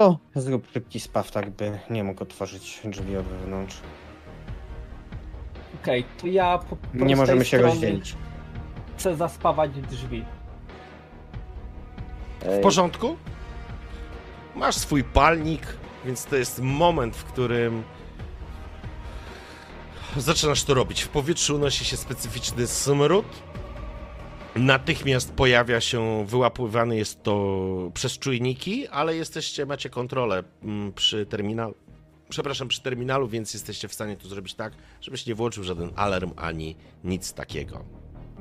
To 0.00 0.18
zrób 0.34 0.66
szybki 0.72 1.00
spaw, 1.00 1.30
tak 1.30 1.50
by 1.50 1.78
nie 1.90 2.04
mógł 2.04 2.22
otworzyć 2.22 2.80
drzwi 2.84 3.16
od 3.16 3.26
wewnątrz. 3.26 3.80
Okej, 5.82 6.04
to 6.20 6.26
ja 6.26 6.58
po 6.58 6.76
Nie 6.94 7.16
możemy 7.16 7.44
się 7.44 7.58
rozdzielić. 7.58 8.16
Chcę 8.96 9.16
zaspawać 9.16 9.70
drzwi. 9.70 10.24
W 12.40 12.46
Ej, 12.46 12.62
porządku? 12.62 13.16
Masz 14.56 14.76
swój 14.76 15.04
palnik, 15.04 15.62
więc 16.04 16.24
to 16.24 16.36
jest 16.36 16.60
moment, 16.62 17.16
w 17.16 17.24
którym 17.24 17.82
zaczynasz 20.16 20.64
to 20.64 20.74
robić. 20.74 21.02
W 21.02 21.08
powietrzu 21.08 21.56
unosi 21.56 21.84
się 21.84 21.96
specyficzny 21.96 22.66
smród. 22.66 23.26
Natychmiast 24.56 25.32
pojawia 25.32 25.80
się, 25.80 26.26
wyłapywany 26.26 26.96
jest 26.96 27.22
to 27.22 27.90
przez 27.94 28.18
czujniki, 28.18 28.88
ale 28.88 29.16
jesteście, 29.16 29.66
macie 29.66 29.90
kontrolę 29.90 30.42
mm, 30.62 30.92
przy 30.92 31.26
terminalu. 31.26 31.74
Przepraszam, 32.28 32.68
przy 32.68 32.82
terminalu, 32.82 33.28
więc 33.28 33.54
jesteście 33.54 33.88
w 33.88 33.94
stanie 33.94 34.16
to 34.16 34.28
zrobić 34.28 34.54
tak, 34.54 34.72
żebyś 35.00 35.26
nie 35.26 35.34
włączył 35.34 35.64
żaden 35.64 35.90
alarm 35.96 36.30
ani 36.36 36.76
nic 37.04 37.32
takiego. 37.32 37.84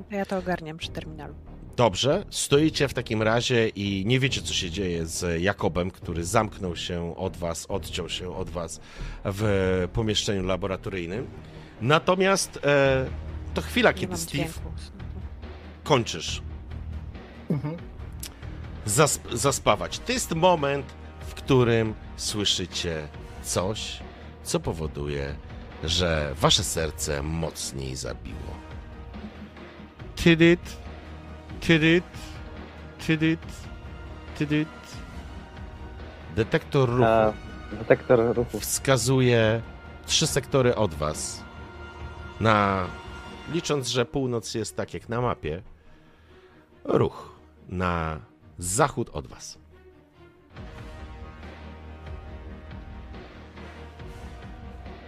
To 0.09 0.15
ja 0.15 0.25
to 0.25 0.37
ogarniam 0.37 0.77
przy 0.77 0.89
terminalu. 0.89 1.33
Dobrze, 1.75 2.25
stoicie 2.29 2.87
w 2.87 2.93
takim 2.93 3.21
razie 3.21 3.69
i 3.69 4.03
nie 4.05 4.19
wiecie, 4.19 4.41
co 4.41 4.53
się 4.53 4.69
dzieje 4.69 5.05
z 5.05 5.41
Jakobem, 5.41 5.91
który 5.91 6.23
zamknął 6.25 6.75
się 6.75 7.17
od 7.17 7.37
was, 7.37 7.65
odciął 7.69 8.09
się 8.09 8.35
od 8.35 8.49
was 8.49 8.81
w 9.25 9.87
pomieszczeniu 9.93 10.43
laboratoryjnym. 10.43 11.27
Natomiast 11.81 12.59
e, 12.63 13.05
to 13.53 13.61
chwila, 13.61 13.91
Nie 13.91 13.97
kiedy 13.97 14.17
Steve 14.17 14.43
dźwięku. 14.43 14.59
Kończysz 15.83 16.41
zasp- 18.87 19.35
zaspawać. 19.37 19.99
To 19.99 20.11
jest 20.11 20.35
moment, 20.35 20.85
w 21.27 21.33
którym 21.33 21.93
słyszycie 22.17 23.07
coś, 23.43 23.99
co 24.43 24.59
powoduje, 24.59 25.35
że 25.83 26.33
wasze 26.41 26.63
serce 26.63 27.21
mocniej 27.23 27.95
zabiło. 27.95 28.53
Tydyt, 30.15 30.59
tydyt, 31.61 32.03
tydyt, 33.07 33.39
tydyt. 34.37 34.67
Detektor 36.35 36.89
ruchu 36.89 37.03
A 37.05 37.33
detektor 37.75 38.35
ruchów. 38.35 38.61
wskazuje 38.63 39.61
trzy 40.05 40.27
sektory 40.27 40.75
od 40.75 40.93
was. 40.93 41.43
Na 42.39 42.85
licząc, 43.53 43.87
że 43.87 44.05
północ 44.05 44.53
jest 44.55 44.75
tak 44.75 44.93
jak 44.93 45.09
na 45.09 45.21
mapie, 45.21 45.61
ruch 46.83 47.35
na 47.69 48.19
zachód 48.57 49.09
od 49.09 49.27
was. 49.27 49.57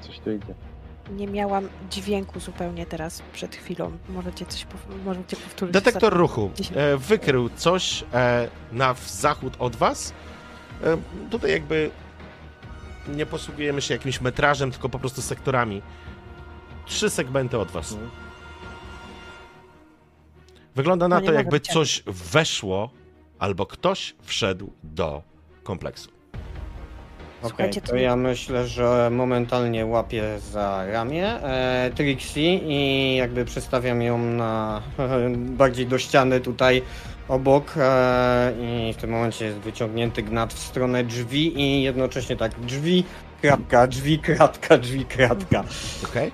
Coś 0.01 0.19
tu 0.19 0.31
idzie. 0.31 0.53
Nie 1.11 1.27
miałam 1.27 1.69
dźwięku 1.89 2.39
zupełnie 2.39 2.85
teraz 2.85 3.21
przed 3.33 3.55
chwilą. 3.55 3.91
Możecie 4.09 4.45
coś 4.45 4.65
pow- 4.65 5.03
możecie 5.05 5.37
powtórzyć? 5.37 5.73
Detektor 5.73 6.13
Za- 6.13 6.17
ruchu 6.17 6.51
10 6.55 6.77
e, 6.77 6.97
wykrył 6.97 7.49
coś 7.49 8.03
e, 8.13 8.47
na 8.71 8.95
zachód 9.07 9.53
od 9.59 9.75
was 9.75 10.13
E, 10.83 10.97
Tutaj 11.31 11.51
jakby 11.51 11.91
nie 13.07 13.25
posługujemy 13.25 13.81
się 13.81 13.93
jakimś 13.93 14.21
metrażem, 14.21 14.71
tylko 14.71 14.89
po 14.89 14.99
prostu 14.99 15.21
sektorami. 15.21 15.81
Trzy 16.85 17.09
segmenty 17.09 17.57
od 17.59 17.71
was. 17.71 17.91
Mhm. 17.91 18.09
Wygląda 20.75 21.07
na 21.07 21.19
No 21.19 21.25
to, 21.25 21.33
jakby 21.33 21.59
coś 21.59 22.03
weszło, 22.07 22.89
albo 23.39 23.65
ktoś 23.65 24.15
wszedł 24.21 24.71
do 24.83 25.23
kompleksu. 25.63 26.09
Okej, 27.41 27.49
Słuchajcie, 27.49 27.81
to 27.81 27.95
ja 27.95 28.15
myślę, 28.15 28.67
że 28.67 29.09
momentalnie 29.11 29.85
łapię 29.85 30.39
za 30.39 30.85
ramię 30.85 31.25
e, 31.25 31.91
Trixie 31.95 32.57
i 32.57 33.15
jakby 33.15 33.45
przestawiam 33.45 34.01
ją 34.01 34.17
na 34.17 34.81
bardziej 35.59 35.87
do 35.87 35.97
ściany 35.97 36.39
tutaj 36.39 36.81
obok 37.27 37.73
e, 37.77 38.53
i 38.61 38.93
w 38.93 38.97
tym 38.97 39.09
momencie 39.09 39.45
jest 39.45 39.57
wyciągnięty 39.57 40.23
gnat 40.23 40.53
w 40.53 40.59
stronę 40.59 41.03
drzwi 41.03 41.59
i 41.59 41.83
jednocześnie 41.83 42.35
tak 42.37 42.59
drzwi, 42.59 43.03
kratka, 43.41 43.87
drzwi, 43.87 44.19
kratka, 44.19 44.77
drzwi, 44.77 45.05
kratka. 45.05 45.63
Okej? 46.05 46.31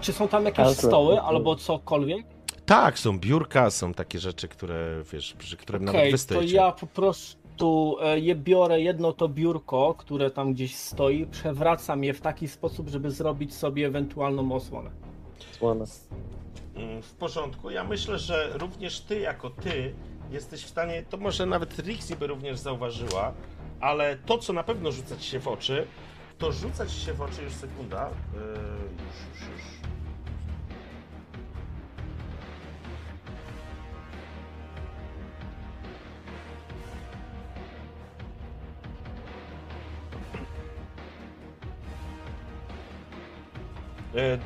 Czy 0.00 0.12
są 0.12 0.28
tam 0.28 0.44
jakieś 0.44 0.68
stoły 0.68 1.20
albo 1.20 1.56
cokolwiek? 1.56 2.26
Tak, 2.70 2.98
są 2.98 3.18
biurka, 3.18 3.70
są 3.70 3.94
takie 3.94 4.18
rzeczy, 4.18 4.48
które, 4.48 5.02
wiesz, 5.12 5.34
przy 5.38 5.56
którym 5.56 5.84
nawet 5.84 6.00
Okej, 6.00 6.12
wy 6.12 6.34
to 6.34 6.42
ja 6.42 6.72
po 6.72 6.86
prostu 6.86 7.96
e, 8.02 8.18
je 8.18 8.34
biorę 8.34 8.80
jedno 8.80 9.12
to 9.12 9.28
biurko, 9.28 9.94
które 9.98 10.30
tam 10.30 10.52
gdzieś 10.54 10.76
stoi, 10.76 11.26
przewracam 11.26 12.04
je 12.04 12.14
w 12.14 12.20
taki 12.20 12.48
sposób, 12.48 12.88
żeby 12.88 13.10
zrobić 13.10 13.54
sobie 13.54 13.86
ewentualną 13.86 14.52
osłonę. 14.52 14.90
Słona. 15.52 15.84
Mm, 16.74 17.02
W 17.02 17.12
porządku. 17.12 17.70
Ja 17.70 17.84
myślę, 17.84 18.18
że 18.18 18.50
również 18.58 19.00
ty 19.00 19.20
jako 19.20 19.50
ty 19.50 19.94
jesteś 20.30 20.64
w 20.64 20.68
stanie, 20.68 21.02
to 21.02 21.16
może 21.16 21.46
nawet 21.46 21.78
Rixie 21.78 22.16
by 22.16 22.26
również 22.26 22.58
zauważyła, 22.58 23.32
ale 23.80 24.16
to, 24.16 24.38
co 24.38 24.52
na 24.52 24.62
pewno 24.62 24.92
rzuca 24.92 25.16
ci 25.16 25.30
się 25.30 25.40
w 25.40 25.48
oczy, 25.48 25.86
to 26.38 26.52
rzuca 26.52 26.86
ci 26.86 27.00
się 27.00 27.12
w 27.12 27.22
oczy 27.22 27.42
już 27.42 27.52
sekunda. 27.52 28.10
Yy, 28.34 28.40
już, 28.40 29.40
już, 29.40 29.58
już. 29.58 29.69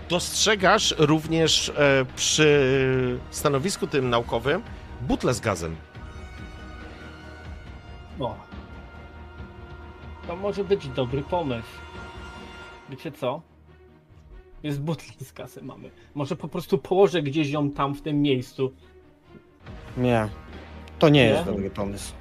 Dostrzegasz 0.09 0.95
również 0.99 1.69
e, 1.69 2.05
przy 2.17 3.19
stanowisku 3.31 3.87
tym 3.87 4.11
naukowym 4.11 4.63
butle 5.01 5.35
z 5.35 5.41
gazem. 5.41 5.77
O. 8.21 8.37
To 10.27 10.37
może 10.37 10.65
być 10.65 10.89
dobry 10.89 11.23
pomysł. 11.23 11.69
Wiecie 12.91 13.13
co? 13.13 13.43
Jest 14.63 14.81
butli 14.81 15.25
z 15.25 15.33
kasy 15.33 15.63
mamy. 15.63 15.91
Może 16.15 16.37
po 16.37 16.49
prostu 16.49 16.79
położę 16.79 17.23
gdzieś 17.23 17.51
ją 17.51 17.71
tam 17.71 17.95
w 17.95 18.03
tym 18.03 18.23
miejscu. 18.23 18.73
Nie, 19.97 20.29
to 20.99 21.09
nie 21.09 21.25
Nie? 21.25 21.31
jest 21.31 21.45
dobry 21.45 21.71
pomysł. 21.71 22.13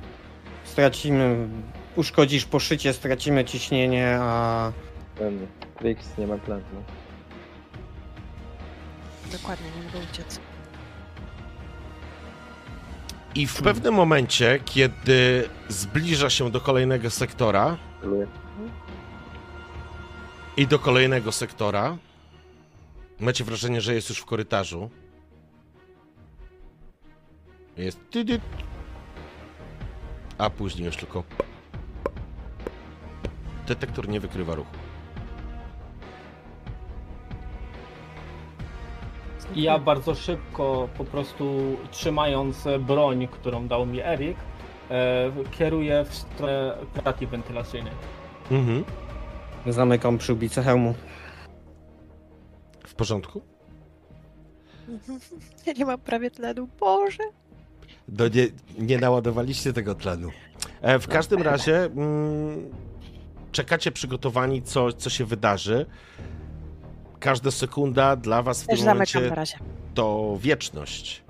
Stracimy, 0.63 1.47
uszkodzisz 1.95 2.45
poszycie, 2.45 2.93
stracimy 2.93 3.45
ciśnienie, 3.45 4.17
a 4.21 4.71
Pewnie. 5.15 5.47
Trix 5.79 6.17
nie 6.17 6.27
ma 6.27 6.37
planu. 6.37 6.63
Dokładnie, 9.33 9.67
nie 9.77 9.83
mogę 9.83 9.99
uciec. 10.11 10.39
I 13.35 13.47
w 13.47 13.61
pewnym 13.61 13.93
momencie, 13.93 14.59
kiedy 14.65 15.49
zbliża 15.69 16.29
się 16.29 16.51
do 16.51 16.61
kolejnego 16.61 17.09
sektora 17.09 17.77
Celuję. 18.01 18.27
i 20.57 20.67
do 20.67 20.79
kolejnego 20.79 21.31
sektora, 21.31 21.97
macie 23.19 23.43
wrażenie, 23.43 23.81
że 23.81 23.93
jest 23.93 24.09
już 24.09 24.19
w 24.19 24.25
korytarzu. 24.25 24.89
Jest. 27.77 27.99
A 30.37 30.49
później 30.49 30.85
już 30.85 30.97
tylko. 30.97 31.23
Detektor 33.67 34.09
nie 34.09 34.19
wykrywa 34.19 34.55
ruchu. 34.55 34.82
I 39.55 39.61
ja 39.61 39.79
bardzo 39.79 40.15
szybko, 40.15 40.89
po 40.97 41.03
prostu 41.03 41.77
trzymając 41.91 42.67
broń, 42.79 43.27
którą 43.27 43.67
dał 43.67 43.85
mi 43.85 43.99
Erik, 44.01 44.37
e, 44.91 45.31
kieruję 45.51 46.05
w 46.09 46.15
stronę 46.15 46.77
kratki 46.93 47.27
wentylacyjnej. 47.27 47.93
Mhm. 48.51 48.83
zamykam 49.67 50.17
przyłbicę 50.17 50.63
hełmu. 50.63 50.93
W 52.87 52.95
porządku? 52.95 53.41
Ja 55.65 55.73
nie 55.73 55.85
mam 55.85 55.99
prawie 55.99 56.31
tlenu. 56.31 56.67
Boże! 56.79 57.23
No 58.07 58.27
nie, 58.27 58.47
nie 58.79 58.97
naładowaliście 58.97 59.73
tego 59.73 59.95
tlenu. 59.95 60.29
E, 60.81 60.99
w 60.99 61.07
każdym 61.07 61.41
razie 61.41 61.83
mm, 61.83 62.71
czekacie 63.51 63.91
przygotowani, 63.91 64.61
co, 64.61 64.93
co 64.93 65.09
się 65.09 65.25
wydarzy. 65.25 65.85
Każda 67.23 67.51
sekunda 67.51 68.15
dla 68.15 68.41
was 68.41 68.63
w 68.63 68.67
Też 68.67 68.79
tym 68.79 68.87
momencie 68.89 69.31
to 69.93 70.37
wieczność. 70.39 71.23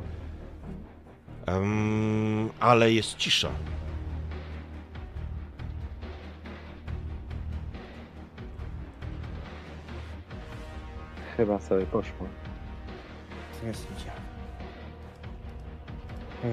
Em, 1.46 2.50
ale 2.60 2.92
jest 2.92 3.18
cisza. 3.18 3.50
Chyba 11.38 11.60
sobie 11.60 11.86
poszło. 11.86 12.28
Jest 13.64 13.88
idzie. 13.92 14.12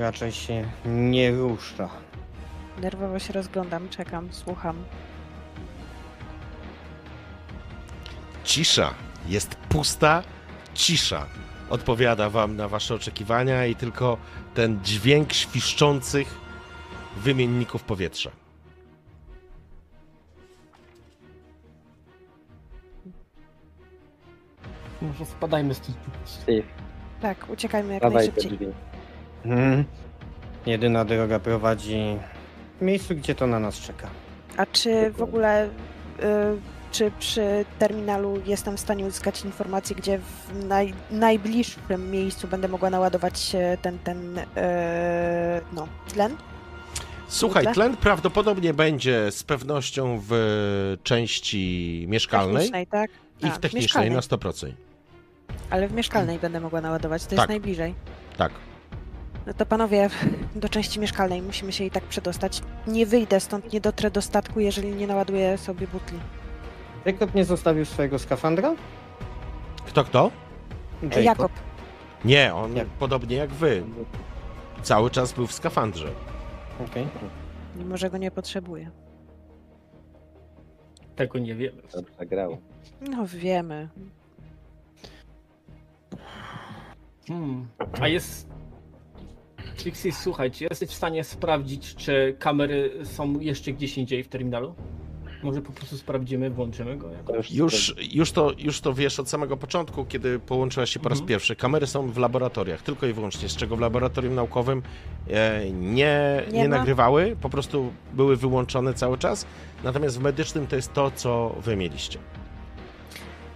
Raczej 0.00 0.32
się 0.32 0.70
nie 0.86 1.30
rusza. 1.30 1.88
Nerwowo 2.82 3.18
się 3.18 3.32
rozglądam, 3.32 3.88
czekam, 3.88 4.28
słucham. 4.32 4.84
Cisza. 8.44 8.94
Jest 9.28 9.54
pusta 9.54 10.22
cisza. 10.74 11.26
Odpowiada 11.70 12.30
wam 12.30 12.56
na 12.56 12.68
wasze 12.68 12.94
oczekiwania 12.94 13.66
i 13.66 13.74
tylko 13.74 14.16
ten 14.54 14.80
dźwięk 14.84 15.32
świszczących 15.32 16.34
wymienników 17.16 17.82
powietrza. 17.82 18.30
Może 25.02 25.26
spadajmy 25.26 25.74
prostu. 26.10 26.42
Steve, 26.42 26.62
Tak, 27.20 27.50
uciekajmy 27.50 27.92
jak 27.94 28.02
dawaj 28.02 28.26
te 28.28 28.32
najszybciej. 28.32 28.58
drzwi. 28.58 28.72
Mhm. 29.44 29.84
Jedyna 30.66 31.04
droga 31.04 31.38
prowadzi 31.38 32.16
w 32.78 32.82
miejscu, 32.82 33.14
gdzie 33.14 33.34
to 33.34 33.46
na 33.46 33.58
nas 33.58 33.74
czeka. 33.80 34.08
A 34.56 34.66
czy 34.66 35.10
w 35.10 35.22
ogóle, 35.22 35.66
y, 35.66 35.70
czy 36.90 37.10
przy 37.18 37.64
terminalu 37.78 38.40
jestem 38.46 38.76
w 38.76 38.80
stanie 38.80 39.04
uzyskać 39.06 39.44
informację, 39.44 39.96
gdzie 39.96 40.18
w 40.18 40.64
naj, 40.64 40.94
najbliższym 41.10 42.10
miejscu 42.10 42.48
będę 42.48 42.68
mogła 42.68 42.90
naładować 42.90 43.56
ten, 43.82 43.98
ten, 43.98 44.38
y, 44.38 44.44
no, 45.72 45.88
tlen? 46.08 46.36
Słuchaj, 47.28 47.62
Tyle? 47.62 47.74
tlen 47.74 47.96
prawdopodobnie 47.96 48.74
będzie 48.74 49.32
z 49.32 49.42
pewnością 49.42 50.20
w 50.28 50.96
części 51.02 52.04
mieszkalnej 52.08 52.54
Technicznej, 52.56 52.86
tak? 52.86 53.10
i 53.40 53.46
A, 53.46 53.50
w 53.50 53.58
technicznej 53.58 53.82
mieszkalnej. 53.82 54.10
na 54.10 54.20
100%. 54.20 54.72
Ale 55.70 55.88
w 55.88 55.92
mieszkalnej 55.92 56.38
będę 56.38 56.60
mogła 56.60 56.80
naładować, 56.80 57.22
to 57.22 57.28
Tak. 57.30 57.38
jest 57.38 57.48
najbliżej. 57.48 57.94
Tak. 58.36 58.52
No 59.46 59.54
to 59.54 59.66
panowie, 59.66 60.10
do 60.54 60.68
części 60.68 61.00
mieszkalnej 61.00 61.42
musimy 61.42 61.72
się 61.72 61.84
i 61.84 61.90
tak 61.90 62.04
przedostać. 62.04 62.62
Nie 62.86 63.06
wyjdę 63.06 63.40
stąd, 63.40 63.72
nie 63.72 63.80
dotrę 63.80 64.10
do 64.10 64.22
statku, 64.22 64.60
jeżeli 64.60 64.88
nie 64.94 65.06
naładuję 65.06 65.58
sobie 65.58 65.86
butli. 65.86 66.18
Jakob 67.04 67.34
nie 67.34 67.44
zostawił 67.44 67.84
swojego 67.84 68.18
skafandra? 68.18 68.74
Kto, 69.86 70.04
kto? 70.04 70.30
Jacob. 71.02 71.22
Jakob, 71.24 71.52
Nie, 72.24 72.54
on 72.54 72.76
Jak? 72.76 72.88
podobnie 72.88 73.36
jak 73.36 73.50
wy. 73.50 73.82
Cały 74.82 75.10
czas 75.10 75.32
był 75.32 75.46
w 75.46 75.52
skafandrze. 75.52 76.10
Okej. 76.90 77.06
mimo 77.76 77.96
że 77.96 78.10
go 78.10 78.16
nie 78.18 78.30
potrzebuję. 78.30 78.90
Tego 81.16 81.38
nie 81.38 81.54
wiemy. 81.54 81.82
Dobrze 81.94 82.26
grał. 82.26 82.58
No 83.10 83.26
wiemy. 83.26 83.88
Hmm. 87.28 87.68
A 88.00 88.08
jest. 88.08 88.48
Trixie, 89.76 90.12
słuchaj, 90.12 90.50
czy 90.50 90.64
jesteś 90.64 90.88
w 90.88 90.94
stanie 90.94 91.24
sprawdzić, 91.24 91.94
czy 91.94 92.36
kamery 92.38 92.92
są 93.04 93.38
jeszcze 93.40 93.72
gdzieś 93.72 93.98
indziej 93.98 94.24
w 94.24 94.28
terminalu? 94.28 94.74
Może 95.42 95.62
po 95.62 95.72
prostu 95.72 95.98
sprawdzimy, 95.98 96.50
włączymy 96.50 96.96
go. 96.96 97.10
Już, 97.50 97.94
Już, 98.12 98.32
to, 98.32 98.52
już 98.58 98.80
to 98.80 98.94
wiesz 98.94 99.20
od 99.20 99.28
samego 99.28 99.56
początku, 99.56 100.04
kiedy 100.04 100.38
połączyłaś 100.38 100.90
się 100.90 101.00
po 101.00 101.08
raz 101.08 101.18
Mhm. 101.18 101.28
pierwszy. 101.28 101.56
Kamery 101.56 101.86
są 101.86 102.10
w 102.10 102.18
laboratoriach, 102.18 102.82
tylko 102.82 103.06
i 103.06 103.12
wyłącznie, 103.12 103.48
z 103.48 103.56
czego 103.56 103.76
w 103.76 103.80
laboratorium 103.80 104.34
naukowym 104.34 104.82
e, 105.30 105.70
nie, 105.70 106.42
nie, 106.52 106.58
Nie 106.58 106.68
nagrywały, 106.68 107.36
po 107.40 107.50
prostu 107.50 107.92
były 108.12 108.36
wyłączone 108.36 108.94
cały 108.94 109.18
czas. 109.18 109.46
Natomiast 109.84 110.18
w 110.18 110.22
medycznym 110.22 110.66
to 110.66 110.76
jest 110.76 110.92
to, 110.92 111.10
co 111.10 111.54
wy 111.60 111.76
mieliście. 111.76 112.18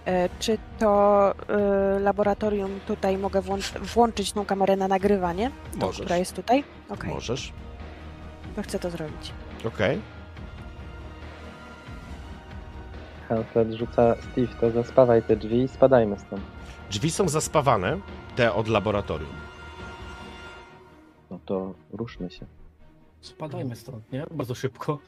E, 0.05 0.29
Czy 0.39 0.57
to 0.79 1.33
e, 1.49 1.99
laboratorium 1.99 2.79
tutaj 2.87 3.17
mogę 3.17 3.41
włącz- 3.41 3.79
włączyć 3.79 4.31
tą 4.31 4.45
kamerę 4.45 4.75
na 4.75 4.87
nagrywanie, 4.87 5.51
Możesz. 5.75 6.01
która 6.01 6.17
jest 6.17 6.35
tutaj? 6.35 6.63
Okej, 6.89 7.09
Możesz. 7.13 7.53
to 8.55 8.63
chcę 8.63 8.79
to 8.79 8.89
zrobić. 8.89 9.31
Okej. 9.65 9.99
Hanslet 13.29 13.73
rzuca 13.73 14.15
Steve, 14.31 14.47
to 14.61 14.71
zaspawaj 14.71 15.23
te 15.23 15.35
drzwi 15.35 15.61
i 15.63 15.67
spadajmy 15.67 16.19
stąd. 16.19 16.41
Drzwi 16.89 17.11
są 17.11 17.29
zaspawane, 17.29 17.97
te 18.35 18.53
od 18.53 18.67
laboratorium. 18.67 19.29
No 21.31 21.39
to 21.45 21.73
ruszmy 21.93 22.29
się. 22.31 22.45
Spadajmy 23.21 23.75
stąd, 23.75 24.11
nie? 24.11 24.25
Bardzo 24.31 24.55
szybko. 24.55 24.99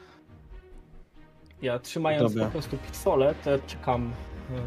Ja 1.61 1.79
trzymając 1.79 2.33
Dobra. 2.33 2.45
po 2.45 2.51
prostu 2.51 2.77
pistolet, 2.77 3.47
e, 3.47 3.59
czekam. 3.67 4.11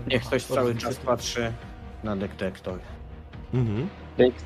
e, 0.06 0.10
Niech 0.10 0.22
ktoś 0.22 0.44
cały 0.44 0.74
czas 0.74 0.96
patrzy 0.96 1.52
na 2.04 2.16
detektor. 2.16 2.78
Mhm. 3.54 3.88
Trix, 4.16 4.44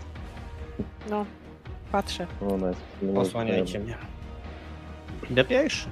No, 1.11 1.27
patrzę. 1.93 2.27
ona 2.51 2.69
jest 2.69 2.81
Osłaniajcie 3.17 3.79
mnie. 3.81 3.97
Idę 5.31 5.45
pierwszy. 5.45 5.89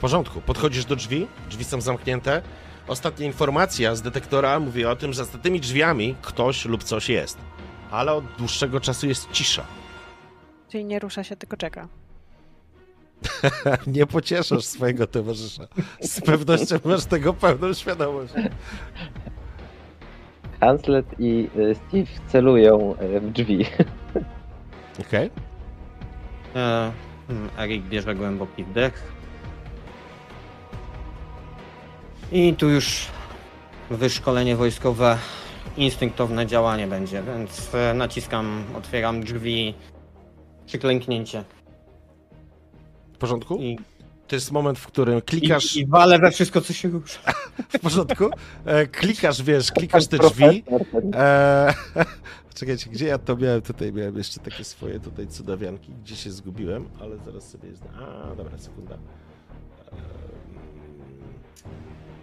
W 0.00 0.02
porządku. 0.02 0.40
Podchodzisz 0.40 0.84
do 0.84 0.96
drzwi, 0.96 1.26
drzwi 1.50 1.64
są 1.64 1.80
zamknięte. 1.80 2.42
Ostatnia 2.88 3.26
informacja 3.26 3.94
z 3.94 4.02
detektora 4.02 4.60
mówi 4.60 4.84
o 4.84 4.96
tym, 4.96 5.12
że 5.12 5.24
za 5.24 5.38
tymi 5.38 5.60
drzwiami 5.60 6.14
ktoś 6.22 6.64
lub 6.64 6.84
coś 6.84 7.08
jest. 7.08 7.38
Ale 7.90 8.12
od 8.12 8.24
dłuższego 8.38 8.80
czasu 8.80 9.08
jest 9.08 9.30
cisza. 9.30 9.64
Czyli 10.68 10.84
nie 10.84 10.98
rusza 10.98 11.24
się, 11.24 11.36
tylko 11.36 11.56
czeka. 11.56 11.88
Nie 13.86 14.06
pocieszasz 14.06 14.64
swojego 14.64 15.06
towarzysza. 15.06 15.66
Z 16.00 16.20
pewnością 16.20 16.76
masz 16.84 17.04
tego 17.04 17.34
pełną 17.34 17.72
świadomość. 17.72 18.34
Hanslet 20.60 21.06
i 21.18 21.48
y, 21.56 21.74
Steve 21.74 22.28
celują 22.28 22.94
y, 23.02 23.20
w 23.20 23.32
drzwi. 23.32 23.66
Okej. 25.00 25.30
E, 26.56 26.92
hmm, 27.28 27.50
Erik 27.58 27.84
bierze 27.84 28.14
głęboki 28.14 28.64
wdech. 28.64 29.19
I 32.32 32.54
tu 32.54 32.68
już 32.70 33.06
wyszkolenie 33.90 34.56
wojskowe, 34.56 35.18
instynktowne 35.76 36.46
działanie 36.46 36.86
będzie, 36.86 37.22
więc 37.22 37.74
e, 37.74 37.94
naciskam, 37.94 38.64
otwieram 38.76 39.20
drzwi, 39.24 39.74
przyklęknięcie. 40.66 41.44
W 43.14 43.18
porządku? 43.18 43.56
I, 43.56 43.78
To 44.28 44.36
jest 44.36 44.52
moment, 44.52 44.78
w 44.78 44.86
którym 44.86 45.20
klikasz. 45.20 45.76
i, 45.76 45.80
i 45.80 45.86
walę 45.86 46.18
we 46.18 46.30
wszystko, 46.30 46.60
co 46.60 46.72
się 46.72 46.88
rusza. 46.88 47.20
W 47.72 47.78
porządku? 47.78 48.30
E, 48.64 48.86
klikasz, 48.86 49.42
wiesz, 49.42 49.72
klikasz 49.72 50.06
te 50.06 50.18
drzwi. 50.18 50.62
Ten- 50.92 51.10
E, 51.14 51.74
czekajcie, 52.54 52.90
gdzie 52.90 53.06
ja 53.06 53.18
to 53.18 53.36
miałem? 53.36 53.62
Tutaj 53.62 53.92
miałem 53.92 54.16
jeszcze 54.18 54.40
takie 54.40 54.64
swoje 54.64 55.00
tutaj 55.00 55.26
cudawianki, 55.28 55.92
gdzie 56.04 56.16
się 56.16 56.30
zgubiłem, 56.30 56.88
ale 57.00 57.16
zaraz 57.18 57.48
sobie 57.50 57.68
jest. 57.68 57.82
A, 58.00 58.34
dobra, 58.34 58.58
sekunda. 58.58 58.98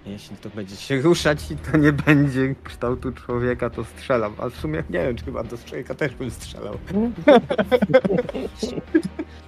Jeśli 0.07 0.37
to 0.37 0.49
będzie 0.49 0.75
się 0.75 1.01
ruszać 1.01 1.51
i 1.51 1.57
to 1.57 1.77
nie 1.77 1.93
będzie 1.93 2.55
kształtu 2.63 3.11
człowieka, 3.11 3.69
to 3.69 3.83
strzelam. 3.83 4.33
A 4.37 4.49
w 4.49 4.55
sumie 4.55 4.83
nie 4.89 4.99
wiem, 4.99 5.15
czy 5.15 5.25
chyba 5.25 5.43
do 5.43 5.57
człowieka 5.57 5.95
też 5.95 6.15
bym 6.15 6.31
strzelał. 6.31 6.77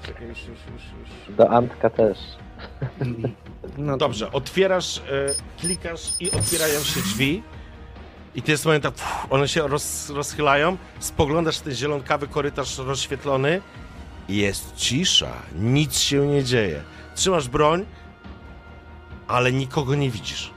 Czekaj, 0.03 0.27
już, 0.27 0.39
już, 0.39 0.47
już, 0.47 0.83
już. 1.27 1.35
Do 1.38 1.49
Antka 1.49 1.89
też. 1.89 2.17
No 3.77 3.97
Dobrze, 3.97 4.31
otwierasz, 4.31 4.97
e, 4.97 5.01
klikasz 5.59 6.13
i 6.19 6.31
otwierają 6.31 6.79
się 6.79 7.01
drzwi. 7.01 7.43
I 8.35 8.41
to 8.41 8.51
jest 8.51 8.65
moment, 8.65 8.83
tak, 8.83 8.93
pff, 8.93 9.27
one 9.29 9.47
się 9.47 9.67
roz, 9.67 10.09
rozchylają. 10.09 10.77
Spoglądasz 10.99 11.57
w 11.59 11.61
ten 11.61 11.73
zielonkawy 11.73 12.27
korytarz 12.27 12.77
rozświetlony. 12.77 13.61
Jest 14.29 14.75
cisza, 14.75 15.31
nic 15.55 15.99
się 15.99 16.27
nie 16.27 16.43
dzieje. 16.43 16.81
Trzymasz 17.15 17.49
broń, 17.49 17.85
ale 19.30 19.51
nikogo 19.51 19.95
nie 19.95 20.09
widzisz. 20.09 20.51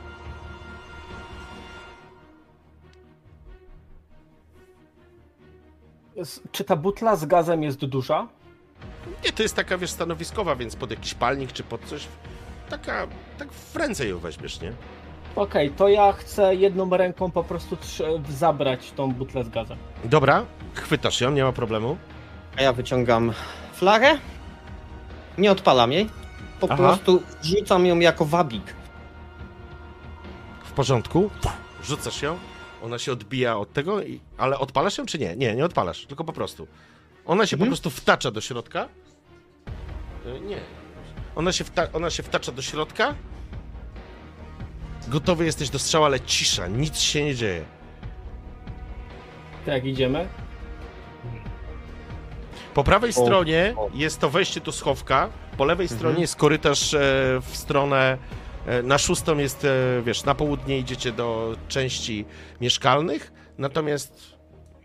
Czy 6.53 6.65
ta 6.65 6.77
butla 6.77 7.17
z 7.17 7.27
gazem 7.27 7.63
jest 7.63 7.79
duża? 7.85 8.29
Nie, 9.25 9.33
to 9.33 9.43
jest 9.43 9.57
taka, 9.57 9.79
wiesz, 9.79 9.91
stanowiskowa, 9.91 10.57
więc 10.57 10.77
pod 10.77 10.91
jakiś 10.91 11.15
palnik 11.15 11.53
czy 11.53 11.63
pod 11.63 11.85
coś. 11.85 12.07
Taka, 12.69 13.07
tak 13.39 13.53
w 13.53 13.77
ręce 13.77 14.09
ją 14.09 14.19
weźmiesz, 14.19 14.61
nie? 14.61 14.73
Okej, 15.37 15.71
to 15.71 15.89
ja 15.89 16.13
chcę 16.13 16.55
jedną 16.55 16.91
ręką 16.97 17.31
po 17.31 17.45
prostu 17.45 17.77
zabrać 18.29 18.93
tą 18.93 19.13
butlę 19.13 19.45
z 19.45 19.49
gazem. 19.49 19.79
Dobra, 20.05 20.45
chwytasz 20.75 21.21
ją, 21.21 21.31
nie 21.31 21.45
ma 21.45 21.53
problemu. 21.53 21.97
A 22.59 22.63
ja 22.63 22.73
wyciągam 22.73 23.33
flarę. 23.73 24.19
Nie 25.39 25.53
odpalam 25.53 25.93
jej. 25.93 26.11
Po 26.63 26.73
Aha. 26.73 26.77
prostu 26.77 27.23
rzucam 27.43 27.87
ją 27.87 27.99
jako 27.99 28.25
wabik. 28.25 28.75
W 30.65 30.73
porządku. 30.73 31.31
Rzucasz 31.85 32.23
ją, 32.23 32.39
ona 32.83 32.99
się 32.99 33.13
odbija 33.13 33.57
od 33.59 33.73
tego, 33.73 34.03
i... 34.03 34.21
ale 34.39 34.59
odpalasz 34.59 34.99
ją 34.99 35.07
czy 35.07 35.19
nie? 35.19 35.37
Nie, 35.37 35.55
nie 35.57 35.65
odpalasz, 35.65 36.07
tylko 36.07 36.25
po 36.25 36.33
prostu. 36.33 36.67
Ona 37.27 37.47
się 37.47 37.57
po 37.57 37.61
Mhm. 37.65 37.71
prostu 37.71 37.91
wtacza 37.91 38.31
do 38.31 38.41
środka. 38.41 38.89
Y, 40.27 40.41
Nie. 40.41 40.59
Ona 41.37 41.53
się, 41.53 41.65
wta... 41.65 41.87
ona 41.93 42.11
się 42.11 42.23
wtacza 42.23 42.53
do 42.53 42.63
środka. 42.63 43.15
Gotowy 45.09 45.45
jesteś 45.45 45.71
do 45.71 45.79
strzału, 45.79 46.05
ale 46.05 46.21
cisza, 46.21 46.67
nic 46.67 46.99
się 46.99 47.25
nie 47.25 47.35
dzieje. 47.35 47.65
To 49.65 49.71
jak 49.71 49.85
idziemy? 49.85 50.29
Po 52.75 52.85
prawej 52.85 53.13
stronie 53.13 53.75
jest 53.95 54.21
to 54.21 54.31
wejście 54.31 54.61
do 54.61 54.73
schowka, 54.73 55.29
po 55.57 55.65
lewej 55.65 55.85
Mhm. 55.85 55.99
stronie 55.99 56.21
jest 56.21 56.37
korytarz 56.37 56.95
e, 56.95 56.99
w 57.41 57.57
stronę, 57.57 58.19
e, 58.67 58.83
na 58.83 58.99
szóstą 58.99 59.39
jest, 59.39 59.65
e, 59.65 60.03
wiesz, 60.03 60.25
na 60.25 60.35
południe 60.35 60.79
idziecie 60.79 61.13
do 61.13 61.57
części 61.69 62.25
mieszkalnych, 62.61 63.33
natomiast 63.59 64.37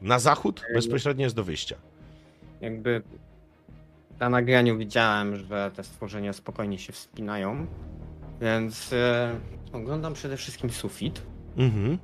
na 0.01 0.19
zachód 0.19 0.63
bezpośrednio 0.73 1.23
jest 1.23 1.35
do 1.35 1.43
wyjścia. 1.43 1.75
Jakby 2.61 3.01
na 4.19 4.29
nagraniu 4.29 4.77
widziałem, 4.77 5.35
że 5.35 5.71
te 5.75 5.83
stworzenia 5.83 6.33
spokojnie 6.33 6.79
się 6.79 6.93
wspinają. 6.93 7.67
Więc 8.41 8.93
oglądam 9.73 10.13
przede 10.13 10.37
wszystkim 10.37 10.69
sufit. 10.69 11.21
Mhm. 11.57 11.97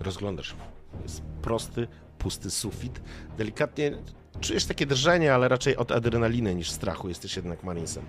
Rozglądasz. 0.00 0.54
Jest 1.02 1.22
prosty, 1.42 1.88
pusty 2.18 2.50
sufit. 2.50 3.00
Delikatnie 3.38 3.92
czujesz 4.40 4.64
takie 4.64 4.86
drżenie, 4.86 5.34
ale 5.34 5.48
raczej 5.48 5.76
od 5.76 5.92
adrenaliny 5.92 6.54
niż 6.54 6.70
strachu. 6.70 7.08
Jesteś 7.08 7.36
jednak 7.36 7.64
marinesem. 7.64 8.04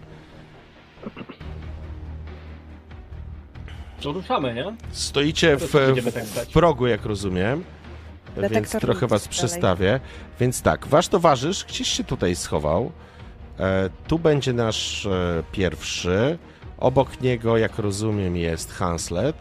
To 4.01 4.11
ruszamy, 4.11 4.53
nie? 4.53 4.75
Stoicie 4.91 5.57
To 5.57 5.67
w, 5.67 5.71
tak 6.13 6.23
w 6.23 6.47
progu, 6.47 6.87
jak 6.87 7.05
rozumiem. 7.05 7.63
Więc 8.37 8.49
Detektor 8.49 8.81
trochę 8.81 9.07
was 9.07 9.27
przestawię. 9.27 9.99
Więc 10.39 10.61
tak, 10.61 10.87
wasz 10.87 11.07
towarzysz 11.07 11.65
gdzieś 11.65 11.87
się 11.87 12.03
tutaj 12.03 12.35
schował. 12.35 12.91
E, 13.59 13.89
tu 14.07 14.19
będzie 14.19 14.53
nasz 14.53 15.05
e, 15.05 15.43
pierwszy. 15.51 16.37
Obok 16.77 17.21
niego, 17.21 17.57
jak 17.57 17.79
rozumiem, 17.79 18.37
jest 18.37 18.71
Hanslet. 18.71 19.35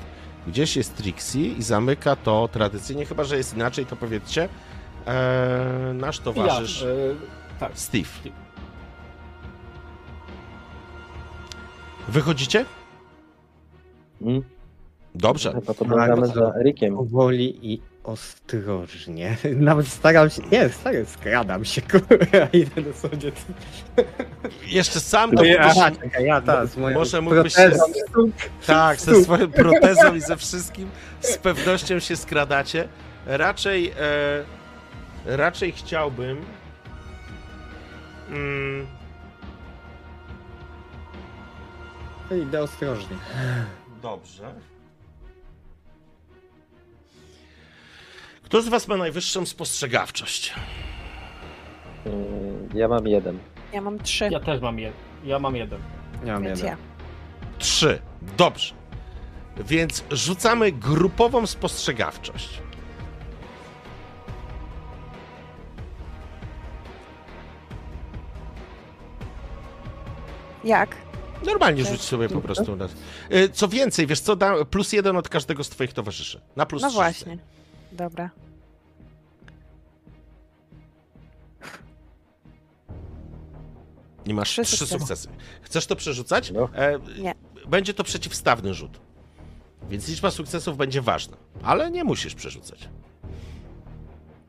Gdzieś 0.47 0.77
jest 0.77 0.97
Trixie 0.97 1.47
i 1.47 1.63
zamyka 1.63 2.17
to 2.17 2.49
tradycyjnie, 2.53 3.07
chyba 3.07 3.25
że 3.25 3.37
jest 3.37 3.55
inaczej, 3.55 3.87
to 3.87 3.97
powiedzcie. 3.97 4.49
E, 5.07 5.93
nasz 5.95 6.19
towarzysz 6.19 6.81
Ja, 6.83 6.89
y, 6.89 7.15
tak. 7.61 7.73
Steve. 7.75 8.09
Wychodzicie? 12.09 12.65
Mm? 14.23 14.43
Dobrze. 15.15 15.53
Chyba 15.53 15.75
podążamy 15.75 16.23
Tak, 16.27 16.35
za 16.37 16.53
Rikiem. 16.65 16.97
Powoli 16.97 17.73
i 17.73 17.81
ostrożnie. 18.05 19.37
Nawet 19.57 19.89
staram 19.89 20.31
się. 20.31 20.43
Nie, 20.53 20.69
staram, 20.69 21.07
skradam 21.07 21.65
się, 21.65 21.83
kurwa, 21.91 22.47
idę 22.53 22.83
do 22.83 22.93
sobie. 22.93 23.33
Jeszcze 24.67 25.01
sam 25.01 25.31
To 25.31 25.37
to 25.37 25.45
ja, 25.45 25.59
mógłbyś- 25.63 25.79
aha, 25.79 25.91
czekaj, 26.03 26.25
ja 26.25 26.41
ta, 26.41 26.67
z 26.67 26.77
moją 26.77 26.99
Może 26.99 27.21
mógłbyś 27.21 27.55
się 27.55 27.71
stuk. 28.09 28.31
Tak, 28.67 29.01
ze 29.01 29.25
swoją 29.25 29.51
protezą 29.51 30.15
i 30.15 30.21
ze 30.21 30.37
wszystkim 30.37 30.89
z 31.21 31.39
pewnością 31.39 31.99
się 31.99 32.17
skradacie. 32.17 32.89
Raczej, 33.27 33.89
e, 33.91 33.93
raczej 35.27 35.73
chciałbym. 35.73 36.45
Mm, 38.31 38.87
Idę 42.43 42.63
ostrożnie. 42.63 43.17
Dobrze. 44.03 44.55
Kto 48.43 48.63
z 48.63 48.69
was 48.69 48.89
ma 48.89 48.97
najwyższą 48.97 49.47
spostrzegawczość? 49.47 50.55
Mm, 52.07 52.69
Ja 52.75 52.89
mam 52.89 53.07
jeden. 53.07 53.39
Ja 53.73 53.81
mam 53.81 53.99
trzy, 53.99 54.29
Ja 54.31 54.41
też 54.41 54.61
mam 54.61 54.79
jeden. 54.79 54.99
Ja 55.25 55.39
mam 55.39 55.57
jeden. 55.57 55.79
Ja 56.25 56.33
mam 56.35 56.43
więc 56.45 56.59
jeden. 56.59 56.71
ja. 56.79 56.85
Trzy. 57.59 57.99
Dobrze. 58.37 58.75
Więc 59.57 60.05
rzucamy 60.11 60.73
grupową 60.73 61.47
spostrzegawczość. 61.47 62.63
Jak? 70.65 70.97
Normalnie 71.47 71.85
rzuć 71.85 72.01
sobie 72.03 72.29
po 72.29 72.41
prostu. 72.41 72.77
raz. 72.77 72.91
Y, 73.33 73.49
Co 73.49 73.69
więcej, 73.69 74.07
wiesz 74.07 74.21
co, 74.21 74.37
da 74.37 74.65
plus 74.65 74.93
jeden 74.93 75.17
od 75.17 75.29
każdego 75.29 75.65
z 75.65 75.69
twoich 75.69 75.93
towarzyszy. 75.93 76.41
Na 76.57 76.67
plus 76.67 76.83
No 76.83 76.89
trzy 76.89 76.95
właśnie. 76.97 77.39
Dobra. 77.93 78.31
I 84.27 84.35
masz 84.35 84.51
trzy, 84.51 84.63
Trzy 84.63 84.77
sukcesy. 84.77 84.99
sukcesy. 84.99 85.29
Chcesz 85.63 85.87
to 85.87 85.97
przerzucać? 85.97 86.51
No. 86.51 86.69
E, 86.75 86.99
Nie. 87.23 87.35
Będzie 87.69 87.95
to 87.95 88.05
przeciwstawny 88.05 88.75
rzut. 88.75 89.01
Więc 89.91 90.09
liczba 90.09 90.31
sukcesów 90.31 90.77
będzie 90.77 91.01
ważna. 91.03 91.37
Ale 91.63 91.91
nie 91.91 92.05
musisz 92.05 92.35
przerzucać. 92.35 92.89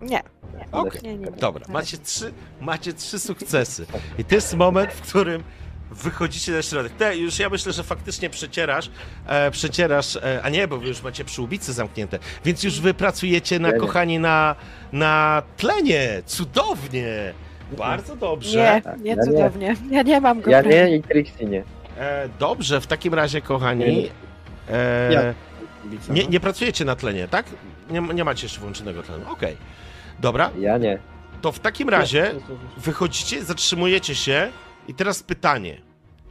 Nie. 0.01 0.23
Okej. 0.71 1.01
Nie, 1.03 1.17
nie, 1.17 1.25
nie. 1.25 1.31
Dobra, 1.31 1.65
Na 1.67 1.73
macie 1.73 1.97
trzy, 1.97 2.33
macie 2.61 2.93
trzy 2.93 3.19
sukcesy. 3.19 3.85
I 4.17 4.25
to 4.25 4.35
jest 4.35 4.53
moment, 4.53 4.93
w 4.93 5.01
którym 5.01 5.43
wychodzicie 5.91 6.51
na 6.51 6.61
środek. 6.61 6.91
Te, 6.93 7.17
już 7.17 7.39
ja 7.39 7.49
myślę, 7.49 7.73
że 7.73 7.83
faktycznie 7.83 8.29
przecierasz, 8.29 8.91
e, 9.27 9.51
przecierasz, 9.51 10.15
e, 10.15 10.39
a 10.43 10.49
nie, 10.49 10.67
bo 10.67 10.77
wy 10.77 10.87
już 10.87 11.03
macie 11.03 11.25
przyłbice 11.25 11.73
zamknięte, 11.73 12.19
więc 12.45 12.63
już 12.63 12.81
wy 12.81 12.93
pracujecie 12.93 13.59
na, 13.59 13.67
Ja 13.67 13.73
nie. 13.73 13.79
kochani, 13.79 14.19
na, 14.19 14.55
na 14.91 15.43
tlenie. 15.57 16.21
Cudownie. 16.25 17.33
Bardzo 17.77 18.15
dobrze. 18.15 18.57
Nie, 18.75 18.81
Tak, 18.81 18.99
nie 19.01 19.09
ja 19.09 19.15
nie. 19.15 19.23
cudownie. 19.23 19.75
Ja 19.91 20.01
nie 20.01 20.21
mam 20.21 20.41
go. 20.41 20.51
Ja 20.51 20.61
prawie. 20.61 20.85
nie 20.89 20.95
i 20.95 21.03
Trixie 21.03 21.45
nie. 21.47 21.63
E, 21.97 22.29
dobrze, 22.39 22.81
w 22.81 22.87
takim 22.87 23.13
razie, 23.13 23.41
kochani, 23.41 23.85
Nie. 23.95 24.09
e, 24.75 25.33
nie, 26.09 26.25
nie 26.27 26.39
pracujecie 26.39 26.85
na 26.85 26.95
tlenie, 26.95 27.27
tak? 27.27 27.45
Nie, 27.89 28.01
nie 28.01 28.23
macie 28.23 28.45
jeszcze 28.45 28.59
włączonego 28.61 29.03
tlenu. 29.03 29.25
Okej. 29.31 29.57
Dobra, 30.19 30.51
Ja 30.59 30.77
nie. 30.77 30.99
to 31.41 31.51
w 31.51 31.59
takim 31.59 31.89
razie 31.89 32.31
wychodzicie, 32.77 33.43
zatrzymujecie 33.43 34.15
się 34.15 34.49
i 34.91 34.93
teraz 34.93 35.23
pytanie. 35.23 35.81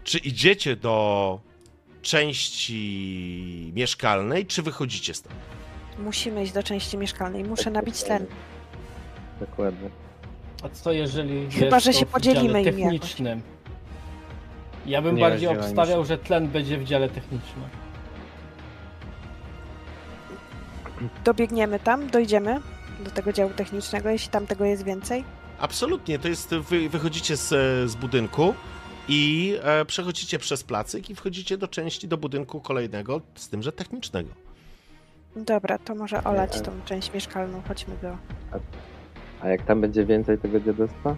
Czy 0.04 0.18
idziecie 0.18 0.76
do 0.76 1.40
części 2.02 3.72
mieszkalnej, 3.74 4.46
czy 4.46 4.62
wychodzicie 4.62 5.14
stąd? 5.14 5.34
Musimy 5.98 6.42
iść 6.42 6.52
do 6.52 6.62
części 6.62 6.98
mieszkalnej. 6.98 7.44
Muszę 7.44 7.70
nabić 7.70 8.02
tlen. 8.02 8.26
Dokładnie. 9.40 9.90
A 10.62 10.68
co 10.68 10.92
jeżeli 10.92 11.50
Chyba, 11.50 11.76
jest 11.76 11.86
że 11.86 11.92
to 11.92 11.98
się 11.98 12.06
w 12.06 12.08
podzielimy 12.08 12.48
dziale 12.48 12.60
im 12.62 12.78
jakoś. 12.78 13.00
technicznym? 13.00 13.42
Ja 14.86 15.02
bym 15.02 15.16
Nie 15.16 15.20
bardziej 15.22 15.48
obstawiał, 15.48 16.04
że 16.04 16.18
tlen 16.18 16.48
będzie 16.48 16.78
w 16.78 16.84
dziale 16.84 17.08
technicznym. 17.08 17.64
Dobiegniemy 21.24 21.78
tam, 21.78 22.10
dojdziemy 22.10 22.60
do 23.04 23.10
tego 23.10 23.32
działu 23.32 23.50
technicznego, 23.50 24.10
jeśli 24.10 24.30
tam 24.30 24.46
tego 24.46 24.64
jest 24.64 24.84
więcej. 24.84 25.24
Absolutnie, 25.60 26.18
to 26.18 26.28
jest, 26.28 26.54
wy, 26.54 26.88
wychodzicie 26.88 27.36
z, 27.36 27.48
z 27.90 27.94
budynku 27.96 28.54
i 29.08 29.54
e, 29.62 29.84
przechodzicie 29.84 30.38
przez 30.38 30.64
placyk 30.64 31.10
i 31.10 31.14
wchodzicie 31.14 31.58
do 31.58 31.68
części, 31.68 32.08
do 32.08 32.16
budynku 32.16 32.60
kolejnego, 32.60 33.20
z 33.34 33.48
tym, 33.48 33.62
że 33.62 33.72
technicznego. 33.72 34.30
Dobra, 35.36 35.78
to 35.78 35.94
może 35.94 36.24
olać 36.24 36.56
Nie. 36.56 36.60
tą 36.62 36.72
część 36.84 37.12
mieszkalną. 37.12 37.62
Chodźmy 37.68 37.94
do... 38.02 38.16
A 39.40 39.48
jak 39.48 39.62
tam 39.62 39.80
będzie 39.80 40.04
więcej 40.04 40.38
tego 40.38 40.60
dziadostwa? 40.60 41.16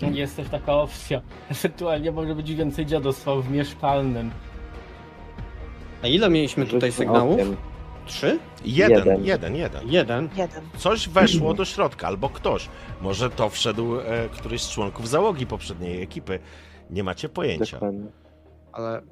Jest 0.00 0.36
też 0.36 0.48
taka 0.48 0.74
opcja. 0.74 1.20
Ewentualnie 1.50 2.12
może 2.12 2.34
być 2.34 2.54
więcej 2.54 2.86
dziadostwa 2.86 3.36
w 3.36 3.50
mieszkalnym. 3.50 4.30
A 6.02 6.06
ile 6.06 6.30
mieliśmy 6.30 6.66
tutaj 6.66 6.92
sygnałów? 6.92 7.34
okiem. 7.34 7.56
Trzy? 8.06 8.38
Jeden, 8.64 8.98
Jeden. 8.98 9.24
jeden, 9.24 9.56
jeden. 9.56 9.88
Jeden. 9.90 10.28
Coś 10.78 11.08
weszło 11.08 11.54
do 11.54 11.64
środka, 11.64 12.06
albo 12.06 12.28
ktoś. 12.28 12.68
Może 13.00 13.30
to 13.30 13.48
wszedł 13.50 14.00
e, 14.00 14.28
któryś 14.28 14.62
z 14.62 14.70
członków 14.70 15.08
załogi 15.08 15.46
poprzedniej 15.46 16.02
ekipy. 16.02 16.38
Nie 16.90 17.04
macie 17.04 17.28
pojęcia. 17.28 17.76
Dokładnie. 17.76 18.06
Ale 18.72 19.02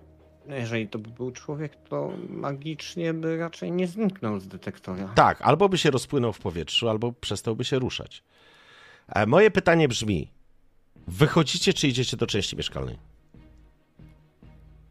jeżeli 0.48 0.88
to 0.88 0.98
by 0.98 1.10
był 1.10 1.30
człowiek, 1.30 1.76
to 1.88 2.12
magicznie 2.28 3.14
by 3.14 3.36
raczej 3.36 3.72
nie 3.72 3.86
zniknął 3.86 4.40
z 4.40 4.48
detektora. 4.48 5.08
Tak, 5.14 5.42
albo 5.42 5.68
by 5.68 5.78
się 5.78 5.90
rozpłynął 5.90 6.32
w 6.32 6.38
powietrzu, 6.38 6.88
albo 6.88 7.12
przestałby 7.12 7.64
się 7.64 7.78
ruszać. 7.78 8.22
E, 9.08 9.26
moje 9.26 9.50
pytanie 9.50 9.88
brzmi: 9.88 10.30
wychodzicie, 11.06 11.72
czy 11.72 11.88
idziecie 11.88 12.16
do 12.16 12.26
części 12.26 12.56
mieszkalnej? 12.56 12.98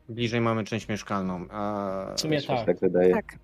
Bliżej 0.10 0.42
mamy 0.42 0.64
część 0.64 0.88
mieszkalną. 0.88 1.46
A 1.50 2.14
W 2.18 2.22
sumie 2.22 2.42
tak. 2.42 2.66
tak 2.66 2.80
wydaje. 2.80 3.14
Tak. 3.14 3.36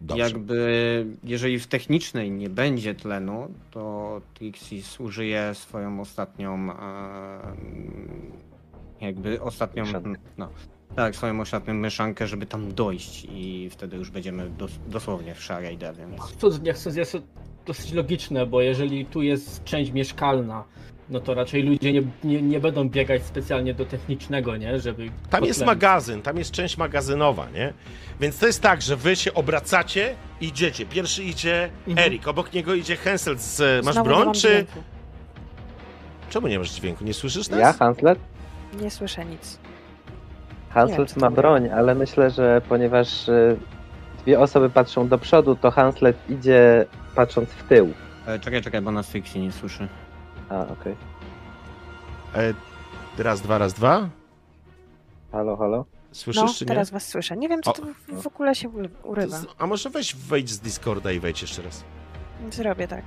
Dobrze. 0.00 0.24
jakby, 0.24 1.06
jeżeli 1.24 1.58
w 1.58 1.66
technicznej 1.66 2.30
nie 2.30 2.50
będzie 2.50 2.94
tlenu, 2.94 3.54
to 3.70 4.20
Trixis 4.34 5.00
użyje 5.00 5.54
swoją 5.54 6.00
ostatnią, 6.00 6.72
e, 6.72 7.56
jakby 9.00 9.42
ostatnią, 9.42 9.84
Mieszankę. 9.84 10.20
no, 10.38 10.48
tak, 10.96 11.16
swoją 11.16 11.40
ostatnią 11.40 11.74
mieszankę, 11.74 12.26
żeby 12.26 12.46
tam 12.46 12.74
dojść 12.74 13.26
i 13.30 13.68
wtedy 13.70 13.96
już 13.96 14.10
będziemy 14.10 14.50
dos, 14.50 14.70
dosłownie 14.88 15.34
w 15.34 15.42
szarej 15.42 15.78
D, 15.78 15.92
więc... 15.92 16.22
Chcę 16.22 16.48
jest 16.96 17.12
to 17.12 17.18
dosyć 17.66 17.92
logiczne, 17.92 18.46
bo 18.46 18.60
jeżeli 18.60 19.06
tu 19.06 19.22
jest 19.22 19.64
część 19.64 19.92
mieszkalna, 19.92 20.64
no 21.10 21.20
to 21.20 21.34
raczej 21.34 21.62
ludzie 21.62 21.92
nie, 21.92 22.02
nie, 22.24 22.42
nie 22.42 22.60
będą 22.60 22.88
biegać 22.88 23.22
specjalnie 23.22 23.74
do 23.74 23.84
technicznego, 23.84 24.56
nie? 24.56 24.80
Żeby 24.80 25.02
Tam 25.06 25.44
jest 25.44 25.60
potlenić. 25.60 25.66
magazyn, 25.66 26.22
tam 26.22 26.36
jest 26.38 26.50
część 26.50 26.76
magazynowa, 26.78 27.50
nie? 27.50 27.72
Więc 28.20 28.38
to 28.38 28.46
jest 28.46 28.62
tak, 28.62 28.82
że 28.82 28.96
wy 28.96 29.16
się 29.16 29.34
obracacie 29.34 30.14
i 30.40 30.46
idziecie. 30.46 30.86
Pierwszy 30.86 31.22
idzie 31.24 31.70
Mhm. 31.88 32.06
Erik, 32.06 32.28
obok 32.28 32.52
niego 32.52 32.74
idzie 32.74 32.96
Hensel 32.96 33.38
z. 33.38 33.84
Masz 33.84 33.94
Znowu 33.94 34.08
broń, 34.10 34.32
czy. 34.34 34.38
dźwięku. 34.40 34.82
Czemu 36.30 36.46
nie 36.48 36.58
masz 36.58 36.70
dźwięku? 36.70 37.04
Nie 37.04 37.14
słyszysz 37.14 37.48
nas? 37.48 37.60
Ja, 37.60 37.72
Hanslet? 37.72 38.18
Nie 38.80 38.90
słyszę 38.90 39.24
nic. 39.24 39.58
Hanslet 40.70 41.16
ma 41.16 41.30
broń, 41.30 41.68
ale 41.68 41.94
myślę, 41.94 42.30
że 42.30 42.62
ponieważ 42.68 43.28
y, 43.28 43.56
dwie 44.22 44.40
osoby 44.40 44.70
patrzą 44.70 45.08
do 45.08 45.18
przodu, 45.18 45.56
to 45.56 45.70
Hanslet 45.70 46.16
idzie 46.30 46.86
patrząc 47.14 47.48
w 47.50 47.68
tył. 47.68 47.92
E, 48.26 48.38
czekaj, 48.38 48.62
czekaj, 48.62 48.80
bo 48.82 48.90
nas 48.92 49.08
Trixie 49.08 49.40
nie 49.42 49.52
słyszy. 49.52 49.88
A, 50.50 50.66
okej. 50.72 50.96
E, 52.34 52.54
raz, 53.22 53.40
dwa, 53.40 53.58
raz, 53.58 53.72
dwa. 53.74 54.08
Halo, 55.32 55.56
halo? 55.56 55.84
Słyszysz, 56.12 56.42
No, 56.42 56.54
czy 56.54 56.64
nie? 56.64 56.68
teraz 56.68 56.90
was 56.90 57.08
słyszę. 57.08 57.36
Nie 57.36 57.48
wiem, 57.48 57.62
co 57.62 57.70
O. 57.70 57.74
tu 57.74 57.82
w- 58.08 58.22
w 58.22 58.26
ogóle 58.26 58.54
się 58.54 58.68
urywa. 59.02 59.36
z- 59.38 59.46
A 59.58 59.66
może 59.66 59.90
weź 59.90 60.16
wejdź 60.16 60.50
z 60.50 60.58
Discorda 60.58 61.12
i 61.12 61.20
wejdź 61.20 61.42
jeszcze 61.42 61.62
raz. 61.62 61.84
Zrobię 62.50 62.88
tak. 62.88 63.04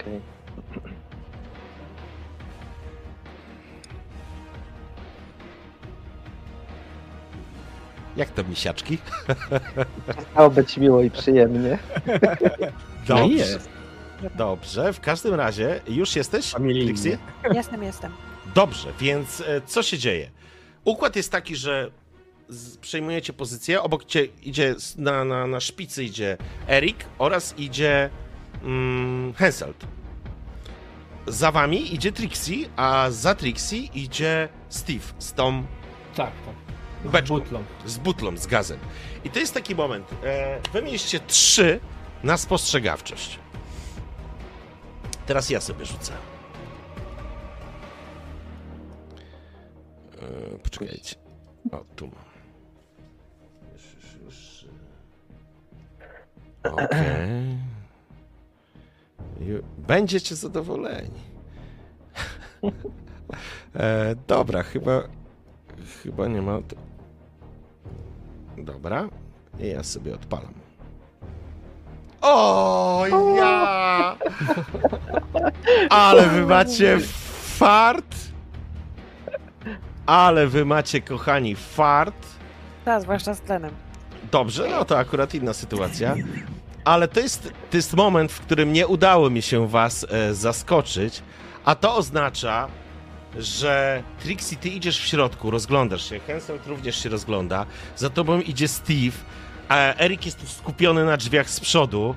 Okej. 0.00 0.20
Jak 8.16 8.28
to 8.30 8.44
misiaczki? 8.44 8.98
Przestało 10.16 10.50
być 10.50 10.76
miło 10.76 11.02
i 11.02 11.10
przyjemnie. 11.10 11.78
No 13.08 13.26
jest. 13.26 13.68
Dobrze, 14.36 14.92
w 14.92 15.00
każdym 15.00 15.34
razie 15.34 15.80
już 15.88 16.16
jesteś? 16.16 16.52
Trixie? 16.84 17.18
Jestem, 17.52 17.82
jestem. 17.82 18.12
Dobrze, 18.54 18.92
więc 19.00 19.40
e, 19.40 19.60
co 19.66 19.82
się 19.82 19.98
dzieje? 19.98 20.30
Układ 20.84 21.16
jest 21.16 21.32
taki, 21.32 21.56
że 21.56 21.90
z, 22.48 22.76
przejmujecie 22.76 23.32
pozycję, 23.32 23.82
obok 23.82 24.04
cię 24.04 24.24
idzie 24.42 24.74
na, 24.96 25.24
na, 25.24 25.46
na 25.46 25.60
szpicy 25.60 26.04
idzie 26.04 26.36
Erik 26.68 26.96
oraz 27.18 27.54
idzie 27.58 28.10
mm, 28.62 29.34
Henselt. 29.34 29.86
Za 31.26 31.52
wami 31.52 31.94
idzie 31.94 32.12
Trixie, 32.12 32.68
a 32.76 33.06
za 33.10 33.34
Trixie 33.34 33.78
idzie 33.78 34.48
Steve 34.68 35.04
z 35.18 35.32
tą 35.32 35.62
Tak, 36.16 36.30
tak. 36.46 36.54
Z 37.04 37.12
Beczką. 37.12 37.34
butlą. 37.38 37.64
z 37.86 37.98
butlą, 37.98 38.36
z 38.36 38.46
gazem. 38.46 38.78
I 39.24 39.30
to 39.30 39.38
jest 39.38 39.54
taki 39.54 39.74
moment. 39.74 40.06
E, 40.24 40.60
wy 40.72 40.82
mieliście 40.82 41.20
trzy 41.20 41.80
na 42.24 42.36
spostrzegawczość. 42.36 43.38
Teraz 45.30 45.50
ja 45.50 45.60
sobie 45.60 45.84
rzucę. 45.86 46.12
E, 50.22 50.58
poczekajcie. 50.58 51.16
O, 51.72 51.84
tu 51.96 52.06
mam. 52.06 52.24
Ju- 59.40 59.62
Będziecie 59.78 60.36
zadowoleni. 60.36 61.20
e, 63.74 64.14
dobra, 64.26 64.62
chyba 64.62 65.02
chyba 66.02 66.28
nie 66.28 66.42
ma. 66.42 66.58
Dobra. 68.58 69.08
I 69.58 69.66
ja 69.68 69.82
sobie 69.82 70.14
odpalam. 70.14 70.54
O 72.22 73.04
ja! 73.36 74.16
Ale 75.90 76.26
wy 76.28 76.46
macie 76.46 76.98
fart! 77.58 78.16
Ale 80.06 80.46
wy 80.46 80.64
macie, 80.64 81.00
kochani, 81.00 81.56
fart. 81.56 82.26
Tak, 82.84 83.02
zwłaszcza 83.02 83.34
z 83.34 83.40
tlenem. 83.40 83.70
Dobrze, 84.32 84.68
no 84.70 84.84
to 84.84 84.98
akurat 84.98 85.34
inna 85.34 85.52
sytuacja. 85.52 86.14
Ale 86.84 87.08
to 87.08 87.20
jest, 87.20 87.52
to 87.70 87.76
jest 87.76 87.94
moment, 87.94 88.32
w 88.32 88.40
którym 88.40 88.72
nie 88.72 88.86
udało 88.86 89.30
mi 89.30 89.42
się 89.42 89.68
was 89.68 90.06
e, 90.10 90.34
zaskoczyć, 90.34 91.22
a 91.64 91.74
to 91.74 91.96
oznacza, 91.96 92.68
że 93.38 94.02
Trixie, 94.22 94.58
ty 94.58 94.68
idziesz 94.68 95.00
w 95.00 95.06
środku, 95.06 95.50
rozglądasz 95.50 96.08
się, 96.08 96.18
Henselt 96.18 96.66
również 96.66 97.02
się 97.02 97.08
rozgląda, 97.08 97.66
za 97.96 98.10
tobą 98.10 98.40
idzie 98.40 98.68
Steve, 98.68 99.16
a 99.70 99.94
Erik 99.98 100.26
jest 100.26 100.56
skupiony 100.58 101.04
na 101.04 101.16
drzwiach 101.16 101.50
z 101.50 101.60
przodu 101.60 102.14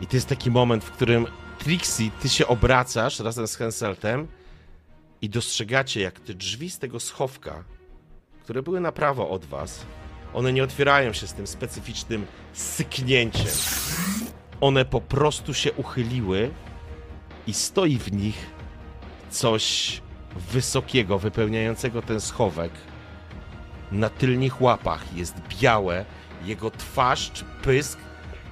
i 0.00 0.06
to 0.06 0.16
jest 0.16 0.28
taki 0.28 0.50
moment, 0.50 0.84
w 0.84 0.90
którym 0.90 1.26
Trixie, 1.58 2.10
ty 2.20 2.28
się 2.28 2.46
obracasz 2.46 3.20
razem 3.20 3.48
z 3.48 3.56
Henseltem 3.56 4.28
i 5.22 5.28
dostrzegacie, 5.28 6.00
jak 6.00 6.20
te 6.20 6.34
drzwi 6.34 6.70
z 6.70 6.78
tego 6.78 7.00
schowka, 7.00 7.64
które 8.42 8.62
były 8.62 8.80
na 8.80 8.92
prawo 8.92 9.30
od 9.30 9.44
was, 9.44 9.86
one 10.34 10.52
nie 10.52 10.64
otwierają 10.64 11.12
się 11.12 11.26
z 11.26 11.32
tym 11.32 11.46
specyficznym 11.46 12.26
syknięciem. 12.52 13.52
One 14.60 14.84
po 14.84 15.00
prostu 15.00 15.54
się 15.54 15.72
uchyliły 15.72 16.50
i 17.46 17.54
stoi 17.54 17.98
w 17.98 18.12
nich 18.12 18.46
coś 19.30 20.02
wysokiego, 20.52 21.18
wypełniającego 21.18 22.02
ten 22.02 22.20
schowek. 22.20 22.72
Na 23.92 24.08
tylnych 24.08 24.62
łapach 24.62 25.16
jest 25.16 25.34
białe, 25.60 26.04
jego 26.44 26.70
twarz 26.70 27.30
czy 27.32 27.44
pysk 27.62 27.98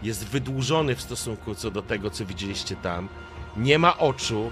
jest 0.02 0.26
wydłużony 0.26 0.94
w 0.94 1.02
stosunku 1.02 1.54
co 1.54 1.70
do 1.70 1.82
tego, 1.82 2.10
co 2.10 2.26
widzieliście 2.26 2.76
tam. 2.76 3.08
Nie 3.56 3.78
ma 3.78 3.98
oczu, 3.98 4.50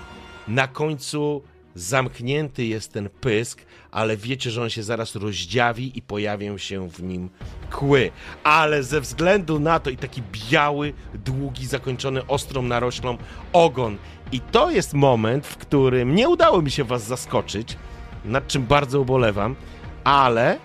na 0.48 0.68
końcu 0.68 1.42
zamknięty 1.74 2.64
jest 2.64 2.92
ten 2.92 3.08
pysk, 3.20 3.62
ale 3.90 4.16
wiecie, 4.16 4.50
że 4.50 4.62
on 4.62 4.70
się 4.70 4.82
zaraz 4.82 5.14
rozdziawi 5.14 5.98
i 5.98 6.02
pojawią 6.02 6.58
się 6.58 6.90
w 6.90 7.02
nim 7.02 7.30
kły. 7.70 8.10
Ale 8.44 8.82
ze 8.82 9.00
względu 9.00 9.60
na 9.60 9.80
to 9.80 9.90
i 9.90 9.96
taki 9.96 10.22
biały, 10.50 10.92
długi, 11.14 11.66
zakończony 11.66 12.26
ostrą 12.26 12.62
naroślą 12.62 13.18
ogon. 13.52 13.96
I 14.32 14.40
to 14.40 14.70
jest 14.70 14.94
moment, 14.94 15.46
w 15.46 15.56
którym 15.56 16.14
nie 16.14 16.28
udało 16.28 16.62
mi 16.62 16.70
się 16.70 16.84
was 16.84 17.04
zaskoczyć, 17.04 17.76
nad 18.24 18.48
czym 18.48 18.66
bardzo 18.66 19.00
ubolewam, 19.00 19.56
ale 20.04 20.58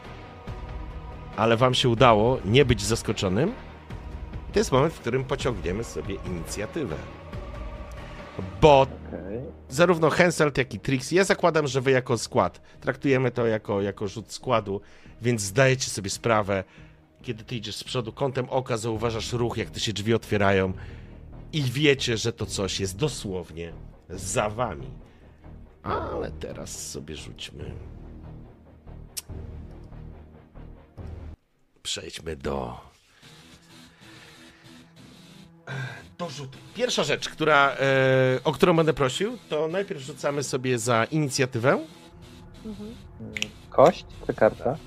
ale 1.37 1.57
wam 1.57 1.73
się 1.73 1.89
udało 1.89 2.37
nie 2.45 2.65
być 2.65 2.81
zaskoczonym. 2.83 3.53
To 4.53 4.59
jest 4.59 4.71
moment, 4.71 4.93
w 4.93 4.99
którym 4.99 5.23
pociągniemy 5.23 5.83
sobie 5.83 6.15
inicjatywę. 6.25 6.95
Bo 8.61 8.81
Okej. 8.81 9.39
zarówno 9.69 10.09
Henselt, 10.09 10.57
jak 10.57 10.73
i 10.73 10.79
Trix, 10.79 11.11
ja 11.11 11.23
zakładam, 11.23 11.67
że 11.67 11.81
wy 11.81 11.91
jako 11.91 12.17
skład 12.17 12.61
traktujemy 12.81 13.31
to 13.31 13.45
jako, 13.47 13.81
jako 13.81 14.07
rzut 14.07 14.31
składu, 14.31 14.81
więc 15.21 15.41
zdajecie 15.41 15.89
sobie 15.89 16.09
sprawę, 16.09 16.63
kiedy 17.21 17.43
ty 17.43 17.55
idziesz 17.55 17.75
z 17.75 17.83
przodu, 17.83 18.13
kątem 18.13 18.49
oka 18.49 18.77
zauważasz 18.77 19.33
ruch, 19.33 19.57
jak 19.57 19.69
te 19.69 19.79
się 19.79 19.93
drzwi 19.93 20.13
otwierają 20.13 20.73
i 21.53 21.63
wiecie, 21.63 22.17
że 22.17 22.33
to 22.33 22.45
coś 22.45 22.79
jest 22.79 22.97
dosłownie 22.97 23.73
za 24.09 24.49
wami. 24.49 24.87
Ale 25.83 26.31
teraz 26.31 26.91
sobie 26.91 27.15
rzućmy. 27.15 27.71
Przejdźmy 31.83 32.35
do 32.35 32.91
do 36.17 36.29
rzutu. 36.29 36.57
Pierwsza 36.75 37.03
rzecz, 37.03 37.29
która, 37.29 37.71
e, 37.71 38.39
o 38.43 38.51
którą 38.51 38.75
będę 38.75 38.93
prosił, 38.93 39.37
to 39.49 39.67
najpierw 39.67 40.01
rzucamy 40.01 40.43
sobie 40.43 40.79
za 40.79 41.03
inicjatywę. 41.03 41.79
Kość 43.69 44.05
czy 44.27 44.33
karta? 44.33 44.77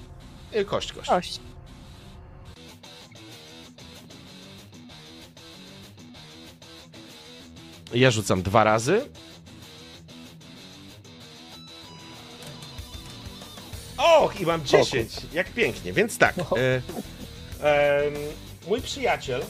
E, 0.52 0.64
kość, 0.64 0.92
kość. 0.92 1.08
Kość. 1.08 1.40
Ja 7.94 8.10
rzucam 8.10 8.42
dwa 8.42 8.64
razy. 8.64 9.10
Och, 13.97 14.40
i 14.40 14.47
mam 14.47 14.64
10. 14.64 15.12
Jak 15.32 15.50
pięknie, 15.50 15.92
więc 15.92 16.18
tak. 16.18 16.34
E, 16.39 16.42
em, 16.42 18.14
mój 18.68 18.81
przyjaciel, 18.82 19.42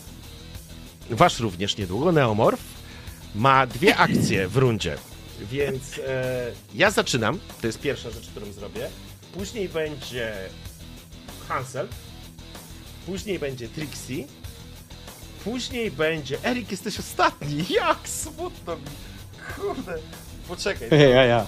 wasz 1.10 1.40
również 1.40 1.76
niedługo, 1.76 2.12
Neomorf, 2.12 2.60
ma 3.34 3.66
dwie 3.66 3.96
akcje 4.06 4.48
w 4.48 4.56
rundzie. 4.56 4.96
Więc 5.40 5.98
e, 6.06 6.52
ja 6.74 6.90
zaczynam. 6.90 7.40
To 7.60 7.66
jest 7.66 7.80
pierwsza 7.80 8.10
rzecz, 8.10 8.26
którą 8.28 8.52
zrobię. 8.52 8.88
Później 9.32 9.68
będzie 9.68 10.34
Hansel. 11.48 11.88
Później 13.06 13.38
będzie 13.38 13.68
Trixie. 13.68 14.24
Później 15.44 15.90
będzie. 15.90 16.38
Erik, 16.44 16.70
jesteś 16.70 16.98
ostatni. 16.98 17.64
Jak 17.80 18.08
smutno 18.08 18.76
mi. 18.76 18.82
Kurde. 19.56 19.98
Poczekaj. 20.48 20.88
Ja, 21.14 21.24
ja. 21.24 21.46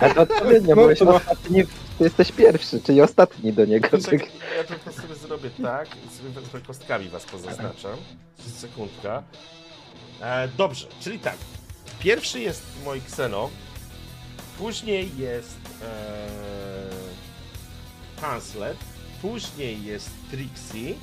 A 0.00 0.08
to 0.14 0.20
odpowiednio, 0.20 0.74
No 0.74 0.82
byłeś 0.82 0.98
to- 0.98 1.14
ostatni, 1.14 1.64
ty 1.98 2.04
jesteś 2.04 2.32
pierwszy, 2.32 2.80
czyli 2.80 3.00
ostatni 3.02 3.52
do 3.52 3.64
niego. 3.64 3.88
Poczekaj, 3.88 4.28
ja 4.56 4.64
tylko 4.64 4.92
sobie 4.92 5.14
zrobię 5.14 5.50
tak. 5.62 5.88
Sobie 5.88 6.60
kostkami 6.66 7.08
was 7.08 7.24
pozaznaczam. 7.24 7.96
Sekundka. 8.56 9.22
E, 10.22 10.48
dobrze, 10.48 10.86
czyli 11.00 11.18
tak. 11.18 11.36
Pierwszy 12.00 12.40
jest 12.40 12.62
mój 12.84 12.98
Xeno. 12.98 13.50
Później 14.58 15.10
jest 15.18 15.56
e, 15.82 18.20
Hanslet. 18.20 18.76
Później 19.22 19.84
jest 19.84 20.10
Trixie. 20.30 20.94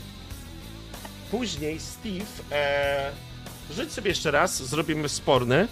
Później 1.32 1.80
Steve. 1.80 2.26
E, 2.52 3.12
rzuć 3.72 3.92
sobie 3.92 4.10
jeszcze 4.10 4.32
raz, 4.32 4.64
zrobimy 4.64 5.10
sporny. 5.10 5.68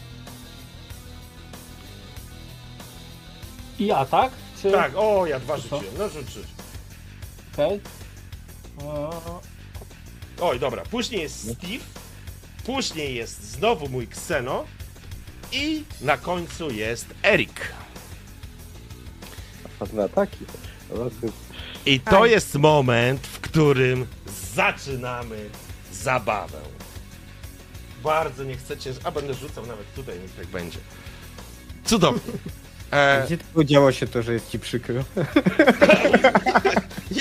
I 3.83 3.85
ja, 3.85 4.05
tak? 4.05 4.31
Czy... 4.61 4.71
Tak, 4.71 4.91
o, 4.95 5.25
ja 5.25 5.39
dwa 5.39 5.57
rzuciłem. 5.57 5.85
No 5.97 6.09
rzuć, 6.09 6.29
rzuć. 6.29 6.45
Okej. 7.53 7.79
O, 8.83 9.41
Oj, 10.41 10.59
dobra. 10.59 10.83
Później 10.91 11.21
jest 11.21 11.39
Steve. 11.39 11.83
Później 12.65 13.15
jest 13.15 13.43
znowu 13.43 13.89
mój 13.89 14.03
Xeno. 14.03 14.65
I 15.51 15.83
na 16.01 16.17
końcu 16.17 16.71
jest 16.71 17.05
Erik. 17.23 17.73
Dwa 19.91 20.03
ataki. 20.03 20.45
I 21.85 21.99
to 21.99 22.21
Aj. 22.21 22.31
jest 22.31 22.55
moment, 22.55 23.27
w 23.27 23.39
którym 23.39 24.07
zaczynamy 24.55 25.49
zabawę. 25.91 26.61
Bardzo 28.03 28.43
nie 28.43 28.57
chcecie, 28.57 28.93
a 29.03 29.11
będę 29.11 29.33
rzucał 29.33 29.65
nawet 29.65 29.93
tutaj, 29.93 30.19
niech 30.19 30.35
tak 30.35 30.47
będzie. 30.47 30.79
Cudownie. 31.85 32.33
E, 32.93 33.23
Gdzie 33.25 33.37
tylko 33.37 33.63
działo 33.63 33.91
się 33.91 34.07
to, 34.07 34.23
że 34.23 34.33
jest 34.33 34.49
ci 34.51 34.59
przykro? 34.59 34.95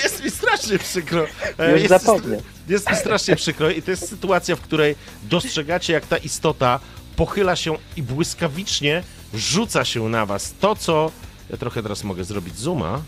jest 0.03 0.23
mi 0.23 0.31
strasznie 0.31 0.77
przykro. 0.77 1.25
E, 1.57 1.71
Już 1.71 1.81
jest, 1.81 2.03
zapomnę. 2.03 2.37
Jest 2.69 2.89
mi 2.89 2.95
strasznie 2.95 3.35
przykro 3.35 3.69
i 3.69 3.81
to 3.81 3.91
jest 3.91 4.09
sytuacja, 4.09 4.55
w 4.55 4.61
której 4.61 4.95
dostrzegacie, 5.23 5.93
jak 5.93 6.05
ta 6.05 6.17
istota 6.17 6.79
pochyla 7.15 7.55
się 7.55 7.77
i 7.95 8.03
błyskawicznie 8.03 9.03
rzuca 9.33 9.85
się 9.85 10.09
na 10.09 10.25
was. 10.25 10.53
To, 10.59 10.75
co... 10.75 11.11
Ja 11.49 11.57
trochę 11.57 11.83
teraz 11.83 12.03
mogę 12.03 12.23
zrobić 12.23 12.57
zooma. 12.57 13.01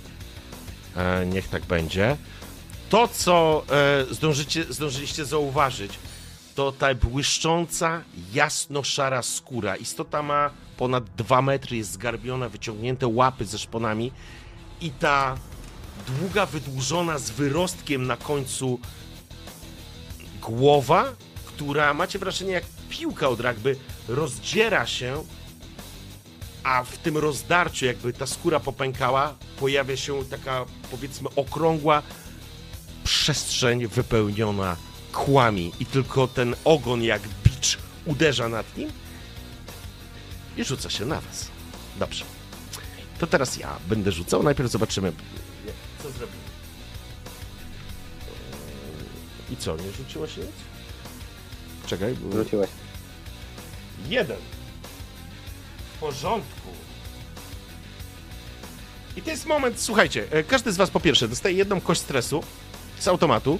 E, 0.96 1.26
niech 1.26 1.48
tak 1.48 1.66
będzie. 1.66 2.18
To, 2.90 3.08
co 3.08 3.64
e, 4.10 4.14
zdążycie, 4.14 4.64
zdążyliście 4.70 5.26
zauważyć, 5.26 6.00
to 6.56 6.72
ta 6.72 6.96
błyszcząca, 6.96 8.02
jasno-szara 8.34 9.22
skóra. 9.22 9.76
Istota 9.76 10.22
ma 10.22 10.50
ponad 10.78 11.04
2 11.18 11.42
metry, 11.42 11.78
jest 11.78 11.92
zgarbiona, 11.92 12.50
wyciągnięte 12.50 13.08
łapy 13.08 13.46
ze 13.46 13.60
szponami 13.60 14.12
i 14.82 14.92
ta 14.92 15.38
długa, 16.08 16.46
wydłużona 16.46 17.18
z 17.20 17.30
wyrostkiem 17.30 18.08
na 18.08 18.18
końcu 18.18 18.80
głowa, 20.42 21.06
która 21.46 21.94
macie 21.94 22.20
wrażenie 22.20 22.52
jak 22.52 22.64
piłka 22.90 23.30
od 23.30 23.42
rugby, 23.42 23.76
rozdziera 24.08 24.86
się, 24.86 25.24
a 26.64 26.84
w 26.84 26.98
tym 26.98 27.18
rozdarciu, 27.18 27.86
jakby 27.86 28.14
ta 28.14 28.26
skóra 28.26 28.60
popękała, 28.60 29.36
pojawia 29.60 29.98
się 29.98 30.26
taka 30.26 30.66
powiedzmy 30.92 31.30
okrągła 31.36 32.02
przestrzeń 33.04 33.88
wypełniona 33.88 34.76
kłami 35.14 35.72
i 35.80 35.86
tylko 35.86 36.28
ten 36.28 36.56
ogon 36.66 37.04
jak 37.04 37.22
bicz 37.44 37.78
uderza 38.06 38.50
nad 38.50 38.78
nim 38.78 38.90
i 40.58 40.64
rzuca 40.64 40.90
się 40.90 41.06
na 41.06 41.22
was. 41.22 41.48
Dobrze. 42.00 42.26
To 43.20 43.28
teraz 43.28 43.58
ja 43.58 43.80
będę 43.88 44.12
rzucał. 44.12 44.44
Najpierw 44.44 44.72
zobaczymy, 44.72 45.14
co 46.04 46.12
zrobimy. 46.12 46.40
I 49.52 49.58
co, 49.58 49.78
nie 49.78 49.92
rzuciło 49.92 50.28
się 50.28 50.42
nic? 50.42 50.50
Czekaj, 51.88 52.14
bo... 52.14 52.30
Wróciłeś. 52.30 52.70
Jeden. 54.10 54.38
W 55.96 56.00
porządku. 56.00 56.70
I 59.18 59.22
to 59.22 59.30
jest 59.30 59.46
moment, 59.46 59.82
słuchajcie, 59.82 60.28
e, 60.32 60.44
każdy 60.44 60.72
z 60.72 60.78
was 60.78 60.90
po 60.90 61.00
pierwsze 61.00 61.28
dostaje 61.28 61.56
jedną 61.56 61.82
kość 61.82 62.02
stresu 62.02 62.44
z 63.00 63.08
automatu. 63.08 63.60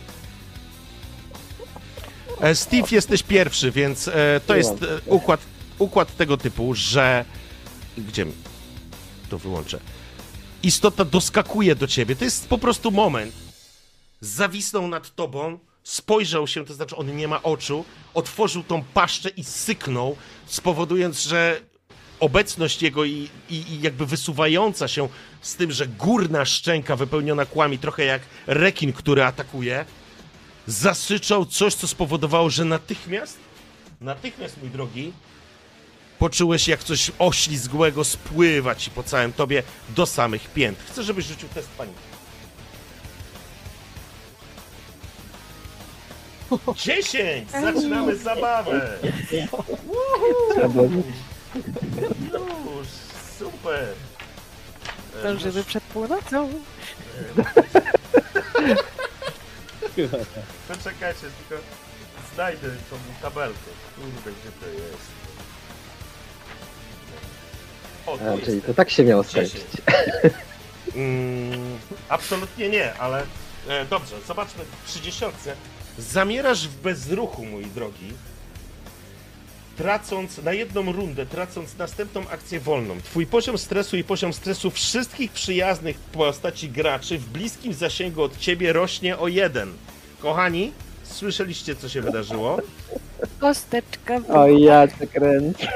E, 2.42 2.56
Steve, 2.56 2.88
jesteś 2.92 3.24
pierwszy, 3.24 3.72
więc 3.72 4.08
e, 4.08 4.42
to 4.48 4.56
jest 4.56 4.74
układ, 5.06 5.40
układ 5.80 6.18
tego 6.18 6.38
typu, 6.38 6.74
że... 6.76 7.26
Gdzie? 7.98 8.26
To 9.30 9.38
wyłączę. 9.38 9.80
Istota 10.64 11.06
doskakuje 11.06 11.76
do 11.76 11.88
ciebie. 11.88 12.16
To 12.16 12.24
jest 12.24 12.48
po 12.48 12.58
prostu 12.58 12.92
moment. 12.92 13.36
Zawisnął 14.22 14.88
nad 14.88 15.16
tobą, 15.16 15.60
spojrzał 15.84 16.48
się, 16.48 16.66
to 16.66 16.74
znaczy 16.74 16.96
on 16.96 17.16
nie 17.16 17.28
ma 17.28 17.44
oczu, 17.44 17.86
otworzył 18.14 18.64
tą 18.64 18.84
paszczę 18.84 19.30
i 19.30 19.44
syknął, 19.44 20.16
spowodując, 20.46 21.22
że 21.24 21.62
obecność 22.20 22.82
jego 22.82 23.06
i, 23.06 23.30
i, 23.50 23.56
i 23.56 23.82
jakby 23.82 24.06
wysuwająca 24.06 24.88
się 24.88 25.10
z 25.42 25.56
tym, 25.56 25.72
że 25.72 25.88
górna 25.88 26.46
szczęka 26.46 26.96
wypełniona 26.96 27.46
kłami, 27.46 27.80
trochę 27.80 28.06
jak 28.06 28.22
rekin, 28.48 28.94
który 28.94 29.24
atakuje, 29.24 29.86
zasyczał 30.68 31.46
coś, 31.46 31.76
co 31.76 31.88
spowodowało, 31.88 32.50
że 32.50 32.66
natychmiast, 32.66 33.38
natychmiast, 34.02 34.62
mój 34.62 34.70
drogi, 34.70 35.14
poczułeś 36.20 36.68
jak 36.68 36.84
coś 36.84 37.12
oślizgłego 37.20 38.04
spływa 38.04 38.76
ci 38.76 38.92
po 38.92 39.04
całym 39.04 39.34
tobie 39.34 39.64
do 39.90 40.06
samych 40.06 40.50
pięt. 40.50 40.80
Chcę, 40.92 41.04
żebyś 41.04 41.26
rzucił 41.26 41.50
test 41.50 41.70
paniki. 41.70 42.00
Dziesięć! 46.76 47.52
Zaczynamy 47.62 48.16
zabawę! 48.16 48.98
Już, 52.34 52.88
super! 53.40 53.88
Dążymy 55.24 55.64
przed 55.64 55.84
północą. 55.84 56.50
Poczekajcie, 60.68 61.22
tylko 61.22 61.64
znajdę 62.34 62.68
tą 62.90 62.96
tabelkę. 63.22 63.60
Kurde, 63.96 64.32
gdzie 64.42 64.52
to 64.60 64.68
jest? 64.68 65.25
O, 68.06 68.18
tu 68.18 68.24
A, 68.30 68.32
jest. 68.34 68.46
czyli 68.46 68.62
to 68.62 68.74
tak 68.74 68.90
się 68.90 69.04
miało 69.04 69.24
skończyć. 69.24 69.64
Mm, 70.96 71.78
absolutnie 72.10 72.70
nie, 72.70 72.94
ale 72.94 73.24
e, 73.70 73.86
dobrze, 73.86 74.16
zobaczmy 74.28 74.64
w 74.86 74.90
30. 74.90 75.26
Zamierasz 76.00 76.68
w 76.68 76.82
bezruchu, 76.82 77.46
mój 77.46 77.66
drogi, 77.66 78.14
tracąc 79.78 80.38
na 80.38 80.54
jedną 80.54 80.92
rundę, 80.92 81.26
tracąc 81.26 81.78
następną 81.78 82.30
akcję 82.30 82.60
wolną. 82.60 83.02
Twój 83.02 83.26
poziom 83.26 83.58
stresu 83.58 83.98
i 83.98 84.04
poziom 84.04 84.34
stresu 84.34 84.72
wszystkich 84.72 85.32
przyjaznych 85.32 85.98
postaci 85.98 86.70
graczy 86.70 87.18
w 87.18 87.26
bliskim 87.30 87.74
zasięgu 87.74 88.24
od 88.24 88.38
ciebie 88.38 88.74
rośnie 88.74 89.18
o 89.18 89.28
jeden. 89.28 89.74
Kochani, 90.22 90.72
słyszeliście, 91.04 91.76
co 91.76 91.90
się 91.90 92.02
wydarzyło? 92.02 92.58
Kosteczka 93.40 94.20
w 94.20 94.32
O 94.32 94.48
ja 94.48 94.88
cię 94.88 95.08
kręcę. 95.08 95.68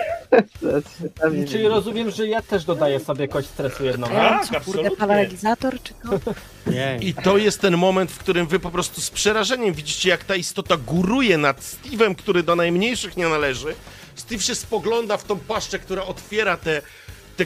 Czyli 1.52 1.68
rozumiem, 1.68 2.12
że 2.12 2.28
ja 2.28 2.42
też 2.42 2.66
dodaję 2.66 3.00
sobie 3.00 3.28
kość 3.28 3.48
stresu 3.48 3.86
jedną. 3.86 4.08
Tak, 4.08 4.42
Kurde, 4.42 4.58
absolutnie. 4.58 4.92
paralizator 4.98 5.84
czy 5.84 5.94
to? 5.94 6.32
Nie. 6.72 6.98
I 7.02 7.14
to 7.14 7.38
jest 7.38 7.62
ten 7.62 7.78
moment, 7.78 8.12
w 8.12 8.18
którym 8.18 8.48
wy 8.48 8.60
po 8.60 8.72
prostu 8.72 9.02
z 9.02 9.10
przerażeniem 9.10 9.74
widzicie, 9.74 10.10
jak 10.10 10.24
ta 10.24 10.36
istota 10.36 10.78
góruje 10.78 11.38
nad 11.38 11.60
Steve'em, 11.62 12.16
który 12.16 12.44
do 12.44 12.56
najmniejszych 12.56 13.18
nie 13.18 13.30
należy. 13.30 13.76
Steve 14.16 14.42
się 14.42 14.56
spogląda 14.56 15.18
w 15.18 15.24
tą 15.24 15.40
paszczę, 15.40 15.80
która 15.80 16.04
otwiera 16.04 16.58
tę 16.58 16.82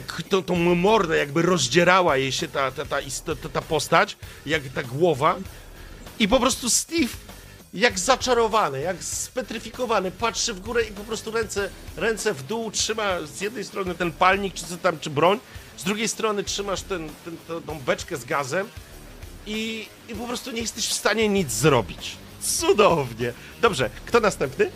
tą, 0.00 0.42
tą 0.42 0.56
mordę, 0.74 1.16
jakby 1.16 1.42
rozdzierała 1.42 2.16
jej 2.16 2.32
się 2.32 2.48
ta, 2.48 2.70
ta, 2.70 2.84
ta, 2.84 3.00
istota, 3.00 3.48
ta 3.48 3.62
postać, 3.62 4.16
jak 4.46 4.62
ta 4.62 4.82
głowa. 4.82 5.36
I 6.18 6.28
po 6.28 6.40
prostu 6.40 6.70
Steve, 6.70 7.08
jak 7.74 7.98
zaczarowany, 7.98 8.80
jak 8.80 9.04
spetryfikowany, 9.04 10.10
patrzy 10.10 10.54
w 10.54 10.60
górę 10.60 10.82
i 10.82 10.92
po 10.92 11.04
prostu 11.04 11.30
ręce, 11.30 11.70
ręce 11.96 12.34
w 12.34 12.42
dół, 12.42 12.70
trzyma 12.70 13.04
z 13.26 13.40
jednej 13.40 13.64
strony 13.64 13.94
ten 13.94 14.12
palnik, 14.12 14.54
czy 14.54 14.64
co 14.66 14.76
tam, 14.76 14.98
czy 15.00 15.10
broń, 15.10 15.38
z 15.76 15.84
drugiej 15.84 16.08
strony 16.08 16.42
trzymasz 16.44 16.82
ten, 16.82 17.08
ten, 17.24 17.36
tą- 17.48 17.62
tą 17.62 17.78
beczkę 17.80 18.16
z 18.16 18.24
gazem 18.24 18.68
i, 19.46 19.86
i 20.08 20.14
po 20.14 20.26
prostu 20.26 20.50
nie 20.50 20.60
jesteś 20.60 20.86
w 20.88 20.92
stanie 20.92 21.28
nic 21.28 21.52
zrobić. 21.52 22.16
Cudownie. 22.42 23.32
Dobrze, 23.60 23.90
kto 24.06 24.20
następny? 24.20 24.70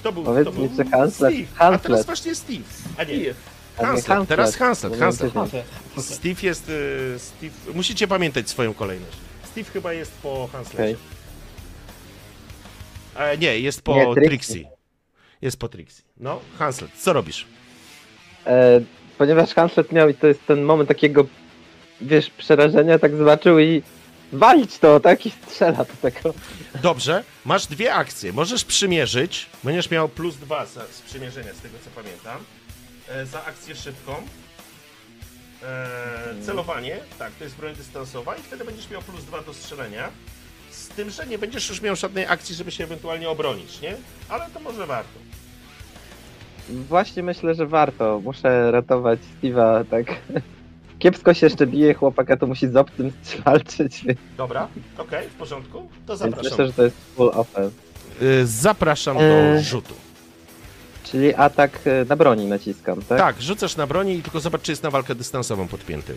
Kto 0.00 0.12
był? 0.12 0.24
Powiedz 0.24 0.48
kto 0.48 0.58
mi, 0.60 0.68
był? 0.68 0.76
czy 0.76 0.90
Hanslet- 0.90 1.14
Steve. 1.14 1.48
A 1.58 1.78
teraz 1.78 1.80
Hanslet. 1.82 2.06
właśnie 2.06 2.34
Steve. 2.34 2.64
A 2.96 3.04
nie. 3.04 3.14
A 3.78 3.82
nie 3.82 3.86
Hanslet. 3.86 4.28
Teraz 4.28 4.56
Hanslet. 4.56 4.92
Steve 5.98 6.40
jest. 6.42 6.68
y, 6.68 7.18
Steve. 7.18 7.52
Musicie 7.74 8.08
pamiętać 8.08 8.50
swoją 8.50 8.74
kolejność. 8.74 9.16
Steve 9.50 9.70
chyba 9.70 9.92
jest 9.92 10.12
po 10.22 10.48
Hanslecie. 10.52 10.96
E, 13.16 13.38
nie, 13.38 13.60
jest 13.60 13.82
po 13.82 13.94
Nie, 13.94 14.14
Trixie. 14.14 14.28
Trixie. 14.28 14.70
Jest 15.42 15.56
po 15.56 15.68
Trixie. 15.68 16.04
No, 16.16 16.40
Hanslet, 16.58 16.90
co 16.98 17.12
robisz? 17.12 17.46
E, 18.46 18.80
ponieważ 19.18 19.54
Hanslet 19.54 19.92
miał 19.92 20.08
i 20.08 20.14
to 20.14 20.26
jest 20.26 20.46
ten 20.46 20.62
moment 20.62 20.88
takiego, 20.88 21.26
wiesz, 22.00 22.30
przerażenia, 22.30 22.98
tak 22.98 23.16
zobaczył 23.16 23.58
i 23.58 23.82
walić 24.32 24.78
to, 24.78 25.00
tak? 25.00 25.26
I 25.26 25.30
strzela 25.30 25.84
do 25.84 26.10
tego. 26.10 26.34
Dobrze, 26.82 27.24
masz 27.44 27.66
dwie 27.66 27.94
akcje. 27.94 28.32
Możesz 28.32 28.64
przymierzyć. 28.64 29.46
Będziesz 29.64 29.90
miał 29.90 30.08
plus 30.08 30.36
dwa 30.36 30.66
za, 30.66 30.86
z 30.86 31.00
przymierzenia, 31.00 31.54
z 31.54 31.60
tego 31.60 31.74
co 31.84 31.90
pamiętam. 32.02 32.44
E, 33.08 33.26
za 33.26 33.44
akcję 33.44 33.74
szybką. 33.76 34.14
E, 35.62 36.42
celowanie, 36.46 36.96
tak, 37.18 37.32
to 37.32 37.44
jest 37.44 37.56
broń 37.56 37.74
dystansowa 37.74 38.36
i 38.36 38.42
wtedy 38.42 38.64
będziesz 38.64 38.90
miał 38.90 39.02
plus 39.02 39.24
dwa 39.24 39.42
do 39.42 39.54
strzelenia. 39.54 40.08
Z 40.70 40.88
tym, 40.88 41.10
że 41.10 41.26
nie 41.26 41.38
będziesz 41.38 41.68
już 41.68 41.82
miał 41.82 41.96
żadnej 41.96 42.26
akcji, 42.26 42.54
żeby 42.54 42.70
się 42.70 42.84
ewentualnie 42.84 43.28
obronić, 43.30 43.80
nie? 43.80 43.96
Ale 44.28 44.46
to 44.54 44.60
może 44.60 44.86
warto. 44.86 45.18
Właśnie 46.68 47.22
myślę, 47.22 47.54
że 47.54 47.66
warto. 47.66 48.20
Muszę 48.24 48.70
ratować 48.70 49.18
Steve'a, 49.42 49.84
tak. 49.90 50.06
Kiepsko 50.98 51.34
się 51.34 51.46
jeszcze 51.46 51.66
bije 51.66 51.94
chłopaka, 51.94 52.36
to 52.36 52.46
musi 52.46 52.68
z 52.68 52.76
obcym 52.76 53.12
walczyć, 53.44 54.04
więc 54.04 54.18
Dobra, 54.36 54.68
okej, 54.98 55.28
w 55.28 55.34
porządku. 55.34 55.88
To 56.06 56.16
więc 56.16 56.18
zapraszam. 56.18 56.50
myślę, 56.50 56.66
że 56.66 56.72
to 56.72 56.82
jest 56.82 56.96
full 57.16 57.30
offense. 57.34 57.76
Y, 58.22 58.46
Zapraszam 58.46 59.16
do 59.16 59.22
E, 59.22 59.62
rzutu. 59.62 59.94
Czyli 61.10 61.34
atak 61.34 61.80
e, 61.86 62.04
na 62.08 62.16
broni 62.16 62.46
naciskam, 62.46 63.02
tak? 63.02 63.18
Tak, 63.18 63.42
rzucasz 63.42 63.76
na 63.76 63.86
broni 63.86 64.14
i 64.16 64.22
tylko 64.22 64.40
zobacz, 64.40 64.62
czy 64.62 64.72
jest 64.72 64.82
na 64.82 64.90
walkę 64.90 65.14
dystansową 65.14 65.68
podpięty. 65.68 66.14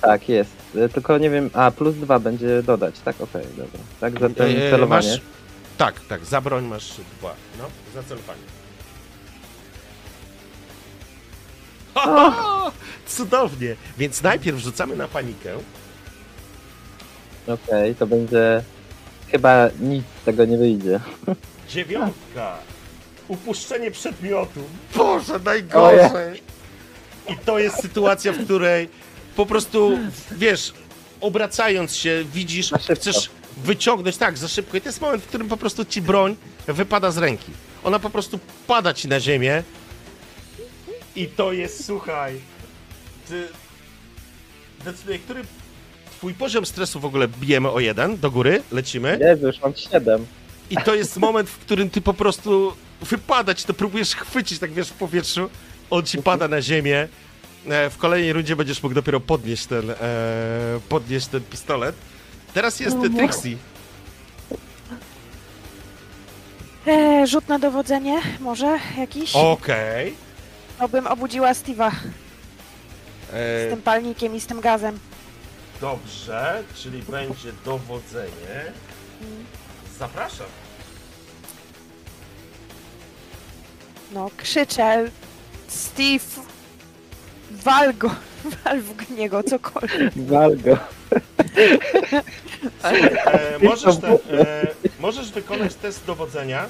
Tak, 0.00 0.28
jest. 0.28 0.50
E, 0.76 0.88
Tylko 0.88 1.18
nie 1.18 1.30
wiem, 1.30 1.50
a 1.52 1.70
plus 1.70 1.94
dwa 1.94 2.18
będzie 2.18 2.62
dodać, 2.62 2.94
tak? 3.04 3.20
Okej, 3.20 3.44
dobra. 3.56 3.80
Tak, 4.00 4.20
za 4.20 4.28
ten 4.28 4.56
E, 4.56 4.70
celowanie. 4.70 5.08
Masz, 5.10 5.20
tak, 5.78 6.00
tak, 6.08 6.24
za 6.24 6.40
broń 6.40 6.64
masz 6.66 6.92
dwa, 7.18 7.34
no, 7.58 7.64
za 7.94 8.02
celowanie. 8.02 8.40
Cudownie! 13.06 13.76
Więc 13.98 14.22
najpierw 14.22 14.58
rzucamy 14.58 14.96
na 14.96 15.08
panikę. 15.08 15.50
Okej, 17.46 17.94
to 17.94 18.06
będzie... 18.06 18.62
Chyba 19.30 19.68
nic 19.80 20.04
z 20.22 20.24
tego 20.24 20.44
nie 20.44 20.58
wyjdzie. 20.58 21.00
Dziewiątka. 21.68 22.56
Upuszczenie 23.28 23.90
przedmiotu. 23.90 24.60
Boże, 24.96 25.38
najgorzej. 25.44 26.42
I 27.28 27.36
to 27.36 27.58
jest 27.58 27.82
sytuacja, 27.82 28.32
w 28.32 28.44
której 28.44 28.88
po 29.36 29.46
prostu, 29.46 29.98
wiesz, 30.32 30.72
obracając 31.20 31.96
się, 31.96 32.24
widzisz, 32.32 32.72
chcesz 32.72 33.30
wyciągnąć, 33.56 34.16
tak, 34.16 34.38
za 34.38 34.48
szybko. 34.48 34.76
I 34.76 34.80
to 34.80 34.88
jest 34.88 35.00
moment, 35.00 35.22
w 35.22 35.26
którym 35.26 35.48
po 35.48 35.56
prostu 35.56 35.84
ci 35.84 36.02
broń 36.02 36.36
wypada 36.66 37.10
z 37.10 37.18
ręki. 37.18 37.52
Ona 37.84 37.98
po 37.98 38.10
prostu 38.10 38.38
pada 38.66 38.94
ci 38.94 39.08
na 39.08 39.20
ziemię. 39.20 39.62
I 41.16 41.26
to 41.26 41.52
jest, 41.52 41.86
słuchaj, 41.86 42.40
ty 43.28 43.48
decyduje, 44.84 45.18
który 45.18 45.42
twój 46.18 46.34
poziom 46.34 46.66
stresu 46.66 47.00
w 47.00 47.04
ogóle 47.04 47.28
bijemy 47.28 47.70
o 47.70 47.80
jeden 47.80 48.18
do 48.18 48.30
góry, 48.30 48.62
lecimy. 48.72 49.18
Jezu, 49.20 49.46
już 49.46 49.60
mam 49.60 49.74
siedem. 49.76 50.26
I 50.70 50.76
to 50.76 50.94
jest 50.94 51.16
moment, 51.16 51.50
w 51.50 51.58
którym 51.58 51.90
ty 51.90 52.00
po 52.00 52.14
prostu 52.14 52.72
wypadać, 53.00 53.64
to 53.64 53.74
próbujesz 53.74 54.14
chwycić 54.14 54.58
tak 54.58 54.72
wiesz 54.72 54.88
w 54.88 54.92
powietrzu, 54.92 55.50
on 55.90 56.04
ci 56.04 56.22
pada 56.22 56.48
na 56.48 56.62
ziemię. 56.62 57.08
E, 57.68 57.90
W 57.90 57.96
kolejnej 57.98 58.32
rundzie 58.32 58.56
będziesz 58.56 58.82
mógł 58.82 58.94
dopiero 58.94 59.20
podnieść 59.20 59.66
ten, 59.66 59.90
e, 59.90 59.94
podnieść 60.88 61.26
ten 61.26 61.40
pistolet. 61.40 61.96
Teraz 62.54 62.80
jest 62.80 62.96
Trixie. 63.16 63.56
E, 66.86 67.26
rzut 67.26 67.48
na 67.48 67.58
dowodzenie, 67.58 68.20
może 68.40 68.78
jakiś? 68.98 69.34
Okej. 69.34 70.14
To 70.78 70.88
bym 70.88 71.06
obudziła 71.06 71.52
Steve'a. 71.52 71.90
E, 73.32 73.66
Z 73.66 73.70
tym 73.70 73.82
palnikiem 73.82 74.34
i 74.34 74.40
z 74.40 74.46
tym 74.46 74.60
gazem. 74.60 74.98
dobrze, 75.80 76.62
czyli 76.74 77.02
będzie 77.02 77.52
dowodzenie. 77.64 78.60
Mm. 79.20 79.44
Zapraszam. 79.98 80.46
No, 84.12 84.30
krzyczę. 84.36 85.10
Steve, 85.68 86.24
wal 87.50 87.94
go, 87.94 88.10
wal 88.64 88.80
w 88.80 89.10
niego, 89.10 89.42
cokolwiek. 89.42 90.12
Wal 90.16 90.56
go. 90.56 90.78
E, 92.84 93.58
możesz, 93.62 93.96
te, 93.96 94.08
e, 94.30 94.66
możesz 95.00 95.30
wykonać 95.32 95.74
test 95.74 96.04
dowodzenia. 96.06 96.64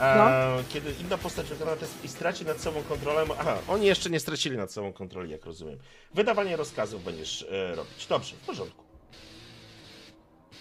E, 0.00 0.16
No. 0.16 0.28
Kiedy 0.68 0.92
inna 1.00 1.18
postać 1.18 1.46
wykona 1.46 1.76
test 1.76 1.94
i 2.04 2.08
straci 2.08 2.44
nad 2.44 2.60
sobą 2.60 2.82
kontrolę. 2.82 3.24
Aha, 3.40 3.58
oni 3.68 3.86
jeszcze 3.86 4.10
nie 4.10 4.20
stracili 4.20 4.56
nad 4.56 4.72
sobą 4.72 4.92
kontroli, 4.92 5.30
jak 5.32 5.44
rozumiem. 5.46 5.78
Wydawanie 6.14 6.56
rozkazów 6.56 7.04
będziesz 7.04 7.46
e, 7.50 7.74
robić. 7.74 8.06
Dobrze, 8.08 8.34
w 8.36 8.46
porządku. 8.46 8.84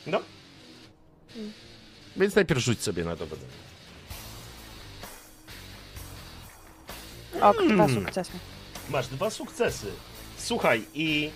No. 0.07 0.21
Mm. 1.35 1.51
Więc 2.17 2.35
najpierw 2.35 2.61
rzuć 2.61 2.81
sobie 2.83 3.03
na 3.05 3.15
dowodzenie. 3.15 3.66
O, 7.41 7.53
dwa 7.53 7.63
Hmm. 7.87 7.95
sukcesy. 7.95 8.31
Masz 8.89 9.07
dwa 9.07 9.29
sukcesy. 9.29 9.87
Słuchaj, 10.37 10.85
i. 10.93 11.29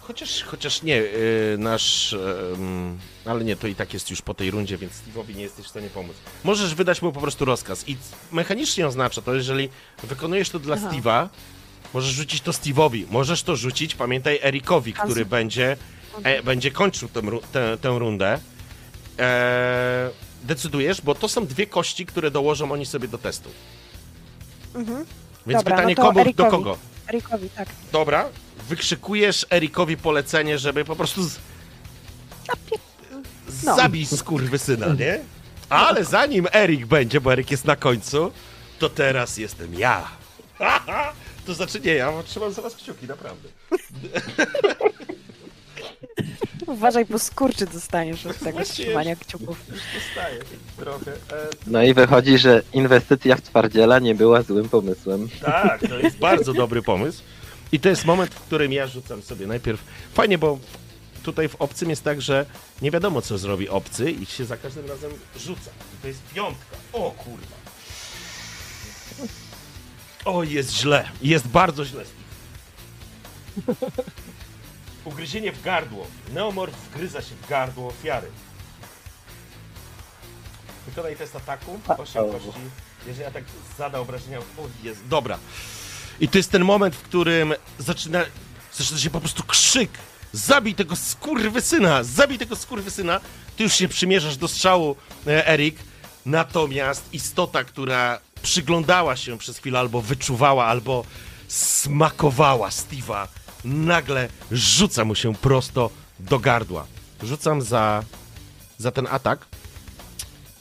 Chociaż, 0.00 0.42
chociaż 0.42 0.82
nie, 0.82 0.96
yy, 0.96 1.56
nasz. 1.58 2.12
ym, 2.12 2.98
ale 3.24 3.44
nie, 3.44 3.56
to 3.56 3.66
i 3.66 3.74
tak 3.74 3.94
jest 3.94 4.10
już 4.10 4.22
po 4.22 4.34
tej 4.34 4.50
rundzie, 4.50 4.78
więc 4.78 4.92
Steve'owi 4.92 5.36
nie 5.36 5.42
jesteś 5.42 5.66
w 5.66 5.68
stanie 5.68 5.88
pomóc. 5.90 6.16
Możesz 6.44 6.74
wydać 6.74 7.02
mu 7.02 7.12
po 7.12 7.20
prostu 7.20 7.44
rozkaz. 7.44 7.88
I 7.88 7.96
mechanicznie 8.32 8.86
oznacza 8.86 9.22
to, 9.22 9.34
jeżeli 9.34 9.68
wykonujesz 10.02 10.50
to 10.50 10.58
dla 10.58 10.76
Aha. 10.76 10.88
Steve'a, 10.90 11.28
możesz 11.94 12.12
rzucić 12.14 12.40
to 12.40 12.50
Steve'owi. 12.50 13.04
Możesz 13.10 13.42
to 13.42 13.56
rzucić, 13.56 13.94
pamiętaj, 13.94 14.38
Erikowi, 14.42 14.92
który 14.92 15.24
będzie, 15.26 15.76
e, 16.24 16.42
będzie 16.42 16.70
kończył 16.70 17.08
tę, 17.08 17.20
tę, 17.52 17.78
tę 17.80 17.98
rundę. 17.98 18.38
E, 19.18 20.10
decydujesz, 20.42 21.00
bo 21.00 21.14
to 21.14 21.28
są 21.28 21.46
dwie 21.46 21.66
kości, 21.66 22.06
które 22.06 22.30
dołożą 22.30 22.72
oni 22.72 22.86
sobie 22.86 23.08
do 23.08 23.18
testu. 23.18 23.50
Mhm. 24.74 25.04
Więc 25.46 25.60
Dobra, 25.60 25.76
pytanie, 25.76 25.94
no 25.98 26.02
komu, 26.02 26.14
do 26.14 26.20
Erikowi. 26.20 26.50
kogo? 26.50 26.78
Erikowi, 27.08 27.50
tak. 27.50 27.68
Dobra, 27.92 28.28
wykrzykujesz 28.68 29.46
Erikowi 29.50 29.96
polecenie, 29.96 30.58
żeby 30.58 30.84
po 30.84 30.96
prostu 30.96 31.22
z... 31.24 31.38
No. 33.64 33.76
zabij 33.76 34.06
skurwysyna, 34.06 34.86
nie? 34.94 35.20
Ale 35.68 36.04
zanim 36.04 36.46
Erik 36.52 36.86
będzie, 36.86 37.20
bo 37.20 37.32
Erik 37.32 37.50
jest 37.50 37.64
na 37.64 37.76
końcu, 37.76 38.32
to 38.78 38.88
teraz 38.88 39.36
jestem 39.36 39.74
ja. 39.74 40.08
To 41.46 41.54
znaczy 41.54 41.80
nie, 41.80 41.94
ja 41.94 42.12
trzymam 42.22 42.52
za 42.52 42.62
was 42.62 42.74
kciuki, 42.74 43.06
naprawdę. 43.06 43.48
Uważaj, 46.72 47.04
bo 47.04 47.18
skurczy 47.18 47.66
dostaniesz 47.66 48.26
od 48.26 48.38
tego 48.38 48.52
Właśnie 48.52 48.84
trzymania 48.84 49.16
kciuków. 49.16 49.58
Już 49.68 49.80
dostaję 49.94 50.40
trochę. 50.76 51.12
E, 51.12 51.48
No 51.66 51.82
i 51.82 51.94
wychodzi, 51.94 52.38
że 52.38 52.62
inwestycja 52.72 53.36
w 53.36 53.40
twardziela 53.40 53.98
nie 53.98 54.14
była 54.14 54.42
złym 54.42 54.68
pomysłem. 54.68 55.28
Tak, 55.40 55.80
to 55.88 55.98
jest 55.98 56.16
bardzo 56.28 56.52
dobry 56.52 56.82
pomysł. 56.82 57.22
I 57.72 57.80
to 57.80 57.88
jest 57.88 58.04
moment, 58.04 58.34
w 58.34 58.40
którym 58.40 58.72
ja 58.72 58.86
rzucam 58.86 59.22
sobie 59.22 59.46
najpierw. 59.46 59.80
Fajnie, 60.14 60.38
bo 60.38 60.58
tutaj 61.22 61.48
w 61.48 61.54
obcym 61.54 61.90
jest 61.90 62.04
tak, 62.04 62.22
że 62.22 62.46
nie 62.82 62.90
wiadomo, 62.90 63.22
co 63.22 63.38
zrobi 63.38 63.68
obcy 63.68 64.10
i 64.10 64.26
się 64.26 64.44
za 64.44 64.56
każdym 64.56 64.86
razem 64.86 65.10
rzuca. 65.36 65.70
I 65.98 66.02
to 66.02 66.08
jest 66.08 66.20
piątka. 66.34 66.64
O 66.92 67.10
kurwa. 67.10 67.56
O, 70.24 70.42
jest 70.42 70.72
źle. 70.72 71.08
Jest 71.22 71.48
bardzo 71.48 71.84
źle. 71.84 72.04
Steve. 72.04 73.74
Ugryzienie 75.04 75.52
w 75.52 75.62
gardło. 75.62 76.06
Neomorf 76.34 76.74
wgryza 76.74 77.22
się 77.22 77.34
w 77.34 77.48
gardło 77.48 77.88
ofiary. 77.88 78.26
Wykonaj 80.86 81.16
test 81.16 81.36
ataku. 81.36 81.80
Osiem 81.98 82.24
O. 82.24 82.26
kości. 82.26 82.48
Jeżeli 83.06 83.24
atak 83.24 83.44
zada 83.78 83.98
obrażenia... 83.98 84.38
O, 84.38 84.42
jest. 84.82 85.06
Dobra. 85.08 85.38
I 86.20 86.28
to 86.28 86.38
jest 86.38 86.50
ten 86.50 86.64
moment, 86.64 86.96
w 86.96 87.02
którym 87.02 87.54
zaczyna, 87.78 88.24
zaczyna 88.72 88.98
się 89.00 89.10
po 89.10 89.20
prostu 89.20 89.42
krzyk. 89.42 89.90
Zabij 90.32 90.74
tego 90.74 90.96
skurwysyna! 90.96 92.02
Zabij 92.04 92.38
tego 92.38 92.56
skurwysyna! 92.56 93.20
Ty 93.56 93.62
już 93.62 93.72
się 93.72 93.88
przymierzasz 93.88 94.36
do 94.36 94.48
strzału, 94.48 94.96
e, 95.26 95.48
Erik. 95.48 95.76
Natomiast 96.26 97.14
istota, 97.14 97.64
która 97.64 98.20
przyglądała 98.42 99.16
się 99.16 99.38
przez 99.38 99.58
chwilę, 99.58 99.78
albo 99.78 100.02
wyczuwała, 100.02 100.64
albo 100.66 101.04
smakowała 101.48 102.68
Steve'a, 102.68 103.26
nagle 103.64 104.28
rzuca 104.50 105.04
mu 105.04 105.14
się 105.14 105.34
prosto 105.34 105.90
do 106.20 106.38
gardła. 106.38 106.86
Rzucam 107.22 107.62
za, 107.62 108.02
za 108.78 108.90
ten 108.90 109.06
atak. 109.10 109.46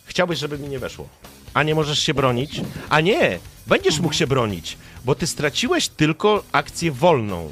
Chciałbyś, 0.05 0.39
żeby 0.39 0.57
mi 0.59 0.67
nie 0.69 0.79
weszło. 0.79 1.09
A 1.53 1.63
nie 1.63 1.75
możesz 1.75 1.99
się 1.99 2.13
bronić? 2.13 2.61
A 2.89 3.01
nie! 3.01 3.39
Będziesz 3.67 3.99
mógł 3.99 4.13
się 4.13 4.27
bronić, 4.27 4.77
bo 5.05 5.15
ty 5.15 5.27
straciłeś 5.27 5.87
tylko 5.87 6.43
akcję 6.51 6.91
wolną. 6.91 7.51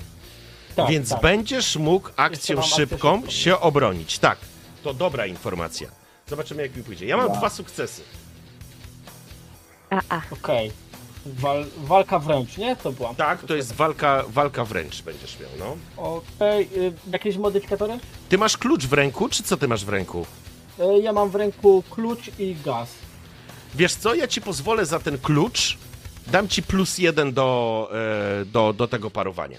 Tak, 0.76 0.90
więc 0.90 1.10
tak. 1.10 1.22
będziesz 1.22 1.76
mógł 1.76 2.10
akcją 2.16 2.60
akcję 2.60 2.76
szybką 2.76 3.22
się 3.30 3.60
obronić. 3.60 4.20
Tak, 4.20 4.38
to 4.84 4.94
dobra 4.94 5.26
informacja. 5.26 5.90
Zobaczymy, 6.28 6.62
jak 6.62 6.76
mi 6.76 6.84
pójdzie. 6.84 7.06
Ja 7.06 7.18
mam 7.18 7.26
Dobra. 7.26 7.40
dwa 7.40 7.50
sukcesy. 7.50 8.02
A, 9.90 10.02
a. 10.10 10.22
Okej. 10.32 10.72
Wal, 11.26 11.66
walka 11.78 12.20
wręcz, 12.20 12.58
nie? 12.58 12.76
To 12.76 12.92
była. 12.92 13.14
Tak, 13.14 13.44
to 13.44 13.56
jest 13.56 13.74
walka, 13.74 14.24
walka 14.28 14.66
wręcz 14.66 15.02
będziesz 15.02 15.40
miał, 15.40 15.50
no. 15.60 15.78
Okej, 16.04 16.70
y, 16.78 16.94
jakieś 17.12 17.38
modyfikatory? 17.38 18.00
Ty 18.30 18.38
masz 18.38 18.58
klucz 18.58 18.86
w 18.86 18.94
ręku, 18.94 19.30
czy 19.30 19.44
co 19.44 19.58
ty 19.58 19.68
masz 19.68 19.86
w 19.86 19.90
ręku? 19.90 20.26
Y, 20.80 21.02
Ja 21.02 21.14
mam 21.14 21.30
w 21.30 21.36
ręku 21.36 21.84
klucz 21.90 22.40
i 22.40 22.56
gaz. 22.66 22.90
Wiesz 23.76 23.96
co, 23.96 24.14
ja 24.16 24.28
ci 24.28 24.42
pozwolę 24.42 24.86
za 24.86 25.00
ten 25.00 25.18
klucz, 25.20 25.78
dam 26.28 26.48
ci 26.48 26.64
plus 26.64 26.98
jeden 26.98 27.34
do, 27.34 27.90
e, 28.42 28.46
do, 28.46 28.74
do 28.74 28.88
tego 28.88 29.12
parowania. 29.12 29.58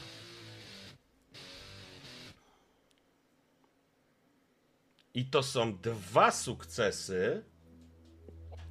I 5.14 5.24
to 5.24 5.42
są 5.42 5.76
dwa 5.78 6.30
sukcesy, 6.30 7.44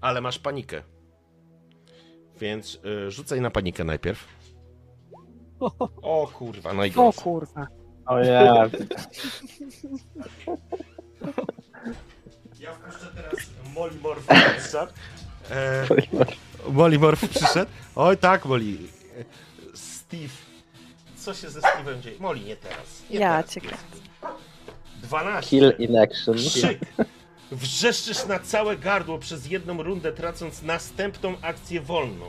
ale 0.01 0.21
masz 0.21 0.39
panikę. 0.39 0.83
Więc 2.39 2.79
e, 3.07 3.11
rzucaj 3.11 3.41
na 3.41 3.49
panikę 3.51 3.83
najpierw. 3.83 4.25
O 6.01 6.27
kurwa, 6.27 6.73
no 6.73 6.85
i 6.85 6.93
O 6.95 7.13
kurwa. 7.13 7.67
O 8.05 8.19
ja. 8.19 8.69
Ja 12.59 12.73
wpuszczę 12.73 13.07
teraz 13.15 13.49
Molimorf 13.75 14.27
przyszedł. 14.57 14.93
E, 15.51 15.85
Molimorf 16.71 17.29
przyszedł. 17.29 17.71
Oj 17.95 18.17
tak, 18.17 18.45
Moli. 18.45 18.87
E, 19.19 19.23
Steve. 19.77 20.33
Co 21.15 21.33
się 21.33 21.49
ze 21.49 21.59
Steve'em 21.59 21.99
dzieje? 21.99 22.19
Moli, 22.19 22.45
nie 22.45 22.55
teraz. 22.55 23.03
Nie 23.09 23.19
Ja 23.19 23.29
teraz. 23.37 23.53
cię 23.53 23.61
kręcę. 23.61 23.85
12. 25.03 25.49
Kill 25.49 25.73
in 25.79 25.97
action. 25.97 26.35
Krzyk. 26.35 26.79
Wrzeszczysz 27.51 28.25
na 28.25 28.39
całe 28.39 28.77
gardło 28.77 29.17
przez 29.17 29.45
jedną 29.45 29.83
rundę, 29.83 30.11
tracąc 30.11 30.61
następną 30.61 31.37
akcję 31.41 31.81
wolną. 31.81 32.27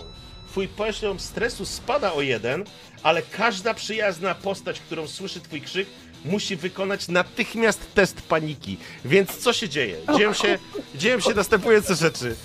Twój 0.49 0.69
poziom 0.69 1.21
stresu 1.21 1.67
spada 1.67 2.13
o 2.13 2.23
jeden, 2.23 2.65
ale 3.03 3.23
każda 3.23 3.75
przyjazna 3.75 4.35
postać, 4.35 4.81
którą 4.81 5.09
słyszy 5.09 5.41
twój 5.41 5.61
krzyk, 5.61 5.89
musi 6.25 6.57
wykonać 6.57 7.09
natychmiast 7.09 7.95
test 7.95 8.23
paniki. 8.23 8.77
Więc 9.05 9.37
co 9.37 9.53
się 9.53 9.69
dzieje? 9.69 9.97
Dzieją 10.17 10.33
się, 10.33 10.59
dzieją 10.95 11.21
się 11.21 11.35
następujące 11.35 11.95
rzeczy. 11.95 12.37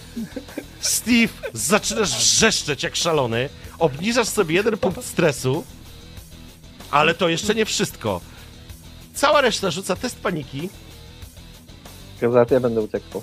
Steve, 0.79 1.33
zaczynasz 1.53 2.17
wrzeszczeć 2.17 2.83
jak 2.83 2.95
szalony, 2.95 3.49
obniżasz 3.79 4.27
sobie 4.27 4.55
jeden 4.55 4.77
punkt 4.77 5.05
stresu, 5.05 5.63
ale 6.91 7.13
to 7.13 7.29
jeszcze 7.29 7.55
nie 7.55 7.65
wszystko. 7.65 8.21
Cała 9.13 9.41
reszta 9.41 9.71
rzuca 9.71 9.95
test 9.95 10.19
paniki, 10.19 10.69
Zaraz 12.21 12.51
ja 12.51 12.59
będę 12.59 12.81
uciekł. 12.81 13.21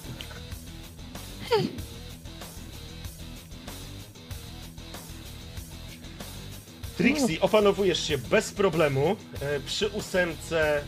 Trixie, 6.97 7.41
opanowujesz 7.41 8.07
się 8.09 8.19
bez 8.19 8.53
problemu. 8.53 9.17
E, 9.41 9.61
przy 9.61 9.89
ósemce 9.89 10.83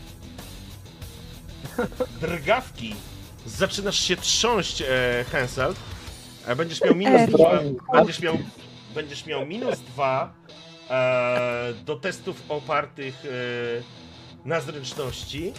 drgawki 2.21 2.95
zaczynasz 3.45 3.99
się 3.99 4.15
trząść, 4.17 4.81
e, 4.81 5.25
Hansel. 5.31 5.73
E, 6.47 6.55
będziesz 6.55 6.81
miał 6.81 6.95
minus 6.95 7.21
Ej. 7.21 7.27
dwa. 7.27 7.59
Będziesz 7.93 8.19
miał, 8.19 8.37
będziesz 8.95 9.25
miał 9.25 9.45
minus 9.45 9.79
dwa 9.79 10.33
e, 10.89 11.73
do 11.85 11.95
testów 11.95 12.41
opartych 12.49 13.23
e, 13.25 14.47
na 14.47 14.61
zręczności, 14.61 15.53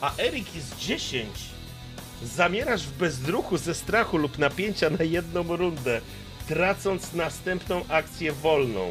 a 0.00 0.16
Erik 0.18 0.54
jest 0.54 0.78
10. 0.78 1.28
Zamierasz 2.22 2.82
w 2.82 2.98
bezruchu 2.98 3.58
ze 3.58 3.74
strachu 3.74 4.16
lub 4.16 4.38
napięcia 4.38 4.90
na 4.90 5.04
jedną 5.04 5.56
rundę, 5.56 6.00
tracąc 6.48 7.12
następną 7.12 7.84
akcję 7.88 8.32
wolną. 8.32 8.90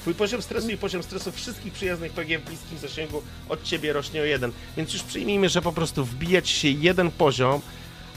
Twój 0.00 0.14
poziom 0.14 0.42
stresu 0.42 0.70
i 0.70 0.76
poziom 0.76 1.02
stresu 1.02 1.32
wszystkich 1.32 1.72
przyjaznych 1.72 2.12
PG 2.12 2.38
w 2.38 2.44
bliskim 2.44 2.78
zasięgu 2.78 3.22
od 3.48 3.62
ciebie 3.62 3.92
rośnie 3.92 4.20
o 4.20 4.24
jeden. 4.24 4.52
Więc 4.76 4.92
już 4.92 5.02
przyjmijmy, 5.02 5.48
że 5.48 5.62
po 5.62 5.72
prostu 5.72 6.04
wbijać 6.04 6.48
się 6.48 6.68
jeden 6.68 7.10
poziom, 7.10 7.60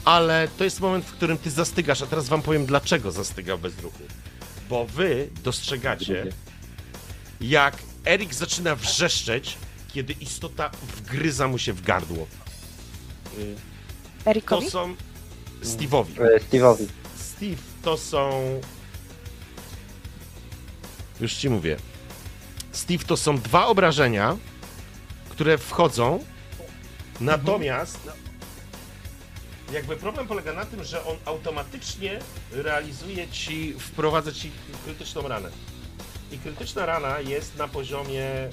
ale 0.04 0.48
to 0.58 0.64
jest 0.64 0.80
moment, 0.80 1.04
w 1.04 1.12
którym 1.12 1.38
ty 1.38 1.50
zastygasz. 1.50 2.02
A 2.02 2.06
teraz 2.06 2.28
wam 2.28 2.42
powiem, 2.42 2.66
dlaczego 2.66 3.12
zastyga 3.12 3.56
bez 3.56 3.78
ruchu. 3.78 4.02
Bo 4.68 4.86
wy 4.86 5.28
dostrzegacie, 5.44 6.26
jak 7.40 7.76
Erik 8.06 8.34
zaczyna 8.34 8.76
wrzeszczeć, 8.76 9.56
kiedy 9.92 10.12
istota 10.12 10.70
wgryza 10.96 11.48
mu 11.48 11.58
się 11.58 11.72
w 11.72 11.82
gardło. 11.82 12.26
Y, 14.20 14.24
To 14.24 14.30
Erikowi? 14.30 14.70
są 14.70 14.94
Steve'owi. 15.62 16.20
E, 16.22 16.38
Steve'owi. 16.40 16.86
Steve 17.16 17.56
to 17.82 17.96
są. 17.96 18.30
Już 21.20 21.34
ci 21.34 21.50
mówię. 21.50 21.76
Steve 22.72 23.04
to 23.04 23.16
są 23.16 23.38
dwa 23.38 23.66
obrażenia, 23.66 24.36
które 25.30 25.58
wchodzą. 25.58 26.24
Natomiast. 27.20 27.98
Jakby 29.72 29.96
problem 29.96 30.26
polega 30.26 30.52
na 30.52 30.64
tym, 30.64 30.84
że 30.84 31.04
on 31.04 31.16
automatycznie 31.24 32.18
realizuje 32.52 33.28
ci, 33.28 33.74
wprowadza 33.78 34.32
ci 34.32 34.50
krytyczną 34.84 35.28
ranę. 35.28 35.50
I 36.32 36.38
krytyczna 36.38 36.86
rana 36.86 37.20
jest 37.20 37.56
na 37.56 37.68
poziomie 37.68 38.22
e, 38.24 38.50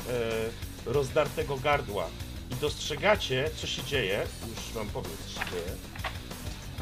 rozdartego 0.85 1.57
gardła. 1.57 2.07
I 2.51 2.55
dostrzegacie, 2.55 3.49
co 3.55 3.67
się 3.67 3.83
dzieje. 3.83 4.21
Już 4.55 4.73
wam 4.73 4.87
powiem, 4.87 5.11
co 5.27 5.39
się 5.39 5.45
dzieje. 5.51 5.71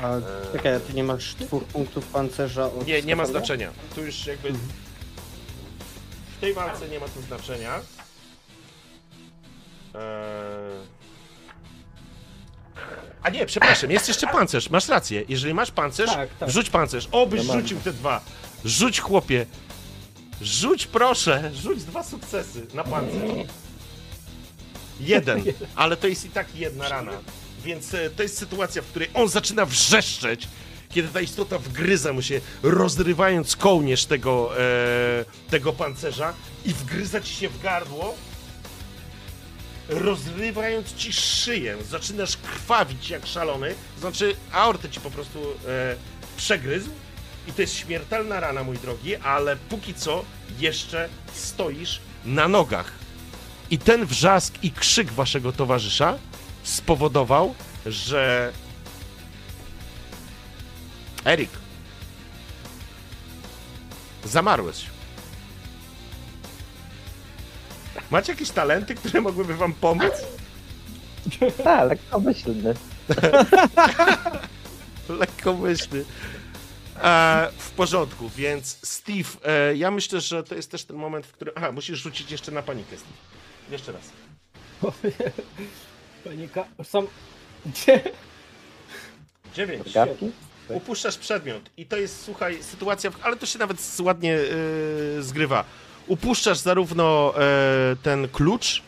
A 0.01 0.13
czekaj, 0.53 0.75
a 0.75 0.79
ty 0.79 0.93
nie 0.93 1.03
masz 1.03 1.33
dwóch 1.35 1.63
punktów 1.63 2.05
pancerza 2.07 2.65
od 2.65 2.87
Nie, 2.87 3.01
nie 3.01 3.15
ma 3.15 3.23
Stefana? 3.23 3.39
znaczenia. 3.45 3.71
Tu 3.95 4.05
już 4.05 4.25
jakby. 4.25 4.51
W 6.37 6.41
tej 6.41 6.53
walce 6.53 6.89
nie 6.89 6.99
ma 6.99 7.05
to 7.07 7.21
znaczenia. 7.21 7.79
Eee... 9.95 10.93
A 13.23 13.29
nie, 13.29 13.45
przepraszam, 13.45 13.91
jest 13.91 14.07
jeszcze 14.07 14.27
pancerz. 14.27 14.69
Masz 14.69 14.87
rację. 14.89 15.23
Jeżeli 15.29 15.53
masz 15.53 15.71
pancerz, 15.71 16.09
Tak, 16.09 16.29
tak. 16.39 16.49
rzuć 16.51 16.69
pancerz. 16.69 17.07
Obyś 17.11 17.41
Ja 17.41 17.47
mam. 17.53 17.61
rzucił 17.61 17.79
te 17.79 17.93
dwa. 17.93 18.21
Rzuć, 18.65 18.99
chłopie. 18.99 19.45
Rzuć, 20.41 20.87
proszę. 20.87 21.51
Rzuć 21.55 21.83
dwa 21.83 22.03
sukcesy 22.03 22.67
na 22.73 22.83
pancerz. 22.83 23.47
Jeden, 24.99 25.43
ale 25.75 25.97
to 25.97 26.07
jest 26.07 26.25
i 26.25 26.29
tak 26.29 26.55
jedna 26.55 26.89
rana. 26.89 27.11
Więc 27.65 27.93
e, 27.93 28.09
to 28.09 28.23
jest 28.23 28.37
sytuacja, 28.37 28.81
w 28.81 28.85
której 28.85 29.09
on 29.13 29.29
zaczyna 29.29 29.65
wrzeszczeć, 29.65 30.47
kiedy 30.89 31.07
ta 31.07 31.21
istota 31.21 31.59
wgryza 31.59 32.13
mu 32.13 32.21
się, 32.21 32.41
rozrywając 32.63 33.55
kołnierz 33.55 34.05
tego, 34.05 34.59
e, 34.59 35.25
tego 35.49 35.73
pancerza 35.73 36.33
i 36.65 36.73
wgryza 36.73 37.21
ci 37.21 37.33
się 37.35 37.49
w 37.49 37.61
gardło, 37.61 38.15
rozrywając 39.89 40.95
ci 40.95 41.13
szyję. 41.13 41.77
Zaczynasz 41.89 42.37
krwawić 42.37 43.09
jak 43.09 43.25
szalony, 43.25 43.75
znaczy 43.99 44.35
aortę 44.51 44.89
ci 44.89 44.99
po 44.99 45.11
prostu 45.11 45.39
e, 45.67 45.95
przegryzł 46.37 46.89
i 47.47 47.53
to 47.53 47.61
jest 47.61 47.75
śmiertelna 47.75 48.39
rana, 48.39 48.63
mój 48.63 48.77
drogi, 48.77 49.15
ale 49.15 49.55
póki 49.55 49.93
co 49.93 50.25
jeszcze 50.59 51.09
stoisz 51.33 52.01
na 52.25 52.47
nogach. 52.47 53.02
I 53.69 53.77
ten 53.77 54.05
wrzask 54.05 54.63
i 54.63 54.71
krzyk 54.71 55.11
waszego 55.11 55.51
towarzysza 55.51 56.17
spowodował, 56.63 57.55
że 57.85 58.53
Erik 61.25 61.49
zamarłeś. 64.25 64.85
Macie 68.11 68.31
jakieś 68.31 68.49
talenty, 68.49 68.95
które 68.95 69.21
mogłyby 69.21 69.55
wam 69.55 69.73
pomóc? 69.73 70.13
Tak, 71.63 71.89
lekko 71.89 72.19
myślny. 72.19 72.73
Lekkomyślny. 75.19 76.05
E, 77.03 77.49
w 77.57 77.71
porządku, 77.71 78.29
więc 78.29 78.77
Steve, 78.83 79.29
e, 79.45 79.75
ja 79.75 79.91
myślę, 79.91 80.21
że 80.21 80.43
to 80.43 80.55
jest 80.55 80.71
też 80.71 80.85
ten 80.85 80.97
moment, 80.97 81.25
w 81.25 81.31
którym... 81.31 81.53
Aha, 81.57 81.71
musisz 81.71 81.99
rzucić 81.99 82.31
jeszcze 82.31 82.51
na 82.51 82.61
panikę, 82.61 82.97
Steve. 82.97 83.32
Jeszcze 83.73 83.91
raz. 83.91 84.01
Panika. 86.23 86.65
Sam. 86.83 87.07
Gdzie? 87.65 88.01
Dziewięć. 89.55 89.93
Gadki? 89.93 90.31
Upuszczasz 90.69 91.17
przedmiot 91.17 91.69
i 91.77 91.85
to 91.85 91.97
jest, 91.97 92.23
słuchaj, 92.25 92.63
sytuacja, 92.63 93.11
w- 93.11 93.25
ale 93.25 93.35
to 93.35 93.45
się 93.45 93.59
nawet 93.59 93.77
ładnie 94.01 94.29
yy, 94.31 95.23
zgrywa. 95.23 95.63
Upuszczasz 96.07 96.57
zarówno 96.57 97.33
e, 97.37 97.95
ten 98.03 98.27
klucz, 98.29 98.81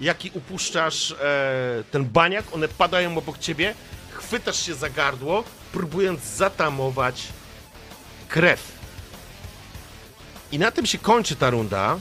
jak 0.00 0.24
i 0.24 0.30
upuszczasz 0.34 1.10
e, 1.10 1.84
ten 1.90 2.04
baniak, 2.04 2.44
one 2.54 2.68
padają 2.68 3.18
obok 3.18 3.38
ciebie, 3.38 3.74
chwytasz 4.12 4.66
się 4.66 4.74
za 4.74 4.90
gardło, 4.90 5.44
próbując 5.72 6.24
zatamować 6.24 7.22
krew. 8.28 8.72
I 10.52 10.58
na 10.58 10.70
tym 10.70 10.86
się 10.86 10.98
kończy 10.98 11.36
ta 11.36 11.50
runda 11.50 11.98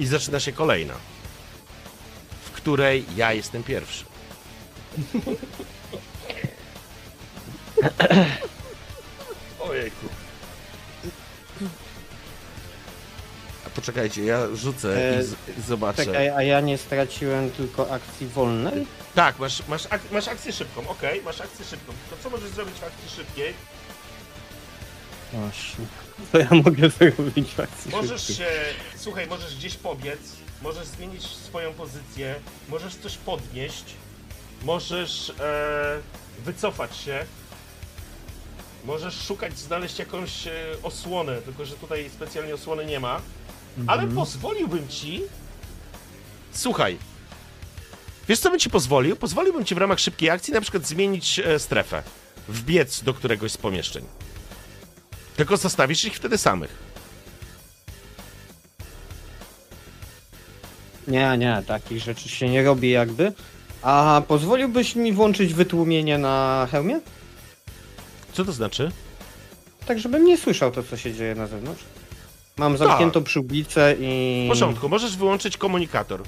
i 0.00 0.06
zaczyna 0.06 0.40
się 0.40 0.52
kolejna, 0.52 0.94
w 2.44 2.50
której 2.50 3.04
ja 3.16 3.32
jestem 3.32 3.62
pierwszy. 3.62 4.04
Ojejku. 9.60 10.06
A 13.66 13.70
poczekajcie, 13.70 14.24
ja 14.24 14.46
rzucę 14.54 14.88
i, 14.88 15.18
E, 15.18 15.22
z, 15.22 15.32
i 15.58 15.62
zobaczę. 15.66 16.04
Czekaj, 16.06 16.28
a 16.28 16.42
ja 16.42 16.60
nie 16.60 16.78
straciłem 16.78 17.50
tylko 17.50 17.90
akcji 17.90 18.26
wolnej? 18.26 18.86
Tak, 19.14 19.38
masz, 19.38 19.66
masz, 19.68 19.86
ak 19.90 20.00
masz 20.12 20.28
akcję 20.28 20.52
szybką, 20.52 20.88
okej, 20.88 21.22
masz 21.22 21.40
akcję 21.40 21.64
szybką. 21.64 21.92
To 22.10 22.16
co 22.22 22.30
możesz 22.30 22.50
zrobić 22.50 22.74
w 22.74 22.84
akcji 22.84 23.10
szybkiej? 23.16 23.54
Właśnie. 25.32 25.84
Co 26.32 26.38
ja 26.38 26.48
mogę 26.50 26.90
zrobić 26.90 27.54
w 27.54 27.60
akcji 27.60 27.90
Możesz 27.90 28.36
się, 28.36 28.46
słuchaj, 28.96 29.26
możesz 29.26 29.56
gdzieś 29.56 29.74
pobiec, 29.74 30.18
możesz 30.62 30.86
zmienić 30.86 31.26
swoją 31.26 31.72
pozycję, 31.72 32.34
możesz 32.68 32.94
coś 32.94 33.16
podnieść, 33.16 33.84
możesz 34.64 35.32
e, 35.40 36.00
wycofać 36.44 36.96
się, 36.96 37.24
możesz 38.84 39.14
szukać, 39.26 39.58
znaleźć 39.58 39.98
jakąś 39.98 40.46
e, 40.46 40.50
osłonę, 40.82 41.42
tylko 41.42 41.64
że 41.64 41.74
tutaj 41.74 42.10
specjalnie 42.14 42.54
osłony 42.54 42.86
nie 42.86 43.00
ma, 43.00 43.20
ale 43.86 44.06
pozwoliłbym 44.06 44.88
ci... 44.88 45.22
Słuchaj, 46.52 46.98
wiesz 48.28 48.38
co 48.38 48.50
bym 48.50 48.58
ci 48.58 48.70
pozwolił? 48.70 49.16
Pozwoliłbym 49.16 49.64
ci 49.64 49.74
w 49.74 49.78
ramach 49.78 50.00
szybkiej 50.00 50.30
akcji 50.30 50.54
na 50.54 50.60
przykład 50.60 50.86
zmienić 50.86 51.38
e, 51.38 51.58
strefę, 51.58 52.02
wbiec 52.48 53.02
do 53.02 53.14
któregoś 53.14 53.52
z 53.52 53.56
pomieszczeń. 53.56 54.04
Tylko 55.36 55.56
zostawisz 55.56 56.04
ich 56.04 56.14
wtedy 56.14 56.38
samych. 56.38 56.92
Nie, 61.08 61.38
nie, 61.38 61.62
takich 61.66 61.98
rzeczy 61.98 62.28
się 62.28 62.48
nie 62.48 62.62
robi 62.62 62.90
jakby. 62.90 63.32
A 63.82 64.22
pozwoliłbyś 64.28 64.96
mi 64.96 65.12
włączyć 65.12 65.54
wytłumienie 65.54 66.18
na 66.18 66.68
hełmie? 66.70 67.00
Co 68.32 68.44
to 68.44 68.52
znaczy? 68.52 68.90
Tak, 69.86 69.98
żebym 69.98 70.24
nie 70.24 70.38
słyszał 70.38 70.70
to, 70.70 70.82
co 70.82 70.96
się 70.96 71.14
dzieje 71.14 71.34
na 71.34 71.46
zewnątrz. 71.46 71.82
Mam 72.56 72.76
zamkniętą 72.76 73.24
przyłbicę 73.24 73.96
i... 74.00 74.42
W 74.46 74.48
porządku, 74.48 74.88
możesz 74.88 75.16
wyłączyć 75.16 75.56
komunikator. 75.56 76.22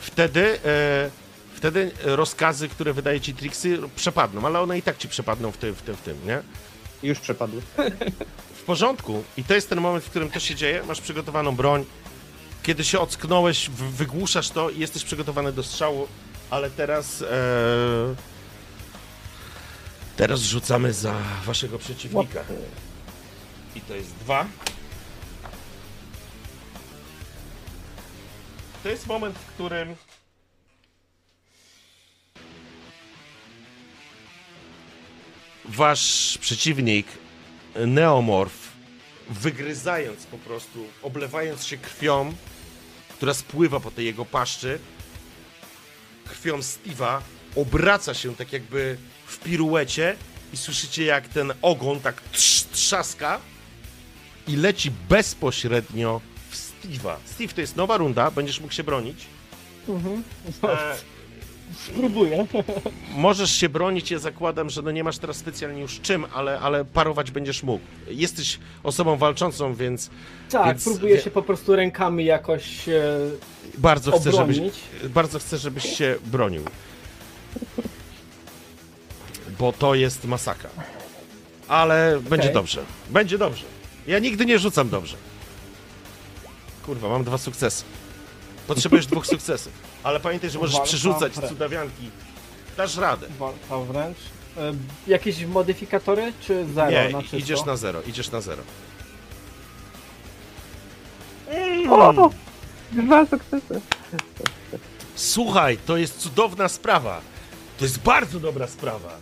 Wtedy, 0.00 0.58
e, 0.64 1.10
wtedy 1.54 1.90
rozkazy, 2.04 2.68
które 2.68 2.92
wydaje 2.92 3.20
ci 3.20 3.34
Trixie, 3.34 3.78
przepadną, 3.96 4.46
ale 4.46 4.60
one 4.60 4.78
i 4.78 4.82
tak 4.82 4.98
ci 4.98 5.08
przepadną 5.08 5.52
w 5.52 5.56
tym, 5.56 5.74
w 5.74 5.82
tym, 5.82 5.96
w 5.96 6.00
tym, 6.00 6.16
nie? 6.26 6.42
Już 7.02 7.20
przepadły. 7.20 7.62
Porządku. 8.68 9.24
I 9.36 9.44
to 9.44 9.54
jest 9.54 9.68
ten 9.68 9.80
moment, 9.80 10.04
w 10.04 10.10
którym 10.10 10.30
to 10.30 10.40
się 10.40 10.54
dzieje. 10.54 10.82
Masz 10.82 11.00
przygotowaną 11.00 11.56
broń. 11.56 11.84
Kiedy 12.62 12.84
się 12.84 13.00
ocknąłeś, 13.00 13.70
wygłuszasz 13.70 14.50
to 14.50 14.70
i 14.70 14.78
jesteś 14.78 15.04
przygotowany 15.04 15.52
do 15.52 15.62
strzału, 15.62 16.08
ale 16.50 16.70
teraz. 16.70 17.22
E, 17.22 17.26
teraz 20.16 20.40
rzucamy 20.40 20.92
za 20.92 21.14
waszego 21.44 21.78
przeciwnika. 21.78 22.44
I 23.76 23.80
to 23.80 23.94
jest 23.94 24.14
dwa. 24.14 24.46
To 28.82 28.88
jest 28.88 29.06
moment, 29.06 29.38
w 29.38 29.46
którym. 29.46 29.96
Wasz 35.64 36.38
przeciwnik, 36.40 37.06
Neomorf, 37.86 38.68
wygryzając 39.30 40.26
po 40.26 40.38
prostu, 40.38 40.86
oblewając 41.02 41.66
się 41.66 41.76
krwią, 41.76 42.32
która 43.08 43.34
spływa 43.34 43.80
po 43.80 43.90
tej 43.90 44.06
jego 44.06 44.24
paszczy, 44.24 44.78
krwią 46.28 46.58
Steve'a, 46.58 47.20
obraca 47.56 48.14
się 48.14 48.36
tak 48.36 48.52
jakby 48.52 48.98
w 49.26 49.38
piruecie 49.38 50.16
i 50.52 50.56
słyszycie 50.56 51.04
jak 51.04 51.28
ten 51.28 51.52
ogon 51.62 52.00
tak 52.00 52.22
trz, 52.32 52.62
trzaska 52.62 53.40
i 54.48 54.56
leci 54.56 54.90
bezpośrednio 55.08 56.20
w 56.50 56.56
Steve'a. 56.56 57.16
Steve, 57.24 57.54
to 57.54 57.60
jest 57.60 57.76
nowa 57.76 57.96
runda, 57.96 58.30
będziesz 58.30 58.60
mógł 58.60 58.72
się 58.72 58.84
bronić. 58.84 59.26
Mhm. 59.88 60.22
E, 60.64 60.96
Spróbuję. 61.86 62.46
możesz 63.16 63.50
się 63.50 63.68
bronić, 63.68 64.10
ja 64.10 64.18
zakładam, 64.18 64.70
że 64.70 64.82
no 64.82 64.90
nie 64.90 65.04
masz 65.04 65.18
teraz 65.18 65.36
specjalnie 65.36 65.80
już 65.82 66.00
czym, 66.00 66.26
ale, 66.34 66.60
ale 66.60 66.84
parować 66.84 67.30
będziesz 67.30 67.62
mógł. 67.62 67.84
Jesteś 68.08 68.58
osobą 68.82 69.16
walczącą, 69.16 69.74
więc 69.74 70.10
Tak, 70.50 70.66
Więc 70.66 70.84
próbuję 70.84 71.14
wie- 71.16 71.22
się 71.22 71.30
po 71.30 71.42
prostu 71.42 71.76
rękami 71.76 72.24
jakoś 72.24 72.88
e, 72.88 73.02
bardzo 73.78 74.12
chcę, 74.12 74.32
żebyś, 74.32 74.58
bardzo 75.04 75.38
chcę, 75.38 75.58
żebyś 75.58 75.96
się 75.98 76.16
bronił. 76.26 76.62
Bo 79.58 79.72
to 79.72 79.94
jest 79.94 80.24
masakra. 80.24 80.70
Ale 81.68 82.20
będzie 82.30 82.52
dobrze. 82.52 82.80
Będzie 83.10 83.38
dobrze. 83.38 83.64
Ja 84.06 84.18
nigdy 84.18 84.46
nie 84.46 84.58
rzucam 84.58 84.88
dobrze. 84.88 85.16
Kurwa, 86.86 87.08
mam 87.08 87.24
dwa 87.24 87.38
sukcesy. 87.38 87.84
Potrzebujesz 88.66 89.06
dwóch 89.06 89.26
sukcesów. 89.26 89.72
Ale 90.02 90.20
pamiętaj, 90.20 90.50
że 90.50 90.58
możesz 90.58 90.72
Walka 90.74 90.86
przerzucać 90.86 91.32
wręcz. 91.32 91.52
cudawianki. 91.52 92.10
Dasz 92.76 92.96
radę. 92.96 93.26
Walka 93.38 93.78
wręcz. 93.92 94.16
E, 94.56 94.72
jakieś 95.06 95.44
modyfikatory, 95.44 96.32
czy 96.40 96.66
zero 96.74 96.90
Nie, 96.90 97.08
na 97.08 97.22
czysto? 97.22 97.36
idziesz 97.36 97.64
na 97.64 97.76
zero, 97.76 98.02
idziesz 98.02 98.30
na 98.30 98.40
zero. 98.40 98.62
O! 101.90 102.30
Dwa 102.92 103.26
sukcesy. 103.26 103.80
Słuchaj, 105.14 105.78
to 105.86 105.96
jest 105.96 106.18
cudowna 106.18 106.68
sprawa. 106.68 107.20
To 107.78 107.84
jest 107.84 107.98
bardzo 107.98 108.40
dobra 108.40 108.66
sprawa. 108.66 109.16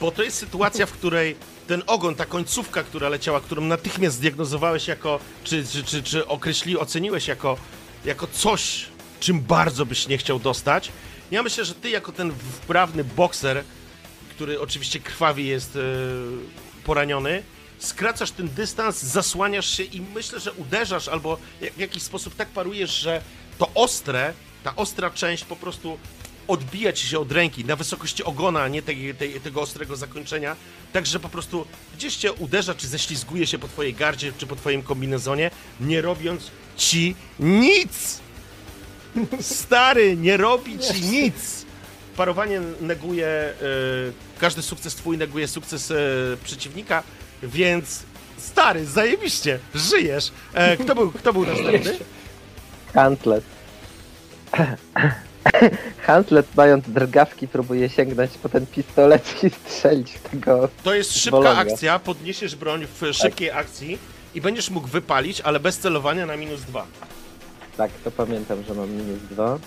Bo 0.00 0.10
to 0.10 0.22
jest 0.22 0.36
sytuacja, 0.38 0.86
w 0.86 0.92
której 0.92 1.36
ten 1.66 1.82
ogon, 1.86 2.14
ta 2.14 2.26
końcówka, 2.26 2.82
która 2.82 3.08
leciała, 3.08 3.40
którą 3.40 3.62
natychmiast 3.62 4.16
zdiagnozowałeś 4.16 4.88
jako, 4.88 5.20
czy, 5.44 5.66
czy, 5.66 5.84
czy, 5.84 6.02
czy 6.02 6.26
określi, 6.26 6.78
oceniłeś 6.78 7.28
jako, 7.28 7.56
jako 8.04 8.26
coś, 8.26 8.86
czym 9.20 9.40
bardzo 9.40 9.86
byś 9.86 10.08
nie 10.08 10.18
chciał 10.18 10.38
dostać. 10.38 10.92
Ja 11.30 11.42
myślę, 11.42 11.64
że 11.64 11.74
ty 11.74 11.90
jako 11.90 12.12
ten 12.12 12.32
wprawny 12.32 13.04
bokser, 13.04 13.64
który 14.30 14.60
oczywiście 14.60 15.00
krwawi 15.00 15.46
jest 15.46 15.76
e, 15.76 15.80
poraniony, 16.84 17.42
skracasz 17.78 18.30
ten 18.30 18.48
dystans, 18.48 19.02
zasłaniasz 19.02 19.76
się 19.76 19.82
i 19.82 20.00
myślę, 20.00 20.40
że 20.40 20.52
uderzasz 20.52 21.08
albo 21.08 21.38
w 21.76 21.80
jakiś 21.80 22.02
sposób 22.02 22.34
tak 22.34 22.48
parujesz, 22.48 23.00
że 23.00 23.22
to 23.58 23.70
ostre, 23.74 24.34
ta 24.64 24.76
ostra 24.76 25.10
część 25.10 25.44
po 25.44 25.56
prostu 25.56 25.98
odbija 26.48 26.92
ci 26.92 27.06
się 27.06 27.18
od 27.18 27.32
ręki 27.32 27.64
na 27.64 27.76
wysokości 27.76 28.24
ogona, 28.24 28.62
a 28.62 28.68
nie 28.68 28.82
tej, 28.82 29.14
tej, 29.14 29.40
tego 29.40 29.60
ostrego 29.60 29.96
zakończenia, 29.96 30.56
tak 30.92 31.06
że 31.06 31.20
po 31.20 31.28
prostu 31.28 31.66
gdzieś 31.96 32.16
cię 32.16 32.32
uderza, 32.32 32.74
czy 32.74 32.88
ześlizguje 32.88 33.46
się 33.46 33.58
po 33.58 33.68
twojej 33.68 33.94
gardzie, 33.94 34.32
czy 34.38 34.46
po 34.46 34.56
twoim 34.56 34.82
kombinezonie, 34.82 35.50
nie 35.80 36.02
robiąc 36.02 36.50
ci 36.76 37.14
nic! 37.40 38.20
Stary, 39.40 40.16
nie 40.16 40.36
robi 40.36 40.78
ci 40.78 41.02
nic! 41.02 41.66
Parowanie 42.16 42.60
neguje, 42.80 43.26
e, 43.26 43.54
każdy 44.40 44.62
sukces 44.62 44.94
twój 44.94 45.18
neguje 45.18 45.48
sukces 45.48 45.90
e, 45.90 45.94
przeciwnika, 46.44 47.02
więc 47.42 48.02
stary, 48.38 48.86
zajebiście, 48.86 49.58
żyjesz. 49.74 50.32
E, 50.54 50.76
kto, 50.76 50.94
był, 50.94 51.12
kto 51.12 51.32
był 51.32 51.46
następny? 51.46 51.98
Huntlet. 52.94 53.44
Huntlet 56.06 56.46
mając 56.56 56.84
drgawki 56.88 57.48
próbuje 57.48 57.88
sięgnąć 57.88 58.30
po 58.42 58.48
ten 58.48 58.66
pistolet 58.66 59.44
i 59.44 59.50
strzelić 59.50 60.12
w 60.12 60.22
tego. 60.30 60.68
To 60.84 60.94
jest 60.94 61.18
szybka 61.18 61.56
akcja, 61.56 61.98
podniesiesz 61.98 62.56
broń 62.56 62.86
w 63.00 63.12
szybkiej 63.12 63.50
akcji 63.50 63.98
i 64.34 64.40
będziesz 64.40 64.70
mógł 64.70 64.88
wypalić, 64.88 65.40
ale 65.40 65.60
bez 65.60 65.78
celowania 65.78 66.26
na 66.26 66.36
minus 66.36 66.60
dwa. 66.60 66.86
Tak, 67.78 67.90
to 68.04 68.10
pamiętam, 68.10 68.62
że 68.64 68.74
mam 68.74 68.90
minus 68.90 69.22
dwa. 69.30 69.58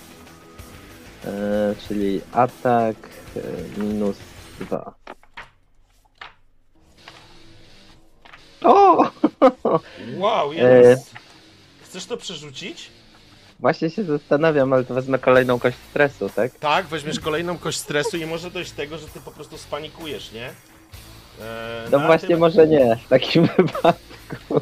E, 1.26 1.32
czyli 1.88 2.22
atak 2.32 2.96
e, 3.38 3.80
minus 3.80 4.18
dwa. 4.60 4.94
O! 8.64 9.10
Wow, 10.18 10.52
E. 10.52 10.56
jest. 10.56 11.12
Chcesz 11.84 12.06
to 12.06 12.18
przerzucić? 12.18 12.90
Właśnie 13.60 13.90
się 13.90 14.04
zastanawiam, 14.04 14.74
ale 14.74 14.84
to 14.84 14.94
wezmę 14.94 15.20
kolejną 15.20 15.60
kość 15.60 15.78
stresu, 15.90 16.30
tak? 16.30 16.52
Tak, 16.60 16.86
weźmiesz 16.86 17.20
kolejną 17.20 17.58
kość 17.58 17.78
stresu 17.78 18.18
i 18.18 18.26
może 18.26 18.52
dojść 18.52 18.72
do 18.72 18.78
tego, 18.78 18.98
że 18.98 19.08
ty 19.08 19.20
po 19.22 19.32
prostu 19.32 19.58
spanikujesz, 19.58 20.32
nie? 20.32 20.48
E, 21.42 21.86
No 21.92 22.00
na 22.00 22.06
właśnie, 22.06 22.28
tym- 22.28 22.40
może 22.40 22.68
nie 22.68 22.96
w 23.06 23.08
takim 23.08 23.48
wypadku. 23.58 24.62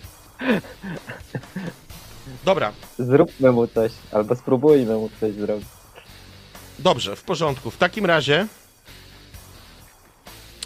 Dobra, 2.43 2.72
Zróbmy 3.00 3.51
mu 3.51 3.68
coś, 3.68 3.92
albo 4.11 4.35
spróbujmy 4.35 4.95
mu 4.95 5.09
coś 5.19 5.34
zrobić. 5.34 5.68
dobrze, 6.80 7.16
w 7.16 7.24
porządku. 7.24 7.72
W 7.72 7.77
takim 7.77 8.06
razie 8.06 8.48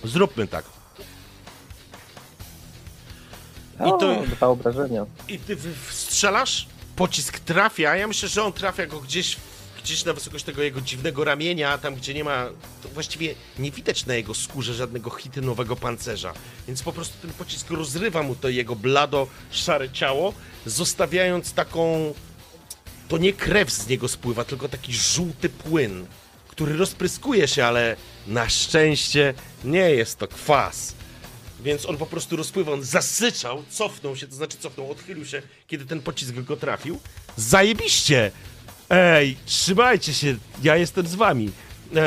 zróbmy 0.03 0.47
tak. 0.47 0.65
I 3.79 3.83
O, 3.83 3.97
to- 3.97 4.21
dwa 4.35 4.47
obrażenia. 4.47 5.05
I 5.27 5.39
ty 5.39 5.57
strzelasz, 5.91 6.67
pocisk 6.95 7.39
trafia. 7.39 7.95
Ja 7.95 8.07
myślę, 8.07 8.29
że 8.29 8.43
on 8.43 8.53
trafia 8.53 8.85
go 8.87 8.99
gdzieś, 8.99 9.37
gdzieś 9.83 10.05
na 10.05 10.13
wysokość 10.13 10.45
tego 10.45 10.63
jego 10.63 10.81
dziwnego 10.81 11.23
ramienia, 11.23 11.77
tam 11.77 11.95
gdzie 11.95 12.13
nie 12.13 12.23
ma. 12.23 12.49
To 12.83 12.89
właściwie 12.89 13.35
nie 13.59 13.71
widać 13.71 14.05
na 14.05 14.15
jego 14.15 14.33
skórze 14.33 14.73
żadnego 14.73 15.09
chitynowego 15.09 15.75
pancerza. 15.75 16.33
Więc 16.67 16.83
po 16.83 16.93
prostu 16.93 17.17
ten 17.21 17.33
pocisk 17.33 17.69
rozrywa 17.69 18.23
mu 18.23 18.35
to 18.35 18.49
jego 18.49 18.75
blado, 18.75 19.27
szare 19.51 19.89
ciało, 19.89 20.33
zostawiając 20.65 21.53
taką. 21.53 22.13
To 23.07 23.17
nie 23.17 23.33
krew 23.33 23.71
z 23.71 23.87
niego 23.87 24.07
spływa, 24.07 24.43
tylko 24.45 24.69
taki 24.69 24.93
żółty 24.93 25.49
płyn, 25.49 26.05
który 26.47 26.77
rozpryskuje 26.77 27.47
się, 27.47 27.65
ale 27.65 27.95
na 28.27 28.49
szczęście 28.49 29.33
nie 29.63 29.91
jest 29.91 30.19
to 30.19 30.27
kwas. 30.27 30.93
Więc 31.63 31.85
on 31.85 31.97
po 31.97 32.05
prostu 32.05 32.35
rozpływał, 32.35 32.73
on 32.73 32.83
zasyczał, 32.83 33.63
cofnął 33.69 34.15
się, 34.15 34.27
to 34.27 34.35
znaczy 34.35 34.57
cofnął, 34.57 34.91
odchylił 34.91 35.25
się, 35.25 35.41
kiedy 35.67 35.85
ten 35.85 36.01
pocisk 36.01 36.33
go 36.33 36.57
trafił. 36.57 36.99
Zajebiście! 37.37 38.31
Ej, 38.89 39.37
trzymajcie 39.45 40.13
się, 40.13 40.35
ja 40.63 40.75
jestem 40.75 41.07
z 41.07 41.15
wami. 41.15 41.51
E, 41.95 42.01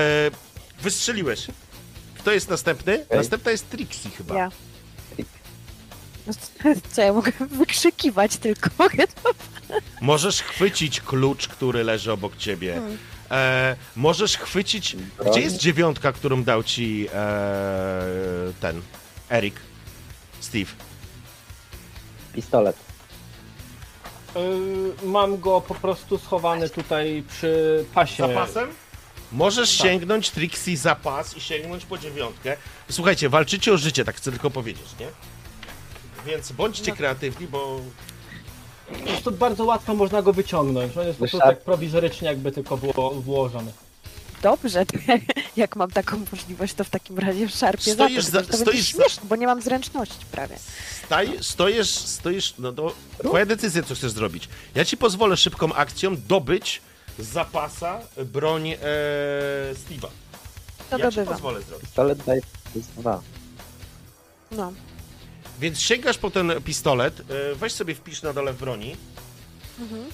wystrzeliłeś. 0.82 1.46
Kto 2.18 2.32
jest 2.32 2.50
następny? 2.50 2.94
Okej. 3.04 3.18
Następna 3.18 3.50
jest 3.50 3.70
Trixie 3.70 4.10
chyba. 4.10 4.34
Ja. 4.38 4.50
No, 6.26 6.32
Co 6.92 7.02
ja 7.02 7.12
mogę 7.12 7.32
wykrzykiwać 7.50 8.36
tylko? 8.36 8.70
Mogę 8.78 9.06
to... 9.06 9.30
Możesz 10.00 10.42
chwycić 10.42 11.00
klucz, 11.00 11.48
który 11.48 11.84
leży 11.84 12.12
obok 12.12 12.36
ciebie. 12.36 12.74
Hmm. 12.74 12.98
E, 13.30 13.76
możesz 13.96 14.36
chwycić... 14.38 14.96
Broń? 14.96 15.30
Gdzie 15.30 15.40
jest 15.40 15.56
dziewiątka, 15.56 16.12
którą 16.12 16.44
dał 16.44 16.62
ci 16.62 17.08
e, 17.14 18.02
ten 18.60 18.82
Erik? 19.30 19.54
Steve. 20.40 20.70
Pistolet. 22.32 22.85
Y, 24.36 25.06
mam 25.06 25.40
go 25.40 25.60
po 25.60 25.74
prostu 25.74 26.18
schowany 26.18 26.70
tutaj 26.70 27.22
przy 27.28 27.84
pasie. 27.94 28.28
Zapasem? 28.28 28.68
Możesz 29.32 29.78
Tak. 29.78 29.86
sięgnąć 29.86 30.30
Trixie 30.30 30.76
za 30.76 30.94
pas 30.94 31.36
i 31.36 31.40
sięgnąć 31.40 31.84
po 31.84 31.98
dziewiątkę. 31.98 32.56
Słuchajcie, 32.90 33.28
walczycie 33.28 33.72
o 33.72 33.76
życie, 33.76 34.04
tak 34.04 34.16
chcę 34.16 34.30
tylko 34.30 34.50
powiedzieć, 34.50 34.86
nie? 35.00 35.06
Więc 36.26 36.52
bądźcie 36.52 36.90
No. 36.90 36.96
kreatywni, 36.96 37.46
bo 37.46 37.80
To 39.24 39.30
bardzo 39.30 39.64
łatwo 39.64 39.94
można 39.94 40.22
go 40.22 40.32
wyciągnąć. 40.32 40.96
On 40.96 41.06
jest 41.06 41.18
po 41.18 41.22
prostu 41.24 41.38
tak 41.38 41.60
prowizorycznie 41.60 42.28
jakby 42.28 42.52
tylko 42.52 42.76
było 42.76 43.10
włożony. 43.10 43.72
Dobrze, 44.42 44.86
to 44.86 44.98
jak, 45.56 45.76
mam 45.76 45.90
taką 45.90 46.22
możliwość, 46.32 46.74
to 46.74 46.84
w 46.84 46.90
takim 46.90 47.18
razie 47.18 47.48
szarpię 47.48 47.92
Stoisz 47.94 48.24
za 48.24 48.30
za- 48.30 48.42
to. 48.42 48.46
To 48.46 48.56
stoisz 48.56 48.66
będzie 48.66 48.82
za- 48.82 48.88
śmieszne, 49.04 49.22
bo 49.28 49.36
nie 49.36 49.46
mam 49.46 49.62
zręczności 49.62 50.24
prawie. 50.32 50.58
staj, 51.06 51.38
stoisz, 51.40 51.88
stoisz, 51.90 52.54
no 52.58 52.72
to 52.72 52.94
twoja 53.24 53.46
decyzja, 53.46 53.82
co 53.82 53.94
chcesz 53.94 54.10
zrobić. 54.12 54.48
Ja 54.74 54.84
ci 54.84 54.96
pozwolę 54.96 55.36
szybką 55.36 55.74
akcją 55.74 56.16
dobyć 56.28 56.80
z 57.18 57.26
zapasa 57.26 58.00
broń 58.24 58.68
e, 58.70 58.76
Steve'a. 59.74 60.08
To 60.90 60.98
ja 60.98 61.10
ci 61.12 61.20
pozwolę 61.20 61.62
zrobić. 61.62 61.84
Pistolet 61.86 62.24
daje 62.24 62.40
plus 62.72 62.86
dwa. 62.86 63.20
No. 64.50 64.72
Więc 65.60 65.80
sięgasz 65.80 66.18
po 66.18 66.30
ten 66.30 66.52
pistolet, 66.64 67.20
e, 67.20 67.54
weź 67.54 67.72
sobie 67.72 67.94
wpisz 67.94 68.22
na 68.22 68.32
dole 68.32 68.52
w 68.52 68.58
broni. 68.58 68.96
Mhm. 69.80 70.04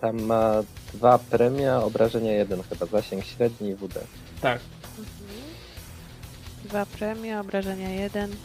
Tam 0.00 0.22
ma 0.22 0.62
dwa 0.94 1.18
premia, 1.18 1.82
obrażenia 1.82 2.32
jeden 2.32 2.62
chyba, 2.62 2.86
zasięg 2.86 3.24
średni 3.24 3.68
i 3.68 3.74
WD. 3.74 3.94
Tak. 4.40 4.60
Mhm. 4.98 5.40
Dwa 6.64 6.86
premie, 6.86 7.40
obrażenia 7.40 7.88
jeden, 7.90 8.36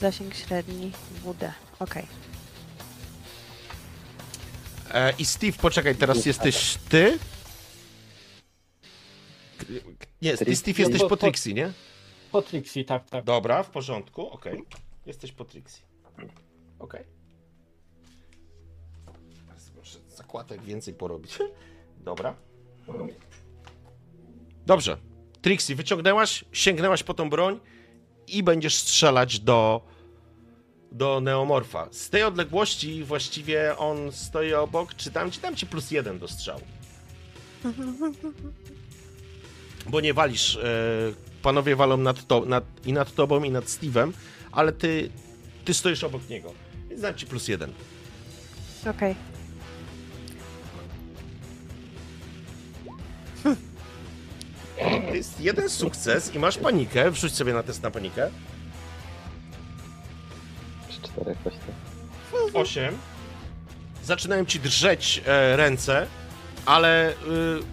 zasięg 0.00 0.34
średni, 0.34 0.92
WD. 1.24 1.52
Okej. 1.78 2.06
E, 4.94 5.12
I 5.18 5.24
Steve, 5.24 5.52
poczekaj, 5.58 5.94
teraz 5.96 6.26
jesteś 6.26 6.78
ty? 6.88 7.18
Nie, 10.22 10.30
ty 10.32 10.44
Trixie. 10.44 10.56
Steve 10.56 10.78
jesteś 10.82 11.00
Po- 11.00 11.08
po 11.08 11.16
po- 11.16 11.26
Trixie, 11.26 11.54
nie? 11.54 11.72
Po 12.32 12.42
Trixie, 12.42 12.84
tak, 12.84 13.10
tak. 13.10 13.24
Dobra, 13.24 13.62
w 13.62 13.70
porządku, 13.70 14.28
okej. 14.30 14.62
Jesteś 15.06 15.32
po 15.32 15.44
Trixie. 15.44 15.82
Okej. 16.78 17.04
Zakładek 20.28 20.62
więcej 20.62 20.94
porobić. 20.94 21.38
Dobra. 22.04 22.34
Dobrze. 24.66 24.96
Trixie, 25.40 25.76
wyciągnęłaś, 25.76 26.44
sięgnęłaś 26.52 27.02
po 27.02 27.14
tą 27.14 27.30
broń 27.30 27.60
i 28.26 28.42
będziesz 28.42 28.74
strzelać 28.74 29.40
do 29.40 29.80
do 30.92 31.20
Neomorfa. 31.20 31.88
Z 31.90 32.10
tej 32.10 32.22
odległości 32.22 33.04
właściwie 33.04 33.78
on 33.78 34.12
stoi 34.12 34.54
obok. 34.54 34.94
Czy 34.94 35.10
dam 35.10 35.30
ci, 35.30 35.40
dam 35.40 35.56
ci 35.56 35.66
plus 35.66 35.90
jeden 35.90 36.18
do 36.18 36.28
strzału. 36.28 36.60
Bo 39.90 40.00
nie 40.00 40.14
walisz. 40.14 40.56
E, 40.56 40.60
panowie 41.42 41.76
walą 41.76 41.96
nad 41.96 42.26
to, 42.26 42.44
nad, 42.44 42.64
i 42.86 42.92
nad 42.92 43.14
tobą, 43.14 43.44
i 43.44 43.50
nad 43.50 43.64
Steve'em, 43.64 44.12
ale 44.52 44.72
ty, 44.72 45.10
ty 45.64 45.74
stoisz 45.74 46.04
obok 46.04 46.28
niego. 46.28 46.52
Więc 46.88 47.02
dam 47.02 47.14
ci 47.14 47.26
plus 47.26 47.48
jeden. 47.48 47.72
Okej. 48.90 49.14
To 55.08 55.14
jest 55.14 55.40
jeden 55.40 55.70
sukces 55.70 56.34
i 56.34 56.38
masz 56.38 56.58
panikę. 56.58 57.10
Wrzuć 57.10 57.34
sobie 57.34 57.52
na 57.52 57.62
test 57.62 57.82
na 57.82 57.90
panikę. 57.90 58.30
Przy 60.88 61.00
czterech 61.02 61.38
właśnie. 61.42 61.60
8. 62.54 62.98
Zaczynają 64.04 64.44
ci 64.44 64.60
drżeć 64.60 65.22
e, 65.26 65.56
ręce, 65.56 66.06
ale 66.66 67.10
y, 67.10 67.14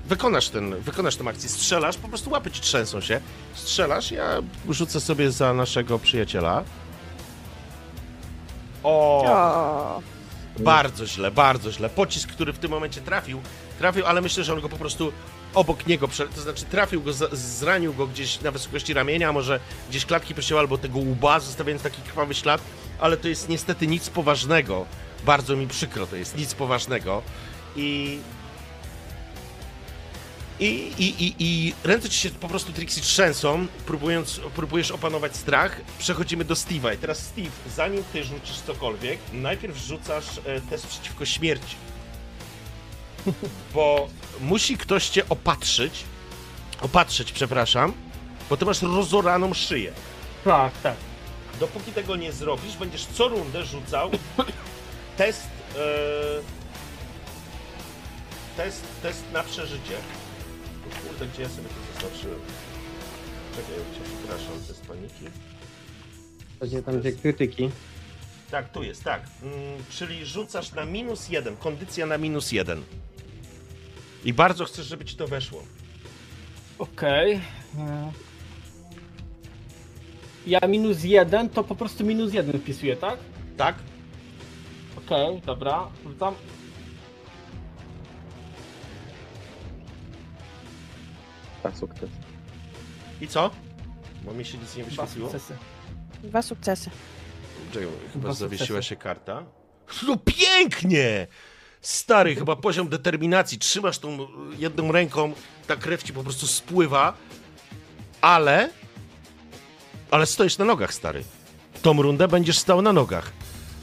wykonasz 0.05 0.49
ten, 0.49 0.75
wykonasz 0.81 1.15
tę 1.15 1.29
akcję. 1.29 1.49
Strzelasz, 1.49 1.97
po 1.97 2.07
prostu 2.07 2.29
łapy 2.29 2.51
ci 2.51 2.61
trzęsą 2.61 3.01
się. 3.01 3.21
Strzelasz, 3.53 4.11
ja 4.11 4.41
rzucę 4.69 4.99
sobie 4.99 5.31
za 5.31 5.53
naszego 5.53 5.99
przyjaciela. 5.99 6.63
O, 8.83 9.23
O, 9.27 10.01
bardzo 10.59 11.07
źle, 11.07 11.31
bardzo 11.31 11.71
źle. 11.71 11.89
Pocisk, 11.89 12.29
który 12.29 12.53
w 12.53 12.59
tym 12.59 12.71
momencie 12.71 13.01
trafił, 13.01 13.41
trafił, 13.79 14.05
ale 14.05 14.21
myślę, 14.21 14.43
że 14.43 14.53
on 14.53 14.61
go 14.61 14.69
po 14.69 14.77
prostu 14.77 15.11
obok 15.55 15.87
niego, 15.87 16.07
to 16.35 16.41
znaczy 16.41 16.65
trafił 16.65 17.01
go, 17.01 17.11
zranił 17.31 17.93
go 17.93 18.07
gdzieś 18.07 18.41
na 18.41 18.51
wysokości 18.51 18.93
ramienia, 18.93 19.33
może 19.33 19.59
gdzieś 19.89 20.05
klatki 20.05 20.35
piersiowe 20.35 20.59
albo 20.59 20.77
tego 20.77 20.99
łba, 20.99 21.39
zostawiając 21.39 21.83
taki 21.83 22.01
krwawy 22.01 22.33
ślad, 22.33 22.61
ale 22.99 23.17
to 23.17 23.27
jest 23.27 23.49
niestety 23.49 23.87
nic 23.87 24.09
poważnego. 24.09 24.85
Bardzo 25.25 25.55
mi 25.55 25.67
przykro, 25.67 26.07
to 26.07 26.15
jest 26.15 26.37
nic 26.37 26.53
poważnego. 26.53 27.21
I 27.75 28.19
i, 30.59 30.93
i, 30.97 31.25
i, 31.25 31.35
I 31.39 31.73
ręce 31.83 32.09
ci 32.09 32.19
się 32.19 32.29
po 32.29 32.47
prostu 32.47 32.73
Trixie 32.73 33.03
trzęsą, 33.03 33.67
próbując, 33.85 34.41
próbujesz 34.55 34.91
opanować 34.91 35.35
strach. 35.35 35.81
Przechodzimy 35.99 36.45
do 36.45 36.53
Steve'a. 36.53 36.95
I 36.95 36.97
teraz 36.97 37.19
Steve, 37.19 37.49
zanim 37.75 38.03
ty 38.13 38.23
rzucisz 38.23 38.57
cokolwiek, 38.57 39.19
najpierw 39.33 39.77
rzucasz 39.77 40.25
e, 40.45 40.61
test 40.61 40.87
przeciwko 40.87 41.25
śmierci. 41.25 41.75
Bo 43.73 44.07
musi 44.41 44.77
ktoś 44.77 45.09
cię 45.09 45.29
opatrzyć. 45.29 46.03
Opatrzyć, 46.81 47.31
przepraszam, 47.31 47.93
bo 48.49 48.57
ty 48.57 48.65
masz 48.65 48.81
rozoraną 48.81 49.53
szyję. 49.53 49.93
Tak, 50.43 50.73
tak. 50.83 50.95
Dopóki 51.59 51.91
tego 51.91 52.15
nie 52.15 52.31
zrobisz, 52.31 52.77
będziesz 52.77 53.05
co 53.05 53.27
rundę 53.27 53.65
rzucał 53.65 54.11
test. 55.17 55.47
E, 55.75 55.79
test, 58.57 58.83
test 59.01 59.23
na 59.33 59.43
przeżycie. 59.43 59.95
O 60.87 61.07
Kurde, 61.07 61.27
gdzie 61.27 61.41
ja 61.41 61.49
sobie 61.49 61.67
to 61.67 62.01
zaznaczyłem? 62.01 62.39
Czekaj, 63.55 63.71
ja 63.71 63.95
cię 63.97 64.01
przepraszam, 64.17 64.63
test 64.67 64.81
paniki. 64.87 65.25
Będzie 66.59 66.83
tam 66.83 66.99
gdzie 66.99 67.11
krytyki. 67.11 67.71
Tak, 68.51 68.71
tu 68.71 68.83
jest, 68.83 69.03
tak. 69.03 69.21
Mm, 69.43 69.53
czyli 69.89 70.25
rzucasz 70.25 70.71
na 70.71 70.85
minus 70.85 71.29
jeden, 71.29 71.57
kondycja 71.57 72.05
na 72.05 72.17
minus 72.17 72.51
jeden. 72.51 72.83
I 74.25 74.33
bardzo 74.33 74.65
chcesz, 74.65 74.85
żeby 74.87 75.05
ci 75.05 75.15
to 75.15 75.27
weszło. 75.27 75.63
Okej. 76.79 77.41
E. 77.77 78.11
Ja 80.47 80.59
minus 80.67 81.03
jeden, 81.03 81.49
to 81.49 81.63
po 81.63 81.75
prostu 81.75 82.03
minus 82.05 82.33
jeden 82.33 82.59
wpisuję, 82.61 82.95
tak? 82.95 83.19
Tak? 83.57 83.75
Okej, 84.97 85.41
dobra. 85.45 85.87
Rzucam. 86.03 86.35
Dwa 91.59 91.71
sukcesy. 91.75 92.07
I 93.21 93.27
co? 93.27 93.51
Bo 94.23 94.33
mi 94.33 94.45
się 94.45 94.57
nic 94.57 94.75
nie 94.75 94.83
Dwa 94.83 94.89
wyświetliło. 95.03 95.29
sukcesy. 95.29 95.57
dwa 96.23 96.41
sukcesy. 96.41 96.89
Czekaj, 97.73 97.87
chyba 98.13 98.23
Dwa 98.23 98.33
zawiesiła 98.33 98.67
sukcesy. 98.67 98.89
się 98.89 98.95
karta. 98.95 99.43
No 100.07 100.17
pięknie! 100.17 101.27
Stary, 101.85 102.35
chyba 102.35 102.55
poziom 102.55 102.87
determinacji. 102.89 103.59
Trzymasz 103.59 103.99
tą 103.99 104.27
jedną 104.57 104.91
ręką, 104.91 105.33
ta 105.67 105.75
krew 105.75 106.03
ci 106.03 106.13
po 106.13 106.23
prostu 106.23 106.47
spływa, 106.47 107.13
ale... 108.21 108.69
Ale 110.11 110.25
stoisz 110.25 110.57
na 110.57 110.65
nogach, 110.65 110.93
stary. 110.93 111.23
Tą 111.81 112.01
rundę 112.01 112.27
będziesz 112.27 112.57
stał 112.57 112.81
na 112.81 112.93
nogach. 112.93 113.31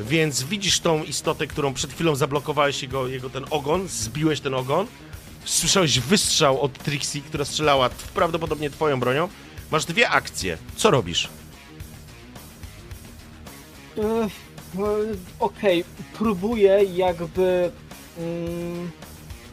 Więc 0.01 0.43
widzisz 0.43 0.81
tą 0.81 1.03
istotę, 1.03 1.47
którą 1.47 1.75
przed 1.75 1.93
chwilą 1.93 2.15
zablokowałeś 2.15 2.83
jego, 2.83 3.09
jego 3.09 3.31
ten 3.31 3.45
ogon, 3.51 3.89
zbiłeś 3.89 4.41
ten 4.41 4.55
ogon, 4.55 4.87
słyszałeś 5.45 6.01
wystrzał 6.01 6.61
od 6.61 6.79
Trixie, 6.79 7.23
która 7.23 7.45
strzelała 7.45 7.91
prawdopodobnie 8.15 8.71
twoją 8.71 9.01
bronią. 9.01 9.29
Masz 9.71 9.85
dwie 9.85 10.09
akcje. 10.09 10.59
Co 10.77 10.91
robisz? 10.91 11.29
E, 13.99 14.29
Okej, 15.41 15.85
próbuję 16.19 16.85
jakby 16.95 17.73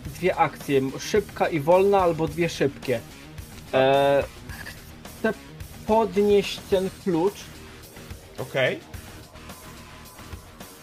dwie 0.05 0.35
akcje, 0.35 0.81
szybka 0.99 1.47
i 1.47 1.59
wolna, 1.59 1.99
albo 2.01 2.27
dwie 2.27 2.49
szybkie. 2.49 2.99
E, 3.73 4.23
chcę 5.19 5.33
podnieść 5.87 6.59
ten 6.69 6.89
klucz 7.03 7.33
Okej. 8.37 8.79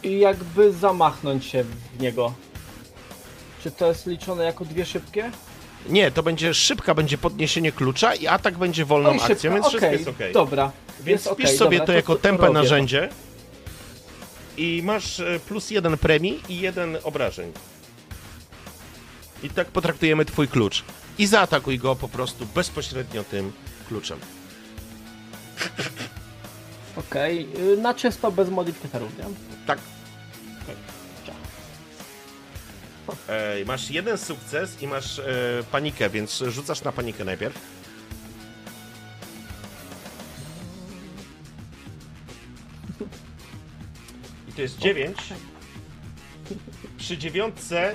i 0.03 0.19
jakby 0.19 0.73
zamachnąć 0.73 1.45
się 1.45 1.65
w 1.65 2.01
niego. 2.01 2.33
Czy 3.63 3.71
to 3.71 3.89
jest 3.89 4.07
liczone 4.07 4.45
jako 4.45 4.65
dwie 4.65 4.87
szybkie? 4.87 5.31
Nie, 5.89 6.11
to 6.11 6.23
będzie 6.23 6.55
szybka, 6.55 6.95
będzie 6.95 7.19
podniesienie 7.19 7.73
klucza 7.73 8.15
i 8.15 8.27
atak 8.27 8.59
będzie 8.59 8.85
wolną 8.85 9.11
Oj, 9.11 9.17
akcją, 9.17 9.35
szybka, 9.37 9.51
więc 9.51 9.67
wszystko 9.67 9.87
okej, 9.87 9.99
jest 9.99 10.09
ok. 10.09 10.17
Dobra. 10.33 10.73
Więc 11.01 11.25
jest 11.25 11.35
wpisz 11.35 11.47
okej, 11.47 11.59
sobie 11.59 11.79
dobra, 11.79 11.87
to 11.87 11.93
jako 11.93 12.17
tempę 12.17 12.47
robię. 12.47 12.55
narzędzie 12.55 13.09
i 14.57 14.83
masz 14.85 15.21
e, 15.21 15.41
plus 15.49 15.71
jeden 15.71 15.99
premii 15.99 16.43
i 16.49 16.61
jeden 16.61 16.99
obrażeń. 17.03 17.53
I 19.43 19.51
tak 19.51 19.69
potraktujemy 19.69 20.25
twój 20.25 20.49
klucz. 20.49 20.85
I 21.19 21.27
zaatakuj 21.27 21.79
go 21.79 21.97
po 21.97 22.09
prostu 22.09 22.47
bezpośrednio 22.47 23.25
tym 23.25 23.53
kluczem. 23.89 24.19
Okej, 26.97 27.49
y, 27.73 27.77
na 27.77 27.95
czysto 27.95 28.33
bez 28.33 28.51
modyfikatorów, 28.51 29.19
nie? 29.19 29.25
Tak. 29.67 29.79
Ej, 33.29 33.67
masz 33.67 33.91
jeden 33.91 34.19
sukces 34.19 34.83
i 34.83 34.87
masz 34.87 35.19
e, 35.19 35.25
panikę, 35.73 36.11
więc 36.11 36.45
rzucasz 36.49 36.83
na 36.83 36.93
panikę 36.93 37.25
najpierw. 37.25 37.59
To 44.57 44.63
jest 44.63 44.79
9. 44.79 45.17
Przy 46.99 47.19
dziewiątce 47.19 47.95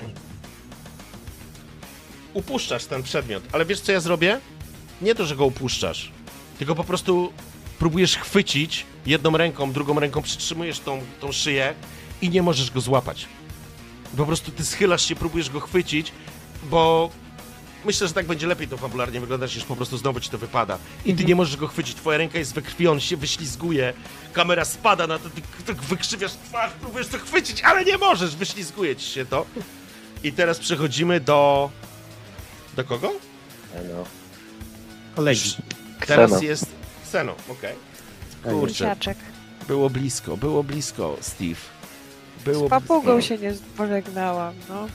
upuszczasz 2.34 2.86
ten 2.86 3.04
przedmiot, 3.04 3.44
ale 3.52 3.66
wiesz 3.66 3.82
co 3.82 3.92
ja 3.92 4.00
zrobię? 4.00 4.40
Nie 5.02 5.16
to, 5.16 5.26
że 5.26 5.36
go 5.36 5.46
upuszczasz, 5.46 6.12
tylko 6.60 6.76
po 6.76 6.84
prostu 6.84 7.34
próbujesz 7.80 8.18
chwycić 8.18 8.86
jedną 9.06 9.38
ręką, 9.38 9.72
drugą 9.72 10.00
ręką 10.00 10.22
przytrzymujesz 10.22 10.80
tą, 10.80 11.02
tą 11.20 11.32
szyję 11.32 11.74
i 12.22 12.30
nie 12.30 12.42
możesz 12.42 12.72
go 12.72 12.82
złapać. 12.82 13.28
Po 14.18 14.26
prostu 14.26 14.52
ty 14.52 14.66
schylasz 14.66 15.06
się, 15.06 15.16
próbujesz 15.16 15.50
go 15.50 15.60
chwycić, 15.60 16.12
bo 16.64 17.10
myślę, 17.86 18.08
że 18.08 18.14
tak 18.14 18.26
będzie 18.26 18.48
lepiej 18.48 18.68
to 18.68 18.78
fabularnie 18.78 19.20
wyglądać, 19.22 19.56
niż 19.56 19.66
po 19.66 19.76
prostu 19.76 19.98
znowu 19.98 20.20
ci 20.20 20.30
to 20.30 20.38
wypada. 20.38 20.78
I 21.06 21.16
ty 21.16 21.24
nie 21.26 21.36
możesz 21.36 21.58
go 21.58 21.68
chwycić, 21.68 21.96
twoja 21.96 22.18
ręka 22.18 22.40
jest 22.40 22.54
we 22.54 22.62
krwi, 22.62 22.88
on 22.88 23.00
się 23.00 23.18
wyślizguje, 23.18 23.94
kamera 24.34 24.66
spada 24.66 25.08
na 25.08 25.20
to, 25.20 25.30
ty, 25.30 25.42
ty 25.66 25.74
wykrzywiasz 25.74 26.32
twarz, 26.34 26.72
próbujesz 26.82 27.08
to 27.08 27.18
chwycić, 27.18 27.62
ale 27.62 27.86
nie 27.86 27.98
możesz, 27.98 28.36
wyślizguje 28.36 28.96
ci 28.96 29.06
się 29.12 29.26
to. 29.26 29.46
I 30.24 30.32
teraz 30.32 30.60
przechodzimy 30.60 31.20
do... 31.20 31.70
Do 32.76 32.84
kogo? 32.84 33.12
E, 33.76 33.84
No. 33.84 34.04
Kolegi. 35.16 35.56
Teraz 36.08 36.32
Kseno. 36.32 36.44
jest... 36.44 36.66
Kseno, 37.04 37.36
okej. 37.50 37.76
Kurczę, 38.44 38.74
Siaczek. 38.76 39.18
było 39.68 39.90
blisko, 39.90 40.38
było 40.38 40.64
blisko, 40.64 41.18
Steve. 41.22 41.56
Było 42.46 42.68
Z 42.68 42.70
papugą 42.70 43.14
blisko. 43.16 43.22
się 43.36 43.38
nie 43.42 43.54
pożegnałam, 43.78 44.54
no. 44.70 44.88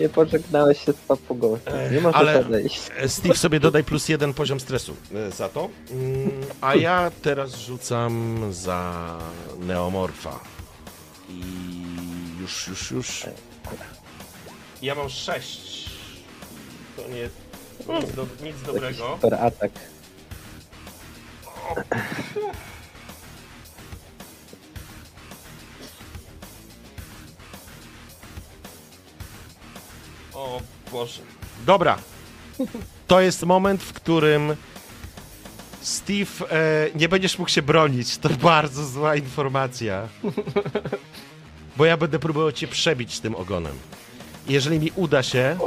Nie 0.00 0.08
pożegnałeś 0.08 0.84
się 0.84 0.92
z 0.92 0.96
papugą. 0.96 1.58
Nie 1.92 2.00
możesz 2.00 2.20
ale- 2.20 2.40
odejść. 2.40 2.80
E, 2.96 3.08
Steve 3.08 3.34
sobie 3.34 3.60
dodaj 3.60 3.84
plus 3.84 4.08
jeden 4.08 4.34
poziom 4.34 4.60
stresu 4.60 4.96
e, 5.14 5.30
za 5.30 5.48
to. 5.48 5.68
Mm, 5.90 6.30
A 6.60 6.74
ja 6.74 7.10
teraz 7.22 7.56
rzucam 7.58 8.38
za 8.52 9.16
Neomorfa. 9.60 10.40
I 11.28 11.42
już, 12.40 12.68
już, 12.68 12.90
już. 12.90 13.26
Ja 14.82 14.94
mam 14.94 15.08
sześć. 15.10 15.90
To 16.96 17.02
nie 17.08 17.28
to 17.86 18.00
nic, 18.00 18.12
do, 18.14 18.26
nic 18.44 18.62
dobrego. 18.66 19.12
super 19.14 19.34
atak. 19.34 19.70
O 21.46 21.74
Boże. 30.92 31.22
Dobra. 31.66 31.98
To 33.06 33.20
jest 33.20 33.42
moment, 33.42 33.82
w 33.82 33.92
którym 33.92 34.56
Steve 35.80 36.50
e, 36.50 36.90
nie 36.94 37.08
będziesz 37.08 37.38
mógł 37.38 37.50
się 37.50 37.62
bronić. 37.62 38.18
To 38.18 38.28
bardzo 38.28 38.86
zła 38.86 39.16
informacja. 39.16 40.08
Bo 41.76 41.84
ja 41.84 41.96
będę 41.96 42.18
próbował 42.18 42.52
cię 42.52 42.68
przebić 42.68 43.20
tym 43.20 43.34
ogonem. 43.34 43.72
Jeżeli 44.48 44.80
mi 44.80 44.92
uda 44.96 45.22
się. 45.22 45.58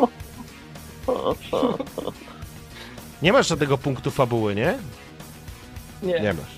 Nie 3.21 3.33
masz 3.33 3.47
żadnego 3.47 3.77
punktu 3.77 4.11
fabuły, 4.11 4.55
nie? 4.55 4.77
Nie. 6.03 6.19
Nie 6.19 6.33
masz. 6.33 6.53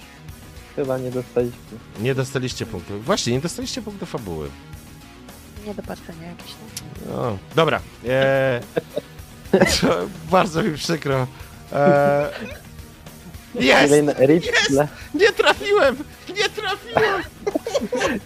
Chyba 0.76 0.98
nie 0.98 1.12
dostaliśmy. 1.12 1.78
Nie 2.00 2.16
dostaliście 2.16 2.66
punktu. 2.66 3.02
Właśnie, 3.02 3.34
nie 3.34 3.40
dostaliście 3.40 3.82
punktu 3.82 4.06
fabuły. 4.06 4.50
Niedopatrzenie 5.66 6.28
jakieś. 6.28 6.52
No. 7.08 7.14
O, 7.22 7.38
dobra. 7.56 7.82
E, 8.08 8.62
to 9.82 10.08
bardzo 10.32 10.64
mi 10.64 10.78
przykro. 10.78 11.28
E, 11.74 12.30
jest! 13.56 13.94
Rich, 14.20 14.52
dla- 14.70 14.88
Nie 15.14 15.32
trafiłem! 15.32 15.96
Nie 16.30 16.50
trafiłem! 16.50 17.24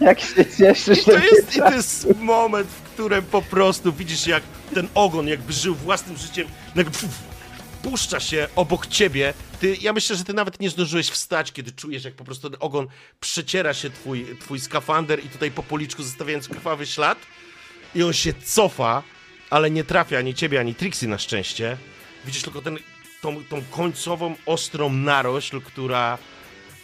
Jak 0.00 0.20
się 0.20 0.44
I 0.92 1.04
to 1.04 1.18
że 1.18 1.24
jest, 1.26 1.56
i 1.56 1.58
to 1.58 1.72
jest 1.72 2.08
moment, 2.16 2.68
w 2.68 2.82
którym 2.82 3.22
po 3.24 3.42
prostu 3.42 3.92
widzisz, 3.92 4.26
jak 4.26 4.42
ten 4.74 4.88
ogon 4.94 5.28
jakby 5.28 5.52
żył 5.52 5.74
własnym 5.74 6.16
życiem, 6.16 6.46
pf, 6.74 7.04
puszcza 7.82 8.20
się 8.20 8.48
obok 8.56 8.86
ciebie. 8.86 9.34
Ty, 9.60 9.76
ja 9.80 9.92
myślę, 9.92 10.16
że 10.16 10.24
ty 10.24 10.34
nawet 10.34 10.60
nie 10.60 10.70
zdążyłeś 10.70 11.10
wstać, 11.10 11.52
kiedy 11.52 11.72
czujesz, 11.72 12.04
jak 12.04 12.14
po 12.14 12.24
prostu 12.24 12.50
ten 12.50 12.58
ogon 12.60 12.86
przeciera 13.20 13.74
się 13.74 13.90
twój, 13.90 14.26
twój 14.40 14.60
skafander 14.60 15.24
i 15.24 15.28
tutaj 15.28 15.50
po 15.50 15.62
policzku 15.62 16.02
zostawiając 16.02 16.48
krwawy 16.48 16.86
ślad. 16.86 17.18
I 17.94 18.02
on 18.02 18.12
się 18.12 18.32
cofa, 18.32 19.02
ale 19.50 19.70
nie 19.70 19.84
trafia 19.84 20.18
ani 20.18 20.34
ciebie, 20.34 20.60
ani 20.60 20.74
Trixie 20.74 21.08
na 21.08 21.18
szczęście. 21.18 21.76
Widzisz 22.24 22.42
tylko 22.42 22.62
ten, 22.62 22.78
tą, 23.22 23.44
tą 23.44 23.62
końcową, 23.70 24.34
ostrą 24.46 24.92
narośl, 24.92 25.60
która 25.60 26.18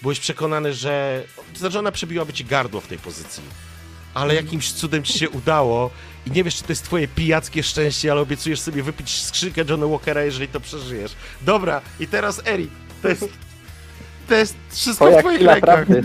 byłeś 0.03 0.21
przekonany, 0.21 0.75
że, 0.75 1.25
znaczy 1.55 1.79
ona 1.79 1.93
przebiłaby 1.93 2.33
ci 2.33 2.45
gardło 2.45 2.81
w 2.81 2.87
tej 2.87 2.99
pozycji. 2.99 3.43
Ale 4.15 4.35
jakimś 4.35 4.73
cudem 4.73 5.03
ci 5.05 5.19
się 5.19 5.31
udało 5.31 5.91
i 6.27 6.31
nie 6.31 6.45
wiesz, 6.45 6.55
czy 6.57 6.63
to 6.63 6.73
jest 6.73 6.85
twoje 6.85 7.09
pijackie 7.09 7.63
szczęście, 7.63 8.13
ale 8.13 8.21
obiecujesz 8.21 8.61
sobie 8.61 8.83
wypić 8.83 9.23
skrzynkę 9.25 9.63
Johnny 9.69 9.87
Walkera, 9.89 10.23
jeżeli 10.23 10.49
to 10.49 10.61
przeżyjesz. 10.61 11.13
Dobra, 11.43 11.81
i 12.01 12.07
teraz 12.07 12.43
Eric, 12.47 12.71
to 13.03 13.09
jest, 13.09 13.25
to 14.29 14.35
jest 14.35 14.55
wszystko 14.71 15.05
w 15.05 15.09
Twoja 15.09 15.23
twoich 15.23 15.41
rękach. 15.41 15.61
prawdy. 15.87 16.03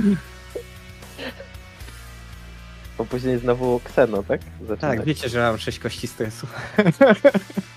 Bo 2.98 3.06
później 3.06 3.40
znowu 3.40 3.80
Kseno, 3.84 4.24
tak? 4.24 4.42
Zaczynać. 4.62 4.80
Tak, 4.98 5.06
wiecie, 5.06 5.30
że 5.30 5.40
mam 5.40 5.58
6 5.58 5.80
kości 5.80 6.08
stresu. 6.08 6.48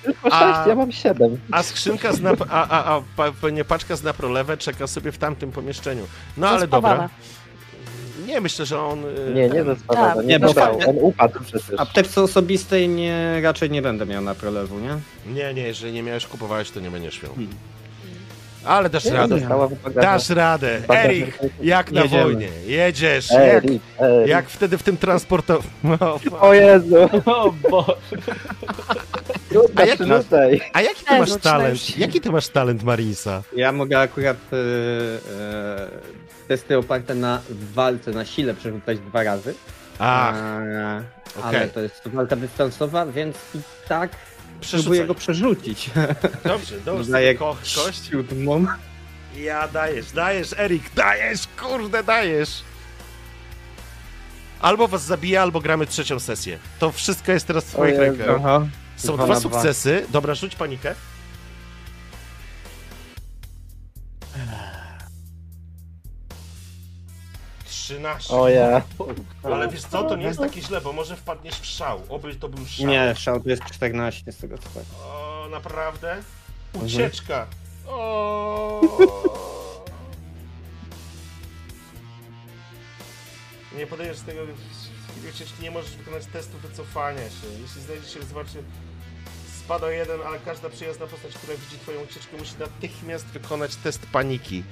Tylko 0.04 0.32
A- 0.32 0.54
sześć, 0.54 0.68
ja 0.68 0.74
mam 0.74 0.92
siedem. 0.92 1.38
A 1.50 1.62
skrzynka 1.62 2.12
z 2.12 2.20
nap- 2.20 2.46
a, 2.50 2.68
a, 2.68 2.96
a 2.96 3.02
pa, 3.16 3.32
pewnie 3.32 3.64
paczka 3.64 3.96
z 3.96 4.02
naprolewe 4.02 4.56
czeka 4.56 4.86
sobie 4.86 5.12
w 5.12 5.18
tamtym 5.18 5.52
pomieszczeniu. 5.52 6.06
No 6.36 6.48
ale 6.48 6.66
dobra. 6.68 7.08
Nie, 8.26 8.40
myślę, 8.40 8.66
że 8.66 8.80
on... 8.80 9.04
y, 9.04 9.34
Nie, 9.34 9.42
nie 9.48 9.50
ten- 9.54 9.66
zaspadał, 9.66 10.16
Tak. 10.16 10.26
nie 10.26 10.38
Nie, 10.38 10.54
fa- 10.54 10.70
On 10.70 10.96
upadł 11.00 11.40
przecież. 11.44 11.62
W 11.76 11.80
apteczce 11.80 12.22
osobistej 12.22 12.88
nie, 12.88 13.40
raczej 13.42 13.70
nie 13.70 13.82
będę 13.82 14.06
miał 14.06 14.22
na 14.22 14.34
prolewu, 14.34 14.78
nie? 14.78 14.96
Nie, 15.34 15.54
nie, 15.54 15.62
jeżeli 15.62 15.92
nie 15.92 16.02
miałeś, 16.02 16.26
kupowałeś, 16.26 16.70
to 16.70 16.80
nie 16.80 16.90
będziesz 16.90 17.22
miał. 17.22 17.34
Hmm. 17.34 17.52
Ale 18.64 18.90
dasz 18.90 19.04
Nie, 19.04 19.12
radę. 19.12 19.38
Dasz 19.94 20.30
radę. 20.30 20.80
Erik, 20.88 21.38
jak 21.62 21.92
na 21.92 22.02
Jedziemy. 22.02 22.22
wojnie. 22.22 22.48
Jedziesz. 22.66 23.30
Ej, 23.30 23.52
Jak, 23.54 23.64
jak 24.28 24.48
wtedy 24.48 24.78
w 24.78 24.82
tym 24.82 24.96
transporto... 24.96 25.62
No, 25.84 26.18
O 26.40 26.54
Jezu, 26.54 26.96
O 27.26 27.52
Boże. 27.70 27.96
A 29.76 29.82
jak 29.84 30.00
a 30.72 30.82
jaki 30.82 31.04
ty 31.04 31.18
masz 31.18 31.36
talent? 31.36 31.98
Jaki 31.98 32.20
ty 32.20 32.30
masz 32.30 32.48
talent, 32.48 32.82
Marisa? 32.82 33.42
Ja 33.56 33.72
mogę 33.72 33.98
akurat 34.00 34.36
e, 34.52 34.56
e, 34.56 35.88
testy 36.48 36.78
oparte 36.78 37.14
na 37.14 37.40
walce, 37.74 38.10
na 38.10 38.24
sile 38.24 38.54
przerzucać 38.54 38.98
dwa 38.98 39.22
razy. 39.22 39.54
Ach, 39.98 40.34
E, 40.36 41.02
okej. 41.38 41.56
Ale 41.60 41.68
to 41.68 41.80
jest 41.80 42.08
walka 42.08 42.36
dystansowa, 42.36 43.06
więc 43.06 43.36
i 43.54 43.58
tak 43.88 44.10
próbuję 44.10 44.60
przerzucaj. 44.60 45.06
go 45.06 45.14
przerzucić. 45.14 45.90
Dobrze, 46.44 46.80
dobrze. 46.80 47.12
Daję 47.12 47.34
Ko 47.34 47.56
kość. 47.76 48.08
siódmą. 48.10 48.66
Ja 49.36 49.68
dajesz, 49.68 50.12
dajesz, 50.12 50.52
Erik, 50.58 50.94
dajesz, 50.94 51.40
kurde, 51.62 52.04
dajesz. 52.04 52.62
Albo 54.60 54.88
was 54.88 55.02
zabija, 55.02 55.42
albo 55.42 55.60
gramy 55.60 55.86
trzecią 55.86 56.20
sesję. 56.20 56.58
To 56.78 56.92
wszystko 56.92 57.32
jest 57.32 57.46
teraz 57.46 57.64
w 57.64 57.68
twoich 57.72 57.98
rękach. 57.98 58.40
Są 58.96 59.16
dwa. 59.16 59.40
sukcesy. 59.40 60.06
Dobra, 60.10 60.34
rzuć 60.34 60.56
panikę. 60.56 60.94
Trzynaście. 67.84 68.34
O 68.34 68.48
ja. 68.48 68.82
Ale 69.42 69.68
wiesz 69.68 69.82
co, 69.82 70.04
to 70.04 70.16
nie 70.16 70.24
jest 70.26 70.40
takie 70.40 70.62
źle, 70.62 70.80
bo 70.80 70.92
może 70.92 71.16
wpadniesz 71.16 71.54
w 71.54 71.66
szał. 71.66 72.02
Oby 72.08 72.34
to 72.34 72.48
był 72.48 72.66
szał. 72.66 72.86
Nie, 72.86 73.14
szał 73.16 73.40
to 73.40 73.48
jest 73.50 73.64
14 73.64 74.32
z 74.32 74.36
tego 74.36 74.58
co. 74.58 74.68
O, 75.06 75.48
naprawdę? 75.50 76.12
Mhm. 76.12 76.86
Ucieczka. 76.86 77.46
O. 77.86 78.80
Nie 83.78 83.86
podejdziesz 83.86 84.20
tego 84.20 84.40
ucieczki, 85.34 85.62
nie 85.62 85.70
możesz 85.70 85.96
wykonać 85.96 86.26
testu 86.26 86.58
wycofania 86.58 87.30
się. 87.30 87.46
Jeśli 87.62 87.82
znajdziesz 87.82 88.14
się 88.14 88.20
w 88.20 88.24
zobaczy 88.24 88.62
spada 89.64 89.90
jeden, 89.90 90.20
ale 90.26 90.38
każda 90.38 90.68
przyjazna 90.68 91.06
postać, 91.06 91.34
która 91.34 91.56
widzi 91.56 91.78
twoją 91.78 92.00
ucieczkę, 92.00 92.36
musi 92.38 92.54
natychmiast 92.58 93.26
wykonać 93.26 93.76
test 93.76 94.06
paniki. 94.12 94.64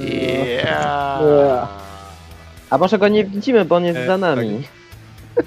Yeah. 0.00 1.68
A 2.70 2.78
może 2.78 2.98
go 2.98 3.08
nie 3.08 3.24
widzimy, 3.24 3.64
bo 3.64 3.76
on 3.76 3.84
jest 3.84 3.98
E, 4.00 4.06
za 4.06 4.18
nami. 4.18 4.62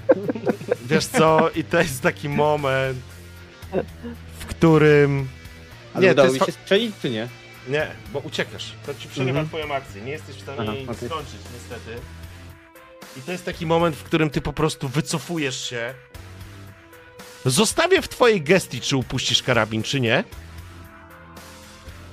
Wiesz 0.89 1.05
co, 1.05 1.49
i 1.55 1.63
to 1.63 1.77
jest 1.79 2.01
taki 2.01 2.29
moment, 2.29 2.97
w 4.39 4.45
którym... 4.45 5.27
Ale 5.93 6.05
to 6.07 6.11
udało 6.13 6.33
jest 6.33 6.45
się 6.45 6.51
strzelić, 6.51 6.95
czy 7.01 7.09
nie? 7.09 7.27
Nie, 7.67 7.87
bo 8.13 8.19
uciekasz. 8.19 8.71
To 8.85 8.93
ci 8.95 9.07
przerywa 9.09 9.39
Mhm. 9.39 9.47
twoją 9.47 9.73
akcję. 9.75 10.01
Nie 10.01 10.11
jesteś 10.11 10.35
w 10.35 10.41
stanie 10.41 10.57
Aha, 10.61 10.73
jej 10.73 10.83
okej. 10.89 11.09
skończyć, 11.09 11.39
niestety. 11.53 12.01
I 13.17 13.21
to 13.21 13.31
jest 13.31 13.45
taki 13.45 13.65
moment, 13.65 13.95
w 13.95 14.03
którym 14.03 14.29
ty 14.29 14.41
po 14.41 14.53
prostu 14.53 14.87
wycofujesz 14.89 15.69
się. 15.69 15.93
Zostawię 17.45 18.01
w 18.01 18.07
twojej 18.07 18.41
gestii, 18.41 18.81
czy 18.81 18.97
upuścisz 18.97 19.43
karabin, 19.43 19.83
czy 19.83 19.99
nie. 20.01 20.23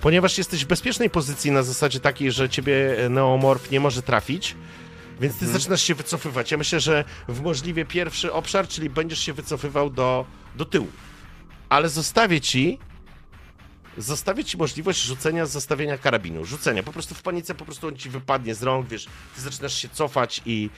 Ponieważ 0.03 0.39
jesteś 0.39 0.65
w 0.65 0.69
bezpiecznej 0.69 1.11
pozycji 1.11 1.51
na 1.51 1.63
zasadzie 1.63 2.01
takiej, 2.01 2.33
że 2.33 2.49
ciebie 2.49 3.05
e, 3.05 3.09
neomorf 3.09 3.71
nie 3.71 3.81
może 3.81 4.03
trafić. 4.03 4.57
Więc 5.21 5.35
ty 5.35 5.45
Mhm. 5.45 5.61
zaczynasz 5.61 5.83
się 5.83 5.95
wycofywać. 5.95 6.51
Ja 6.51 6.59
myślę, 6.59 6.81
że 6.81 7.05
w 7.29 7.41
możliwie 7.41 7.85
pierwszy 7.85 8.33
obszar, 8.33 8.69
czyli 8.69 8.91
będziesz 8.91 9.19
się 9.19 9.33
wycofywał 9.33 9.91
do, 9.91 10.27
do 10.57 10.65
tyłu. 10.65 10.89
Ale 11.69 11.89
zostawię 11.89 12.41
ci 12.41 12.79
zostawię 13.99 14.45
ci 14.45 14.57
możliwość 14.57 15.03
rzucenia 15.03 15.47
z 15.47 15.51
zastawienia 15.51 15.99
karabinu. 15.99 16.45
Rzucenia. 16.45 16.83
Po 16.83 16.93
prostu 16.93 17.15
w 17.15 17.23
panice 17.23 17.55
po 17.55 17.65
prostu 17.65 17.89
on 17.89 17.97
ci 17.97 18.11
wypadnie 18.11 18.55
z 18.55 18.63
rąk, 18.63 18.89
wiesz, 18.89 19.07
ty 19.35 19.41
zaczynasz 19.41 19.75
się 19.75 19.89
cofać 19.89 20.43
i, 20.47 20.71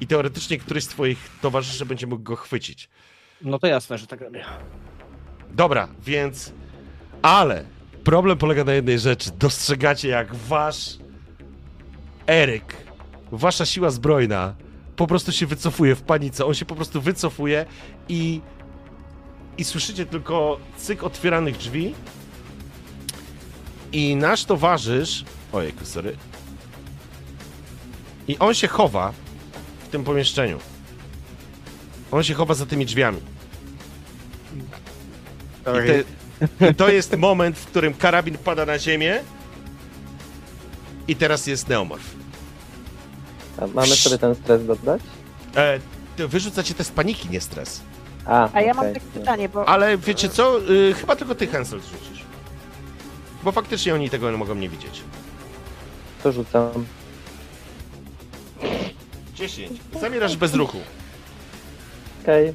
i 0.00 0.06
teoretycznie 0.06 0.58
któryś 0.58 0.84
z 0.84 0.88
twoich 0.88 1.18
towarzyszy 1.40 1.86
będzie 1.86 2.06
mógł 2.06 2.22
go 2.22 2.36
chwycić. 2.36 2.88
No 3.42 3.58
to 3.58 3.66
jasne, 3.66 3.98
że 3.98 4.06
tak 4.06 4.20
robię. 4.20 4.44
Dobra, 5.50 5.88
więc... 6.02 6.52
Ale 7.22 7.64
problem 8.04 8.38
polega 8.38 8.64
na 8.64 8.72
jednej 8.72 8.98
rzeczy. 8.98 9.30
Dostrzegacie, 9.38 10.08
jak 10.08 10.34
wasz 10.34 10.98
Eryk, 12.26 12.76
wasza 13.32 13.66
siła 13.66 13.90
zbrojna 13.90 14.54
po 14.96 15.06
prostu 15.06 15.32
się 15.32 15.46
wycofuje 15.46 15.94
w 15.94 16.02
panice. 16.02 16.46
On 16.46 16.54
się 16.54 16.64
po 16.64 16.74
prostu 16.74 17.00
wycofuje 17.00 17.66
i 18.08 18.40
i 19.58 19.64
słyszycie 19.64 20.06
tylko 20.06 20.58
cyk 20.76 21.04
otwieranych 21.04 21.56
drzwi 21.56 21.94
i 23.92 24.16
nasz 24.16 24.44
towarzysz... 24.44 25.24
Ojejku, 25.52 25.84
sorry. 25.84 26.16
I 28.28 28.38
on 28.38 28.54
się 28.54 28.68
chowa 28.68 29.12
w 29.84 29.88
tym 29.88 30.04
pomieszczeniu. 30.04 30.58
On 32.10 32.22
się 32.22 32.34
chowa 32.34 32.54
za 32.54 32.66
tymi 32.66 32.86
drzwiami. 32.86 33.20
I, 35.66 35.86
te, 35.86 36.04
I 36.70 36.74
to 36.74 36.88
jest 36.88 37.16
moment, 37.16 37.58
w 37.58 37.66
którym 37.66 37.94
karabin 37.94 38.38
pada 38.38 38.66
na 38.66 38.78
ziemię. 38.78 39.20
I 41.08 41.16
teraz 41.16 41.46
jest 41.46 41.68
neomorf. 41.68 42.02
A 43.58 43.66
mamy 43.66 43.86
sobie 43.88 44.18
ten 44.18 44.34
stres 44.34 44.66
dodać? 44.66 45.02
E, 45.56 45.78
to 46.16 46.28
wyrzucacie 46.28 46.74
test 46.74 46.92
paniki, 46.94 47.28
nie 47.30 47.40
stres. 47.40 47.80
A, 48.26 48.48
A 48.52 48.60
ja 48.60 48.74
mam 48.74 48.86
okej. 48.86 48.94
takie 48.94 49.06
pytanie, 49.20 49.48
bo 49.48 49.68
Ale 49.68 49.98
wiecie 49.98 50.28
co? 50.28 50.60
Y, 50.70 50.94
chyba 50.94 51.16
tylko 51.16 51.34
ty, 51.34 51.46
Hansel, 51.46 51.80
rzucisz. 51.80 52.24
Bo 53.42 53.52
faktycznie 53.52 53.94
oni 53.94 54.10
tego 54.10 54.30
nie 54.30 54.36
mogą 54.36 54.54
nie 54.54 54.68
widzieć. 54.68 55.02
To 56.22 56.32
rzucam. 56.32 56.70
10. 59.34 59.80
Zamierasz 60.00 60.36
bez 60.36 60.54
ruchu. 60.54 60.78
Okej. 62.22 62.54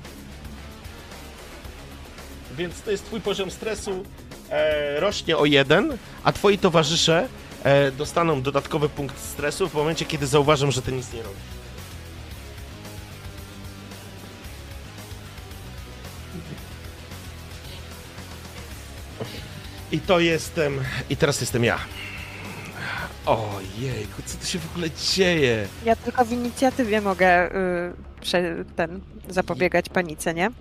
Więc 2.58 2.82
to 2.82 2.92
jest 2.92 3.06
twój 3.06 3.22
poziom 3.22 3.52
stresu 3.52 4.04
e, 4.50 5.00
rośnie 5.00 5.38
o 5.38 5.46
jeden, 5.46 5.98
a 6.24 6.32
twoi 6.32 6.58
towarzysze 6.58 7.28
e, 7.64 7.92
dostaną 7.92 8.42
dodatkowy 8.42 8.90
punkt 8.90 9.20
stresu 9.20 9.70
w 9.70 9.74
momencie, 9.74 10.06
kiedy 10.06 10.28
zauważą, 10.28 10.72
że 10.72 10.82
ty 10.82 10.92
nic 10.92 11.14
nie 11.14 11.24
robisz. 11.24 11.56
I 19.92 20.00
to 20.00 20.20
jestem. 20.20 20.80
I 21.10 21.18
teraz 21.18 21.42
jestem 21.42 21.64
ja. 21.64 21.78
Ojejku, 23.26 24.22
co 24.26 24.38
tu 24.38 24.46
się 24.46 24.60
w 24.60 24.72
ogóle 24.72 24.88
dzieje? 24.92 25.68
ja 25.86 25.96
tylko 25.96 26.26
w 26.26 26.32
inicjatywie 26.32 27.02
mogę 27.02 27.56
y, 27.56 27.94
prze, 28.22 28.56
ten 28.76 29.02
zapobiegać 29.30 29.90
panice, 29.90 30.34
nie? 30.34 30.52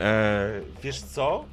E, 0.00 0.50
wiesz 0.82 1.00
co? 1.00 1.44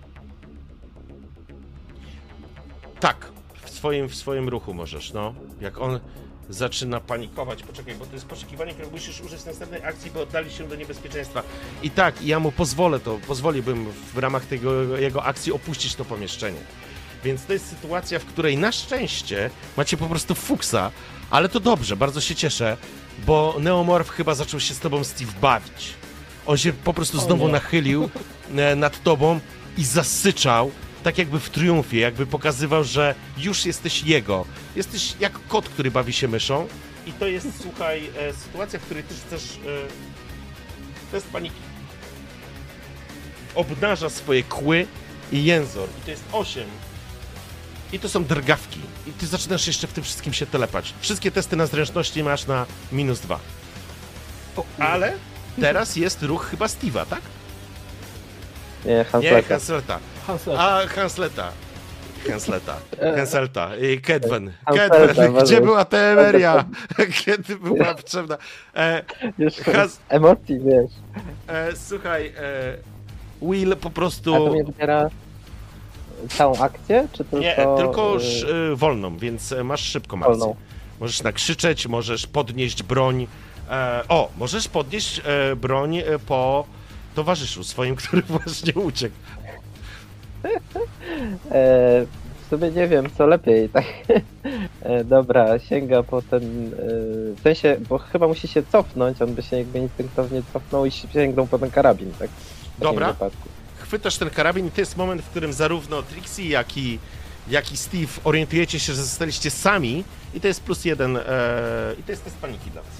Tak, 2.99 3.31
w 3.63 3.69
swoim, 3.69 4.09
w 4.09 4.15
swoim 4.15 4.49
ruchu 4.49 4.73
możesz, 4.73 5.13
no. 5.13 5.33
Jak 5.61 5.77
on 5.77 5.99
zaczyna 6.49 6.99
panikować, 6.99 7.63
poczekaj, 7.63 7.95
bo 7.95 8.05
to 8.05 8.13
jest 8.13 8.25
poszukiwanie, 8.25 8.73
które 8.73 8.87
musisz 8.87 9.21
użyć 9.21 9.45
następnej 9.45 9.83
akcji, 9.83 10.11
by 10.11 10.21
oddali 10.21 10.51
się 10.51 10.67
do 10.67 10.75
niebezpieczeństwa. 10.75 11.43
I 11.83 11.89
tak, 11.89 12.21
ja 12.21 12.39
mu 12.39 12.51
pozwolę 12.51 12.99
to, 12.99 13.19
pozwoliłbym 13.27 13.85
w 14.13 14.17
ramach 14.17 14.45
tego 14.45 14.97
jego 14.97 15.23
akcji 15.23 15.51
opuścić 15.53 15.95
to 15.95 16.05
pomieszczenie. 16.05 16.59
Więc 17.23 17.45
to 17.45 17.53
jest 17.53 17.69
sytuacja, 17.69 18.19
w 18.19 18.25
której 18.25 18.57
na 18.57 18.71
szczęście 18.71 19.49
macie 19.77 19.97
po 19.97 20.07
prostu 20.07 20.35
fuksa, 20.35 20.91
ale 21.29 21.49
to 21.49 21.59
dobrze, 21.59 21.95
bardzo 21.95 22.21
się 22.21 22.35
cieszę, 22.35 22.77
bo 23.25 23.55
Neomorph 23.59 24.11
chyba 24.11 24.35
zaczął 24.35 24.59
się 24.59 24.73
z 24.73 24.79
tobą 24.79 25.03
Steve 25.03 25.31
bawić. 25.41 25.93
On 26.45 26.57
się 26.57 26.73
po 26.73 26.93
prostu 26.93 27.19
znowu 27.19 27.47
nachylił 27.47 28.09
nad 28.75 29.03
tobą 29.03 29.39
i 29.77 29.85
zasyczał, 29.85 30.71
tak 31.03 31.17
jakby 31.17 31.39
w 31.39 31.49
triumfie, 31.49 31.99
jakby 31.99 32.25
pokazywał, 32.25 32.83
że 32.83 33.15
już 33.37 33.65
jesteś 33.65 34.03
jego. 34.03 34.45
Jesteś 34.75 35.15
jak 35.19 35.47
kot, 35.47 35.69
który 35.69 35.91
bawi 35.91 36.13
się 36.13 36.27
myszą. 36.27 36.67
I 37.05 37.13
to 37.13 37.27
jest, 37.27 37.47
słuchaj, 37.61 38.09
e, 38.17 38.33
sytuacja, 38.33 38.79
w 38.79 38.81
której 38.83 39.03
ty 39.03 39.13
chcesz. 39.27 39.43
E, 39.43 41.11
test 41.11 41.27
paniki. 41.27 41.61
Obnaża 43.55 44.09
swoje 44.09 44.43
kły 44.43 44.87
i 45.31 45.45
jęzor. 45.45 45.89
I 46.01 46.05
to 46.05 46.11
jest 46.11 46.23
8. 46.31 46.67
I 47.93 47.99
to 47.99 48.09
są 48.09 48.25
drgawki. 48.25 48.79
I 49.07 49.11
ty 49.11 49.27
zaczynasz 49.27 49.67
jeszcze 49.67 49.87
w 49.87 49.93
tym 49.93 50.03
wszystkim 50.03 50.33
się 50.33 50.45
telepać. 50.45 50.93
Wszystkie 51.01 51.31
testy 51.31 51.55
na 51.55 51.65
zręczności 51.65 52.23
masz 52.23 52.47
na 52.47 52.65
minus 52.91 53.19
2. 53.19 53.39
Ale 54.79 55.13
teraz 55.61 55.95
jest 55.95 56.23
ruch 56.23 56.45
chyba 56.49 56.65
Steve'a, 56.65 57.05
tak? 57.05 57.21
Nie, 58.87 59.05
Nie, 59.21 59.43
Hansleta. 59.43 59.99
Hansleta. 60.27 60.59
A, 60.59 60.87
Hansleta. 60.87 61.51
Hansleta. 62.29 62.75
Hanselta. 63.17 63.71
I 63.77 64.01
Kedwen. 64.01 64.53
Kedwen. 64.73 65.33
Gdzie 65.43 65.61
była 65.61 65.85
ta 65.85 65.97
Emeria? 65.97 66.65
Kiedy 67.25 67.55
była 67.55 67.95
potrzebna? 67.95 68.37
E, 68.75 69.03
Już 69.37 69.53
Has- 69.53 69.99
emocji, 70.09 70.59
wiesz. 70.59 70.91
e, 71.47 71.75
słuchaj, 71.75 72.33
e, 72.37 72.77
Will 73.41 73.69
po 73.69 73.75
A 73.77 73.81
to 73.81 73.89
prostu... 73.89 74.49
mnie 74.49 74.63
wybiera 74.63 75.09
całą 76.29 76.57
akcję, 76.59 77.07
czy 77.11 77.17
tylko... 77.23 77.37
Nie, 77.39 77.55
tylko 77.77 78.15
y, 78.15 78.19
sz, 78.19 78.49
e, 78.73 78.75
wolną, 78.75 79.17
więc 79.17 79.51
e, 79.51 79.63
masz 79.63 79.81
szybką 79.81 80.17
akcję. 80.17 80.29
wolną? 80.29 80.55
Możesz 80.99 81.23
nakrzyczeć, 81.23 81.87
możesz 81.87 82.27
podnieść 82.27 82.83
broń. 82.83 83.27
E, 83.69 84.03
o, 84.09 84.29
możesz 84.37 84.67
podnieść 84.67 85.21
e, 85.25 85.55
broń 85.55 85.97
e, 85.97 86.03
po 86.27 86.65
towarzyszu 87.21 87.63
swoim, 87.63 87.95
który 87.95 88.21
właśnie 88.21 88.73
uciekł. 88.73 89.15
E, 91.51 92.05
w 92.45 92.49
sumie 92.49 92.71
nie 92.71 92.87
wiem, 92.87 93.05
co 93.17 93.27
lepiej, 93.27 93.69
tak. 93.73 93.85
E, 94.81 95.03
dobra, 95.03 95.59
sięga 95.59 96.03
po 96.03 96.21
ten. 96.21 96.43
E, 96.43 96.69
w 97.35 97.39
sensie, 97.43 97.77
bo 97.89 97.97
chyba 97.97 98.27
musi 98.27 98.47
się 98.47 98.63
cofnąć, 98.71 99.21
on 99.21 99.33
by 99.33 99.41
się 99.41 99.57
jakby 99.57 99.79
instynktownie 99.79 100.41
cofnął 100.53 100.85
i 100.85 100.91
sięgnął 100.91 101.47
po 101.47 101.59
ten 101.59 101.71
karabin, 101.71 102.11
tak? 102.19 102.29
W 102.77 102.81
Dobra. 102.81 103.07
wypadku. 103.13 103.49
chwytasz 103.77 104.17
ten 104.17 104.29
karabin 104.29 104.67
i 104.67 104.71
to 104.71 104.81
jest 104.81 104.97
moment, 104.97 105.21
w 105.21 105.29
którym 105.29 105.53
zarówno 105.53 106.03
Trixie, 106.03 106.49
jak 106.49 106.77
i, 106.77 106.99
jak 107.49 107.71
i 107.71 107.77
Steve 107.77 108.13
orientujecie 108.23 108.79
się, 108.79 108.93
że 108.93 109.03
zostaliście 109.03 109.51
sami 109.51 110.03
i 110.33 110.41
to 110.41 110.47
jest 110.47 110.61
plus 110.61 110.85
jeden 110.85 111.17
e, 111.17 111.21
i 111.99 112.03
to 112.03 112.11
jest 112.11 112.23
test 112.23 112.37
paniki 112.37 112.71
dla 112.71 112.81
was. 112.81 112.91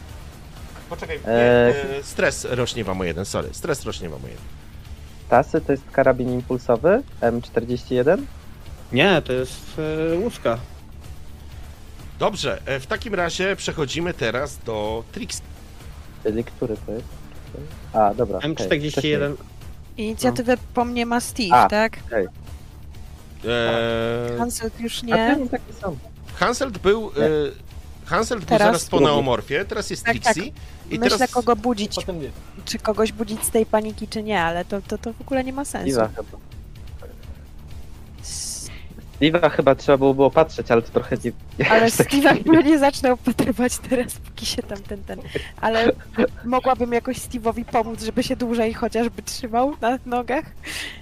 Poczekaj, 0.89 1.19
nie, 1.27 1.31
Eee. 1.33 1.99
e, 1.99 2.03
stres 2.03 2.47
rośnie 2.49 2.83
wam 2.83 3.01
o 3.01 3.03
jeden, 3.03 3.25
sorry, 3.25 3.49
stres 3.51 3.85
rośnie 3.85 4.09
wam 4.09 4.19
o 4.23 4.27
jeden. 4.27 4.43
Tasy 5.29 5.61
to 5.61 5.71
jest 5.71 5.83
karabin 5.91 6.33
impulsowy 6.33 7.03
M41. 7.21 8.17
Nie, 8.91 9.21
to 9.21 9.33
jest 9.33 9.61
e, 10.13 10.15
łuska. 10.19 10.57
Dobrze, 12.19 12.61
e, 12.65 12.79
w 12.79 12.87
takim 12.87 13.15
razie 13.15 13.55
przechodzimy 13.55 14.13
teraz 14.13 14.57
do 14.65 15.03
Trixie. 15.11 15.41
Czyli 16.23 16.43
który 16.43 16.75
to 16.85 16.91
jest? 16.91 17.05
A, 17.93 18.13
dobra. 18.13 18.37
okej, 18.37 18.55
wcześniej. 18.55 18.91
M41. 18.91 19.35
Inicjatywę 19.97 20.57
po 20.73 20.85
mnie 20.85 21.05
ma 21.05 21.19
Steve, 21.19 21.53
A. 21.55 21.67
tak? 21.67 21.97
E, 23.45 24.37
Hansel 24.37 24.71
już 24.79 25.03
A 25.03 25.05
nie. 25.05 25.37
taki 25.51 25.73
sam. 25.81 25.95
Hanselt 26.35 26.77
był, 26.77 27.07
e, 27.07 27.11
Hanselt 28.07 28.39
był 28.41 28.49
Teraz? 28.49 28.67
zaraz 28.67 28.85
po 28.85 28.99
neomorfie, 28.99 29.65
teraz 29.65 29.89
jest 29.89 30.03
Tak, 30.03 30.13
Trixie. 30.13 30.43
I 30.89 30.99
Myślę, 30.99 31.17
teraz 31.17 31.31
kogo 31.31 31.55
budzić, 31.55 31.95
czy 32.65 32.79
kogoś 32.79 33.11
budzić 33.11 33.43
z 33.43 33.49
tej 33.49 33.65
paniki, 33.65 34.07
czy 34.07 34.23
nie, 34.23 34.41
ale 34.41 34.65
to, 34.65 34.81
to, 34.81 34.97
to 34.97 35.13
w 35.13 35.21
ogóle 35.21 35.43
nie 35.43 35.53
ma 35.53 35.65
sensu. 35.65 35.99
Steve'a 35.99 36.09
chyba. 36.15 36.37
Steve'a 39.21 39.49
chyba 39.51 39.75
trzeba 39.75 39.97
było, 39.97 40.13
było 40.13 40.31
patrzeć, 40.31 40.71
ale 40.71 40.81
to 40.81 40.91
trochę 40.91 41.17
nie... 41.23 41.31
Ale 41.71 41.87
Steve'a 41.87 42.43
chyba 42.43 42.61
nie 42.61 42.79
zacznę 42.79 43.13
opatrywać 43.13 43.77
teraz, 43.89 44.13
póki 44.13 44.45
się 44.45 44.63
tam 44.63 44.77
ten, 44.77 45.03
ten. 45.03 45.19
Ale 45.61 45.91
mogłabym 46.45 46.93
jakoś 46.93 47.17
Steve'owi 47.17 47.65
pomóc, 47.65 48.03
żeby 48.03 48.23
się 48.23 48.35
dłużej 48.35 48.73
chociażby 48.73 49.21
trzymał 49.21 49.73
na 49.81 49.99
nogach, 50.05 50.45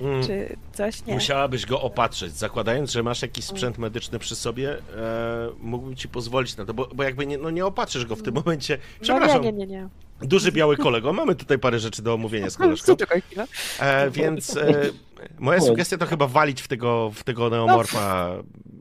mm, 0.02 0.24
czy 0.24 0.56
coś, 0.74 1.06
nie. 1.06 1.14
Musiałabyś 1.14 1.66
go 1.66 1.82
opatrzyć, 1.82 2.34
zakładając, 2.34 2.92
że 2.92 3.04
masz 3.04 3.22
jakiś 3.22 3.46
sprzęt 3.46 3.78
medyczny 3.78 4.20
przy 4.20 4.36
sobie, 4.36 4.78
e, 4.98 5.50
mógłbym 5.60 5.96
ci 5.96 6.08
pozwolić 6.08 6.58
na 6.58 6.66
to, 6.66 6.74
bo, 6.74 6.88
bo 6.94 7.04
jakby 7.04 7.26
nie, 7.26 7.38
no 7.38 7.50
nie 7.50 7.66
opatrzysz 7.66 8.06
go 8.06 8.16
w 8.16 8.22
tym 8.22 8.34
momencie. 8.34 8.78
No 8.78 9.02
Przepraszam, 9.02 9.42
nie, 9.42 9.52
nie, 9.52 9.66
nie, 9.66 9.68
nie. 9.68 9.90
Duży 10.22 10.52
biały 10.52 10.78
kolego, 10.78 11.14
mamy 11.14 11.36
tutaj 11.36 11.60
parę 11.60 11.80
rzeczy 11.80 12.02
do 12.02 12.14
omówienia 12.14 12.50
z 12.50 12.58
koleżką, 12.58 12.96
Czekaj 13.06 13.22
chwilę. 13.22 13.48
e, 13.80 14.10
więc 14.10 14.58
e, 14.58 14.74
moja 15.40 15.62
sugestia 15.62 15.98
to 15.98 16.06
chyba 16.06 16.28
walić 16.28 16.62
w 16.62 16.68
tego, 16.68 17.12
w 17.12 17.24
tego 17.24 17.50
neomorfa 17.50 18.32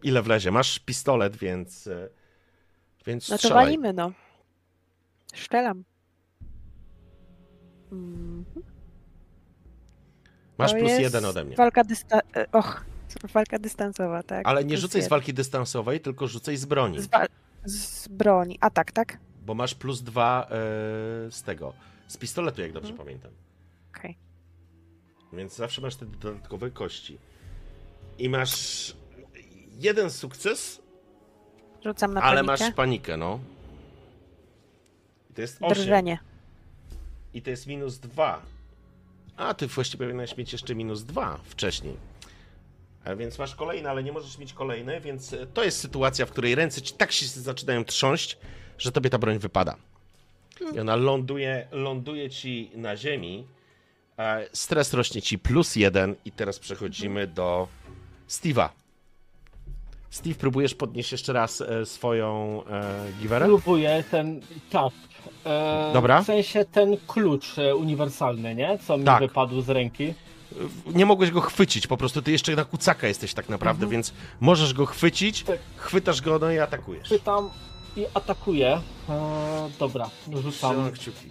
ile 0.02 0.22
wlezie. 0.22 0.50
Masz 0.50 0.78
pistolet, 0.78 1.36
więc 1.36 1.86
e, 1.86 2.08
więc 3.06 3.28
No 3.28 3.34
to 3.34 3.38
strzelaj. 3.38 3.64
walimy, 3.64 3.92
no. 3.92 4.12
Szczelam. 5.34 5.84
Mhm. 7.92 8.44
Masz 10.58 10.72
To 10.72 10.78
plus 10.78 10.88
jest 10.90 11.00
jeden 11.02 11.24
ode 11.24 11.44
mnie. 11.44 11.56
Walka 11.56 11.84
dysta... 11.84 12.20
e, 12.36 12.46
Och, 12.52 12.84
walka 13.32 13.58
dystansowa, 13.58 14.22
tak. 14.22 14.48
Ale 14.48 14.64
nie 14.64 14.68
Plus 14.68 14.80
rzucaj 14.80 15.00
z 15.00 15.04
jeden. 15.04 15.10
walki 15.10 15.34
dystansowej, 15.34 16.00
tylko 16.00 16.26
rzucaj 16.28 16.56
z 16.56 16.64
broni. 16.64 17.00
Z, 17.02 17.06
wa- 17.06 17.26
z 17.64 18.08
broni. 18.08 18.58
A 18.60 18.70
tak, 18.70 18.92
tak? 18.92 19.18
Bo 19.44 19.55
masz 19.55 19.74
plus 19.74 20.02
dwa 20.02 20.47
e, 20.47 20.48
z 21.31 21.42
tego. 21.42 21.73
Z 22.08 22.16
pistoletu, 22.16 22.60
jak 22.62 22.73
dobrze 22.73 22.90
Mhm. 22.90 23.06
pamiętam. 23.06 23.32
Okej. 23.97 24.18
Więc 25.32 25.56
zawsze 25.56 25.81
masz 25.81 25.97
te 25.97 26.06
dodatkowe 26.06 26.70
kości. 26.70 27.18
I 28.18 28.28
masz 28.28 28.94
jeden 29.78 30.10
sukces, 30.10 30.82
Rzucam 31.84 32.14
na 32.14 32.23
ale 32.23 32.44
panikę. 32.44 32.64
masz 32.66 32.74
panikę, 32.74 33.16
no. 33.16 33.40
I 35.31 35.34
to 35.34 35.40
jest 35.40 35.58
8. 35.60 35.74
Drżenie. 35.84 36.18
I 37.34 37.42
to 37.42 37.50
jest 37.50 37.66
minus 37.66 37.98
2. 37.98 38.42
A 39.36 39.55
ty 39.55 39.66
właściwie 39.66 40.05
powinieneś 40.06 40.36
mieć 40.36 40.52
jeszcze 40.52 40.74
minus 40.74 41.02
2 41.05 41.39
wcześniej. 41.44 41.97
A 43.05 43.14
więc 43.14 43.39
masz 43.39 43.55
kolejne, 43.55 43.90
ale 43.90 44.02
nie 44.02 44.12
możesz 44.12 44.39
mieć 44.39 44.52
kolejne, 44.52 45.00
więc 45.00 45.34
to 45.55 45.64
jest 45.64 45.78
sytuacja, 45.81 46.26
w 46.26 46.31
której 46.31 46.55
ręce 46.55 46.82
ci 46.82 46.94
tak 46.94 47.12
się 47.12 47.26
zaczynają 47.26 47.84
trząść, 47.84 48.39
że 48.78 48.92
tobie 48.92 49.10
ta 49.10 49.18
broń 49.18 49.38
wypada. 49.38 49.76
I 50.74 50.80
ona 50.80 50.96
ląduje, 50.96 51.66
ląduje 51.72 52.30
ci 52.30 52.70
na 52.74 52.96
ziemi. 52.96 53.44
E, 54.18 54.46
Stres 54.52 54.94
rośnie 54.94 55.22
ci 55.22 55.38
plus 55.38 55.76
jeden 55.76 56.14
i 56.24 56.32
teraz 56.32 56.58
przechodzimy 56.58 57.26
do 57.26 57.68
Steve'a. 58.28 58.68
Steve, 60.10 60.34
próbujesz 60.34 60.74
podnieść 60.74 61.12
jeszcze 61.12 61.32
raz 61.32 61.60
e, 61.60 61.86
swoją 61.86 62.62
e, 62.70 63.12
giwerę? 63.20 63.46
Próbuję 63.46 64.04
ten, 64.10 64.40
tak. 64.70 64.92
E, 65.46 65.90
Dobra. 65.92 66.22
W 66.22 66.26
sensie 66.26 66.64
ten 66.64 66.96
klucz 67.06 67.58
e, 67.58 67.76
uniwersalny, 67.76 68.54
nie? 68.54 68.78
Co 68.86 68.98
mi 68.98 69.04
Tak. 69.04 69.20
wypadł 69.20 69.60
z 69.60 69.68
ręki. 69.68 70.14
Nie 70.86 71.06
mogłeś 71.06 71.30
go 71.30 71.40
chwycić, 71.40 71.86
po 71.86 71.96
prostu 71.96 72.22
ty 72.22 72.32
jeszcze 72.32 72.56
na 72.56 72.64
kucaka 72.64 73.08
jesteś 73.08 73.34
tak 73.34 73.48
naprawdę, 73.48 73.86
więc 73.86 74.12
możesz 74.40 74.74
go 74.74 74.86
chwycić, 74.86 75.42
Tak. 75.42 75.58
chwytasz 75.76 76.20
go 76.22 76.38
no 76.38 76.50
i 76.52 76.58
atakujesz. 76.58 77.08
Pytam 77.08 77.50
i 77.97 78.06
atakuję. 78.14 78.81
E, 79.08 79.70
dobra, 79.78 80.10
rzucam 80.42 80.92
kciuki. 80.92 81.28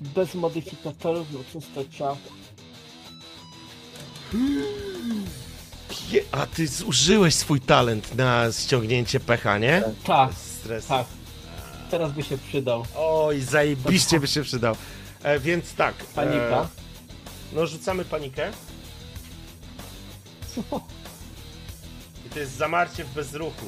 bez 0.00 0.34
modyfikatorów, 0.34 1.26
no 1.32 1.38
czysto 1.52 1.80
Pie- 5.88 6.22
A 6.32 6.46
ty 6.46 6.66
zużyłeś 6.66 7.34
swój 7.34 7.60
talent 7.60 8.14
na 8.14 8.52
ściągnięcie 8.52 9.20
pecha, 9.20 9.58
nie? 9.58 9.82
Tak, 10.04 10.34
Stres. 10.34 10.86
tak. 10.86 11.06
Teraz 11.90 12.12
by 12.12 12.22
się 12.22 12.38
przydał. 12.38 12.84
Oj, 12.96 13.40
zajebiście 13.40 14.20
by 14.20 14.26
się 14.26 14.42
przydał. 14.42 14.76
E, 15.22 15.40
więc 15.40 15.74
tak. 15.74 15.94
Panika. 15.94 16.62
E, 16.62 16.68
no 17.52 17.66
rzucamy 17.66 18.04
panikę. 18.04 18.50
To 22.34 22.38
jest 22.40 22.52
zamarcie 22.56 23.04
w 23.04 23.14
bezruchu. 23.14 23.66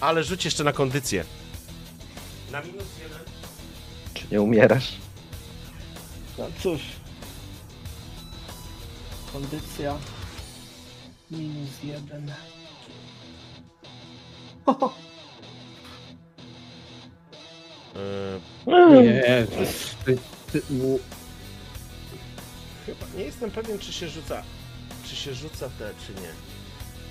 Ale 0.00 0.24
rzuć 0.24 0.44
jeszcze 0.44 0.64
na 0.64 0.72
kondycję. 0.72 1.24
Na 2.52 2.60
minus 2.60 2.84
jeden. 3.02 3.18
Czy 4.14 4.24
nie 4.32 4.40
umierasz? 4.42 4.92
No 6.38 6.46
cóż. 6.62 6.80
Kondycja. 9.32 9.98
Minus 11.30 11.70
jeden. 11.84 12.32
E, 17.96 18.40
Nie, 19.02 19.46
ty, 20.04 20.18
ty, 20.52 20.62
u- 20.74 20.98
Chyba 22.86 23.06
nie 23.16 23.24
jestem 23.24 23.50
pewien, 23.50 23.78
czy 23.78 23.92
się 23.92 24.08
rzuca. 24.08 24.42
Czy 25.08 25.16
się 25.16 25.34
rzuca 25.34 25.68
te, 25.78 25.90
czy 26.06 26.22
nie. 26.22 26.28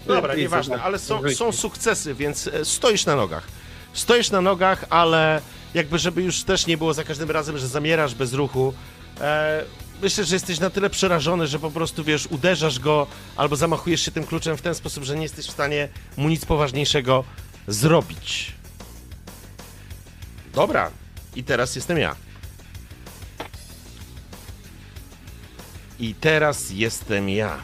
Dobra, 0.07 0.35
nieważne, 0.35 0.83
ale 0.83 0.99
są, 0.99 1.21
są 1.35 1.51
sukcesy, 1.51 2.13
więc 2.13 2.47
e, 2.47 2.65
stoisz 2.65 3.05
na 3.05 3.15
nogach. 3.15 3.47
Stoisz 3.93 4.31
na 4.31 4.41
nogach, 4.41 4.85
ale 4.89 5.41
jakby, 5.73 5.99
żeby 5.99 6.23
już 6.23 6.43
też 6.43 6.67
nie 6.67 6.77
było 6.77 6.93
za 6.93 7.03
każdym 7.03 7.31
razem, 7.31 7.57
że 7.57 7.67
zamierasz 7.67 8.15
bez 8.15 8.33
ruchu. 8.33 8.73
E, 9.21 9.63
myślę, 10.01 10.23
że 10.23 10.35
jesteś 10.35 10.59
na 10.59 10.69
tyle 10.69 10.89
przerażony, 10.89 11.47
że 11.47 11.59
po 11.59 11.71
prostu 11.71 12.03
wiesz, 12.03 12.27
uderzasz 12.27 12.79
go 12.79 13.07
albo 13.35 13.55
zamachujesz 13.55 14.01
się 14.01 14.11
tym 14.11 14.23
kluczem 14.23 14.57
w 14.57 14.61
ten 14.61 14.75
sposób, 14.75 15.03
że 15.03 15.15
nie 15.15 15.23
jesteś 15.23 15.45
w 15.45 15.51
stanie 15.51 15.87
mu 16.17 16.29
nic 16.29 16.45
poważniejszego 16.45 17.23
zrobić. 17.67 18.53
Dobra, 20.53 20.91
i 21.35 21.43
teraz 21.43 21.75
jestem 21.75 21.97
ja. 21.97 22.15
I 25.99 26.15
teraz 26.15 26.69
jestem 26.69 27.29
ja. 27.29 27.57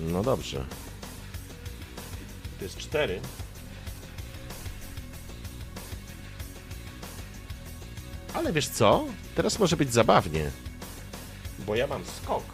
No 0.00 0.22
dobrze. 0.22 0.64
To 2.64 2.66
jest 2.66 2.78
cztery. 2.78 3.20
Ale 8.34 8.52
wiesz 8.52 8.68
co? 8.68 9.04
Teraz 9.34 9.58
może 9.58 9.76
być 9.76 9.92
zabawnie. 9.92 10.50
Bo 11.58 11.74
ja 11.74 11.86
mam 11.86 12.02
skok. 12.04 12.44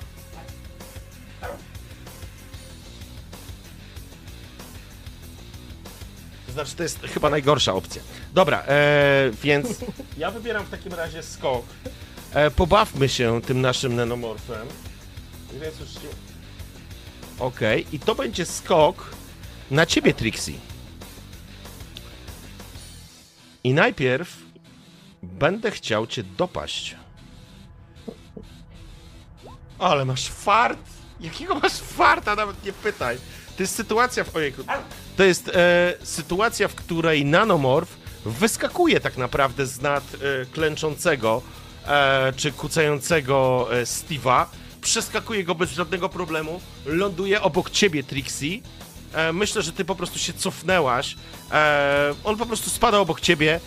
To 6.47 6.53
znaczy, 6.53 6.77
to 6.77 6.83
jest 6.83 7.01
chyba 7.01 7.31
najgorsza 7.31 7.75
opcja. 7.75 8.03
Dobra, 8.35 8.63
e, 8.67 9.31
więc 9.43 9.69
ja 10.19 10.31
wybieram 10.31 10.65
w 10.65 10.71
takim 10.71 10.93
razie 10.93 11.23
skok. 11.23 11.65
E, 12.33 12.51
pobawmy 12.51 13.09
się 13.09 13.41
tym 13.43 13.61
naszym 13.61 13.97
nenomorfem. 13.97 14.69
Więc 15.61 15.81
już... 15.81 15.89
Okej, 17.39 17.87
i 17.93 17.99
to 17.99 18.15
będzie 18.15 18.47
skok 18.47 19.20
na 19.71 19.87
ciebie, 19.87 20.15
Trixie. 20.15 20.55
I 23.65 23.75
najpierw 23.75 24.37
będę 25.23 25.71
chciał 25.71 26.07
cię 26.07 26.23
dopaść. 26.23 26.97
Ale 29.79 30.05
masz 30.05 30.29
fart! 30.29 30.79
Jakiego 31.21 31.55
masz 31.55 31.73
farta? 31.73 32.35
Nawet 32.35 32.65
nie 32.65 32.73
pytaj. 32.73 33.19
To 33.57 33.63
jest 33.63 33.75
sytuacja 33.75 34.25
w... 34.25 34.37
Ojejku. 34.37 34.63
To 35.17 35.25
jest 35.25 35.49
e, 35.49 35.95
sytuacja, 36.03 36.69
w 36.69 36.75
której 36.75 37.25
nanomorf 37.25 37.97
wyskakuje 38.25 39.01
tak 39.01 39.17
naprawdę 39.17 39.67
z 39.67 39.81
nad 39.81 40.05
e, 40.15 40.47
klęczącego 40.47 41.43
e, 41.87 42.33
czy 42.37 42.53
kucającego 42.53 43.69
e, 43.73 43.85
Steve'a, 43.85 44.47
przeskakuje 44.81 45.45
go 45.45 45.55
bez 45.55 45.71
żadnego 45.71 46.09
problemu, 46.09 46.61
ląduje 46.87 47.43
obok 47.43 47.71
ciebie, 47.71 48.03
Trixie. 48.03 48.61
E, 49.13 49.33
myślę, 49.33 49.63
że 49.63 49.73
ty 49.73 49.85
po 49.85 49.95
prostu 49.95 50.19
się 50.19 50.33
cofnęłaś. 50.33 51.17
E, 51.53 52.15
on 52.25 52.37
po 52.37 52.47
prostu 52.47 52.71
spada 52.71 52.99
obok 52.99 53.21
ciebie, 53.21 53.61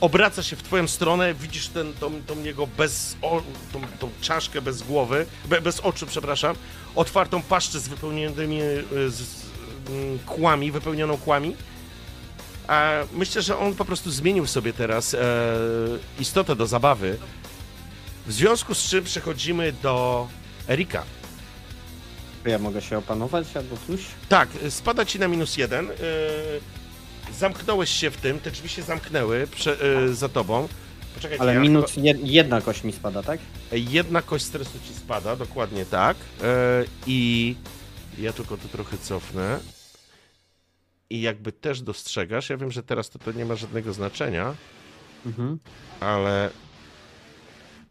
obraca 0.00 0.42
się 0.42 0.56
w 0.56 0.62
twoją 0.62 0.88
stronę, 0.88 1.34
widzisz 1.34 1.68
ten, 1.68 1.92
tą, 1.92 2.22
tą 2.26 2.42
jego 2.42 2.66
bez, 2.66 3.16
o, 3.22 3.42
tą, 3.72 3.80
tą 3.98 4.10
czaszkę 4.20 4.62
bez 4.62 4.82
głowy, 4.82 5.26
be, 5.44 5.60
bez 5.60 5.80
oczu, 5.80 6.06
przepraszam, 6.06 6.56
otwartą 6.94 7.42
paszczę 7.42 7.80
z 7.80 7.88
wypełnionymi 7.88 8.60
e, 8.60 8.82
z, 9.08 9.14
z, 9.14 9.46
mm, 9.88 10.18
kłami, 10.18 10.72
wypełnioną 10.72 11.16
kłami. 11.16 11.56
E, 12.68 13.06
myślę, 13.12 13.42
że 13.42 13.58
on 13.58 13.74
po 13.74 13.84
prostu 13.84 14.10
zmienił 14.10 14.46
sobie 14.46 14.72
teraz 14.72 15.14
e, 15.14 15.18
istotę 16.18 16.56
do 16.56 16.66
zabawy. 16.66 17.18
W 18.26 18.32
związku 18.32 18.74
z 18.74 18.88
czym 18.88 19.04
przechodzimy 19.04 19.72
do 19.72 20.28
Erika. 20.68 21.04
Ja 22.44 22.58
mogę 22.58 22.82
się 22.82 22.98
opanować 22.98 23.56
albo 23.56 23.76
coś? 23.86 24.00
Tak, 24.28 24.48
spada 24.68 25.04
ci 25.04 25.18
na 25.18 25.28
minus 25.28 25.56
jeden. 25.56 25.86
Yy, 25.86 25.94
zamknąłeś 27.38 27.90
się 27.90 28.10
w 28.10 28.16
tym, 28.16 28.40
te 28.40 28.50
drzwi 28.50 28.68
się 28.68 28.82
zamknęły 28.82 29.46
prze, 29.46 29.76
yy, 30.06 30.14
za 30.14 30.28
tobą. 30.28 30.68
Poczekajcie, 31.14 31.42
Ale 31.42 31.54
ja 31.54 31.60
minus 31.60 31.96
jed, 31.96 32.18
jedna 32.22 32.60
kość 32.60 32.84
mi 32.84 32.92
spada, 32.92 33.22
tak? 33.22 33.40
chyba- 33.70 33.90
Jedna 33.92 34.22
kość 34.22 34.44
stresu 34.44 34.78
ci 34.88 34.94
spada, 34.94 35.36
dokładnie 35.36 35.86
tak. 35.86 36.16
Yy, 36.40 36.46
I 37.06 37.54
ja 38.18 38.32
tylko 38.32 38.56
to 38.56 38.68
trochę 38.68 38.98
cofnę. 38.98 39.60
I 41.10 41.20
jakby 41.20 41.52
też 41.52 41.82
dostrzegasz, 41.82 42.50
ja 42.50 42.56
wiem, 42.56 42.70
że 42.70 42.82
teraz 42.82 43.10
to, 43.10 43.18
to 43.18 43.32
nie 43.32 43.44
ma 43.44 43.54
żadnego 43.56 43.92
znaczenia, 43.92 44.54
Mhm. 45.26 45.58
ale 46.00 46.50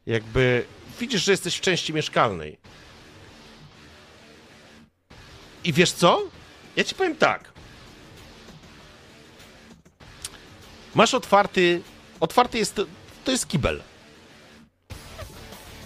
jakby 0.05 0.65
widzisz, 0.99 1.23
że 1.25 1.31
jesteś 1.31 1.55
w 1.55 1.61
części 1.61 1.93
mieszkalnej. 1.93 2.57
I 5.63 5.73
wiesz 5.73 5.91
co? 5.91 6.21
Ja 6.75 6.83
ci 6.83 6.95
powiem 6.95 7.15
tak. 7.15 7.51
Masz 10.95 11.13
otwarty. 11.13 11.81
Otwarty 12.19 12.57
jest. 12.57 12.81
To 13.23 13.31
jest 13.31 13.47
kibel. 13.47 13.81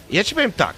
Ja 0.09 0.23
ci 0.23 0.35
powiem 0.35 0.51
tak. 0.51 0.75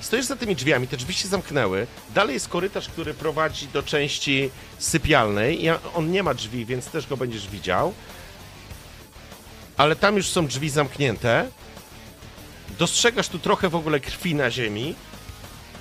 Stoisz 0.00 0.24
za 0.24 0.36
tymi 0.36 0.56
drzwiami, 0.56 0.88
te 0.88 0.96
drzwi 0.96 1.14
się 1.14 1.28
zamknęły. 1.28 1.86
Dalej 2.14 2.34
jest 2.34 2.48
korytarz, 2.48 2.88
który 2.88 3.14
prowadzi 3.14 3.68
do 3.68 3.82
części 3.82 4.50
sypialnej. 4.78 5.68
On 5.94 6.10
nie 6.10 6.22
ma 6.22 6.34
drzwi, 6.34 6.66
więc 6.66 6.86
też 6.86 7.06
go 7.06 7.16
będziesz 7.16 7.48
widział. 7.48 7.94
Ale 9.76 9.96
tam 9.96 10.16
już 10.16 10.28
są 10.28 10.46
drzwi 10.46 10.70
zamknięte. 10.70 11.50
Dostrzegasz 12.78 13.28
tu 13.28 13.38
trochę 13.38 13.68
w 13.68 13.74
ogóle 13.74 14.00
krwi 14.00 14.34
na 14.34 14.50
ziemi. 14.50 14.94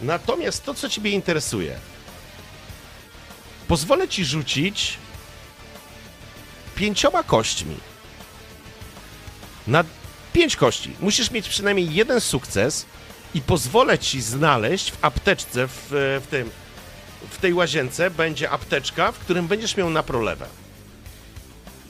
Natomiast 0.03 0.63
to, 0.63 0.73
co 0.73 0.89
ciebie 0.89 1.11
interesuje, 1.11 1.79
pozwolę 3.67 4.07
ci 4.07 4.25
rzucić 4.25 4.97
pięcioma 6.75 7.23
kośćmi. 7.23 7.75
Na 9.67 9.83
pięć 10.33 10.55
kości. 10.55 10.91
Musisz 10.99 11.31
mieć 11.31 11.49
przynajmniej 11.49 11.93
jeden 11.93 12.21
sukces 12.21 12.85
i 13.33 13.41
pozwolę 13.41 13.99
ci 13.99 14.21
znaleźć 14.21 14.91
w 14.91 15.05
apteczce, 15.05 15.67
w, 15.67 15.87
w 16.23 16.27
tym, 16.29 16.49
w 17.29 17.37
tej 17.37 17.53
łazience 17.53 18.09
będzie 18.09 18.49
apteczka, 18.49 19.11
w 19.11 19.19
którym 19.19 19.47
będziesz 19.47 19.77
miał 19.77 19.89
na 19.89 20.03
prolewę. 20.03 20.47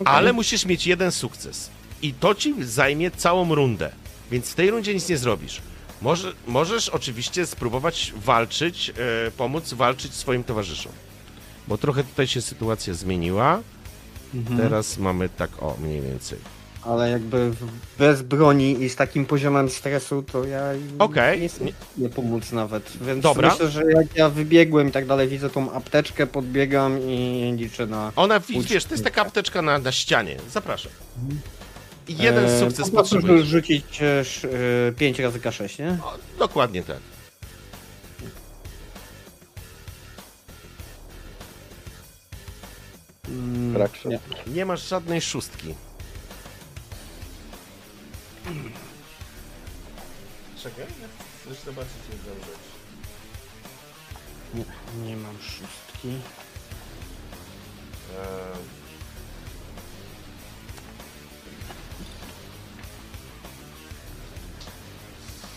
Ale 0.06 0.34
musisz 0.34 0.66
mieć 0.66 0.88
jeden 0.88 1.12
sukces. 1.12 1.70
I 2.02 2.14
to 2.14 2.36
ci 2.36 2.56
zajmie 2.60 3.12
całą 3.12 3.56
rundę. 3.56 3.92
Więc 4.32 4.50
w 4.50 4.56
tej 4.56 4.72
rundzie 4.72 4.94
nic 4.94 5.10
nie 5.10 5.18
zrobisz. 5.18 5.62
Może, 6.04 6.34
możesz 6.48 6.90
oczywiście 6.90 7.46
spróbować 7.46 8.14
walczyć, 8.16 8.90
e, 9.28 9.32
pomóc 9.32 9.74
walczyć 9.74 10.14
swoim 10.14 10.44
towarzyszom. 10.44 10.92
Bo 11.68 11.78
trochę 11.78 12.04
tutaj 12.04 12.28
się 12.28 12.42
sytuacja 12.42 12.94
zmieniła. 12.94 13.60
Mhm. 14.36 14.58
Teraz 14.60 14.98
mamy 14.98 15.30
tak, 15.30 15.50
o, 15.64 15.78
mniej 15.82 16.02
więcej. 16.02 16.40
ale 16.86 17.10
jakby 17.10 17.52
w- 17.52 17.68
bez 18.00 18.22
broni 18.22 18.84
i 18.84 18.90
z 18.90 18.96
takim 18.96 19.26
poziomem 19.26 19.70
stresu, 19.70 20.24
to 20.32 20.44
ja 20.46 20.62
Okej. 21.00 21.38
nie 21.38 21.44
jestem 21.44 21.68
nie 21.98 22.10
pomóc 22.10 22.52
nawet. 22.52 22.92
Więc 23.02 23.24
Dobra. 23.24 23.50
myślę, 23.52 23.70
że 23.72 23.82
jak 23.92 24.16
ja 24.16 24.30
wybiegłem 24.30 24.88
i 24.90 24.92
tak 24.92 25.06
dalej, 25.08 25.28
widzę 25.28 25.50
tą 25.50 25.72
apteczkę, 25.72 26.28
podbiegam 26.28 27.00
i 27.02 27.54
liczę 27.58 27.88
na... 27.88 28.12
Ona, 28.16 28.40
wi- 28.40 28.60
Ucz- 28.60 28.68
wiesz, 28.70 28.86
to 28.86 28.94
jest 28.94 29.04
taka 29.04 29.22
apteczka 29.22 29.62
na, 29.62 29.80
na 29.80 29.92
ścianie. 29.92 30.38
Zapraszam. 30.52 30.92
Jeden 32.08 32.46
E, 32.46 32.60
sukces 32.60 32.90
po 32.90 32.96
potrzebujesz. 32.98 33.48
rzucić 33.48 34.00
5 34.98 35.20
razy 35.20 35.40
K6, 35.40 35.80
nie? 35.80 35.98
O, 36.04 36.18
dokładnie 36.40 36.84
tak. 36.84 36.98
Mm, 43.28 43.74
Brak 43.74 44.06
nie. 44.06 44.20
Nie 44.48 44.66
masz 44.66 44.88
żadnej 44.90 45.22
szóstki. 45.22 45.76
Czekaj, 50.64 50.86
chcesz 51.42 51.60
zobaczyć 51.60 51.92
jedną 52.12 52.34
rzecz. 52.46 52.58
Nie, 54.54 54.66
nie 55.08 55.16
mam 55.18 55.36
szóstki. 55.42 56.08
Eee, 56.08 56.20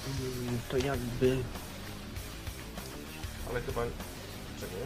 Mm, 0.06 0.58
To 0.68 0.76
jakby... 0.76 1.42
ale 3.50 3.60
chyba... 3.60 3.82
Czekaj. 4.60 4.78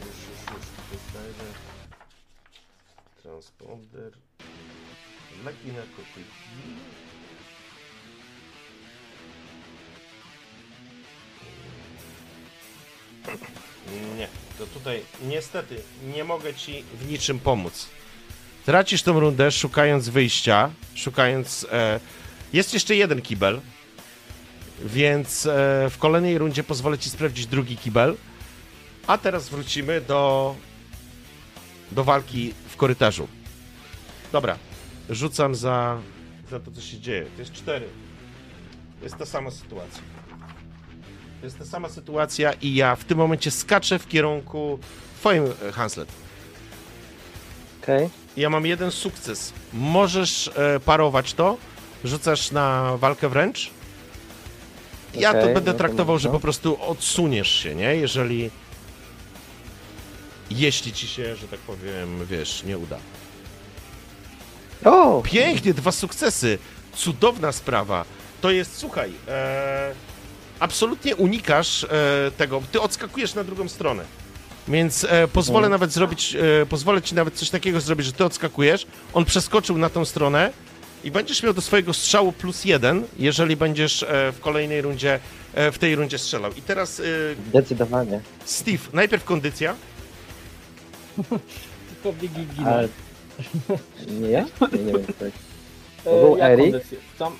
Już, 0.00 0.16
już, 0.16 0.56
już. 0.56 0.66
Tutaj, 0.90 1.32
że... 1.38 1.44
Transponder... 3.22 4.12
Leki 5.44 5.72
narkotyki... 5.72 6.22
Nie, 14.16 14.28
to 14.58 14.66
tutaj 14.66 15.02
niestety 15.22 15.82
nie 16.14 16.24
mogę 16.24 16.54
ci 16.54 16.82
w 16.82 17.08
niczym 17.10 17.38
pomóc. 17.40 17.88
Tracisz 18.68 19.02
tą 19.02 19.20
rundę 19.20 19.50
szukając 19.50 20.08
wyjścia, 20.08 20.70
szukając... 20.94 21.66
E, 21.72 22.00
jest 22.52 22.74
jeszcze 22.74 22.96
jeden 22.96 23.22
kibel, 23.22 23.60
więc 24.84 25.46
e, 25.46 25.50
w 25.90 25.98
kolejnej 25.98 26.38
rundzie 26.38 26.64
pozwolę 26.64 26.98
ci 26.98 27.10
sprawdzić 27.10 27.46
drugi 27.46 27.76
kibel. 27.76 28.16
A 29.06 29.18
teraz 29.18 29.48
wrócimy 29.48 30.00
do, 30.00 30.54
do 31.92 32.04
walki 32.04 32.54
w 32.68 32.76
korytarzu. 32.76 33.28
Dobra, 34.32 34.58
rzucam 35.10 35.54
za, 35.54 36.00
za 36.50 36.60
to, 36.60 36.70
co 36.70 36.80
się 36.80 37.00
dzieje. 37.00 37.24
To 37.24 37.42
jest 37.42 37.52
cztery. 37.52 37.88
Jest 39.02 39.16
ta 39.16 39.26
sama 39.26 39.50
sytuacja. 39.50 40.02
To 41.40 41.46
jest 41.46 41.58
ta 41.58 41.64
sama 41.64 41.88
sytuacja 41.88 42.52
i 42.52 42.74
ja 42.74 42.96
w 42.96 43.04
tym 43.04 43.18
momencie 43.18 43.50
skaczę 43.50 43.98
w 43.98 44.08
kierunku 44.08 44.78
twoim, 45.20 45.44
e, 45.68 45.72
Hanslet. 45.72 46.08
Okej. 47.82 48.27
Ja 48.38 48.50
mam 48.50 48.66
jeden 48.66 48.90
sukces. 48.90 49.52
Możesz 49.72 50.50
e, 50.56 50.80
parować 50.80 51.34
to. 51.34 51.56
Rzucasz 52.04 52.50
na 52.50 52.96
walkę 52.96 53.28
wręcz. 53.28 53.70
Ja 55.14 55.32
to 55.32 55.38
Okej, 55.38 55.54
będę 55.54 55.70
no 55.70 55.72
to 55.72 55.78
traktował, 55.78 56.18
że 56.18 56.28
można. 56.28 56.38
po 56.38 56.42
prostu 56.42 56.78
odsuniesz 56.82 57.50
się, 57.50 57.74
nie? 57.74 57.96
Jeżeli. 57.96 58.50
Jeśli 60.50 60.92
ci 60.92 61.08
się, 61.08 61.36
że 61.36 61.48
tak 61.48 61.60
powiem, 61.60 62.26
wiesz, 62.26 62.62
nie 62.64 62.78
uda. 62.78 62.98
O! 64.84 65.22
Pięknie, 65.24 65.74
dwa 65.74 65.92
sukcesy. 65.92 66.58
Cudowna 66.96 67.52
sprawa. 67.52 68.04
To 68.40 68.50
jest, 68.50 68.76
słuchaj, 68.76 69.12
e, 69.28 69.92
absolutnie 70.60 71.16
unikasz 71.16 71.84
e, 71.84 71.88
tego. 72.36 72.62
Ty 72.72 72.80
odskakujesz 72.80 73.34
na 73.34 73.44
drugą 73.44 73.68
stronę. 73.68 74.04
Więc 74.68 75.04
e, 75.04 75.28
pozwolę 75.28 75.66
Mhm. 75.66 75.70
nawet 75.70 75.92
zrobić, 75.92 76.34
e, 76.62 76.66
pozwolę 76.66 77.02
ci 77.02 77.14
nawet 77.14 77.34
coś 77.34 77.50
takiego 77.50 77.80
zrobić, 77.80 78.06
że 78.06 78.12
ty 78.12 78.24
odskakujesz. 78.24 78.86
On 79.14 79.24
przeskoczył 79.24 79.78
na 79.78 79.90
tą 79.90 80.04
stronę 80.04 80.52
i 81.04 81.10
będziesz 81.10 81.42
miał 81.42 81.54
do 81.54 81.60
swojego 81.60 81.94
strzału 81.94 82.32
plus 82.32 82.64
jeden, 82.64 83.04
jeżeli 83.18 83.56
będziesz 83.56 84.02
e, 84.02 84.32
w 84.32 84.40
kolejnej 84.40 84.82
rundzie, 84.82 85.20
e, 85.54 85.72
w 85.72 85.78
tej 85.78 85.94
rundzie 85.94 86.18
strzelał. 86.18 86.52
I 86.52 86.62
teraz 86.62 87.00
e, 87.00 87.04
Zdecydowanie. 87.48 88.20
Steve, 88.44 88.82
najpierw 88.92 89.24
kondycja. 89.24 89.74
Tylko 92.02 92.12
biegi 92.20 92.46
ginę. 92.56 92.70
Ale... 92.74 92.88
Nie 94.20 94.30
ja? 94.30 94.44
Nie, 94.72 94.78
nie 94.78 94.92
wiem. 94.92 95.02
E, 96.04 96.20
był 96.20 96.36
jak 96.36 96.50
Erik? 96.50 96.70
kondycję? 96.72 96.98
Tam 97.18 97.32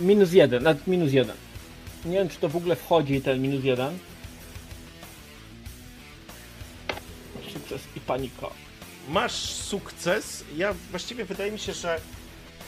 minus 0.00 0.32
jeden, 0.32 0.62
nawet 0.62 0.86
minus 0.86 1.12
jeden. 1.12 1.36
Nie 2.04 2.18
wiem, 2.18 2.28
czy 2.28 2.36
to 2.38 2.48
w 2.48 2.56
ogóle 2.56 2.76
wchodzi 2.76 3.20
ten 3.20 3.42
minus 3.42 3.64
jeden. 3.64 3.98
Sukces 7.54 7.82
i 7.96 8.00
panika. 8.00 8.46
Masz 9.08 9.32
sukces. 9.54 10.44
Ja 10.56 10.74
właściwie 10.90 11.24
wydaje 11.24 11.52
mi 11.52 11.58
się, 11.58 11.72
że 11.72 12.00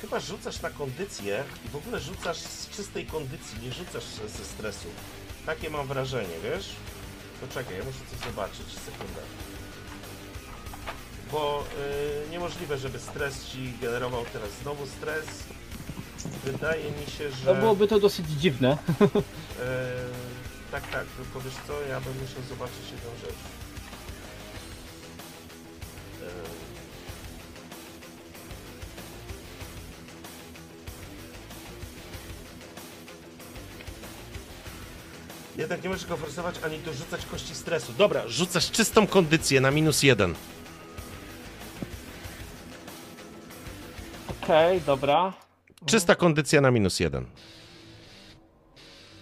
chyba 0.02 0.20
rzucasz 0.20 0.62
na 0.62 0.70
kondycję 0.70 1.44
i 1.66 1.68
w 1.68 1.76
ogóle 1.76 2.00
rzucasz 2.00 2.38
z 2.38 2.70
czystej 2.70 3.06
kondycji, 3.06 3.58
nie 3.62 3.72
rzucasz 3.72 4.04
ze 4.38 4.44
stresu. 4.44 4.88
Takie 5.46 5.70
mam 5.70 5.86
wrażenie, 5.86 6.34
wiesz? 6.42 6.68
To 7.40 7.54
czekaj, 7.54 7.78
ja 7.78 7.84
muszę 7.84 7.98
coś 8.10 8.28
zobaczyć, 8.30 8.66
sekundę. 8.84 9.22
Bo 11.32 11.64
y, 12.26 12.30
niemożliwe, 12.30 12.78
żeby 12.78 12.98
stres 12.98 13.46
ci 13.46 13.72
generował 13.80 14.24
teraz 14.32 14.50
znowu 14.62 14.86
stres. 14.86 15.26
Wydaje 16.44 16.84
mi 16.84 17.06
się, 17.18 17.30
że... 17.30 17.54
No 17.54 17.60
byłoby 17.60 17.88
to 17.88 18.00
dosyć 18.00 18.26
dziwne. 18.26 18.78
E, 19.60 20.72
tak, 20.72 20.90
tak, 20.90 21.04
tylko 21.06 21.40
wiesz 21.40 21.54
co, 21.66 21.80
ja 21.80 22.00
bym 22.00 22.12
musiał 22.12 22.42
zobaczyć 22.48 22.84
jedną 22.92 23.10
rzecz. 23.22 23.55
Jednak 35.58 35.82
nie 35.82 35.88
możesz 35.88 36.06
go 36.06 36.16
forsować 36.16 36.54
ani 36.64 36.78
dorzucać 36.78 37.26
kości 37.26 37.54
stresu. 37.54 37.92
Dobra, 37.98 38.22
rzucasz 38.28 38.70
czystą 38.70 39.06
kondycję 39.06 39.60
na 39.60 39.70
minus 39.70 40.02
jeden. 40.02 40.34
Okej, 44.42 44.80
dobra. 44.80 45.32
Czysta 45.86 46.14
kondycja 46.14 46.60
na 46.60 46.70
minus 46.70 47.00
jeden. 47.00 47.26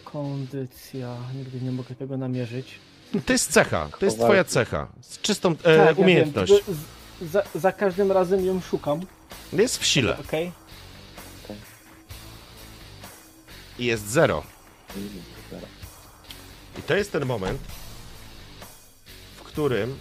Kondycja. 0.04 1.16
Nigdy 1.34 1.60
nie 1.60 1.70
mogę 1.72 1.94
tego 1.94 2.16
namierzyć. 2.16 2.78
To 3.26 3.32
jest 3.32 3.52
cecha, 3.52 3.88
to 3.98 4.04
jest 4.04 4.18
twoja 4.18 4.44
cecha. 4.44 4.86
Z 5.00 5.20
czystą 5.20 5.50
e, 5.50 5.54
Tak, 5.54 5.66
ja 5.66 5.86
wiem, 5.94 5.98
umiejętność. 6.04 6.52
tylko 6.52 6.72
z- 6.72 7.30
za, 7.30 7.42
za 7.54 7.72
każdym 7.72 8.12
razem 8.12 8.46
ją 8.46 8.60
szukam. 8.60 9.00
Jest 9.52 9.78
w 9.78 9.84
sile 9.86 10.18
Okej. 10.18 10.52
i 13.78 13.84
jest 13.84 14.08
zero. 14.08 14.42
I 16.78 16.82
to 16.82 16.94
jest 16.94 17.12
ten 17.12 17.26
moment, 17.26 17.60
w 19.36 19.42
którym 19.42 19.98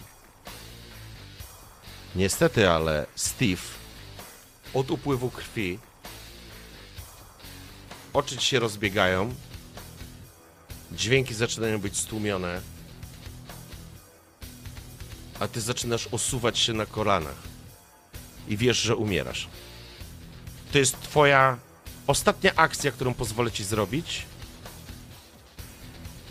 niestety, 2.15 2.69
ale 2.69 3.05
Steve 3.15 3.61
od 4.73 4.91
upływu 4.91 5.29
krwi 5.29 5.79
oczy 8.13 8.37
ci 8.37 8.45
się 8.45 8.59
rozbiegają, 8.59 9.35
dźwięki 10.91 11.33
zaczynają 11.33 11.79
być 11.79 11.97
stłumione, 11.97 12.61
a 15.39 15.47
ty 15.47 15.61
zaczynasz 15.61 16.07
osuwać 16.11 16.59
się 16.59 16.73
na 16.73 16.85
kolanach 16.85 17.35
i 18.47 18.57
wiesz, 18.57 18.77
że 18.77 18.95
umierasz. 18.95 19.47
To 20.71 20.77
jest 20.77 21.01
twoja 21.01 21.57
ostatnia 22.07 22.51
akcja, 22.55 22.91
którą 22.91 23.13
pozwolę 23.13 23.51
ci 23.51 23.63
zrobić, 23.63 24.25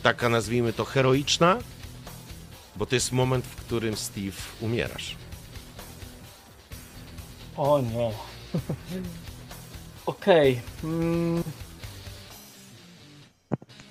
taka 0.02 0.28
nazwijmy 0.28 0.72
to 0.72 0.84
heroiczna, 0.84 1.58
bo 2.76 2.86
to 2.86 2.94
jest 2.94 3.12
moment, 3.12 3.44
w 3.47 3.56
którym 3.56 3.97
Steve 3.97 4.36
umierasz. 4.60 5.16
O 7.56 7.81
nie. 7.81 8.10
Okej. 10.06 10.60
Mm. 10.84 11.42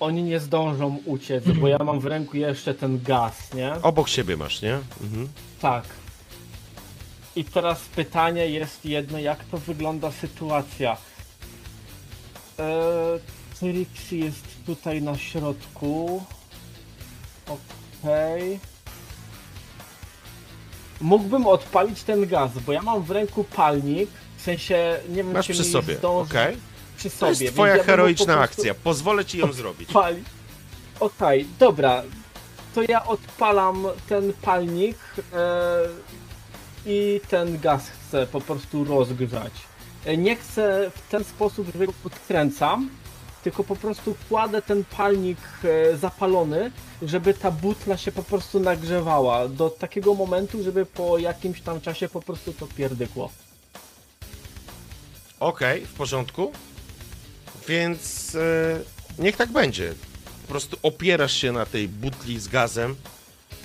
Oni 0.00 0.22
nie 0.22 0.40
zdążą 0.40 0.98
uciec, 1.04 1.44
bo 1.60 1.68
ja 1.68 1.78
mam 1.78 2.00
w 2.00 2.06
ręku 2.06 2.36
jeszcze 2.36 2.74
ten 2.74 3.02
gaz, 3.02 3.54
nie? 3.54 3.72
Obok 3.82 4.08
siebie 4.08 4.36
masz, 4.36 4.62
nie? 4.62 4.74
Mhm. 5.00 5.28
Tak. 5.60 5.84
I 7.36 7.44
teraz 7.44 7.80
pytanie 7.80 8.48
jest 8.48 8.84
jedno, 8.84 9.18
jak 9.18 9.44
to 9.44 9.58
wygląda 9.58 10.10
sytuacja? 10.10 10.96
Eee, 12.58 13.20
Trixie 13.62 14.18
jest 14.18 14.44
tutaj 14.66 15.02
na 15.02 15.18
środku. 15.18 16.22
Okej. 17.46 18.58
mógłbym 21.00 21.46
odpalić 21.46 22.02
ten 22.02 22.26
gaz, 22.28 22.50
bo 22.66 22.72
ja 22.72 22.82
mam 22.82 23.02
w 23.02 23.10
ręku 23.10 23.44
palnik, 23.44 24.10
w 24.36 24.42
sensie 24.42 25.00
nie 25.08 25.14
wiem, 25.16 25.32
Masz 25.32 25.46
czy 25.46 25.52
przy 25.52 25.64
sobie, 25.64 25.96
zdąży 25.96 26.30
okej? 26.30 26.56
przy 26.96 27.10
To 27.10 27.16
sobie. 27.16 27.30
jest 27.30 27.40
więc 27.42 27.54
twoja 27.54 27.76
ja 27.76 27.82
heroiczna 27.84 28.26
po 28.26 28.38
prostu 28.38 28.60
akcja. 28.60 28.74
Pozwolę 28.74 29.24
ci 29.24 29.38
ją 29.38 29.52
zrobić. 29.52 29.92
Pali. 29.92 30.22
Okej, 31.00 31.46
dobra. 31.58 32.02
To 32.74 32.82
ja 32.88 33.04
odpalam 33.06 33.86
ten 34.08 34.32
palnik 34.42 34.98
e, 35.32 35.78
i 36.86 37.20
ten 37.28 37.58
gaz 37.60 37.88
chcę 37.90 38.26
po 38.26 38.40
prostu 38.40 38.84
rozgrzać. 38.84 39.52
E, 40.04 40.16
Nie 40.16 40.36
chcę 40.36 40.90
w 40.96 41.10
ten 41.10 41.24
sposób, 41.24 41.66
że 41.78 41.86
go 41.86 41.92
podkręcam, 42.02 42.90
tylko 43.42 43.64
po 43.64 43.76
prostu 43.76 44.14
kładę 44.28 44.62
ten 44.62 44.84
palnik 44.84 45.38
e, 45.64 45.96
zapalony, 45.96 46.70
żeby 47.02 47.34
ta 47.34 47.50
butla 47.50 47.96
się 47.96 48.12
po 48.12 48.22
prostu 48.22 48.60
nagrzewała 48.60 49.48
do 49.48 49.70
takiego 49.70 50.14
momentu, 50.14 50.62
żeby 50.62 50.86
po 50.86 51.18
jakimś 51.18 51.60
tam 51.60 51.80
czasie 51.80 52.08
po 52.08 52.22
prostu 52.22 52.52
to 52.52 52.66
pierdykło. 52.66 53.30
Okej, 55.40 55.86
w 55.86 55.92
porządku. 55.92 56.52
Więc 57.68 58.34
e, 58.34 58.80
niech 59.18 59.36
tak 59.36 59.52
będzie. 59.52 59.94
Po 60.42 60.48
prostu 60.48 60.76
opierasz 60.82 61.32
się 61.32 61.52
na 61.52 61.66
tej 61.66 61.88
butli 61.88 62.40
z 62.40 62.48
gazem. 62.48 62.96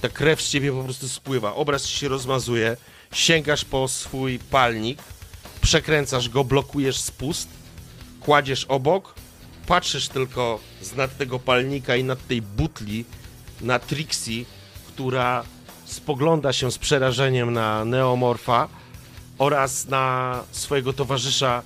Ta 0.02 0.10
krew 0.10 0.42
z 0.42 0.50
ciebie 0.50 0.72
po 0.72 0.84
prostu 0.84 1.10
spływa. 1.10 1.56
Obraz 1.56 1.84
ci 1.84 1.98
się 1.98 2.08
rozmazuje. 2.08 2.78
Sięgasz 3.14 3.66
po 3.66 3.88
swój 3.88 4.40
palnik. 4.40 5.00
Przekręcasz 5.62 6.30
go, 6.30 6.44
blokujesz 6.44 7.00
spust. 7.00 7.50
Kładziesz 8.20 8.66
obok. 8.66 9.16
Patrzysz 9.68 10.08
tylko 10.08 10.60
z 10.82 10.96
nad 10.96 11.18
tego 11.18 11.40
palnika 11.40 11.96
i 11.96 12.04
nad 12.04 12.28
tej 12.28 12.42
butli 12.42 13.06
na 13.62 13.80
Trixie, 13.80 14.46
która 14.88 15.44
spogląda 15.86 16.54
się 16.54 16.72
z 16.72 16.78
przerażeniem 16.78 17.54
na 17.54 17.86
Neomorfa 17.86 18.68
oraz 19.38 19.86
na 19.86 20.44
swojego 20.52 20.94
towarzysza 20.94 21.64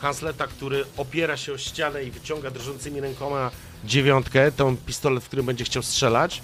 Hansleta, 0.00 0.46
który 0.46 0.84
opiera 0.96 1.36
się 1.36 1.52
o 1.52 1.58
ścianę 1.58 2.04
i 2.04 2.10
wyciąga 2.10 2.50
drżącymi 2.50 3.00
rękoma 3.00 3.50
dziewiątkę, 3.84 4.52
tą 4.52 4.76
pistolet, 4.76 5.24
w 5.24 5.26
którym 5.26 5.46
będzie 5.46 5.64
chciał 5.64 5.82
strzelać. 5.82 6.42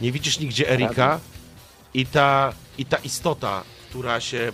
Nie 0.00 0.12
widzisz 0.12 0.38
nigdzie 0.38 0.70
Erika 0.70 1.20
i 1.94 2.06
ta, 2.06 2.52
i 2.78 2.84
ta 2.84 2.96
istota, 2.96 3.62
która 3.90 4.20
się 4.20 4.52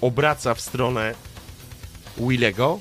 obraca 0.00 0.54
w 0.54 0.60
stronę 0.60 1.14
Willego. 2.18 2.80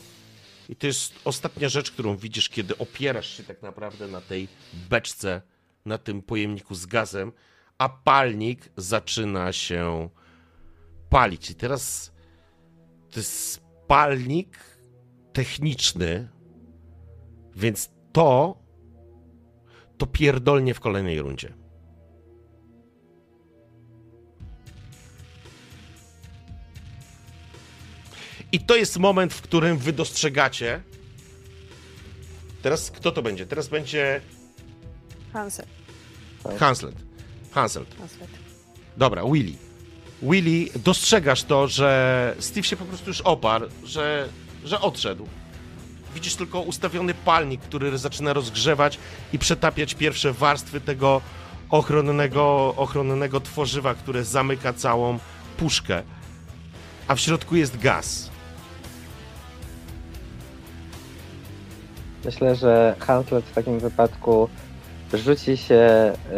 I 0.71 0.75
to 0.75 0.87
jest 0.87 1.13
ostatnia 1.25 1.69
rzecz, 1.69 1.91
którą 1.91 2.17
widzisz, 2.17 2.49
kiedy 2.49 2.77
opierasz 2.77 3.37
się 3.37 3.43
tak 3.43 3.61
naprawdę 3.61 4.07
na 4.07 4.21
tej 4.21 4.47
beczce, 4.89 5.41
na 5.85 5.97
tym 5.97 6.21
pojemniku 6.21 6.75
z 6.75 6.85
gazem, 6.85 7.31
a 7.77 7.89
palnik 7.89 8.69
zaczyna 8.77 9.53
się 9.53 10.09
palić. 11.09 11.49
I 11.49 11.55
teraz 11.55 12.11
to 13.09 13.19
jest 13.19 13.61
palnik 13.87 14.59
techniczny, 15.33 16.29
więc 17.55 17.89
to 18.11 18.57
to 19.97 20.07
pierdolnie 20.07 20.73
w 20.73 20.79
kolejnej 20.79 21.21
rundzie. 21.21 21.60
I 28.51 28.59
to 28.59 28.75
jest 28.75 28.97
moment, 28.97 29.33
w 29.33 29.41
którym 29.41 29.77
wy 29.77 29.93
dostrzegacie. 29.93 30.81
Teraz 32.61 32.91
kto 32.91 33.11
to 33.11 33.21
będzie? 33.21 33.45
Teraz 33.45 33.67
będzie 33.67 34.21
Hansel. 35.33 35.65
Hanslet. 36.43 36.95
Hanselt. 37.51 37.95
Hanslet. 37.97 38.29
Dobra, 38.97 39.23
Willy. 39.25 39.53
Willy, 40.21 40.69
dostrzegasz 40.75 41.43
to, 41.43 41.67
że 41.67 42.35
Steve 42.39 42.63
się 42.63 42.75
po 42.75 42.85
prostu 42.85 43.09
już 43.09 43.21
oparł, 43.21 43.67
że, 43.83 44.29
że 44.65 44.81
odszedł. 44.81 45.27
Widzisz 46.15 46.35
tylko 46.35 46.61
ustawiony 46.61 47.13
palnik, 47.13 47.61
który 47.61 47.97
zaczyna 47.97 48.33
rozgrzewać 48.33 48.97
i 49.33 49.39
przetapiać 49.39 49.93
pierwsze 49.93 50.33
warstwy 50.33 50.81
tego 50.81 51.21
ochronnego, 51.69 52.73
ochronnego 52.77 53.41
tworzywa, 53.41 53.95
które 53.95 54.23
zamyka 54.23 54.73
całą 54.73 55.19
puszkę. 55.57 56.03
A 57.07 57.15
w 57.15 57.19
środku 57.19 57.55
jest 57.55 57.79
gaz. 57.79 58.30
Myślę, 62.25 62.55
że 62.55 62.95
Huntlet 63.07 63.45
w 63.45 63.53
takim 63.53 63.79
wypadku 63.79 64.49
rzuci 65.13 65.57
się 65.57 66.13
y, 66.31 66.35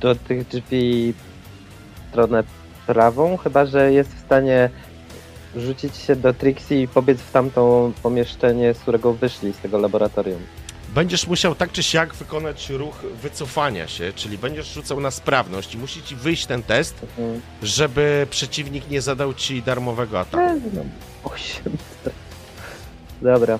do 0.00 0.14
tych 0.14 0.48
drzwi 0.48 1.12
w 1.14 2.08
stronę 2.10 2.44
prawą, 2.86 3.36
chyba 3.36 3.66
że 3.66 3.92
jest 3.92 4.10
w 4.14 4.20
stanie 4.24 4.70
rzucić 5.56 5.96
się 5.96 6.16
do 6.16 6.34
Trixie 6.34 6.82
i 6.82 6.88
pobiec 6.88 7.18
w 7.20 7.32
tamtą 7.32 7.92
pomieszczenie, 8.02 8.74
z 8.74 8.78
którego 8.78 9.12
wyszli, 9.12 9.52
z 9.52 9.58
tego 9.58 9.78
laboratorium. 9.78 10.40
Będziesz 10.94 11.26
musiał 11.26 11.54
tak 11.54 11.72
czy 11.72 11.82
siak 11.82 12.14
wykonać 12.14 12.70
ruch 12.70 12.94
wycofania 13.22 13.88
się, 13.88 14.12
czyli 14.12 14.38
będziesz 14.38 14.72
rzucał 14.74 15.00
na 15.00 15.10
sprawność 15.10 15.74
i 15.74 15.78
musi 15.78 16.02
ci 16.02 16.16
wyjść 16.16 16.46
ten 16.46 16.62
test, 16.62 16.94
Mhm. 17.18 17.40
żeby 17.62 18.26
przeciwnik 18.30 18.90
nie 18.90 19.00
zadał 19.00 19.34
ci 19.34 19.62
darmowego 19.62 20.20
ataku. 20.20 20.60
No, 20.72 20.82
Osiem. 21.24 21.72
Dobra. 23.22 23.58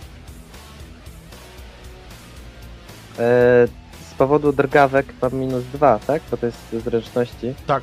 Z 3.16 4.14
powodu 4.18 4.52
drgawek 4.52 5.06
mam 5.22 5.34
minus 5.34 5.64
dwa, 5.64 5.98
tak? 6.06 6.22
Bo 6.30 6.36
to 6.36 6.46
jest 6.46 6.58
zręczności. 6.84 7.54
Tak. 7.66 7.82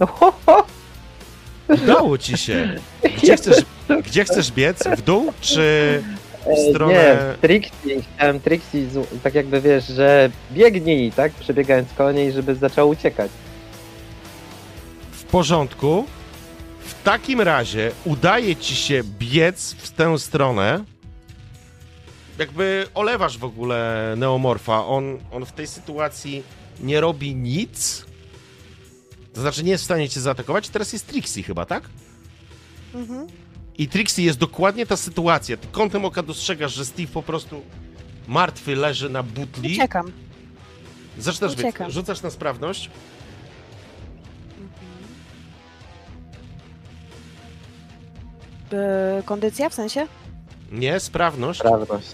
Ohoho! 0.00 0.66
Udało 1.68 2.18
ci 2.18 2.38
się. 2.38 2.74
Gdzie 3.22 3.36
chcesz, 3.36 3.64
gdzie 4.04 4.24
chcesz 4.24 4.52
biec? 4.52 4.84
W 4.96 5.02
dół 5.02 5.32
czy 5.40 6.02
w 6.46 6.48
E, 6.48 6.70
stronę... 6.70 6.94
Nie, 6.94 7.16
Trixie, 7.40 8.02
chciałem 8.02 8.40
Trixie, 8.40 8.86
tak 9.22 9.34
jakby 9.34 9.60
wiesz, 9.60 9.86
że 9.86 10.30
biegnij, 10.52 11.12
tak? 11.12 11.32
Przebiegając 11.32 11.92
koło 11.92 12.12
niej, 12.12 12.32
żeby 12.32 12.54
zaczął 12.54 12.88
uciekać. 12.88 13.30
W 15.12 15.24
porządku. 15.24 16.04
W 16.88 17.02
takim 17.02 17.40
razie 17.40 17.92
udaje 18.04 18.56
ci 18.56 18.76
się 18.76 19.02
biec 19.18 19.74
w 19.78 19.90
tę 19.90 20.18
stronę. 20.18 20.84
Jakby 22.38 22.86
olewasz 22.94 23.38
w 23.38 23.44
ogóle 23.44 24.14
Neomorfa. 24.16 24.86
On, 24.86 25.18
on 25.32 25.46
w 25.46 25.52
tej 25.52 25.66
sytuacji 25.66 26.42
nie 26.80 27.00
robi 27.00 27.34
nic. 27.34 28.04
To 29.32 29.40
znaczy 29.40 29.64
nie 29.64 29.70
jest 29.70 29.82
w 29.82 29.84
stanie 29.84 30.08
cię 30.08 30.20
zaatakować. 30.20 30.68
Teraz 30.68 30.92
jest 30.92 31.06
Trixie 31.06 31.42
chyba, 31.42 31.66
tak? 31.66 31.82
Mhm. 32.94 33.26
I 33.78 33.88
Trixie 33.88 34.24
jest 34.24 34.38
dokładnie 34.38 34.86
ta 34.86 34.96
sytuacja. 34.96 35.56
Ty 35.56 35.68
kątem 35.72 36.04
oka 36.04 36.22
dostrzegasz, 36.22 36.74
że 36.74 36.84
Steve 36.84 37.12
po 37.12 37.22
prostu 37.22 37.62
martwy 38.28 38.76
leży 38.76 39.10
na 39.10 39.22
butli. 39.22 39.72
Uciekam. 39.72 40.12
Zaczynasz 41.18 41.56
biec. 41.56 41.76
Rzucasz 41.88 42.22
na 42.22 42.30
sprawność. 42.30 42.90
E, 48.72 49.22
kondycja 49.24 49.68
w 49.68 49.74
sensie? 49.74 50.06
Nie, 50.72 51.00
sprawność. 51.00 51.58
Sprawność. 51.60 52.06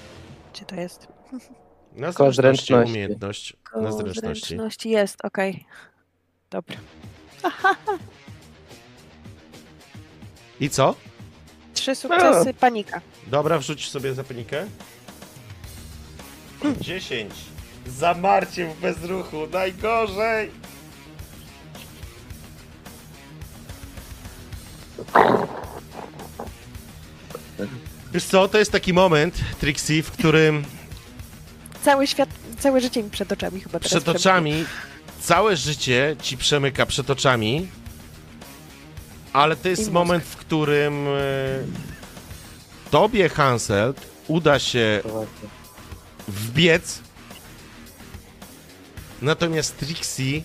Gdzie 0.55 0.65
to 0.65 0.74
jest? 0.74 1.08
Na 1.92 2.12
Koło 2.12 2.33
zręczności, 2.33 2.66
zręczności. 2.66 2.92
umiejętność. 2.92 3.52
Na 3.65 3.70
Koło 3.70 3.92
zręczności. 3.92 4.47
zręczności 4.47 4.91
jest, 4.91 5.24
okej. 5.24 5.65
Dobra. 6.50 6.76
I 10.60 10.70
co? 10.70 10.94
Trzy 11.74 11.94
sukcesy, 11.94 12.55
panika. 12.55 13.00
Dobra, 13.26 13.58
wrzuć 13.58 13.91
sobie 13.91 14.15
za 14.15 14.24
panikę. 14.24 14.66
10. 16.81 17.34
Zamarcie 17.86 18.66
w 18.66 18.81
bezruchu, 18.81 19.36
najgorzej! 19.52 20.50
Wiesz 28.12 28.25
co, 28.25 28.49
to 28.49 28.59
jest 28.59 28.73
taki 28.73 28.93
moment, 28.93 29.34
Trixie, 29.60 30.02
w 30.02 30.10
którym 30.10 30.65
Cały 31.84 32.07
świat, 32.07 32.28
całe 32.59 32.81
życie 32.81 33.02
mi 33.02 33.10
przed 33.10 33.33
oczami 33.33 33.60
chyba 33.60 33.78
teraz 33.81 33.91
przed 33.93 34.09
oczami 34.09 34.65
całe 35.20 35.57
życie 35.57 36.17
ci 36.23 36.36
przemyka 36.36 36.86
przed 36.86 37.10
oczami, 37.10 37.68
ale 39.33 39.57
to 39.57 39.68
jest 39.68 39.83
I 39.83 39.84
mózg. 39.84 39.94
moment, 39.94 40.25
w 40.25 40.36
którym 40.36 41.07
e, 41.09 41.10
tobie, 42.91 43.28
Hanselt, 43.28 44.01
uda 44.28 44.59
się 44.59 45.01
wbiec. 46.28 46.99
Natomiast 49.23 49.78
Trixie, 49.78 50.43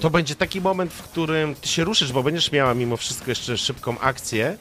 to 0.00 0.10
będzie 0.10 0.34
taki 0.34 0.60
moment, 0.60 0.92
w 0.92 1.02
którym 1.02 1.54
ty 1.54 1.68
się 1.68 1.84
ruszysz, 1.84 2.12
bo 2.12 2.22
będziesz 2.22 2.52
miała 2.52 2.74
mimo 2.74 2.96
wszystko 2.96 3.30
jeszcze 3.30 3.58
szybką 3.58 3.98
akcję, 4.00 4.56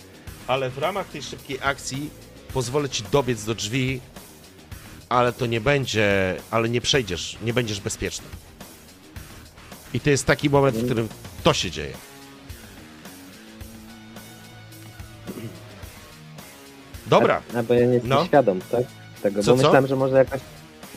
ale 0.47 0.69
w 0.69 0.77
ramach 0.77 1.07
tej 1.07 1.22
szybkiej 1.23 1.59
akcji 1.64 2.09
pozwolę 2.53 2.89
ci 2.89 3.03
dobiec 3.11 3.43
do 3.43 3.55
drzwi 3.55 4.01
ale 5.09 5.33
to 5.33 5.45
nie 5.45 5.61
będzie, 5.61 6.35
ale 6.51 6.69
nie 6.69 6.81
przejdziesz, 6.81 7.38
nie 7.41 7.53
będziesz 7.53 7.80
bezpieczny. 7.80 8.25
I 9.93 9.99
to 9.99 10.09
jest 10.09 10.25
taki 10.25 10.49
moment, 10.49 10.77
w 10.77 10.85
którym 10.85 11.07
to 11.43 11.53
się 11.53 11.72
dzieje. 11.72 11.93
Dobra, 17.07 17.41
A, 17.55 17.57
a 17.59 17.64
bo 17.64 17.73
ja 17.73 17.85
nie 17.85 17.93
jestem 17.93 18.09
No. 18.09 18.25
świadom, 18.25 18.59
tak? 18.72 18.83
Tego, 19.22 19.43
Co, 19.43 19.51
bo 19.51 19.57
co? 19.57 19.64
myślałem, 19.64 19.88
że 19.88 19.95
może 19.95 20.15
jakoś, 20.17 20.41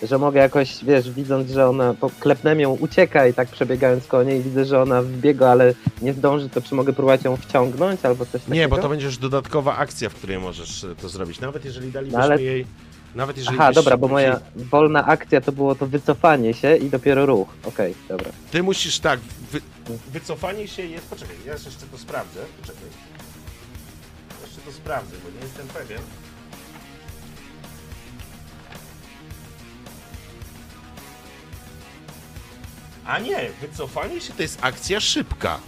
że 0.03 0.19
mogę 0.19 0.41
jakoś, 0.41 0.85
wiesz, 0.85 1.11
widząc, 1.11 1.51
że 1.51 1.69
ona, 1.69 1.95
po- 1.95 2.11
klepnę 2.21 2.57
ją, 2.57 2.71
ucieka 2.73 3.27
i 3.27 3.35
tak 3.35 3.49
przebiegając 3.49 4.07
koło 4.07 4.23
niej 4.23 4.43
widzę, 4.43 4.65
że 4.65 4.83
ona 4.83 5.03
wbiega, 5.03 5.49
ale 5.49 5.75
nie 6.03 6.13
zdąży, 6.13 6.49
to 6.49 6.63
czy 6.63 6.75
mogę 6.75 6.93
próbować 6.93 7.25
ją 7.25 7.37
wciągnąć 7.37 8.05
albo 8.05 8.27
coś 8.27 8.33
takiego? 8.43 8.55
nie, 8.55 8.69
bo 8.69 8.79
to 8.79 8.89
będzie 8.89 9.07
już 9.07 9.19
dodatkowa 9.19 9.77
akcja, 9.77 10.09
w 10.09 10.15
której 10.15 10.39
możesz 10.39 10.85
e, 10.85 10.95
to 10.95 11.09
zrobić. 11.09 11.41
Nawet 11.41 11.65
jeżeli 11.65 11.93
dalibyśmy 11.93 12.19
No 12.19 12.25
ale- 12.25 12.43
jej... 12.43 12.67
Nawet 13.15 13.37
jeżeli 13.39 13.57
Aha, 13.61 13.73
dobra, 13.73 13.97
bo 13.97 14.09
moja 14.09 14.41
wolna 14.57 15.07
akcja 15.07 15.41
to 15.41 15.53
było 15.53 15.75
to 15.75 15.87
wycofanie 15.87 16.55
się 16.55 16.77
i 16.77 16.91
dopiero 16.91 17.27
ruch. 17.27 17.49
Okej, 17.65 17.95
dobra. 18.09 18.31
Ty 18.51 18.63
musisz 18.63 18.99
tak, 18.99 19.21
wy, 19.53 19.61
wycofanie 20.13 20.69
się 20.69 20.83
jest... 20.83 21.07
Poczekaj, 21.07 21.37
ja 21.47 21.53
jeszcze 21.53 21.71
to 21.93 21.99
sprawdzę. 21.99 22.41
Poczekaj. 22.61 22.83
Jeszcze 24.43 24.61
to 24.61 24.73
sprawdzę, 24.73 25.17
bo 25.25 25.31
nie 25.31 25.41
jestem 25.47 25.67
pewien. 25.69 25.99
A 33.09 33.19
nie, 33.19 33.51
wycofanie 33.61 34.21
się 34.21 34.33
to 34.33 34.43
jest 34.43 34.59
akcja 34.61 35.01
szybka. 35.01 35.59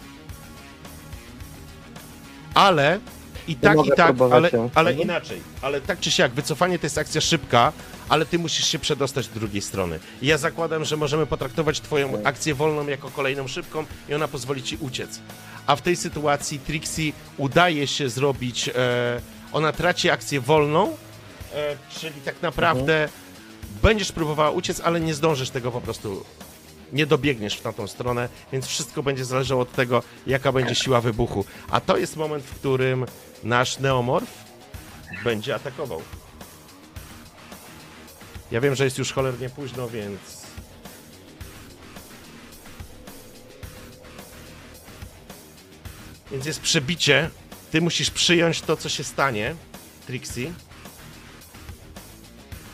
Ale 2.55 3.01
i 3.49 3.57
tak, 3.57 3.78
i 3.86 3.91
tak, 3.97 4.17
ale, 4.33 4.51
ale 4.75 4.91
Mhm. 4.91 4.99
inaczej. 5.09 5.41
Ale 5.62 5.81
tak 5.81 6.01
czy 6.01 6.10
siak, 6.10 6.33
wycofanie 6.33 6.78
to 6.78 6.86
jest 6.86 6.99
akcja 6.99 7.20
szybka, 7.20 7.73
ale 8.09 8.27
ty 8.27 8.39
musisz 8.39 8.67
się 8.67 8.78
przedostać 8.78 9.28
do 9.28 9.41
drugiej 9.41 9.62
strony. 9.62 9.99
I 10.23 10.27
ja 10.27 10.39
zakładam, 10.39 10.85
że 10.85 10.97
możemy 10.97 11.27
potraktować 11.27 11.81
twoją 11.81 12.12
Tak. 12.12 12.27
akcję 12.27 12.55
wolną 12.55 12.86
jako 12.86 13.10
kolejną 13.10 13.49
szybką 13.49 13.85
i 14.09 14.15
ona 14.15 14.28
pozwoli 14.28 14.62
ci 14.62 14.77
uciec. 14.81 15.20
A 15.67 15.77
w 15.77 15.83
tej 15.83 15.97
sytuacji 15.97 16.59
Trixie 16.59 17.12
udaje 17.36 17.86
się 17.86 18.09
zrobić, 18.09 18.69
e, 18.69 18.73
ona 19.52 19.73
traci 19.73 20.10
akcję 20.10 20.41
wolną, 20.41 20.97
e, 21.55 21.77
czyli 22.01 22.20
tak 22.25 22.43
naprawdę 22.43 23.09
będziesz 23.83 24.12
próbowała 24.12 24.51
uciec, 24.51 24.81
ale 24.81 25.01
nie 25.01 25.15
zdążysz 25.15 25.51
tego 25.51 25.70
po 25.73 25.81
prostu, 25.81 26.25
nie 26.93 27.07
dobiegniesz 27.07 27.57
w 27.57 27.62
tamtą 27.62 27.86
stronę, 27.86 28.28
więc 28.52 28.67
wszystko 28.67 29.02
będzie 29.02 29.25
zależało 29.25 29.62
od 29.62 29.73
tego, 29.73 30.02
jaka 30.27 30.52
będzie 30.52 30.75
siła 30.75 31.01
wybuchu. 31.01 31.44
A 31.70 31.81
to 31.81 31.97
jest 31.97 32.17
moment, 32.17 32.44
w 32.44 32.55
którym 32.55 33.07
nasz 33.44 33.78
neomorf 33.78 34.31
będzie 35.25 35.55
atakował. 35.55 36.02
Ja 38.51 38.60
wiem, 38.60 38.75
że 38.75 38.85
jest 38.85 38.99
już 38.99 39.12
cholernie 39.12 39.51
późno, 39.51 39.89
więc... 39.89 40.20
Więc 46.31 46.47
jest 46.47 46.60
przebicie. 46.60 47.31
Ty 47.70 47.81
musisz 47.81 48.10
przyjąć 48.10 48.60
to, 48.60 48.77
co 48.77 48.89
się 48.89 49.05
stanie, 49.05 49.55
Trixie. 50.07 50.52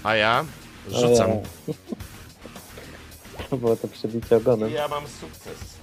A 0.03 0.15
ja 0.17 0.45
rzucam. 0.91 1.31
To 3.51 3.57
było 3.63 3.77
to 3.77 3.89
przebicie 3.89 4.37
ogonem. 4.37 4.71
Ja 4.73 4.89
mam 4.89 5.03
sukces. 5.21 5.77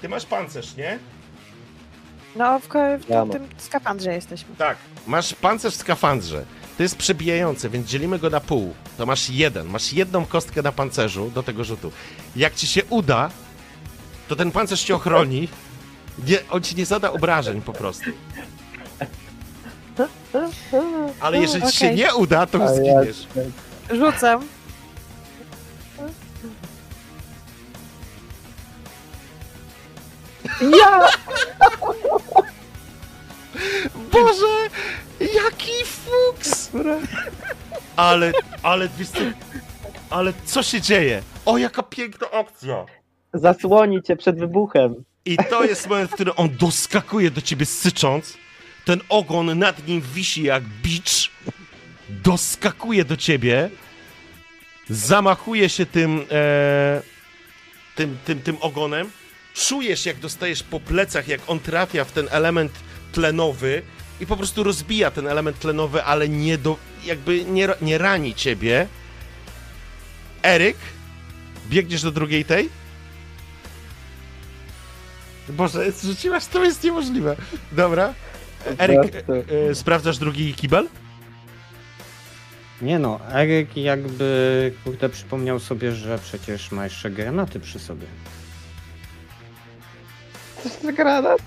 Ty 0.00 0.08
masz 0.08 0.26
pancerz, 0.26 0.76
nie? 0.76 0.98
No, 2.36 2.58
w, 2.60 2.68
ko- 2.68 2.78
w 2.98 3.08
Ja 3.08 3.20
tym, 3.20 3.28
mam. 3.28 3.30
tym 3.30 3.48
skafandrze 3.58 4.12
jesteśmy. 4.14 4.56
Tak. 4.56 4.76
Masz 5.06 5.34
pancerz 5.34 5.74
w 5.74 5.76
skafandrze. 5.76 6.44
To 6.76 6.82
jest 6.82 6.96
przebijające, 6.96 7.70
więc 7.70 7.88
dzielimy 7.88 8.18
go 8.18 8.30
na 8.30 8.40
pół. 8.40 8.74
To 8.98 9.06
masz 9.06 9.30
jeden. 9.30 9.66
Masz 9.66 9.92
jedną 9.92 10.26
kostkę 10.26 10.62
na 10.62 10.72
pancerzu 10.72 11.30
do 11.30 11.42
tego 11.42 11.64
rzutu. 11.64 11.92
Jak 12.36 12.54
ci 12.54 12.66
się 12.66 12.84
uda, 12.84 13.30
to 14.28 14.36
ten 14.36 14.50
pancerz 14.50 14.82
cię 14.82 14.94
ochroni. 14.94 15.48
Nie, 16.26 16.38
on 16.50 16.62
ci 16.62 16.76
nie 16.76 16.86
zada 16.86 17.12
obrażeń 17.12 17.62
po 17.62 17.72
prostu. 17.72 18.10
Ale 21.20 21.38
jeżeli 21.38 21.66
ci 21.66 21.76
się 21.76 21.86
Okej. 21.86 21.96
nie 21.96 22.14
uda, 22.14 22.46
to 22.46 22.58
A 22.58 22.62
ja- 22.64 22.74
zginiesz. 22.74 23.26
Rzucam. 23.90 24.40
Ja! 30.60 31.06
Boże, 34.12 34.68
jaki 35.20 35.72
fuks! 35.84 36.70
Ale, 37.96 38.32
ale, 38.62 38.88
wiesz 38.98 39.08
co, 39.08 39.18
ale 40.10 40.32
co 40.44 40.62
się 40.62 40.80
dzieje? 40.80 41.22
O, 41.46 41.58
jaka 41.58 41.82
piękna 41.82 42.30
akcja! 42.30 42.86
Zasłoni 43.34 44.02
cię 44.02 44.16
przed 44.16 44.38
wybuchem. 44.38 44.94
I 45.24 45.36
to 45.50 45.64
jest 45.64 45.86
moment, 45.88 46.10
w 46.10 46.14
którym 46.14 46.34
on 46.36 46.48
doskakuje 46.56 47.30
do 47.30 47.40
ciebie 47.40 47.66
sycząc. 47.66 48.36
Ten 48.88 49.00
ogon 49.08 49.58
nad 49.58 49.86
nim 49.86 50.00
wisi 50.00 50.42
jak 50.42 50.64
bicz. 50.64 51.30
Doskakuje 52.08 53.04
do 53.04 53.16
ciebie. 53.16 53.70
Zamachuje 54.90 55.68
się 55.68 55.86
tym, 55.86 56.24
e, 56.30 57.02
tym, 57.94 58.18
tym, 58.24 58.40
tym 58.40 58.56
ogonem. 58.60 59.10
Czujesz, 59.54 60.06
jak 60.06 60.18
dostajesz 60.18 60.62
po 60.62 60.80
plecach, 60.80 61.28
jak 61.28 61.40
on 61.46 61.60
trafia 61.60 62.04
w 62.04 62.12
ten 62.12 62.28
element 62.30 62.72
tlenowy 63.12 63.82
i 64.20 64.26
po 64.26 64.36
prostu 64.36 64.62
rozbija 64.62 65.10
ten 65.10 65.26
element 65.26 65.58
tlenowy, 65.58 66.04
ale 66.04 66.28
nie 66.28 66.58
do, 66.58 66.76
jakby 67.04 67.44
nie, 67.44 67.68
nie 67.80 67.98
rani 67.98 68.34
ciebie. 68.34 68.88
Eryk, 70.42 70.76
biegniesz 71.66 72.02
do 72.02 72.12
drugiej 72.12 72.44
tej? 72.44 72.68
Boże, 75.48 75.92
rzuciłaś, 76.02 76.46
to 76.46 76.64
jest 76.64 76.84
niemożliwe. 76.84 77.36
Dobra. 77.72 78.14
Eryk, 78.78 79.14
e, 79.14 79.70
e, 79.70 79.74
sprawdzasz 79.74 80.18
drugi 80.18 80.54
kibel? 80.54 80.88
Nie 82.82 82.98
no, 82.98 83.20
Eryk 83.32 83.76
jakby, 83.76 84.72
kurde, 84.84 85.08
przypomniał 85.08 85.58
sobie, 85.58 85.92
że 85.92 86.18
przecież 86.18 86.72
ma 86.72 86.84
jeszcze 86.84 87.10
granaty 87.10 87.60
przy 87.60 87.78
sobie. 87.78 88.06
Coś 90.62 90.72
za 90.72 90.92
granat? 90.92 91.42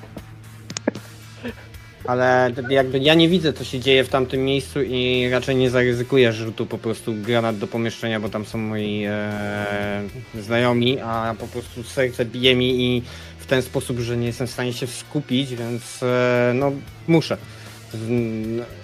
Ale 2.06 2.52
jakby 2.70 3.00
ja 3.00 3.14
nie 3.14 3.30
widzę, 3.30 3.54
co 3.54 3.64
się 3.64 3.80
dzieje 3.80 4.04
w 4.04 4.10
tamtym 4.10 4.46
miejscu 4.46 4.82
i 4.82 5.30
raczej 5.32 5.56
nie 5.56 5.70
zaryzykuję 5.70 6.34
rzutu 6.34 6.66
po 6.66 6.78
prostu 6.78 7.14
granat 7.14 7.58
do 7.58 7.68
pomieszczenia, 7.68 8.20
bo 8.20 8.30
tam 8.30 8.46
są 8.46 8.58
moi 8.58 9.04
e, 9.06 10.04
znajomi, 10.40 11.00
a 11.00 11.36
po 11.40 11.48
prostu 11.48 11.84
serce 11.84 12.26
bije 12.26 12.56
mi 12.56 12.82
i 12.82 13.04
ten 13.52 13.62
sposób, 13.62 14.00
że 14.00 14.18
nie 14.18 14.28
jestem 14.28 14.48
w 14.48 14.52
stanie 14.52 14.74
się 14.74 14.88
skupić, 14.88 15.56
więc 15.56 16.04
e, 16.04 16.52
no 16.56 16.72
muszę 17.08 17.38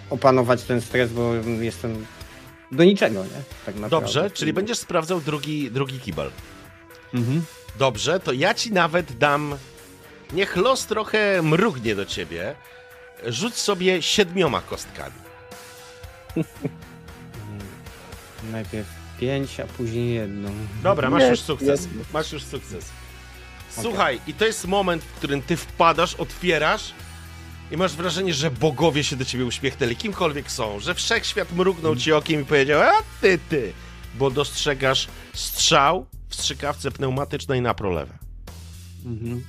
opanować 0.10 0.64
ten 0.64 0.82
stres, 0.82 1.12
bo 1.12 1.34
jestem 1.62 2.06
do 2.72 2.84
niczego, 2.84 3.24
nie? 3.24 3.42
Tak 3.66 3.76
naprawdę. 3.76 3.90
Dobrze, 3.90 4.32
czyli 4.32 4.54
będziesz 4.54 4.78
sprawdzał 4.78 5.22
drugi, 5.22 5.72
drugi 5.72 6.00
kibel. 6.00 6.32
Mhm. 7.14 7.44
Dobrze, 7.80 8.20
to 8.20 8.34
ja 8.34 8.54
ci 8.54 8.72
nawet 8.72 9.18
dam. 9.18 9.56
Niech 10.34 10.56
los 10.56 10.86
trochę 10.86 11.42
mrugnie 11.42 11.96
do 11.96 12.06
ciebie. 12.06 12.56
Rzuć 13.26 13.56
sobie 13.56 14.02
siedmioma 14.02 14.62
kostkami. 14.62 15.16
Najpierw 18.52 18.88
pięć, 19.20 19.60
a 19.60 19.66
później 19.66 20.14
jedną. 20.14 20.52
Dobra, 20.84 21.10
masz 21.10 21.24
Nie, 21.24 21.30
już 21.30 21.40
sukces. 21.40 21.88
Masz 22.14 22.32
już 22.32 22.44
sukces. 22.44 22.86
Słuchaj, 23.82 24.20
i 24.28 24.34
to 24.34 24.46
jest 24.46 24.68
moment, 24.68 25.04
w 25.04 25.14
którym 25.14 25.42
ty 25.42 25.58
wpadasz, 25.58 26.16
otwierasz 26.16 26.94
i 27.72 27.78
masz 27.78 27.96
wrażenie, 27.96 28.34
że 28.34 28.52
bogowie 28.52 29.04
się 29.04 29.16
do 29.16 29.26
ciebie 29.26 29.46
uśmiechnęli, 29.46 29.96
kimkolwiek 29.96 30.52
są, 30.52 30.80
że 30.80 30.96
wszechświat 30.96 31.52
mrugnął 31.52 31.96
ci 31.96 32.14
okiem 32.14 32.42
i 32.42 32.46
powiedział, 32.46 32.82
a 32.82 32.94
ty, 33.22 33.40
ty, 33.50 33.74
bo 34.16 34.32
dostrzegasz 34.32 35.08
strzał 35.34 36.06
w 36.30 36.36
strzykawce 36.36 36.92
pneumatycznej 36.92 37.62
na 37.62 37.74
prolewe. 37.74 38.18
Mhm. 39.06 39.44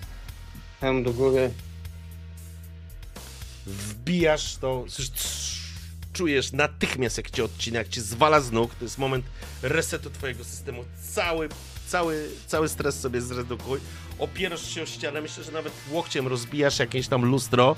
Tam 0.81 1.03
do 1.03 1.13
góry. 1.13 1.51
wbijasz 3.67 4.57
to, 4.57 4.85
czujesz 6.13 6.53
natychmiast 6.53 7.17
jak 7.17 7.31
cię 7.31 7.45
odcina, 7.45 7.79
jak 7.79 7.89
cię 7.89 8.01
zwala 8.01 8.41
z 8.41 8.53
nóg, 8.53 8.75
to 8.75 8.85
jest 8.85 8.99
moment 8.99 9.25
resetu 9.63 10.11
twojego 10.11 10.45
systemu, 10.45 10.85
cały, 11.13 11.49
cały, 11.87 12.29
cały 12.47 12.69
stres 12.69 13.01
sobie 13.01 13.21
zredukuj, 13.21 13.81
opierasz 14.19 14.75
się 14.75 14.83
o 14.83 14.87
ścianę, 14.87 15.21
myślę, 15.21 15.45
że 15.45 15.53
nawet 15.53 15.73
łokciem 15.91 16.27
rozbijasz 16.29 16.79
jakieś 16.79 17.09
tam 17.09 17.25
lustro 17.25 17.77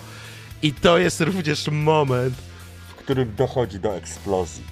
i 0.62 0.72
to 0.72 0.98
jest 0.98 1.20
również 1.20 1.68
moment, 1.68 2.34
w 2.88 2.94
którym 2.94 3.34
dochodzi 3.34 3.80
do 3.80 3.96
eksplozji. 3.96 4.64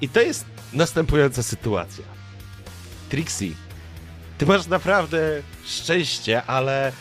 I 0.00 0.08
to 0.08 0.20
jest 0.20 0.44
następująca 0.72 1.42
sytuacja. 1.42 2.04
Trixie, 3.08 3.54
ty 4.38 4.46
masz 4.46 4.66
naprawdę 4.66 5.42
szczęście, 5.66 6.42
ale 6.42 6.92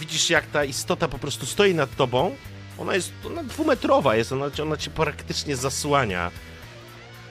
widzisz 0.00 0.30
jak 0.30 0.46
ta 0.46 0.64
istota 0.64 1.08
po 1.08 1.18
prostu 1.18 1.46
stoi 1.46 1.74
nad 1.74 1.96
tobą. 1.96 2.36
Ona 2.78 2.94
jest 2.94 3.12
ona 3.26 3.44
dwumetrowa, 3.44 4.16
jest, 4.16 4.32
ona, 4.32 4.46
ona 4.62 4.76
cię 4.76 4.90
praktycznie 4.90 5.56
zasłania. 5.56 6.30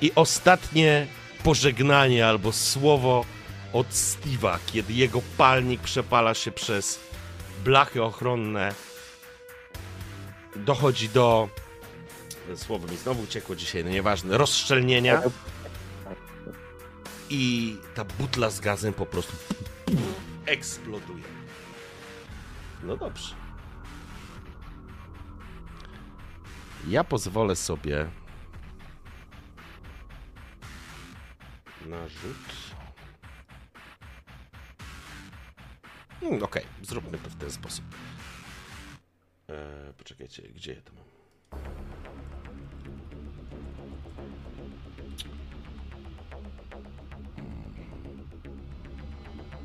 I 0.02 0.12
ostatnie 0.16 1.08
pożegnanie 1.44 2.28
albo 2.28 2.52
słowo 2.52 3.26
od 3.74 3.88
Steve'a, 3.90 4.60
kiedy 4.66 4.94
jego 4.94 5.22
palnik 5.38 5.82
przepala 5.82 6.34
się 6.34 6.52
przez 6.52 7.00
blachy 7.64 8.04
ochronne, 8.04 8.74
dochodzi 10.56 11.10
do. 11.10 11.50
Słowo 12.56 12.88
mi 12.88 12.98
znowu 12.98 13.24
uciekło 13.24 13.56
dzisiaj, 13.56 13.84
no 13.84 13.90
nieważne, 13.90 14.38
rozszczelnienia 14.38 15.22
i 17.30 17.76
ta 17.96 18.06
butla 18.06 18.50
z 18.50 18.60
gazem 18.60 18.94
po 18.94 19.06
prostu 19.06 19.34
eksploduje. 20.46 21.24
No 22.84 22.98
dobrze. 22.98 23.36
Ja 26.88 27.04
pozwolę 27.04 27.56
sobie 27.56 28.10
na 31.86 32.08
rzut. 32.08 32.61
Hmm, 36.22 36.44
Okej, 36.44 36.64
zróbmy 36.82 37.18
to 37.18 37.30
w 37.30 37.36
ten 37.36 37.52
sposób. 37.52 37.86
Eee, 39.50 39.94
poczekajcie, 39.98 40.42
gdzie 40.42 40.74
ja 40.74 40.82
to 40.82 40.92
mam? 40.94 41.04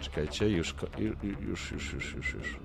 Czekajcie, 0.01 0.49
już, 0.49 0.75
już, 1.41 1.71
już, 1.71 1.93
już, 1.93 2.15
już, 2.15 2.35
już. 2.35 2.57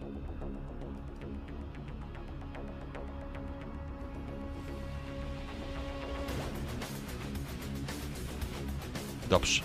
Dobrze. 9.29 9.61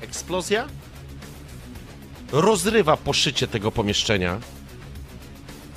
Eksplozja 0.00 0.68
rozrywa 2.32 2.96
poszycie 2.96 3.46
tego 3.48 3.72
pomieszczenia. 3.72 4.40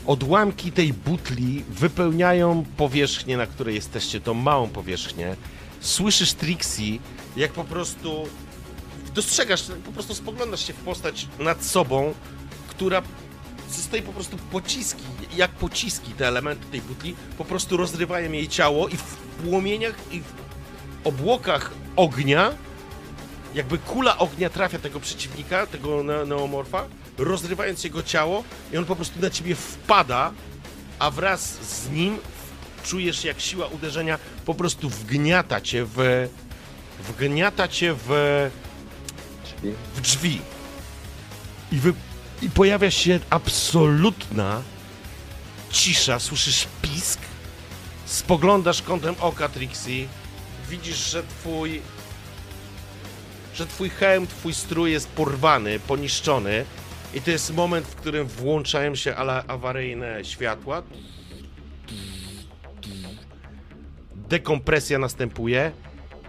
Odłamki 0.07 0.71
tej 0.71 0.93
butli 0.93 1.63
wypełniają 1.69 2.65
powierzchnię, 2.77 3.37
na 3.37 3.47
której 3.47 3.75
jesteście, 3.75 4.21
tą 4.21 4.33
małą 4.33 4.69
powierzchnię. 4.69 5.35
Słyszysz 5.79 6.33
Trixie, 6.33 6.99
jak 7.37 7.51
po 7.51 7.63
prostu 7.63 8.27
dostrzegasz, 9.13 9.63
po 9.85 9.91
prostu 9.91 10.15
spoglądasz 10.15 10.67
się 10.67 10.73
w 10.73 10.77
postać 10.77 11.27
nad 11.39 11.63
sobą, 11.63 12.13
która 12.67 13.01
stoi 13.69 14.01
po 14.01 14.13
prostu 14.13 14.37
pociski, 14.37 15.03
jak 15.35 15.51
pociski 15.51 16.11
te 16.11 16.27
elementy 16.27 16.65
tej 16.71 16.81
butli, 16.81 17.15
po 17.37 17.45
prostu 17.45 17.77
rozrywają 17.77 18.31
jej 18.31 18.47
ciało 18.47 18.87
i 18.87 18.97
w 18.97 19.15
płomieniach 19.43 19.95
i 20.11 20.21
w 20.21 20.33
obłokach 21.03 21.71
ognia, 21.95 22.51
jakby 23.55 23.77
kula 23.77 24.17
ognia 24.17 24.49
trafia 24.49 24.79
tego 24.79 24.99
przeciwnika, 24.99 25.67
tego 25.67 26.03
ne- 26.03 26.25
neomorfa, 26.25 26.85
rozrywając 27.17 27.83
jego 27.83 28.03
ciało 28.03 28.43
i 28.73 28.77
on 28.77 28.85
po 28.85 28.95
prostu 28.95 29.19
na 29.19 29.29
ciebie 29.29 29.55
wpada, 29.55 30.31
a 30.99 31.11
wraz 31.11 31.41
z 31.61 31.89
nim 31.89 32.17
czujesz 32.83 33.23
jak 33.23 33.39
siła 33.41 33.67
uderzenia 33.67 34.19
po 34.45 34.53
prostu 34.53 34.89
wgniata 34.89 35.61
cię 35.61 35.85
w... 35.95 36.27
wgniata 36.99 37.67
cię 37.67 37.95
w 38.07 38.49
Drzwi. 39.45 39.73
w 39.95 40.01
drzwi. 40.01 40.41
I, 41.71 41.75
wy, 41.75 41.93
I 42.41 42.49
pojawia 42.49 42.91
się 42.91 43.19
absolutna 43.29 44.61
cisza. 45.71 46.19
Słyszysz 46.19 46.67
pisk. 46.81 47.19
Spoglądasz 48.05 48.81
kątem 48.81 49.15
oka 49.19 49.49
Trixie. 49.49 50.07
Widzisz, 50.69 51.11
że 51.11 51.23
twój. 51.23 51.81
Że 53.53 53.67
twój 53.67 53.89
hełm, 53.89 54.27
twój 54.27 54.53
strój 54.53 54.91
jest 54.91 55.09
porwany, 55.09 55.79
poniszczony. 55.79 56.65
I 57.13 57.21
to 57.21 57.31
jest 57.31 57.53
moment, 57.53 57.87
w 57.87 57.95
którym 57.95 58.27
włączają 58.27 58.95
się 58.95 59.15
ala 59.15 59.43
awaryjne 59.47 60.25
światła. 60.25 60.83
Dekompresja 64.15 64.99
następuje 64.99 65.71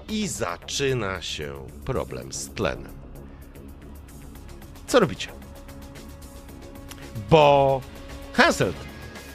i 0.08 0.28
zaczyna 0.28 1.22
się 1.22 1.66
problem 1.84 2.32
z 2.32 2.48
tlenem. 2.48 2.92
Co 4.86 5.00
robicie? 5.00 5.28
Bo 7.30 7.80
Hanselt 8.32 8.76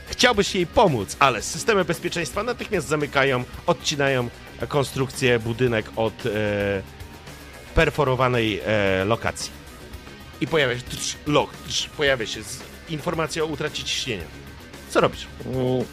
chciałbyś 0.08 0.56
jej 0.56 0.68
pomóc, 0.68 1.16
ale 1.20 1.42
systemy 1.42 1.86
bezpieczeństwa 1.86 2.44
natychmiast 2.44 2.88
zamykają, 2.88 3.44
odcinają 3.66 4.30
konstrukcję, 4.68 5.40
budynek 5.40 5.86
od 5.96 6.26
e, 6.26 6.30
perforowanej 7.78 8.62
e, 8.66 9.06
lokacji. 9.06 9.52
I 10.42 10.48
pojawia 10.48 10.76
się 10.78 10.84
trz, 10.90 11.16
log, 11.28 11.50
trz, 11.68 11.90
pojawia 11.90 12.26
się 12.26 12.44
z, 12.44 12.60
informacja 12.90 13.44
o 13.44 13.46
utracie 13.46 13.84
ciśnienia. 13.84 14.24
Co 14.90 15.02
robisz? 15.02 15.28
Mm, 15.46 15.84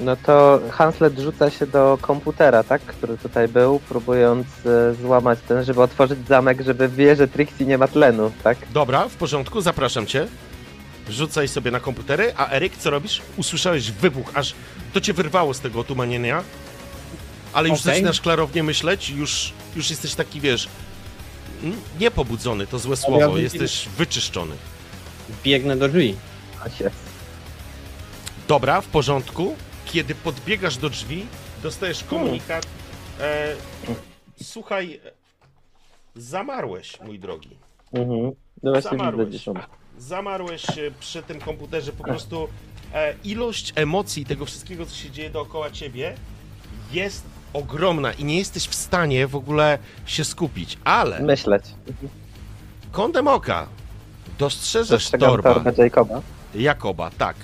No 0.00 0.16
to 0.16 0.60
Hanslet 0.70 1.18
rzuca 1.18 1.50
się 1.50 1.66
do 1.66 1.98
komputera, 2.00 2.62
tak? 2.64 2.82
Który 2.82 3.18
tutaj 3.18 3.48
był, 3.48 3.80
próbując 3.88 4.46
e, 4.66 4.94
złamać 4.94 5.38
ten, 5.48 5.64
żeby 5.64 5.82
otworzyć 5.82 6.18
zamek, 6.28 6.60
żeby 6.60 6.88
wie, 6.88 7.16
że 7.16 7.28
Trixie 7.28 7.66
nie 7.66 7.78
ma 7.78 7.88
tlenu, 7.88 8.32
tak? 8.44 8.58
Dobra, 8.72 9.08
w 9.08 9.14
porządku, 9.14 9.60
zapraszam 9.60 10.06
cię. 10.06 10.26
Rzucaj 11.08 11.48
sobie 11.48 11.70
na 11.70 11.80
komputery, 11.80 12.32
a 12.36 12.50
Eryk, 12.50 12.76
co 12.76 12.90
robisz? 12.90 13.22
Usłyszałeś 13.36 13.90
wybuch, 13.90 14.30
aż 14.34 14.54
to 14.92 15.00
cię 15.00 15.12
wyrwało 15.12 15.54
z 15.54 15.60
tego 15.60 15.80
otumanienia, 15.80 16.42
ale 17.52 17.68
już 17.68 17.80
Okej. 17.80 17.94
zaczynasz 17.94 18.20
klarownie 18.20 18.62
myśleć, 18.62 19.10
już, 19.10 19.52
już 19.76 19.90
jesteś 19.90 20.14
taki, 20.14 20.40
wiesz, 20.40 20.68
n- 21.64 21.76
niepobudzony, 22.00 22.66
to 22.66 22.78
złe 22.78 22.90
ja 22.90 22.96
słowo, 22.96 23.32
bym- 23.32 23.42
jesteś 23.42 23.88
wyczyszczony. 23.88 24.56
Biegnę 25.44 25.76
do 25.76 25.88
drzwi. 25.88 26.16
A 26.64 26.70
się. 26.70 26.90
Dobra, 28.48 28.80
w 28.80 28.86
porządku. 28.86 29.56
Kiedy 29.86 30.14
podbiegasz 30.14 30.76
do 30.76 30.90
drzwi, 30.90 31.26
dostajesz 31.62 32.04
komunikat. 32.04 32.66
E, 33.20 33.56
słuchaj, 34.42 35.00
zamarłeś, 36.16 37.00
mój 37.00 37.18
drogi. 37.18 37.56
Mhm. 37.92 38.32
No 38.62 38.80
Zamarłeś. 38.80 39.44
zamarłeś 39.98 40.64
e, 40.78 40.90
przy 41.00 41.22
tym 41.22 41.40
komputerze, 41.40 41.92
po 41.92 42.04
prostu 42.04 42.48
e, 42.94 43.14
ilość 43.24 43.72
emocji 43.76 44.24
tego 44.26 44.46
wszystkiego, 44.46 44.86
co 44.86 44.94
się 44.96 45.10
dzieje 45.10 45.30
dookoła 45.30 45.70
ciebie 45.70 46.14
jest 46.92 47.22
ogromna 47.52 48.12
i 48.12 48.24
nie 48.24 48.38
jesteś 48.38 48.68
w 48.68 48.74
stanie 48.74 49.26
w 49.26 49.36
ogóle 49.36 49.78
się 50.06 50.24
skupić, 50.24 50.78
ale 50.84 51.20
Myśleć. 51.22 51.64
kątem 52.92 53.28
oka 53.28 53.66
dostrzeżesz 54.38 55.10
torba 55.10 55.54
torbę 55.54 55.72
Jacoba. 55.84 56.20
Jakoba, 56.54 57.10
tak. 57.18 57.36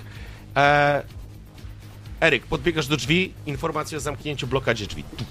E, 0.57 1.03
Eryk, 2.21 2.47
podbiegasz 2.47 2.87
do 2.87 2.97
drzwi, 2.97 3.33
informacja 3.47 3.99
o 3.99 4.01
zamknięciu 4.01 4.47
blokadzie 4.47 4.87
drzwi. 4.87 5.03
Tu. 5.03 5.25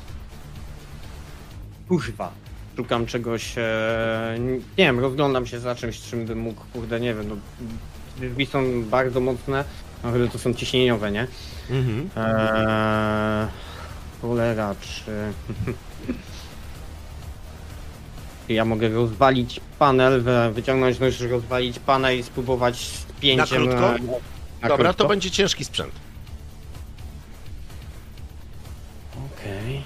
Kurwa. 1.87 2.31
Szukam 2.75 3.05
czegoś, 3.05 3.57
e, 3.57 4.37
nie 4.77 4.85
wiem, 4.85 4.99
rozglądam 4.99 5.45
się 5.45 5.59
za 5.59 5.75
czymś, 5.75 6.01
czym 6.01 6.25
bym 6.25 6.39
mógł, 6.39 6.61
kurde, 6.73 6.99
nie 6.99 7.13
wiem, 7.13 7.29
no, 7.29 7.35
drzwi 8.29 8.45
są 8.45 8.83
bardzo 8.83 9.19
mocne, 9.19 9.63
no 10.03 10.11
chyba 10.11 10.27
to 10.31 10.39
są 10.39 10.53
ciśnieniowe, 10.53 11.11
nie? 11.11 11.27
Mhm. 11.69 12.09
Eee, 12.17 13.47
cholera, 14.27 14.75
czy... 14.81 15.33
Ja 18.49 18.65
mogę 18.65 18.89
rozwalić 18.89 19.59
panel, 19.79 20.21
wy- 20.21 20.51
wyciągnąć 20.53 20.99
nóż, 20.99 21.19
rozwalić 21.19 21.79
panel 21.79 22.19
i 22.19 22.23
spróbować 22.23 22.77
z 22.77 23.05
pięciem... 23.21 23.63
krótko? 23.67 23.95
e, 23.95 23.99
na 24.61 24.67
Dobra, 24.67 24.77
krótko? 24.89 24.93
to 25.03 25.07
będzie 25.09 25.31
ciężki 25.31 25.65
sprzęt. 25.65 25.91
Okej. 29.33 29.81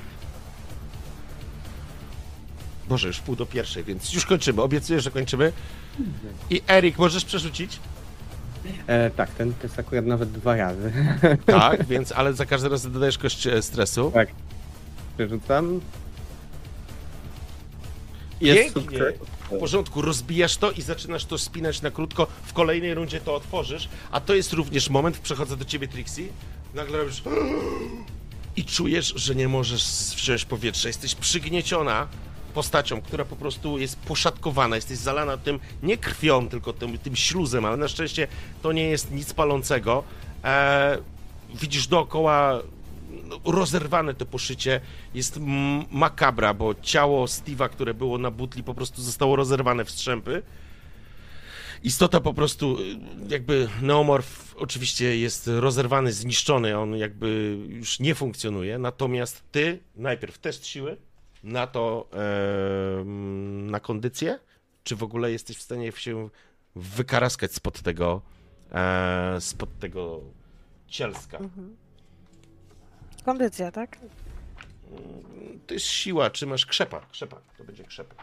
Boże, 2.89 3.07
już 3.07 3.19
pół 3.19 3.35
do 3.35 3.45
pierwszej, 3.45 3.83
więc 3.83 4.13
już 4.13 4.25
kończymy. 4.25 4.61
Obiecuję, 4.61 5.01
że 5.01 5.11
kończymy. 5.11 5.53
I 6.49 6.61
Eryk, 6.67 6.97
możesz 6.97 7.25
przerzucić? 7.25 7.79
E, 8.87 9.09
Tak, 9.09 9.29
ten 9.29 9.53
test 9.53 9.79
akurat 9.79 10.05
nawet 10.05 10.31
dwa 10.31 10.55
razy. 10.55 10.91
Tak, 11.45 11.85
więc, 11.85 12.11
ale 12.11 12.33
za 12.33 12.45
każdym 12.45 12.71
razem 12.71 12.91
dodajesz 12.91 13.17
kość 13.17 13.47
e, 13.47 13.61
stresu. 13.61 14.11
Przerzucam. 15.17 15.81
Jest 18.41 18.73
Pięknie. 18.73 18.81
sukces. 18.99 19.13
W 19.51 19.59
porządku, 19.59 20.01
rozbijasz 20.01 20.57
to 20.57 20.71
i 20.71 20.81
zaczynasz 20.81 21.25
to 21.25 21.37
spinać 21.37 21.81
na 21.81 21.91
krótko. 21.91 22.27
W 22.45 22.53
kolejnej 22.53 22.93
rundzie 22.93 23.21
to 23.21 23.35
otworzysz, 23.35 23.89
a 24.11 24.19
to 24.19 24.35
jest 24.35 24.53
również 24.53 24.89
moment, 24.89 25.17
przechodzę 25.19 25.57
do 25.57 25.65
ciebie, 25.65 25.87
Trixie. 25.87 26.27
Nagle 26.73 26.97
robisz 26.97 27.23
i 28.55 28.65
czujesz, 28.65 29.13
że 29.15 29.35
nie 29.35 29.47
możesz 29.47 29.83
wziąć 30.17 30.45
powietrza. 30.45 30.87
Jesteś 30.87 31.15
przygnieciona 31.15 32.07
postacią, 32.59 33.01
która 33.01 33.25
po 33.25 33.35
prostu 33.35 33.79
jest 33.79 33.99
poszatkowana, 33.99 34.75
jesteś 34.75 34.97
zalana 34.97 35.37
tym 35.37 35.59
nie 35.83 35.97
krwią, 35.97 36.49
tylko 36.49 36.73
tym, 36.73 36.97
tym 36.97 37.15
śluzem, 37.15 37.65
ale 37.65 37.77
na 37.77 37.87
szczęście 37.87 38.27
to 38.61 38.71
nie 38.71 38.83
jest 38.83 39.11
nic 39.11 39.33
palącego. 39.33 40.03
E, 40.43 40.97
widzisz 41.61 41.87
dookoła 41.87 42.61
no, 43.23 43.39
rozerwane 43.45 44.13
to 44.13 44.25
poszycie, 44.25 44.81
jest 45.13 45.39
makabra, 45.91 46.53
bo 46.53 46.75
ciało 46.81 47.25
Steve'a, 47.25 47.69
które 47.69 47.93
było 47.93 48.17
na 48.17 48.31
butli, 48.31 48.63
po 48.63 48.73
prostu 48.73 49.01
zostało 49.01 49.35
rozerwane 49.35 49.85
w 49.85 49.91
strzępy. 49.91 50.41
Istota 51.83 52.19
po 52.19 52.33
prostu, 52.33 52.77
y, 52.79 52.83
jakby 53.29 53.69
Neomorf 53.81 54.55
oczywiście 54.57 55.17
jest 55.17 55.49
rozerwany, 55.53 56.13
zniszczony, 56.13 56.77
on 56.77 56.95
jakby 56.95 57.57
już 57.69 57.99
nie 57.99 58.15
funkcjonuje, 58.15 58.77
natomiast 58.77 59.43
ty 59.51 59.79
najpierw 59.95 60.37
test 60.37 60.67
siły, 60.67 60.97
na 61.43 61.67
to, 61.67 62.09
na 63.45 63.79
kondycję, 63.79 64.39
czy 64.83 64.95
w 64.95 65.03
ogóle 65.03 65.31
jesteś 65.31 65.57
w 65.57 65.61
stanie 65.61 65.91
się 65.91 66.29
wykaraskać 66.75 67.53
spod 67.53 67.81
tego, 67.81 68.21
e, 68.71 69.41
spod 69.41 69.79
tego 69.79 70.21
cielska. 70.87 71.37
Mhm. 71.37 71.77
Kondycja, 73.25 73.71
tak? 73.71 73.97
To 75.67 75.73
jest 75.73 75.85
siła, 75.85 76.29
czy 76.29 76.47
masz 76.47 76.65
krzepa? 76.65 77.01
Krzepa, 77.11 77.41
to 77.57 77.63
będzie 77.63 77.83
krzepa. 77.83 78.15